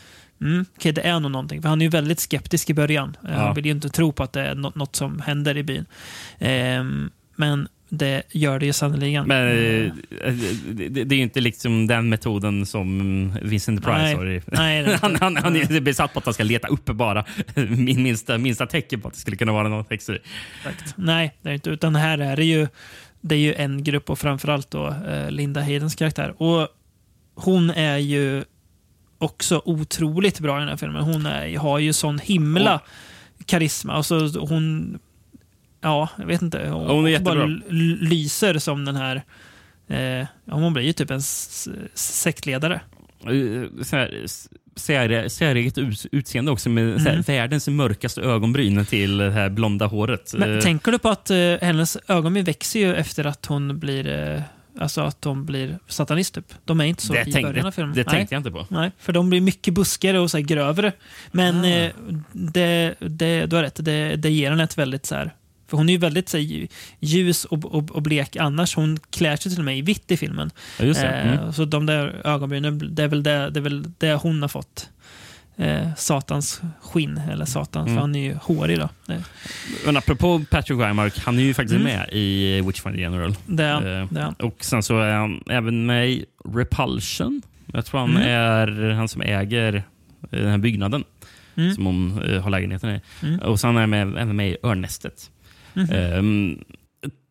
mm, 0.40 0.64
okej, 0.76 0.92
det 0.92 1.00
är 1.02 1.20
nog 1.20 1.30
någonting. 1.30 1.62
För 1.62 1.68
han 1.68 1.80
är 1.80 1.84
ju 1.84 1.90
väldigt 1.90 2.20
skeptisk 2.20 2.70
i 2.70 2.74
början. 2.74 3.16
Eh, 3.24 3.30
Ja. 3.32 3.38
Han 3.38 3.54
vill 3.54 3.64
ju 3.66 3.72
inte 3.72 3.88
tro 3.88 4.12
på 4.12 4.22
att 4.22 4.32
det 4.32 4.40
är 4.42 4.54
något, 4.54 4.74
något 4.74 4.96
som 4.96 5.20
händer 5.20 5.56
i 5.56 5.62
byn. 5.62 5.86
Ehm, 6.38 7.10
men 7.36 7.68
det 7.88 8.22
gör 8.30 8.58
det 8.58 8.66
ju 8.66 8.72
sannerligen. 8.72 9.26
Men 9.26 9.48
eh, 9.48 9.92
det, 10.70 11.04
det 11.04 11.14
är 11.14 11.16
ju 11.16 11.22
inte 11.22 11.40
liksom 11.40 11.86
den 11.86 12.08
metoden 12.08 12.66
som 12.66 13.38
Vincent 13.42 13.84
Price 13.84 13.98
Nej. 13.98 14.14
har. 14.14 14.42
Nej, 14.46 14.98
han, 15.02 15.16
han, 15.20 15.36
han 15.36 15.56
är 15.56 15.80
besatt 15.80 16.12
på 16.12 16.18
att 16.18 16.24
han 16.24 16.34
ska 16.34 16.42
leta 16.42 16.68
upp 16.68 16.84
bara 16.84 17.24
min 17.54 18.02
minsta, 18.02 18.38
minsta 18.38 18.66
tecken 18.66 19.00
på 19.00 19.08
att 19.08 19.14
det 19.14 19.20
skulle 19.20 19.36
kunna 19.36 19.52
vara 19.52 19.68
något 19.68 19.92
extra. 19.92 20.16
Exakt. 20.16 20.94
Nej, 20.96 21.34
det 21.42 21.48
är 21.48 21.54
inte. 21.54 21.70
Utan 21.70 21.96
här 21.96 22.18
är 22.18 22.36
det 22.36 22.44
ju, 22.44 22.68
det 23.20 23.34
är 23.34 23.38
ju 23.38 23.54
en 23.54 23.84
grupp 23.84 24.10
och 24.10 24.18
framförallt 24.18 24.70
då 24.70 24.94
eh, 25.08 25.30
Linda 25.30 25.60
Haydens 25.60 25.94
karaktär. 25.94 26.42
Och 26.42 26.68
hon 27.34 27.70
är 27.70 27.98
ju 27.98 28.44
också 29.18 29.62
otroligt 29.64 30.40
bra 30.40 30.56
i 30.56 30.60
den 30.60 30.68
här 30.68 30.76
filmen. 30.76 31.02
Hon 31.02 31.26
är, 31.26 31.58
har 31.58 31.78
ju 31.78 31.92
sån 31.92 32.18
himla 32.18 32.80
karisma. 33.46 33.92
Alltså 33.92 34.18
hon... 34.38 34.98
Ja, 35.80 36.08
jag 36.18 36.26
vet 36.26 36.42
inte. 36.42 36.68
Hon, 36.68 36.86
Hon 36.86 37.06
är 37.08 37.18
bara 37.20 37.46
lyser 38.00 38.58
som 38.58 38.84
den 38.84 38.96
här... 38.96 39.22
Eh, 39.88 40.26
hon 40.50 40.72
blir 40.72 40.84
ju 40.84 40.92
typ 40.92 41.10
en 41.10 41.22
sektledare. 41.94 42.80
Eh, 43.24 43.68
Säreget 45.28 45.78
ut, 45.78 46.06
utseende 46.12 46.50
också 46.50 46.68
med 46.68 46.94
så 46.94 47.04
här, 47.04 47.10
Mm. 47.12 47.22
världens 47.22 47.68
mörkaste 47.68 48.20
ögonbryn 48.20 48.86
till 48.86 49.16
det 49.16 49.30
här 49.30 49.48
blonda 49.48 49.86
håret. 49.86 50.34
Men 50.38 50.54
Eh, 50.56 50.60
tänker 50.62 50.92
du 50.92 50.98
på 50.98 51.08
att 51.08 51.30
eh, 51.30 51.36
hennes 51.60 51.96
ögonbryn 52.08 52.44
växer 52.44 52.80
ju 52.80 52.94
efter 52.94 53.24
att 53.26 53.46
hon 53.46 53.78
blir... 53.78 54.06
Eh, 54.08 54.42
alltså 54.80 55.00
att 55.00 55.22
de 55.22 55.46
blir 55.46 55.78
satanist 55.86 56.34
typ. 56.34 56.44
De 56.64 56.80
är 56.80 56.84
inte 56.84 57.02
så 57.02 57.12
Det 57.12 57.26
i 57.28 57.42
början 57.42 57.66
av 57.66 57.70
filmen. 57.70 57.94
det 57.94 58.06
Nej. 58.06 58.14
tänkte 58.14 58.34
jag 58.34 58.40
inte 58.40 58.50
på. 58.50 58.66
Nej, 58.70 58.90
för 58.98 59.12
de 59.12 59.30
blir 59.30 59.40
mycket 59.40 59.74
buskigare 59.74 60.18
och 60.18 60.30
så 60.30 60.38
grövre. 60.38 60.92
Men 61.32 61.60
Ah. 61.64 61.68
eh, 61.68 61.92
det, 62.32 62.94
det, 62.98 63.46
du 63.46 63.56
har 63.56 63.62
rätt, 63.62 63.84
det, 63.84 64.16
det 64.16 64.30
ger 64.30 64.50
henne 64.50 64.64
ett 64.64 64.78
väldigt 64.78 65.06
så 65.06 65.14
här... 65.14 65.32
För 65.68 65.76
hon 65.76 65.88
är 65.88 65.92
ju 65.92 65.98
väldigt 65.98 66.28
så 66.28 66.38
ljus 67.00 67.44
och, 67.44 67.64
och, 67.74 67.90
och 67.90 68.02
blek 68.02 68.36
annars. 68.36 68.74
Hon 68.76 68.98
klär 69.10 69.36
sig 69.36 69.50
till 69.52 69.58
och 69.60 69.64
med 69.64 69.78
i 69.78 69.82
vitt 69.82 70.10
i 70.10 70.16
filmen. 70.16 70.50
Ja. 70.78 70.84
Eh, 70.84 71.26
Mm. 71.38 71.52
Så 71.52 71.64
de 71.64 71.86
där 71.86 72.20
ögonbrynen, 72.24 72.94
det 72.94 73.02
är 73.02 73.08
väl 73.08 73.22
det, 73.22 73.50
det, 73.50 73.60
är 73.60 73.62
väl 73.62 73.84
det 73.98 74.14
hon 74.14 74.42
har 74.42 74.48
fått. 74.48 74.88
Eh, 75.56 75.94
satans 75.96 76.60
skinn, 76.82 77.20
eller 77.32 77.44
satan, 77.44 77.82
Mm. 77.82 77.94
för 77.94 78.00
han 78.00 78.14
är 78.14 78.20
ju 78.20 78.34
hårig 78.34 78.78
då. 78.78 78.88
Det, 79.06 79.24
Men 79.86 79.96
apropå 79.96 80.44
Patrick 80.50 80.78
Wymark, 80.78 81.18
han 81.18 81.38
är 81.38 81.42
ju 81.42 81.54
faktiskt 81.54 81.80
Mm. 81.80 81.84
med 81.96 82.08
i 82.12 82.60
Witchfinder 82.60 82.98
General. 83.00 83.34
Det 83.46 83.64
är 83.64 84.00
Eh, 84.00 84.06
det 84.10 84.20
är. 84.20 84.34
Och 84.42 84.64
sen 84.64 84.82
så 84.82 84.98
är 85.00 85.12
han 85.14 85.42
även 85.50 85.86
med 85.86 86.08
i 86.10 86.24
Repulsion. 86.54 87.42
Jag 87.72 87.86
tror 87.86 88.00
han 88.00 88.10
Mm. 88.16 88.22
är 88.28 88.90
han 88.90 89.08
som 89.08 89.20
äger 89.22 89.74
eh, 89.74 89.82
den 90.30 90.50
här 90.50 90.58
byggnaden 90.58 91.04
Mm. 91.56 91.74
som 91.74 91.86
hon 91.86 92.22
eh, 92.22 92.42
har 92.42 92.50
lägenheten 92.50 92.90
i. 92.90 93.00
Mm. 93.22 93.38
Och 93.40 93.60
sen 93.60 93.76
är 93.76 93.80
han 93.80 93.90
med, 93.90 94.16
även 94.18 94.36
med 94.36 94.50
i 94.50 94.56
Örnästet. 94.62 95.30
Mhm. 95.78 95.90
Ehm, 95.92 96.58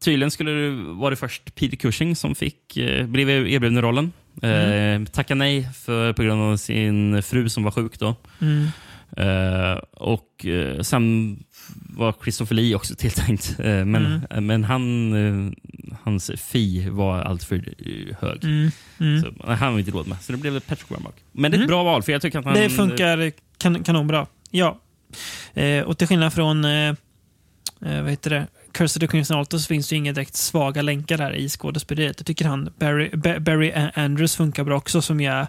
tydligen 0.04 0.32
skulle 0.32 0.52
det 0.52 0.72
vara 0.94 1.10
det 1.10 1.16
först 1.16 1.56
Peter 1.56 1.78
Cushing 1.78 2.16
som 2.16 2.36
fick, 2.36 2.78
eh, 2.78 3.06
blev 3.08 3.30
erbjuden 3.30 3.82
rollen. 3.82 4.12
Eh, 4.42 5.04
tackade 5.12 5.38
nej 5.38 5.70
för, 5.74 6.14
på 6.14 6.24
grund 6.24 6.42
av 6.42 6.58
sin 6.58 7.24
fru 7.24 7.50
som 7.50 7.64
var 7.64 7.72
sjuk 7.72 8.00
då. 8.00 8.16
Mm. 8.42 8.68
Eh, 9.18 9.78
och 9.92 10.46
eh, 10.46 10.82
sen 10.82 11.38
var 11.90 12.14
Christopher 12.24 12.56
Lee 12.56 12.76
också 12.76 12.96
tilltänkt. 12.96 13.56
Eh, 13.60 13.86
men 13.86 14.22
Mm. 14.32 14.46
men 14.46 14.64
han, 14.64 15.14
eh, 15.14 15.52
hans 16.04 16.32
fi 16.38 16.90
var 16.90 17.20
alltför 17.22 17.56
hög. 18.20 18.44
Mm. 18.44 18.72
Mm. 19.00 19.22
Så, 19.22 19.54
han 19.54 19.72
var 19.74 19.80
inte 19.80 19.92
råd 19.92 20.08
med. 20.08 20.22
Så 20.22 20.32
det 20.32 20.38
blev 20.38 20.60
Patrick 20.60 20.90
Warmark. 20.90 21.16
Men 21.32 21.52
det 21.52 21.56
är 21.56 21.60
ett 21.60 21.64
Mm. 21.64 21.68
bra 21.68 21.84
val, 21.84 22.04
för 22.04 22.12
jag 22.12 22.22
tycker 22.22 22.40
att 22.40 22.46
han... 22.46 22.54
Det 22.54 22.70
funkar 22.70 23.32
kan, 23.58 23.84
kanonbra. 23.84 24.28
Ja. 24.52 24.80
Och 25.86 25.98
till 25.98 26.08
skillnad 26.08 26.34
från 26.34 26.66
eh, 27.86 27.96
eh, 27.98 28.02
vad 28.02 28.12
heter 28.12 28.30
det? 28.30 28.48
Curse 28.72 29.06
of 29.06 29.12
Crimson 29.12 29.38
Altar 29.38 29.58
så 29.58 29.68
finns 29.68 29.90
det 29.90 29.96
ju 29.96 30.00
inga 30.00 30.14
direkt 30.14 30.36
svaga 30.36 30.82
länkar 30.82 31.18
här 31.18 31.36
i 31.36 31.50
skådespeleriet. 31.50 32.16
Jag 32.20 32.26
tycker 32.28 32.46
han, 32.46 32.70
Barry, 32.80 33.10
Ba- 33.14 33.40
Barry 33.40 33.72
Andrews 33.94 34.36
funkar 34.36 34.64
bra 34.64 34.78
också. 34.78 35.02
Som 35.02 35.22
jag, 35.22 35.48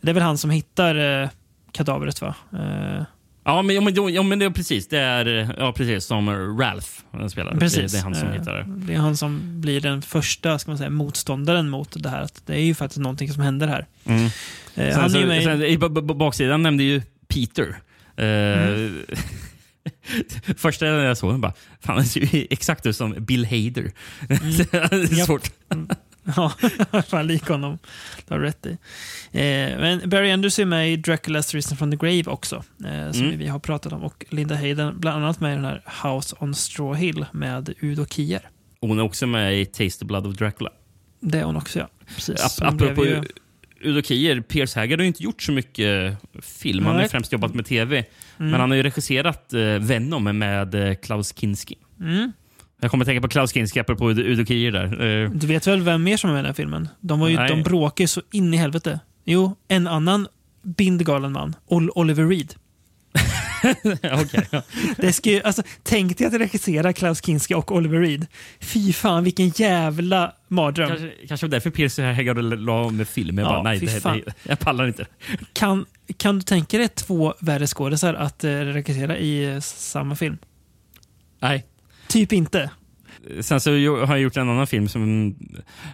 det 0.00 0.10
är 0.10 0.14
väl 0.14 0.22
han 0.22 0.38
som 0.38 0.50
hittar 0.50 1.22
eh, 1.22 1.28
kadavret 1.72 2.20
va? 2.20 2.34
Eh, 2.52 3.02
Ja, 3.44 3.62
men, 3.62 3.74
ja, 3.76 3.80
men, 3.82 4.14
ja, 4.14 4.22
men 4.22 4.38
det 4.38 4.44
är 4.44 4.50
precis. 4.50 4.88
Det 4.88 4.98
är 4.98 5.54
ja, 5.58 5.72
precis 5.72 6.04
som 6.04 6.30
Ralph 6.60 6.88
han 7.12 7.30
spelar. 7.30 7.54
Precis. 7.56 7.92
Det, 7.92 7.98
är 7.98 8.02
han 8.02 8.14
som 8.14 8.28
Eh, 8.28 8.34
hittar 8.34 8.54
det. 8.54 8.64
Det 8.86 8.94
är 8.94 8.98
han 8.98 9.16
som 9.16 9.60
blir 9.60 9.80
den 9.80 10.02
första 10.02 10.58
ska 10.58 10.70
man 10.70 10.78
säga, 10.78 10.90
motståndaren 10.90 11.68
mot 11.68 12.02
det 12.02 12.08
här. 12.08 12.22
Att 12.22 12.42
det 12.46 12.54
är 12.54 12.60
ju 12.60 12.74
faktiskt 12.74 13.00
någonting 13.00 13.32
som 13.32 13.42
händer 13.42 13.68
här. 13.68 13.86
Mm. 14.04 14.24
Eh, 14.24 14.30
Sen, 14.74 14.92
han 15.00 15.10
så, 15.10 15.18
med 15.20 15.42
sen, 15.42 15.62
I 15.62 15.78
baksidan 16.14 16.62
nämnde 16.62 16.84
ju 16.84 17.02
Peter. 17.28 17.76
Eh, 18.16 18.24
Mm. 18.26 19.04
Första 20.56 20.84
när 20.84 21.04
jag 21.04 21.18
såg 21.18 21.32
den 21.32 21.40
bara, 21.40 21.52
fan 21.80 21.96
han 21.96 22.06
ser 22.06 22.36
ju 22.36 22.46
exakt 22.50 22.86
ut 22.86 22.96
som 22.96 23.14
Bill 23.18 23.44
Hader. 23.44 23.92
Mm. 24.28 24.56
det 24.70 24.74
är 25.20 25.24
svårt. 25.24 25.50
Mm. 25.72 25.88
Ja, 26.36 26.52
fan 27.08 27.26
lik 27.26 27.48
honom. 27.48 27.78
Du 28.28 28.34
har 28.34 28.40
rätt 28.40 28.66
i. 28.66 28.70
Eh, 29.32 29.78
men 29.80 30.08
Barry 30.10 30.30
Andrews 30.30 30.58
är 30.58 30.64
med 30.64 30.92
i 30.92 30.96
Dracula's 30.96 31.54
Risen 31.54 31.76
from 31.76 31.90
the 31.90 31.96
Grave 31.96 32.24
också. 32.26 32.56
Eh, 32.84 33.12
som 33.12 33.22
Mm. 33.24 33.38
vi 33.38 33.46
har 33.46 33.58
pratat 33.58 33.92
om. 33.92 34.02
Och 34.04 34.24
Linda 34.28 34.54
Hayden 34.54 35.00
bland 35.00 35.24
annat 35.24 35.40
med 35.40 35.52
i 35.52 35.54
den 35.54 35.64
här 35.64 35.82
House 36.02 36.36
on 36.40 36.54
Straw 36.54 37.06
Hill 37.06 37.26
med 37.32 37.74
Udo 37.80 38.06
Kier. 38.06 38.48
Hon 38.80 38.98
är 38.98 39.02
också 39.02 39.26
med 39.26 39.60
i 39.60 39.64
Taste 39.66 39.98
the 39.98 40.04
Blood 40.04 40.26
of 40.26 40.34
Dracula. 40.36 40.70
Det 41.20 41.38
är 41.38 41.44
hon 41.44 41.56
också, 41.56 41.78
ja. 41.78 41.88
Precis. 42.14 42.36
Ap- 42.60 42.68
apropå 42.68 43.06
ju- 43.06 43.22
Udo 43.80 44.02
Kier, 44.02 44.40
Pierce 44.40 44.76
Haggard 44.80 44.98
har 44.98 45.02
ju 45.04 45.08
inte 45.08 45.22
gjort 45.22 45.42
så 45.42 45.52
mycket 45.52 46.16
film. 46.42 46.86
Han 46.86 46.96
har 46.96 47.04
främst 47.08 47.32
jobbat 47.32 47.54
med 47.54 47.66
tv. 47.66 48.04
Mm. 48.38 48.50
Men 48.50 48.60
han 48.60 48.70
har 48.70 48.76
ju 48.76 48.82
regisserat 48.82 49.52
eh, 49.52 49.60
Venom 49.60 50.24
med 50.24 50.74
eh, 50.74 50.94
Klaus 50.94 51.34
Kinski. 51.36 51.74
Mm. 52.00 52.32
Jag 52.80 52.90
kommer 52.90 53.04
att 53.04 53.06
tänka 53.06 53.20
på 53.22 53.28
Klaus 53.28 53.52
Kinski 53.52 53.80
apropå 53.80 54.10
Udo 54.10 54.22
Udo 54.22 54.44
Kier 54.44 54.72
där. 54.72 54.84
Eh, 55.24 55.30
Du 55.30 55.46
vet 55.46 55.66
väl 55.66 55.82
vem 55.82 56.02
mer 56.02 56.16
som 56.16 56.30
är 56.30 56.34
med 56.34 56.40
i 56.40 56.42
den 56.42 56.46
här 56.48 56.54
filmen? 56.54 56.88
De, 57.00 57.20
var 57.20 57.28
ju, 57.28 57.36
Nej. 57.36 57.48
de 57.48 57.62
bråkar 57.62 58.04
ju 58.04 58.08
så 58.08 58.22
in 58.32 58.54
i 58.54 58.56
helvete. 58.56 59.00
Jo, 59.24 59.56
en 59.68 59.86
annan 59.86 60.26
bindgalen 60.62 61.32
man. 61.32 61.56
Ol- 61.66 61.90
Oliver 61.94 62.26
Reed. 62.28 62.54
Okej, 64.22 64.46
ja. 64.50 64.62
Det 64.96 65.12
ska 65.12 65.30
ju, 65.30 65.42
alltså, 65.42 65.62
tänk 65.82 66.18
dig 66.18 66.26
att 66.26 66.32
regissera 66.32 66.92
Klaus 66.92 67.24
Kinski 67.24 67.54
och 67.54 67.72
Oliver 67.72 68.00
Reed. 68.00 68.26
Fy 68.60 68.92
fan, 68.92 69.24
vilken 69.24 69.48
jävla 69.48 70.32
mardröm. 70.48 70.88
Kanske, 70.88 71.12
kanske 71.28 71.48
därför 71.48 71.70
Pierce 71.70 72.02
Haggard 72.02 72.38
la 72.38 72.72
av 72.72 72.94
med 72.94 73.08
film. 73.08 73.38
Jag 73.38 73.44
Ja, 73.44 73.48
bara, 73.50 73.62
nej, 73.62 73.78
det, 73.78 74.02
det, 74.04 74.22
jag 74.42 74.58
pallar 74.58 74.86
inte. 74.86 75.06
Kan, 75.52 75.86
kan 76.16 76.34
du 76.38 76.42
tänka 76.42 76.78
dig 76.78 76.88
två 76.88 77.34
värre 77.40 77.66
skådisar 77.66 78.14
att 78.14 78.44
eh, 78.44 78.50
regissera 78.50 79.18
i 79.18 79.54
eh, 79.54 79.60
samma 79.60 80.16
film? 80.16 80.38
Nej. 81.40 81.66
Typ 82.08 82.32
inte. 82.32 82.70
Sen 83.40 83.60
så 83.60 83.70
har 83.70 83.76
jag 84.16 84.20
gjort 84.20 84.36
en 84.36 84.48
annan 84.48 84.66
film 84.66 84.88
som, 84.88 85.34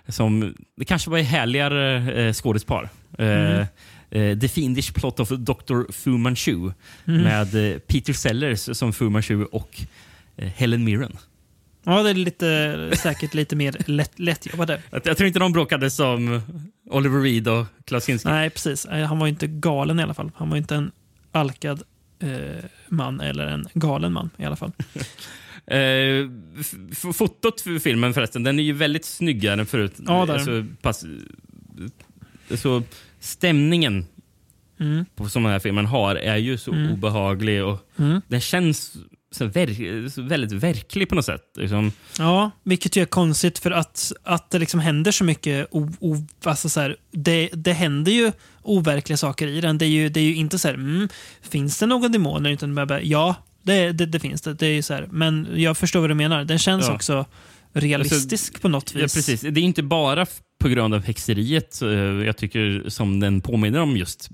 som 0.09 0.55
det 0.77 0.85
kanske 0.85 1.11
var 1.11 1.19
ett 1.19 1.27
härligare 1.27 2.13
eh, 2.27 2.33
skådespar. 2.33 2.89
Eh, 3.19 3.27
Mm. 3.29 3.67
Eh, 4.11 4.39
The 4.39 4.49
Fiendish 4.49 4.93
Plot 4.93 5.21
of 5.21 5.29
Dr. 5.29 5.93
Fu 5.93 6.11
Manchu 6.11 6.71
Mm. 7.05 7.23
med 7.23 7.73
eh, 7.73 7.79
Peter 7.79 8.13
Sellers 8.13 8.77
som 8.79 8.93
Fu 8.93 9.09
Manchu 9.11 9.45
och 9.45 9.81
eh, 10.37 10.49
Helen 10.49 10.85
Mirren. 10.85 11.17
Ja, 11.87 12.03
det 12.03 12.11
är 12.11 12.15
lite, 12.15 12.91
säkert 12.97 13.35
lite 13.35 13.57
mer 13.57 13.77
lätt, 13.87 14.19
lättjobbade. 14.19 14.83
Jag, 14.91 15.03
jag 15.07 15.17
tror 15.17 15.27
inte 15.27 15.39
de 15.39 15.53
bråkade 15.53 15.91
som 15.91 16.41
Oliver 16.91 17.21
Reed 17.21 17.49
och 17.49 17.67
Klaus 17.85 18.07
Kinski. 18.07 18.29
Nej, 18.29 18.51
precis. 18.51 18.85
Eh, 18.85 19.07
Han 19.07 19.19
var 19.19 19.27
ju 19.27 19.31
inte 19.31 19.47
galen 19.47 20.01
i 20.01 20.03
alla 20.03 20.15
fall. 20.15 20.31
Han 20.37 20.49
var 20.49 20.57
ju 20.57 20.61
inte 20.61 20.75
en 20.75 20.91
alkad 21.33 21.83
eh, 22.19 22.65
man 22.89 23.21
eller 23.21 23.47
en 23.47 23.67
galen 23.75 24.13
man 24.13 24.31
i 24.37 24.45
alla 24.45 24.57
fall. 24.57 24.73
Eh, 25.67 26.29
fotot 27.13 27.61
för 27.61 27.79
filmen 27.79 28.15
förresten, 28.15 28.43
den 28.43 28.59
är 28.59 28.63
ju 28.63 28.73
väldigt 28.73 29.05
snyggare 29.05 29.61
än 29.61 29.67
förut. 29.67 29.93
Ja, 30.07 30.27
det 30.27 30.33
är 30.33 30.37
alltså, 30.37 30.65
pass, 30.83 31.05
så 32.55 32.83
stämningen 33.25 34.07
Mm. 34.81 35.05
på, 35.17 35.29
som 35.29 35.43
den 35.43 35.53
här 35.53 35.59
filmen 35.59 35.87
har 35.87 36.17
är 36.17 36.37
ju 36.37 36.59
så 36.59 36.73
Mm. 36.73 36.93
obehaglig 36.93 37.65
och 37.65 37.81
Mm. 37.99 38.21
den 38.29 38.41
känns 38.41 38.97
så, 39.31 39.45
ver- 39.45 40.09
så 40.09 40.23
väldigt 40.23 40.53
verklig 40.53 41.09
på 41.09 41.15
något 41.15 41.25
sätt. 41.25 41.43
Liksom. 41.57 41.93
Ja, 42.19 42.51
vilket 42.63 42.97
ju 42.97 43.03
är 43.03 43.07
konstigt 43.07 43.59
för 43.59 43.71
att, 43.71 44.13
att 44.23 44.51
det 44.51 44.59
liksom 44.59 44.81
händer 44.81 45.13
så 45.13 45.25
mycket. 45.25 45.69
O, 45.71 45.91
o, 46.01 46.17
alltså 46.45 46.69
så 46.69 46.81
här, 46.81 46.97
det, 47.13 47.49
det 47.53 47.73
händer 47.73 48.13
ju 48.13 48.33
overkliga 48.63 49.17
saker 49.17 49.47
i 49.47 49.61
den. 49.61 49.79
Det 49.79 49.85
är 49.85 49.89
ju, 49.89 50.09
det 50.09 50.21
är 50.21 50.25
ju 50.25 50.35
inte 50.37 50.59
så 50.59 50.69
här, 50.69 50.75
mm, 50.75 51.09
finns 51.43 51.79
det 51.79 51.87
någon 51.87 52.13
demon? 52.13 52.47
Utan 52.47 52.75
bara, 52.75 53.03
ja, 53.03 53.35
det, 53.63 53.93
det, 53.93 54.07
det 54.07 54.21
finns 54.21 54.43
det. 54.43 54.55
det 54.55 54.67
är 54.67 54.83
så 54.83 54.95
här, 54.95 55.09
men 55.11 55.49
jag 55.55 55.77
förstår 55.79 56.01
vad 56.01 56.11
du 56.11 56.15
menar. 56.15 56.45
Den 56.45 56.59
känns 56.59 56.87
Ja. 56.89 56.95
också 56.95 57.25
realistisk 57.75 58.63
på 58.63 58.69
något 58.69 58.95
vis. 58.95 59.01
Ja, 59.03 59.09
precis. 59.19 59.41
Det 59.41 59.61
är 59.61 59.65
inte 59.65 59.83
bara 59.83 60.27
på 60.59 60.69
grund 60.69 60.95
av 60.95 61.05
häxeriet 61.05 61.83
eh, 61.83 61.89
jag 62.27 62.37
tycker 62.37 62.85
som 62.89 63.21
den 63.21 63.41
påminner 63.41 63.81
om 63.81 63.97
just 63.97 64.29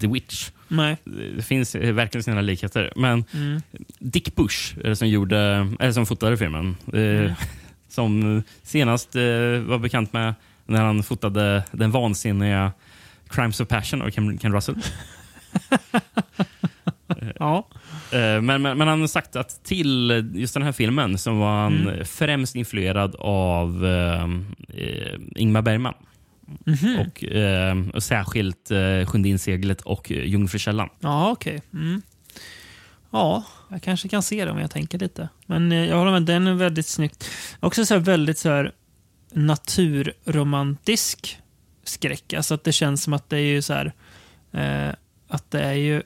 The 0.00 0.06
Witch. 0.06 0.50
Nej. 0.68 0.96
Det 1.36 1.42
finns 1.42 1.74
eh, 1.74 1.92
verkligen 1.92 2.22
sina 2.22 2.40
likheter. 2.40 2.92
Men 2.96 3.24
Mm. 3.34 3.62
Dick 3.98 4.34
Bush 4.36 4.78
det 4.78 4.96
som, 4.96 5.08
gjorde, 5.08 5.38
eller 5.80 5.92
som 5.92 6.06
fotade 6.06 6.36
filmen. 6.36 6.76
Eh, 6.92 7.00
Mm. 7.00 7.32
Som 7.88 8.42
senast 8.62 9.16
eh, 9.16 9.22
var 9.66 9.78
bekant 9.78 10.12
med 10.12 10.34
när 10.66 10.82
han 10.82 11.02
fotade 11.02 11.62
den 11.72 11.90
vansinniga 11.90 12.72
Crimes 13.28 13.60
of 13.60 13.68
Passion 13.68 14.02
av 14.02 14.10
Ken 14.10 14.52
Russell. 14.54 14.74
Ja. 17.38 17.68
Eh, 18.12 18.40
Men, 18.42 18.62
men, 18.62 18.78
men 18.78 18.88
han 18.88 19.00
har 19.00 19.06
sagt 19.06 19.36
att 19.36 19.64
till 19.64 20.30
just 20.34 20.54
den 20.54 20.62
här 20.62 20.72
filmen 20.72 21.18
så 21.18 21.34
var 21.34 21.62
han 21.62 21.80
Mm. 21.88 22.04
främst 22.04 22.54
influerad 22.54 23.14
av 23.18 23.86
eh, 23.86 24.24
eh, 24.84 25.18
Ingmar 25.36 25.62
Bergman. 25.62 25.94
Mhm. 26.66 26.98
Och, 27.00 27.24
eh, 27.24 27.76
och 27.94 28.02
särskilt 28.02 28.70
eh, 28.70 29.06
Sjunde 29.06 29.28
inseglet 29.28 29.80
och 29.80 30.10
Jungfrukällan. 30.10 30.88
Ja, 31.00 31.30
okej. 31.30 31.62
Mm. 31.74 32.02
Ja, 33.10 33.44
jag 33.68 33.82
kanske 33.82 34.08
kan 34.08 34.22
se 34.22 34.44
det 34.44 34.50
om 34.50 34.58
jag 34.58 34.70
tänker 34.70 34.98
lite. 34.98 35.28
Men 35.46 35.72
eh, 35.72 35.84
jag 35.84 35.96
håller 35.96 36.12
med, 36.12 36.22
den 36.22 36.46
är 36.46 36.54
väldigt 36.54 36.86
snyggt. 36.86 37.30
Också 37.60 37.86
så 37.86 37.98
väldigt 37.98 38.38
så 38.38 38.48
här 38.48 38.72
naturromantisk 39.32 41.38
skräck. 41.84 42.32
Alltså 42.32 42.54
att 42.54 42.64
det 42.64 42.72
känns 42.72 43.02
som 43.02 43.12
att 43.12 43.30
det 43.30 43.36
är 43.36 43.40
ju 43.40 43.62
så 43.62 43.74
här 43.74 43.92
eh, 44.52 44.94
att 45.28 45.50
det 45.50 45.60
är 45.60 45.72
ju 45.74 46.02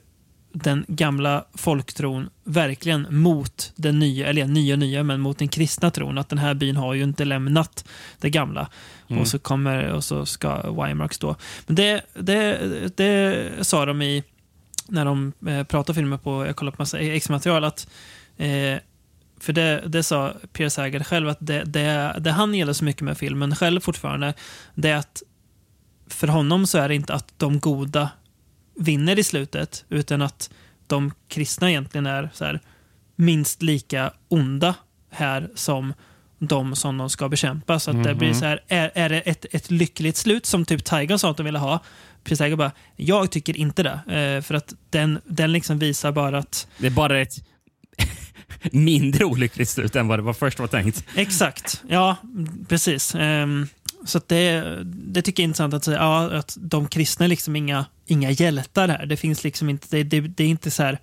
den 0.54 0.84
gamla 0.88 1.44
folktron 1.54 2.30
verkligen 2.44 3.06
mot 3.10 3.72
den 3.76 3.98
nya, 3.98 4.26
eller 4.26 4.46
nya 4.46 4.76
nya, 4.76 5.02
men 5.02 5.20
mot 5.20 5.38
den 5.38 5.48
kristna 5.48 5.90
tron. 5.90 6.18
Att 6.18 6.28
den 6.28 6.38
här 6.38 6.54
byn 6.54 6.76
har 6.76 6.94
ju 6.94 7.02
inte 7.02 7.24
lämnat 7.24 7.84
det 8.20 8.30
gamla. 8.30 8.68
Mm. 9.08 9.22
Och 9.22 9.28
så 9.28 9.38
kommer 9.38 9.92
och 9.92 10.04
så 10.04 10.26
ska 10.26 10.72
Weimark 10.72 11.14
stå. 11.14 11.36
Men 11.66 11.76
det, 11.76 12.02
det, 12.14 12.58
det 12.96 13.50
sa 13.66 13.86
de 13.86 14.02
i 14.02 14.24
när 14.88 15.04
de 15.04 15.32
eh, 15.46 15.64
pratade 15.64 15.96
filmer 15.96 16.16
på, 16.16 16.46
jag 16.46 16.56
kollade 16.56 16.76
på 16.76 16.82
massa 16.82 16.98
extra-material, 16.98 17.64
att 17.64 17.88
eh, 18.36 18.78
för 19.40 19.52
det, 19.52 19.82
det 19.86 20.02
sa 20.02 20.32
Pierce 20.52 20.80
Haggard 20.80 21.06
själv, 21.06 21.28
att 21.28 21.38
det, 21.40 21.64
det, 21.64 22.16
det 22.20 22.30
han 22.30 22.54
gillar 22.54 22.72
så 22.72 22.84
mycket 22.84 23.02
med 23.02 23.18
filmen 23.18 23.56
själv 23.56 23.80
fortfarande, 23.80 24.34
det 24.74 24.90
är 24.90 24.96
att 24.96 25.22
för 26.08 26.28
honom 26.28 26.66
så 26.66 26.78
är 26.78 26.88
det 26.88 26.94
inte 26.94 27.14
att 27.14 27.34
de 27.36 27.60
goda 27.60 28.10
vinner 28.76 29.18
i 29.18 29.22
slutet, 29.24 29.84
utan 29.88 30.22
att 30.22 30.50
de 30.86 31.12
kristna 31.28 31.70
egentligen 31.70 32.06
är 32.06 32.30
så 32.34 32.44
här, 32.44 32.60
minst 33.16 33.62
lika 33.62 34.12
onda 34.28 34.74
här 35.10 35.50
som 35.54 35.94
de 36.38 36.76
som 36.76 36.98
de 36.98 37.10
ska 37.10 37.28
bekämpa. 37.28 37.78
Så 37.80 37.90
att 37.90 38.04
det 38.04 38.14
blir 38.14 38.28
Mhm. 38.28 38.38
så 38.38 38.44
här, 38.44 38.60
är, 38.68 38.90
är 38.94 39.08
det 39.08 39.20
ett, 39.20 39.46
ett 39.50 39.70
lyckligt 39.70 40.16
slut 40.16 40.46
som 40.46 40.64
typ 40.64 40.84
Tiger 40.84 41.16
sa 41.16 41.30
att 41.30 41.36
de 41.36 41.42
ville 41.46 41.58
ha? 41.58 41.78
Precis 42.24 42.38
Tiger 42.38 42.56
bara, 42.56 42.72
jag 42.96 43.30
tycker 43.30 43.56
inte 43.56 43.82
det. 43.82 44.14
Eh, 44.20 44.42
för 44.42 44.54
att 44.54 44.74
den, 44.90 45.20
den 45.24 45.52
liksom 45.52 45.78
visar 45.78 46.12
bara 46.12 46.38
att 46.38 46.66
Det 46.78 46.86
är 46.86 46.90
bara 46.90 47.20
ett 47.20 47.34
mindre 48.72 49.24
olyckligt 49.24 49.68
slut 49.68 49.96
än 49.96 50.08
vad 50.08 50.18
det 50.18 50.22
var 50.22 50.32
först 50.32 50.58
var 50.58 50.66
tänkt. 50.66 51.04
Exakt, 51.16 51.82
ja 51.88 52.16
precis. 52.68 53.14
Ehm, 53.14 53.68
så 54.04 54.20
det, 54.26 54.62
det 54.84 55.22
tycker 55.22 55.42
jag 55.42 55.44
är 55.44 55.48
intressant 55.48 55.74
att 55.74 55.84
säga. 55.84 55.98
Ja, 55.98 56.30
att 56.38 56.56
de 56.60 56.88
kristna 56.88 57.24
är 57.24 57.28
liksom 57.28 57.56
inga, 57.56 57.84
inga 58.06 58.30
hjältar 58.30 58.88
här. 58.88 59.06
Det 59.06 59.16
finns 59.16 59.44
liksom 59.44 59.68
inte, 59.70 59.86
det, 59.90 60.02
det, 60.02 60.20
det 60.20 60.44
är 60.44 60.48
inte 60.48 60.70
så 60.70 60.82
här. 60.82 60.98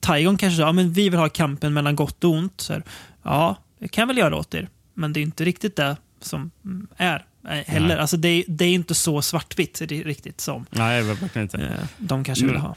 Taigon 0.00 0.36
kanske 0.36 0.56
sa, 0.56 0.62
ja, 0.62 0.72
men 0.72 0.92
vi 0.92 1.08
vill 1.08 1.18
ha 1.20 1.28
kampen 1.28 1.72
mellan 1.74 1.96
gott 1.96 2.24
och 2.24 2.30
ont. 2.30 2.60
Så 2.60 2.72
här, 2.72 2.82
ja, 3.22 3.56
det 3.78 3.88
kan 3.88 4.02
jag 4.02 4.06
väl 4.06 4.18
göra 4.18 4.36
åt 4.36 4.54
er. 4.54 4.68
Men 4.94 5.12
det 5.12 5.20
är 5.20 5.22
inte 5.22 5.44
riktigt 5.44 5.76
det 5.76 5.96
som 6.20 6.50
är 6.96 7.24
eh, 7.48 7.50
heller. 7.50 7.88
Nej. 7.88 7.98
Alltså 7.98 8.16
det, 8.16 8.44
det 8.48 8.64
är 8.64 8.72
inte 8.72 8.94
så 8.94 9.22
svartvitt 9.22 9.80
ri- 9.80 10.04
riktigt 10.04 10.40
som 10.40 10.66
Nej, 10.70 11.02
verkligen 11.02 11.42
inte. 11.42 11.58
eh, 11.58 11.86
de 11.98 12.24
kanske 12.24 12.46
vill 12.46 12.56
ha. 12.56 12.76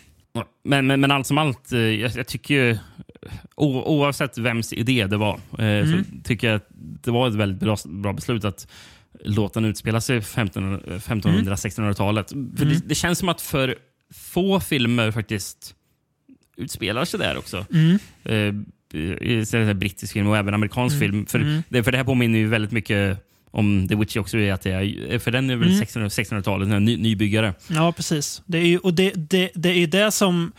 Men, 0.64 0.88
men, 0.88 1.02
men 1.02 1.12
allt 1.12 1.28
som 1.28 1.38
allt, 1.38 1.72
eh, 1.72 1.80
jag, 1.80 2.12
jag 2.16 2.28
tycker 2.28 2.54
ju, 2.54 2.78
o, 3.56 3.82
oavsett 3.82 4.38
vems 4.38 4.74
idé 4.74 5.08
det 5.08 5.18
var, 5.18 5.40
eh, 5.60 5.66
Mm. 5.66 6.04
så 6.04 6.10
tycker 6.24 6.48
jag 6.48 6.56
att 6.56 6.68
det 7.04 7.12
var 7.12 7.28
ett 7.28 7.34
väldigt 7.36 7.60
bra, 7.60 7.78
bra 7.86 8.14
beslut 8.14 8.46
att 8.46 8.68
låta 9.26 9.60
den 9.60 9.70
utspela 9.70 10.02
sig 10.02 10.18
1500 10.18 10.80
1500-1600-talet. 11.00 12.30
För 12.30 12.36
Mm. 12.38 12.54
det, 12.56 12.82
det 12.86 12.96
känns 12.96 13.20
som 13.20 13.30
att 13.30 13.42
för 13.42 13.76
få 14.14 14.60
filmer 14.60 15.12
faktiskt 15.12 15.76
utspelar 16.58 17.06
sig 17.06 17.20
där 17.20 17.38
också. 17.38 17.66
Mm. 17.74 18.00
Eh, 18.24 18.54
här 19.66 19.74
brittisk 19.74 20.14
film 20.14 20.28
och 20.28 20.38
även 20.38 20.54
amerikansk 20.54 20.96
Mm. 20.96 21.10
film. 21.12 21.26
För, 21.26 21.40
Mm. 21.40 21.64
det, 21.70 21.84
för 21.84 21.92
det 21.92 21.98
här 21.98 22.06
påminner 22.06 22.40
ju 22.40 22.48
väldigt 22.48 22.72
mycket 22.72 23.28
om 23.52 23.88
The 23.88 23.96
Witch 23.96 24.18
också. 24.18 24.38
Är 24.38 24.54
att 24.54 24.62
det 24.62 24.72
är, 24.72 25.20
för 25.20 25.32
den 25.32 25.50
är 25.50 25.56
väl 25.56 25.68
Mm. 25.68 25.82
1600 25.82 26.10
1600-talet, 26.10 26.70
en 26.70 26.86
ny, 26.86 26.98
nybyggare. 26.98 27.54
Ja, 27.68 27.92
precis. 27.92 28.42
Det 28.46 28.58
är 28.58 28.66
ju, 28.68 28.78
och 28.78 28.94
det, 28.94 29.12
det, 29.16 29.52
det 29.56 29.70
är 29.70 29.88
det 29.88 30.12
som... 30.12 30.52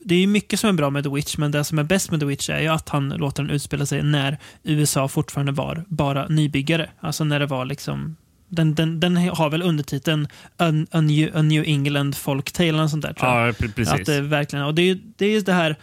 Det 0.00 0.14
är 0.14 0.26
mycket 0.26 0.60
som 0.60 0.68
är 0.70 0.72
bra 0.72 0.90
med 0.90 1.04
The 1.04 1.10
Witch, 1.10 1.36
men 1.38 1.50
det 1.50 1.64
som 1.64 1.78
är 1.78 1.82
bäst 1.82 2.10
med 2.10 2.20
The 2.20 2.26
Witch 2.26 2.50
är 2.50 2.60
ju 2.60 2.68
att 2.68 2.88
han 2.88 3.08
låter 3.08 3.42
den 3.42 3.52
utspela 3.52 3.86
sig 3.86 4.02
när 4.02 4.38
USA 4.62 5.08
fortfarande 5.08 5.52
var 5.52 5.84
bara 5.88 6.28
nybyggare. 6.28 6.90
Alltså 7.00 7.24
när 7.24 7.40
det 7.40 7.46
var 7.46 7.64
liksom... 7.64 8.16
Den, 8.50 8.74
den, 8.74 9.00
den 9.00 9.16
har 9.16 9.50
väl 9.50 9.62
undertiteln 9.62 10.28
A, 10.56 10.72
A, 10.90 11.00
New, 11.00 11.36
A 11.36 11.42
New 11.42 11.64
England 11.66 12.16
Folktale 12.16 12.68
eller 12.68 12.86
sånt 12.86 13.02
där. 13.02 13.12
Tror 13.12 13.30
jag. 13.32 13.48
Ja, 13.48 13.52
pre- 13.52 13.72
precis. 13.72 13.94
Att 13.94 14.06
det 14.06 14.20
verkligen, 14.20 14.64
och 14.64 14.74
det 14.74 14.82
är 14.82 14.86
ju 14.86 14.98
det, 15.16 15.26
är 15.26 15.40
det 15.40 15.52
här 15.52 15.76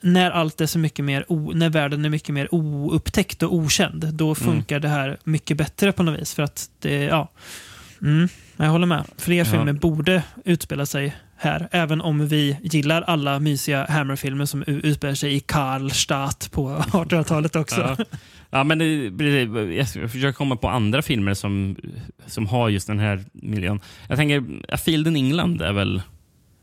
när 0.00 0.30
allt 0.30 0.60
är 0.60 0.66
så 0.66 0.78
mycket 0.78 1.04
mer, 1.04 1.24
o, 1.28 1.52
när 1.54 1.70
världen 1.70 2.04
är 2.04 2.08
mycket 2.08 2.34
mer 2.34 2.54
oupptäckt 2.54 3.42
och 3.42 3.54
okänd, 3.54 4.14
då 4.14 4.34
funkar 4.34 4.80
det 4.80 4.88
här 4.88 5.16
mycket 5.24 5.56
bättre 5.56 5.92
på 5.92 6.02
något 6.02 6.20
vis. 6.20 6.34
För 6.34 6.42
att 6.42 6.70
det, 6.80 7.04
ja. 7.04 7.30
Mm, 8.02 8.28
jag 8.56 8.66
håller 8.66 8.86
med. 8.86 9.04
Fler 9.18 9.36
Ja. 9.36 9.44
filmer 9.44 9.72
borde 9.72 10.22
utspela 10.44 10.86
sig 10.86 11.16
här, 11.36 11.68
även 11.70 12.00
om 12.00 12.28
vi 12.28 12.56
gillar 12.62 13.02
alla 13.02 13.38
mysiga 13.38 13.86
Hammer-filmer 13.88 14.44
som 14.44 14.62
utspelar 14.66 15.14
sig 15.14 15.34
i 15.34 15.40
Karlstadt 15.40 16.50
på 16.52 16.68
1800-talet 16.78 17.56
också. 17.56 17.80
Ja. 17.98 18.04
Ja, 18.50 18.64
men 18.64 18.80
jag 19.76 19.88
försöker 19.88 20.32
komma 20.32 20.56
på 20.56 20.68
andra 20.68 21.02
filmer 21.02 21.34
som, 21.34 21.76
som 22.26 22.46
har 22.46 22.68
just 22.68 22.86
den 22.86 22.98
här 22.98 23.24
miljön. 23.32 23.80
Jag 24.08 24.18
tänker, 24.18 24.44
A 24.68 24.76
Field 24.76 25.06
in 25.06 25.16
England 25.16 25.62
är 25.62 25.72
väl 25.72 26.02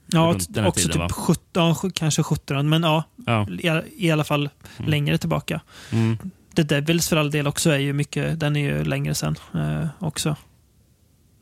Ja, 0.08 0.30
också 0.35 0.48
tiden, 0.48 1.00
va? 1.00 1.08
typ 1.08 1.11
17, 1.11 1.43
ja, 1.53 1.76
kanske 1.95 2.24
17, 2.24 2.69
men 2.69 2.84
ja, 2.84 3.03
Ja. 3.26 3.48
i, 3.50 4.06
i 4.08 4.11
alla 4.11 4.24
fall 4.24 4.50
längre 4.77 5.18
tillbaka. 5.18 5.61
Mm. 5.92 6.18
The 6.56 6.64
Devils 6.64 7.10
för 7.10 7.18
all 7.18 7.32
del 7.32 7.48
också 7.48 7.69
är 7.72 7.77
ju 7.77 7.93
mycket, 7.93 8.40
den 8.40 8.56
är 8.56 8.60
ju 8.61 8.84
längre 8.84 9.16
sen 9.16 9.35
eh, 9.53 9.88
också. 10.00 10.35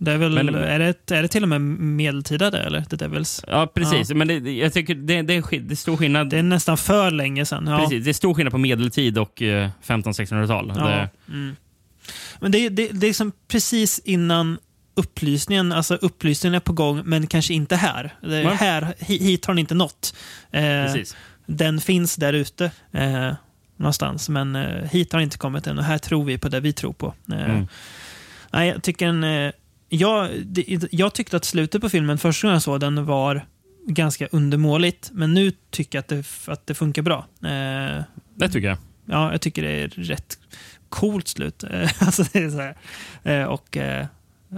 Det 0.04 0.12
är 0.12 0.18
väl, 0.18 0.44
Men- 0.44 0.56
är, 0.56 0.80
det, 0.80 1.12
är 1.12 1.22
det 1.22 1.28
till 1.28 1.44
och 1.44 1.50
med 1.50 1.62
medeltida 1.62 2.52
det 2.52 2.60
eller? 2.60 2.82
The 2.82 2.96
Devils? 2.96 3.44
Ja, 3.48 3.68
precis. 3.76 4.10
Ja. 4.10 4.16
Men 4.16 4.28
det, 4.28 4.52
jag 4.52 4.74
tycker 4.74 4.96
det, 4.96 5.22
det, 5.22 5.34
är, 5.34 5.60
det 5.60 5.74
är 5.74 5.76
stor 5.76 5.98
skillnad. 5.98 6.30
Det 6.30 6.38
är 6.38 6.44
nästan 6.44 6.78
för 6.78 7.12
länge 7.12 7.46
sen. 7.46 7.68
Ja. 7.68 7.78
Precis, 7.80 8.04
det 8.04 8.12
är 8.12 8.14
stor 8.14 8.34
skillnad 8.34 8.52
på 8.52 8.58
medeltid 8.58 9.18
och 9.18 9.42
eh, 9.42 9.70
1500-1600-tal. 9.86 10.74
Ja. 10.76 11.08
Mm. 11.28 11.56
Men 12.40 12.52
det, 12.52 12.70
det, 12.70 12.88
det 12.92 13.08
är 13.08 13.14
som 13.14 13.32
precis 13.48 14.00
innan 14.00 14.58
upplysningen, 14.96 15.72
alltså 15.72 15.96
upplysningen 15.96 16.56
är 16.56 16.60
på 16.60 16.74
gång 16.74 17.02
men 17.06 17.28
kanske 17.28 17.54
inte 17.54 17.76
här. 17.76 18.14
Det, 18.22 18.44
här 18.50 18.82
hi- 19.00 19.24
hit 19.24 19.46
har 19.46 19.54
den 19.54 19.60
inte 19.60 19.76
nått. 19.76 20.16
Eh, 20.52 20.94
den 21.46 21.82
finns 21.82 22.16
där 22.16 22.34
ute 22.34 22.72
eh, 22.92 23.34
någonstans 23.78 24.30
men 24.30 24.56
eh, 24.56 24.90
hit 24.92 25.14
har 25.14 25.20
inte 25.20 25.38
kommit 25.38 25.68
än 25.68 25.78
och 25.78 25.84
här 25.84 25.98
tror 25.98 26.24
vi 26.26 26.38
på 26.38 26.50
det 26.50 26.60
vi 26.60 26.74
tror 26.74 26.94
på. 26.94 27.14
Eh, 27.32 27.46
Mm. 27.46 27.68
Nej, 28.54 28.70
jag 28.70 28.84
tycker 28.84 29.08
en, 29.08 29.24
eh, 29.24 29.52
jag, 29.94 30.30
det, 30.46 30.88
jag 30.92 31.14
tyckte 31.14 31.38
att 31.38 31.46
slutet 31.46 31.82
på 31.82 31.90
filmen, 31.90 32.18
första 32.18 32.48
gången 32.48 32.56
jag 32.56 32.62
såg 32.62 32.80
den, 32.80 33.06
var 33.06 33.46
ganska 33.88 34.28
undermåligt. 34.32 35.10
Men 35.14 35.34
nu 35.34 35.52
tycker 35.70 35.98
jag 35.98 36.02
att 36.02 36.08
det, 36.08 36.52
att 36.52 36.68
det 36.68 36.74
funkar 36.74 37.02
bra. 37.02 37.26
Eh, 37.44 38.04
det 38.36 38.50
tycker 38.50 38.68
jag. 38.68 38.78
Ja, 39.06 39.32
jag 39.32 39.42
tycker 39.42 39.62
det 39.62 39.70
är 39.70 39.88
rätt 39.88 40.38
coolt 40.90 41.28
slut. 41.28 41.64
Alltså 42.00 42.24
det 42.34 42.40
är 42.40 42.50
så. 42.50 42.74
Eh, 43.30 43.44
och, 43.44 43.78
eh, 43.78 44.06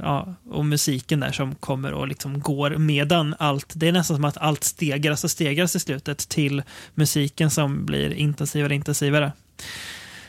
ja, 0.01 0.35
och 0.49 0.65
musiken 0.65 1.19
där 1.19 1.31
som 1.31 1.55
kommer 1.55 1.93
och 1.93 2.07
liksom 2.07 2.39
går 2.39 2.77
medan 2.77 3.35
allt. 3.39 3.73
Det 3.75 3.87
är 3.87 3.91
nästan 3.91 4.17
som 4.17 4.25
att 4.25 4.37
allt 4.37 4.63
stegras 4.63 5.23
och 5.23 5.31
stegras 5.31 5.75
i 5.75 5.79
slutet 5.79 6.17
till 6.17 6.63
musiken 6.93 7.49
som 7.49 7.85
blir 7.85 8.13
intensivare 8.13 8.69
och 8.69 8.75
intensivare. 8.75 9.31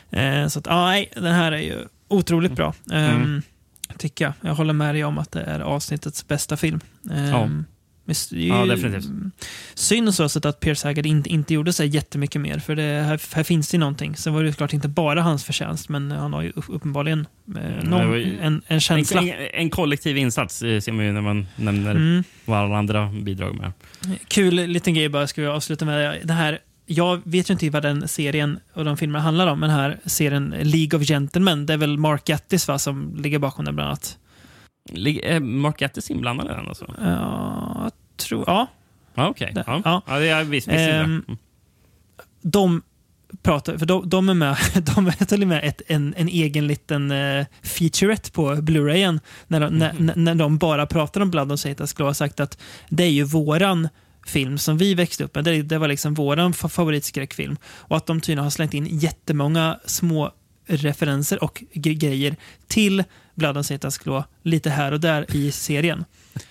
Eh, 0.09 0.47
så 0.47 0.59
att, 0.59 0.65
ja, 0.65 0.85
nej, 0.85 1.11
den 1.13 1.35
här 1.35 1.51
är 1.51 1.61
ju 1.61 1.87
otroligt 2.07 2.55
bra. 2.55 2.73
Mm. 2.91 3.41
Tycker 3.97 4.25
jag. 4.25 4.33
Jag 4.41 4.55
håller 4.55 4.73
med 4.73 4.95
dig 4.95 5.03
om 5.03 5.17
att 5.17 5.31
det 5.31 5.41
är 5.41 5.59
avsnittets 5.59 6.27
bästa 6.27 6.57
film. 6.57 6.79
Ja. 7.01 7.49
är 8.07 8.47
Ja, 8.47 8.65
definitivt. 8.65 9.09
Synd 9.73 10.07
så 10.15 10.29
sätt 10.29 10.45
att 10.45 10.59
Pierce 10.59 10.83
Haggard 10.87 11.05
inte, 11.05 11.29
inte 11.29 11.53
gjorde 11.53 11.73
så 11.73 11.83
jättemycket 11.83 12.41
mer, 12.41 12.59
för 12.59 12.75
det, 12.75 12.81
här, 13.05 13.35
här 13.35 13.43
finns 13.43 13.69
det 13.69 13.77
någonting. 13.77 14.15
Sen 14.15 14.33
var 14.33 14.43
det 14.43 14.47
ju 14.49 14.53
klart 14.53 14.73
inte 14.73 14.87
bara 14.87 15.21
hans 15.21 15.43
förtjänst, 15.43 15.89
men 15.89 16.11
han 16.11 16.33
har 16.33 16.41
ju 16.41 16.49
upp- 16.55 16.65
uppenbarligen 16.69 17.27
eh, 17.47 17.53
det 17.81 17.83
någon, 17.89 18.13
ju- 18.19 18.39
en, 18.41 18.61
en 18.67 18.79
känsla. 18.79 19.21
En, 19.21 19.33
en, 19.53 19.69
kollektiv 19.69 20.17
insats 20.17 20.61
eh, 20.61 20.79
ser 20.79 20.91
man 20.91 21.05
ju 21.05 21.11
när 21.11 21.21
man 21.21 21.47
nämner 21.55 21.91
Mm. 21.95 22.23
vad 22.45 22.57
alla 22.59 22.77
andra 22.77 23.07
bidrag 23.21 23.55
med. 23.55 23.71
Kul 24.27 24.53
liten 24.55 24.93
grej 24.93 25.09
bara, 25.09 25.27
ska 25.27 25.41
vi 25.41 25.47
avsluta 25.47 25.85
med. 25.85 26.19
Det 26.23 26.33
här, 26.33 26.59
jag 26.85 27.21
vet 27.23 27.49
ju 27.49 27.51
inte 27.53 27.69
vad 27.69 27.83
den 27.83 28.07
serien 28.07 28.59
och 28.73 28.85
de 28.85 28.97
filmerna 28.97 29.23
handlar 29.23 29.47
om, 29.47 29.59
men 29.59 29.69
här 29.69 29.99
serien 30.05 30.53
League 30.63 30.99
of 30.99 31.05
Gentlemen, 31.07 31.65
det 31.65 31.73
är 31.73 31.77
väl 31.77 31.97
Mark 31.97 32.25
Gatiss 32.25 32.67
va, 32.67 32.79
som 32.79 33.15
ligger 33.15 33.39
bakom 33.39 33.65
den 33.65 33.75
bland 33.75 33.87
annat. 33.87 34.17
Lig- 34.91 35.21
Är 35.23 35.39
Mark 35.39 35.77
Gatiss 35.79 36.11
inblandad 36.11 36.45
i 36.45 36.49
den? 36.49 36.67
Alltså? 36.67 36.95
Ja, 37.01 37.81
jag 37.83 37.91
tror... 38.17 38.43
Ja. 38.47 38.67
Ja, 39.15 39.27
okej. 39.29 39.51
Det- 39.55 39.63
Ja. 39.67 39.81
ja. 39.85 40.01
Ja. 40.07 40.19
är 40.21 40.43
visst, 40.43 40.67
visst. 40.67 40.77
Ehm, 40.79 41.03
Mm. 41.27 41.37
de 42.41 42.81
pratar, 43.43 43.77
för 43.77 43.85
de, 43.85 44.09
de 44.09 44.29
är 44.29 44.33
med, 44.33 44.57
de 44.95 45.07
är 45.07 45.25
till 45.25 45.41
och 45.41 45.47
med 45.47 45.63
ett, 45.63 45.81
en, 45.87 46.13
en 46.17 46.27
egen 46.27 46.67
liten 46.67 47.11
uh, 47.11 47.45
featurette 47.63 48.31
på 48.31 48.55
Blu-rayen 48.55 49.19
när, 49.47 49.59
de- 49.59 49.77
när, 49.77 49.93
när, 49.99 50.15
när 50.15 50.35
de 50.35 50.57
bara 50.57 50.85
pratar 50.85 51.21
om 51.21 51.31
Blood 51.31 51.51
on 51.51 51.57
Satan's 51.57 51.95
Claw 51.95 52.09
och 52.09 52.17
sagt 52.17 52.39
att 52.39 52.57
det 52.89 53.03
är 53.03 53.09
ju 53.09 53.23
våran 53.23 53.89
film 54.25 54.57
som 54.57 54.77
vi 54.77 54.93
växte 54.93 55.23
upp 55.23 55.35
med. 55.35 55.43
Det, 55.43 55.61
det 55.61 55.77
var 55.77 55.87
liksom 55.87 56.15
fa- 56.17 56.67
favoritskräckfilm. 56.67 57.57
Och 57.65 57.97
att 57.97 58.05
de 58.05 58.21
tydligen 58.21 58.43
har 58.43 58.49
slängt 58.51 58.73
in 58.73 58.87
jättemånga 58.99 59.79
små 59.85 60.31
referenser 60.67 61.43
och 61.43 61.63
gre- 61.73 61.93
grejer 61.93 62.35
till 62.67 63.03
Blood 63.35 63.57
on 63.57 63.63
Satan's 63.63 64.01
Claw 64.03 64.23
lite 64.43 64.69
här 64.69 64.91
och 64.91 64.99
där 64.99 65.35
i 65.35 65.51
serien. 65.51 66.05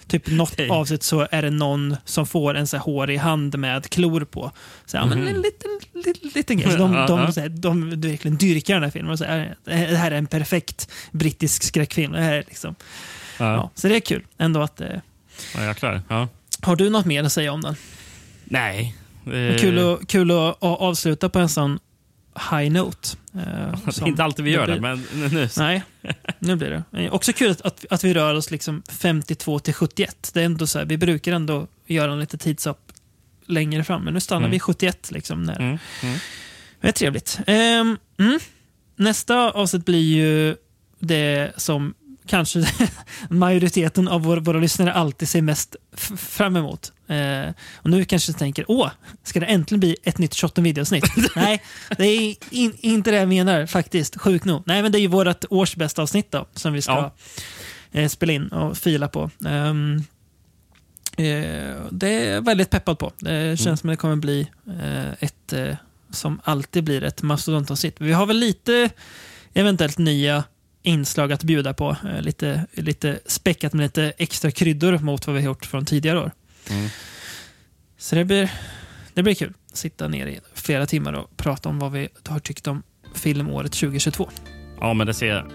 Typ 0.06 0.26
något 0.30 0.52
Okej. 0.52 0.68
avsnitt 0.70 1.02
så 1.02 1.28
är 1.30 1.42
det 1.42 1.50
någon 1.50 1.96
som 2.04 2.26
får 2.26 2.54
en 2.54 2.66
så 2.66 2.76
här 2.76 2.84
hårig 2.84 3.18
hand 3.18 3.58
med 3.58 3.88
klor 3.90 4.24
på. 4.24 4.50
Så, 4.86 4.96
ja, 4.96 5.06
men 5.06 5.18
Mhm. 5.18 5.28
en 5.28 5.42
liten, 5.42 5.70
liten, 6.04 6.30
liten 6.34 6.56
grej. 6.58 6.70
Så 6.72 6.76
de, 6.78 6.92
de, 6.92 7.18
ja. 7.20 7.32
så 7.32 7.40
här, 7.40 7.48
de, 7.48 7.90
de 8.00 8.08
verkligen 8.10 8.36
dyrkar 8.36 8.74
den 8.74 8.82
här 8.82 8.90
filmen. 8.90 9.12
Och 9.12 9.18
så 9.18 9.24
här, 9.24 9.56
det 9.64 9.72
här 9.96 10.10
är 10.10 10.16
en 10.18 10.26
perfekt 10.26 10.90
brittisk 11.12 11.62
skräckfilm. 11.62 12.12
Det 12.12 12.20
här 12.20 12.32
är 12.34 12.44
liksom, 12.48 12.74
Ja. 13.38 13.52
ja, 13.54 13.70
så 13.74 13.88
det 13.88 13.96
är 13.96 14.00
kul 14.00 14.22
ändå 14.38 14.62
att... 14.62 14.80
Eh, 14.80 14.88
Ja, 15.54 15.64
jäklar. 15.64 16.02
Ja. 16.08 16.28
Har 16.64 16.76
du 16.76 16.90
något 16.90 17.06
mer 17.06 17.24
att 17.24 17.32
säga 17.32 17.52
om 17.52 17.60
den? 17.60 17.76
Nej. 18.44 18.96
Eh, 19.26 19.58
Kul, 19.58 19.78
att, 19.78 20.06
kul 20.08 20.30
att 20.30 20.56
avsluta 20.60 21.28
på 21.28 21.38
en 21.38 21.48
sån 21.48 21.78
high 22.50 22.72
note. 22.72 23.08
eh, 23.34 23.40
Det 23.84 24.00
är 24.02 24.06
inte 24.08 24.24
alltid 24.24 24.44
vi 24.44 24.50
gör 24.50 24.66
det, 24.66 24.80
men 24.80 25.06
nu... 25.14 25.48
Nej, 25.56 25.82
nu 26.38 26.56
blir 26.56 26.70
det. 26.90 27.00
Eh, 27.04 27.12
Också 27.14 27.32
kul 27.32 27.50
att, 27.50 27.60
att, 27.60 27.84
att 27.90 28.04
vi 28.04 28.14
rör 28.14 28.34
oss 28.34 28.50
liksom 28.50 28.82
52 28.88 29.58
till 29.58 29.74
71. 29.74 30.30
Det 30.34 30.40
är 30.40 30.44
ändå 30.44 30.66
så 30.66 30.78
här, 30.78 30.86
vi 30.86 30.96
brukar 30.96 31.32
ändå 31.32 31.66
göra 31.86 32.12
en 32.12 32.20
lite 32.20 32.38
tidshopp 32.38 32.92
längre 33.46 33.84
fram, 33.84 34.04
men 34.04 34.14
nu 34.14 34.20
stannar 34.20 34.40
Mm. 34.40 34.50
vi 34.50 34.60
71. 34.60 35.10
Liksom, 35.10 35.42
när, 35.42 35.56
Mm, 35.60 35.78
mm. 36.02 36.18
Det 36.80 36.88
är 36.88 36.92
trevligt. 36.92 37.38
Mm. 37.46 37.96
Nästa 38.96 39.50
avsnitt 39.50 39.84
blir 39.84 40.14
ju 40.16 40.56
det 40.98 41.52
som 41.56 41.94
kanske 42.26 42.68
majoriteten 43.30 44.08
av 44.08 44.22
våra, 44.22 44.40
våra 44.40 44.58
lyssnare 44.58 44.92
alltid 44.92 45.28
ser 45.28 45.42
mest 45.42 45.76
fram 46.16 46.56
emot. 46.56 46.92
Eh, 47.08 47.54
och 47.74 47.90
nu 47.90 48.04
kanske 48.04 48.32
du 48.32 48.38
tänker, 48.38 48.64
åh, 48.68 48.90
ska 49.22 49.40
det 49.40 49.46
äntligen 49.46 49.80
bli 49.80 49.96
ett 50.04 50.18
nytt 50.18 50.34
Shot 50.34 50.58
videoavsnitt? 50.58 51.04
Nej, 51.36 51.62
det 51.98 52.04
är 52.04 52.34
in, 52.50 52.72
inte 52.80 53.10
det 53.10 53.16
jag 53.16 53.28
menar 53.28 53.66
faktiskt. 53.66 54.20
Sjukt 54.20 54.44
nog. 54.44 54.62
Nej, 54.66 54.82
men 54.82 54.92
det 54.92 54.98
är 54.98 55.00
ju 55.00 55.06
vårt 55.06 55.44
års 55.50 55.76
bästa 55.76 56.02
avsnitt 56.02 56.30
då, 56.30 56.46
som 56.54 56.72
vi 56.72 56.82
ska 56.82 56.92
Ja. 56.92 57.12
eh, 58.00 58.08
spela 58.08 58.32
in 58.32 58.48
och 58.48 58.76
fila 58.78 59.08
på. 59.08 59.30
Ehm, 59.46 59.96
eh, 61.16 61.74
det 61.90 62.08
är 62.08 62.32
jag 62.34 62.44
väldigt 62.44 62.70
peppad 62.70 62.98
på. 62.98 63.12
Det 63.18 63.60
känns 63.60 63.80
som 63.80 63.90
det 63.90 63.96
kommer 63.96 64.16
bli 64.16 64.46
eh, 64.66 65.12
ett, 65.20 65.52
eh, 65.52 65.76
som 66.10 66.40
alltid 66.44 66.84
blir 66.84 67.04
ett 67.04 67.22
mastodontavsnitt. 67.22 67.96
Vi 67.98 68.12
har 68.12 68.26
väl 68.26 68.36
lite 68.38 68.90
eventuellt 69.54 69.98
nya 69.98 70.44
inslag 70.84 71.32
att 71.32 71.42
bjuda 71.42 71.74
på. 71.74 71.96
Eh, 72.04 72.20
lite, 72.22 72.66
lite 72.72 73.18
späckat 73.26 73.72
med 73.72 73.84
lite 73.84 74.12
extra 74.18 74.50
kryddor 74.50 74.98
mot 74.98 75.26
vad 75.26 75.36
vi 75.36 75.42
har 75.42 75.46
gjort 75.46 75.66
från 75.66 75.84
tidigare 75.84 76.18
år. 76.18 76.30
Mm. 76.70 76.88
Så 77.98 78.14
det 78.14 78.24
blir, 78.24 78.50
det 79.14 79.22
blir 79.22 79.34
kul. 79.34 79.52
Sitta 79.72 80.08
ner 80.08 80.26
i 80.26 80.40
flera 80.54 80.86
timmar 80.86 81.12
och 81.12 81.36
prata 81.36 81.68
om 81.68 81.78
vad 81.78 81.92
vi 81.92 82.08
har 82.28 82.38
tyckt 82.38 82.66
om 82.66 82.82
filmåret 83.14 83.72
2022. 83.72 84.30
Ja, 84.80 84.94
men 84.94 85.06
det 85.06 85.14
ser, 85.14 85.46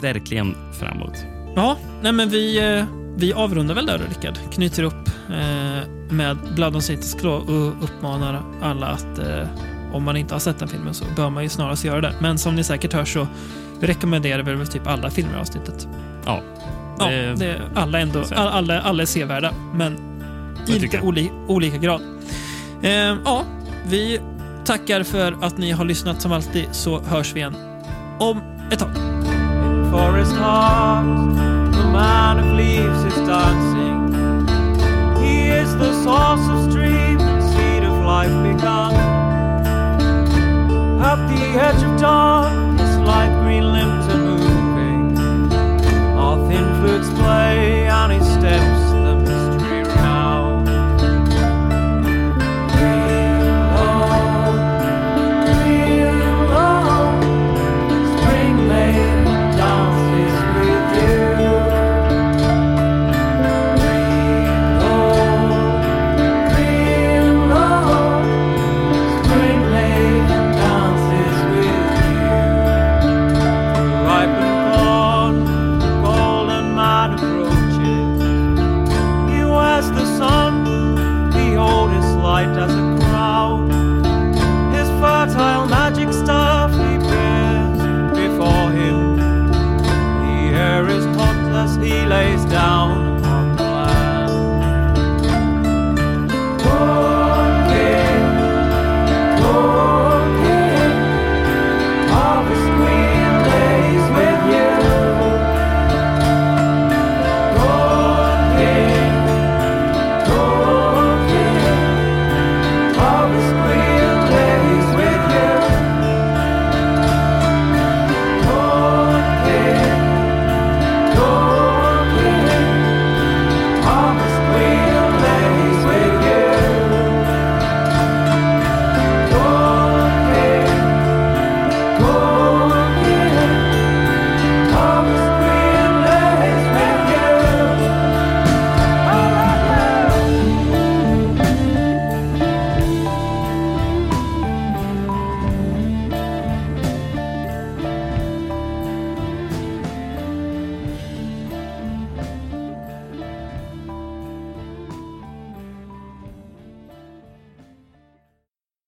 verkligen 0.00 0.72
fram 0.80 0.96
emot. 0.96 1.16
Ja, 1.56 1.78
nej 2.02 2.12
men 2.12 2.28
vi, 2.28 2.58
eh, 2.58 2.84
vi 3.16 3.32
avrundar 3.32 3.74
väl 3.74 3.86
där 3.86 3.98
då, 3.98 4.04
Rickard. 4.04 4.52
Knyter 4.52 4.82
upp 4.82 5.08
eh, 5.28 5.88
med 6.10 6.38
Blood 6.54 6.76
on 6.76 6.82
Claw 7.20 7.52
och 7.52 7.84
uppmanar 7.84 8.42
alla 8.62 8.86
att 8.86 9.18
eh, 9.18 9.48
om 9.92 10.02
man 10.02 10.16
inte 10.16 10.34
har 10.34 10.40
sett 10.40 10.58
den 10.58 10.68
filmen 10.68 10.94
så 10.94 11.04
bör 11.16 11.30
man 11.30 11.42
ju 11.42 11.48
snarast 11.48 11.84
göra 11.84 12.00
det. 12.00 12.14
Men 12.20 12.38
som 12.38 12.54
ni 12.54 12.64
säkert 12.64 12.92
hör 12.92 13.04
så 13.04 13.26
rekommenderar 13.80 14.42
vi 14.42 14.54
väl 14.54 14.66
typ 14.66 14.86
alla 14.86 15.10
filmer 15.10 15.36
i 15.36 15.40
avsnittet. 15.40 15.88
Ja. 16.26 16.40
Ja, 16.98 17.06
Det- 17.06 17.34
det, 17.34 17.60
alla, 17.74 17.98
ändå, 18.00 18.22
alla, 18.36 18.80
alla, 18.80 19.02
är 19.02 19.06
sevärda, 19.06 19.50
men 19.74 19.96
i 20.68 20.78
lite 20.78 21.00
oli, 21.00 21.30
olika 21.48 21.76
grad. 21.76 22.00
Eh, 22.82 22.90
ja, 23.24 23.42
vi 23.88 24.20
tackar 24.64 25.02
för 25.02 25.36
att 25.42 25.58
ni 25.58 25.70
har 25.72 25.84
lyssnat 25.84 26.22
som 26.22 26.32
alltid, 26.32 26.64
så 26.72 27.00
hörs 27.00 27.34
vi 27.34 27.38
igen 27.40 27.56
om 28.18 28.40
ett 28.70 28.78
tag. 28.78 28.88
forest 29.90 30.32
heart, 30.36 31.04
the 31.72 31.86
man 31.92 32.38
of 32.38 32.56
leaves 32.58 33.04
is 33.06 33.16
dancing. 33.28 34.14
He 35.22 35.62
is 35.62 35.72
the 35.72 35.92
source 36.04 36.52
of 36.52 36.70
stream 36.72 37.18
and 37.20 37.42
seed 37.42 37.84
of 37.84 37.98
life 38.06 38.42
begun. 38.42 38.94
At 41.02 41.18
the 41.28 41.60
edge 41.60 41.84
of 41.94 42.00
dawn, 42.00 42.75
light 43.06 43.32
green 43.40 43.72
limbs 43.72 44.08
are 44.08 44.18
moving. 44.18 45.16
Our 46.18 46.36
thin 46.48 46.66
flutes 46.80 47.08
play 47.20 47.88
on 47.88 48.10
his 48.10 48.26
steps. 48.26 48.85